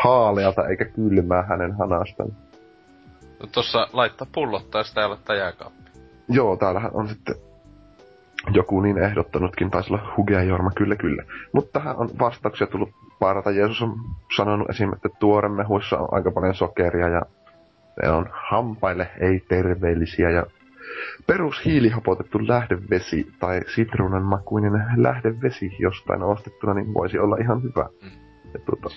haalealta 0.02 0.68
eikä 0.68 0.84
kylmää 0.84 1.42
hänen 1.42 1.76
hanastaan. 1.76 2.28
No 3.40 3.46
tossa 3.52 3.88
laittaa 3.92 4.26
pullottaa 4.34 4.82
sitä 4.82 5.02
ei 5.02 5.08
laittaa 5.08 5.36
jääkaappi. 5.36 5.90
Joo, 6.28 6.56
täällähän 6.56 6.90
on 6.94 7.08
sitten 7.08 7.34
joku 8.52 8.80
niin 8.80 8.98
ehdottanutkin, 8.98 9.70
taisi 9.70 9.92
olla 9.92 10.12
Hugea 10.16 10.42
Jorma, 10.42 10.70
kyllä 10.70 10.96
kyllä. 10.96 11.22
Mutta 11.52 11.80
tähän 11.80 11.96
on 11.96 12.08
vastauksia 12.18 12.66
tullut 12.66 12.90
parata. 13.18 13.50
Jeesus 13.50 13.82
on 13.82 13.96
sanonut 14.36 14.70
esim. 14.70 14.92
että 14.92 15.08
tuoremehuissa 15.18 15.98
on 15.98 16.08
aika 16.10 16.30
paljon 16.30 16.54
sokeria 16.54 17.08
ja 17.08 17.22
ne 18.02 18.10
on 18.10 18.26
hampaille 18.50 19.10
ei 19.20 19.40
terveellisiä 19.48 20.30
ja 20.30 20.46
perus 21.26 21.64
hiilihapotettu 21.64 22.38
lähdevesi 22.48 23.32
tai 23.38 23.60
sitruunan 23.74 24.22
makuinen 24.22 24.72
lähdevesi 24.96 25.76
jostain 25.78 26.22
ostettuna, 26.22 26.74
niin 26.74 26.94
voisi 26.94 27.18
olla 27.18 27.36
ihan 27.36 27.62
hyvä. 27.62 27.88
Mm. 28.02 28.10
Ja 28.54 28.60
tuota, 28.66 28.96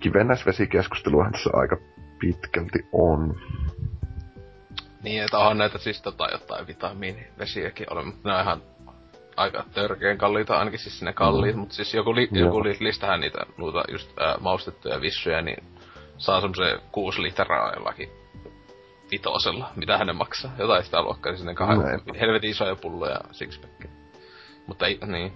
kivennäisvesikeskusteluahan 0.00 1.32
tässä 1.32 1.50
aika 1.52 1.76
pitkälti 2.18 2.78
on. 2.92 3.40
Niin, 5.02 5.22
että 5.22 5.38
onhan 5.38 5.58
näitä 5.58 5.78
siis 5.78 6.02
tota 6.02 6.28
jotain 6.32 6.66
vitamiinivesiäkin 6.66 7.92
ole, 7.92 8.04
mutta 8.04 8.28
ne 8.28 8.34
on 8.34 8.42
ihan 8.42 8.62
aika 9.36 9.64
törkeen 9.74 10.18
kalliita, 10.18 10.58
ainakin 10.58 10.80
siis 10.80 11.02
ne 11.02 11.12
kalliit, 11.12 11.54
mm. 11.54 11.60
mutta 11.60 11.74
siis 11.74 11.94
joku, 11.94 12.14
li, 12.14 12.28
joku 12.32 12.64
li, 12.64 12.76
listähän 12.80 13.20
niitä 13.20 13.38
noita 13.58 13.84
just 13.92 14.18
ää, 14.18 14.36
maustettuja 14.40 15.00
vissyjä, 15.00 15.42
niin 15.42 15.64
saa 16.18 16.40
semmosen 16.40 16.78
kuusi 16.92 17.22
litraa 17.22 17.72
jollakin 17.72 18.08
vitosella, 19.10 19.70
mitä 19.76 19.98
hänen 19.98 20.16
maksaa. 20.16 20.54
Jotain 20.58 20.84
sitä 20.84 21.02
luokkaa, 21.02 21.32
siis 21.32 21.44
ne 21.44 21.54
kahden 21.54 21.78
Näin. 21.78 22.00
helvetin 22.20 22.50
isoja 22.50 22.76
pulloja 22.76 23.20
sixpackia. 23.32 23.90
Mutta 24.66 24.86
ei, 24.86 24.98
niin. 25.06 25.32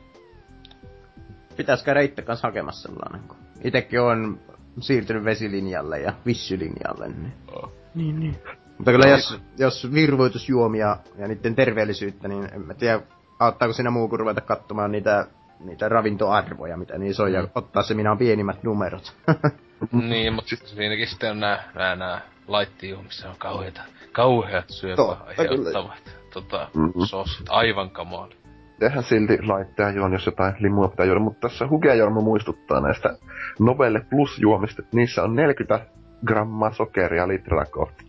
Pitäis 1.57 1.83
käydä 1.83 2.01
itse 2.01 2.23
kanssa 2.23 2.49
hakemassa 2.49 2.89
sellainen. 2.89 3.29
kun 3.29 3.37
Itekin 3.65 4.01
on 4.01 4.41
siirtynyt 4.81 5.25
vesilinjalle 5.25 6.01
ja 6.01 6.13
vissylinjalle. 6.27 7.09
Niin. 7.09 7.33
Oh. 7.53 7.73
Niin, 7.95 8.21
niin. 8.21 8.39
Mutta 8.79 8.93
kyllä 8.93 9.07
jos, 9.07 9.41
jos 9.59 9.93
virvoitusjuomia 9.95 10.97
ja 11.19 11.29
niiden 11.29 11.55
terveellisyyttä, 11.55 12.29
niin 12.29 12.49
en 12.55 12.61
mä 12.61 12.75
tiedä, 12.75 13.01
auttaako 13.39 13.73
siinä 13.73 13.91
muu 13.91 14.09
kuin 14.09 14.21
ruveta 14.21 14.41
katsomaan 14.41 14.93
niitä, 14.93 15.27
niitä 15.61 15.89
ravintoarvoja, 15.89 16.77
mitä 16.77 16.99
niissä 16.99 17.23
on, 17.23 17.33
ja 17.33 17.43
Mm. 17.43 17.49
ottaa 17.55 17.83
se 17.83 17.95
minä 17.95 18.11
on 18.11 18.19
pienimmät 18.19 18.63
numerot. 18.63 19.17
Niin, 19.93 20.33
mutta 20.33 20.49
sitten 20.51 20.69
siinäkin 20.69 21.07
sitten 21.09 21.31
on 21.31 21.41
nää, 21.41 21.63
nää 21.97 22.21
laittijuomissa 22.49 23.09
missä 23.27 23.31
on 23.31 23.37
kauheita, 23.39 23.81
kauheat 24.13 24.65
syöpää 24.69 24.97
Totta, 25.05 25.25
aiheuttavat 25.39 26.17
tota, 26.33 26.69
Mhm. 26.75 26.91
sosit, 27.05 27.47
aivan 27.49 27.91
kamaali. 27.91 28.35
Tehän 28.79 29.03
silti 29.03 29.43
laittaa 29.43 29.91
juon, 29.91 30.13
jos 30.13 30.27
jotain 30.27 30.55
limua 30.59 30.89
pitää 30.89 31.07
juoda, 31.07 31.21
mutta 31.21 31.49
tässä 31.49 31.69
Hugea 31.69 31.95
Jorma 31.95 32.21
muistuttaa 32.21 32.81
näistä 32.81 33.17
Novelle 33.61 34.01
Plus 34.11 34.39
juomista, 34.39 34.83
että 34.83 34.97
niissä 34.97 35.23
on 35.23 35.35
40 35.37 35.87
grammaa 36.27 36.73
sokeria 36.73 37.29
litraa 37.29 37.65
kohti. 37.65 38.05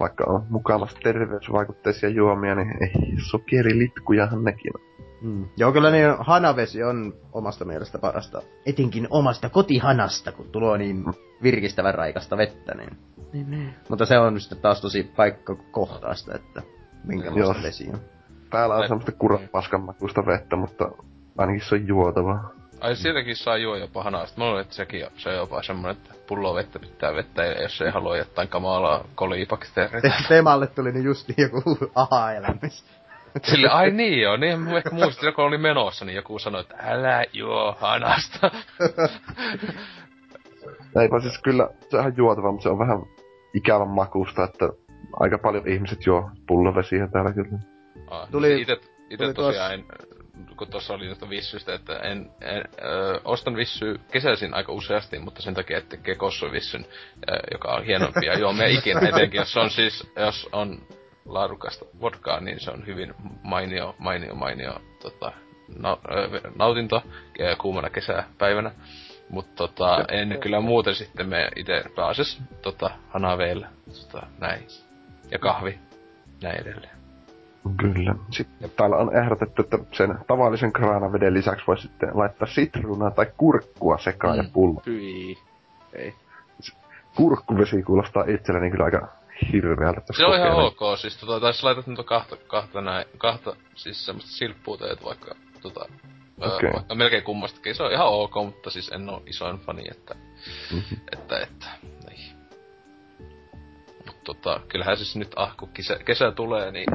Vaikka 0.00 0.24
on 0.26 0.46
mukavasti 0.48 1.00
terveysvaikutteisia 1.00 2.08
juomia, 2.08 2.54
niin 2.54 2.82
ei 2.82 3.14
sokerilitkujahan 3.30 4.44
nekin 4.44 4.72
on. 4.76 4.88
Mm. 5.22 5.48
Joo, 5.56 5.72
kyllä 5.72 5.90
niin 5.90 6.14
hanavesi 6.18 6.82
on 6.82 7.14
omasta 7.32 7.64
mielestä 7.64 7.98
parasta. 7.98 8.42
Etenkin 8.66 9.06
omasta 9.10 9.48
kotihanasta, 9.48 10.32
kun 10.32 10.46
tulee 10.46 10.78
niin 10.78 11.04
virkistävän 11.42 11.94
raikasta 11.94 12.36
vettä, 12.36 12.74
niin... 12.74 12.98
niin, 13.32 13.50
niin. 13.50 13.74
Mutta 13.88 14.06
se 14.06 14.18
on 14.18 14.40
sitten 14.40 14.58
taas 14.58 14.80
tosi 14.80 15.12
paikkakohtaista, 15.16 16.34
että 16.34 16.62
minkälaista 17.04 17.62
vesi 17.62 17.90
on. 17.92 17.98
Täällä 18.50 18.74
on 18.74 18.88
semmoista 18.88 19.12
kurapaskan 19.12 19.82
makuista 19.82 20.26
vettä, 20.26 20.56
mutta 20.56 20.90
ainakin 21.38 21.62
se 21.68 21.74
on 21.74 21.86
juotavaa. 21.86 22.57
Ai 22.80 22.96
siitäkin 22.96 23.36
saa 23.36 23.56
juo 23.56 23.76
jopa 23.76 24.02
hanaa. 24.02 24.26
Sitten 24.26 24.44
mä 24.44 24.48
luulen, 24.48 24.62
että 24.62 24.74
sekin 24.74 25.04
on, 25.04 25.10
se 25.16 25.28
on 25.28 25.36
jopa 25.36 25.62
semmonen, 25.62 25.96
että 25.96 26.14
pullo 26.26 26.54
vettä 26.54 26.78
pitää 26.78 27.14
vettä, 27.14 27.44
ja 27.44 27.62
jos 27.62 27.80
ei 27.80 27.90
halua 27.90 28.16
jotain 28.16 28.48
kamalaa 28.48 29.04
kolibakteereita. 29.14 30.10
Teemalle 30.28 30.66
tuli 30.66 30.92
niin 30.92 31.04
just 31.04 31.28
joku 31.36 31.62
aha-elämys. 31.94 32.84
Sille, 33.42 33.68
ai 33.68 33.90
niin 33.90 34.20
joo, 34.20 34.36
niin 34.36 34.60
mä 34.60 34.76
ehkä 34.76 34.90
muistin, 34.90 35.34
kun 35.34 35.44
oli 35.44 35.58
menossa, 35.58 36.04
niin 36.04 36.16
joku 36.16 36.38
sanoi, 36.38 36.60
että 36.60 36.76
älä 36.82 37.24
juo 37.32 37.76
hanasta. 37.80 38.50
Eipä 41.02 41.20
siis 41.20 41.38
kyllä, 41.42 41.68
se 41.90 41.96
on 41.96 42.00
ihan 42.00 42.16
juotava, 42.16 42.52
mutta 42.52 42.62
se 42.62 42.68
on 42.68 42.78
vähän 42.78 42.98
ikävän 43.54 43.88
makusta, 43.88 44.44
että 44.44 44.68
aika 45.20 45.38
paljon 45.38 45.68
ihmiset 45.68 46.06
juo 46.06 46.30
pullovesiä 46.46 47.08
täällä 47.08 47.32
kyllä. 47.32 47.58
Ah, 48.10 48.28
Tuli- 48.30 48.60
ite, 48.60 48.80
ite 49.10 49.24
tuli 49.24 49.34
tosiaan, 49.34 49.74
en, 49.74 49.84
kun 50.56 50.70
tuossa 50.70 50.94
oli 50.94 51.06
noista 51.06 51.30
vissyistä, 51.30 51.74
että 51.74 51.98
en, 51.98 52.30
en 52.40 52.64
ö, 52.82 53.20
ostan 53.24 53.56
vissyä 53.56 53.98
kesäisin 54.12 54.54
aika 54.54 54.72
useasti, 54.72 55.18
mutta 55.18 55.42
sen 55.42 55.54
takia, 55.54 55.78
että 55.78 55.96
tekee 55.96 56.14
kossuivissyn, 56.14 56.86
ö, 57.30 57.38
joka 57.52 57.68
on 57.68 57.84
hienompia 57.84 58.38
juomia 58.38 58.66
ikinä, 58.66 59.08
etenkin 59.08 59.38
jos 59.38 59.56
on 59.56 59.70
siis, 59.70 60.12
jos 60.16 60.48
on 60.52 60.78
laadukasta 61.24 61.84
vodkaa, 62.00 62.40
niin 62.40 62.60
se 62.60 62.70
on 62.70 62.86
hyvin 62.86 63.14
mainio, 63.42 63.94
mainio, 63.98 64.34
mainio 64.34 64.80
tota, 65.02 65.32
na, 65.78 65.96
ö, 66.10 66.40
nautinto 66.54 67.02
kuumana 67.58 67.90
kesäpäivänä. 67.90 68.70
Mut 69.28 69.54
tota, 69.54 70.04
en 70.08 70.38
kyllä 70.40 70.60
muuten 70.60 70.94
sitten 70.94 71.28
me 71.28 71.48
itse 71.56 71.84
pääasiassa 71.96 72.42
tota, 72.62 72.90
hanaveellä, 73.08 73.68
tota, 74.02 74.26
näin. 74.38 74.66
Ja 75.30 75.38
kahvi, 75.38 75.78
näin 76.42 76.60
edelleen. 76.60 76.97
Kyllä. 77.76 78.14
Sitten 78.30 78.70
täällä 78.76 78.96
on 78.96 79.16
ehdotettu, 79.16 79.62
että 79.62 79.78
sen 79.92 80.18
tavallisen 80.26 80.72
kraanaveden 80.72 81.34
lisäksi 81.34 81.66
voisi 81.66 81.82
sitten 81.82 82.10
laittaa 82.14 82.48
sitruunaa 82.48 83.10
tai 83.10 83.26
kurkkua 83.36 83.98
sekaan 83.98 84.36
mm. 84.36 84.42
ja 84.42 84.50
pullo. 84.52 84.82
Hyi. 84.86 85.38
Ei. 85.92 86.14
Kurkkuvesi 87.16 87.82
kuulostaa 87.82 88.24
itselleni 88.28 88.70
kyllä 88.70 88.84
aika 88.84 89.08
hirveältä. 89.52 90.00
Se 90.16 90.24
on 90.24 90.36
ihan 90.36 90.52
ok, 90.52 90.98
siis 91.00 91.16
tota, 91.16 91.40
tais 91.40 91.62
laitat 91.62 91.86
nyt 91.86 92.06
kahta, 92.06 92.36
kahta 92.36 92.80
näin, 92.80 93.06
kahta, 93.18 93.56
siis 93.74 94.06
semmoista 94.06 94.30
silppuuteet 94.30 95.04
vaikka, 95.04 95.34
tota, 95.62 95.86
okay. 96.40 96.72
vaikka 96.72 96.94
melkein 96.94 97.22
kummastakin. 97.22 97.74
Se 97.74 97.82
on 97.82 97.92
ihan 97.92 98.08
ok, 98.08 98.34
mutta 98.34 98.70
siis 98.70 98.92
en 98.92 99.08
oo 99.10 99.22
isoin 99.26 99.58
fani, 99.58 99.84
että, 99.90 100.14
mm-hmm. 100.72 100.98
että, 101.12 101.38
että, 101.38 101.66
niin. 101.82 101.97
Tota, 104.28 104.60
kyllähän 104.68 104.96
siis 104.96 105.16
nyt, 105.16 105.32
ah, 105.36 105.56
kun 105.56 105.68
kesä, 105.68 105.98
kesä 106.04 106.32
tulee, 106.32 106.70
niin 106.70 106.86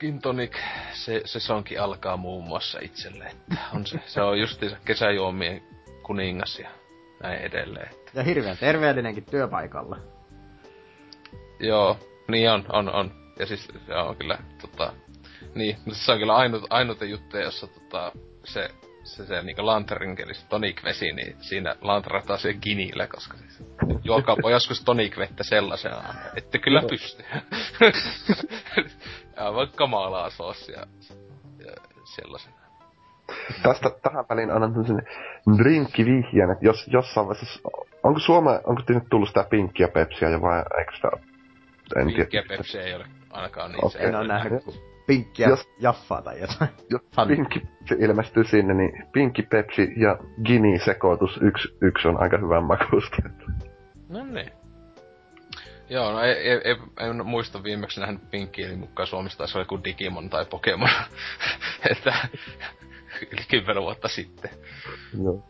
Gin 0.00 0.20
tonic, 0.20 0.56
se, 0.92 1.22
se 1.24 1.40
sonki 1.40 1.78
alkaa 1.78 2.16
muun 2.16 2.44
muassa 2.44 2.78
itselle, 2.82 3.24
että 3.24 3.56
on 3.74 3.86
se, 3.86 4.00
se 4.06 4.22
on 4.22 4.40
justiinsa 4.40 4.76
kesäjuomien 4.84 5.62
kuningas 6.02 6.58
ja 6.58 6.70
näin 7.22 7.38
edelleen. 7.38 7.90
Ja 8.14 8.22
hirveän 8.22 8.58
terveellinenkin 8.58 9.24
työpaikalla. 9.24 9.96
Joo, 11.60 11.98
niin 12.28 12.50
on, 12.50 12.64
on, 12.68 12.94
on. 12.94 13.12
Ja 13.38 13.46
siis 13.46 13.68
se 13.86 13.94
on 13.94 14.16
kyllä, 14.16 14.38
tota, 14.60 14.92
niin, 15.54 15.76
mutta 15.84 16.00
se 16.00 16.12
on 16.12 16.18
kyllä 16.18 16.34
ainut, 16.34 16.66
ainut 16.70 17.00
juttu, 17.00 17.36
jossa 17.36 17.66
tota, 17.66 18.12
se, 18.44 18.70
se, 19.04 19.26
se 19.26 19.42
niinku 19.42 19.66
lanterin 19.66 20.16
se 20.32 20.46
tonic 20.48 20.84
vesi, 20.84 21.12
niin 21.12 21.36
siinä 21.40 21.76
lantrataan 21.80 22.38
se 22.38 22.54
ginille, 22.54 23.06
koska 23.06 23.36
siis 23.36 23.62
juokaa 24.04 24.36
joskus 24.50 24.84
tonic 24.84 25.16
vettä 25.16 25.44
sellaisena, 25.44 26.14
ette 26.36 26.58
kyllä 26.58 26.82
pysty. 26.88 27.24
ja 29.36 29.54
vaikka 29.54 29.76
kamalaa 29.76 30.30
soosia 30.30 30.86
ja 31.58 31.72
sellaisena. 32.04 32.54
Tästä 33.62 33.90
tähän 34.02 34.24
väliin 34.30 34.50
annan 34.50 34.72
tämmösen 34.72 35.02
drinkkivihjeen, 35.58 36.50
että 36.50 36.64
jos 36.64 36.86
jossain 36.86 37.26
vaiheessa... 37.26 37.60
Onko 38.02 38.18
Suome, 38.18 38.60
onko 38.64 38.82
nyt 38.88 39.04
tullut 39.10 39.28
sitä 39.28 39.46
pinkkiä 39.50 39.88
pepsiä 39.88 40.28
jo 40.28 40.40
vai 40.40 40.62
eikö 40.78 40.96
sitä 40.96 41.08
en 41.96 42.06
Pinkkiä 42.06 42.42
Pepsi 42.48 42.78
ei 42.78 42.94
ole 42.94 43.06
ainakaan 43.30 43.72
niin 43.72 43.84
okay. 43.84 44.02
En 44.02 44.14
ole 44.14 44.28
nähnyt 44.28 44.62
pinkkiä 45.06 45.48
jos, 45.48 45.68
jaffaa 45.80 46.22
tai 46.22 46.40
jotain. 46.40 46.70
Jos 46.90 47.02
pinkki 47.28 47.62
ilmestyy 47.98 48.44
sinne, 48.44 48.74
niin 48.74 49.06
pinkki 49.12 49.42
Pepsi 49.42 49.92
ja 49.96 50.18
Gini 50.44 50.78
sekoitus 50.78 51.38
yksi, 51.42 51.68
yksi 51.80 52.08
on 52.08 52.20
aika 52.20 52.38
hyvän 52.38 52.64
makusta. 52.64 53.16
No 54.08 54.24
niin. 54.24 54.50
Joo, 55.90 56.12
no 56.12 56.20
ei, 56.20 56.34
ei, 56.34 56.60
ei, 56.64 56.76
en 57.08 57.26
muista 57.26 57.62
viimeksi 57.62 58.00
nähnyt 58.00 58.30
pinkkiä, 58.30 58.76
mukaan 58.76 59.06
Suomessa 59.06 59.38
taisi 59.38 59.58
olla 59.58 59.62
joku 59.62 59.84
Digimon 59.84 60.30
tai 60.30 60.44
Pokemon. 60.44 60.88
että 61.90 62.14
yli 63.32 63.44
kymmenen 63.50 63.82
vuotta 63.82 64.08
sitten. 64.08 64.50
Joo. 65.24 65.44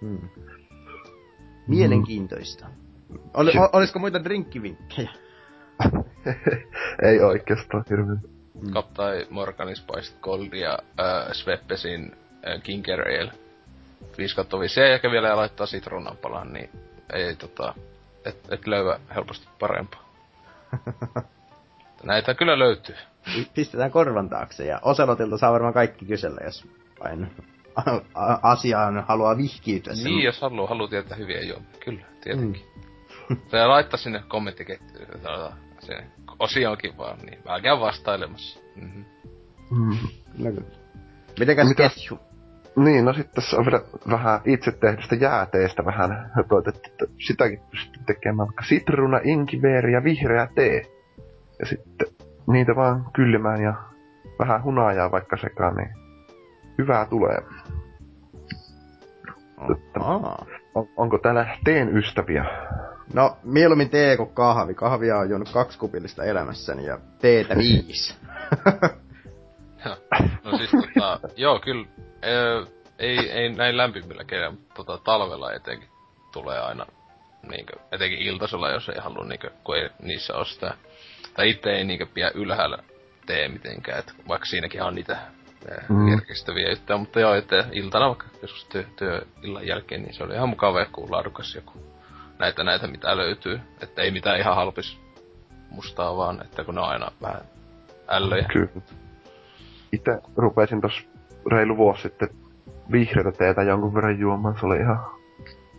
Hmm. 0.00 0.28
Mielenkiintoista. 1.66 2.66
Hmm. 2.66 3.18
Oli, 3.34 3.52
o, 3.58 3.68
olisiko 3.72 3.98
muita 3.98 4.24
drinkkivinkkejä? 4.24 5.10
Ei 7.08 7.20
oikeastaan 7.20 7.84
hirveän. 7.90 8.20
Mm. 8.62 8.72
Kaptai 8.72 9.26
Morganin 9.30 9.76
Spiced 9.76 10.16
Gold 10.20 10.52
ja 10.52 10.78
äh, 11.00 11.32
Sveppesin 11.32 12.16
äh, 12.48 12.62
Ginger 12.62 13.00
Ale. 13.00 13.32
5 14.18 14.36
5 14.60 14.80
ja 15.02 15.10
vielä 15.10 15.36
laittaa 15.36 15.66
sitruunan 15.66 16.16
palan, 16.16 16.52
niin 16.52 16.70
ei 17.12 17.36
tota, 17.36 17.74
et, 18.24 18.36
et 18.50 18.66
löyä 18.66 19.00
helposti 19.14 19.48
parempaa. 19.58 20.08
Näitä 22.02 22.34
kyllä 22.34 22.58
löytyy. 22.58 22.96
Pistetään 23.54 23.90
korvan 23.90 24.28
taakse 24.28 24.64
ja 24.64 24.80
Oselotilta 24.82 25.38
saa 25.38 25.52
varmaan 25.52 25.74
kaikki 25.74 26.04
kysellä, 26.04 26.40
jos 26.44 26.66
vain 27.04 27.30
asiaan 28.42 29.04
haluaa 29.08 29.36
vihkiytyä. 29.36 29.92
Niin, 29.92 30.24
jos 30.24 30.40
haluaa, 30.40 30.68
haluaa 30.68 30.88
tietää 30.88 31.16
hyviä 31.16 31.40
juomia. 31.40 31.68
Kyllä, 31.84 32.04
tietenkin. 32.20 32.62
Mm. 33.28 33.36
Se 33.50 33.66
laittaa 33.66 33.98
sinne 33.98 34.22
kommenttiketjuun 34.28 34.98
se 35.80 36.04
osioonkin 36.38 36.96
vaan, 36.98 37.18
niin 37.18 37.38
mä 37.44 37.60
käyn 37.60 37.80
vastailemassa. 37.80 38.60
Mm-hmm. 38.76 39.04
Mm. 39.70 39.96
Mitenkäs 41.38 41.68
Mitä? 41.68 41.88
ketju? 41.88 42.18
Niin, 42.76 43.04
no 43.04 43.12
sitten 43.12 43.34
tässä 43.34 43.56
on 43.56 43.66
vielä 43.66 43.80
vähän 44.10 44.40
itse 44.44 44.72
tehdystä 44.72 45.14
jääteestä 45.14 45.84
vähän 45.84 46.30
höpötetty, 46.36 46.90
että 46.90 47.04
sitäkin 47.26 47.60
pystyy 47.70 48.02
tekemään 48.06 48.48
vaikka 48.48 48.64
sitruuna, 48.64 49.20
inkiveeri 49.24 49.92
ja 49.92 50.04
vihreä 50.04 50.48
tee. 50.54 50.82
Ja 51.58 51.66
sitten 51.66 52.08
niitä 52.46 52.76
vaan 52.76 53.06
kylmään 53.12 53.62
ja 53.62 53.74
vähän 54.38 54.62
hunajaa 54.62 55.10
vaikka 55.10 55.36
sekaan, 55.36 55.76
niin 55.76 55.88
hyvää 56.78 57.06
tulee. 57.06 57.38
on, 60.74 60.88
onko 60.96 61.18
täällä 61.18 61.56
teen 61.64 61.96
ystäviä? 61.96 62.44
No, 63.14 63.36
mieluummin 63.44 63.90
tee 63.90 64.16
kuin 64.16 64.34
kahvi. 64.34 64.74
Kahvia 64.74 65.18
on 65.18 65.30
juonut 65.30 65.52
kaksi 65.52 65.78
kupillista 65.78 66.24
elämässäni 66.24 66.84
ja 66.84 66.98
teetä 67.20 67.56
viisi. 67.56 68.14
no 70.44 70.56
siis 70.56 70.70
tota, 70.70 71.20
joo, 71.36 71.60
kyllä, 71.60 71.86
ei, 72.98 73.30
ei 73.30 73.48
näin 73.48 73.76
lämpimillä 73.76 74.24
kenen, 74.24 74.52
mutta 74.52 74.74
tota, 74.74 75.04
talvella 75.04 75.52
etenkin 75.52 75.88
tulee 76.32 76.58
aina, 76.58 76.86
niinkö, 77.50 77.72
etenkin 77.92 78.18
iltasella, 78.18 78.70
jos 78.70 78.88
ei 78.88 78.98
halua 78.98 79.24
niinkö, 79.24 79.50
kun 79.64 79.76
ei 79.76 79.88
niissä 80.02 80.34
ostaa. 80.34 80.74
Tai 81.34 81.50
itse 81.50 81.70
ei 81.70 81.84
niinkö 81.84 82.06
pidä 82.06 82.30
ylhäällä 82.34 82.78
tee 83.26 83.48
mitenkään, 83.48 83.98
että 83.98 84.12
vaikka 84.28 84.46
siinäkin 84.46 84.82
on 84.82 84.94
niitä 84.94 85.18
mm. 85.88 86.06
virkistäviä 86.06 86.70
juttuja, 86.70 86.98
mutta 86.98 87.20
joo, 87.20 87.34
että 87.34 87.64
iltana 87.72 88.08
vaikka 88.08 88.26
joskus 88.42 88.64
työ, 88.64 88.84
työ 88.96 89.22
illan 89.42 89.66
jälkeen, 89.66 90.02
niin 90.02 90.14
se 90.14 90.24
oli 90.24 90.34
ihan 90.34 90.48
mukava, 90.48 90.84
kun 90.84 91.10
laadukas 91.10 91.54
joku 91.54 91.87
näitä 92.38 92.64
näitä 92.64 92.86
mitä 92.86 93.16
löytyy. 93.16 93.60
Että 93.80 94.02
ei 94.02 94.10
mitään 94.10 94.40
ihan 94.40 94.56
halpis 94.56 94.98
mustaa 95.70 96.16
vaan, 96.16 96.42
että 96.42 96.64
kun 96.64 96.74
ne 96.74 96.80
on 96.80 96.88
aina 96.88 97.10
vähän 97.22 97.40
ällöjä. 98.08 98.48
Kyllä. 98.52 98.68
Itse 99.92 100.10
rupesin 100.36 100.80
tossa 100.80 101.02
reilu 101.52 101.76
vuosi 101.76 102.02
sitten 102.02 102.28
vihreätä 102.92 103.32
teetä 103.32 103.62
jonkun 103.62 103.94
verran 103.94 104.18
juomaan, 104.18 104.58
se 104.60 104.66
oli 104.66 104.76
ihan 104.76 104.98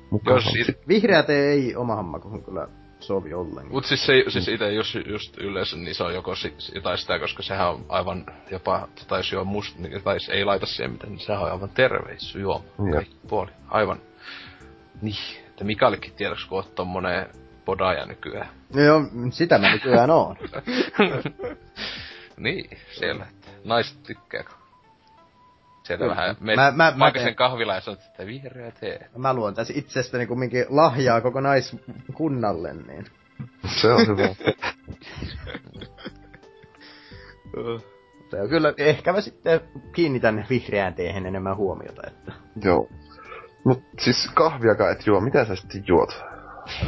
mukava. 0.10 0.40
It... 0.70 0.88
Vihreä 0.88 1.24
tee 1.24 1.52
ei 1.52 1.76
oma 1.76 1.96
hamma, 1.96 2.20
kun 2.20 2.44
kyllä 2.44 2.68
sovi 3.00 3.34
ollenkaan. 3.34 3.72
Mut 3.72 3.86
siis, 3.86 4.06
se, 4.06 4.24
siis 4.28 4.48
ite 4.48 4.72
jos 4.72 4.98
just 5.06 5.38
yleensä, 5.38 5.78
niin 5.78 5.96
se 5.96 6.04
on 6.04 6.14
joko 6.14 6.36
si, 6.36 6.54
jotain 6.76 6.98
sitä, 6.98 7.20
koska 7.20 7.44
sehän 7.44 7.70
on 7.70 7.86
aivan 7.90 8.26
jopa, 8.52 8.88
tai 9.08 9.20
jos 9.20 9.32
juo 9.32 9.44
must, 9.44 9.78
niin, 9.78 10.04
tai 10.04 10.18
ei 10.32 10.46
laita 10.46 10.66
siihen 10.66 10.92
mitään, 10.92 11.12
niin 11.12 11.20
sehän 11.20 11.44
on 11.44 11.52
aivan 11.52 11.70
terveys 11.70 12.36
juoma. 12.36 12.66
Kaikki 12.94 13.16
puoli. 13.28 13.52
Aivan. 13.68 14.00
Niin, 15.02 15.16
että 15.60 15.66
Mikallekin 15.66 16.14
tiedoksi, 16.14 16.48
kun 16.48 16.58
oot 16.58 16.76
tommonen 16.76 17.28
podaja 17.66 18.06
nykyään. 18.06 18.50
No 18.76 18.82
joo, 18.82 19.02
sitä 19.32 19.58
mä 19.58 19.72
nykyään 19.72 20.10
oon. 20.10 20.36
niin, 22.38 22.70
siellä. 22.92 23.28
Naiset 23.66 24.04
tykkää, 24.04 24.44
sieltä 25.84 26.04
Kyllä. 26.04 26.16
vähän 26.16 26.36
mä, 26.40 26.72
mä, 26.72 26.94
mä 26.96 27.12
teen... 27.12 27.36
kahvila 27.36 27.76
ja 27.76 27.82
sanot, 27.82 28.00
että 28.00 28.26
vihreä 28.26 28.72
tee. 28.72 29.10
Mä 29.18 29.34
luon 29.34 29.54
tässä 29.54 29.74
itsestäni 29.78 30.26
kumminkin 30.26 30.66
lahjaa 30.70 31.22
koko 31.22 31.42
naiskunnalle, 31.42 32.74
niin. 32.74 33.06
Se 33.82 33.88
on 33.94 34.08
hyvä. 34.08 34.28
Se 38.32 38.42
on 38.42 38.50
kyllä, 38.50 38.74
ehkä 38.78 39.14
mä 39.14 39.22
sitten 39.22 39.62
kiinnitän 39.94 40.46
vihreään 40.50 40.94
teehen 40.94 41.26
enemmän 41.26 41.58
huomiota, 41.58 42.02
että... 42.08 42.32
Joo. 42.64 42.90
Mut 43.69 43.83
siis 43.99 44.31
kahviakaan 44.33 44.91
et 44.91 45.07
juo, 45.07 45.19
mitä 45.19 45.45
sä 45.45 45.56
sitten 45.56 45.83
juot? 45.88 46.23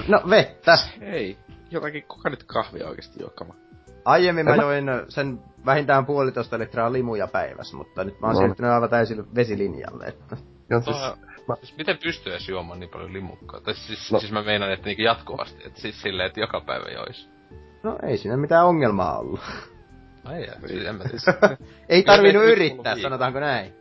No 0.07 0.21
vettä. 0.29 0.77
Ei, 1.01 1.37
jotakin, 1.71 2.03
kuka 2.03 2.29
nyt 2.29 2.43
kahvia 2.43 2.87
oikeesti 2.87 3.19
juo 3.19 3.29
kama? 3.29 3.53
Aiemmin 4.05 4.45
mä 4.45 4.55
join 4.55 4.85
sen 5.09 5.39
vähintään 5.65 6.05
puolitoista 6.05 6.59
litraa 6.59 6.93
limuja 6.93 7.27
päivässä, 7.27 7.77
mutta 7.77 8.03
nyt 8.03 8.19
mä 8.19 8.27
oon 8.27 8.35
no. 8.35 8.41
siirtynyt 8.41 8.71
aivan 8.71 8.89
täysin 8.89 9.35
vesilinjalle, 9.35 10.05
että... 10.05 10.37
Joo, 10.69 10.81
siis, 10.81 10.97
no, 10.97 11.17
mä... 11.47 11.55
siis 11.55 11.77
miten 11.77 11.97
pystyy 12.03 12.33
edes 12.33 12.49
juomaan 12.49 12.79
niin 12.79 12.89
paljon 12.89 13.13
limukkaa? 13.13 13.61
Tai 13.61 13.73
siis, 13.73 14.11
no. 14.11 14.19
siis 14.19 14.31
mä 14.31 14.43
meinaan, 14.43 14.73
että 14.73 14.85
niinku 14.85 15.01
jatkuvasti, 15.01 15.63
että 15.65 15.81
siis 15.81 16.01
silleen, 16.01 16.27
että 16.27 16.39
joka 16.39 16.61
päivä 16.61 16.89
jois. 16.89 17.29
No 17.83 17.97
ei 18.03 18.17
siinä 18.17 18.37
mitään 18.37 18.65
ongelmaa 18.65 19.19
ollut. 19.19 19.39
Ai 20.23 20.45
jää, 20.45 20.59
siis 20.67 20.85
en 20.85 20.95
mä 20.95 21.03
tiedä. 21.03 21.57
ei 21.89 22.03
tarvinnut 22.03 22.43
yrittää, 22.43 22.97
sanotaanko 23.01 23.39
näin. 23.39 23.73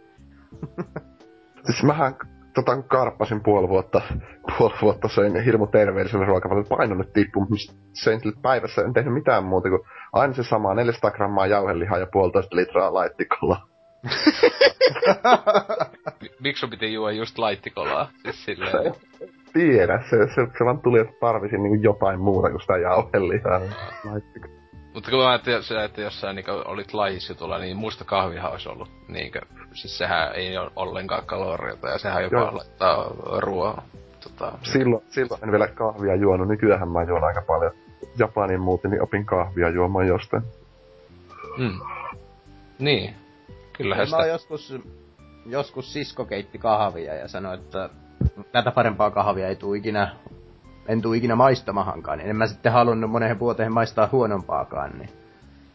siis 1.67 1.83
mähän 1.83 2.15
tota, 2.65 2.83
karppasin 2.83 3.43
puoli 3.43 3.69
vuotta, 3.69 4.01
puoli 4.59 4.75
vuotta 4.83 5.09
söin 5.09 5.45
hirmu 5.45 5.67
terveellisellä 5.67 6.27
ruokavalla, 6.27 6.65
paino 6.69 6.95
nyt 6.95 7.13
tippuu, 7.13 7.47
söin 7.93 8.21
sille 8.21 8.37
päivässä, 8.43 8.83
en 8.83 8.93
tehnyt 8.93 9.15
mitään 9.15 9.45
muuta 9.45 9.69
kuin 9.69 9.81
aina 10.13 10.35
se 10.35 10.43
sama 10.43 10.75
400 10.75 11.11
grammaa 11.11 11.47
jauhelihaa 11.47 11.99
ja 11.99 12.07
puolitoista 12.13 12.57
litraa 12.57 12.95
laittikolla. 12.95 13.63
Miksi 16.41 16.61
sun 16.61 16.71
piti 16.71 16.95
juoda 16.95 17.13
just 17.13 17.39
laittikolaa? 17.39 18.11
Siis 18.23 18.45
silleen... 18.45 18.95
Tiedä, 19.53 20.03
se, 20.11 20.17
se, 20.35 20.47
se 20.59 20.65
vaan 20.65 20.79
tuli, 20.79 21.01
että 21.01 21.13
tarvisin 21.21 21.63
niinku 21.63 21.83
jotain 21.83 22.21
muuta 22.21 22.51
kuin 22.51 22.61
sitä 22.61 22.77
jauhelihaa. 22.77 23.61
Mutta 24.95 25.11
kun 25.11 25.19
mä 25.19 25.29
ajattelin, 25.29 25.59
että, 25.61 25.85
että 25.85 26.01
jos 26.01 26.21
sä 26.21 26.33
niinku 26.33 26.51
olit 26.65 26.95
lajisjutulla, 26.95 27.59
niin 27.59 27.77
muista 27.77 28.05
kahvihan 28.05 28.53
olisi 28.53 28.69
ollut 28.69 28.89
niinkö... 29.09 29.41
Siis 29.73 29.99
sehän 29.99 30.35
ei 30.35 30.59
ole 30.59 30.71
ollenkaan 30.77 31.27
kaloriota 31.27 31.89
ja 31.89 31.99
sehän 31.99 32.23
jopa 32.23 32.37
Joo. 32.37 32.57
laittaa 32.57 33.11
ruoaa. 33.39 33.83
Tota, 34.21 34.53
Silloin, 34.63 35.05
silloin 35.09 35.45
en 35.45 35.53
vielä 35.53 35.69
kahvia 35.69 36.15
juonut, 36.15 36.49
nykyään 36.49 36.89
mä 36.89 37.03
juon 37.03 37.25
aika 37.25 37.43
paljon. 37.47 37.73
Japanin 38.19 38.61
muutin, 38.61 38.91
niin 38.91 39.03
opin 39.03 39.27
kahvia 39.27 39.69
juomaan 39.69 40.07
jostain. 40.07 40.43
Mm. 41.59 41.81
Niin. 42.79 43.15
Kyllähän 43.73 44.11
Mä 44.11 44.17
sitä... 44.17 44.27
joskus, 44.27 44.75
joskus 45.47 45.93
sisko 45.93 46.25
keitti 46.25 46.59
kahvia 46.59 47.15
ja 47.15 47.29
sanoi, 47.29 47.55
että 47.55 47.91
tätä 48.53 48.71
parempaa 48.71 49.11
kahvia 49.11 49.49
ei 49.49 49.57
tuu 49.57 49.75
ikinä, 49.75 50.17
en 50.89 51.03
tuu 51.03 51.13
ikinä 51.13 51.37
maistamahankaan. 51.37 52.19
Niin 52.19 52.31
en 52.31 52.37
mä 52.37 52.47
sitten 52.47 52.73
halunnut 52.73 53.11
moneen 53.11 53.39
vuoteen 53.39 53.73
maistaa 53.73 54.09
huonompaakaan. 54.13 54.99
Niin, 54.99 55.11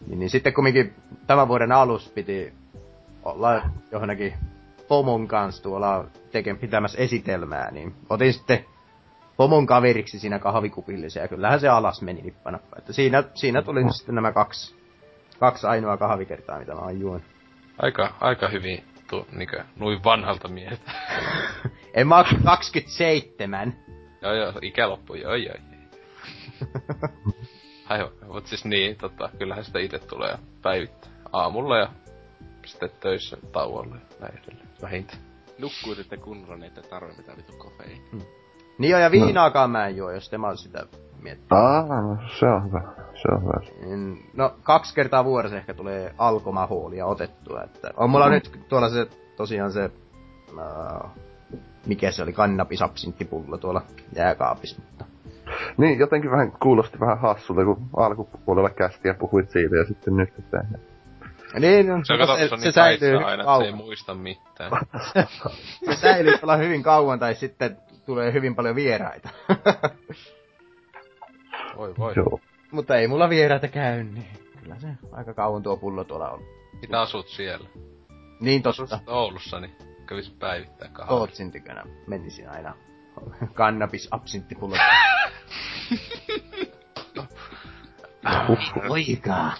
niin, 0.08 0.20
niin 0.20 0.30
sitten 0.30 0.54
kumminkin 0.54 0.94
tämän 1.28 1.48
vuoden 1.48 1.72
alussa 1.72 2.12
piti 2.14 2.54
olla 3.24 3.62
johonkin 3.92 4.34
pomon 4.88 5.28
kanssa 5.28 5.64
tuolla 5.64 6.06
teken 6.32 6.58
pitämässä 6.58 6.98
esitelmää, 6.98 7.72
niin 7.72 7.96
otin 8.10 8.34
sitten 8.34 8.66
pomon 9.38 9.66
kaveriksi 9.66 10.20
siinä 10.20 10.40
kahvikupillissa 10.40 11.20
ja 11.20 11.28
kyllähän 11.28 11.60
se 11.60 11.68
alas 11.68 12.02
meni 12.02 12.22
nippanappa. 12.22 12.76
Että 12.78 12.94
siinä, 12.94 13.24
siinä 13.34 13.62
tuli 13.62 13.84
nyt 13.84 13.96
sitten 13.96 14.16
nämä 14.16 14.32
kaksi, 14.32 14.76
kaksi 15.40 15.68
ainoa 15.68 15.98
kahvikertaa, 15.98 16.60
mitä 16.60 16.76
mä 16.76 16.82
oon 16.82 17.00
juonut. 17.00 17.24
Aika, 17.78 18.16
aika 18.22 18.48
hyvin 18.48 18.84
tu, 19.10 19.28
niinkö, 19.32 19.64
noin 19.80 20.04
vanhalta 20.04 20.48
mieheltä. 20.48 20.92
En 21.94 22.08
mä 22.08 22.18
oo 22.18 22.26
27. 22.44 23.74
joo 24.26 24.34
joo, 24.34 24.54
ikä 24.62 24.90
loppuu, 24.90 25.16
joo 25.16 25.36
joo. 25.36 25.56
Aivan, 27.90 28.12
mut 28.28 28.48
siis 28.48 28.66
niin, 28.66 28.96
tota, 28.96 29.30
kyllähän 29.38 29.66
sitä 29.66 29.80
itse 29.80 30.00
tulee 30.00 30.38
päivittää 30.62 31.12
aamulla 31.32 31.78
ja 31.78 31.90
sitten 32.66 32.90
töissä 33.00 33.38
tauolle 33.52 33.96
ja 33.96 34.16
näin 34.20 34.40
edelleen. 34.44 34.70
Vähintään. 34.82 35.20
Nukkuisitte 35.60 36.18
kunnolla, 36.18 36.56
niin 36.56 36.68
ette 36.68 36.82
tarvi 36.82 37.14
mitään 37.18 37.38
vitu 37.38 37.54
kofeiin. 37.58 38.02
Niin 38.78 38.92
joo, 38.92 39.00
ja 39.00 39.12
viinaakaan 39.12 39.72
mä 39.72 39.88
en 39.88 39.98
juo, 39.98 40.12
jos 40.12 40.30
te 40.30 40.38
mä 40.38 40.48
oon 40.48 40.58
sitä 40.58 40.86
miettinyt. 41.22 41.52
Aa, 41.52 42.02
no, 42.02 42.18
se 42.40 42.46
on 42.46 42.66
hyvä. 42.66 42.82
Se 43.22 43.28
on 43.32 43.42
hyvä. 43.42 43.86
Niin, 43.86 44.30
No, 44.34 44.54
kaksi 44.64 44.96
kertaa 44.96 45.26
vuodessa 45.26 45.58
ehkä 45.58 45.74
tulee 45.74 46.14
alkomahoolia 46.18 47.06
otettua, 47.06 47.64
että 47.64 47.92
on 47.98 48.10
mulla 48.10 48.30
nyt 48.30 48.60
tuolla 48.70 48.90
se, 48.90 49.08
tosiaan 49.36 49.72
se, 49.72 49.92
uh, 50.54 51.10
mikä 51.86 52.12
se 52.12 52.24
oli, 52.24 52.34
kannabisabsinttipullo 52.34 53.58
tuolla 53.58 53.82
jääkaapissa, 54.16 54.82
mutta 54.82 55.06
Niin, 55.78 56.00
jotenkin 56.00 56.32
vähän 56.32 56.52
kuulosti 56.52 57.00
vähän 57.00 57.20
hassulta, 57.20 57.64
kun 57.66 57.90
alkupuolella 57.98 58.70
kästiä 58.70 59.14
puhuit 59.14 59.50
siitä 59.50 59.76
ja 59.76 59.86
sitten 59.86 60.16
nyt 60.16 60.34
tehdään. 60.36 60.80
Niin, 61.60 61.88
no, 61.88 61.98
Se 61.98 62.04
se, 62.14 62.18
kato, 62.18 62.38
se, 62.38 62.48
se, 62.50 62.58
se 62.58 62.72
säilyy 62.72 63.18
aina, 63.18 63.30
hyvin 63.32 63.40
että 63.40 63.58
se 63.58 63.64
ei 63.64 63.72
kauan. 63.72 63.76
muista 63.76 64.16
mitään. 64.16 64.72
Se 65.86 65.96
säilyy 65.96 66.38
tuolla 66.38 66.58
hyvin 66.58 66.84
kauan, 66.84 67.20
tai 67.20 67.36
sitten 67.36 67.78
tulee 68.06 68.34
hyvin 68.34 68.56
paljon 68.56 68.76
vieraita. 68.76 69.30
voi 71.78 71.94
voi. 71.98 72.14
Joo. 72.16 72.40
mutta 72.72 72.96
ei 72.96 73.08
mulla 73.08 73.30
vieraita 73.30 73.68
käy, 73.68 74.04
niin 74.04 74.28
kyllä 74.64 74.76
se 74.80 74.88
aika 75.12 75.34
kauan 75.34 75.64
tuo 75.64 75.78
pullo 75.78 76.04
tuolla 76.04 76.30
on. 76.30 76.42
Mitä 76.82 77.02
asut 77.02 77.28
siellä? 77.28 77.70
Niin 78.40 78.64
tosta. 78.64 79.00
Oulussa, 79.08 79.60
niin 79.60 79.72
kävis 80.06 80.30
päivittää 80.30 80.90
kahvia. 80.94 81.10
Tootsin 81.10 81.52
tykönä 81.52 81.84
menisin 82.08 82.50
aina 82.50 82.76
kannabis 83.54 84.08
absinttipullo. 84.12 84.76
Oikaa. 88.90 89.54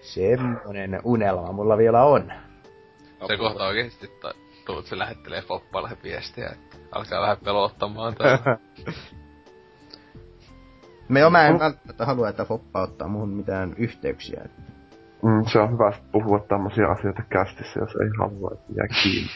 Semmonen 0.00 1.00
unelma 1.04 1.52
mulla 1.52 1.78
vielä 1.78 2.04
on. 2.04 2.32
Se 3.26 3.36
kohta 3.36 3.66
oikeesti 3.66 4.08
ta- 4.08 4.34
tuut, 4.66 4.86
se 4.86 4.98
lähettelee 4.98 5.42
Foppalle 5.42 5.96
viestiä, 6.02 6.48
että 6.48 6.76
alkaa 6.92 7.20
vähän 7.20 7.36
pelottamaan 7.44 8.14
täällä. 8.14 8.58
Me 11.08 11.20
jo 11.20 11.30
mä 11.30 11.46
en 11.46 11.58
välttämättä 11.58 12.06
halua, 12.06 12.28
että 12.28 12.44
Foppa 12.44 12.82
ottaa 12.82 13.08
muhun 13.08 13.28
mitään 13.28 13.74
yhteyksiä. 13.76 14.44
Mm, 15.22 15.44
se 15.52 15.58
on 15.58 15.72
hyvä 15.72 15.92
puhua 16.12 16.38
tämmöisiä 16.38 16.88
asioita 16.88 17.22
kästissä, 17.28 17.80
jos 17.80 17.90
ei 17.96 18.08
halua, 18.18 18.50
että 18.54 18.72
jää 18.76 18.86
kiinni. 19.02 19.30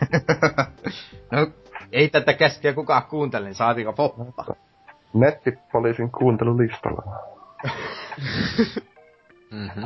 no, 1.32 1.46
ei 1.92 2.08
tätä 2.08 2.32
kästiä 2.32 2.72
kukaan 2.72 3.02
kuuntele, 3.02 3.44
niin 3.44 3.54
saatiinko 3.54 3.92
Foppa? 3.92 4.44
Nettipoliisin 5.14 6.10
kuuntelulistalla. 6.10 7.02
Mhm. 9.50 9.84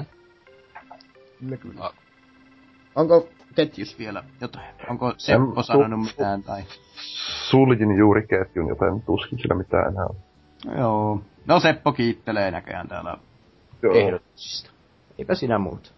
Kyllä, 1.41 1.57
kyllä. 1.57 1.85
Ah. 1.85 1.93
Onko 2.95 3.29
ketjus 3.55 3.99
vielä 3.99 4.25
jotain? 4.41 4.67
Onko 4.91 5.15
Seppo 5.19 5.61
Em, 5.61 5.63
sanonut 5.63 6.01
su- 6.01 6.11
mitään 6.11 6.43
tai... 6.43 6.63
Suljin 7.51 7.97
juuri 7.99 8.27
ketjun, 8.27 8.69
joten 8.69 9.03
tuskin 9.03 9.39
sillä 9.39 9.55
mitään 9.55 9.89
enää 9.93 10.05
on. 10.07 10.17
Joo. 10.79 11.21
No 11.47 11.61
Seppo 11.61 11.93
kiittelee 11.93 12.51
näköjään 12.51 12.89
täällä 12.89 13.17
Joo. 13.85 13.95
ehdotuksista. 13.95 14.71
Eipä 15.19 15.35
sinä 15.35 15.59
muuta. 15.59 15.91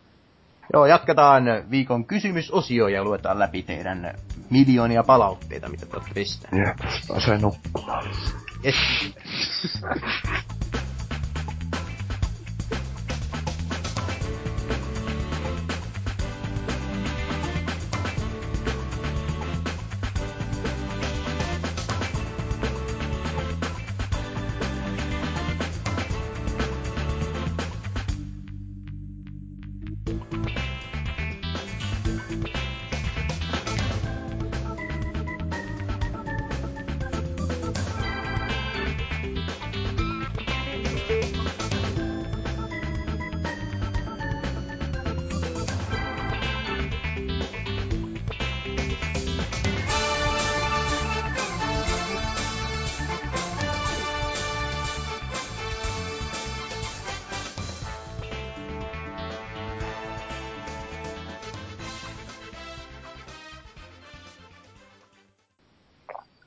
Joo, 0.73 0.87
jatketaan 0.87 1.45
viikon 1.71 2.05
kysymysosio 2.05 2.89
ja 2.89 3.05
luetaan 3.05 3.39
läpi 3.39 3.63
teidän 3.63 4.15
miljoonia 4.51 5.03
palautteita, 5.03 5.69
mitä 5.69 5.87
te 5.87 5.97
olette 5.97 6.15
pistäneet. 6.15 6.69
Jep, 6.69 6.77
pääsee 7.09 7.39
nukkumaan. 7.39 8.05
Yes. 8.65 8.77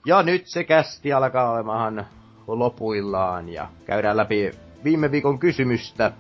Ja 0.10 0.24
nyt 0.24 0.48
se 0.48 0.64
kästi 0.64 1.14
alkaa 1.14 1.52
olemaan 1.52 2.06
lopuillaan 2.48 3.50
ja 3.50 3.68
käydään 3.86 4.18
läpi 4.18 4.52
viime 4.84 5.12
viikon 5.12 5.40
kysymystä 5.40 6.12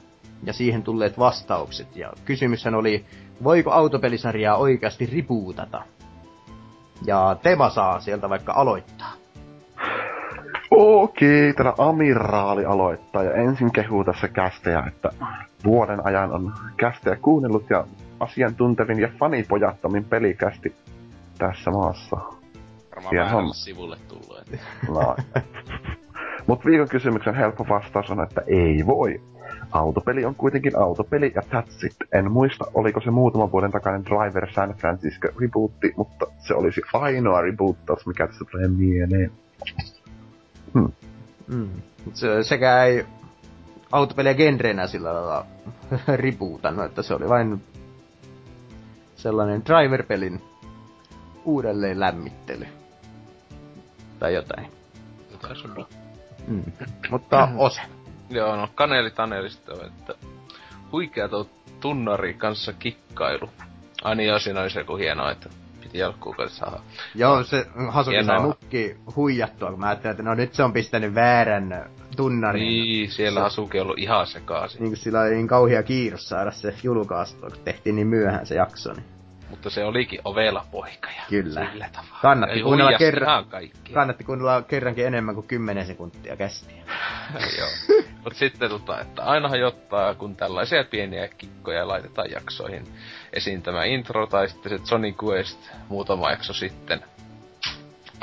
ja 0.44 0.54
siihen 0.54 0.84
tulleet 0.84 1.20
vastaukset. 1.20 1.96
Ja 1.96 2.14
kysymyshän 2.26 2.76
oli, 2.76 3.06
voiko 3.44 3.72
autopelisarjaa 3.72 4.58
oikeasti 4.58 5.06
ripuutata? 5.06 5.82
Ja 7.06 7.38
Tema 7.44 7.70
saa 7.70 8.00
sieltä 8.00 8.30
vaikka 8.30 8.54
aloittaa. 8.54 9.14
Okei, 10.72 11.54
täällä 11.54 11.74
Amiraali 11.78 12.66
aloittaa 12.66 13.24
ja 13.24 13.34
ensin 13.34 13.72
kehuu 13.72 14.04
tässä 14.04 14.28
kästejä, 14.28 14.84
että 14.88 15.10
vuoden 15.66 16.06
ajan 16.06 16.32
on 16.32 16.54
kästejä 16.78 17.16
kuunnellut 17.16 17.70
ja 17.70 17.86
asiantuntevin 18.20 19.00
ja 19.00 19.10
fanipojattomin 19.20 20.06
pelikästi 20.06 20.76
tässä 21.38 21.72
maassa. 21.72 22.39
Varmaan 23.06 23.32
homma. 23.32 23.54
sivulle 23.54 23.98
tullut. 24.08 24.38
että- 24.40 24.58
No. 24.90 25.16
Mut 26.48 26.66
viikon 26.66 26.88
kysymyksen 26.90 27.36
helppo 27.36 27.66
vastaus 27.70 28.10
on, 28.12 28.24
että 28.24 28.42
ei 28.48 28.86
voi. 28.86 29.22
Autopeli 29.72 30.26
on 30.26 30.36
kuitenkin 30.36 30.78
autopeli 30.80 31.32
ja 31.36 31.42
that's 31.42 31.86
it. 31.86 31.96
En 32.14 32.32
muista, 32.32 32.66
oliko 32.74 33.02
se 33.02 33.12
muutaman 33.12 33.52
vuoden 33.52 33.72
takainen 33.72 34.06
Driver 34.06 34.54
San 34.54 34.74
Francisco 34.74 35.28
rebootti, 35.42 35.94
mutta 35.98 36.26
se 36.48 36.54
olisi 36.54 36.82
ainoa 36.94 37.42
reboottaus, 37.42 38.08
mikä 38.08 38.28
tässä 38.28 38.46
tulee 38.52 38.68
mieleen. 38.68 39.32
Mm. 41.48 41.70
Se, 42.14 42.44
sekä 42.44 42.84
ei 42.84 43.06
autopeliä 43.92 44.34
genrenä 44.34 44.88
sillä 44.88 45.14
lailla 45.14 45.46
ripuutannut, 46.16 46.86
että 46.86 47.02
se 47.02 47.14
oli 47.14 47.30
vain 47.30 47.64
sellainen 49.16 49.62
driver-pelin 49.66 50.42
uudelleen 51.46 52.00
lämmittely. 52.00 52.66
Tai 54.20 54.34
jotain. 54.34 54.72
Jotain 55.32 55.56
sun 55.56 55.86
Mm. 56.48 56.64
Mutta 57.10 57.50
ose. 57.58 57.82
Joo, 58.30 58.56
no 58.56 58.70
Kaneli 58.76 59.12
Tanelista 59.12 59.74
että 59.86 60.14
huikea 60.92 61.30
tuo 61.30 61.50
tunnari 61.80 62.34
kanssa 62.34 62.74
kikkailu. 62.74 63.50
Ai 64.04 64.16
niin, 64.16 64.30
joo, 64.30 64.40
siinä 64.40 64.62
oli 64.62 64.70
se 64.70 64.80
joku 64.80 64.96
hienoa, 64.96 65.32
että 65.32 65.50
piti 65.82 66.04
alkuun 66.04 66.36
saada. 66.48 66.80
Joo, 67.16 67.44
se 67.44 67.68
Hasuki 67.90 68.24
sai 68.24 68.42
mukki 68.42 68.98
huijattua, 69.16 69.70
kun 69.70 69.80
mä 69.80 69.88
ajattelin, 69.88 70.12
että 70.12 70.24
no 70.24 70.36
nyt 70.36 70.54
se 70.54 70.64
on 70.64 70.74
pistänyt 70.74 71.16
väärän 71.16 71.90
tunnarin. 72.18 72.64
Niin, 72.64 73.12
siellä 73.12 73.44
Asuki 73.44 73.80
on 73.80 73.86
ollut 73.86 74.00
ihan 74.00 74.28
sekaisin. 74.28 74.84
Niin 74.84 74.98
sillä 74.98 75.22
oli 75.22 75.30
niin 75.30 75.48
kauhea 75.48 75.84
kiiros 75.84 76.30
saada 76.30 76.52
se 76.52 76.74
julkaistua, 76.84 77.50
kun 77.50 77.60
tehtiin 77.64 77.96
niin 77.96 78.08
myöhään 78.08 78.46
se 78.46 78.56
jakso. 78.56 78.94
Niin 78.94 79.19
Mutta 79.50 79.70
se 79.70 79.86
olikin 79.86 80.20
ovela 80.26 80.66
poika 80.72 81.10
ja 81.10 81.22
Kyllä. 81.30 81.68
sillä 81.72 81.90
tavalla. 81.92 82.20
Kannatti 82.22 82.56
Ei 82.56 82.64
kuunnella 82.64 82.98
kerran- 82.98 83.46
kannatti 83.94 84.24
kuunnella 84.24 84.62
kerrankin 84.62 85.08
enemmän 85.08 85.36
kuin 85.36 85.48
10 85.48 85.86
sekuntia 85.86 86.36
kästiä. 86.38 86.84
Joo. 87.58 87.98
Mut 88.24 88.36
sitten 88.36 88.70
tota, 88.70 89.02
että 89.02 89.24
aina 89.24 89.50
hajottaa, 89.50 90.14
kun 90.14 90.36
tällaisia 90.36 90.84
pieniä 90.84 91.28
kikkoja 91.28 91.88
laitetaan 91.88 92.32
jaksoihin. 92.32 92.84
Esiin 93.34 93.62
tämä 93.62 93.84
intro 93.84 94.28
tai 94.28 94.50
sitten 94.50 94.72
se 94.80 94.84
Johnny 94.92 95.14
Quest 95.24 95.60
muutama 95.90 96.32
jakso 96.32 96.54
sitten. 96.54 97.04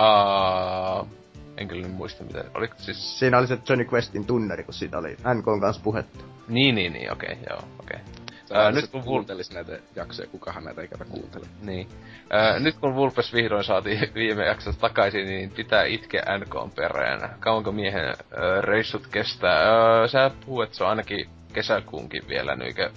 Uh, 0.00 1.08
en 1.56 1.68
kyllä 1.68 1.88
muista 1.88 2.24
mitä. 2.24 2.44
Oliko 2.55 2.74
siis... 2.78 3.18
Siinä 3.18 3.38
oli 3.38 3.46
se 3.46 3.58
Johnny 3.68 3.86
Questin 3.92 4.26
tunnari, 4.26 4.64
kun 4.64 4.74
siitä 4.74 4.98
oli 4.98 5.16
NKn 5.34 5.60
kanssa 5.60 5.82
puhetta. 5.82 6.24
Niin, 6.48 6.74
niin, 6.74 6.92
niin, 6.92 7.12
okei, 7.12 7.32
okay, 7.32 7.44
joo, 7.50 7.62
okei. 7.80 7.96
Ää, 7.96 8.15
Ää, 8.52 8.70
nyt 8.70 8.83
nyt 8.83 8.91
kun 8.91 9.00
kun 9.00 9.00
Vul- 9.00 9.05
kuuntelis 9.05 9.50
näitä 9.50 9.78
jaksoja, 9.97 10.28
kukahan 10.28 10.65
näitä 10.65 10.83
ikävä 10.83 11.05
kuuntele. 11.05 11.47
Niin. 11.62 11.89
Ää, 12.31 12.58
nyt 12.58 12.76
kun 12.78 12.94
Vulpes 12.94 13.33
vihdoin 13.34 13.65
saatiin 13.65 14.10
viime 14.15 14.47
jaksossa 14.47 14.81
takaisin, 14.81 15.26
niin 15.26 15.50
pitää 15.50 15.84
itkeä 15.84 16.39
NKn 16.39 16.70
perään. 16.76 17.36
Kauanko 17.41 17.73
miehen 17.73 18.05
ää, 18.05 18.15
reissut 18.60 19.07
kestää? 19.07 19.62
Ää, 19.62 20.08
sä 20.08 20.31
puhut, 20.47 20.65
että 20.65 20.76
se 20.76 20.84
on 20.84 20.91
ainakin 20.91 21.28
kesäkuunkin 21.52 22.23
vielä 22.28 22.57
nyykö... 22.57 22.91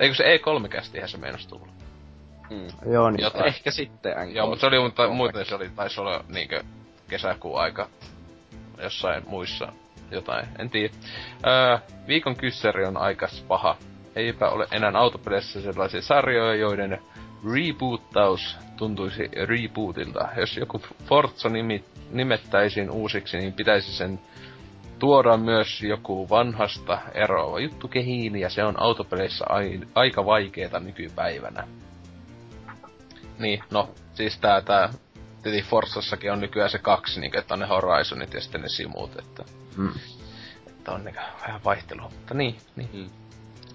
Eikö 0.00 0.14
se 0.14 0.24
E3-kästihän 0.24 1.08
se 1.08 1.18
meinas 1.18 1.46
tulla? 1.46 1.68
Mm. 2.50 2.92
Joo, 2.92 3.10
niin. 3.10 3.22
Jotain. 3.22 3.46
Ehkä 3.46 3.70
sitten 3.70 4.14
NK. 4.26 4.34
Joo, 4.34 4.46
mutta 4.46 4.60
se 4.60 4.66
oli 4.66 4.80
mutta 4.80 5.08
muuten 5.08 5.46
se 5.46 5.54
oli, 5.54 5.70
taisi 5.76 6.00
olla 6.00 6.24
niinkö 6.28 6.62
kesäkuun 7.08 7.60
aika 7.60 7.88
jossain 8.82 9.22
muissa 9.26 9.72
jotain, 10.10 10.46
en 10.58 10.70
tiedä. 10.70 10.94
Öö, 11.46 11.78
viikon 12.06 12.36
kyssäri 12.36 12.84
on 12.84 12.96
aikas 12.96 13.44
paha. 13.48 13.76
Eipä 14.16 14.48
ole 14.48 14.66
enää 14.70 14.92
autopeleissä 14.94 15.60
sellaisia 15.60 16.02
sarjoja, 16.02 16.54
joiden 16.54 17.02
reboottaus 17.52 18.56
tuntuisi 18.76 19.28
rebootilta. 19.46 20.28
Jos 20.36 20.56
joku 20.56 20.80
Forza 21.04 21.48
nimi, 21.48 21.84
nimettäisiin 22.10 22.90
uusiksi, 22.90 23.36
niin 23.38 23.52
pitäisi 23.52 23.92
sen 23.92 24.20
tuoda 24.98 25.36
myös 25.36 25.82
joku 25.82 26.28
vanhasta 26.30 26.98
eroava 27.14 27.60
juttu 27.60 27.88
kehiin, 27.88 28.36
ja 28.36 28.50
se 28.50 28.64
on 28.64 28.82
autopeleissä 28.82 29.44
ai, 29.48 29.80
aika 29.94 30.26
vaikeeta 30.26 30.80
nykypäivänä. 30.80 31.68
Niin, 33.38 33.64
no, 33.70 33.90
siis 34.14 34.38
tää, 34.38 34.60
tää 34.60 34.88
tietenkin 35.42 35.70
Forsassakin 35.70 36.32
on 36.32 36.40
nykyään 36.40 36.70
se 36.70 36.78
kaksi, 36.78 37.20
niin 37.20 37.38
että 37.38 37.54
on 37.54 37.60
ne 37.60 37.66
Horizonit 37.66 38.34
ja 38.34 38.40
sitten 38.40 38.60
ne 38.60 38.68
simut, 38.68 39.18
että, 39.18 39.44
Mm. 39.76 39.92
että 40.66 40.92
on 40.92 41.04
niinku 41.04 41.20
vähän 41.42 41.64
vaihtelua. 41.64 42.10
Mutta 42.18 42.34
niin, 42.34 42.56
niin. 42.76 42.90
Mm. 42.92 43.21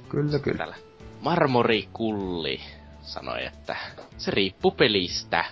Kyllä, 0.10 0.40
kyllä. 0.40 0.58
Täällä 0.58 0.76
Marmorikulli 1.22 2.60
sanoi, 3.02 3.46
että 3.46 3.76
se 4.18 4.32
riippuu 4.32 4.72
pelistä. 4.72 5.46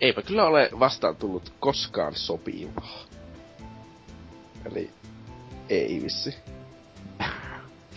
Eipä 0.00 0.22
kyllä 0.22 0.44
ole 0.44 0.70
vastaan 0.78 1.16
tullut 1.16 1.52
koskaan 1.60 2.14
sopivaa. 2.14 2.98
Eli 4.64 4.90
ei 5.68 6.00
vissi. 6.02 6.34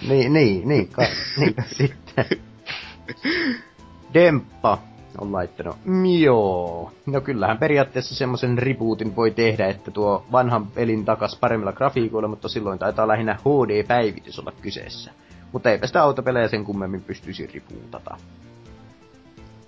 Niin, 0.08 0.34
niin, 0.34 0.68
niin, 0.68 0.90
niin 1.38 1.56
sitten. 1.78 2.26
Demppa 4.14 4.78
on 5.18 5.32
laittanut, 5.32 5.76
joo. 6.20 6.92
No 7.06 7.22
kyllähän 7.22 7.58
periaatteessa 7.58 8.16
semmoisen 8.16 8.58
rebootin 8.58 9.16
voi 9.16 9.32
tehdä, 9.32 9.68
että 9.68 9.92
tuo 9.92 10.26
vanhan 10.32 10.68
pelin 10.68 11.06
takas 11.06 11.38
paremmilla 11.40 11.74
grafiikoilla, 11.74 12.28
mutta 12.28 12.50
silloin 12.50 12.80
taitaa 12.80 13.08
lähinnä 13.08 13.34
HD-päivitys 13.34 14.40
olla 14.40 14.54
kyseessä. 14.62 15.12
Mutta 15.52 15.70
eipä 15.70 15.88
sitä 15.88 16.04
autopelejä 16.04 16.48
sen 16.48 16.66
kummemmin 16.66 17.04
pystyisi 17.04 17.48
ripuutata. 17.54 18.18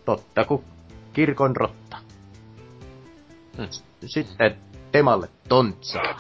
Totta 0.06 0.46
kuin 0.46 0.64
kirkon 1.14 1.56
rotta. 1.56 1.98
Hmm. 3.58 3.68
Sitten 4.06 4.58
Temalle 4.94 5.28
tontsaa. 5.50 6.20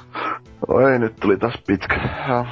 Oi, 0.67 0.99
nyt 0.99 1.15
tuli 1.15 1.37
taas 1.37 1.53
pitkä. 1.67 1.95
Ja 2.27 2.45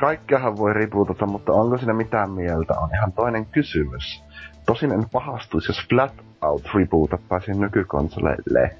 Kaikkeahan 0.00 0.56
voi 0.56 0.74
ripuutata, 0.74 1.26
mutta 1.26 1.52
onko 1.52 1.78
siinä 1.78 1.92
mitään 1.92 2.30
mieltä, 2.30 2.74
on 2.80 2.88
ihan 2.94 3.12
toinen 3.12 3.46
kysymys. 3.46 4.22
Tosin 4.66 4.92
en 4.92 5.04
pahastuisi, 5.12 5.68
jos 5.70 5.86
flat 5.88 6.14
out 6.42 6.62
rebootattaisiin 6.74 7.60
nykykonsoleille. 7.60 8.76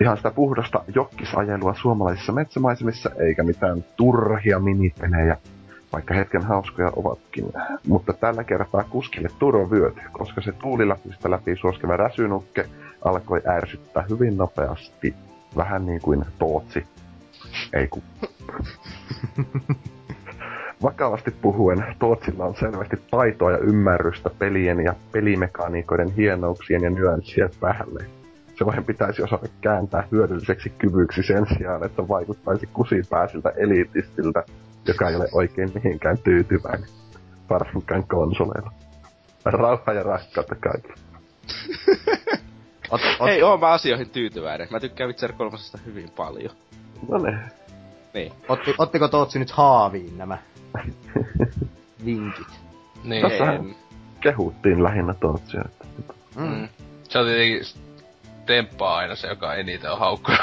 Ihan 0.00 0.16
sitä 0.16 0.30
puhdasta 0.30 0.84
jokkisajelua 0.94 1.74
suomalaisissa 1.74 2.32
metsämaisemissa, 2.32 3.10
eikä 3.16 3.42
mitään 3.42 3.84
turhia 3.96 4.58
minipelejä, 4.58 5.36
vaikka 5.96 6.14
hetken 6.14 6.42
hauskoja 6.42 6.92
ovatkin. 6.96 7.52
Mutta 7.88 8.12
tällä 8.12 8.44
kertaa 8.44 8.84
kuskille 8.84 9.28
turvavyöt, 9.38 9.94
koska 10.12 10.40
se 10.40 10.52
tuuliläpistä 10.52 11.30
läpi 11.30 11.56
suoskeva 11.56 11.96
räsynukke 11.96 12.66
alkoi 13.04 13.42
ärsyttää 13.46 14.04
hyvin 14.10 14.36
nopeasti, 14.36 15.14
vähän 15.56 15.86
niin 15.86 16.00
kuin 16.00 16.24
Tootsi 16.38 16.86
ei 17.72 17.88
ku... 17.88 18.02
Vakavasti 20.82 21.30
puhuen, 21.30 21.84
Tootsilla 21.98 22.44
on 22.44 22.56
selvästi 22.56 22.96
taitoa 23.10 23.52
ja 23.52 23.58
ymmärrystä 23.58 24.30
pelien 24.38 24.80
ja 24.80 24.94
pelimekaniikoiden 25.12 26.10
hienouksien 26.10 26.82
ja 26.82 26.90
nyanssien 26.90 27.50
päälle. 27.60 28.04
Se 28.58 28.66
vain 28.66 28.84
pitäisi 28.84 29.22
osata 29.22 29.46
kääntää 29.60 30.08
hyödylliseksi 30.12 30.70
kyvyksi 30.78 31.22
sen 31.22 31.46
sijaan, 31.58 31.84
että 31.84 32.08
vaikuttaisi 32.08 32.66
kusipääsiltä 32.72 33.52
eliitistiltä, 33.56 34.44
joka 34.86 35.08
ei 35.08 35.16
ole 35.16 35.28
oikein 35.32 35.70
mihinkään 35.74 36.18
tyytyväinen. 36.18 36.88
Varsinkaan 37.50 38.08
konsoleilla. 38.08 38.72
Rauha 39.44 39.92
ja 39.92 40.02
rakkautta 40.02 40.54
kaikille. 40.54 40.94
Ot, 42.90 43.00
ot, 43.20 43.28
Hei, 43.28 43.42
oon 43.42 43.60
mä 43.60 43.68
asioihin 43.68 44.10
tyytyväinen. 44.10 44.68
Mä 44.70 44.80
tykkään 44.80 45.08
Witcher 45.08 45.32
3 45.32 45.58
hyvin 45.86 46.10
paljon. 46.10 46.50
No 47.08 47.18
ne. 47.18 47.38
Niin. 48.14 48.32
otti, 48.48 48.74
ottiko 48.78 49.08
Tootsi 49.08 49.38
nyt 49.38 49.50
haaviin 49.50 50.18
nämä 50.18 50.38
vinkit? 52.04 52.46
Niin, 53.04 53.22
Tässähän 53.28 53.74
kehuttiin 54.20 54.82
lähinnä 54.82 55.14
Tootsia. 55.14 55.60
että- 55.64 56.14
Mm. 56.36 56.42
Mm. 56.48 56.68
Se 57.08 57.18
on 57.18 57.26
tietenkin 57.26 57.62
Temppaa 58.46 58.96
aina 58.96 59.14
se, 59.16 59.28
joka 59.28 59.54
eniten 59.54 59.92
on 59.92 59.98
haukkunut. 59.98 60.40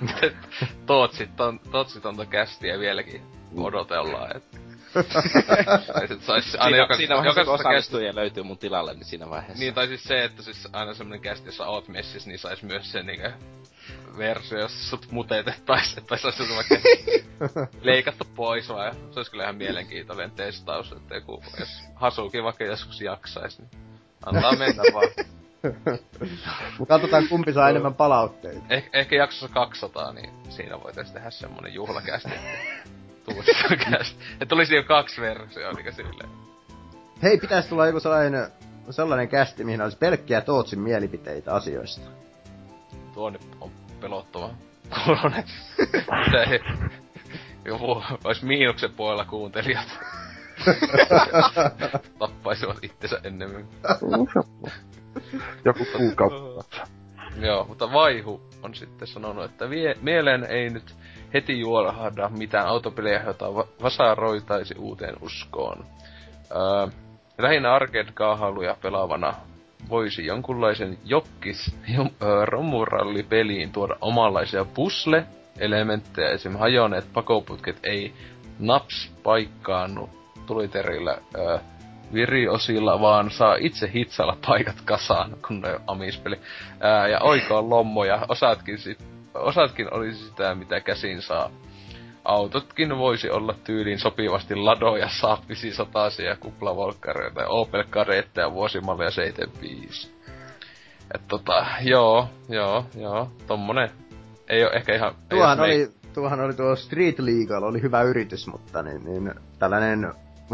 Tootsit 0.86 1.40
on, 1.40 1.60
tootsit 1.70 2.06
on 2.06 2.16
kästiä 2.30 2.78
vieläkin 2.78 3.22
odotellaan, 3.64 4.36
että... 4.36 4.58
Sais 6.26 6.54
aina 6.54 6.64
Siinä, 6.64 6.76
joka, 6.76 6.96
siinä 6.96 7.16
vaiheessa, 7.16 7.44
kun 7.44 7.54
osallistujia 7.54 8.14
löytyy 8.14 8.42
mun 8.42 8.58
tilalle, 8.58 8.94
niin 8.94 9.04
siinä 9.04 9.30
vaiheessa. 9.30 9.58
Niin, 9.58 9.74
tai 9.74 9.86
siis 9.86 10.04
se, 10.04 10.24
että 10.24 10.42
siis 10.42 10.68
aina 10.72 10.94
semmonen 10.94 11.20
kästi, 11.20 11.48
jossa 11.48 11.66
oot 11.66 11.88
messissä, 11.88 12.28
niin 12.28 12.38
sais 12.38 12.62
myös 12.62 12.92
sen 12.92 13.06
niinkö 13.06 13.32
versio, 14.18 14.58
jos 14.58 14.90
sut 14.90 15.10
mutetettais, 15.10 15.98
että 15.98 16.16
sais 16.16 16.36
sut 16.36 16.48
vaikka 16.48 16.74
leikattu 17.82 18.24
pois 18.34 18.68
vai. 18.68 18.92
Se 18.92 19.18
olisi 19.18 19.30
kyllä 19.30 19.44
ihan 19.44 19.56
mielenkiintoinen 19.56 20.30
testaus, 20.30 20.92
että 20.92 21.14
joku, 21.14 21.42
jos 21.60 21.68
Hasuki 21.94 22.42
vaikka 22.42 22.64
joskus 22.64 23.00
jaksais, 23.00 23.58
niin 23.58 23.70
antaa 24.26 24.56
mennä 24.66 24.82
vaan. 24.94 25.08
Katsotaan 26.88 27.28
kumpi 27.28 27.52
saa 27.52 27.68
enemmän 27.68 27.94
palautteita. 27.94 28.60
Eh, 28.70 28.88
ehkä 28.92 29.16
jaksossa 29.16 29.48
200, 29.48 30.12
niin 30.12 30.30
siinä 30.48 30.82
voitaisiin 30.82 31.14
tehdä 31.14 31.30
semmonen 31.30 31.74
juhlakästi. 31.74 32.30
Tuusikästi. 33.26 34.24
Että 34.32 34.46
tulisi 34.46 34.74
jo 34.74 34.82
kaksi 34.82 35.20
versioa, 35.20 35.72
niin 35.72 35.92
silleen. 35.92 36.28
Hei, 37.22 37.38
pitäisi 37.38 37.68
tulla 37.68 37.86
joku 37.86 38.00
sellainen, 38.00 38.48
sellainen 38.90 39.28
kästi, 39.28 39.64
mihin 39.64 39.82
olisi 39.82 39.98
pelkkiä 39.98 40.40
Tootsin 40.40 40.80
mielipiteitä 40.80 41.54
asioista. 41.54 42.10
Tuo 43.14 43.30
nyt 43.30 43.42
on 43.60 43.70
pelottava 44.00 44.50
kuulonen. 45.04 45.44
Joku 47.64 48.02
olisi 48.24 48.44
miinuksen 48.44 48.92
puolella 48.92 49.24
kuuntelijat. 49.24 49.98
Tappaisivat 52.18 52.78
itsensä 52.82 53.20
ennemmin. 53.24 53.68
Joku 55.64 55.86
kuukautta. 55.96 56.86
Joo, 57.40 57.64
mutta 57.64 57.92
Vaihu 57.92 58.50
on 58.62 58.74
sitten 58.74 59.08
sanonut, 59.08 59.44
että 59.44 59.70
vie, 59.70 59.94
mieleen 60.02 60.44
ei 60.44 60.70
nyt 60.70 60.94
heti 61.34 61.60
juolahda 61.60 62.28
mitään 62.28 62.66
autopelejä, 62.66 63.22
joita 63.24 63.54
va- 63.54 63.66
vasaroitaisi 63.82 64.74
uuteen 64.78 65.14
uskoon. 65.20 65.84
Öö, 66.50 66.86
lähinnä 67.38 67.74
arcade-kaahailuja 67.74 68.76
pelaavana 68.82 69.34
voisi 69.88 70.26
jonkunlaisen 70.26 70.98
jokkis 71.04 71.76
romuralli-peliin 72.44 73.72
tuoda 73.72 73.96
omanlaisia 74.00 74.64
pusle-elementtejä, 74.64 76.30
esim. 76.30 76.56
hajoneet 76.56 77.12
pakoputket 77.12 77.76
ei 77.82 78.12
naps 78.58 79.12
paikkaannu 79.22 80.10
tuliterillä 80.46 81.18
öö, 81.36 81.58
viriosilla, 82.12 83.00
vaan 83.00 83.30
saa 83.30 83.56
itse 83.60 83.90
hitsalla 83.94 84.36
paikat 84.46 84.80
kasaan, 84.84 85.36
kun 85.46 85.60
ne 85.60 85.74
on 85.74 85.80
amispeli. 85.86 86.40
Ää, 86.80 87.08
ja 87.08 87.20
oikoa 87.20 87.70
lommoja, 87.70 88.26
osatkin, 88.28 88.78
sit, 88.78 89.15
osatkin 89.38 89.94
olisi 89.94 90.24
sitä, 90.24 90.54
mitä 90.54 90.80
käsin 90.80 91.22
saa. 91.22 91.50
Autotkin 92.24 92.98
voisi 92.98 93.30
olla 93.30 93.54
tyyliin 93.64 93.98
sopivasti 93.98 94.54
ladoja, 94.54 95.08
saappisi 95.08 95.74
sataisia, 95.74 96.36
kuplavolkkareita 96.36 97.40
ja 97.40 97.48
Opel 97.48 97.84
Kadetteja 97.90 98.52
vuosimallia 98.52 99.10
75. 99.10 100.10
Et 101.14 101.22
tota, 101.28 101.66
joo, 101.80 102.28
joo, 102.48 102.84
joo, 102.96 103.30
tommonen 103.46 103.90
ei 104.48 104.64
ole 104.64 104.72
ehkä 104.72 104.94
ihan... 104.94 105.14
Tuohan 105.28 105.60
oli, 105.60 105.88
tuohan 106.14 106.40
oli 106.40 106.54
tuo 106.54 106.76
Street 106.76 107.18
Legal, 107.18 107.62
oli 107.62 107.82
hyvä 107.82 108.02
yritys, 108.02 108.46
mutta 108.46 108.82
niin, 108.82 109.04
niin 109.04 109.34
tällainen 109.58 110.12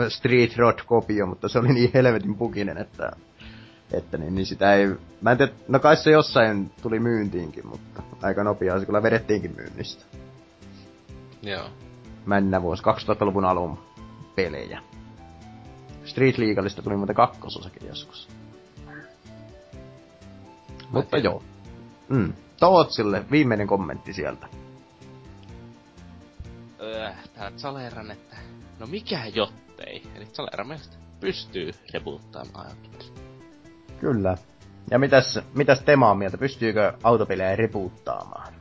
Street 0.09 0.57
Rod-kopio, 0.57 1.27
mutta 1.27 1.49
se 1.49 1.59
oli 1.59 1.69
niin 1.69 1.91
helvetin 1.94 2.35
pukinen, 2.35 2.78
että, 2.78 3.11
että 3.93 4.19
niin, 4.19 4.35
niin 4.35 4.47
sitä 4.47 4.75
ei... 4.75 4.87
Mä 5.21 5.31
en 5.31 5.39
tiedä, 5.39 5.53
no 5.69 5.79
kai 5.79 5.97
se 5.97 6.11
jossain 6.11 6.71
tuli 6.83 7.01
myyntiinkin, 7.01 7.67
mutta 7.67 8.03
aika 8.23 8.45
nopeaa 8.45 8.81
se 8.81 8.87
kyllä 8.87 9.03
vedettiinkin 9.03 9.55
myynnistä. 9.57 10.05
Joo. 11.43 11.71
Männä 12.27 12.62
vuosi 12.62 12.83
2000-luvun 12.83 13.45
alun 13.45 13.79
pelejä. 14.35 14.83
Street 16.05 16.39
Legalista 16.39 16.83
tuli 16.83 16.97
muuten 16.97 17.17
kakkososakin 17.17 17.89
joskus. 17.89 18.29
Mutta 20.91 21.19
joo. 21.19 21.43
Mm. 22.09 22.33
Tootsille 22.61 23.25
viimeinen 23.31 23.67
kommentti 23.67 24.12
sieltä. 24.12 24.47
Öö, 26.81 27.11
tää 27.35 27.51
Zaleran, 27.51 28.11
että 28.11 28.37
no 28.79 28.87
mikä 28.87 29.27
jottei. 29.27 30.03
Eli 30.15 30.27
Zaleran 30.27 30.67
mielestä 30.67 30.97
pystyy 31.21 31.71
reboottaamaan 31.93 32.67
autopeliä. 32.67 33.22
Kyllä. 34.02 34.36
Ja 34.90 34.98
mitäs, 34.98 35.40
mitäs 35.55 35.81
Tema 35.81 36.10
on 36.10 36.18
mieltä? 36.18 36.39
Pystyykö 36.39 36.92
autopelejä 37.02 37.56
reboottaamaan? 37.56 38.52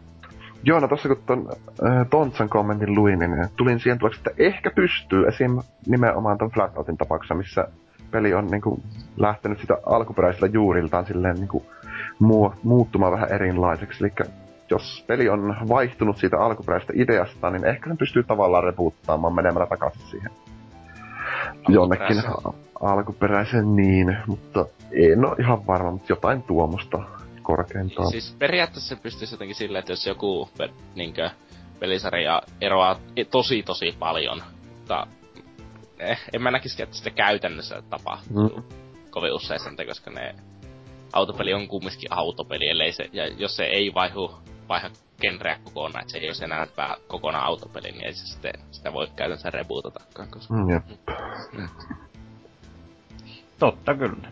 Joo, 0.64 0.80
no 0.80 0.88
tossa 0.88 1.08
kun 1.08 1.18
ton 1.26 1.50
äh, 1.86 2.08
Tontsan 2.10 2.50
kommentin 2.50 2.96
luin, 2.96 3.20
niin 3.20 3.48
tulin 3.58 3.80
siihen 3.80 4.00
tuloksi, 4.00 4.20
että 4.20 4.44
ehkä 4.44 4.72
pystyy 4.76 5.28
esim. 5.28 5.60
nimenomaan 5.88 6.38
ton 6.38 6.52
Flatoutin 6.52 6.98
tapauksessa, 6.98 7.36
missä 7.36 7.68
peli 8.12 8.34
on 8.34 8.48
niinku 8.48 8.80
lähtenyt 9.18 9.60
sitä 9.60 9.78
alkuperäisillä 9.86 10.48
juuriltaan 10.54 11.06
silleen 11.06 11.36
niinku 11.36 11.66
muu, 12.20 12.54
muuttumaan 12.64 13.12
vähän 13.12 13.32
erilaiseksi. 13.32 14.04
Eli 14.06 14.14
jos 14.70 15.04
peli 15.08 15.30
on 15.30 15.56
vaihtunut 15.70 16.18
siitä 16.18 16.40
alkuperäisestä 16.40 16.94
ideasta, 16.96 17.50
niin 17.50 17.66
ehkä 17.66 17.88
sen 17.88 17.98
pystyy 17.98 18.24
tavallaan 18.24 18.64
repuuttaamaan 18.64 19.36
menemällä 19.36 19.68
takaisin 19.68 20.02
siihen 20.02 20.32
jonnekin 21.68 22.24
alkuperäisen 22.82 23.76
niin, 23.76 24.18
mutta 24.28 24.66
en 24.92 25.26
ole 25.26 25.36
ihan 25.40 25.68
varma, 25.68 25.92
mutta 25.92 26.12
jotain 26.12 26.44
tuomusta 26.44 27.04
korkeintaan. 27.42 28.12
Siis 28.12 28.36
periaatteessa 28.40 28.96
se 28.96 29.02
pystyisi 29.02 29.34
jotenkin 29.34 29.56
silleen, 29.56 29.80
että 29.80 29.92
jos 29.92 30.08
joku 30.08 30.50
niinkö, 30.96 31.30
pelisarja 31.80 32.42
eroaa 32.62 33.00
tosi 33.32 33.64
tosi 33.64 33.96
paljon, 34.00 34.42
mutta 34.78 35.08
eh, 36.00 36.20
en 36.34 36.42
mä 36.42 36.52
näkisi, 36.52 36.84
että 36.84 36.96
sitä 36.96 37.10
käytännössä 37.10 37.84
tapahtuu 37.90 38.50
mm. 38.50 38.64
kovin 39.10 39.34
usein 39.34 39.60
sen, 39.60 39.88
koska 39.88 40.12
ne 40.12 40.36
autopeli 41.14 41.54
on 41.54 41.68
kumminkin 41.68 42.14
autopeli, 42.14 42.70
ellei 42.70 42.92
se, 42.92 43.10
ja 43.14 43.28
jos 43.28 43.56
se 43.56 43.64
ei 43.64 43.94
vaihu, 43.94 44.32
vaiha 44.70 44.90
genreä 45.22 45.60
kokonaan, 45.64 46.02
että 46.02 46.12
se 46.12 46.18
ei 46.18 46.30
ole 46.30 46.46
enää 46.46 46.68
pää 46.76 46.96
kokonaan 47.08 47.46
autopeli, 47.46 47.92
niin 47.92 48.06
ei 48.06 48.14
se 48.14 48.26
sitten, 48.26 48.54
sitä 48.72 48.94
voi 48.94 49.08
käytännössä 49.16 49.50
rebootatakaan. 49.50 50.30
Koska... 50.32 50.54
Mm, 50.54 50.70
jep. 50.70 50.84
Totta 53.62 53.96
kyllä. 53.96 54.28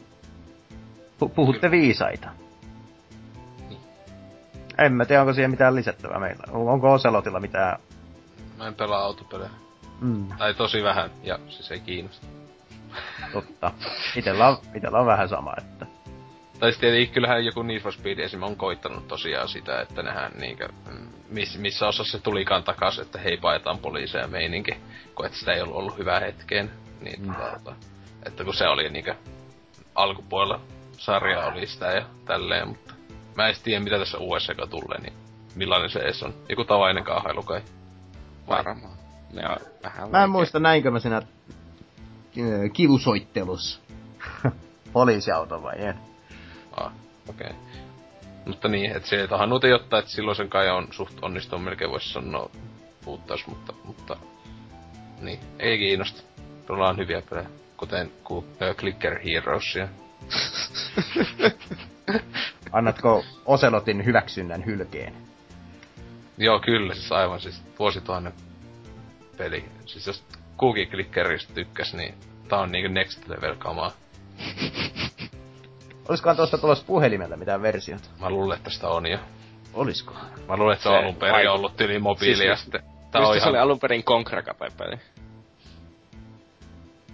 P- 1.19 1.35
puhutte 1.35 1.71
viisaita. 1.71 2.29
Niin. 3.69 3.79
En 4.77 4.93
mä 4.93 5.05
tiedä, 5.05 5.21
onko 5.21 5.33
siihen 5.33 5.51
mitään 5.51 5.75
lisättävää 5.75 6.19
meillä. 6.19 6.43
Onko 6.51 6.93
Oselotilla 6.93 7.39
mitään... 7.39 7.79
Mä 8.57 8.67
en 8.67 8.75
pelaa 8.75 9.01
autopelejä. 9.01 9.49
Mm. 10.01 10.27
Tai 10.37 10.53
tosi 10.53 10.83
vähän, 10.83 11.09
ja 11.23 11.39
siis 11.49 11.71
ei 11.71 11.79
kiinnosta. 11.79 12.27
Totta. 13.33 13.71
Itellä 14.15 14.47
on, 14.47 14.57
itellä 14.75 14.99
on 14.99 15.05
vähän 15.05 15.29
sama, 15.29 15.53
että... 15.57 15.85
Tai 16.59 16.71
sitten 16.71 16.89
tietenkin 16.89 17.13
kyllähän 17.13 17.45
joku 17.45 17.61
Need 17.61 17.79
for 17.79 17.93
Speed 17.93 18.19
esim. 18.19 18.43
on 18.43 18.55
koittanut 18.55 19.07
tosiaan 19.07 19.47
sitä, 19.47 19.81
että 19.81 20.03
nehän 20.03 20.31
niinkö, 20.39 20.69
miss, 21.29 21.57
missä 21.57 21.87
osassa 21.87 22.17
se 22.17 22.23
tulikaan 22.23 22.63
takas, 22.63 22.99
että 22.99 23.19
hei 23.19 23.37
paetaan 23.37 23.77
poliiseja 23.77 24.27
meininki, 24.27 24.71
kun 25.15 25.25
että 25.25 25.37
sitä 25.37 25.53
ei 25.53 25.61
ollut 25.61 25.75
ollut 25.75 25.97
hyvää 25.97 26.19
hetkeen. 26.19 26.71
Niin, 27.01 27.21
mm. 27.21 27.35
tuota, 27.35 27.75
että 28.25 28.43
kun 28.43 28.53
se 28.53 28.67
oli 28.67 28.89
niinkö 28.89 29.15
alkupuolella 29.95 30.61
sarja 30.97 31.45
oli 31.45 31.67
sitä 31.67 31.85
ja 31.85 32.05
tälleen, 32.25 32.67
mutta 32.67 32.93
mä 33.35 33.47
en 33.47 33.55
tiedä 33.63 33.83
mitä 33.83 33.99
tässä 33.99 34.17
uudessa 34.17 34.53
tulee, 34.69 35.01
niin 35.01 35.13
millainen 35.55 35.89
se 35.89 35.99
edes 35.99 36.23
on. 36.23 36.33
Joku 36.49 36.63
tavainen 36.63 37.03
kaahailu 37.03 37.43
kai. 37.43 37.61
Varmaan. 38.49 38.97
Ne 39.33 39.49
on 39.49 39.57
vähän 39.83 40.11
Mä 40.11 40.23
en 40.23 40.29
muista 40.29 40.59
näinkö 40.59 40.91
mä 40.91 40.99
siinä 40.99 41.21
kivusoittelussa. 42.73 43.79
Poliisiauto 44.93 45.63
vai 45.63 45.75
en? 45.77 45.99
Ah, 46.77 46.91
okei. 47.29 47.47
Okay. 47.47 47.59
Mutta 48.45 48.67
niin, 48.67 48.91
että 48.91 49.09
se 49.09 49.27
tahan 49.27 49.49
nuute 49.49 49.67
jotta, 49.67 49.99
että 49.99 50.11
silloin 50.11 50.37
sen 50.37 50.49
kai 50.49 50.69
on 50.69 50.87
suht 50.91 51.17
onnistunut 51.21 51.63
melkein 51.63 51.91
voisi 51.91 52.13
sanoa 52.13 52.49
puuttaus, 53.05 53.47
mutta, 53.47 53.73
mutta 53.83 54.17
niin, 55.21 55.39
ei 55.59 55.77
kiinnosta. 55.77 56.21
Tuolla 56.67 56.89
on 56.89 56.97
hyviä 56.97 57.21
pelejä, 57.29 57.49
kuten 57.79 58.11
ku, 58.23 58.37
uh, 58.37 58.45
Clicker 58.77 59.19
Heroesia. 59.19 59.87
Annatko 62.71 63.23
Oselotin 63.45 64.05
hyväksynnän 64.05 64.65
hylkeen? 64.65 65.13
Joo, 66.37 66.59
kyllä, 66.59 66.93
siis 66.93 67.11
aivan 67.11 67.39
siis 67.39 67.63
vuosituhannen 67.79 68.33
peli. 69.37 69.65
Siis 69.85 70.07
jos 70.07 70.23
Cookie 70.57 70.85
Clickerista 70.85 71.53
tykkäs, 71.53 71.93
niin 71.93 72.13
tää 72.49 72.59
on 72.59 72.71
niinku 72.71 72.93
next 72.93 73.27
level 73.27 73.55
kamaa. 73.55 73.91
Olisikohan 76.09 76.35
tuosta 76.35 76.57
tulossa 76.57 76.85
puhelimella 76.85 77.37
mitään 77.37 77.61
versiota? 77.61 78.09
Mä 78.19 78.29
luulen, 78.29 78.57
että 78.57 78.69
sitä 78.69 78.87
on 78.87 79.07
jo. 79.07 79.19
Olisiko? 79.73 80.13
Mä 80.47 80.57
luulen, 80.57 80.73
että 80.73 80.83
se, 80.83 80.89
se 80.89 80.89
on 80.89 81.03
alun 81.03 81.15
perin 81.15 81.33
vaikut... 81.33 81.55
ollut 81.55 81.77
tyli 81.77 81.99
mobiili 81.99 82.35
siis, 82.35 82.47
ja 82.47 82.55
sitten... 82.55 82.83
Tää 83.11 83.21
on 83.21 83.35
ihan... 83.35 83.41
se 83.41 83.49
oli 83.49 83.57
alun 83.57 83.79
perin 83.79 84.03
Concreta-peli? 84.03 84.99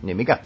Niin 0.01 0.17
mikä? 0.17 0.37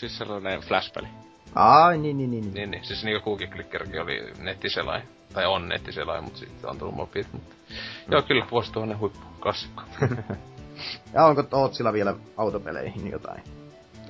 Siis 0.00 0.18
sellainen 0.18 0.60
Flash-peli. 0.60 1.08
Ai, 1.54 1.98
niin, 1.98 2.18
niin, 2.18 2.30
niin. 2.30 2.54
Niin, 2.54 2.70
niin. 2.70 2.84
Siis 2.84 3.04
niinku 3.04 3.24
Cookie 3.24 3.46
Clickerkin 3.46 4.02
oli 4.02 4.32
nettiselain. 4.38 5.02
Tai 5.32 5.46
on 5.46 5.68
nettiselain, 5.68 6.24
mutta 6.24 6.38
sitten 6.38 6.70
on 6.70 6.78
tullut 6.78 6.94
mobiili. 6.94 7.28
Mutta... 7.32 7.54
Mm. 7.70 8.12
Joo, 8.12 8.22
kyllä, 8.22 8.46
vuosituhannen 8.50 8.98
huippu, 8.98 9.20
klassikko. 9.42 9.82
ja 11.14 11.24
onko 11.24 11.42
Tootsilla 11.42 11.92
vielä 11.92 12.14
autopeleihin 12.36 13.10
jotain? 13.10 13.42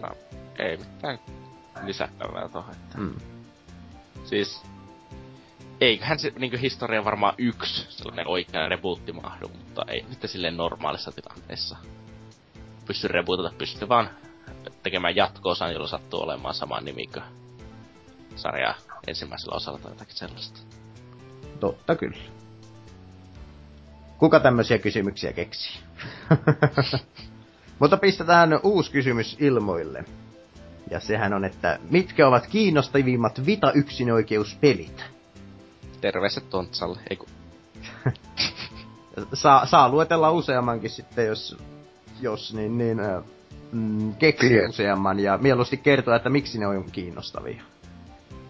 No, 0.00 0.08
ei 0.58 0.76
mitään 0.76 1.18
lisättävää 1.84 2.48
tohon. 2.48 2.74
Että... 2.74 2.98
Mm. 2.98 3.14
Siis, 4.24 4.62
eiköhän 5.80 6.18
se 6.18 6.32
niinku 6.38 6.56
historia 6.56 7.04
varmaan 7.04 7.34
yksi 7.38 7.86
sellainen 7.88 8.28
oikea 8.28 8.68
rebootti 8.68 9.12
mahdu, 9.12 9.48
mutta 9.48 9.84
ei 9.88 10.04
nyt 10.08 10.30
silleen 10.30 10.56
normaalissa 10.56 11.12
tilanteessa 11.12 11.76
pysty 12.86 13.08
rebootata, 13.08 13.54
pysty 13.58 13.88
vaan 13.88 14.10
tekemään 14.82 15.16
jatkoosan, 15.16 15.72
jolla 15.72 15.86
sattuu 15.86 16.22
olemaan 16.22 16.54
sama 16.54 16.80
nimi 16.80 17.06
kuin 17.06 17.24
sarja 18.36 18.74
ensimmäisellä 19.06 19.56
osalla 19.56 19.78
tai 19.78 19.92
jotakin 19.92 20.16
sellaista. 20.16 20.60
Totta 21.60 21.96
kyllä. 21.96 22.18
Kuka 24.18 24.40
tämmöisiä 24.40 24.78
kysymyksiä 24.78 25.32
keksii? 25.32 25.80
Mutta 27.78 27.96
pistetään 27.96 28.60
uusi 28.62 28.90
kysymys 28.90 29.36
ilmoille. 29.40 30.04
Ja 30.90 31.00
sehän 31.00 31.32
on, 31.32 31.44
että 31.44 31.78
mitkä 31.90 32.28
ovat 32.28 32.46
kiinnostavimmat 32.46 33.46
Vita 33.46 33.72
yksinoikeuspelit? 33.72 35.04
Terveiset 36.00 36.50
Tontsalle, 36.50 36.98
eiku. 37.10 37.26
saa, 39.34 39.66
saa 39.66 39.88
luetella 39.88 40.30
useammankin 40.30 40.90
sitten, 40.90 41.26
jos, 41.26 41.56
jos 42.20 42.54
niin, 42.54 42.78
niin 42.78 42.98
mm, 43.72 44.14
keksii 44.14 44.66
useamman 44.68 45.20
ja 45.20 45.38
mieluusti 45.38 45.76
kertoa, 45.76 46.16
että 46.16 46.30
miksi 46.30 46.58
ne 46.58 46.66
on 46.66 46.84
kiinnostavia. 46.92 47.62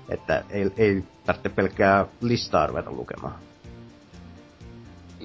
Että 0.08 0.44
ei, 0.50 0.70
ei 0.76 1.05
tarvitse 1.26 1.49
pelkkää 1.49 2.07
listaa 2.20 2.66
ruveta 2.66 2.92
lukemaan. 2.92 3.34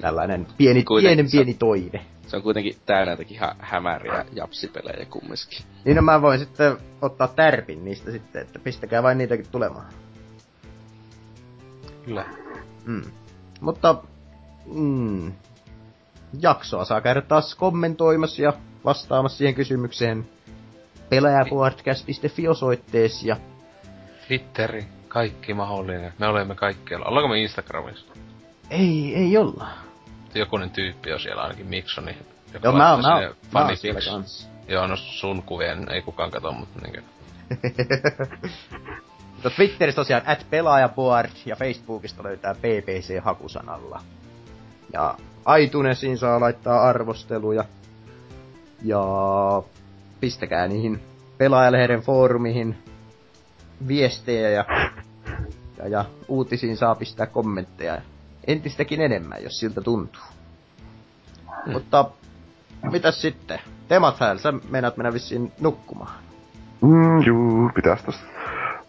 Tällainen 0.02 0.48
pieni, 0.58 0.84
Kuitenkin 0.84 1.16
pienen 1.18 1.30
se- 1.32 1.38
pieni 1.38 1.54
toive. 1.54 2.02
Se 2.28 2.36
on 2.36 2.44
kuitenkin 2.44 2.76
täynnä 2.86 3.12
jotenkin 3.12 3.36
ihan 3.38 3.56
hämäriä 3.60 4.26
japsipelejä 4.34 5.06
kumminkin. 5.06 5.66
Niin 5.86 5.96
no 5.96 6.02
mä 6.02 6.22
voin 6.22 6.40
sitten 6.40 6.78
ottaa 7.02 7.28
tärpin 7.28 7.86
niistä 7.86 8.12
sitten, 8.12 8.42
että 8.42 8.60
pistäkää 8.60 9.04
vain 9.04 9.18
niitäkin 9.18 9.46
tulemaan. 9.52 9.86
Kyllä. 12.06 12.26
Mm. 12.86 13.02
Mutta 13.62 13.96
mm, 14.74 15.34
jaksoa 16.40 16.86
saa 16.86 17.02
käydä 17.02 17.22
taas 17.22 17.56
kommentoimassa 17.56 18.42
ja 18.42 18.54
vastaamassa 18.86 19.38
siihen 19.38 19.56
kysymykseen 19.56 20.28
pelaajapodcast.fi 21.10 22.48
osoitteessa 22.48 23.28
ja 23.28 23.38
Twitteri, 24.28 24.86
kaikki 25.08 25.54
mahdollinen. 25.54 26.14
Me 26.20 26.28
olemme 26.28 26.56
kaikkialla. 26.56 27.06
Ollaanko 27.06 27.28
me 27.28 27.40
Instagramissa? 27.40 28.14
ei, 28.70 29.16
ei 29.16 29.38
olla. 29.38 29.68
Jokunen 30.36 30.70
tyyppi 30.70 31.14
on 31.14 31.20
siellä 31.20 31.42
ainakin 31.42 31.68
Miksoni. 31.68 32.18
Joo, 32.64 32.74
mä 32.74 32.92
oon, 32.92 33.02
mä, 33.02 33.16
oon, 33.16 33.36
mä 33.54 33.66
oon 33.66 33.78
siellä 33.78 34.02
kanssa. 34.12 34.50
Joo, 34.68 34.88
no 34.88 34.96
sun 34.96 35.44
kuvien 35.44 35.92
ei 35.92 36.02
kukaan 36.02 36.32
kato, 36.32 36.52
mutta 36.52 36.80
niinkö. 36.80 37.02
Mutta 39.34 39.50
Twitterissä 39.56 40.02
tosiaan 40.02 40.24
at 40.26 40.46
pelaajaboard 40.50 41.32
ja 41.46 41.56
Facebookista 41.56 42.24
löytää 42.24 42.56
PPC 42.56 43.24
hakusanalla. 43.24 44.02
Ja 44.94 45.18
iTunesiin 45.60 46.18
saa 46.18 46.40
laittaa 46.40 46.82
arvosteluja. 46.82 47.66
Ja 48.86 49.04
pistäkää 50.20 50.68
niihin 50.68 51.00
pelaajalehden 51.38 52.02
foorumihin 52.02 52.78
viestejä 53.88 54.50
ja, 54.50 54.66
ja, 55.78 55.88
ja 55.88 56.06
uutisiin 56.28 56.78
saa 56.78 56.96
pistää 56.96 57.26
kommentteja 57.26 58.02
entistäkin 58.48 59.02
enemmän, 59.02 59.44
jos 59.44 59.60
siltä 59.60 59.82
tuntuu. 59.82 60.22
Hmm. 61.66 61.74
Mutta 61.74 62.06
mitäs 62.92 63.22
sitten? 63.22 63.60
Temat 63.88 64.18
sä 64.18 64.54
meinaat 64.70 64.98
mennä 64.98 65.14
vissiin 65.14 65.52
nukkumaan. 65.60 66.20
Mm, 66.82 67.22
juu, 67.26 67.72
pitäis 67.76 68.02
tossa 68.02 68.26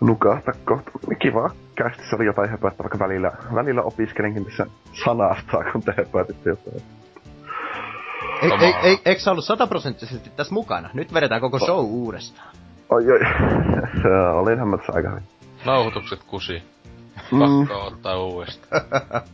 nukahtaa 0.01 0.55
kohta. 0.65 0.91
Kiva 1.19 1.51
kästissä 1.75 2.17
oli 2.17 2.27
jotain 2.27 2.51
höpöttä, 2.51 2.83
vaikka 2.83 2.99
välillä, 2.99 3.33
välillä 3.55 3.83
opiskelenkin 3.83 4.45
tässä 4.45 4.67
sanastaa, 5.05 5.73
kun 5.73 5.83
te 5.83 5.95
höpötitte 5.97 6.51
jotain. 6.51 6.83
Ei, 8.43 8.75
ei, 8.83 8.99
eikö 9.05 9.21
sä 9.21 9.31
ollut 9.31 9.45
sataprosenttisesti 9.45 10.31
tässä 10.31 10.55
mukana? 10.55 10.91
Nyt 10.95 11.15
vedetään 11.15 11.41
koko 11.41 11.59
show 11.59 11.85
uudestaan. 11.85 12.49
Oi, 12.91 13.05
oi. 13.13 13.19
Olinhan 14.43 14.69
mä 14.69 14.77
tässä 14.77 14.93
aika 14.93 15.09
hyvin. 15.11 15.23
Nauhoitukset 15.65 16.23
kusi. 16.27 16.63
Mm, 17.33 17.39
Pakko 17.39 17.87
ottaa 17.87 18.23
uudestaan. 18.23 18.83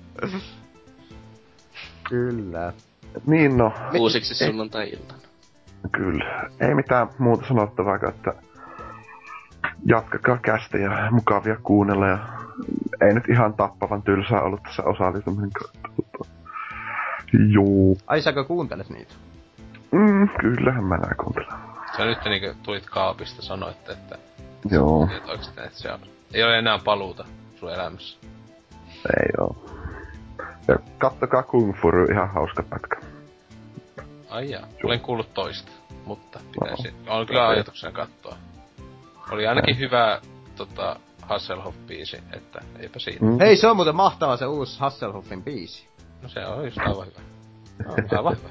Kyllä. 2.08 2.72
niin 3.26 3.58
no, 3.58 3.72
Uusiksi 3.98 4.34
sunnuntai-iltana. 4.34 5.20
kyllä. 5.92 6.50
Ei 6.60 6.74
mitään 6.74 7.08
muuta 7.18 7.48
sanottavaa, 7.48 7.98
kuin, 7.98 8.10
että 8.10 8.34
jatkakaa 9.86 10.38
kästä 10.38 10.78
ja 10.78 11.08
mukavia 11.10 11.56
kuunnella 11.62 12.06
ja 12.06 12.18
ei 13.00 13.14
nyt 13.14 13.28
ihan 13.28 13.54
tappavan 13.54 14.02
tylsää 14.02 14.42
ollut 14.42 14.62
tässä 14.62 14.82
osallistuminen. 14.82 15.50
Joo. 17.52 17.96
Ai 18.06 18.22
säkö 18.22 18.44
kuuntelet 18.44 18.90
niitä? 18.90 19.14
Mm, 19.90 20.28
kyllähän 20.40 20.84
mä 20.84 20.96
nää 20.96 21.14
kuuntelen. 21.20 21.48
Sä 21.96 22.04
nyt 22.04 22.18
niinku 22.24 22.58
tulit 22.62 22.86
kaapista 22.86 23.42
sanoitte, 23.42 23.92
että 23.92 24.18
Joo, 24.70 25.08
et 25.16 25.28
oikeesti, 25.28 25.60
että 25.60 25.78
se 25.78 25.92
on, 25.92 26.00
ei 26.34 26.42
ole 26.42 26.58
enää 26.58 26.78
paluuta 26.84 27.24
sun 27.56 27.72
elämässä. 27.72 28.18
ei 29.04 29.30
oo. 29.40 29.66
Ja 30.68 30.76
kattokaa 30.98 31.42
Kung 31.42 31.74
Fu, 31.76 31.88
ihan 32.12 32.30
hauska 32.30 32.62
pätkä. 32.62 32.96
Ai 34.30 34.50
jaa, 34.50 34.66
olen 34.84 35.00
kuullut 35.00 35.34
toista, 35.34 35.72
mutta 36.04 36.40
pitäisi, 36.52 36.94
on 37.06 37.26
kyllä 37.26 37.48
ajatuksena 37.48 37.92
katsoa. 37.92 38.36
Oli 39.30 39.46
ainakin 39.46 39.78
hyvä 39.78 40.20
tota, 40.56 40.96
Hasselhoff-biisi, 41.22 42.22
että 42.32 42.60
eipä 42.78 42.98
siinä. 42.98 43.26
Mm. 43.26 43.38
Hei, 43.40 43.56
se 43.56 43.68
on 43.68 43.76
muuten 43.76 43.96
mahtava 43.96 44.36
se 44.36 44.46
uusi 44.46 44.80
Hasselhoffin 44.80 45.42
biisi. 45.42 45.88
No 46.22 46.28
se 46.28 46.46
on 46.46 46.64
just 46.64 46.78
aivan 46.78 47.06
hyvä. 47.06 47.20
No, 47.84 47.94
aivan 48.18 48.36
hyvä. 48.36 48.48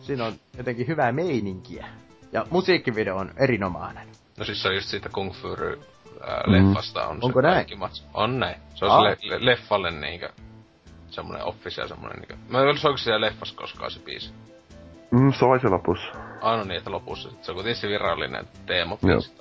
Siinä 0.00 0.24
on 0.24 0.32
jotenkin 0.58 0.86
hyvää 0.86 1.12
meininkiä. 1.12 1.86
Ja 2.32 2.46
musiikkivideo 2.50 3.16
on 3.16 3.30
erinomainen. 3.36 4.08
No 4.38 4.44
siis 4.44 4.62
se 4.62 4.68
on 4.68 4.74
just 4.74 4.88
siitä 4.88 5.08
Kung 5.08 5.32
Fu 5.32 5.48
Mm. 5.48 6.52
leffasta 6.52 7.06
on 7.06 7.18
Onko 7.22 7.40
se 7.40 7.42
näin? 7.42 7.54
kaikki 7.54 7.76
mats. 7.76 8.06
On 8.14 8.38
näin. 8.40 8.56
Se 8.74 8.84
on 8.84 8.90
Aa. 8.90 9.14
sille 9.14 9.38
le- 9.40 9.44
leffalle 9.46 9.90
niinkö 9.90 10.28
semmonen 11.10 11.44
official 11.44 11.88
semmonen 11.88 12.16
niinkö. 12.18 12.36
Mä 12.48 12.60
en 12.62 12.68
olisi 12.68 12.86
onko 12.86 12.96
siellä 12.98 13.20
leffassa 13.26 13.56
koskaan 13.56 13.90
se 13.90 14.00
biisi. 14.00 14.32
Mm, 15.10 15.32
soi 15.32 15.60
se 15.60 15.68
lopussa. 15.68 16.06
Aina 16.40 16.64
niin, 16.64 16.78
että 16.78 16.90
lopussa 16.90 17.28
se 17.42 17.50
on 17.50 17.54
kuitenkin 17.54 17.80
se 17.80 17.88
virallinen 17.88 18.48
teema 18.66 18.96
biisi. 18.96 19.32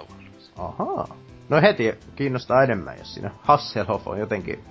Ahaa. 0.57 1.07
No 1.49 1.61
heti 1.61 1.93
kiinnostaa 2.15 2.63
enemmän, 2.63 2.97
jos 2.97 3.13
siinä 3.13 3.31
Hasselhoff 3.41 4.07
on 4.07 4.19
jotenkin... 4.19 4.63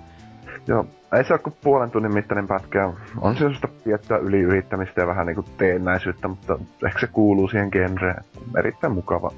Joo, 0.67 0.85
ei 1.17 1.23
se 1.23 1.33
ole 1.33 1.39
kuin 1.39 1.55
puolen 1.63 1.91
tunnin 1.91 2.13
mittainen 2.13 2.47
pätkä. 2.47 2.85
On 2.85 2.95
siinä 3.21 3.33
sellaista 3.37 3.67
tiettyä 3.83 4.17
yliyrittämistä 4.17 5.01
ja 5.01 5.07
vähän 5.07 5.25
niinku 5.25 5.43
teennäisyyttä, 5.57 6.27
mutta 6.27 6.59
ehkä 6.85 6.99
se 6.99 7.07
kuuluu 7.07 7.47
siihen 7.47 7.69
genreen. 7.71 8.23
Erittäin 8.59 8.93
mukava 8.93 9.31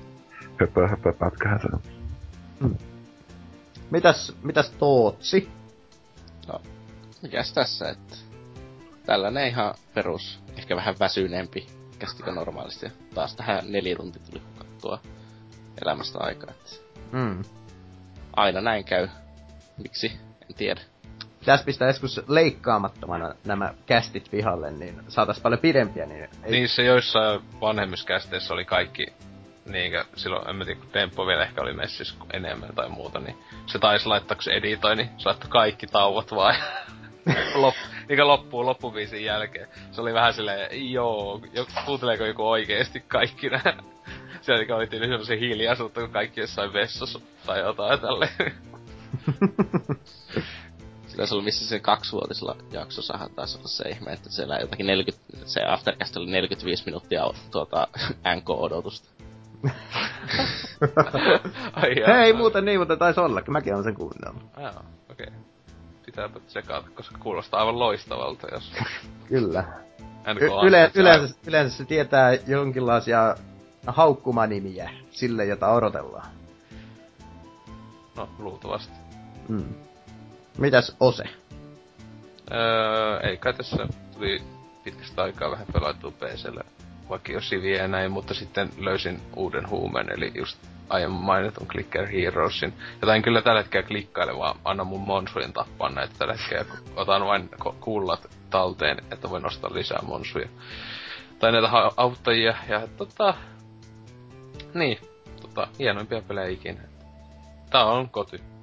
höpö 0.60 0.88
höpö 0.88 1.14
pätkähän 1.14 1.60
se 1.60 1.68
on. 1.74 2.78
Mitäs, 3.92 4.36
mitäs 4.44 4.70
Tootsi? 4.72 5.50
Mikäs 7.22 7.54
tässä, 7.54 7.90
että 7.90 8.16
tällainen 9.06 9.48
ihan 9.48 9.74
perus, 9.94 10.40
ehkä 10.58 10.76
vähän 10.76 10.95
väsyneempi 11.00 11.68
kästikö 12.00 12.32
normaalisti. 12.32 12.92
Taas 13.14 13.36
tähän 13.36 13.72
neljä 13.72 13.95
tuntia 13.95 14.22
tuli 14.30 14.42
hukattua 14.54 15.00
elämästä 15.82 16.20
aikaa. 16.20 16.52
Että 16.52 16.86
Mm. 17.12 17.44
aina 18.36 18.62
näin 18.62 18.84
käy. 18.86 19.08
Miksi? 19.84 20.12
En 20.50 20.56
tiedä. 20.58 20.82
Pitäis 21.46 21.64
pistää 21.64 21.88
joskus 21.88 22.22
leikkaamattomana 22.28 23.36
nämä 23.46 23.74
kästit 23.86 24.28
pihalle, 24.32 24.72
niin 24.72 25.02
saatais 25.08 25.40
paljon 25.40 25.60
pidempiä, 25.60 26.06
niin... 26.06 26.24
Ei... 26.24 26.52
Niin 26.52 26.70
se 26.70 26.84
joissain 26.84 27.42
vanhemmissa 27.62 28.06
kästeissä 28.06 28.54
oli 28.54 28.66
kaikki 28.66 29.06
niinkö, 29.66 30.06
silloin, 30.16 30.50
en 30.50 30.56
mä 30.56 30.66
tiedä, 30.66 30.80
kun 30.80 30.90
Temppo 30.90 31.28
vielä 31.28 31.44
ehkä 31.44 31.62
oli 31.62 31.74
messissä 31.74 32.16
enemmän 32.34 32.76
tai 32.76 32.90
muuta, 32.90 33.20
niin 33.20 33.38
se 33.66 33.80
taisi 33.80 34.06
laittaa, 34.06 34.36
kun 34.36 34.44
se 34.44 34.52
editoi, 34.52 34.96
niin 34.96 35.10
se 35.18 35.30
laittoi 35.30 35.50
kaikki 35.50 35.88
tauot 35.88 36.32
vaan. 36.32 36.56
Lop, 37.56 37.76
niinkö 38.08 38.26
loppuu 38.26 38.66
loppuviisin 38.66 39.26
jälkeen. 39.26 39.68
Se 39.92 40.02
oli 40.02 40.14
vähän 40.14 40.34
silleen, 40.34 40.92
joo, 40.92 41.42
jo, 41.54 41.68
kuunteleeko 41.86 42.26
joku 42.26 42.50
oikeesti 42.50 43.00
kaikki 43.08 43.50
nää. 43.50 43.84
Siellä 44.42 44.60
niinkö 44.60 44.76
oli 44.76 44.88
tyyli 44.88 45.08
semmosen 45.08 45.40
hiljaisuutta, 45.40 46.02
kun 46.02 46.10
kaikki 46.10 46.42
jossain 46.42 46.74
vessassa 46.74 47.20
tai 47.46 47.60
jotain 47.60 48.00
tälleen. 48.00 48.54
Sillä 51.16 51.27
se 51.27 51.35
oli 51.35 51.44
missä 51.44 51.66
se 51.68 51.80
kaksivuotisella 51.80 52.56
jaksossahan 52.72 53.30
taisi 53.35 53.58
olla 53.58 53.68
se 53.68 53.90
ihme, 53.90 54.14
että 54.14 54.30
siellä 54.30 54.58
jotakin 54.58 54.85
40, 54.85 55.24
se 55.45 55.66
Aftercast 55.66 56.18
oli 56.18 56.32
45 56.32 56.84
minuuttia 56.85 57.24
tuota 57.52 57.88
NK-odotusta. 58.35 59.10
Ai 61.74 62.00
jaa. 62.00 62.18
Hei, 62.18 62.34
muuten 62.34 62.66
niin, 62.66 62.80
mutta 62.80 62.98
taisi 62.98 63.19
ollakin. 63.19 63.52
Mäkin 63.52 63.74
olen 63.74 63.84
sen 63.84 63.95
kuunnellut. 63.95 64.44
Jaa, 64.58 64.84
okei. 65.11 65.27
Okay. 65.27 65.40
Pitääpä 66.06 66.40
tsekata, 66.40 66.90
koska 66.90 67.18
kuulostaa 67.18 67.60
aivan 67.60 67.80
loistavalta, 67.80 68.48
jos 68.52 68.72
Kyllä. 69.30 69.64
NK 70.34 70.42
Y- 70.42 70.68
yle, 70.68 70.92
yleensä, 70.95 71.35
yleensä 71.48 71.77
se 71.77 71.85
tietää 71.85 72.34
jonkinlaisia 72.48 73.35
haukkumanimiä 73.88 74.90
sille, 75.11 75.45
jota 75.45 75.72
odotellaan. 75.72 76.27
No, 78.18 78.30
luultavasti. 78.40 78.94
Mm. 79.48 79.85
Mitäs 80.58 80.95
Ose? 81.00 81.24
Öö, 82.51 83.19
ei 83.19 83.38
kai 83.38 83.53
tässä 83.53 83.88
tuli 84.14 84.42
pitkästä 84.84 85.24
aikaa 85.24 85.51
vähän 85.51 85.67
pelattua 85.74 86.11
PCllä 86.11 86.64
vakio 87.09 87.42
siviä 87.42 87.82
ja 87.82 87.88
näin, 87.88 88.11
mutta 88.11 88.34
sitten 88.34 88.69
löysin 88.77 89.22
uuden 89.35 89.69
huumeen, 89.69 90.11
eli 90.11 90.32
just 90.35 90.58
aiemmin 90.90 91.22
mainitun 91.22 91.67
Clicker 91.67 92.08
Heroesin. 92.08 92.74
Jota 93.01 93.16
en 93.16 93.22
kyllä 93.22 93.42
tällä 93.42 93.61
hetkellä 93.61 93.88
klikkaile, 93.88 94.38
vaan 94.38 94.59
anna 94.64 94.84
mun 94.84 95.01
monsujen 95.01 95.53
tappaa 95.53 95.90
näitä 95.90 96.14
tällä 96.17 96.34
hetkellä. 96.34 96.80
Otan 96.95 97.25
vain 97.25 97.50
kullat 97.80 98.27
talteen, 98.50 98.98
että 99.11 99.30
voin 99.30 99.43
nostaa 99.43 99.74
lisää 99.74 100.00
monsuja. 100.08 100.48
Tai 101.40 101.51
näitä 101.51 101.67
ha- 101.67 101.92
auttajia, 101.98 102.56
ja 102.69 102.88
tota... 102.98 103.34
Niin, 104.74 104.98
tota, 105.42 105.67
hienoimpia 105.80 106.22
pelejä 106.22 106.48
ikinä. 106.48 106.82
Tää 107.69 107.85
on 107.85 108.09
koti. 108.09 108.55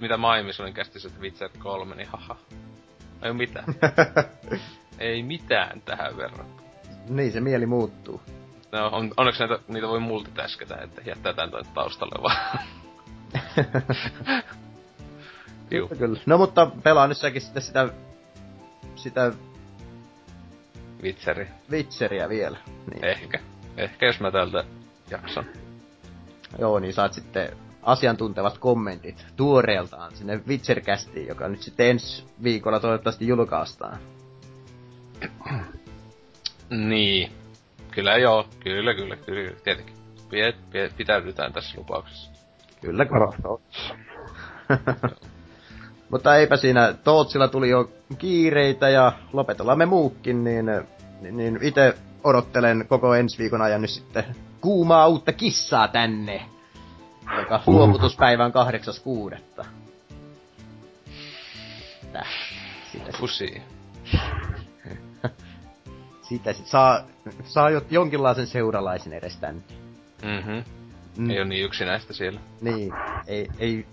Mitä 0.00 0.18
aiemmin 0.22 0.54
olin 0.60 0.74
kästissä, 0.74 1.08
että 1.08 1.20
Witcher 1.20 1.50
3, 1.58 1.94
niin 1.94 2.08
haha. 2.08 2.36
Ei 3.22 3.30
oo 3.30 3.34
mitään. 3.34 3.64
Ei 4.98 5.22
mitään 5.22 5.80
tähän 5.80 6.16
verrattuna. 6.16 6.62
niin, 7.08 7.32
se 7.32 7.40
mieli 7.40 7.66
muuttuu. 7.66 8.22
No, 8.72 8.88
on, 8.92 9.14
onneksi 9.16 9.40
näitä, 9.40 9.64
niitä 9.68 9.88
voi 9.88 10.00
multitaskätä, 10.00 10.76
että 10.76 11.02
jättää 11.06 11.32
tän 11.32 11.50
taustalle 11.74 12.22
vaan. 12.22 12.58
Juu. 15.70 15.88
Kyllä. 15.88 16.20
No 16.26 16.38
mutta 16.38 16.70
pelaa 16.82 17.06
nyt 17.06 17.18
säkin 17.18 17.42
sitten 17.42 17.62
sitä, 17.62 17.88
sitä 18.96 19.32
Vitseri. 21.02 21.48
Witcheria 21.70 22.28
vielä. 22.28 22.58
Niin. 22.92 23.04
Ehkä. 23.04 23.40
Ehkä 23.76 24.06
jos 24.06 24.20
mä 24.20 24.30
tältä 24.30 24.64
jaksan. 25.10 25.44
Joo, 26.58 26.78
niin 26.78 26.94
saat 26.94 27.12
sitten 27.12 27.56
asiantuntevat 27.84 28.58
kommentit 28.58 29.26
tuoreeltaan 29.36 30.16
sinne 30.16 30.40
Witcher-kästiin, 30.48 31.28
joka 31.28 31.48
nyt 31.48 31.62
sitten 31.62 31.86
ensi 31.86 32.24
viikolla 32.42 32.80
toivottavasti 32.80 33.26
julkaistaan. 33.26 33.98
Niin. 36.70 37.32
Kyllä 37.90 38.16
joo. 38.16 38.46
Kyllä, 38.60 38.94
kyllä, 38.94 39.16
kyllä. 39.16 39.52
Tietenkin. 39.64 39.94
Pie, 40.30 40.54
pie, 40.72 40.90
pitäydytään 40.96 41.52
tässä 41.52 41.78
lupauksessa. 41.78 42.30
Kyllä, 42.80 43.04
kyllä. 43.04 43.20
Parasta. 43.20 43.48
Mutta 46.10 46.36
eipä 46.36 46.56
siinä, 46.56 46.94
Tootsilla 47.04 47.48
tuli 47.48 47.68
jo 47.68 47.90
kiireitä 48.18 48.88
ja 48.88 49.12
lopetellaan 49.32 49.78
me 49.78 49.86
muukin, 49.86 50.44
niin, 50.44 50.66
niin, 51.20 51.36
niin 51.36 51.58
itse 51.62 51.94
odottelen 52.24 52.84
koko 52.88 53.14
ensi 53.14 53.38
viikon 53.38 53.62
ajan 53.62 53.80
nyt 53.80 53.90
sitten 53.90 54.24
kuumaa 54.60 55.08
uutta 55.08 55.32
kissaa 55.32 55.88
tänne, 55.88 56.42
joka 57.38 57.62
luovutuspäivä 57.66 58.44
on 58.44 58.52
8.6. 59.32 59.38
Tää. 62.12 62.26
Sitä, 62.92 63.04
sit- 63.04 63.20
Pussy. 63.20 63.46
sitä 66.28 66.52
sit 66.52 66.66
saa, 66.66 67.00
saa 67.44 67.70
jo, 67.70 67.82
jonkinlaisen 67.90 68.46
seuralaisen 68.46 69.12
edes 69.12 69.36
tänne. 69.36 69.62
Mhm. 70.22 70.62
Mm. 71.16 71.30
Ei 71.30 71.38
oo 71.38 71.44
niin 71.44 71.64
yksinäistä 71.64 72.12
siellä. 72.12 72.40
Niin, 72.60 72.92
ei, 73.26 73.48
ei, 73.58 73.86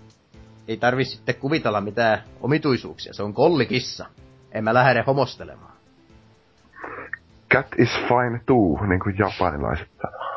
ei 0.68 0.76
tarvi 0.76 1.04
sitten 1.04 1.34
kuvitella 1.34 1.80
mitään 1.80 2.22
omituisuuksia. 2.40 3.12
Se 3.14 3.22
on 3.22 3.34
kollikissa. 3.34 4.06
En 4.52 4.64
mä 4.64 4.74
lähde 4.74 5.04
homostelemaan. 5.06 5.72
Cat 7.54 7.66
is 7.78 7.88
fine 7.92 8.40
too, 8.46 8.86
niin 8.86 9.00
kuin 9.00 9.14
japanilaiset 9.18 9.88
sanoo. 10.02 10.32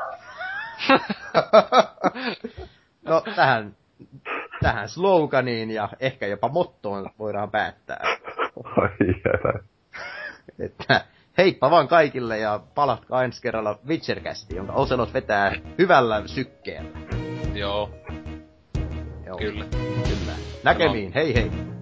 No 3.05 3.23
tähän, 3.35 3.75
tähän 4.61 4.89
sloganiin 4.89 5.71
ja 5.71 5.89
ehkä 5.99 6.27
jopa 6.27 6.49
mottoon 6.49 7.09
voidaan 7.19 7.51
päättää. 7.51 8.01
Ai 8.77 8.89
jää. 8.99 9.63
Että 10.59 11.05
heippa 11.37 11.71
vaan 11.71 11.87
kaikille 11.87 12.37
ja 12.37 12.59
palatkaa 12.75 13.23
ensi 13.23 13.41
kerralla 13.41 13.79
Witchercastiin, 13.87 14.57
jonka 14.57 14.73
Oselot 14.73 15.13
vetää 15.13 15.51
hyvällä 15.77 16.21
sykkeellä. 16.25 16.89
Joo, 17.53 17.89
Joo, 19.25 19.37
kyllä. 19.37 19.65
kyllä. 20.09 20.33
Näkemiin, 20.63 21.13
hei 21.13 21.35
hei. 21.35 21.74